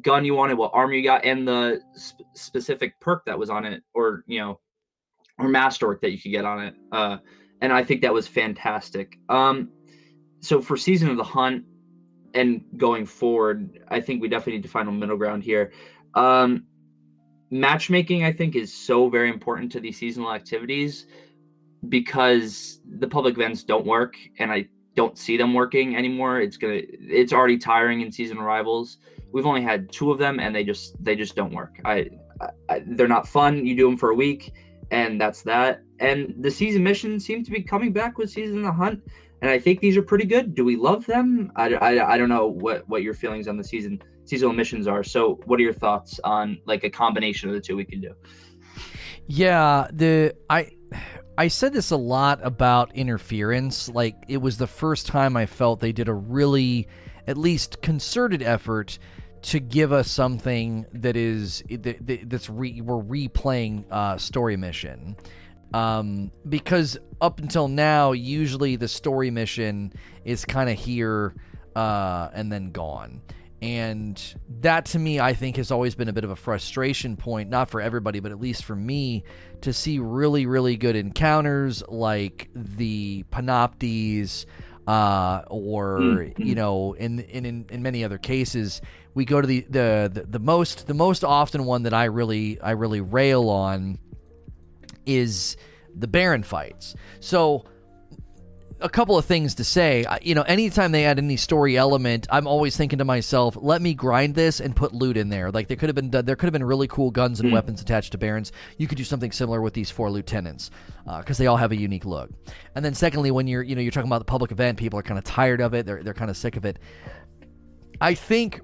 gun 0.03 0.25
you 0.25 0.35
wanted, 0.35 0.57
what 0.57 0.71
armor 0.73 0.95
you 0.95 1.03
got, 1.03 1.25
and 1.25 1.47
the 1.47 1.81
sp- 1.97 2.27
specific 2.35 2.99
perk 3.01 3.25
that 3.27 3.39
was 3.39 3.51
on 3.51 3.65
it, 3.65 3.83
or 3.95 4.25
you 4.27 4.39
know, 4.41 4.61
or 5.39 5.49
masterwork 5.49 6.01
that 6.03 6.11
you 6.13 6.21
could 6.21 6.33
get 6.33 6.45
on 6.45 6.63
it. 6.63 6.75
Uh, 6.93 7.19
and 7.61 7.73
I 7.73 7.85
think 7.85 8.03
that 8.03 8.13
was 8.13 8.27
fantastic. 8.27 9.19
Um, 9.29 9.71
so 10.41 10.61
for 10.61 10.77
season 10.77 11.11
of 11.11 11.17
the 11.17 11.25
hunt 11.25 11.65
and 12.35 12.63
going 12.77 13.05
forward, 13.05 13.81
I 13.89 14.01
think 14.01 14.23
we 14.23 14.29
definitely 14.29 14.55
need 14.55 14.63
to 14.63 14.69
find 14.69 14.89
a 14.89 14.93
middle 14.93 15.17
ground 15.17 15.43
here. 15.43 15.73
Um, 16.15 16.65
matchmaking, 17.51 18.25
I 18.25 18.33
think, 18.33 18.57
is 18.57 18.73
so 18.73 19.09
very 19.09 19.29
important 19.29 19.73
to 19.73 19.81
these 19.81 19.99
seasonal 19.99 20.33
activities 20.33 21.07
because 21.89 22.81
the 22.99 23.09
public 23.09 23.35
events 23.35 23.65
don't 23.65 23.87
work, 23.87 24.17
and 24.39 24.53
I 24.53 24.69
don't 24.97 25.17
see 25.17 25.37
them 25.37 25.55
working 25.55 25.97
anymore. 25.97 26.41
It's 26.41 26.57
gonna, 26.57 26.81
it's 26.85 27.33
already 27.33 27.59
tiring 27.59 28.01
in 28.01 28.13
season 28.13 28.39
arrivals 28.39 28.99
We've 29.33 29.47
only 29.47 29.63
had 29.63 29.93
two 29.93 30.11
of 30.11 30.19
them, 30.19 30.41
and 30.41 30.55
they 30.55 30.65
just, 30.65 31.03
they 31.03 31.15
just 31.15 31.37
don't 31.37 31.53
work. 31.53 31.81
I, 31.85 32.11
I 32.69 32.83
they're 32.87 33.09
not 33.09 33.29
fun. 33.29 33.65
You 33.65 33.77
do 33.77 33.89
them 33.89 33.97
for 33.97 34.11
a 34.11 34.15
week, 34.15 34.53
and 34.91 35.21
that's 35.21 35.43
that. 35.43 35.83
And 36.01 36.35
the 36.39 36.51
season 36.51 36.83
missions 36.83 37.25
seem 37.25 37.45
to 37.45 37.51
be 37.51 37.63
coming 37.63 37.93
back 37.93 38.19
with 38.19 38.31
season 38.31 38.63
the 38.63 38.73
hunt, 38.73 39.03
and 39.43 39.51
I 39.51 39.59
think 39.59 39.81
these 39.81 39.97
are 39.97 40.03
pretty 40.03 40.25
good. 40.25 40.55
Do 40.55 40.65
we 40.65 40.77
love 40.77 41.07
them? 41.07 41.53
I, 41.57 41.75
I, 41.75 42.15
I 42.15 42.19
don't 42.19 42.29
know 42.29 42.47
what 42.47 42.89
what 42.89 43.03
your 43.03 43.15
feelings 43.15 43.47
on 43.47 43.57
the 43.57 43.65
season 43.65 44.03
seasonal 44.31 44.55
missions 44.55 44.87
are. 44.87 45.03
So, 45.03 45.41
what 45.45 45.59
are 45.59 45.63
your 45.63 45.73
thoughts 45.73 46.21
on 46.23 46.61
like 46.65 46.85
a 46.85 46.91
combination 46.91 47.49
of 47.49 47.55
the 47.55 47.61
two 47.61 47.77
we 47.77 47.85
can 47.85 48.01
do? 48.01 48.15
Yeah, 49.27 49.89
the 49.93 50.35
I 50.49 50.71
I 51.37 51.49
said 51.49 51.73
this 51.73 51.91
a 51.91 51.97
lot 51.97 52.41
about 52.43 52.95
interference. 52.95 53.89
Like 53.89 54.15
it 54.29 54.39
was 54.39 54.57
the 54.57 54.67
first 54.67 55.07
time 55.07 55.37
I 55.37 55.47
felt 55.47 55.81
they 55.81 55.93
did 55.93 56.09
a 56.09 56.15
really 56.15 56.89
at 57.27 57.37
least 57.37 57.83
concerted 57.83 58.43
effort 58.43 58.99
to 59.43 59.59
give 59.59 59.93
us 59.93 60.11
something 60.11 60.87
that 60.93 61.17
is 61.17 61.63
that, 61.71 62.29
that's 62.29 62.51
re, 62.51 62.81
we're 62.81 63.03
replaying 63.03 63.85
uh, 63.91 64.19
story 64.19 64.57
mission 64.57 65.17
um, 65.73 66.31
because 66.49 66.99
up 67.21 67.39
until 67.39 67.69
now 67.69 68.13
usually 68.13 68.77
the 68.77 68.89
story 68.89 69.31
mission 69.31 69.93
is 70.25 70.45
kind 70.45 70.69
of 70.69 70.79
here 70.79 71.35
uh, 71.75 72.29
and 72.35 72.53
then 72.53 72.71
gone 72.71 73.23
and 73.63 74.23
that 74.61 74.87
to 74.87 74.99
me, 74.99 75.21
I 75.21 75.35
think, 75.35 75.57
has 75.57 75.71
always 75.71 75.95
been 75.95 76.09
a 76.09 76.13
bit 76.13 76.25
of 76.25 76.31
a 76.31 76.37
frustration 76.37 77.17
point, 77.17 77.51
not 77.51 77.69
for 77.69 77.81
everybody, 77.81 78.21
but 78.21 78.33
at 78.33 78.41
least 78.41 78.65
for 78.65 78.75
me, 78.75 79.25
to 79.61 79.73
see 79.73 79.99
really, 79.99 80.47
really 80.47 80.77
good 80.77 80.97
encounters 80.97 81.83
like 81.89 82.49
the 82.55 83.25
Panoptes, 83.31 84.47
uh, 84.87 85.43
or 85.49 85.99
mm-hmm. 86.01 86.43
you 86.43 86.55
know, 86.55 86.95
in, 86.95 87.21
in 87.21 87.67
in 87.71 87.83
many 87.83 88.03
other 88.03 88.19
cases, 88.19 88.81
we 89.15 89.25
go 89.27 89.41
to 89.41 89.47
the, 89.47 89.61
the 89.69 90.11
the 90.13 90.27
the 90.27 90.39
most 90.39 90.87
the 90.87 90.95
most 90.95 91.23
often 91.23 91.65
one 91.67 91.83
that 91.83 91.95
I 91.95 92.05
really 92.05 92.61
I 92.61 92.71
really 92.73 93.03
rail 93.03 93.51
on 93.51 93.99
is 95.05 95.57
the 95.95 96.09
Baron 96.09 96.43
fights. 96.43 96.95
So 97.21 97.67
a 98.81 98.89
couple 98.89 99.17
of 99.17 99.25
things 99.25 99.55
to 99.57 99.65
say. 99.65 100.05
You 100.23 100.35
know, 100.35 100.43
anytime 100.43 100.93
they 100.93 101.05
add 101.05 101.19
any 101.19 101.37
story 101.37 101.77
element, 101.77 102.27
I'm 102.31 102.47
always 102.47 102.77
thinking 102.77 102.99
to 102.99 103.05
myself, 103.05 103.57
let 103.61 103.83
me 103.83 103.95
grind 103.95 104.35
this 104.35 104.61
and 104.61 104.75
put 104.75 104.93
loot 104.93 105.17
in 105.17 105.29
there. 105.29 105.51
Like 105.51 105.69
there 105.69 105.77
could 105.77 105.89
have 105.89 105.97
been 105.97 106.11
there 106.11 106.37
could 106.37 106.47
have 106.47 106.53
been 106.53 106.65
really 106.65 106.89
cool 106.89 107.11
guns 107.11 107.41
and 107.41 107.51
mm. 107.51 107.53
weapons 107.53 107.81
attached 107.81 108.13
to 108.13 108.19
barons. 108.19 108.53
You 108.79 108.87
could 108.87 108.99
do 108.99 109.05
something 109.05 109.33
similar 109.33 109.61
with 109.61 109.75
these 109.75 109.91
four 109.91 110.11
lieutenants 110.11 110.71
because 111.05 111.39
uh, 111.39 111.43
they 111.43 111.47
all 111.47 111.57
have 111.57 111.73
a 111.73 111.77
unique 111.77 112.05
look. 112.05 112.31
And 112.75 112.85
then 112.85 112.95
secondly, 112.95 113.31
when 113.31 113.47
you're 113.47 113.63
you 113.63 113.75
know 113.75 113.83
you're 113.83 113.93
talking 113.93 114.09
about 114.09 114.19
the 114.21 114.25
public 114.25 114.51
event, 114.53 114.79
people 114.79 114.99
are 114.99 115.03
kind 115.03 115.19
of 115.19 115.25
tired 115.25 115.61
of 115.61 115.75
it. 115.75 115.87
They're 115.87 116.03
they're 116.03 116.15
kind 116.15 116.31
of 116.31 116.37
sick 116.37 116.57
of 116.57 116.65
it. 116.65 116.79
I 118.01 118.15
think 118.15 118.61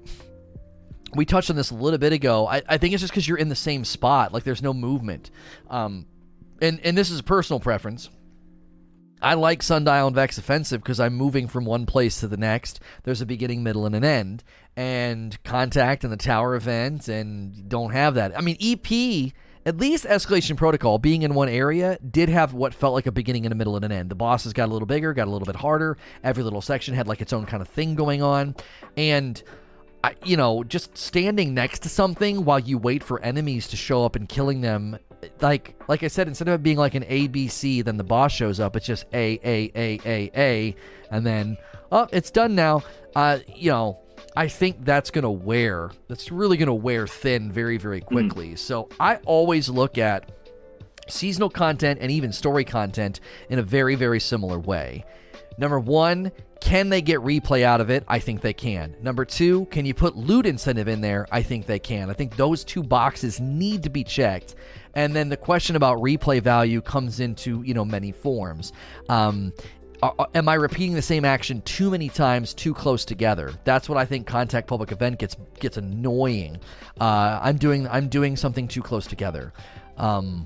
we 1.13 1.25
touched 1.25 1.49
on 1.49 1.55
this 1.55 1.71
a 1.71 1.75
little 1.75 1.99
bit 1.99 2.13
ago. 2.13 2.47
I, 2.47 2.61
I 2.67 2.77
think 2.77 2.93
it's 2.93 3.01
just 3.01 3.13
because 3.13 3.27
you're 3.27 3.37
in 3.37 3.49
the 3.49 3.55
same 3.55 3.85
spot. 3.85 4.33
Like 4.33 4.43
there's 4.43 4.61
no 4.61 4.73
movement. 4.73 5.31
Um, 5.69 6.05
and 6.61 6.79
and 6.83 6.97
this 6.97 7.11
is 7.11 7.19
a 7.19 7.23
personal 7.23 7.59
preference. 7.59 8.09
I 9.21 9.33
like 9.33 9.63
Sundial 9.63 10.07
and 10.07 10.15
Vex 10.15 10.37
Offensive 10.37 10.81
because 10.81 10.99
I'm 10.99 11.15
moving 11.15 11.47
from 11.47 11.65
one 11.65 11.85
place 11.85 12.19
to 12.19 12.27
the 12.27 12.37
next. 12.37 12.79
There's 13.03 13.21
a 13.21 13.25
beginning, 13.25 13.63
middle, 13.63 13.85
and 13.85 13.95
an 13.95 14.03
end. 14.03 14.43
And 14.75 15.41
Contact 15.43 16.03
and 16.03 16.13
the 16.13 16.17
Tower 16.17 16.55
event, 16.55 17.07
and 17.07 17.67
don't 17.67 17.93
have 17.93 18.15
that. 18.15 18.37
I 18.37 18.41
mean, 18.41 18.57
EP, 18.61 19.33
at 19.65 19.77
least 19.77 20.05
Escalation 20.05 20.55
Protocol, 20.55 20.99
being 20.99 21.23
in 21.23 21.33
one 21.33 21.49
area, 21.49 21.97
did 22.09 22.29
have 22.29 22.53
what 22.53 22.75
felt 22.75 22.93
like 22.93 23.07
a 23.07 23.11
beginning 23.11 23.45
and 23.45 23.51
a 23.51 23.55
middle 23.55 23.75
and 23.75 23.83
an 23.83 23.91
end. 23.91 24.11
The 24.11 24.15
bosses 24.15 24.53
got 24.53 24.69
a 24.69 24.71
little 24.71 24.85
bigger, 24.85 25.13
got 25.13 25.27
a 25.27 25.31
little 25.31 25.47
bit 25.47 25.55
harder. 25.55 25.97
Every 26.23 26.43
little 26.43 26.61
section 26.61 26.93
had 26.93 27.07
like 27.07 27.21
its 27.21 27.33
own 27.33 27.45
kind 27.47 27.61
of 27.61 27.67
thing 27.67 27.95
going 27.95 28.21
on. 28.21 28.55
And 28.95 29.41
I, 30.03 30.15
you 30.23 30.37
know, 30.37 30.63
just 30.63 30.95
standing 30.95 31.55
next 31.55 31.79
to 31.79 31.89
something 31.89 32.45
while 32.45 32.59
you 32.59 32.77
wait 32.77 33.03
for 33.03 33.19
enemies 33.21 33.67
to 33.69 33.75
show 33.75 34.05
up 34.05 34.15
and 34.15 34.29
killing 34.29 34.61
them 34.61 34.99
like 35.41 35.75
like 35.87 36.03
I 36.03 36.07
said, 36.07 36.27
instead 36.27 36.47
of 36.47 36.55
it 36.55 36.63
being 36.63 36.77
like 36.77 36.95
an 36.95 37.05
A 37.07 37.27
B 37.27 37.47
C, 37.47 37.81
then 37.81 37.97
the 37.97 38.03
boss 38.03 38.31
shows 38.31 38.59
up. 38.59 38.75
It's 38.75 38.85
just 38.85 39.05
A 39.13 39.39
A 39.43 39.71
A 39.75 39.99
A 40.05 40.31
A, 40.35 40.75
and 41.11 41.25
then 41.25 41.57
oh, 41.91 42.07
it's 42.11 42.31
done 42.31 42.55
now. 42.55 42.83
Uh, 43.15 43.39
you 43.55 43.71
know, 43.71 43.99
I 44.35 44.47
think 44.47 44.85
that's 44.85 45.09
gonna 45.11 45.31
wear. 45.31 45.91
That's 46.07 46.31
really 46.31 46.57
gonna 46.57 46.73
wear 46.73 47.07
thin 47.07 47.51
very 47.51 47.77
very 47.77 48.01
mm-hmm. 48.01 48.07
quickly. 48.07 48.49
Mm. 48.49 48.59
So 48.59 48.89
I 48.99 49.15
always 49.25 49.69
look 49.69 49.97
at 49.97 50.31
seasonal 51.07 51.49
content 51.49 51.99
and 52.01 52.11
even 52.11 52.31
story 52.31 52.65
content 52.65 53.21
in 53.49 53.59
a 53.59 53.63
very 53.63 53.95
very 53.95 54.19
similar 54.19 54.59
way. 54.59 55.05
Number 55.57 55.79
one, 55.79 56.31
can 56.61 56.89
they 56.89 57.01
get 57.01 57.19
replay 57.21 57.63
out 57.63 57.81
of 57.81 57.89
it? 57.89 58.03
I 58.07 58.19
think 58.19 58.41
they 58.41 58.53
can. 58.53 58.95
Number 59.01 59.25
two, 59.25 59.65
can 59.67 59.85
you 59.85 59.93
put 59.95 60.15
loot 60.15 60.45
incentive 60.45 60.87
in 60.87 61.01
there? 61.01 61.25
I 61.31 61.41
think 61.41 61.65
they 61.65 61.79
can. 61.79 62.11
I 62.11 62.13
think 62.13 62.35
those 62.35 62.63
two 62.63 62.83
boxes 62.83 63.39
need 63.39 63.81
to 63.83 63.89
be 63.89 64.03
checked. 64.03 64.55
And 64.97 65.15
then 65.15 65.29
the 65.29 65.37
question 65.37 65.75
about 65.75 65.99
replay 65.99 66.41
value 66.41 66.81
comes 66.81 67.19
into 67.19 67.61
you 67.61 67.75
know 67.75 67.85
many 67.85 68.11
forms. 68.11 68.73
Um, 69.09 69.53
am 70.33 70.49
I 70.49 70.55
repeating 70.55 70.95
the 70.95 71.03
same 71.03 71.23
action 71.23 71.61
too 71.61 71.91
many 71.91 72.09
times, 72.09 72.51
too 72.55 72.73
close 72.73 73.05
together? 73.05 73.53
That's 73.63 73.87
what 73.87 73.99
I 73.99 74.05
think 74.05 74.25
contact 74.25 74.67
public 74.67 74.91
event 74.91 75.19
gets 75.19 75.37
gets 75.59 75.77
annoying. 75.77 76.59
Uh, 76.99 77.39
I'm 77.43 77.57
doing 77.57 77.87
I'm 77.87 78.09
doing 78.09 78.35
something 78.35 78.67
too 78.67 78.81
close 78.81 79.05
together. 79.05 79.53
Um, 79.97 80.45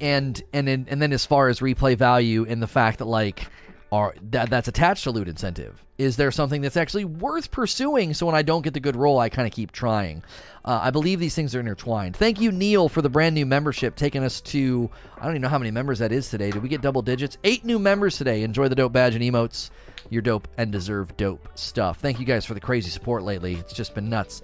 and 0.00 0.40
and 0.52 0.68
and 0.68 1.02
then 1.02 1.12
as 1.12 1.26
far 1.26 1.48
as 1.48 1.58
replay 1.58 1.96
value 1.96 2.46
and 2.48 2.62
the 2.62 2.68
fact 2.68 2.98
that 2.98 3.06
like 3.06 3.48
are 3.94 4.14
that 4.30 4.50
that's 4.50 4.66
attached 4.66 5.04
to 5.04 5.12
loot 5.12 5.28
incentive? 5.28 5.84
Is 5.98 6.16
there 6.16 6.32
something 6.32 6.62
that's 6.62 6.76
actually 6.76 7.04
worth 7.04 7.52
pursuing? 7.52 8.12
So 8.12 8.26
when 8.26 8.34
I 8.34 8.42
don't 8.42 8.62
get 8.62 8.74
the 8.74 8.80
good 8.80 8.96
roll, 8.96 9.20
I 9.20 9.28
kind 9.28 9.46
of 9.46 9.54
keep 9.54 9.70
trying. 9.70 10.24
Uh, 10.64 10.80
I 10.82 10.90
believe 10.90 11.20
these 11.20 11.36
things 11.36 11.54
are 11.54 11.60
intertwined. 11.60 12.16
Thank 12.16 12.40
you, 12.40 12.50
Neil, 12.50 12.88
for 12.88 13.02
the 13.02 13.08
brand 13.08 13.36
new 13.36 13.46
membership, 13.46 13.94
taking 13.94 14.24
us 14.24 14.40
to 14.40 14.90
I 15.16 15.22
don't 15.22 15.34
even 15.34 15.42
know 15.42 15.48
how 15.48 15.58
many 15.58 15.70
members 15.70 16.00
that 16.00 16.10
is 16.10 16.28
today. 16.28 16.50
Did 16.50 16.62
we 16.62 16.68
get 16.68 16.80
double 16.80 17.02
digits? 17.02 17.38
Eight 17.44 17.64
new 17.64 17.78
members 17.78 18.18
today. 18.18 18.42
Enjoy 18.42 18.66
the 18.66 18.74
dope 18.74 18.92
badge 18.92 19.14
and 19.14 19.22
emotes. 19.22 19.70
You're 20.10 20.22
dope 20.22 20.48
and 20.58 20.72
deserve 20.72 21.16
dope 21.16 21.48
stuff. 21.54 22.00
Thank 22.00 22.18
you 22.18 22.26
guys 22.26 22.44
for 22.44 22.54
the 22.54 22.60
crazy 22.60 22.90
support 22.90 23.22
lately. 23.22 23.54
It's 23.54 23.72
just 23.72 23.94
been 23.94 24.10
nuts. 24.10 24.42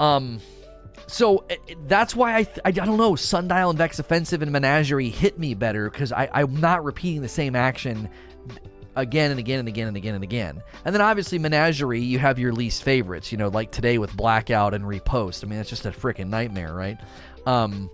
Um, 0.00 0.40
so 1.06 1.44
eh, 1.48 1.56
that's 1.86 2.14
why 2.14 2.36
I, 2.36 2.42
th- 2.42 2.60
I, 2.64 2.68
I 2.68 2.72
don't 2.72 2.96
know 2.96 3.16
sundial 3.16 3.70
and 3.70 3.78
vex 3.78 3.98
offensive 3.98 4.42
and 4.42 4.52
menagerie 4.52 5.08
hit 5.08 5.38
me 5.38 5.54
better 5.54 5.90
because 5.90 6.12
i'm 6.12 6.60
not 6.60 6.84
repeating 6.84 7.22
the 7.22 7.28
same 7.28 7.56
action 7.56 8.08
again 9.00 9.30
and 9.30 9.40
again 9.40 9.58
and 9.60 9.68
again 9.68 9.88
and 9.88 9.96
again 9.96 10.14
and 10.14 10.24
again. 10.24 10.62
And 10.84 10.94
then 10.94 11.00
obviously 11.02 11.38
menagerie 11.38 12.00
you 12.00 12.18
have 12.18 12.38
your 12.38 12.52
least 12.52 12.82
favorites 12.82 13.32
you 13.32 13.38
know 13.38 13.48
like 13.48 13.70
today 13.70 13.98
with 13.98 14.14
blackout 14.16 14.74
and 14.74 14.84
repost. 14.84 15.44
I 15.44 15.46
mean 15.48 15.58
it's 15.58 15.70
just 15.70 15.86
a 15.86 15.90
freaking 15.90 16.28
nightmare 16.28 16.74
right? 16.74 16.98
Um 17.46 17.90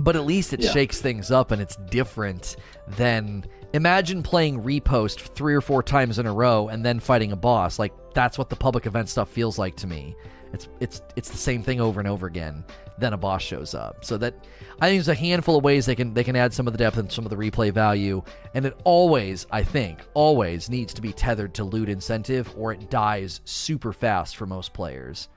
but 0.00 0.16
at 0.16 0.24
least 0.24 0.52
it 0.52 0.60
Yeah. 0.60 0.70
shakes 0.72 1.00
things 1.00 1.30
up 1.30 1.50
and 1.50 1.60
it's 1.60 1.76
different 1.90 2.56
than 2.96 3.44
imagine 3.72 4.22
playing 4.22 4.62
repost 4.62 5.18
three 5.34 5.54
or 5.54 5.60
four 5.60 5.82
times 5.82 6.18
in 6.18 6.26
a 6.26 6.32
row 6.32 6.68
and 6.68 6.84
then 6.84 6.98
fighting 7.00 7.32
a 7.32 7.36
boss. 7.36 7.78
Like 7.78 7.92
that's 8.14 8.38
what 8.38 8.50
the 8.50 8.56
public 8.56 8.86
event 8.86 9.08
stuff 9.08 9.28
feels 9.28 9.58
like 9.58 9.76
to 9.76 9.86
me. 9.86 10.16
It's 10.52 10.68
it's 10.80 11.02
it's 11.16 11.28
the 11.30 11.38
same 11.38 11.62
thing 11.62 11.80
over 11.80 12.00
and 12.00 12.08
over 12.08 12.26
again 12.26 12.64
then 13.00 13.12
a 13.12 13.16
boss 13.16 13.42
shows 13.42 13.74
up. 13.74 14.04
So 14.04 14.16
that 14.18 14.34
i 14.80 14.88
think 14.88 14.98
there's 14.98 15.08
a 15.08 15.14
handful 15.14 15.58
of 15.58 15.64
ways 15.64 15.86
they 15.86 15.94
can 15.94 16.14
they 16.14 16.24
can 16.24 16.36
add 16.36 16.54
some 16.54 16.66
of 16.66 16.72
the 16.72 16.78
depth 16.78 16.96
and 16.96 17.10
some 17.10 17.24
of 17.26 17.30
the 17.30 17.36
replay 17.36 17.72
value. 17.72 18.22
And 18.54 18.64
it 18.66 18.78
always 18.84 19.46
i 19.50 19.62
think 19.62 20.00
always 20.14 20.68
needs 20.68 20.94
to 20.94 21.02
be 21.02 21.12
tethered 21.12 21.54
to 21.54 21.64
loot 21.64 21.88
incentive 21.88 22.52
or 22.56 22.72
it 22.72 22.90
dies 22.90 23.40
super 23.44 23.92
fast 23.92 24.36
for 24.36 24.46
most 24.46 24.72
players. 24.72 25.28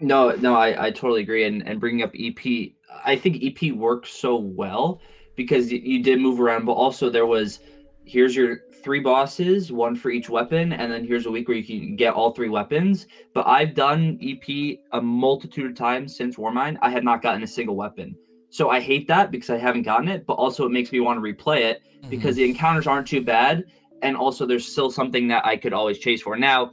No, 0.00 0.30
no, 0.30 0.56
I, 0.56 0.86
I 0.86 0.90
totally 0.90 1.22
agree. 1.22 1.44
And 1.44 1.66
and 1.66 1.78
bringing 1.78 2.02
up 2.02 2.12
EP, 2.18 2.72
I 3.04 3.16
think 3.16 3.42
EP 3.42 3.72
works 3.72 4.10
so 4.10 4.36
well 4.36 5.00
because 5.36 5.70
you 5.70 6.02
did 6.02 6.20
move 6.20 6.40
around, 6.40 6.66
but 6.66 6.72
also 6.72 7.08
there 7.08 7.26
was 7.26 7.60
here's 8.04 8.34
your 8.34 8.58
three 8.82 9.00
bosses, 9.00 9.72
one 9.72 9.94
for 9.94 10.10
each 10.10 10.28
weapon, 10.28 10.72
and 10.72 10.90
then 10.90 11.04
here's 11.04 11.26
a 11.26 11.30
week 11.30 11.48
where 11.48 11.56
you 11.56 11.64
can 11.64 11.96
get 11.96 12.14
all 12.14 12.32
three 12.32 12.48
weapons. 12.48 13.06
But 13.34 13.46
I've 13.46 13.74
done 13.74 14.18
EP 14.22 14.78
a 14.92 15.00
multitude 15.00 15.70
of 15.70 15.76
times 15.76 16.16
since 16.16 16.36
Warmind. 16.36 16.78
I 16.82 16.90
had 16.90 17.04
not 17.04 17.22
gotten 17.22 17.42
a 17.42 17.46
single 17.46 17.76
weapon. 17.76 18.16
So 18.50 18.68
I 18.68 18.80
hate 18.80 19.08
that 19.08 19.30
because 19.30 19.50
I 19.50 19.58
haven't 19.58 19.82
gotten 19.82 20.08
it, 20.08 20.26
but 20.26 20.34
also 20.34 20.66
it 20.66 20.72
makes 20.72 20.92
me 20.92 21.00
want 21.00 21.22
to 21.22 21.22
replay 21.22 21.60
it 21.60 21.82
mm-hmm. 21.82 22.10
because 22.10 22.36
the 22.36 22.44
encounters 22.44 22.86
aren't 22.86 23.06
too 23.06 23.22
bad. 23.22 23.64
And 24.02 24.16
also 24.16 24.44
there's 24.44 24.70
still 24.70 24.90
something 24.90 25.28
that 25.28 25.46
I 25.46 25.56
could 25.56 25.72
always 25.72 25.98
chase 25.98 26.20
for. 26.20 26.36
Now, 26.36 26.72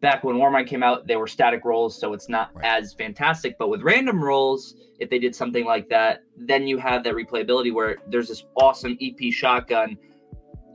back 0.00 0.24
when 0.24 0.36
Warmind 0.36 0.66
came 0.66 0.82
out, 0.82 1.06
they 1.06 1.16
were 1.16 1.28
static 1.28 1.64
rolls, 1.64 1.98
so 1.98 2.12
it's 2.12 2.28
not 2.28 2.50
Right. 2.54 2.64
as 2.64 2.92
fantastic. 2.92 3.56
But 3.56 3.68
with 3.68 3.82
random 3.82 4.22
rolls, 4.22 4.74
if 4.98 5.08
they 5.10 5.18
did 5.18 5.34
something 5.34 5.64
like 5.64 5.88
that, 5.90 6.22
then 6.36 6.66
you 6.66 6.76
have 6.78 7.04
that 7.04 7.14
replayability 7.14 7.72
where 7.72 7.98
there's 8.08 8.28
this 8.28 8.44
awesome 8.56 8.98
EP 9.00 9.32
shotgun, 9.32 9.96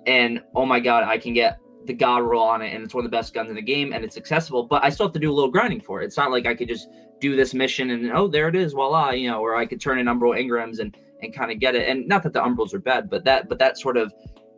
and 0.08 0.42
oh 0.56 0.66
my 0.66 0.80
god, 0.80 1.04
I 1.04 1.18
can 1.18 1.34
get 1.34 1.60
the 1.86 1.94
god 1.94 2.24
roll 2.24 2.44
on 2.44 2.62
it, 2.62 2.74
and 2.74 2.84
it's 2.84 2.94
one 2.94 3.06
of 3.06 3.12
the 3.12 3.16
best 3.16 3.34
guns 3.34 3.50
in 3.50 3.56
the 3.56 3.62
game, 3.62 3.94
and 3.94 4.04
it's 4.04 4.18
accessible. 4.18 4.64
But 4.64 4.84
I 4.84 4.90
still 4.90 5.06
have 5.06 5.14
to 5.14 5.20
do 5.20 5.32
a 5.32 5.36
little 5.36 5.52
grinding 5.52 5.82
for 5.82 6.02
it. 6.02 6.06
It's 6.06 6.18
not 6.18 6.32
like 6.32 6.46
I 6.46 6.56
could 6.56 6.68
just 6.68 6.88
do 7.20 7.36
this 7.36 7.54
mission 7.54 7.90
and 7.92 8.12
oh, 8.12 8.28
there 8.28 8.48
it 8.48 8.56
is, 8.56 8.74
voila, 8.74 9.12
you 9.12 9.30
know, 9.30 9.40
or 9.40 9.56
I 9.56 9.66
could 9.66 9.82
turn 9.82 10.00
in 10.00 10.06
Umbral 10.06 10.38
Engrams 10.38 10.80
and 10.80 10.96
and 11.22 11.34
kind 11.34 11.52
of 11.52 11.60
get 11.60 11.76
it. 11.76 11.88
And 11.90 12.08
not 12.08 12.24
that 12.24 12.34
the 12.34 12.42
Umbrals 12.42 12.74
are 12.74 12.80
bad, 12.80 13.10
but 13.10 13.24
that 13.26 13.50
but 13.50 13.60
that 13.60 13.78
sort 13.78 13.98
of 13.98 14.14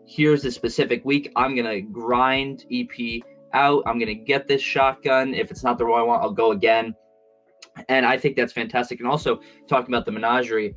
here's 0.05 0.43
a 0.45 0.51
specific 0.51 1.03
week. 1.05 1.31
I'm 1.35 1.55
gonna 1.55 1.81
grind 1.81 2.65
EP 2.71 3.21
out. 3.53 3.83
I'm 3.85 3.99
gonna 3.99 4.13
get 4.13 4.47
this 4.47 4.61
shotgun. 4.61 5.33
If 5.33 5.51
it's 5.51 5.63
not 5.63 5.77
the 5.77 5.85
roll 5.85 5.97
I 5.97 6.01
want, 6.01 6.23
I'll 6.23 6.31
go 6.31 6.51
again. 6.51 6.93
And 7.87 8.05
I 8.05 8.17
think 8.17 8.35
that's 8.35 8.51
fantastic. 8.51 8.99
And 8.99 9.07
also 9.07 9.39
talking 9.67 9.93
about 9.93 10.05
the 10.05 10.11
menagerie, 10.11 10.75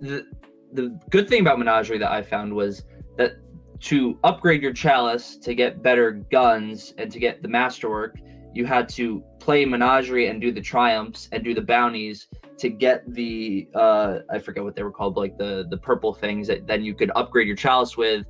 the 0.00 0.24
the 0.72 0.98
good 1.10 1.28
thing 1.28 1.40
about 1.40 1.58
menagerie 1.58 1.98
that 1.98 2.10
I 2.10 2.20
found 2.20 2.52
was 2.52 2.84
that 3.16 3.36
to 3.84 4.18
upgrade 4.24 4.62
your 4.62 4.72
chalice 4.72 5.36
to 5.36 5.54
get 5.54 5.82
better 5.82 6.12
guns 6.32 6.94
and 6.96 7.12
to 7.12 7.18
get 7.18 7.42
the 7.42 7.48
masterwork, 7.48 8.16
you 8.54 8.64
had 8.64 8.88
to 8.88 9.22
play 9.40 9.66
menagerie 9.66 10.28
and 10.28 10.40
do 10.40 10.50
the 10.52 10.60
triumphs 10.60 11.28
and 11.32 11.44
do 11.44 11.52
the 11.52 11.60
bounties 11.60 12.28
to 12.56 12.70
get 12.70 13.02
the 13.12 13.68
uh 13.74 14.20
I 14.30 14.38
forget 14.38 14.64
what 14.64 14.74
they 14.74 14.82
were 14.82 14.92
called, 14.92 15.16
like 15.16 15.36
the 15.36 15.66
the 15.68 15.76
purple 15.76 16.14
things 16.14 16.48
that 16.48 16.66
then 16.66 16.82
you 16.82 16.94
could 16.94 17.10
upgrade 17.14 17.46
your 17.46 17.56
chalice 17.56 17.94
with. 17.96 18.24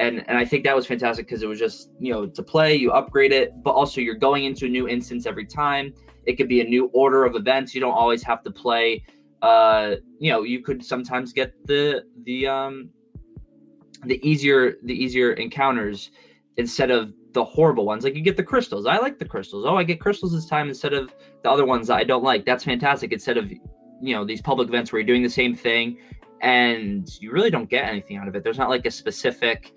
And 0.00 0.24
and 0.28 0.36
I 0.36 0.44
think 0.44 0.64
that 0.64 0.74
was 0.74 0.86
fantastic 0.86 1.26
because 1.26 1.42
it 1.42 1.46
was 1.46 1.60
just 1.60 1.90
you 2.00 2.12
know 2.12 2.26
to 2.26 2.42
play 2.42 2.74
you 2.74 2.90
upgrade 2.90 3.32
it 3.32 3.52
but 3.62 3.70
also 3.70 4.00
you're 4.00 4.14
going 4.14 4.44
into 4.44 4.66
a 4.66 4.68
new 4.68 4.88
instance 4.88 5.24
every 5.24 5.46
time. 5.46 5.94
It 6.24 6.34
could 6.34 6.48
be 6.48 6.60
a 6.62 6.64
new 6.64 6.86
order 6.92 7.24
of 7.24 7.36
events. 7.36 7.76
You 7.76 7.80
don't 7.80 7.94
always 7.94 8.24
have 8.24 8.42
to 8.42 8.50
play 8.50 9.04
uh 9.42 9.96
you 10.18 10.32
know 10.32 10.42
you 10.42 10.62
could 10.62 10.84
sometimes 10.84 11.32
get 11.32 11.52
the 11.66 12.02
the 12.24 12.48
um 12.48 12.90
the 14.06 14.26
easier 14.26 14.76
the 14.84 14.94
easier 14.94 15.32
encounters 15.32 16.10
instead 16.56 16.90
of 16.90 17.12
the 17.32 17.44
horrible 17.44 17.84
ones. 17.84 18.04
Like 18.04 18.14
you 18.14 18.22
get 18.22 18.36
the 18.36 18.42
crystals. 18.42 18.86
I 18.86 18.98
like 18.98 19.18
the 19.18 19.24
crystals. 19.24 19.64
Oh 19.66 19.76
I 19.76 19.82
get 19.82 20.00
crystals 20.00 20.32
this 20.32 20.46
time 20.46 20.68
instead 20.68 20.94
of 20.94 21.14
the 21.42 21.50
other 21.50 21.66
ones 21.66 21.88
that 21.88 21.96
I 21.96 22.04
don't 22.04 22.24
like. 22.24 22.44
That's 22.44 22.64
fantastic. 22.64 23.12
Instead 23.12 23.36
of 23.36 23.50
you 23.50 24.14
know 24.14 24.24
these 24.24 24.40
public 24.40 24.68
events 24.68 24.92
where 24.92 25.00
you're 25.00 25.06
doing 25.06 25.22
the 25.22 25.28
same 25.28 25.54
thing 25.54 25.98
and 26.40 27.08
you 27.20 27.32
really 27.32 27.50
don't 27.50 27.68
get 27.68 27.84
anything 27.84 28.16
out 28.16 28.28
of 28.28 28.34
it. 28.34 28.44
There's 28.44 28.58
not 28.58 28.70
like 28.70 28.86
a 28.86 28.90
specific 28.90 29.72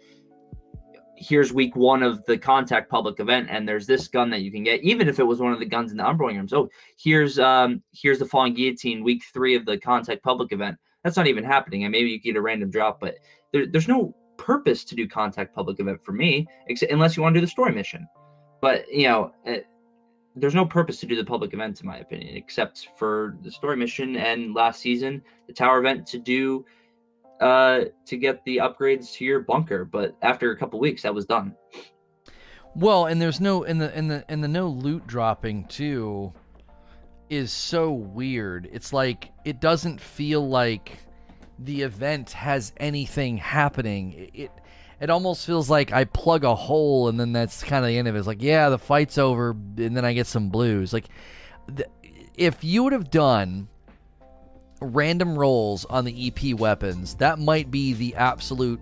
here's 1.19 1.51
week 1.51 1.75
one 1.75 2.01
of 2.01 2.23
the 2.25 2.37
contact 2.37 2.89
public 2.89 3.19
event 3.19 3.47
and 3.49 3.67
there's 3.67 3.85
this 3.85 4.07
gun 4.07 4.29
that 4.29 4.41
you 4.41 4.49
can 4.49 4.63
get 4.63 4.81
even 4.81 5.09
if 5.09 5.19
it 5.19 5.23
was 5.23 5.41
one 5.41 5.51
of 5.51 5.59
the 5.59 5.65
guns 5.65 5.91
in 5.91 5.97
the 5.97 6.03
umbral 6.03 6.33
rooms 6.33 6.53
oh 6.53 6.69
here's 6.97 7.37
um 7.39 7.83
here's 7.91 8.19
the 8.19 8.25
falling 8.25 8.53
guillotine 8.53 9.03
week 9.03 9.21
three 9.33 9.53
of 9.53 9.65
the 9.65 9.77
contact 9.77 10.23
public 10.23 10.53
event. 10.53 10.77
That's 11.03 11.17
not 11.17 11.27
even 11.27 11.43
happening. 11.43 11.83
And 11.83 11.91
maybe 11.91 12.09
you 12.09 12.19
get 12.19 12.37
a 12.37 12.41
random 12.41 12.71
drop 12.71 13.01
but 13.01 13.15
there, 13.51 13.65
there's 13.65 13.87
no 13.87 14.15
purpose 14.37 14.83
to 14.85 14.95
do 14.95 15.07
contact 15.07 15.53
public 15.53 15.79
event 15.79 15.99
for 16.03 16.13
me 16.13 16.47
except 16.67 16.91
unless 16.91 17.17
you 17.17 17.23
want 17.23 17.33
to 17.33 17.39
do 17.39 17.45
the 17.45 17.51
story 17.51 17.73
mission. 17.73 18.07
But 18.61 18.91
you 18.91 19.07
know 19.07 19.31
eh, 19.45 19.59
there's 20.35 20.55
no 20.55 20.65
purpose 20.65 20.99
to 21.01 21.05
do 21.05 21.15
the 21.15 21.25
public 21.25 21.53
events 21.53 21.81
in 21.81 21.87
my 21.87 21.97
opinion 21.97 22.35
except 22.35 22.89
for 22.97 23.37
the 23.43 23.51
story 23.51 23.75
mission 23.75 24.15
and 24.15 24.53
last 24.53 24.79
season 24.79 25.21
the 25.47 25.53
tower 25.53 25.79
event 25.79 26.07
to 26.07 26.19
do 26.19 26.65
uh 27.41 27.81
to 28.05 28.17
get 28.17 28.43
the 28.45 28.57
upgrades 28.57 29.13
to 29.13 29.25
your 29.25 29.41
bunker. 29.41 29.85
But 29.85 30.15
after 30.21 30.51
a 30.51 30.57
couple 30.57 30.79
weeks 30.79 31.03
that 31.03 31.13
was 31.13 31.25
done. 31.25 31.55
Well, 32.75 33.07
and 33.07 33.21
there's 33.21 33.41
no 33.41 33.63
in 33.63 33.77
the 33.77 33.95
in 33.97 34.07
the 34.07 34.23
in 34.29 34.41
the 34.41 34.47
no 34.47 34.67
loot 34.67 35.05
dropping 35.07 35.65
too 35.65 36.33
is 37.29 37.51
so 37.51 37.91
weird. 37.91 38.69
It's 38.71 38.93
like 38.93 39.31
it 39.45 39.59
doesn't 39.59 39.99
feel 39.99 40.47
like 40.47 40.99
the 41.63 41.81
event 41.81 42.31
has 42.31 42.73
anything 42.77 43.37
happening. 43.37 44.29
It 44.33 44.51
it, 44.99 45.09
almost 45.09 45.45
feels 45.45 45.69
like 45.69 45.93
I 45.93 46.05
plug 46.05 46.43
a 46.43 46.55
hole 46.55 47.07
and 47.07 47.19
then 47.19 47.31
that's 47.31 47.63
kind 47.63 47.85
of 47.85 47.89
the 47.89 47.97
end 47.97 48.07
of 48.07 48.15
it. 48.15 48.19
It's 48.19 48.27
like, 48.27 48.41
yeah, 48.41 48.69
the 48.69 48.77
fight's 48.77 49.17
over 49.17 49.51
and 49.51 49.95
then 49.95 50.03
I 50.03 50.13
get 50.13 50.27
some 50.27 50.49
blues. 50.49 50.91
Like 50.91 51.05
if 52.35 52.63
you 52.63 52.83
would 52.83 52.93
have 52.93 53.09
done 53.09 53.67
random 54.81 55.37
rolls 55.37 55.85
on 55.85 56.05
the 56.05 56.27
EP 56.27 56.57
weapons, 56.57 57.15
that 57.15 57.39
might 57.39 57.69
be 57.69 57.93
the 57.93 58.15
absolute 58.15 58.79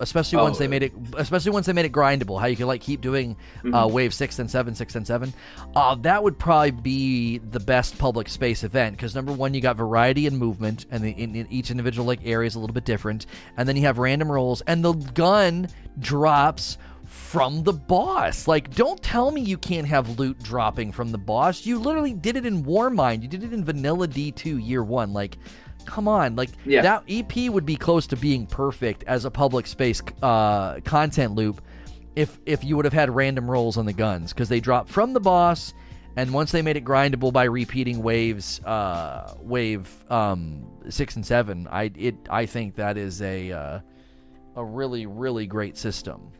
especially 0.00 0.38
once 0.38 0.56
Oh. 0.56 0.58
they 0.60 0.68
made 0.68 0.82
it 0.82 0.92
especially 1.16 1.52
once 1.52 1.66
they 1.66 1.72
made 1.72 1.84
it 1.84 1.92
grindable 1.92 2.38
how 2.40 2.46
you 2.46 2.56
can 2.56 2.66
like 2.66 2.80
keep 2.80 3.00
doing 3.00 3.36
uh, 3.72 3.88
wave 3.90 4.12
6 4.12 4.38
and 4.38 4.50
7 4.50 4.74
6 4.74 4.94
and 4.94 5.06
7 5.06 5.32
uh, 5.74 5.94
that 5.96 6.22
would 6.22 6.38
probably 6.38 6.70
be 6.70 7.38
the 7.38 7.60
best 7.60 7.96
public 7.98 8.28
space 8.28 8.64
event 8.64 8.96
because 8.96 9.14
number 9.14 9.32
one 9.32 9.54
you 9.54 9.60
got 9.60 9.76
variety 9.76 10.26
and 10.26 10.38
movement 10.38 10.86
and 10.90 11.02
the, 11.02 11.10
in, 11.10 11.34
in 11.34 11.46
each 11.50 11.70
individual 11.70 12.06
like 12.06 12.20
area 12.24 12.46
is 12.46 12.54
a 12.54 12.58
little 12.58 12.74
bit 12.74 12.84
different 12.84 13.26
and 13.56 13.68
then 13.68 13.76
you 13.76 13.82
have 13.82 13.98
random 13.98 14.30
rolls 14.30 14.60
and 14.66 14.84
the 14.84 14.92
gun 14.92 15.68
drops 15.98 16.78
from 17.04 17.62
the 17.62 17.72
boss. 17.72 18.48
Like 18.48 18.74
don't 18.74 19.00
tell 19.02 19.30
me 19.30 19.40
you 19.40 19.56
can't 19.56 19.86
have 19.86 20.18
loot 20.18 20.42
dropping 20.42 20.90
from 20.92 21.12
the 21.12 21.18
boss. 21.18 21.64
You 21.64 21.78
literally 21.78 22.12
did 22.12 22.36
it 22.36 22.44
in 22.44 22.64
warmind. 22.64 23.22
You 23.22 23.28
did 23.28 23.44
it 23.44 23.52
in 23.52 23.64
vanilla 23.64 24.08
d2 24.08 24.64
year 24.66 24.82
one. 24.82 25.12
Like 25.12 25.38
come 25.86 26.08
on 26.08 26.36
like 26.36 26.50
Yeah. 26.64 26.82
that 26.82 27.04
ep 27.08 27.36
would 27.52 27.64
be 27.66 27.76
close 27.76 28.06
to 28.08 28.16
being 28.16 28.46
perfect 28.46 29.04
as 29.04 29.24
a 29.24 29.30
public 29.30 29.66
space 29.66 30.02
uh, 30.22 30.80
content 30.80 31.34
loop 31.34 31.60
if 32.16 32.38
if 32.46 32.64
you 32.64 32.76
would 32.76 32.84
have 32.84 32.94
had 32.94 33.10
random 33.14 33.50
rolls 33.50 33.76
on 33.76 33.86
the 33.86 33.92
guns 33.92 34.32
because 34.32 34.48
they 34.48 34.60
drop 34.60 34.88
from 34.88 35.12
the 35.12 35.20
boss 35.20 35.72
and 36.16 36.32
once 36.32 36.50
they 36.52 36.62
made 36.62 36.76
it 36.76 36.84
grindable 36.84 37.32
by 37.32 37.44
repeating 37.44 38.02
waves 38.02 38.60
uh 38.64 39.34
wave 39.40 39.88
um 40.10 40.66
6 40.88 41.16
and 41.16 41.26
7 41.26 41.68
i 41.70 41.90
it 41.96 42.14
i 42.30 42.46
think 42.46 42.74
that 42.76 42.96
is 42.96 43.20
a 43.22 43.52
uh, 43.52 43.80
a 44.56 44.64
really 44.64 45.06
really 45.06 45.46
great 45.46 45.76
system 45.76 46.32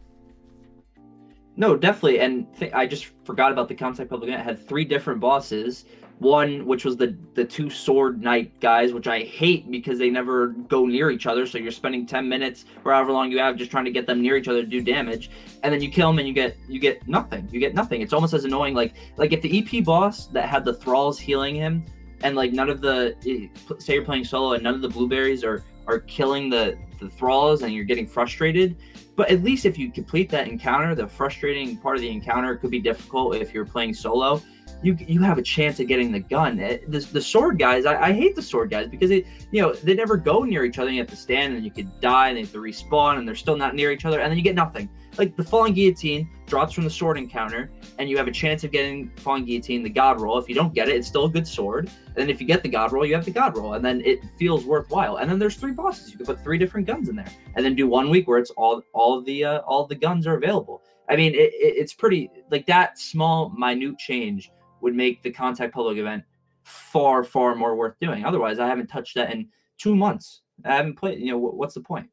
No, 1.59 1.75
definitely. 1.77 2.21
And 2.21 2.47
th- 2.59 2.73
I 2.75 2.87
just 2.87 3.07
forgot 3.25 3.51
about 3.51 3.69
the 3.69 3.75
contact 3.75 4.11
public. 4.11 4.31
It 4.31 4.39
had 4.41 4.59
three 4.69 4.85
different 4.85 5.21
bosses 5.21 5.87
one 6.19 6.65
which 6.65 6.85
was 6.85 6.97
the 6.97 7.15
the 7.35 7.45
two 7.45 7.69
sword 7.69 8.23
knight 8.23 8.51
guys 8.61 8.95
which 8.95 9.07
i 9.07 9.21
hate 9.21 9.71
because 9.71 9.99
they 9.99 10.09
never 10.09 10.49
go 10.69 10.87
near 10.87 11.11
each 11.11 11.27
other. 11.27 11.47
So 11.47 11.59
you're 11.59 11.71
spending 11.71 12.07
10 12.07 12.29
minutes 12.29 12.65
or 12.85 12.93
however 12.93 13.13
long 13.13 13.31
you 13.31 13.39
have 13.39 13.57
just 13.57 13.71
trying 13.71 13.85
to 13.85 13.91
get 13.91 14.07
them 14.07 14.23
near 14.23 14.37
each 14.37 14.49
other 14.49 14.63
to 14.63 14.69
do 14.69 14.81
damage. 14.81 15.31
And 15.63 15.73
then 15.73 15.83
you 15.83 15.91
kill 15.91 16.09
them 16.09 16.19
and 16.19 16.29
you 16.29 16.35
get 16.35 16.57
you 16.69 16.79
get 16.79 17.07
nothing. 17.07 17.49
You 17.53 17.61
get 17.61 17.75
nothing. 17.75 18.01
It's 18.01 18.13
almost 18.13 18.35
as 18.35 18.45
annoying. 18.45 18.75
Like 18.75 18.95
like 19.17 19.33
if 19.33 19.43
the 19.43 19.59
ep 19.59 19.85
boss 19.85 20.27
that 20.29 20.49
had 20.49 20.65
the 20.65 20.75
thralls 20.75 21.19
healing 21.19 21.55
him 21.55 21.85
and 22.23 22.35
like 22.35 22.53
none 22.53 22.71
of 22.71 22.81
the 22.81 23.15
eh, 23.27 23.49
say 23.79 23.95
you're 23.95 24.05
playing 24.05 24.25
solo 24.25 24.55
and 24.55 24.63
none 24.63 24.75
of 24.75 24.83
the 24.83 24.89
blueberries 24.89 25.45
are 25.45 25.65
are 25.87 26.01
killing 26.01 26.49
the 26.49 26.79
the 26.99 27.11
thralls 27.11 27.63
and 27.63 27.75
you're 27.75 27.85
getting 27.85 28.07
frustrated. 28.07 28.77
But 29.17 29.31
at 29.31 29.43
least 29.43 29.65
if 29.65 29.79
you 29.79 29.91
complete 29.91 30.31
that 30.31 30.49
encounter 30.49 30.95
the 30.95 31.07
frustrating 31.07 31.77
part 31.77 31.97
of 31.97 32.03
the 32.03 32.11
encounter 32.11 32.57
could 32.57 32.71
be 32.71 32.81
difficult 32.81 33.37
if 33.37 33.53
you're 33.53 33.67
playing 33.67 33.95
solo 33.95 34.43
you 34.83 34.97
you 35.01 35.23
have 35.23 35.39
a 35.39 35.43
chance 35.43 35.81
of 35.81 35.87
getting 35.87 36.13
the 36.13 36.21
gun. 36.21 36.61
Eh, 36.61 36.79
the, 36.89 37.01
the 37.01 37.21
sword 37.21 37.59
guys, 37.59 37.87
I, 37.87 38.09
I 38.09 38.13
hate 38.13 38.37
the 38.37 38.43
sword 38.43 38.71
guys 38.71 38.89
because 38.89 39.11
they 39.11 39.25
you 39.51 39.63
know 39.63 39.73
they 39.73 39.95
never 39.95 40.17
go 40.17 40.43
near 40.43 40.65
each 40.65 40.79
other. 40.79 40.91
You 40.91 41.01
have 41.01 41.09
to 41.09 41.17
stand 41.17 41.55
and 41.55 41.65
you 41.65 41.71
could 41.71 42.01
die 42.01 42.29
and 42.29 42.37
they 42.37 42.43
have 42.43 42.53
to 42.53 42.59
respawn 42.59 43.19
and 43.19 43.27
they're 43.27 43.35
still 43.35 43.57
not 43.57 43.75
near 43.75 43.91
each 43.91 44.05
other 44.05 44.21
and 44.21 44.31
then 44.31 44.37
you 44.37 44.45
get 44.45 44.55
nothing. 44.55 44.89
Like 45.19 45.35
the 45.37 45.45
falling 45.45 45.73
guillotine 45.73 46.29
drops 46.47 46.75
from 46.75 46.85
the 46.85 46.91
sword 46.91 47.17
encounter 47.17 47.71
and 47.99 48.09
you 48.09 48.19
have 48.19 48.29
a 48.29 48.33
chance 48.33 48.65
of 48.65 48.71
getting 48.71 49.11
falling 49.17 49.47
guillotine 49.47 49.83
the 49.83 49.91
god 49.91 50.21
roll. 50.21 50.39
If 50.39 50.49
you 50.49 50.55
don't 50.55 50.75
get 50.75 50.89
it, 50.89 50.97
it's 50.97 51.09
still 51.09 51.25
a 51.25 51.31
good 51.31 51.47
sword. 51.47 51.91
And 52.09 52.17
then 52.17 52.31
if 52.31 52.41
you 52.41 52.47
get 52.47 52.63
the 52.63 52.69
god 52.69 52.93
roll, 52.93 53.07
you 53.07 53.15
have 53.15 53.25
the 53.25 53.31
god 53.31 53.57
roll 53.57 53.75
and 53.75 53.85
then 53.85 54.03
it 54.05 54.21
feels 54.39 54.65
worthwhile. 54.65 55.17
And 55.17 55.31
then 55.31 55.39
there's 55.39 55.57
three 55.57 55.73
bosses. 55.73 56.11
You 56.11 56.19
can 56.19 56.27
put 56.27 56.43
three 56.45 56.59
different 56.59 56.87
guns 56.87 57.09
in 57.09 57.17
there 57.17 57.31
and 57.55 57.65
then 57.65 57.75
do 57.75 57.89
one 57.89 58.11
week 58.11 58.29
where 58.29 58.39
it's 58.39 58.51
all 58.51 58.83
all 58.93 59.23
the 59.23 59.45
uh, 59.45 59.59
all 59.61 59.87
the 59.87 59.95
guns 59.95 60.27
are 60.27 60.37
available. 60.37 60.83
I 61.09 61.17
mean, 61.17 61.35
it, 61.35 61.53
it, 61.53 61.77
it's 61.77 61.95
pretty 61.95 62.31
like 62.51 62.67
that 62.67 62.99
small 62.99 63.51
minute 63.57 63.99
change 63.99 64.51
would 64.81 64.95
make 64.95 65.23
the 65.23 65.31
contact 65.31 65.75
public 65.75 65.99
event 65.99 66.23
far 66.65 67.23
far 67.23 67.55
more 67.55 67.77
worth 67.77 67.95
doing 68.01 68.25
otherwise 68.25 68.59
i 68.59 68.67
haven't 68.67 68.89
touched 68.89 69.15
that 69.15 69.33
in 69.33 69.49
two 69.79 69.95
months 69.95 70.43
i 70.65 70.75
haven't 70.75 70.97
played 70.97 71.19
you 71.21 71.31
know 71.31 71.39
what's 71.39 71.75
the 71.75 71.81
point 71.81 72.09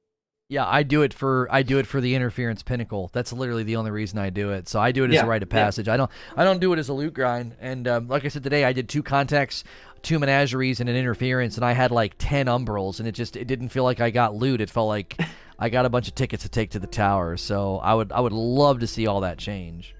yeah, 0.49 0.67
I 0.67 0.83
do 0.83 1.01
it 1.01 1.13
for 1.13 1.47
I 1.49 1.63
do 1.63 1.79
it 1.79 1.87
for 1.87 1.99
the 1.99 2.13
interference 2.13 2.61
pinnacle. 2.61 3.09
That's 3.11 3.33
literally 3.33 3.63
the 3.63 3.77
only 3.77 3.89
reason 3.89 4.19
I 4.19 4.29
do 4.29 4.51
it. 4.51 4.67
So 4.69 4.79
I 4.79 4.91
do 4.91 5.03
it 5.03 5.09
as 5.09 5.15
Yeah, 5.15 5.23
a 5.23 5.25
rite 5.25 5.41
of 5.41 5.49
yeah. 5.51 5.65
passage. 5.65 5.87
I 5.87 5.97
don't 5.97 6.11
I 6.37 6.43
don't 6.43 6.59
do 6.59 6.71
it 6.73 6.79
as 6.79 6.89
a 6.89 6.93
loot 6.93 7.13
grind. 7.13 7.55
And 7.59 7.87
um, 7.87 8.07
like 8.07 8.23
I 8.23 8.27
said 8.27 8.43
today, 8.43 8.63
I 8.63 8.73
did 8.73 8.87
two 8.87 9.01
contacts, 9.01 9.63
two 10.03 10.19
menageries, 10.19 10.79
and 10.79 10.89
an 10.89 10.95
interference, 10.95 11.55
and 11.55 11.65
I 11.65 11.71
had 11.71 11.89
like 11.91 12.15
ten 12.19 12.45
umbrals, 12.47 12.99
and 12.99 13.07
it 13.07 13.13
just 13.13 13.35
it 13.35 13.45
didn't 13.45 13.69
feel 13.69 13.83
like 13.83 13.99
I 14.01 14.11
got 14.11 14.35
loot. 14.35 14.61
It 14.61 14.69
felt 14.69 14.89
like 14.89 15.19
I 15.59 15.69
got 15.69 15.85
a 15.85 15.89
bunch 15.89 16.07
of 16.07 16.13
tickets 16.13 16.43
to 16.43 16.49
take 16.49 16.71
to 16.71 16.79
the 16.79 16.87
tower. 16.87 17.35
So 17.37 17.77
I 17.79 17.95
would 17.95 18.11
I 18.11 18.19
would 18.19 18.33
love 18.33 18.79
to 18.81 18.87
see 18.87 19.07
all 19.07 19.21
that 19.21 19.39
change. 19.39 19.95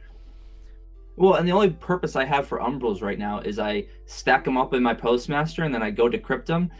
Well 1.15 1.35
and 1.35 1.47
the 1.47 1.51
only 1.51 1.69
purpose 1.69 2.15
i 2.15 2.25
have 2.25 2.47
for 2.47 2.59
umbrals 2.59 3.01
right 3.01 3.19
now 3.19 3.39
is 3.39 3.59
i 3.59 3.85
stack 4.05 4.43
them 4.43 4.57
up 4.57 4.73
in 4.73 4.81
my 4.81 4.93
postmaster 4.93 5.63
and 5.63 5.73
then 5.73 5.83
i 5.83 5.91
go 5.91 6.09
decrypt 6.09 6.47
them 6.47 6.71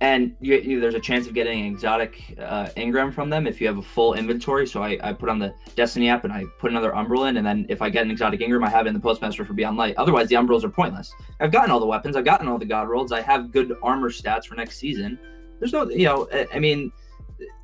and 0.00 0.36
you, 0.40 0.56
you, 0.56 0.80
there's 0.80 0.94
a 0.94 1.00
chance 1.00 1.26
of 1.26 1.32
getting 1.32 1.60
an 1.60 1.72
exotic 1.72 2.36
uh, 2.38 2.66
engram 2.76 3.14
from 3.14 3.30
them 3.30 3.46
if 3.46 3.60
you 3.60 3.66
have 3.66 3.78
a 3.78 3.82
full 3.82 4.12
inventory. 4.12 4.66
So 4.66 4.82
I, 4.82 4.98
I 5.02 5.12
put 5.14 5.30
on 5.30 5.38
the 5.38 5.54
destiny 5.74 6.10
app 6.10 6.24
and 6.24 6.32
i 6.32 6.44
put 6.58 6.70
another 6.70 6.92
umbral 6.92 7.28
in. 7.28 7.38
And 7.38 7.46
then 7.46 7.64
if 7.70 7.80
i 7.80 7.88
get 7.88 8.04
an 8.04 8.10
exotic 8.10 8.40
engram, 8.40 8.64
i 8.64 8.68
have 8.68 8.84
it 8.84 8.88
in 8.90 8.94
the 8.94 9.00
postmaster 9.00 9.44
for 9.44 9.54
beyond 9.54 9.78
light. 9.78 9.94
Otherwise 9.96 10.28
the 10.28 10.34
umbrals 10.34 10.64
are 10.64 10.68
pointless. 10.68 11.12
I've 11.40 11.50
gotten 11.50 11.70
all 11.70 11.80
the 11.80 11.86
weapons. 11.86 12.14
I've 12.14 12.26
gotten 12.26 12.46
all 12.46 12.58
the 12.58 12.66
god 12.66 12.88
rolls 12.88 13.10
i 13.10 13.22
have 13.22 13.50
good 13.50 13.74
armor 13.82 14.10
stats 14.10 14.44
for 14.44 14.54
next 14.54 14.76
season. 14.76 15.18
There's 15.58 15.72
no 15.72 15.88
you 15.88 16.04
know 16.04 16.28
i, 16.32 16.46
I 16.54 16.58
mean 16.58 16.92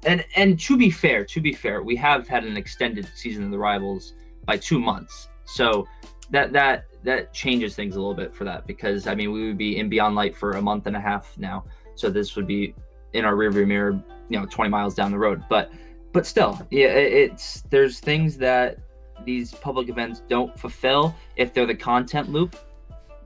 and 0.06 0.24
and 0.34 0.58
to 0.60 0.78
be 0.78 0.90
fair 0.90 1.24
to 1.26 1.40
be 1.40 1.52
fair 1.52 1.82
we 1.82 1.96
have 1.96 2.26
had 2.28 2.44
an 2.44 2.56
extended 2.56 3.08
season 3.14 3.44
of 3.44 3.50
the 3.50 3.58
rivals 3.58 4.14
by 4.46 4.56
two 4.56 4.80
months. 4.80 5.28
So 5.44 5.86
that 6.32 6.52
that 6.52 6.86
that 7.04 7.32
changes 7.32 7.76
things 7.76 7.94
a 7.94 8.00
little 8.00 8.14
bit 8.14 8.34
for 8.34 8.44
that 8.44 8.66
because 8.66 9.06
i 9.06 9.14
mean 9.14 9.30
we 9.32 9.46
would 9.46 9.58
be 9.58 9.78
in 9.78 9.88
beyond 9.88 10.16
light 10.16 10.36
for 10.36 10.52
a 10.52 10.62
month 10.62 10.86
and 10.86 10.96
a 10.96 11.00
half 11.00 11.38
now. 11.38 11.64
So 11.94 12.10
this 12.10 12.34
would 12.36 12.46
be 12.46 12.74
in 13.12 13.24
our 13.24 13.34
rearview 13.34 13.66
mirror 13.66 14.02
you 14.28 14.40
know 14.40 14.46
20 14.46 14.70
miles 14.70 14.94
down 14.94 15.12
the 15.12 15.18
road. 15.18 15.44
But 15.48 15.70
but 16.12 16.26
still 16.26 16.60
yeah 16.70 16.88
it's 16.88 17.62
there's 17.70 18.00
things 18.00 18.36
that 18.38 18.78
these 19.24 19.52
public 19.52 19.88
events 19.88 20.22
don't 20.28 20.58
fulfill 20.58 21.14
if 21.36 21.54
they're 21.54 21.66
the 21.66 21.74
content 21.74 22.30
loop. 22.30 22.56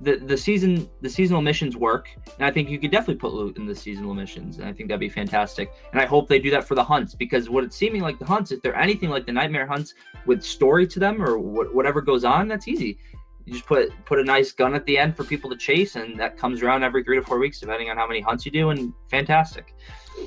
The 0.01 0.17
the 0.17 0.37
season 0.37 0.91
the 1.01 1.09
seasonal 1.09 1.41
missions 1.41 1.75
work 1.75 2.11
and 2.39 2.45
i 2.45 2.51
think 2.51 2.69
you 2.69 2.79
could 2.79 2.91
definitely 2.91 3.15
put 3.15 3.33
loot 3.33 3.57
in 3.57 3.65
the 3.65 3.75
seasonal 3.75 4.13
missions 4.13 4.59
and 4.59 4.67
i 4.69 4.73
think 4.73 4.89
that'd 4.89 5.01
be 5.01 5.09
fantastic. 5.09 5.73
And 5.93 6.01
i 6.01 6.07
hope 6.07 6.29
they 6.29 6.39
do 6.39 6.51
that 6.51 6.65
for 6.65 6.75
the 6.75 6.85
hunts 6.85 7.15
because 7.15 7.49
what 7.49 7.65
it's 7.65 7.77
seeming 7.77 8.03
like 8.03 8.19
the 8.19 8.27
hunts 8.27 8.51
if 8.53 8.61
they're 8.61 8.77
anything 8.77 9.11
like 9.11 9.25
the 9.25 9.33
nightmare 9.33 9.67
hunts 9.67 9.95
with 10.27 10.43
story 10.43 10.87
to 10.87 10.99
them 10.99 11.23
or 11.23 11.37
wh- 11.39 11.75
whatever 11.75 12.01
goes 12.01 12.25
on 12.25 12.49
that's 12.49 12.69
easy 12.69 12.99
you 13.45 13.53
just 13.53 13.67
put 13.67 13.91
put 14.05 14.19
a 14.19 14.25
nice 14.25 14.51
gun 14.53 14.75
at 14.75 14.85
the 14.87 14.99
end 14.99 15.17
for 15.17 15.25
people 15.25 15.49
to 15.51 15.57
chase 15.57 15.97
and 15.97 16.19
that 16.19 16.37
comes 16.37 16.63
around 16.63 16.83
every 16.83 17.05
three 17.05 17.17
to 17.17 17.23
four 17.23 17.39
weeks 17.39 17.61
depending 17.61 17.89
on 17.91 17.97
how 17.97 18.07
many 18.07 18.21
hunts 18.21 18.45
you 18.45 18.53
do 18.53 18.71
and 18.71 18.93
fantastic 19.09 19.75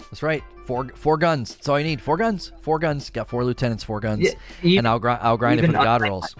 That's 0.10 0.22
right. 0.24 0.44
Four 0.66 0.88
four 0.96 1.18
guns. 1.18 1.56
That's 1.56 1.68
all 1.68 1.80
you 1.80 1.86
need. 1.86 2.00
Four 2.00 2.16
guns. 2.18 2.52
Four 2.62 2.78
guns. 2.78 3.10
Got 3.10 3.28
four 3.28 3.44
lieutenants. 3.44 3.84
Four 3.84 4.00
guns. 4.00 4.22
Yeah, 4.22 4.34
e- 4.64 4.78
and 4.78 4.88
I'll 4.88 5.00
grind. 5.00 5.20
I'll 5.24 5.36
grind 5.36 5.60
it 5.60 5.64
for 5.64 5.72
even 5.72 5.80
the 5.80 5.84
god 5.84 6.02
rolls. 6.04 6.36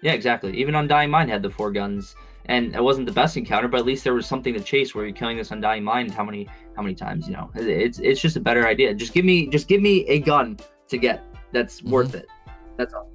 Yeah, 0.00 0.12
exactly. 0.12 0.56
Even 0.56 0.74
Undying 0.74 1.10
Mind 1.10 1.28
had 1.28 1.42
the 1.42 1.50
four 1.50 1.70
guns, 1.70 2.16
and 2.46 2.74
it 2.74 2.82
wasn't 2.82 3.06
the 3.06 3.12
best 3.12 3.36
encounter, 3.36 3.68
but 3.68 3.80
at 3.80 3.84
least 3.86 4.02
there 4.02 4.14
was 4.14 4.26
something 4.26 4.54
to 4.54 4.60
chase. 4.60 4.94
Where 4.94 5.04
you're 5.04 5.14
killing 5.14 5.36
this 5.36 5.50
Undying 5.50 5.84
Mind, 5.84 6.10
how 6.10 6.24
many 6.24 6.48
how 6.74 6.80
many 6.82 6.94
times? 6.94 7.26
You 7.26 7.34
know, 7.34 7.50
it's 7.54 7.98
it's 7.98 8.20
just 8.20 8.36
a 8.36 8.40
better 8.40 8.66
idea. 8.66 8.94
Just 8.94 9.12
give 9.12 9.26
me 9.26 9.46
just 9.48 9.68
give 9.68 9.82
me 9.82 10.06
a 10.06 10.18
gun 10.18 10.56
to 10.88 10.96
get 10.96 11.22
that's 11.52 11.80
Mm-hmm. 11.82 11.90
worth 11.90 12.14
it. 12.14 12.26
That's 12.78 12.94
all. 12.94 13.10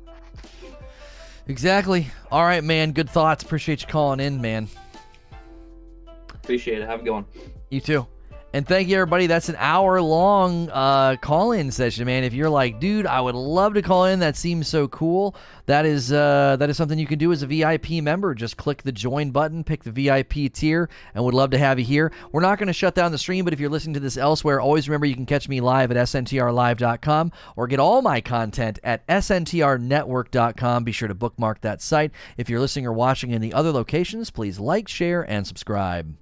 Exactly. 1.48 2.08
All 2.32 2.44
right, 2.44 2.64
man. 2.64 2.92
Good 2.92 3.10
thoughts. 3.10 3.44
Appreciate 3.44 3.82
you 3.82 3.88
calling 3.88 4.20
in, 4.20 4.40
man. 4.40 4.68
Appreciate 6.30 6.82
it. 6.82 6.88
Have 6.88 7.00
a 7.00 7.04
good 7.04 7.12
one. 7.12 7.26
You 7.70 7.80
too. 7.82 8.06
And 8.56 8.68
thank 8.68 8.88
you, 8.88 8.98
everybody. 8.98 9.26
That's 9.26 9.50
an 9.50 9.56
hour 9.58 10.00
long 10.00 10.70
uh, 10.70 11.16
call 11.16 11.54
in 11.54 11.72
session, 11.72 12.06
man. 12.06 12.24
If 12.24 12.36
you're 12.36 12.52
like, 12.52 12.80
dude, 12.80 13.08
I 13.08 13.20
would 13.20 13.34
love 13.34 13.74
to 13.74 13.82
call 13.82 14.06
in. 14.06 14.20
That 14.20 14.36
seems 14.36 14.68
so 14.68 14.88
cool. 14.88 15.36
That 15.66 15.88
is 15.88 16.14
uh, 16.14 16.58
that 16.58 16.70
is 16.70 16.78
something 16.78 17.00
you 17.00 17.08
can 17.08 17.18
do 17.18 17.32
as 17.32 17.42
a 17.42 17.48
VIP 17.48 18.04
member. 18.04 18.36
Just 18.36 18.56
click 18.56 18.84
the 18.84 18.92
join 18.92 19.32
button, 19.32 19.64
pick 19.64 19.84
the 19.84 19.92
VIP 19.92 20.54
tier, 20.54 20.88
and 21.16 21.26
would 21.26 21.34
love 21.34 21.50
to 21.50 21.58
have 21.58 21.80
you 21.80 21.86
here. 21.86 22.12
We're 22.32 22.42
not 22.42 22.60
going 22.60 22.68
to 22.68 22.74
shut 22.74 22.94
down 22.94 23.12
the 23.12 23.18
stream, 23.18 23.44
but 23.44 23.54
if 23.54 23.60
you're 23.60 23.72
listening 23.72 23.96
to 23.96 24.00
this 24.00 24.18
elsewhere, 24.18 24.62
always 24.62 24.88
remember 24.88 25.08
you 25.08 25.16
can 25.16 25.26
catch 25.26 25.50
me 25.50 25.60
live 25.60 25.90
at 25.90 25.98
sntrlive.com 25.98 27.32
or 27.56 27.66
get 27.66 27.80
all 27.80 28.04
my 28.04 28.22
content 28.22 28.78
at 28.84 29.08
sntrnetwork.com. 29.08 30.84
Be 30.84 30.92
sure 30.92 31.08
to 31.08 31.16
bookmark 31.16 31.62
that 31.62 31.82
site. 31.82 32.12
If 32.38 32.52
you're 32.52 32.60
listening 32.60 32.86
or 32.86 32.94
watching 32.94 33.32
in 33.32 33.42
the 33.42 33.54
other 33.54 33.72
locations, 33.72 34.30
please 34.30 34.60
like, 34.60 34.88
share, 34.88 35.24
and 35.24 35.48
subscribe. 35.48 36.16